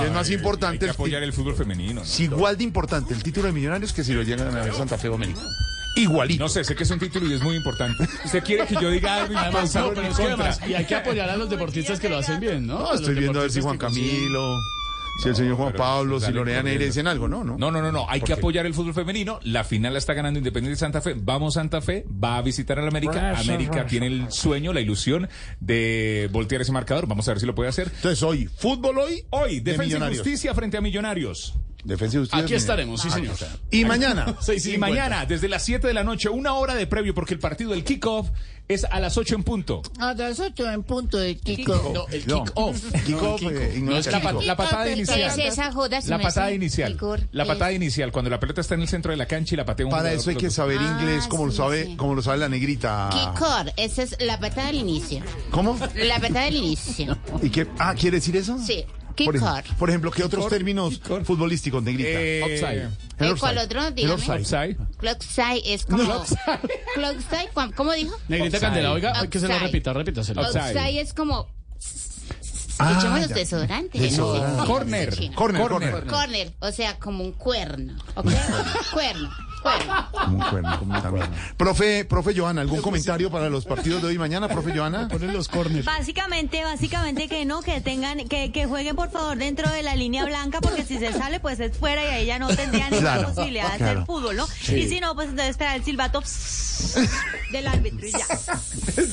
que 0.00 0.06
es 0.06 0.12
más 0.12 0.28
Hay 0.28 0.34
importante 0.34 0.86
que 0.86 0.90
apoyar 0.92 1.22
el 1.22 1.32
fútbol 1.32 1.54
femenino. 1.54 1.94
¿no? 1.94 2.02
Es 2.02 2.20
igual 2.20 2.56
de 2.56 2.64
importante 2.64 3.12
el 3.14 3.22
título 3.22 3.46
de 3.46 3.52
Millonarios 3.52 3.92
que 3.92 4.02
si 4.02 4.12
lo 4.14 4.22
llegan 4.22 4.56
a 4.56 4.62
ver 4.62 4.74
Santa 4.74 4.96
Fe 4.96 5.08
o 5.08 5.14
América. 5.14 5.40
Igualito. 5.96 6.42
No 6.42 6.48
sé, 6.48 6.64
sé 6.64 6.74
que 6.74 6.82
es 6.82 6.90
un 6.90 6.98
título 6.98 7.26
y 7.26 7.34
es 7.34 7.42
muy 7.42 7.54
importante. 7.54 8.08
¿Usted 8.24 8.42
quiere 8.42 8.66
que 8.66 8.74
yo 8.74 8.90
diga 8.90 9.16
algo 9.22 9.32
y 9.32 9.36
Además, 9.36 9.72
no, 9.76 9.90
pero 9.90 10.08
es 10.08 10.16
que 10.16 10.22
además, 10.24 10.60
y 10.66 10.74
hay 10.74 10.84
que 10.86 10.94
apoyar 10.96 11.30
a 11.30 11.36
los 11.36 11.48
deportistas 11.48 12.00
que 12.00 12.08
lo 12.08 12.16
hacen 12.18 12.40
bien, 12.40 12.66
¿no? 12.66 12.92
Estoy 12.94 13.14
viendo 13.14 13.38
a 13.38 13.42
ver 13.42 13.52
si 13.52 13.60
Juan 13.60 13.78
Camilo, 13.78 14.58
si 15.22 15.28
el 15.28 15.36
señor 15.36 15.56
Juan 15.56 15.72
Pablo, 15.72 16.20
si 16.20 16.32
Lorena 16.32 16.62
Neira 16.62 16.84
dicen 16.84 17.06
algo, 17.06 17.28
¿no? 17.28 17.44
No, 17.44 17.56
No, 17.56 17.70
no, 17.70 17.80
no, 17.80 17.92
no. 17.92 18.06
Hay 18.08 18.20
¿Por 18.20 18.26
que 18.26 18.32
apoyar 18.34 18.66
el 18.66 18.74
fútbol 18.74 18.94
femenino. 18.94 19.38
La 19.42 19.64
final 19.64 19.92
la 19.92 19.98
está 19.98 20.14
ganando 20.14 20.38
Independiente 20.38 20.78
Santa 20.78 21.00
Fe. 21.00 21.14
Vamos 21.16 21.54
Santa 21.54 21.80
Fe, 21.80 22.04
va 22.22 22.36
a 22.36 22.42
visitar 22.42 22.78
a 22.78 22.82
la 22.82 22.88
América. 22.88 23.38
América 23.38 23.86
tiene 23.86 24.06
el 24.06 24.30
sueño, 24.30 24.72
la 24.72 24.80
ilusión 24.80 25.28
de 25.60 26.28
voltear 26.32 26.62
ese 26.62 26.72
marcador. 26.72 27.06
Vamos 27.06 27.28
a 27.28 27.32
ver 27.32 27.40
si 27.40 27.46
lo 27.46 27.54
puede 27.54 27.68
hacer. 27.68 27.90
Entonces 27.94 28.22
hoy, 28.22 28.46
fútbol 28.46 28.98
hoy, 28.98 29.24
Hoy, 29.30 29.60
de 29.60 29.72
Defensa 29.72 30.10
y. 30.10 30.16
Justicia 30.16 30.54
frente 30.54 30.76
a 30.76 30.80
Millonarios. 30.80 31.54
Defensa 31.84 32.16
y 32.16 32.20
Justicia. 32.20 32.44
Aquí 32.44 32.54
estaremos, 32.54 33.00
sí, 33.02 33.10
señor. 33.10 33.34
Y 33.70 33.84
mañana. 33.84 34.34
Y 34.64 34.78
mañana, 34.78 35.26
desde 35.26 35.48
las 35.48 35.62
7 35.64 35.86
de 35.86 35.94
la 35.94 36.02
noche, 36.04 36.28
una 36.30 36.54
hora 36.54 36.74
de 36.74 36.86
previo, 36.86 37.14
porque 37.14 37.34
el 37.34 37.40
partido 37.40 37.70
del 37.72 37.84
kickoff 37.84 38.30
es 38.66 38.84
a 38.84 38.98
las 39.00 39.18
8 39.18 39.34
en 39.34 39.42
punto. 39.44 39.82
A 39.98 40.14
las 40.14 40.40
8 40.40 40.70
en 40.70 40.82
punto 40.82 41.18
de 41.18 41.36
Kiko. 41.36 41.92
No, 41.94 42.06
el 42.08 42.24
kick-off. 42.24 42.82
Kick-off, 43.04 43.42
No, 43.42 43.48
el 43.50 43.56
eh, 43.56 43.68
kick-off. 43.74 43.82
no 43.82 43.96
es 43.98 44.06
la, 44.06 44.22
pa- 44.22 44.32
la 44.32 44.56
patada 44.56 44.84
¿Qué 44.84 44.92
inicial. 44.92 45.20
La 46.06 46.18
patada 46.18 46.52
inicial. 46.52 46.92
Kickoff? 46.92 47.20
La 47.32 47.44
¿Qué 47.44 47.48
patada 47.48 47.72
inicial, 47.72 48.10
cuando 48.12 48.30
la 48.30 48.40
pelota 48.40 48.62
está 48.62 48.74
en 48.74 48.80
el 48.80 48.88
centro 48.88 49.10
de 49.10 49.18
la 49.18 49.26
cancha 49.26 49.54
y 49.54 49.58
la 49.58 49.66
patea 49.66 49.84
un 49.84 49.92
Para 49.92 50.12
eso 50.14 50.30
hay 50.30 50.36
que 50.36 50.50
saber 50.50 50.78
Ah, 50.80 50.96
inglés 50.98 51.26
como 51.28 51.44
lo 51.44 51.52
sabe, 51.52 51.94
como 51.98 52.14
lo 52.14 52.22
sabe 52.22 52.38
la 52.38 52.48
negrita. 52.48 53.10
Kikor, 53.12 53.72
esa 53.76 54.02
es 54.02 54.16
la 54.20 54.40
patada 54.40 54.68
del 54.68 54.76
inicio. 54.76 55.22
¿Cómo? 55.50 55.78
La 55.96 56.18
patada 56.18 56.46
del 56.46 56.56
inicio. 56.56 57.18
¿Y 57.42 57.50
qué? 57.50 57.66
Ah, 57.78 57.94
¿quiere 57.94 58.16
decir 58.16 58.34
eso? 58.36 58.58
Sí, 58.64 58.86
Por, 59.78 59.88
ejemplo, 59.88 60.10
¿qué 60.10 60.24
otros 60.24 60.48
términos 60.48 61.00
futbolísticos, 61.24 61.82
negrita? 61.82 62.08
Eh, 62.10 62.88
El 63.18 63.36
¿cuál 63.38 63.58
otro? 63.58 63.90
Dígame. 63.90 64.14
offside. 64.14 64.76
Clockside 64.98 65.62
es 65.64 65.84
como... 65.86 66.24
Clockside, 66.94 67.48
¿cómo- 67.54 67.72
¿cómo 67.74 67.92
dijo? 67.92 68.16
Negrita 68.28 68.56
Offside. 68.56 68.60
Candela, 68.60 68.92
oiga, 68.92 69.26
que 69.28 69.38
se 69.40 69.48
lo 69.48 69.58
repita, 69.58 69.92
repítaselo. 69.92 70.44
Outside 70.44 71.00
es 71.00 71.14
como... 71.14 71.48
Ah, 72.78 72.96
Echemos 72.98 73.20
los 73.20 73.28
desodorantes. 73.28 74.00
Desodorante. 74.00 74.66
Corner. 74.66 75.14
Sí. 75.14 75.30
Corner, 75.32 75.68
corner. 75.68 76.06
Corner, 76.06 76.52
o 76.58 76.72
sea, 76.72 76.98
como 76.98 77.22
un 77.22 77.30
cuerno. 77.30 77.96
¿Ok? 78.16 78.32
cuerno. 78.92 79.30
Cuerno. 79.64 80.08
Como 80.12 80.36
un 80.36 80.50
cuerno, 80.50 80.78
como 80.78 80.94
un 80.94 81.00
cuerno. 81.00 81.36
Profe, 81.56 82.04
profe 82.04 82.34
Joana, 82.38 82.60
¿algún 82.60 82.82
comentario 82.82 83.30
para 83.30 83.48
los 83.48 83.64
partidos 83.64 84.02
de 84.02 84.08
hoy 84.08 84.14
y 84.14 84.18
mañana, 84.18 84.46
profe 84.46 84.76
Joana? 84.76 85.08
Ponen 85.08 85.32
los 85.32 85.48
corners. 85.48 85.86
Básicamente, 85.86 86.62
básicamente 86.62 87.28
que 87.28 87.44
no, 87.46 87.62
que 87.62 87.80
tengan, 87.80 88.28
que, 88.28 88.52
que 88.52 88.66
jueguen 88.66 88.94
por 88.94 89.10
favor 89.10 89.38
dentro 89.38 89.70
de 89.70 89.82
la 89.82 89.96
línea 89.96 90.24
blanca, 90.26 90.60
porque 90.60 90.84
si 90.84 90.98
se 90.98 91.12
sale, 91.14 91.40
pues 91.40 91.58
es 91.60 91.76
fuera 91.76 92.04
y 92.04 92.08
ahí 92.08 92.26
ya 92.26 92.38
no 92.38 92.48
tendría 92.54 92.90
ninguna 92.90 93.14
Claro, 93.14 93.28
posibilidad 93.34 93.72
de 93.72 93.78
claro. 93.78 93.92
hacer 94.00 94.06
fútbol, 94.06 94.36
¿no? 94.36 94.46
Sí. 94.46 94.76
Y 94.76 94.88
si 94.88 95.00
no, 95.00 95.14
pues 95.14 95.30
entonces 95.30 95.50
esperar 95.52 95.76
el 95.76 95.84
silbato 95.84 96.22
del 97.50 97.66
árbitro 97.66 98.06
y 98.06 98.12
ya. 98.12 98.26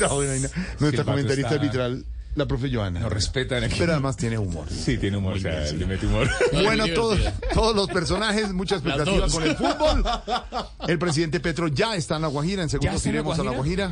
No, 0.01 0.15
bueno, 0.15 0.33
no. 0.35 0.49
Nuestra 0.79 1.03
comentarista 1.05 1.47
está- 1.49 1.55
arbitral, 1.61 2.05
la 2.35 2.45
profe 2.45 2.69
Joana. 2.73 2.99
No 2.99 3.09
respetan 3.09 3.63
aquí. 3.63 3.75
Pero 3.77 3.93
además 3.93 4.15
tiene 4.17 4.37
humor. 4.37 4.67
Sí, 4.69 4.97
tiene 4.97 5.17
humor, 5.17 5.35
o 5.35 5.39
sea, 5.39 5.71
le 5.71 5.85
mete 5.85 6.05
humor. 6.05 6.29
Bueno, 6.51 6.85
Muy 6.85 6.93
todos, 6.93 7.19
todos 7.53 7.75
los 7.75 7.87
personajes, 7.89 8.53
mucha 8.53 8.75
expectativa 8.75 9.27
con 9.27 9.43
el 9.43 9.55
fútbol. 9.55 10.03
El 10.87 10.99
presidente 10.99 11.39
Petro 11.39 11.67
ya 11.67 11.95
está 11.95 12.15
en 12.15 12.23
La 12.23 12.27
Guajira. 12.27 12.63
En 12.63 12.69
segundos 12.69 13.05
iremos 13.05 13.37
a 13.39 13.43
La 13.43 13.51
Guajira. 13.51 13.91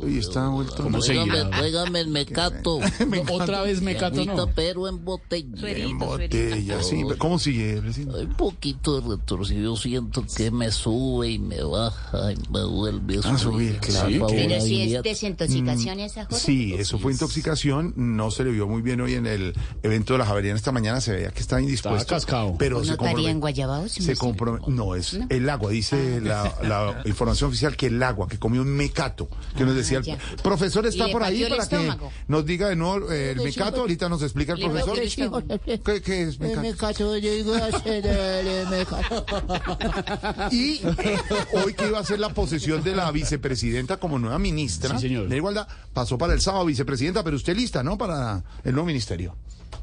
Uy, 0.00 0.18
está 0.18 0.48
vuelto. 0.48 0.82
¿Cómo? 0.82 1.00
Tráigame 1.00 2.00
el 2.00 2.08
mecato. 2.08 2.78
Otra 3.32 3.62
vez 3.62 3.82
me 3.82 3.96
cato, 3.96 4.24
no. 4.24 4.46
pero 4.54 4.86
en 4.86 5.04
botella. 5.04 5.68
En 5.70 5.98
botella, 5.98 6.82
sí. 6.82 7.02
¿Cómo 7.18 7.38
sigue, 7.38 7.80
presidente? 7.80 8.20
Un 8.20 8.34
poquito 8.34 9.00
retorcido, 9.00 9.76
siento 9.76 10.24
que 10.36 10.50
me 10.50 10.70
sube 10.70 11.30
y 11.30 11.38
me 11.38 11.62
baja 11.62 12.32
y 12.32 12.36
me 12.50 12.64
vuelve 12.64 13.18
A 13.24 13.36
subir, 13.36 13.78
claro. 13.78 14.08
Sí, 14.08 14.20
Pero 14.28 14.60
si 14.60 14.94
es 14.94 15.02
desintoxicación 15.02 16.00
esa 16.00 16.26
joda. 16.26 16.38
Sí, 16.38 16.74
eso 16.74 16.98
fue 16.98 17.12
intoxicación. 17.12 17.67
No 17.96 18.30
se 18.30 18.44
le 18.44 18.50
vio 18.50 18.66
muy 18.66 18.82
bien 18.82 19.00
hoy 19.00 19.14
en 19.14 19.26
el 19.26 19.54
evento 19.82 20.14
de 20.14 20.18
la 20.20 20.26
Javeriana 20.26 20.56
esta 20.56 20.72
mañana. 20.72 21.00
Se 21.00 21.12
veía 21.12 21.30
que 21.30 21.40
estaba 21.40 21.60
indispuesto. 21.60 21.98
Estaba 22.00 22.20
cascado. 22.20 22.54
Pero 22.58 22.80
se 22.82 22.88
¿No 22.88 22.92
estaría 22.94 23.30
en 23.30 23.40
comprometió. 23.40 23.40
Guayabao? 23.40 23.88
Se 23.88 24.16
comprometió. 24.16 24.68
No, 24.72 24.94
es 24.94 25.18
el 25.28 25.48
agua. 25.50 25.70
Dice 25.70 26.20
la, 26.20 26.52
la 26.62 27.02
información 27.06 27.48
oficial 27.48 27.76
que 27.76 27.86
el 27.86 28.02
agua, 28.02 28.28
que 28.28 28.38
comió 28.38 28.62
un 28.62 28.68
mecato. 28.68 29.28
Que 29.56 29.64
nos 29.64 29.74
decía 29.74 29.98
el 29.98 30.04
ya. 30.04 30.18
profesor 30.42 30.86
está 30.86 31.08
por 31.08 31.22
ahí 31.22 31.42
el 31.42 31.50
para 31.50 31.68
que 31.68 31.90
nos 32.26 32.44
diga 32.46 32.68
de 32.68 32.76
nuevo 32.76 33.10
eh, 33.12 33.32
el 33.32 33.40
mecato. 33.42 33.80
Ahorita 33.82 34.08
nos 34.08 34.22
explica 34.22 34.54
el 34.54 34.60
profesor. 34.60 34.98
el. 34.98 35.08
¿Qué, 35.84 36.02
qué 36.02 36.22
es 36.22 36.38
mecato? 36.40 36.60
mecato, 36.62 37.16
yo 37.18 37.32
digo 37.32 37.54
hacer 37.54 38.06
el 38.06 38.68
mecato. 38.68 39.24
Y 40.50 40.80
eh, 40.84 41.18
hoy 41.64 41.74
que 41.74 41.86
iba 41.88 41.98
a 41.98 42.04
ser 42.04 42.20
la 42.20 42.30
posesión 42.30 42.82
de 42.82 42.94
la 42.94 43.10
vicepresidenta 43.10 43.96
como 43.98 44.18
nueva 44.18 44.38
ministra 44.38 44.96
Sí, 44.98 45.08
señor. 45.08 45.28
de 45.28 45.36
Igualdad, 45.36 45.68
pasó 45.92 46.16
para 46.18 46.32
el 46.32 46.40
sábado 46.40 46.64
vicepresidenta, 46.64 47.22
pero 47.24 47.36
usted 47.36 47.54
lista, 47.58 47.82
¿no? 47.82 47.98
Para 47.98 48.42
el 48.64 48.72
nuevo 48.72 48.86
ministerio. 48.86 49.36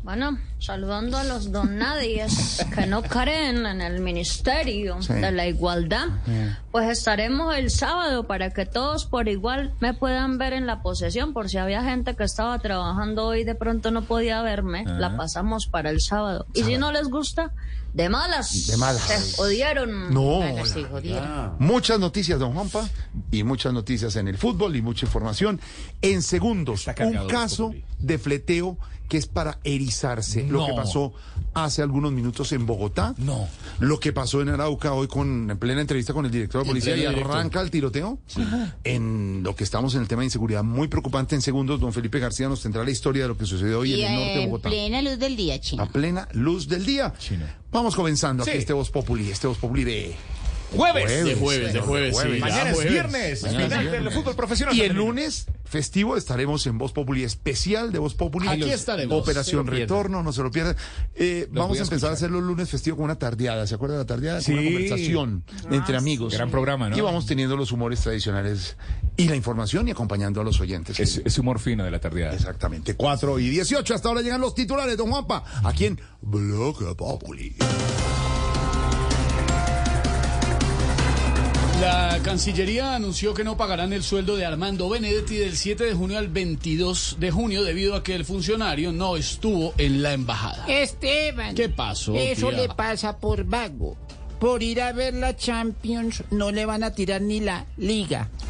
Bueno, 0.04 0.38
saludando 0.60 1.18
a 1.18 1.24
los 1.24 1.52
don 1.52 1.78
nadies 1.80 2.64
que 2.76 2.86
no 2.86 3.02
creen 3.16 3.66
en 3.66 3.82
el 3.82 4.02
Ministerio 4.02 5.02
Sí. 5.02 5.14
de 5.14 5.32
la 5.32 5.48
Igualdad, 5.48 6.06
pues 6.72 6.88
estaremos 6.90 7.56
el 7.56 7.72
sábado 7.72 8.28
para 8.28 8.52
que 8.52 8.68
todos 8.68 9.06
por 9.06 9.28
igual 9.28 9.74
me 9.80 9.96
puedan 9.96 10.38
ver 10.38 10.54
en 10.54 10.68
la 10.68 10.84
posesión, 10.84 11.34
por 11.34 11.50
si 11.50 11.58
había 11.58 11.84
gente 11.84 12.16
que 12.16 12.24
estaba 12.24 12.60
trabajando 12.60 13.26
hoy 13.26 13.40
y 13.42 13.44
de 13.46 13.56
pronto 13.56 13.90
no 13.90 14.04
podía 14.04 14.44
verme, 14.44 14.86
la 14.86 15.18
pasamos 15.18 15.66
para 15.66 15.90
el 15.90 16.00
sábado. 16.02 16.46
Y 16.54 16.62
si 16.64 16.78
no 16.78 16.92
les 16.92 17.08
gusta, 17.08 17.52
de 17.96 18.10
malas. 18.10 18.68
De 18.68 18.78
malas. 18.78 19.02
Se 19.02 19.38
jodieron. 19.38 20.14
No, 20.14 20.38
Bueno, 20.38 20.66
sí, 20.66 20.86
muchas 21.58 21.98
noticias, 22.00 22.38
don 22.40 22.54
Juanpa, 22.54 22.88
y 23.32 23.44
muchas 23.44 23.74
noticias 23.74 24.16
en 24.18 24.28
el 24.28 24.38
fútbol 24.38 24.76
y 24.76 24.82
mucha 24.82 25.06
información. 25.06 25.60
En 26.12 26.22
segundos, 26.22 26.88
un 27.00 27.28
caso 27.28 27.74
de 28.00 28.18
fleteo 28.18 28.78
que 29.10 29.18
es 29.18 29.28
para 29.28 29.60
erizarse. 29.64 30.44
Lo 30.48 30.66
que 30.66 30.74
pasó 30.74 31.14
hace 31.54 31.84
algunos 31.84 32.12
minutos 32.12 32.52
en 32.54 32.66
Bogotá. 32.66 33.14
No. 33.20 33.48
Lo 33.80 34.00
que 34.00 34.12
pasó 34.12 34.42
en 34.42 34.50
Arauca 34.50 34.94
hoy 34.94 35.08
con 35.08 35.50
en 35.52 35.58
plena 35.60 35.82
entrevista 35.82 36.12
con 36.12 36.26
el 36.26 36.32
director 36.32 36.64
de 36.64 36.68
policía 36.68 36.98
y 36.98 37.06
arranca 37.06 37.62
el 37.62 37.70
tiroteo. 37.70 38.18
En 38.84 39.42
lo 39.44 39.56
que 39.56 39.64
estamos 39.64 39.94
en 39.96 40.02
el 40.02 40.08
tema 40.08 40.22
de 40.22 40.26
inseguridad 40.26 40.64
muy 40.64 40.88
preocupante 40.88 41.36
en 41.36 41.42
segundos, 41.42 41.80
don 41.80 41.94
Felipe 41.94 42.20
García 42.20 42.50
nos 42.50 42.62
tendrá 42.64 42.84
la 42.84 42.90
historia 42.92 43.24
de 43.24 43.28
lo 43.30 43.38
que 43.38 43.46
sucedió 43.46 43.80
hoy 43.80 43.94
Y 43.94 44.02
en 44.04 44.12
el 44.12 44.16
norte 44.20 44.34
de 44.38 44.42
en 44.44 44.50
Bogotá. 44.50 44.70
plena 44.70 45.02
luz 45.04 45.20
del 45.20 45.36
día, 45.36 45.62
chino. 45.62 45.84
A 45.84 45.86
plena 45.88 46.28
luz 46.34 46.68
del 46.68 46.86
día. 46.86 47.14
Vamos 47.72 47.96
comenzando 47.96 48.42
aquí 48.44 48.54
Sí. 48.54 48.58
este 48.58 48.74
Voz 48.74 48.90
Populi, 48.90 49.30
este 49.30 49.46
Voz 49.48 49.58
Populi 49.60 49.84
de 49.84 50.16
Jueves. 50.76 51.26
De 51.26 51.36
jueves, 51.36 51.74
de 51.74 51.80
jueves, 51.80 52.18
sí. 52.18 52.40
Mañana 52.40 52.70
es 52.70 52.76
jueves. 52.76 52.92
viernes. 52.92 53.44
Mañana 53.44 53.64
es 53.64 53.70
final 53.70 53.84
viernes. 53.88 54.04
del 54.04 54.14
fútbol 54.14 54.36
profesional. 54.36 54.76
Y 54.76 54.82
el 54.82 54.94
lunes, 54.94 55.48
festivo, 55.64 56.18
estaremos 56.18 56.66
en 56.68 56.78
Voz 56.78 56.92
Populi 56.92 57.24
especial 57.24 57.92
de 57.92 58.00
Voz 58.00 58.16
Populi. 58.16 58.48
Aquí 58.48 58.70
estaremos. 58.70 59.22
Operación. 59.22 59.68
Retorno, 59.68 60.24
no 60.24 60.34
se 60.34 60.44
lo 60.44 60.52
pierdan. 60.52 60.76
Eh, 61.16 61.48
vamos 61.52 61.80
a 61.80 61.84
empezar 61.84 62.12
a 62.12 62.14
hacer 62.14 62.32
los 62.32 62.44
lunes 62.44 62.70
festivos 62.70 62.98
con 62.98 63.06
una 63.06 63.18
tardeada. 63.18 63.66
¿Se 63.68 63.76
acuerda 63.76 63.96
de 63.96 64.04
la 64.04 64.08
tardeada? 64.08 64.42
Sí. 64.42 64.54
Con 64.54 64.60
una 64.60 64.70
conversación 64.72 65.44
entre 65.72 65.98
amigos. 65.98 66.34
Gran 66.34 66.52
programa, 66.52 66.90
¿no? 66.90 66.98
Y 66.98 67.02
vamos 67.02 67.26
teniendo 67.26 67.56
los 67.58 67.72
humores 67.72 68.02
tradicionales 68.02 68.78
y 69.18 69.28
la 69.28 69.36
información 69.36 69.88
y 69.88 69.92
acompañando 69.92 70.42
a 70.42 70.44
los 70.44 70.60
oyentes. 70.60 71.00
Es, 71.00 71.22
es 71.24 71.38
humor 71.40 71.60
fino 71.60 71.84
de 71.84 71.92
la 71.92 72.00
tardeada. 72.00 72.34
Exactamente, 72.34 72.96
4 72.96 73.40
y 73.40 73.50
18. 73.50 73.94
Hasta 73.94 74.10
ahora 74.10 74.22
llegan 74.22 74.42
los 74.42 74.56
titulares, 74.56 74.98
don 74.98 75.10
Juanpa, 75.10 75.44
aquí 75.64 75.86
en 75.86 76.00
Bloque 76.22 76.86
Populi. 76.96 77.56
La 81.82 82.20
Cancillería 82.24 82.96
anunció 82.96 83.34
que 83.34 83.44
no 83.44 83.58
pagarán 83.58 83.92
el 83.94 84.02
sueldo 84.02 84.36
de 84.38 84.46
Armando 84.46 84.88
Benedetti 84.90 85.36
del 85.36 85.56
7 85.58 85.84
de 85.84 85.94
junio 85.94 86.18
al 86.18 86.30
22 86.30 87.18
de 87.20 87.32
junio 87.32 87.64
debido 87.64 87.96
a 87.96 88.04
que 88.04 88.16
el 88.16 88.24
funcionario 88.26 88.92
no 88.92 89.18
estuvo 89.18 89.74
en 89.78 90.02
la 90.02 90.14
embajada. 90.14 90.66
Esteban. 90.68 91.54
¿Qué 91.54 91.68
pasó, 91.70 92.16
Eso 92.16 92.50
tía? 92.50 92.60
le 92.62 92.70
pasa 92.70 93.18
por 93.18 93.44
vago. 93.44 93.98
Por 94.40 94.64
ir 94.64 94.82
a 94.82 94.92
ver 94.94 95.14
la 95.14 95.36
Champions 95.36 96.24
no 96.32 96.52
le 96.52 96.66
van 96.66 96.84
a 96.84 96.92
tirar 96.92 97.22
ni 97.22 97.40
la 97.42 97.66
liga. 97.78 98.30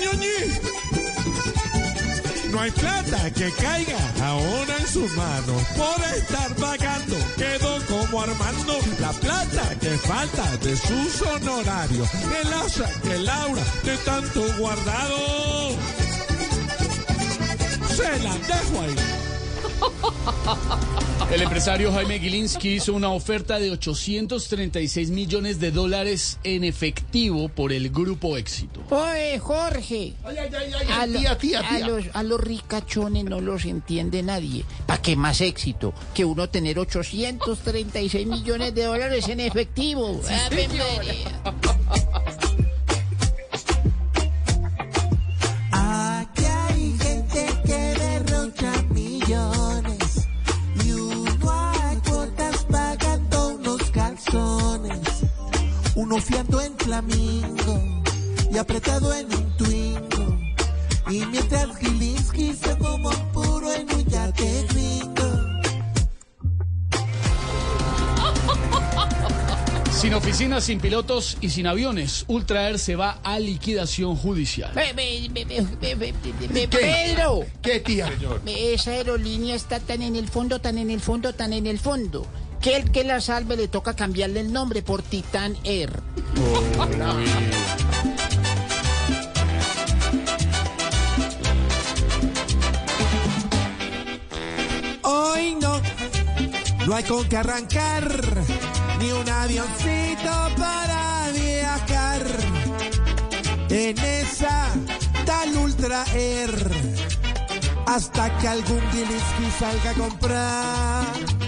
Ñoñi. 0.00 0.83
No 2.54 2.60
hay 2.60 2.70
plata 2.70 3.30
que 3.32 3.50
caiga 3.50 3.98
ahora 4.22 4.76
en 4.78 4.86
sus 4.86 5.10
manos 5.16 5.60
por 5.76 6.16
estar 6.16 6.54
pagando. 6.54 7.16
Quedó 7.36 7.84
como 7.86 8.22
Armando 8.22 8.78
la 9.00 9.10
plata 9.10 9.74
que 9.80 9.90
falta 9.98 10.56
de 10.58 10.76
sus 10.76 11.20
honorarios. 11.22 12.08
El 12.14 12.52
asa 12.52 12.88
que 13.02 13.18
Laura 13.18 13.62
de 13.82 13.96
tanto 13.96 14.40
guardado. 14.56 15.70
Se 17.88 18.18
la 18.22 18.34
dejo 18.34 18.82
ahí. 18.82 19.43
El 21.32 21.42
empresario 21.42 21.90
Jaime 21.92 22.18
Gilinski 22.20 22.74
hizo 22.74 22.92
una 22.92 23.08
oferta 23.10 23.58
de 23.58 23.70
836 23.70 25.10
millones 25.10 25.58
de 25.58 25.70
dólares 25.70 26.38
en 26.44 26.64
efectivo 26.64 27.48
por 27.48 27.72
el 27.72 27.90
grupo 27.90 28.36
éxito. 28.36 28.80
Oye, 28.90 29.38
Jorge. 29.38 30.14
a, 30.92 31.06
lo- 31.06 31.18
tía, 31.18 31.38
tía, 31.38 31.60
a 31.60 31.68
tía. 31.76 31.86
los, 31.88 32.04
a 32.12 32.22
los 32.22 32.40
ricachones 32.40 33.24
no 33.24 33.40
los 33.40 33.64
entiende 33.64 34.22
nadie. 34.22 34.64
¿Para 34.86 35.02
qué 35.02 35.16
más 35.16 35.40
éxito 35.40 35.92
que 36.14 36.24
uno 36.24 36.48
tener 36.48 36.78
836 36.78 38.26
millones 38.26 38.74
de 38.74 38.84
dólares 38.84 39.28
en 39.28 39.40
efectivo? 39.40 40.20
Ave 40.46 40.68
uno 55.96 56.18
fiando 56.18 56.60
en 56.60 56.76
flamingo 56.76 58.02
y 58.52 58.58
apretado 58.58 59.12
en 59.14 59.26
un 59.26 59.56
twingo. 59.56 60.38
Y 61.10 61.24
mientras 61.26 61.76
Gilinski 61.78 62.52
se 62.54 62.76
como 62.78 63.10
un 63.10 63.32
puro 63.32 63.72
en 63.72 63.92
un 63.92 64.04
yate 64.06 64.66
gringo. 64.68 64.84
Sin 69.92 70.12
oficinas, 70.12 70.64
sin 70.64 70.80
pilotos 70.80 71.38
y 71.40 71.48
sin 71.48 71.66
aviones, 71.66 72.24
Ultra 72.28 72.68
Air 72.68 72.78
se 72.78 72.94
va 72.94 73.20
a 73.22 73.38
liquidación 73.38 74.16
judicial. 74.16 74.72
Pedro. 76.68 77.46
¿Qué, 77.62 77.80
tía? 77.80 78.12
Esa 78.44 78.90
aerolínea 78.90 79.54
está 79.54 79.80
tan 79.80 80.02
en 80.02 80.16
el 80.16 80.28
fondo, 80.28 80.60
tan 80.60 80.76
en 80.76 80.90
el 80.90 81.00
fondo, 81.00 81.32
tan 81.34 81.54
en 81.54 81.66
el 81.66 81.78
fondo. 81.78 82.26
Que 82.64 82.76
el 82.76 82.90
que 82.90 83.04
la 83.04 83.20
salve 83.20 83.58
le 83.58 83.68
toca 83.68 83.94
cambiarle 83.94 84.40
el 84.40 84.50
nombre 84.50 84.80
por 84.80 85.02
Titan 85.02 85.54
Air. 85.64 86.00
Hoy 95.02 95.56
no, 95.60 95.82
no 96.86 96.94
hay 96.94 97.04
con 97.04 97.28
qué 97.28 97.36
arrancar, 97.36 98.10
ni 98.98 99.12
un 99.12 99.28
avioncito 99.28 100.48
para 100.56 101.28
viajar. 101.34 102.22
En 103.68 103.98
esa 103.98 104.68
tal 105.26 105.54
Ultra 105.54 106.06
Air, 106.14 106.70
hasta 107.84 108.38
que 108.38 108.48
algún 108.48 108.80
Gilinski 108.90 109.50
salga 109.58 109.90
a 109.90 109.94
comprar 109.94 111.43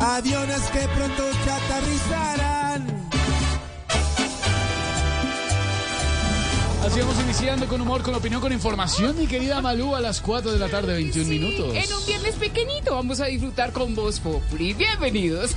aviones 0.00 0.62
que 0.70 0.80
pronto 0.88 1.24
ya 1.44 1.56
aterrizarán. 1.56 3.10
Así 6.84 6.98
vamos 6.98 7.20
iniciando 7.22 7.66
con 7.66 7.80
humor, 7.80 8.02
con 8.02 8.14
opinión, 8.14 8.40
con 8.40 8.52
información, 8.52 9.16
mi 9.16 9.26
querida 9.26 9.60
Malú, 9.60 9.94
a 9.94 10.00
las 10.00 10.20
4 10.20 10.50
de 10.52 10.58
la 10.58 10.68
tarde, 10.68 10.94
21 10.94 11.28
minutos. 11.28 11.76
En 11.76 11.92
un 11.92 12.06
viernes 12.06 12.34
pequeñito 12.36 12.94
vamos 12.94 13.20
a 13.20 13.26
disfrutar 13.26 13.72
con 13.72 13.94
Voz 13.94 14.18
Populi. 14.18 14.72
Bienvenidos. 14.72 15.54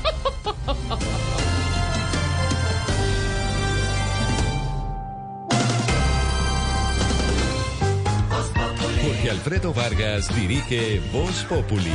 Jorge 9.01 9.31
Alfredo 9.31 9.73
Vargas 9.73 10.35
dirige 10.35 11.01
Voz 11.11 11.45
Populi. 11.45 11.93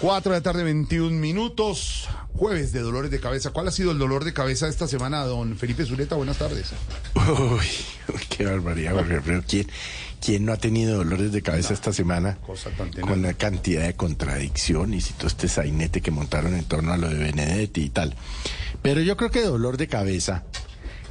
4 0.00 0.32
de 0.32 0.38
la 0.38 0.42
tarde, 0.42 0.64
21 0.64 1.10
minutos. 1.10 2.08
Jueves 2.32 2.72
de 2.72 2.80
dolores 2.80 3.10
de 3.10 3.20
cabeza. 3.20 3.50
¿Cuál 3.50 3.68
ha 3.68 3.70
sido 3.70 3.90
el 3.90 3.98
dolor 3.98 4.24
de 4.24 4.32
cabeza 4.32 4.66
esta 4.66 4.88
semana, 4.88 5.24
don 5.24 5.58
Felipe 5.58 5.84
Zuleta? 5.84 6.14
Buenas 6.14 6.38
tardes. 6.38 6.70
Uy, 7.14 7.66
qué 8.30 8.46
barbaridad, 8.46 8.94
Jorge. 8.94 9.42
¿Quién, 9.46 9.66
quién 10.24 10.46
no 10.46 10.54
ha 10.54 10.56
tenido 10.56 10.96
dolores 10.96 11.32
de 11.32 11.42
cabeza 11.42 11.74
esta 11.74 11.92
semana 11.92 12.38
con 13.02 13.20
la 13.20 13.34
cantidad 13.34 13.82
de 13.82 13.94
contradicciones 13.94 15.10
y 15.10 15.12
todo 15.12 15.26
este 15.26 15.48
sainete 15.48 16.00
que 16.00 16.10
montaron 16.10 16.54
en 16.54 16.64
torno 16.64 16.94
a 16.94 16.96
lo 16.96 17.10
de 17.10 17.16
Benedetti 17.16 17.82
y 17.82 17.90
tal? 17.90 18.14
Pero 18.80 19.02
yo 19.02 19.18
creo 19.18 19.30
que 19.30 19.42
dolor 19.42 19.76
de 19.76 19.88
cabeza, 19.88 20.44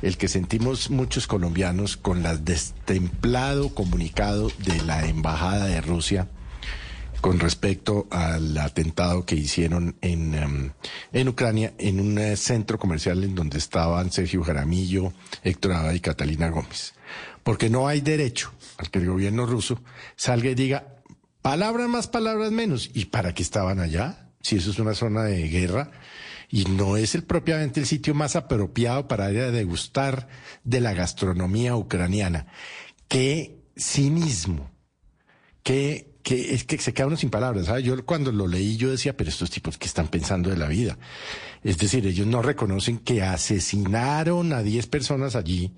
el 0.01 0.17
que 0.17 0.27
sentimos 0.27 0.89
muchos 0.89 1.27
colombianos 1.27 1.95
con 1.95 2.25
el 2.25 2.43
destemplado 2.43 3.69
comunicado 3.69 4.51
de 4.57 4.81
la 4.81 5.05
Embajada 5.05 5.67
de 5.67 5.79
Rusia 5.79 6.27
con 7.21 7.39
respecto 7.39 8.07
al 8.11 8.57
atentado 8.57 9.25
que 9.25 9.35
hicieron 9.35 9.95
en, 10.01 10.33
em, 10.33 10.71
en 11.11 11.27
Ucrania, 11.27 11.73
en 11.77 11.99
un 11.99 12.17
eh, 12.17 12.37
centro 12.37 12.79
comercial 12.79 13.23
en 13.23 13.35
donde 13.35 13.57
estaban 13.57 14.11
Sergio 14.11 14.43
Jaramillo, 14.43 15.13
Héctor 15.43 15.73
Abad 15.73 15.93
y 15.93 15.99
Catalina 15.99 16.49
Gómez. 16.49 16.93
Porque 17.43 17.69
no 17.69 17.87
hay 17.87 18.01
derecho 18.01 18.51
al 18.77 18.89
que 18.89 18.99
el 18.99 19.07
gobierno 19.07 19.45
ruso 19.45 19.81
salga 20.15 20.49
y 20.49 20.55
diga 20.55 20.95
palabras 21.41 21.89
más, 21.89 22.07
palabras 22.07 22.51
menos. 22.51 22.89
¿Y 22.93 23.05
para 23.05 23.33
qué 23.33 23.43
estaban 23.43 23.79
allá? 23.79 24.29
Si 24.41 24.57
eso 24.57 24.71
es 24.71 24.79
una 24.79 24.93
zona 24.93 25.23
de 25.23 25.47
guerra 25.49 25.91
y 26.49 26.65
no 26.65 26.97
es 26.97 27.15
el 27.15 27.23
propiamente 27.23 27.79
el 27.79 27.85
sitio 27.85 28.15
más 28.15 28.35
apropiado 28.35 29.07
para 29.07 29.27
degustar 29.27 30.27
de 30.63 30.81
la 30.81 30.93
gastronomía 30.93 31.75
ucraniana. 31.75 32.47
Qué 33.07 33.61
cinismo, 33.77 34.71
qué 35.63 36.08
que 36.23 36.53
es 36.53 36.63
que 36.65 36.77
se 36.77 36.93
queda 36.93 37.07
uno 37.07 37.17
sin 37.17 37.29
palabras. 37.29 37.67
¿sabes? 37.67 37.83
Yo 37.85 38.05
cuando 38.05 38.31
lo 38.31 38.47
leí 38.47 38.77
yo 38.77 38.89
decía, 38.91 39.15
pero 39.15 39.29
estos 39.29 39.49
tipos 39.49 39.77
que 39.77 39.87
están 39.87 40.07
pensando 40.07 40.49
de 40.49 40.57
la 40.57 40.67
vida. 40.67 40.97
Es 41.63 41.77
decir, 41.77 42.05
ellos 42.05 42.27
no 42.27 42.41
reconocen 42.41 42.97
que 42.99 43.21
asesinaron 43.23 44.53
a 44.53 44.61
10 44.63 44.87
personas 44.87 45.35
allí 45.35 45.71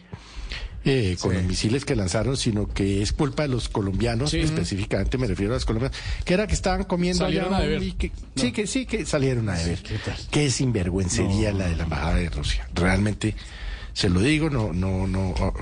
eh, 0.84 1.16
con 1.22 1.34
los 1.36 1.44
misiles 1.44 1.86
que 1.86 1.96
lanzaron, 1.96 2.36
sino 2.38 2.68
que 2.68 3.04
es 3.04 3.14
culpa 3.14 3.44
de 3.44 3.50
los 3.50 3.70
colombianos, 3.70 4.32
Sí. 4.32 4.40
específicamente 4.40 5.18
me 5.20 5.28
refiero 5.28 5.54
a 5.54 5.58
los 5.58 5.66
colombianos, 5.66 5.96
que 6.26 6.34
era 6.34 6.48
que 6.48 6.56
estaban 6.56 6.86
comiendo 6.86 7.24
Salieron 7.24 7.54
allá 7.54 7.78
y 7.78 7.92
que- 7.94 8.12
No. 8.36 8.42
Sí, 8.42 8.52
que 8.52 8.66
sí, 8.66 8.88
que 8.88 9.06
salieron 9.06 9.48
a 9.50 9.54
deber. 9.58 9.80
Qué 10.32 10.50
sinvergüencería 10.50 11.52
la 11.54 11.68
de 11.68 11.76
la 11.76 11.84
embajada 11.84 12.16
de 12.16 12.30
Rusia. 12.32 12.68
Realmente, 12.74 13.36
se 13.94 14.10
lo 14.10 14.22
digo, 14.22 14.50
no, 14.50 14.74
no, 14.74 15.06
no, 15.06 15.30
oh, 15.40 15.54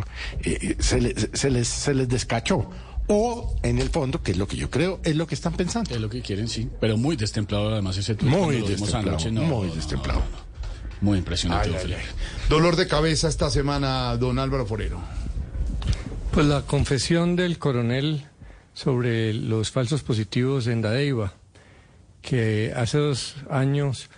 eh, 0.42 0.78
se, 0.80 1.02
le- 1.02 1.16
se 1.34 1.50
les, 1.50 1.68
se 1.68 1.94
les 1.94 2.08
descachó. 2.08 2.70
O, 3.12 3.56
en 3.64 3.80
el 3.80 3.90
fondo, 3.90 4.22
que 4.22 4.32
es 4.32 4.38
lo 4.38 4.48
que 4.48 4.56
yo 4.56 4.70
creo, 4.70 5.00
es 5.04 5.16
lo 5.16 5.26
que 5.26 5.34
están 5.34 5.54
pensando. 5.54 5.96
Es 5.96 6.00
lo 6.00 6.10
que 6.10 6.22
quieren, 6.22 6.48
sí. 6.48 6.70
Pero 6.80 6.96
muy 6.96 7.16
destemplado 7.16 7.72
además 7.72 7.98
ese 7.98 8.14
tuit 8.14 8.32
Muy 8.32 8.62
destemplado, 8.62 9.10
anoche, 9.10 9.32
no, 9.32 9.42
muy 9.42 9.68
no, 9.68 9.76
destemplado. 9.76 10.22
Muy 11.02 11.18
impresionante, 11.18 11.70
Ay, 11.70 11.72
don 11.72 11.78
ay, 11.78 11.82
Felipe. 11.88 12.02
ay. 12.02 12.48
Dolor 12.50 12.76
de 12.76 12.88
cabeza 12.88 13.28
esta 13.28 13.50
semana, 13.50 14.16
don 14.18 14.38
Álvaro 14.38 14.68
Forero. 14.68 15.02
Pues 16.32 16.46
la 16.46 16.62
confesión 16.62 17.36
del 17.36 17.58
coronel 17.58 18.26
sobre 18.76 19.34
los 19.34 19.72
falsos 19.72 20.04
positivos 20.04 20.68
en 20.68 20.82
Dadeiva, 20.84 21.34
que 22.22 22.72
hace 22.76 23.00
dos 23.00 23.38
años 23.50 24.10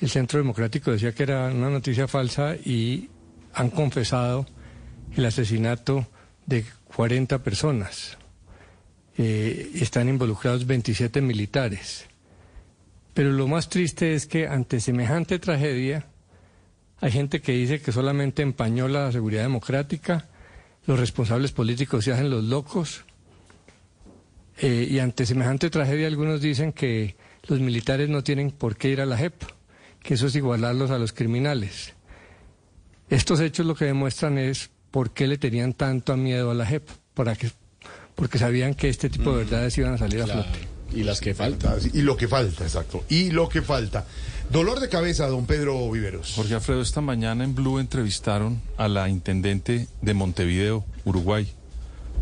el 0.00 0.10
Centro 0.10 0.38
Democrático 0.40 0.90
decía 0.90 1.14
que 1.14 1.22
era 1.22 1.46
una 1.46 1.70
noticia 1.70 2.08
falsa 2.08 2.56
y 2.56 3.08
han 3.54 3.70
confesado 3.70 4.46
el 5.14 5.24
asesinato 5.26 6.08
de 6.46 6.64
40 6.96 7.38
personas. 7.44 8.18
Eh, 9.18 9.72
están 9.74 10.08
involucrados 10.08 10.66
27 10.66 11.20
militares. 11.20 12.06
Pero 13.14 13.30
lo 13.30 13.46
más 13.46 13.68
triste 13.68 14.14
es 14.14 14.26
que 14.26 14.46
ante 14.46 14.80
semejante 14.80 15.38
tragedia 15.38 16.06
hay 17.00 17.10
gente 17.12 17.40
que 17.42 17.52
dice 17.52 17.80
que 17.80 17.92
solamente 17.92 18.42
empañó 18.42 18.88
la 18.88 19.10
seguridad 19.12 19.42
democrática, 19.42 20.28
los 20.86 20.98
responsables 20.98 21.52
políticos 21.52 22.04
se 22.04 22.12
hacen 22.12 22.30
los 22.30 22.44
locos, 22.44 23.04
eh, 24.58 24.86
y 24.88 24.98
ante 24.98 25.26
semejante 25.26 25.70
tragedia 25.70 26.06
algunos 26.06 26.40
dicen 26.40 26.72
que 26.72 27.16
los 27.48 27.60
militares 27.60 28.08
no 28.08 28.22
tienen 28.22 28.50
por 28.50 28.76
qué 28.76 28.90
ir 28.90 29.00
a 29.00 29.06
la 29.06 29.16
JEP, 29.16 29.34
que 30.02 30.14
eso 30.14 30.28
es 30.28 30.36
igualarlos 30.36 30.90
a 30.90 30.98
los 30.98 31.12
criminales. 31.12 31.94
Estos 33.10 33.40
hechos 33.40 33.66
lo 33.66 33.74
que 33.74 33.86
demuestran 33.86 34.38
es 34.38 34.70
por 34.90 35.10
qué 35.10 35.26
le 35.26 35.38
tenían 35.38 35.72
tanto 35.72 36.16
miedo 36.16 36.50
a 36.50 36.54
la 36.54 36.66
JEP, 36.66 36.88
para 37.14 37.34
que, 37.34 37.50
porque 38.14 38.38
sabían 38.38 38.74
que 38.74 38.88
este 38.88 39.08
tipo 39.10 39.32
de 39.32 39.44
verdades 39.44 39.76
iban 39.78 39.94
a 39.94 39.98
salir 39.98 40.22
a 40.22 40.26
flote. 40.26 40.72
Y 40.94 41.04
las 41.04 41.20
que 41.20 41.34
faltan. 41.34 41.78
Y 41.94 42.02
lo 42.02 42.16
que 42.18 42.28
falta, 42.28 42.64
exacto. 42.64 43.02
Y 43.08 43.30
lo 43.30 43.48
que 43.48 43.62
falta. 43.62 44.04
Dolor 44.50 44.78
de 44.80 44.90
cabeza, 44.90 45.26
don 45.26 45.46
Pedro 45.46 45.90
Viveros. 45.90 46.34
Jorge 46.36 46.54
Alfredo, 46.54 46.82
esta 46.82 47.00
mañana 47.00 47.44
en 47.44 47.54
Blue 47.54 47.78
entrevistaron 47.78 48.60
a 48.76 48.88
la 48.88 49.08
intendente 49.08 49.88
de 50.02 50.14
Montevideo, 50.14 50.84
Uruguay, 51.06 51.50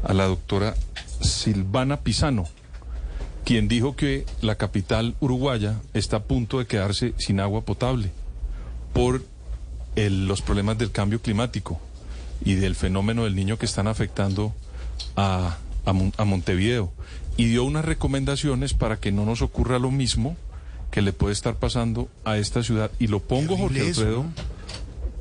a 0.05 0.15
la 0.15 0.27
doctora 0.27 0.77
Silvana 1.21 1.99
Pisano, 2.01 2.47
quien 3.45 3.67
dijo 3.67 3.97
que 3.97 4.25
la 4.41 4.55
capital 4.55 5.17
uruguaya 5.19 5.81
está 5.93 6.19
a 6.19 6.23
punto 6.23 6.61
de 6.61 6.67
quedarse 6.67 7.15
sin 7.19 7.41
agua 7.41 7.63
potable 7.65 8.13
por 8.93 9.23
el- 9.97 10.27
los 10.29 10.43
problemas 10.43 10.79
del 10.79 10.93
cambio 10.93 11.21
climático 11.21 11.81
y 12.45 12.55
del 12.55 12.77
fenómeno 12.77 13.25
del 13.25 13.35
niño 13.35 13.59
que 13.59 13.67
están 13.67 13.89
afectando 13.89 14.55
a, 15.17 15.59
a 15.85 15.93
Mon- 15.93 16.13
a 16.17 16.25
Montevideo. 16.25 16.93
Y 17.37 17.47
dio 17.47 17.65
unas 17.65 17.85
recomendaciones 17.85 18.75
para 18.75 18.99
que 18.99 19.13
no 19.13 19.25
nos 19.25 19.41
ocurra 19.43 19.79
lo 19.79 19.91
mismo 19.91 20.37
que 20.91 21.03
le 21.03 21.13
puede 21.13 21.33
estar 21.33 21.55
pasando 21.57 22.09
a 22.25 22.37
esta 22.37 22.63
ciudad. 22.63 22.91
Y 22.99 23.07
lo 23.07 23.21
pongo, 23.21 23.57
Jorge 23.57 23.81
Alfredo, 23.89 24.25
¿no? 24.25 24.33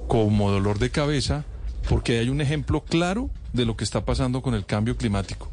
como 0.08 0.52
dolor 0.52 0.80
de 0.80 0.90
cabeza, 0.90 1.46
porque 1.88 2.20
hay 2.20 2.30
un 2.30 2.42
ejemplo 2.42 2.82
claro 2.82 3.30
de 3.54 3.66
lo 3.66 3.78
que 3.78 3.84
está 3.84 4.06
pasando 4.06 4.42
con 4.42 4.54
el 4.56 4.66
cambio 4.66 4.98
climático. 4.98 5.50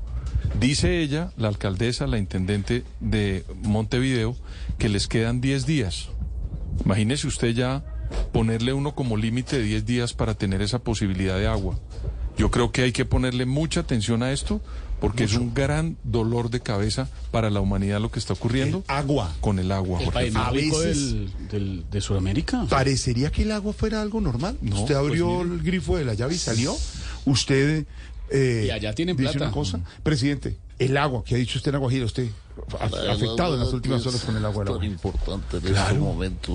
Dice 0.58 1.00
ella, 1.02 1.32
la 1.36 1.48
alcaldesa, 1.48 2.06
la 2.06 2.18
intendente 2.18 2.82
de 3.00 3.44
Montevideo, 3.62 4.34
que 4.78 4.88
les 4.88 5.06
quedan 5.06 5.40
10 5.40 5.66
días. 5.66 6.08
Imagínese 6.84 7.26
usted 7.26 7.48
ya 7.54 7.84
ponerle 8.32 8.72
uno 8.72 8.94
como 8.94 9.16
límite 9.16 9.56
de 9.58 9.64
10 9.64 9.84
días 9.86 10.12
para 10.14 10.34
tener 10.34 10.62
esa 10.62 10.78
posibilidad 10.78 11.36
de 11.38 11.46
agua. 11.46 11.78
Yo 12.38 12.50
creo 12.50 12.70
que 12.72 12.82
hay 12.82 12.92
que 12.92 13.04
ponerle 13.04 13.44
mucha 13.46 13.80
atención 13.80 14.22
a 14.22 14.32
esto 14.32 14.60
porque 15.00 15.24
es 15.24 15.34
un 15.34 15.52
gran 15.54 15.96
dolor 16.04 16.50
de 16.50 16.60
cabeza 16.60 17.08
para 17.30 17.50
la 17.50 17.60
humanidad 17.60 18.00
lo 18.00 18.10
que 18.10 18.18
está 18.18 18.32
ocurriendo. 18.32 18.82
agua. 18.88 19.34
Con 19.40 19.58
el 19.58 19.70
agua, 19.72 19.98
El 20.00 20.06
Jorge 20.06 20.26
Alfredo. 20.34 20.50
rico 20.52 20.80
del, 20.80 21.30
del- 21.50 21.84
de 21.90 22.00
Sudamérica. 22.00 22.66
¿Parecería 22.68 23.30
que 23.30 23.42
el 23.42 23.52
agua 23.52 23.72
fuera 23.72 24.00
algo 24.02 24.20
normal? 24.20 24.56
No, 24.60 24.76
Usted 24.80 24.94
pues 24.94 25.06
abrió 25.08 25.42
el 25.42 25.62
grifo 25.62 25.96
de 25.96 26.04
la 26.04 26.14
llave 26.14 26.34
y 26.34 26.38
salió. 26.38 26.74
Usted. 27.24 27.86
eh, 28.30 28.64
Y 28.66 28.70
allá 28.70 28.92
tienen 28.94 29.16
dice 29.16 29.30
plata. 29.32 29.46
una 29.46 29.54
cosa. 29.54 29.80
Presidente, 30.02 30.56
El 30.78 30.96
agua, 30.96 31.22
que 31.24 31.34
ha 31.34 31.38
dicho 31.38 31.58
usted 31.58 31.70
en 31.70 31.74
Aguajira, 31.76 32.04
usted 32.04 32.28
a- 32.28 32.45
afectado 33.10 33.54
en 33.54 33.60
las 33.60 33.72
últimas 33.72 34.00
es 34.00 34.06
horas 34.06 34.24
con 34.24 34.36
el 34.36 34.44
agua. 34.44 34.64
tan 34.64 34.74
Guajira. 34.74 34.92
importante 34.92 35.56
en 35.58 35.62
Claro, 35.62 35.86
este 35.88 35.98
momento. 35.98 36.52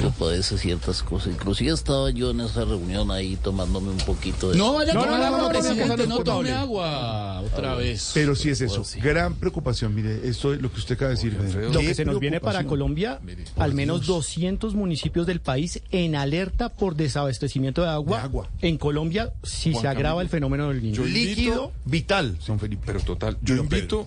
Uno 0.00 0.14
padece 0.18 0.58
ciertas 0.58 1.02
cosas. 1.02 1.32
Inclusive 1.32 1.72
estaba 1.72 2.10
yo 2.10 2.30
en 2.30 2.40
esa 2.40 2.64
reunión 2.64 3.10
ahí 3.10 3.36
tomándome 3.36 3.90
un 3.90 3.98
poquito 3.98 4.50
de... 4.50 4.58
No 4.58 4.74
vaya 4.74 4.92
a 4.92 4.94
No, 4.94 5.00
no, 5.00 5.06
tomar 5.06 5.20
no, 5.20 5.26
agua, 5.26 5.38
no, 5.38 5.44
no, 5.44 5.50
presidente, 5.50 6.06
no, 6.06 6.18
tome 6.20 6.52
agua 6.52 7.40
otra 7.40 7.74
vez. 7.74 8.10
Pero 8.14 8.34
sí 8.34 8.50
es 8.50 8.60
eso, 8.60 8.82
gran 9.02 9.34
preocupación, 9.34 9.94
mire, 9.94 10.26
esto 10.28 10.52
es 10.54 10.60
lo 10.60 10.70
que 10.72 10.78
usted 10.80 10.94
acaba 10.96 11.10
de 11.10 11.16
decir. 11.16 11.34
Lo 11.72 11.80
que 11.80 11.94
se 11.94 12.04
nos 12.04 12.18
viene 12.20 12.40
para. 12.40 12.64
Colombia, 12.64 13.20
al 13.56 13.74
menos 13.74 14.06
200 14.06 14.74
municipios 14.74 15.26
del 15.26 15.40
país 15.40 15.82
en 15.90 16.16
alerta 16.16 16.70
por 16.70 16.96
desabastecimiento 16.96 17.82
de 17.82 17.88
agua. 17.88 18.30
En 18.62 18.78
Colombia, 18.78 19.32
si 19.42 19.70
Juan 19.72 19.82
se 19.82 19.88
agrava 19.88 20.14
Camilo, 20.16 20.20
el 20.22 20.28
fenómeno 20.28 20.68
del 20.70 20.82
niño. 20.82 20.94
yo 20.96 21.06
invito- 21.06 21.72
vital, 21.84 22.36
San 22.40 22.58
Felipe. 22.58 22.82
Pero 22.86 23.00
total, 23.00 23.36
yo 23.42 23.56
invito 23.56 24.06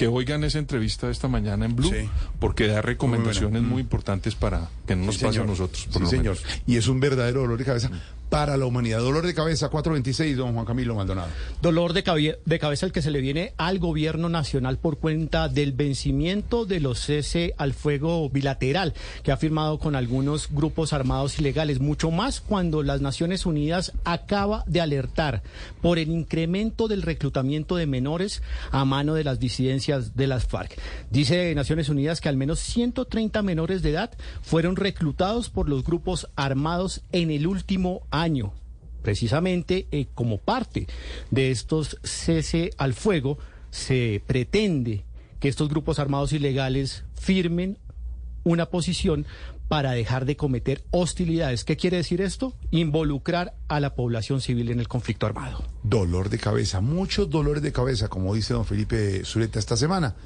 que 0.00 0.06
oigan 0.08 0.44
esa 0.44 0.58
entrevista 0.58 1.08
de 1.08 1.12
esta 1.12 1.28
mañana 1.28 1.66
en 1.66 1.76
Blue, 1.76 1.90
Sí. 1.90 2.08
porque 2.38 2.66
da 2.66 2.80
recomendaciones 2.80 3.60
Muy 3.60 3.70
muy, 3.70 3.80
importantes 3.82 4.34
para 4.34 4.70
que 4.86 4.96
no 4.96 5.04
nos 5.04 5.16
Sí, 5.16 5.24
pase 5.26 5.40
a 5.40 5.44
nosotros. 5.44 5.84
por 5.92 5.92
Sí, 5.92 6.00
lo 6.00 6.06
señor. 6.06 6.36
menos. 6.42 6.62
Y 6.66 6.76
es 6.78 6.88
un 6.88 7.00
verdadero 7.00 7.40
dolor 7.42 7.58
de 7.58 7.64
cabeza 7.66 7.90
para 8.30 8.56
la 8.56 8.64
humanidad. 8.64 9.00
Dolor 9.00 9.26
de 9.26 9.34
cabeza 9.34 9.68
426, 9.68 10.36
don 10.36 10.54
Juan 10.54 10.64
Camilo 10.64 10.94
Maldonado. 10.94 11.28
Dolor 11.60 11.92
de, 11.92 12.04
cabe- 12.04 12.38
de 12.44 12.58
cabeza 12.60 12.86
el 12.86 12.92
que 12.92 13.02
se 13.02 13.10
le 13.10 13.20
viene 13.20 13.52
al 13.58 13.80
gobierno 13.80 14.28
nacional 14.28 14.78
por 14.78 14.98
cuenta 14.98 15.48
del 15.48 15.72
vencimiento 15.72 16.64
de 16.64 16.78
los 16.78 17.00
cese 17.00 17.54
al 17.58 17.74
fuego 17.74 18.30
bilateral 18.30 18.94
que 19.24 19.32
ha 19.32 19.36
firmado 19.36 19.80
con 19.80 19.96
algunos 19.96 20.48
grupos 20.48 20.92
armados 20.92 21.40
ilegales, 21.40 21.80
mucho 21.80 22.12
más 22.12 22.40
cuando 22.40 22.84
las 22.84 23.00
Naciones 23.00 23.46
Unidas 23.46 23.92
acaba 24.04 24.62
de 24.68 24.80
alertar 24.80 25.42
por 25.82 25.98
el 25.98 26.08
incremento 26.10 26.86
del 26.86 27.02
reclutamiento 27.02 27.74
de 27.74 27.86
menores 27.86 28.42
a 28.70 28.84
mano 28.84 29.14
de 29.14 29.24
las 29.24 29.40
disidencias 29.40 30.14
de 30.16 30.28
las 30.28 30.46
FARC. 30.46 30.78
Dice 31.10 31.52
Naciones 31.56 31.88
Unidas 31.88 32.20
que 32.20 32.28
al 32.28 32.36
menos 32.36 32.60
130 32.60 33.42
menores 33.42 33.82
de 33.82 33.90
edad 33.90 34.10
fueron 34.40 34.76
reclutados 34.76 35.50
por 35.50 35.68
los 35.68 35.82
grupos 35.82 36.28
armados 36.36 37.00
en 37.10 37.32
el 37.32 37.48
último 37.48 38.02
año 38.12 38.19
precisamente 39.02 39.88
eh, 39.90 40.06
como 40.14 40.38
parte 40.38 40.86
de 41.30 41.50
estos 41.50 41.98
cese 42.02 42.70
al 42.76 42.94
fuego, 42.94 43.38
se 43.70 44.22
pretende 44.26 45.04
que 45.38 45.48
estos 45.48 45.68
grupos 45.68 45.98
armados 45.98 46.32
ilegales 46.32 47.04
firmen 47.14 47.78
una 48.44 48.66
posición 48.66 49.26
para 49.68 49.92
dejar 49.92 50.24
de 50.24 50.36
cometer 50.36 50.82
hostilidades. 50.90 51.64
¿Qué 51.64 51.76
quiere 51.76 51.98
decir 51.98 52.20
esto? 52.20 52.54
Involucrar 52.72 53.54
a 53.68 53.78
la 53.78 53.94
población 53.94 54.40
civil 54.40 54.70
en 54.70 54.80
el 54.80 54.88
conflicto 54.88 55.26
armado. 55.26 55.62
Dolor 55.84 56.28
de 56.28 56.38
cabeza, 56.38 56.80
muchos 56.80 57.30
dolores 57.30 57.62
de 57.62 57.72
cabeza, 57.72 58.08
como 58.08 58.34
dice 58.34 58.52
don 58.52 58.64
Felipe 58.64 59.24
Zuleta 59.24 59.58
esta 59.58 59.76
semana. 59.76 60.16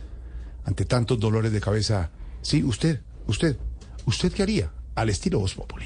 Ante 0.65 0.87
tantos 0.87 1.21
dolores 1.21 1.53
de 1.53 1.61
cabeza, 1.61 2.11
sí, 2.41 2.65
usted, 2.65 3.03
usted, 3.27 3.59
¿usted 4.07 4.33
qué 4.33 4.43
haría? 4.43 4.73
Al 4.95 5.11
estilo 5.11 5.41
Voz 5.41 5.55
Populi. 5.55 5.85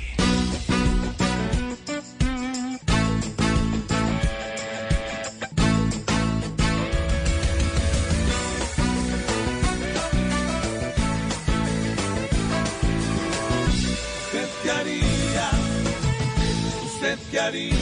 Haría? 17.49 17.75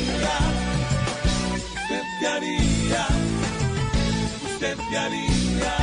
¿Usted 1.54 2.02
qué 2.20 2.26
haría? 2.26 3.06
¿Usted 4.52 4.78
haría? 4.96 5.74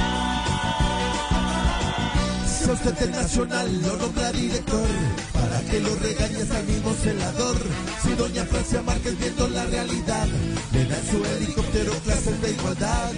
Si 2.48 2.72
usted 2.72 3.02
el 3.02 3.12
nacional 3.12 3.82
lo 3.82 3.98
nombra 3.98 4.32
director, 4.32 4.88
para 5.34 5.60
que 5.70 5.80
lo 5.82 5.96
regañes 5.96 6.50
al 6.52 6.64
mismo 6.66 6.94
celador. 6.94 7.58
Si 8.04 8.14
doña 8.16 8.46
Francia 8.46 8.82
Márquez 8.82 9.20
viendo 9.20 9.48
la 9.50 9.66
realidad, 9.66 10.28
le 10.72 10.86
da 10.86 10.98
su 11.10 11.26
helicóptero 11.26 11.92
clases 12.06 12.42
de 12.42 12.52
igualdad. 12.52 13.12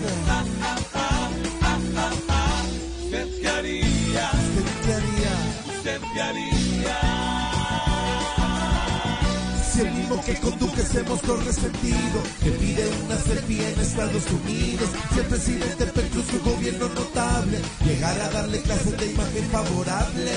¿Usted 1.86 2.35
mismo 10.06 10.24
que 10.24 10.36
con 10.36 10.58
Duques 10.60 10.96
hemos 10.96 11.22
resentido, 11.46 12.22
que 12.44 12.52
pide 12.52 12.88
una 13.06 13.18
selfie 13.18 13.74
en 13.74 13.80
Estados 13.80 14.24
Unidos, 14.32 14.90
si 15.14 15.20
el 15.20 15.26
presidente 15.26 15.86
Petro 15.88 16.22
su 16.22 16.40
gobierno 16.44 16.90
notable, 16.90 17.60
llegara 17.86 18.26
a 18.26 18.30
darle 18.30 18.62
clases 18.62 18.98
de 18.98 19.12
imagen 19.12 19.46
favorable. 19.46 20.32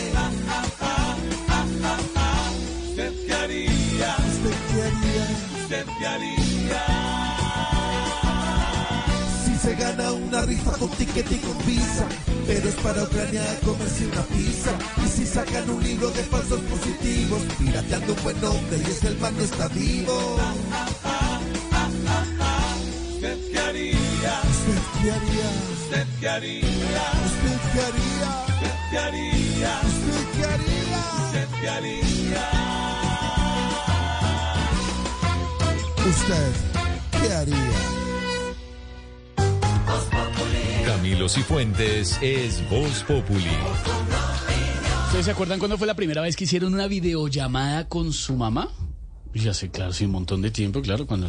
¿Usted 2.88 3.12
qué 3.26 3.34
haría? 3.34 4.16
¿Usted 4.32 4.56
qué 4.68 4.82
haría? 4.82 5.62
¿Usted 5.62 5.86
qué 5.98 6.06
haría? 6.06 6.37
Gana 9.98 10.12
una 10.12 10.42
rifa 10.42 10.70
con 10.72 10.88
ticket 10.90 11.30
y 11.30 11.36
con 11.36 11.58
visa, 11.66 12.06
pero 12.46 12.68
es 12.68 12.74
para 12.76 13.02
Ucrania 13.02 13.42
comerse 13.64 14.06
una 14.06 14.22
pizza. 14.22 14.70
Y 15.04 15.08
si 15.08 15.26
sacan 15.26 15.68
un 15.68 15.82
libro 15.82 16.10
de 16.10 16.22
falsos 16.24 16.60
positivos, 16.60 17.42
pirateando 17.58 18.14
un 18.14 18.22
buen 18.22 18.40
nombre 18.40 18.78
y 18.78 18.90
es 18.90 19.00
que 19.00 19.08
el 19.08 19.18
man 19.18 19.36
no 19.36 19.42
está 19.42 19.68
vivo. 19.68 20.36
¿Usted 23.14 23.38
qué 23.50 23.58
haría? 23.58 24.40
¿Usted 24.50 24.80
qué 25.02 25.10
haría? 25.10 25.50
¿Usted 25.74 26.06
qué 26.20 26.28
haría? 26.28 26.64
¿Usted 27.26 27.58
qué 27.72 27.80
haría? 27.80 28.28
¿Usted 28.48 28.76
qué 28.90 28.98
haría? 28.98 29.80
¿Usted 29.82 30.26
qué 30.36 30.44
haría? 30.44 31.00
¿Usted 31.26 31.48
qué 31.60 31.68
haría? 31.68 32.44
¿Usted 36.06 36.52
qué 37.20 37.32
haría? 37.32 37.97
Camilo 40.84 41.28
Cifuentes 41.28 42.18
es 42.22 42.68
Voz 42.70 43.04
Populi. 43.04 43.44
¿Ustedes 45.06 45.24
se 45.26 45.30
acuerdan 45.30 45.58
cuándo 45.58 45.78
fue 45.78 45.86
la 45.86 45.94
primera 45.94 46.20
vez 46.20 46.36
que 46.36 46.44
hicieron 46.44 46.74
una 46.74 46.86
videollamada 46.86 47.88
con 47.88 48.12
su 48.12 48.34
mamá? 48.34 48.68
Ya 49.34 49.54
sé, 49.54 49.70
claro, 49.70 49.92
sí, 49.92 50.04
un 50.04 50.12
montón 50.12 50.42
de 50.42 50.50
tiempo, 50.50 50.82
claro, 50.82 51.06
cuando... 51.06 51.28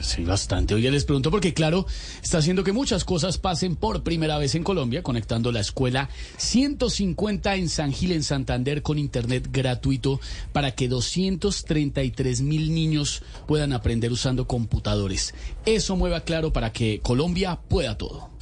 Sí, 0.00 0.24
bastante. 0.24 0.74
Oye, 0.74 0.90
les 0.90 1.04
pregunto 1.04 1.30
porque, 1.30 1.54
claro, 1.54 1.86
está 2.22 2.38
haciendo 2.38 2.64
que 2.64 2.72
muchas 2.72 3.04
cosas 3.04 3.38
pasen 3.38 3.76
por 3.76 4.02
primera 4.02 4.38
vez 4.38 4.54
en 4.54 4.64
Colombia, 4.64 5.02
conectando 5.02 5.52
la 5.52 5.60
escuela 5.60 6.08
150 6.36 7.54
en 7.56 7.68
San 7.68 7.92
Gil, 7.92 8.12
en 8.12 8.22
Santander, 8.22 8.82
con 8.82 8.98
internet 8.98 9.48
gratuito 9.50 10.20
para 10.52 10.72
que 10.72 10.88
233 10.88 12.40
mil 12.42 12.74
niños 12.74 13.22
puedan 13.46 13.72
aprender 13.72 14.12
usando 14.12 14.46
computadores. 14.46 15.34
Eso 15.66 15.96
mueva 15.96 16.20
claro 16.20 16.52
para 16.52 16.72
que 16.72 17.00
Colombia 17.02 17.60
pueda 17.68 17.96
todo. 17.96 18.34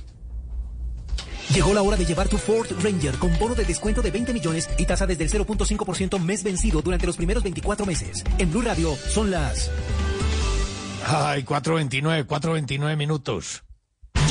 Llegó 1.54 1.74
la 1.74 1.82
hora 1.82 1.96
de 1.98 2.06
llevar 2.06 2.28
tu 2.28 2.38
Ford 2.38 2.66
Ranger 2.82 3.16
con 3.16 3.38
bono 3.38 3.54
de 3.54 3.64
descuento 3.64 4.00
de 4.00 4.10
20 4.10 4.32
millones 4.32 4.70
y 4.78 4.86
tasa 4.86 5.06
desde 5.06 5.24
el 5.24 5.30
0.5% 5.30 6.18
mes 6.18 6.42
vencido 6.42 6.80
durante 6.80 7.06
los 7.06 7.16
primeros 7.16 7.42
24 7.42 7.84
meses. 7.84 8.24
En 8.38 8.50
Blue 8.50 8.62
Radio 8.62 8.96
son 9.10 9.30
las... 9.30 9.70
Ay, 11.06 11.42
429, 11.44 12.26
429 12.26 12.96
minutos. 12.96 13.64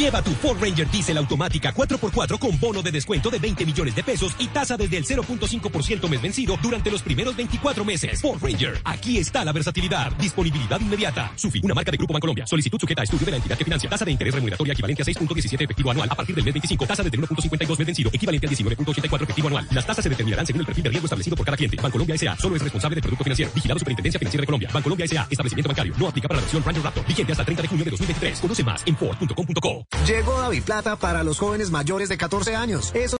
Lleva 0.02 0.24
tu 0.24 0.32
Ford 0.32 0.58
Ranger 0.60 0.90
Diesel 0.90 1.16
automática 1.16 1.72
4x4 1.76 2.40
con 2.40 2.60
bono 2.60 2.82
de 2.82 2.92
descuento 2.92 3.30
de 3.30 3.38
20 3.38 3.68
millones 3.68 3.94
de 3.94 4.02
pesos 4.02 4.36
y 4.40 4.48
tasa 4.48 4.76
desde 4.76 4.98
el 4.98 5.06
0.5% 5.06 6.10
mes 6.10 6.20
vencido 6.20 6.58
durante 6.60 6.90
los 6.90 7.04
primeros 7.04 7.36
24 7.36 7.86
meses. 7.86 8.20
Ford 8.20 8.42
Ranger, 8.42 8.82
aquí 8.84 9.20
está 9.20 9.46
la 9.46 9.52
versatilidad, 9.52 10.12
disponibilidad 10.14 10.82
inmediata. 10.82 11.32
Sufi, 11.36 11.62
una 11.62 11.76
marca 11.76 11.92
de 11.92 11.98
Grupo 11.98 12.14
Bancolombia. 12.14 12.48
Solicitud 12.48 12.80
sujeta 12.80 13.02
a 13.02 13.04
estudio 13.04 13.26
de 13.26 13.32
la 13.34 13.38
entidad 13.38 13.56
que 13.56 13.64
financia. 13.64 13.88
Tasa 13.92 14.04
de 14.04 14.10
interés 14.10 14.34
remuneratoria 14.34 14.74
equivalente 14.74 15.04
a 15.04 15.06
6.17 15.06 15.62
efectivo 15.62 15.92
anual 15.92 16.10
a 16.10 16.16
partir 16.16 16.34
del 16.34 16.46
mes 16.46 16.54
25. 16.56 16.88
Tasa 16.88 17.04
desde 17.04 17.20
1.52 17.20 17.78
mes 17.78 17.86
vencido, 17.86 18.10
equivalente 18.12 18.48
al 18.48 18.54
19.84 18.56 19.22
efectivo 19.22 19.48
anual. 19.50 19.68
Las 19.70 19.86
tasas 19.86 20.02
se 20.02 20.10
determinarán 20.10 20.48
según 20.48 20.62
el 20.62 20.66
perfil 20.66 20.84
de 20.84 20.90
riesgo 20.90 21.06
establecido 21.06 21.38
por 21.38 21.46
cada 21.46 21.58
cliente. 21.58 21.78
Bancolombia 21.80 22.16
S.A. 22.16 22.36
solo 22.38 22.56
es 22.56 22.64
responsable 22.64 22.96
de 22.96 23.02
producto 23.04 23.24
financiero. 23.24 23.52
Vigilado 23.54 23.78
Superintendencia 23.78 24.18
Financiera 24.18 24.42
de 24.42 24.48
Colombia. 24.48 24.70
Bancolombia 24.74 25.06
S.A. 25.06 25.28
Establecimiento 25.30 25.70
bancario. 25.70 25.94
No 26.00 26.08
aplica 26.08 26.28
para 26.28 26.40
la 26.40 26.42
versión 26.42 26.64
Ranger 26.64 26.82
Raptor. 26.82 27.06
Vigente 27.06 27.34
hasta 27.34 27.44
el 27.44 27.46
30 27.46 27.62
de 27.62 27.68
junio 27.68 27.86
de 27.86 27.92
2023. 27.92 28.40
Conoce 28.40 28.64
más 28.64 28.82
en 28.88 28.98
Ford.com.co. 28.98 29.71
Llegó 30.08 30.40
Davi 30.40 30.62
Plata 30.62 30.96
para 30.96 31.24
los 31.24 31.40
jóvenes 31.40 31.72
mayores 31.72 32.10
de 32.10 32.18
14 32.18 32.56
años. 32.56 32.92
Eso 32.94 33.06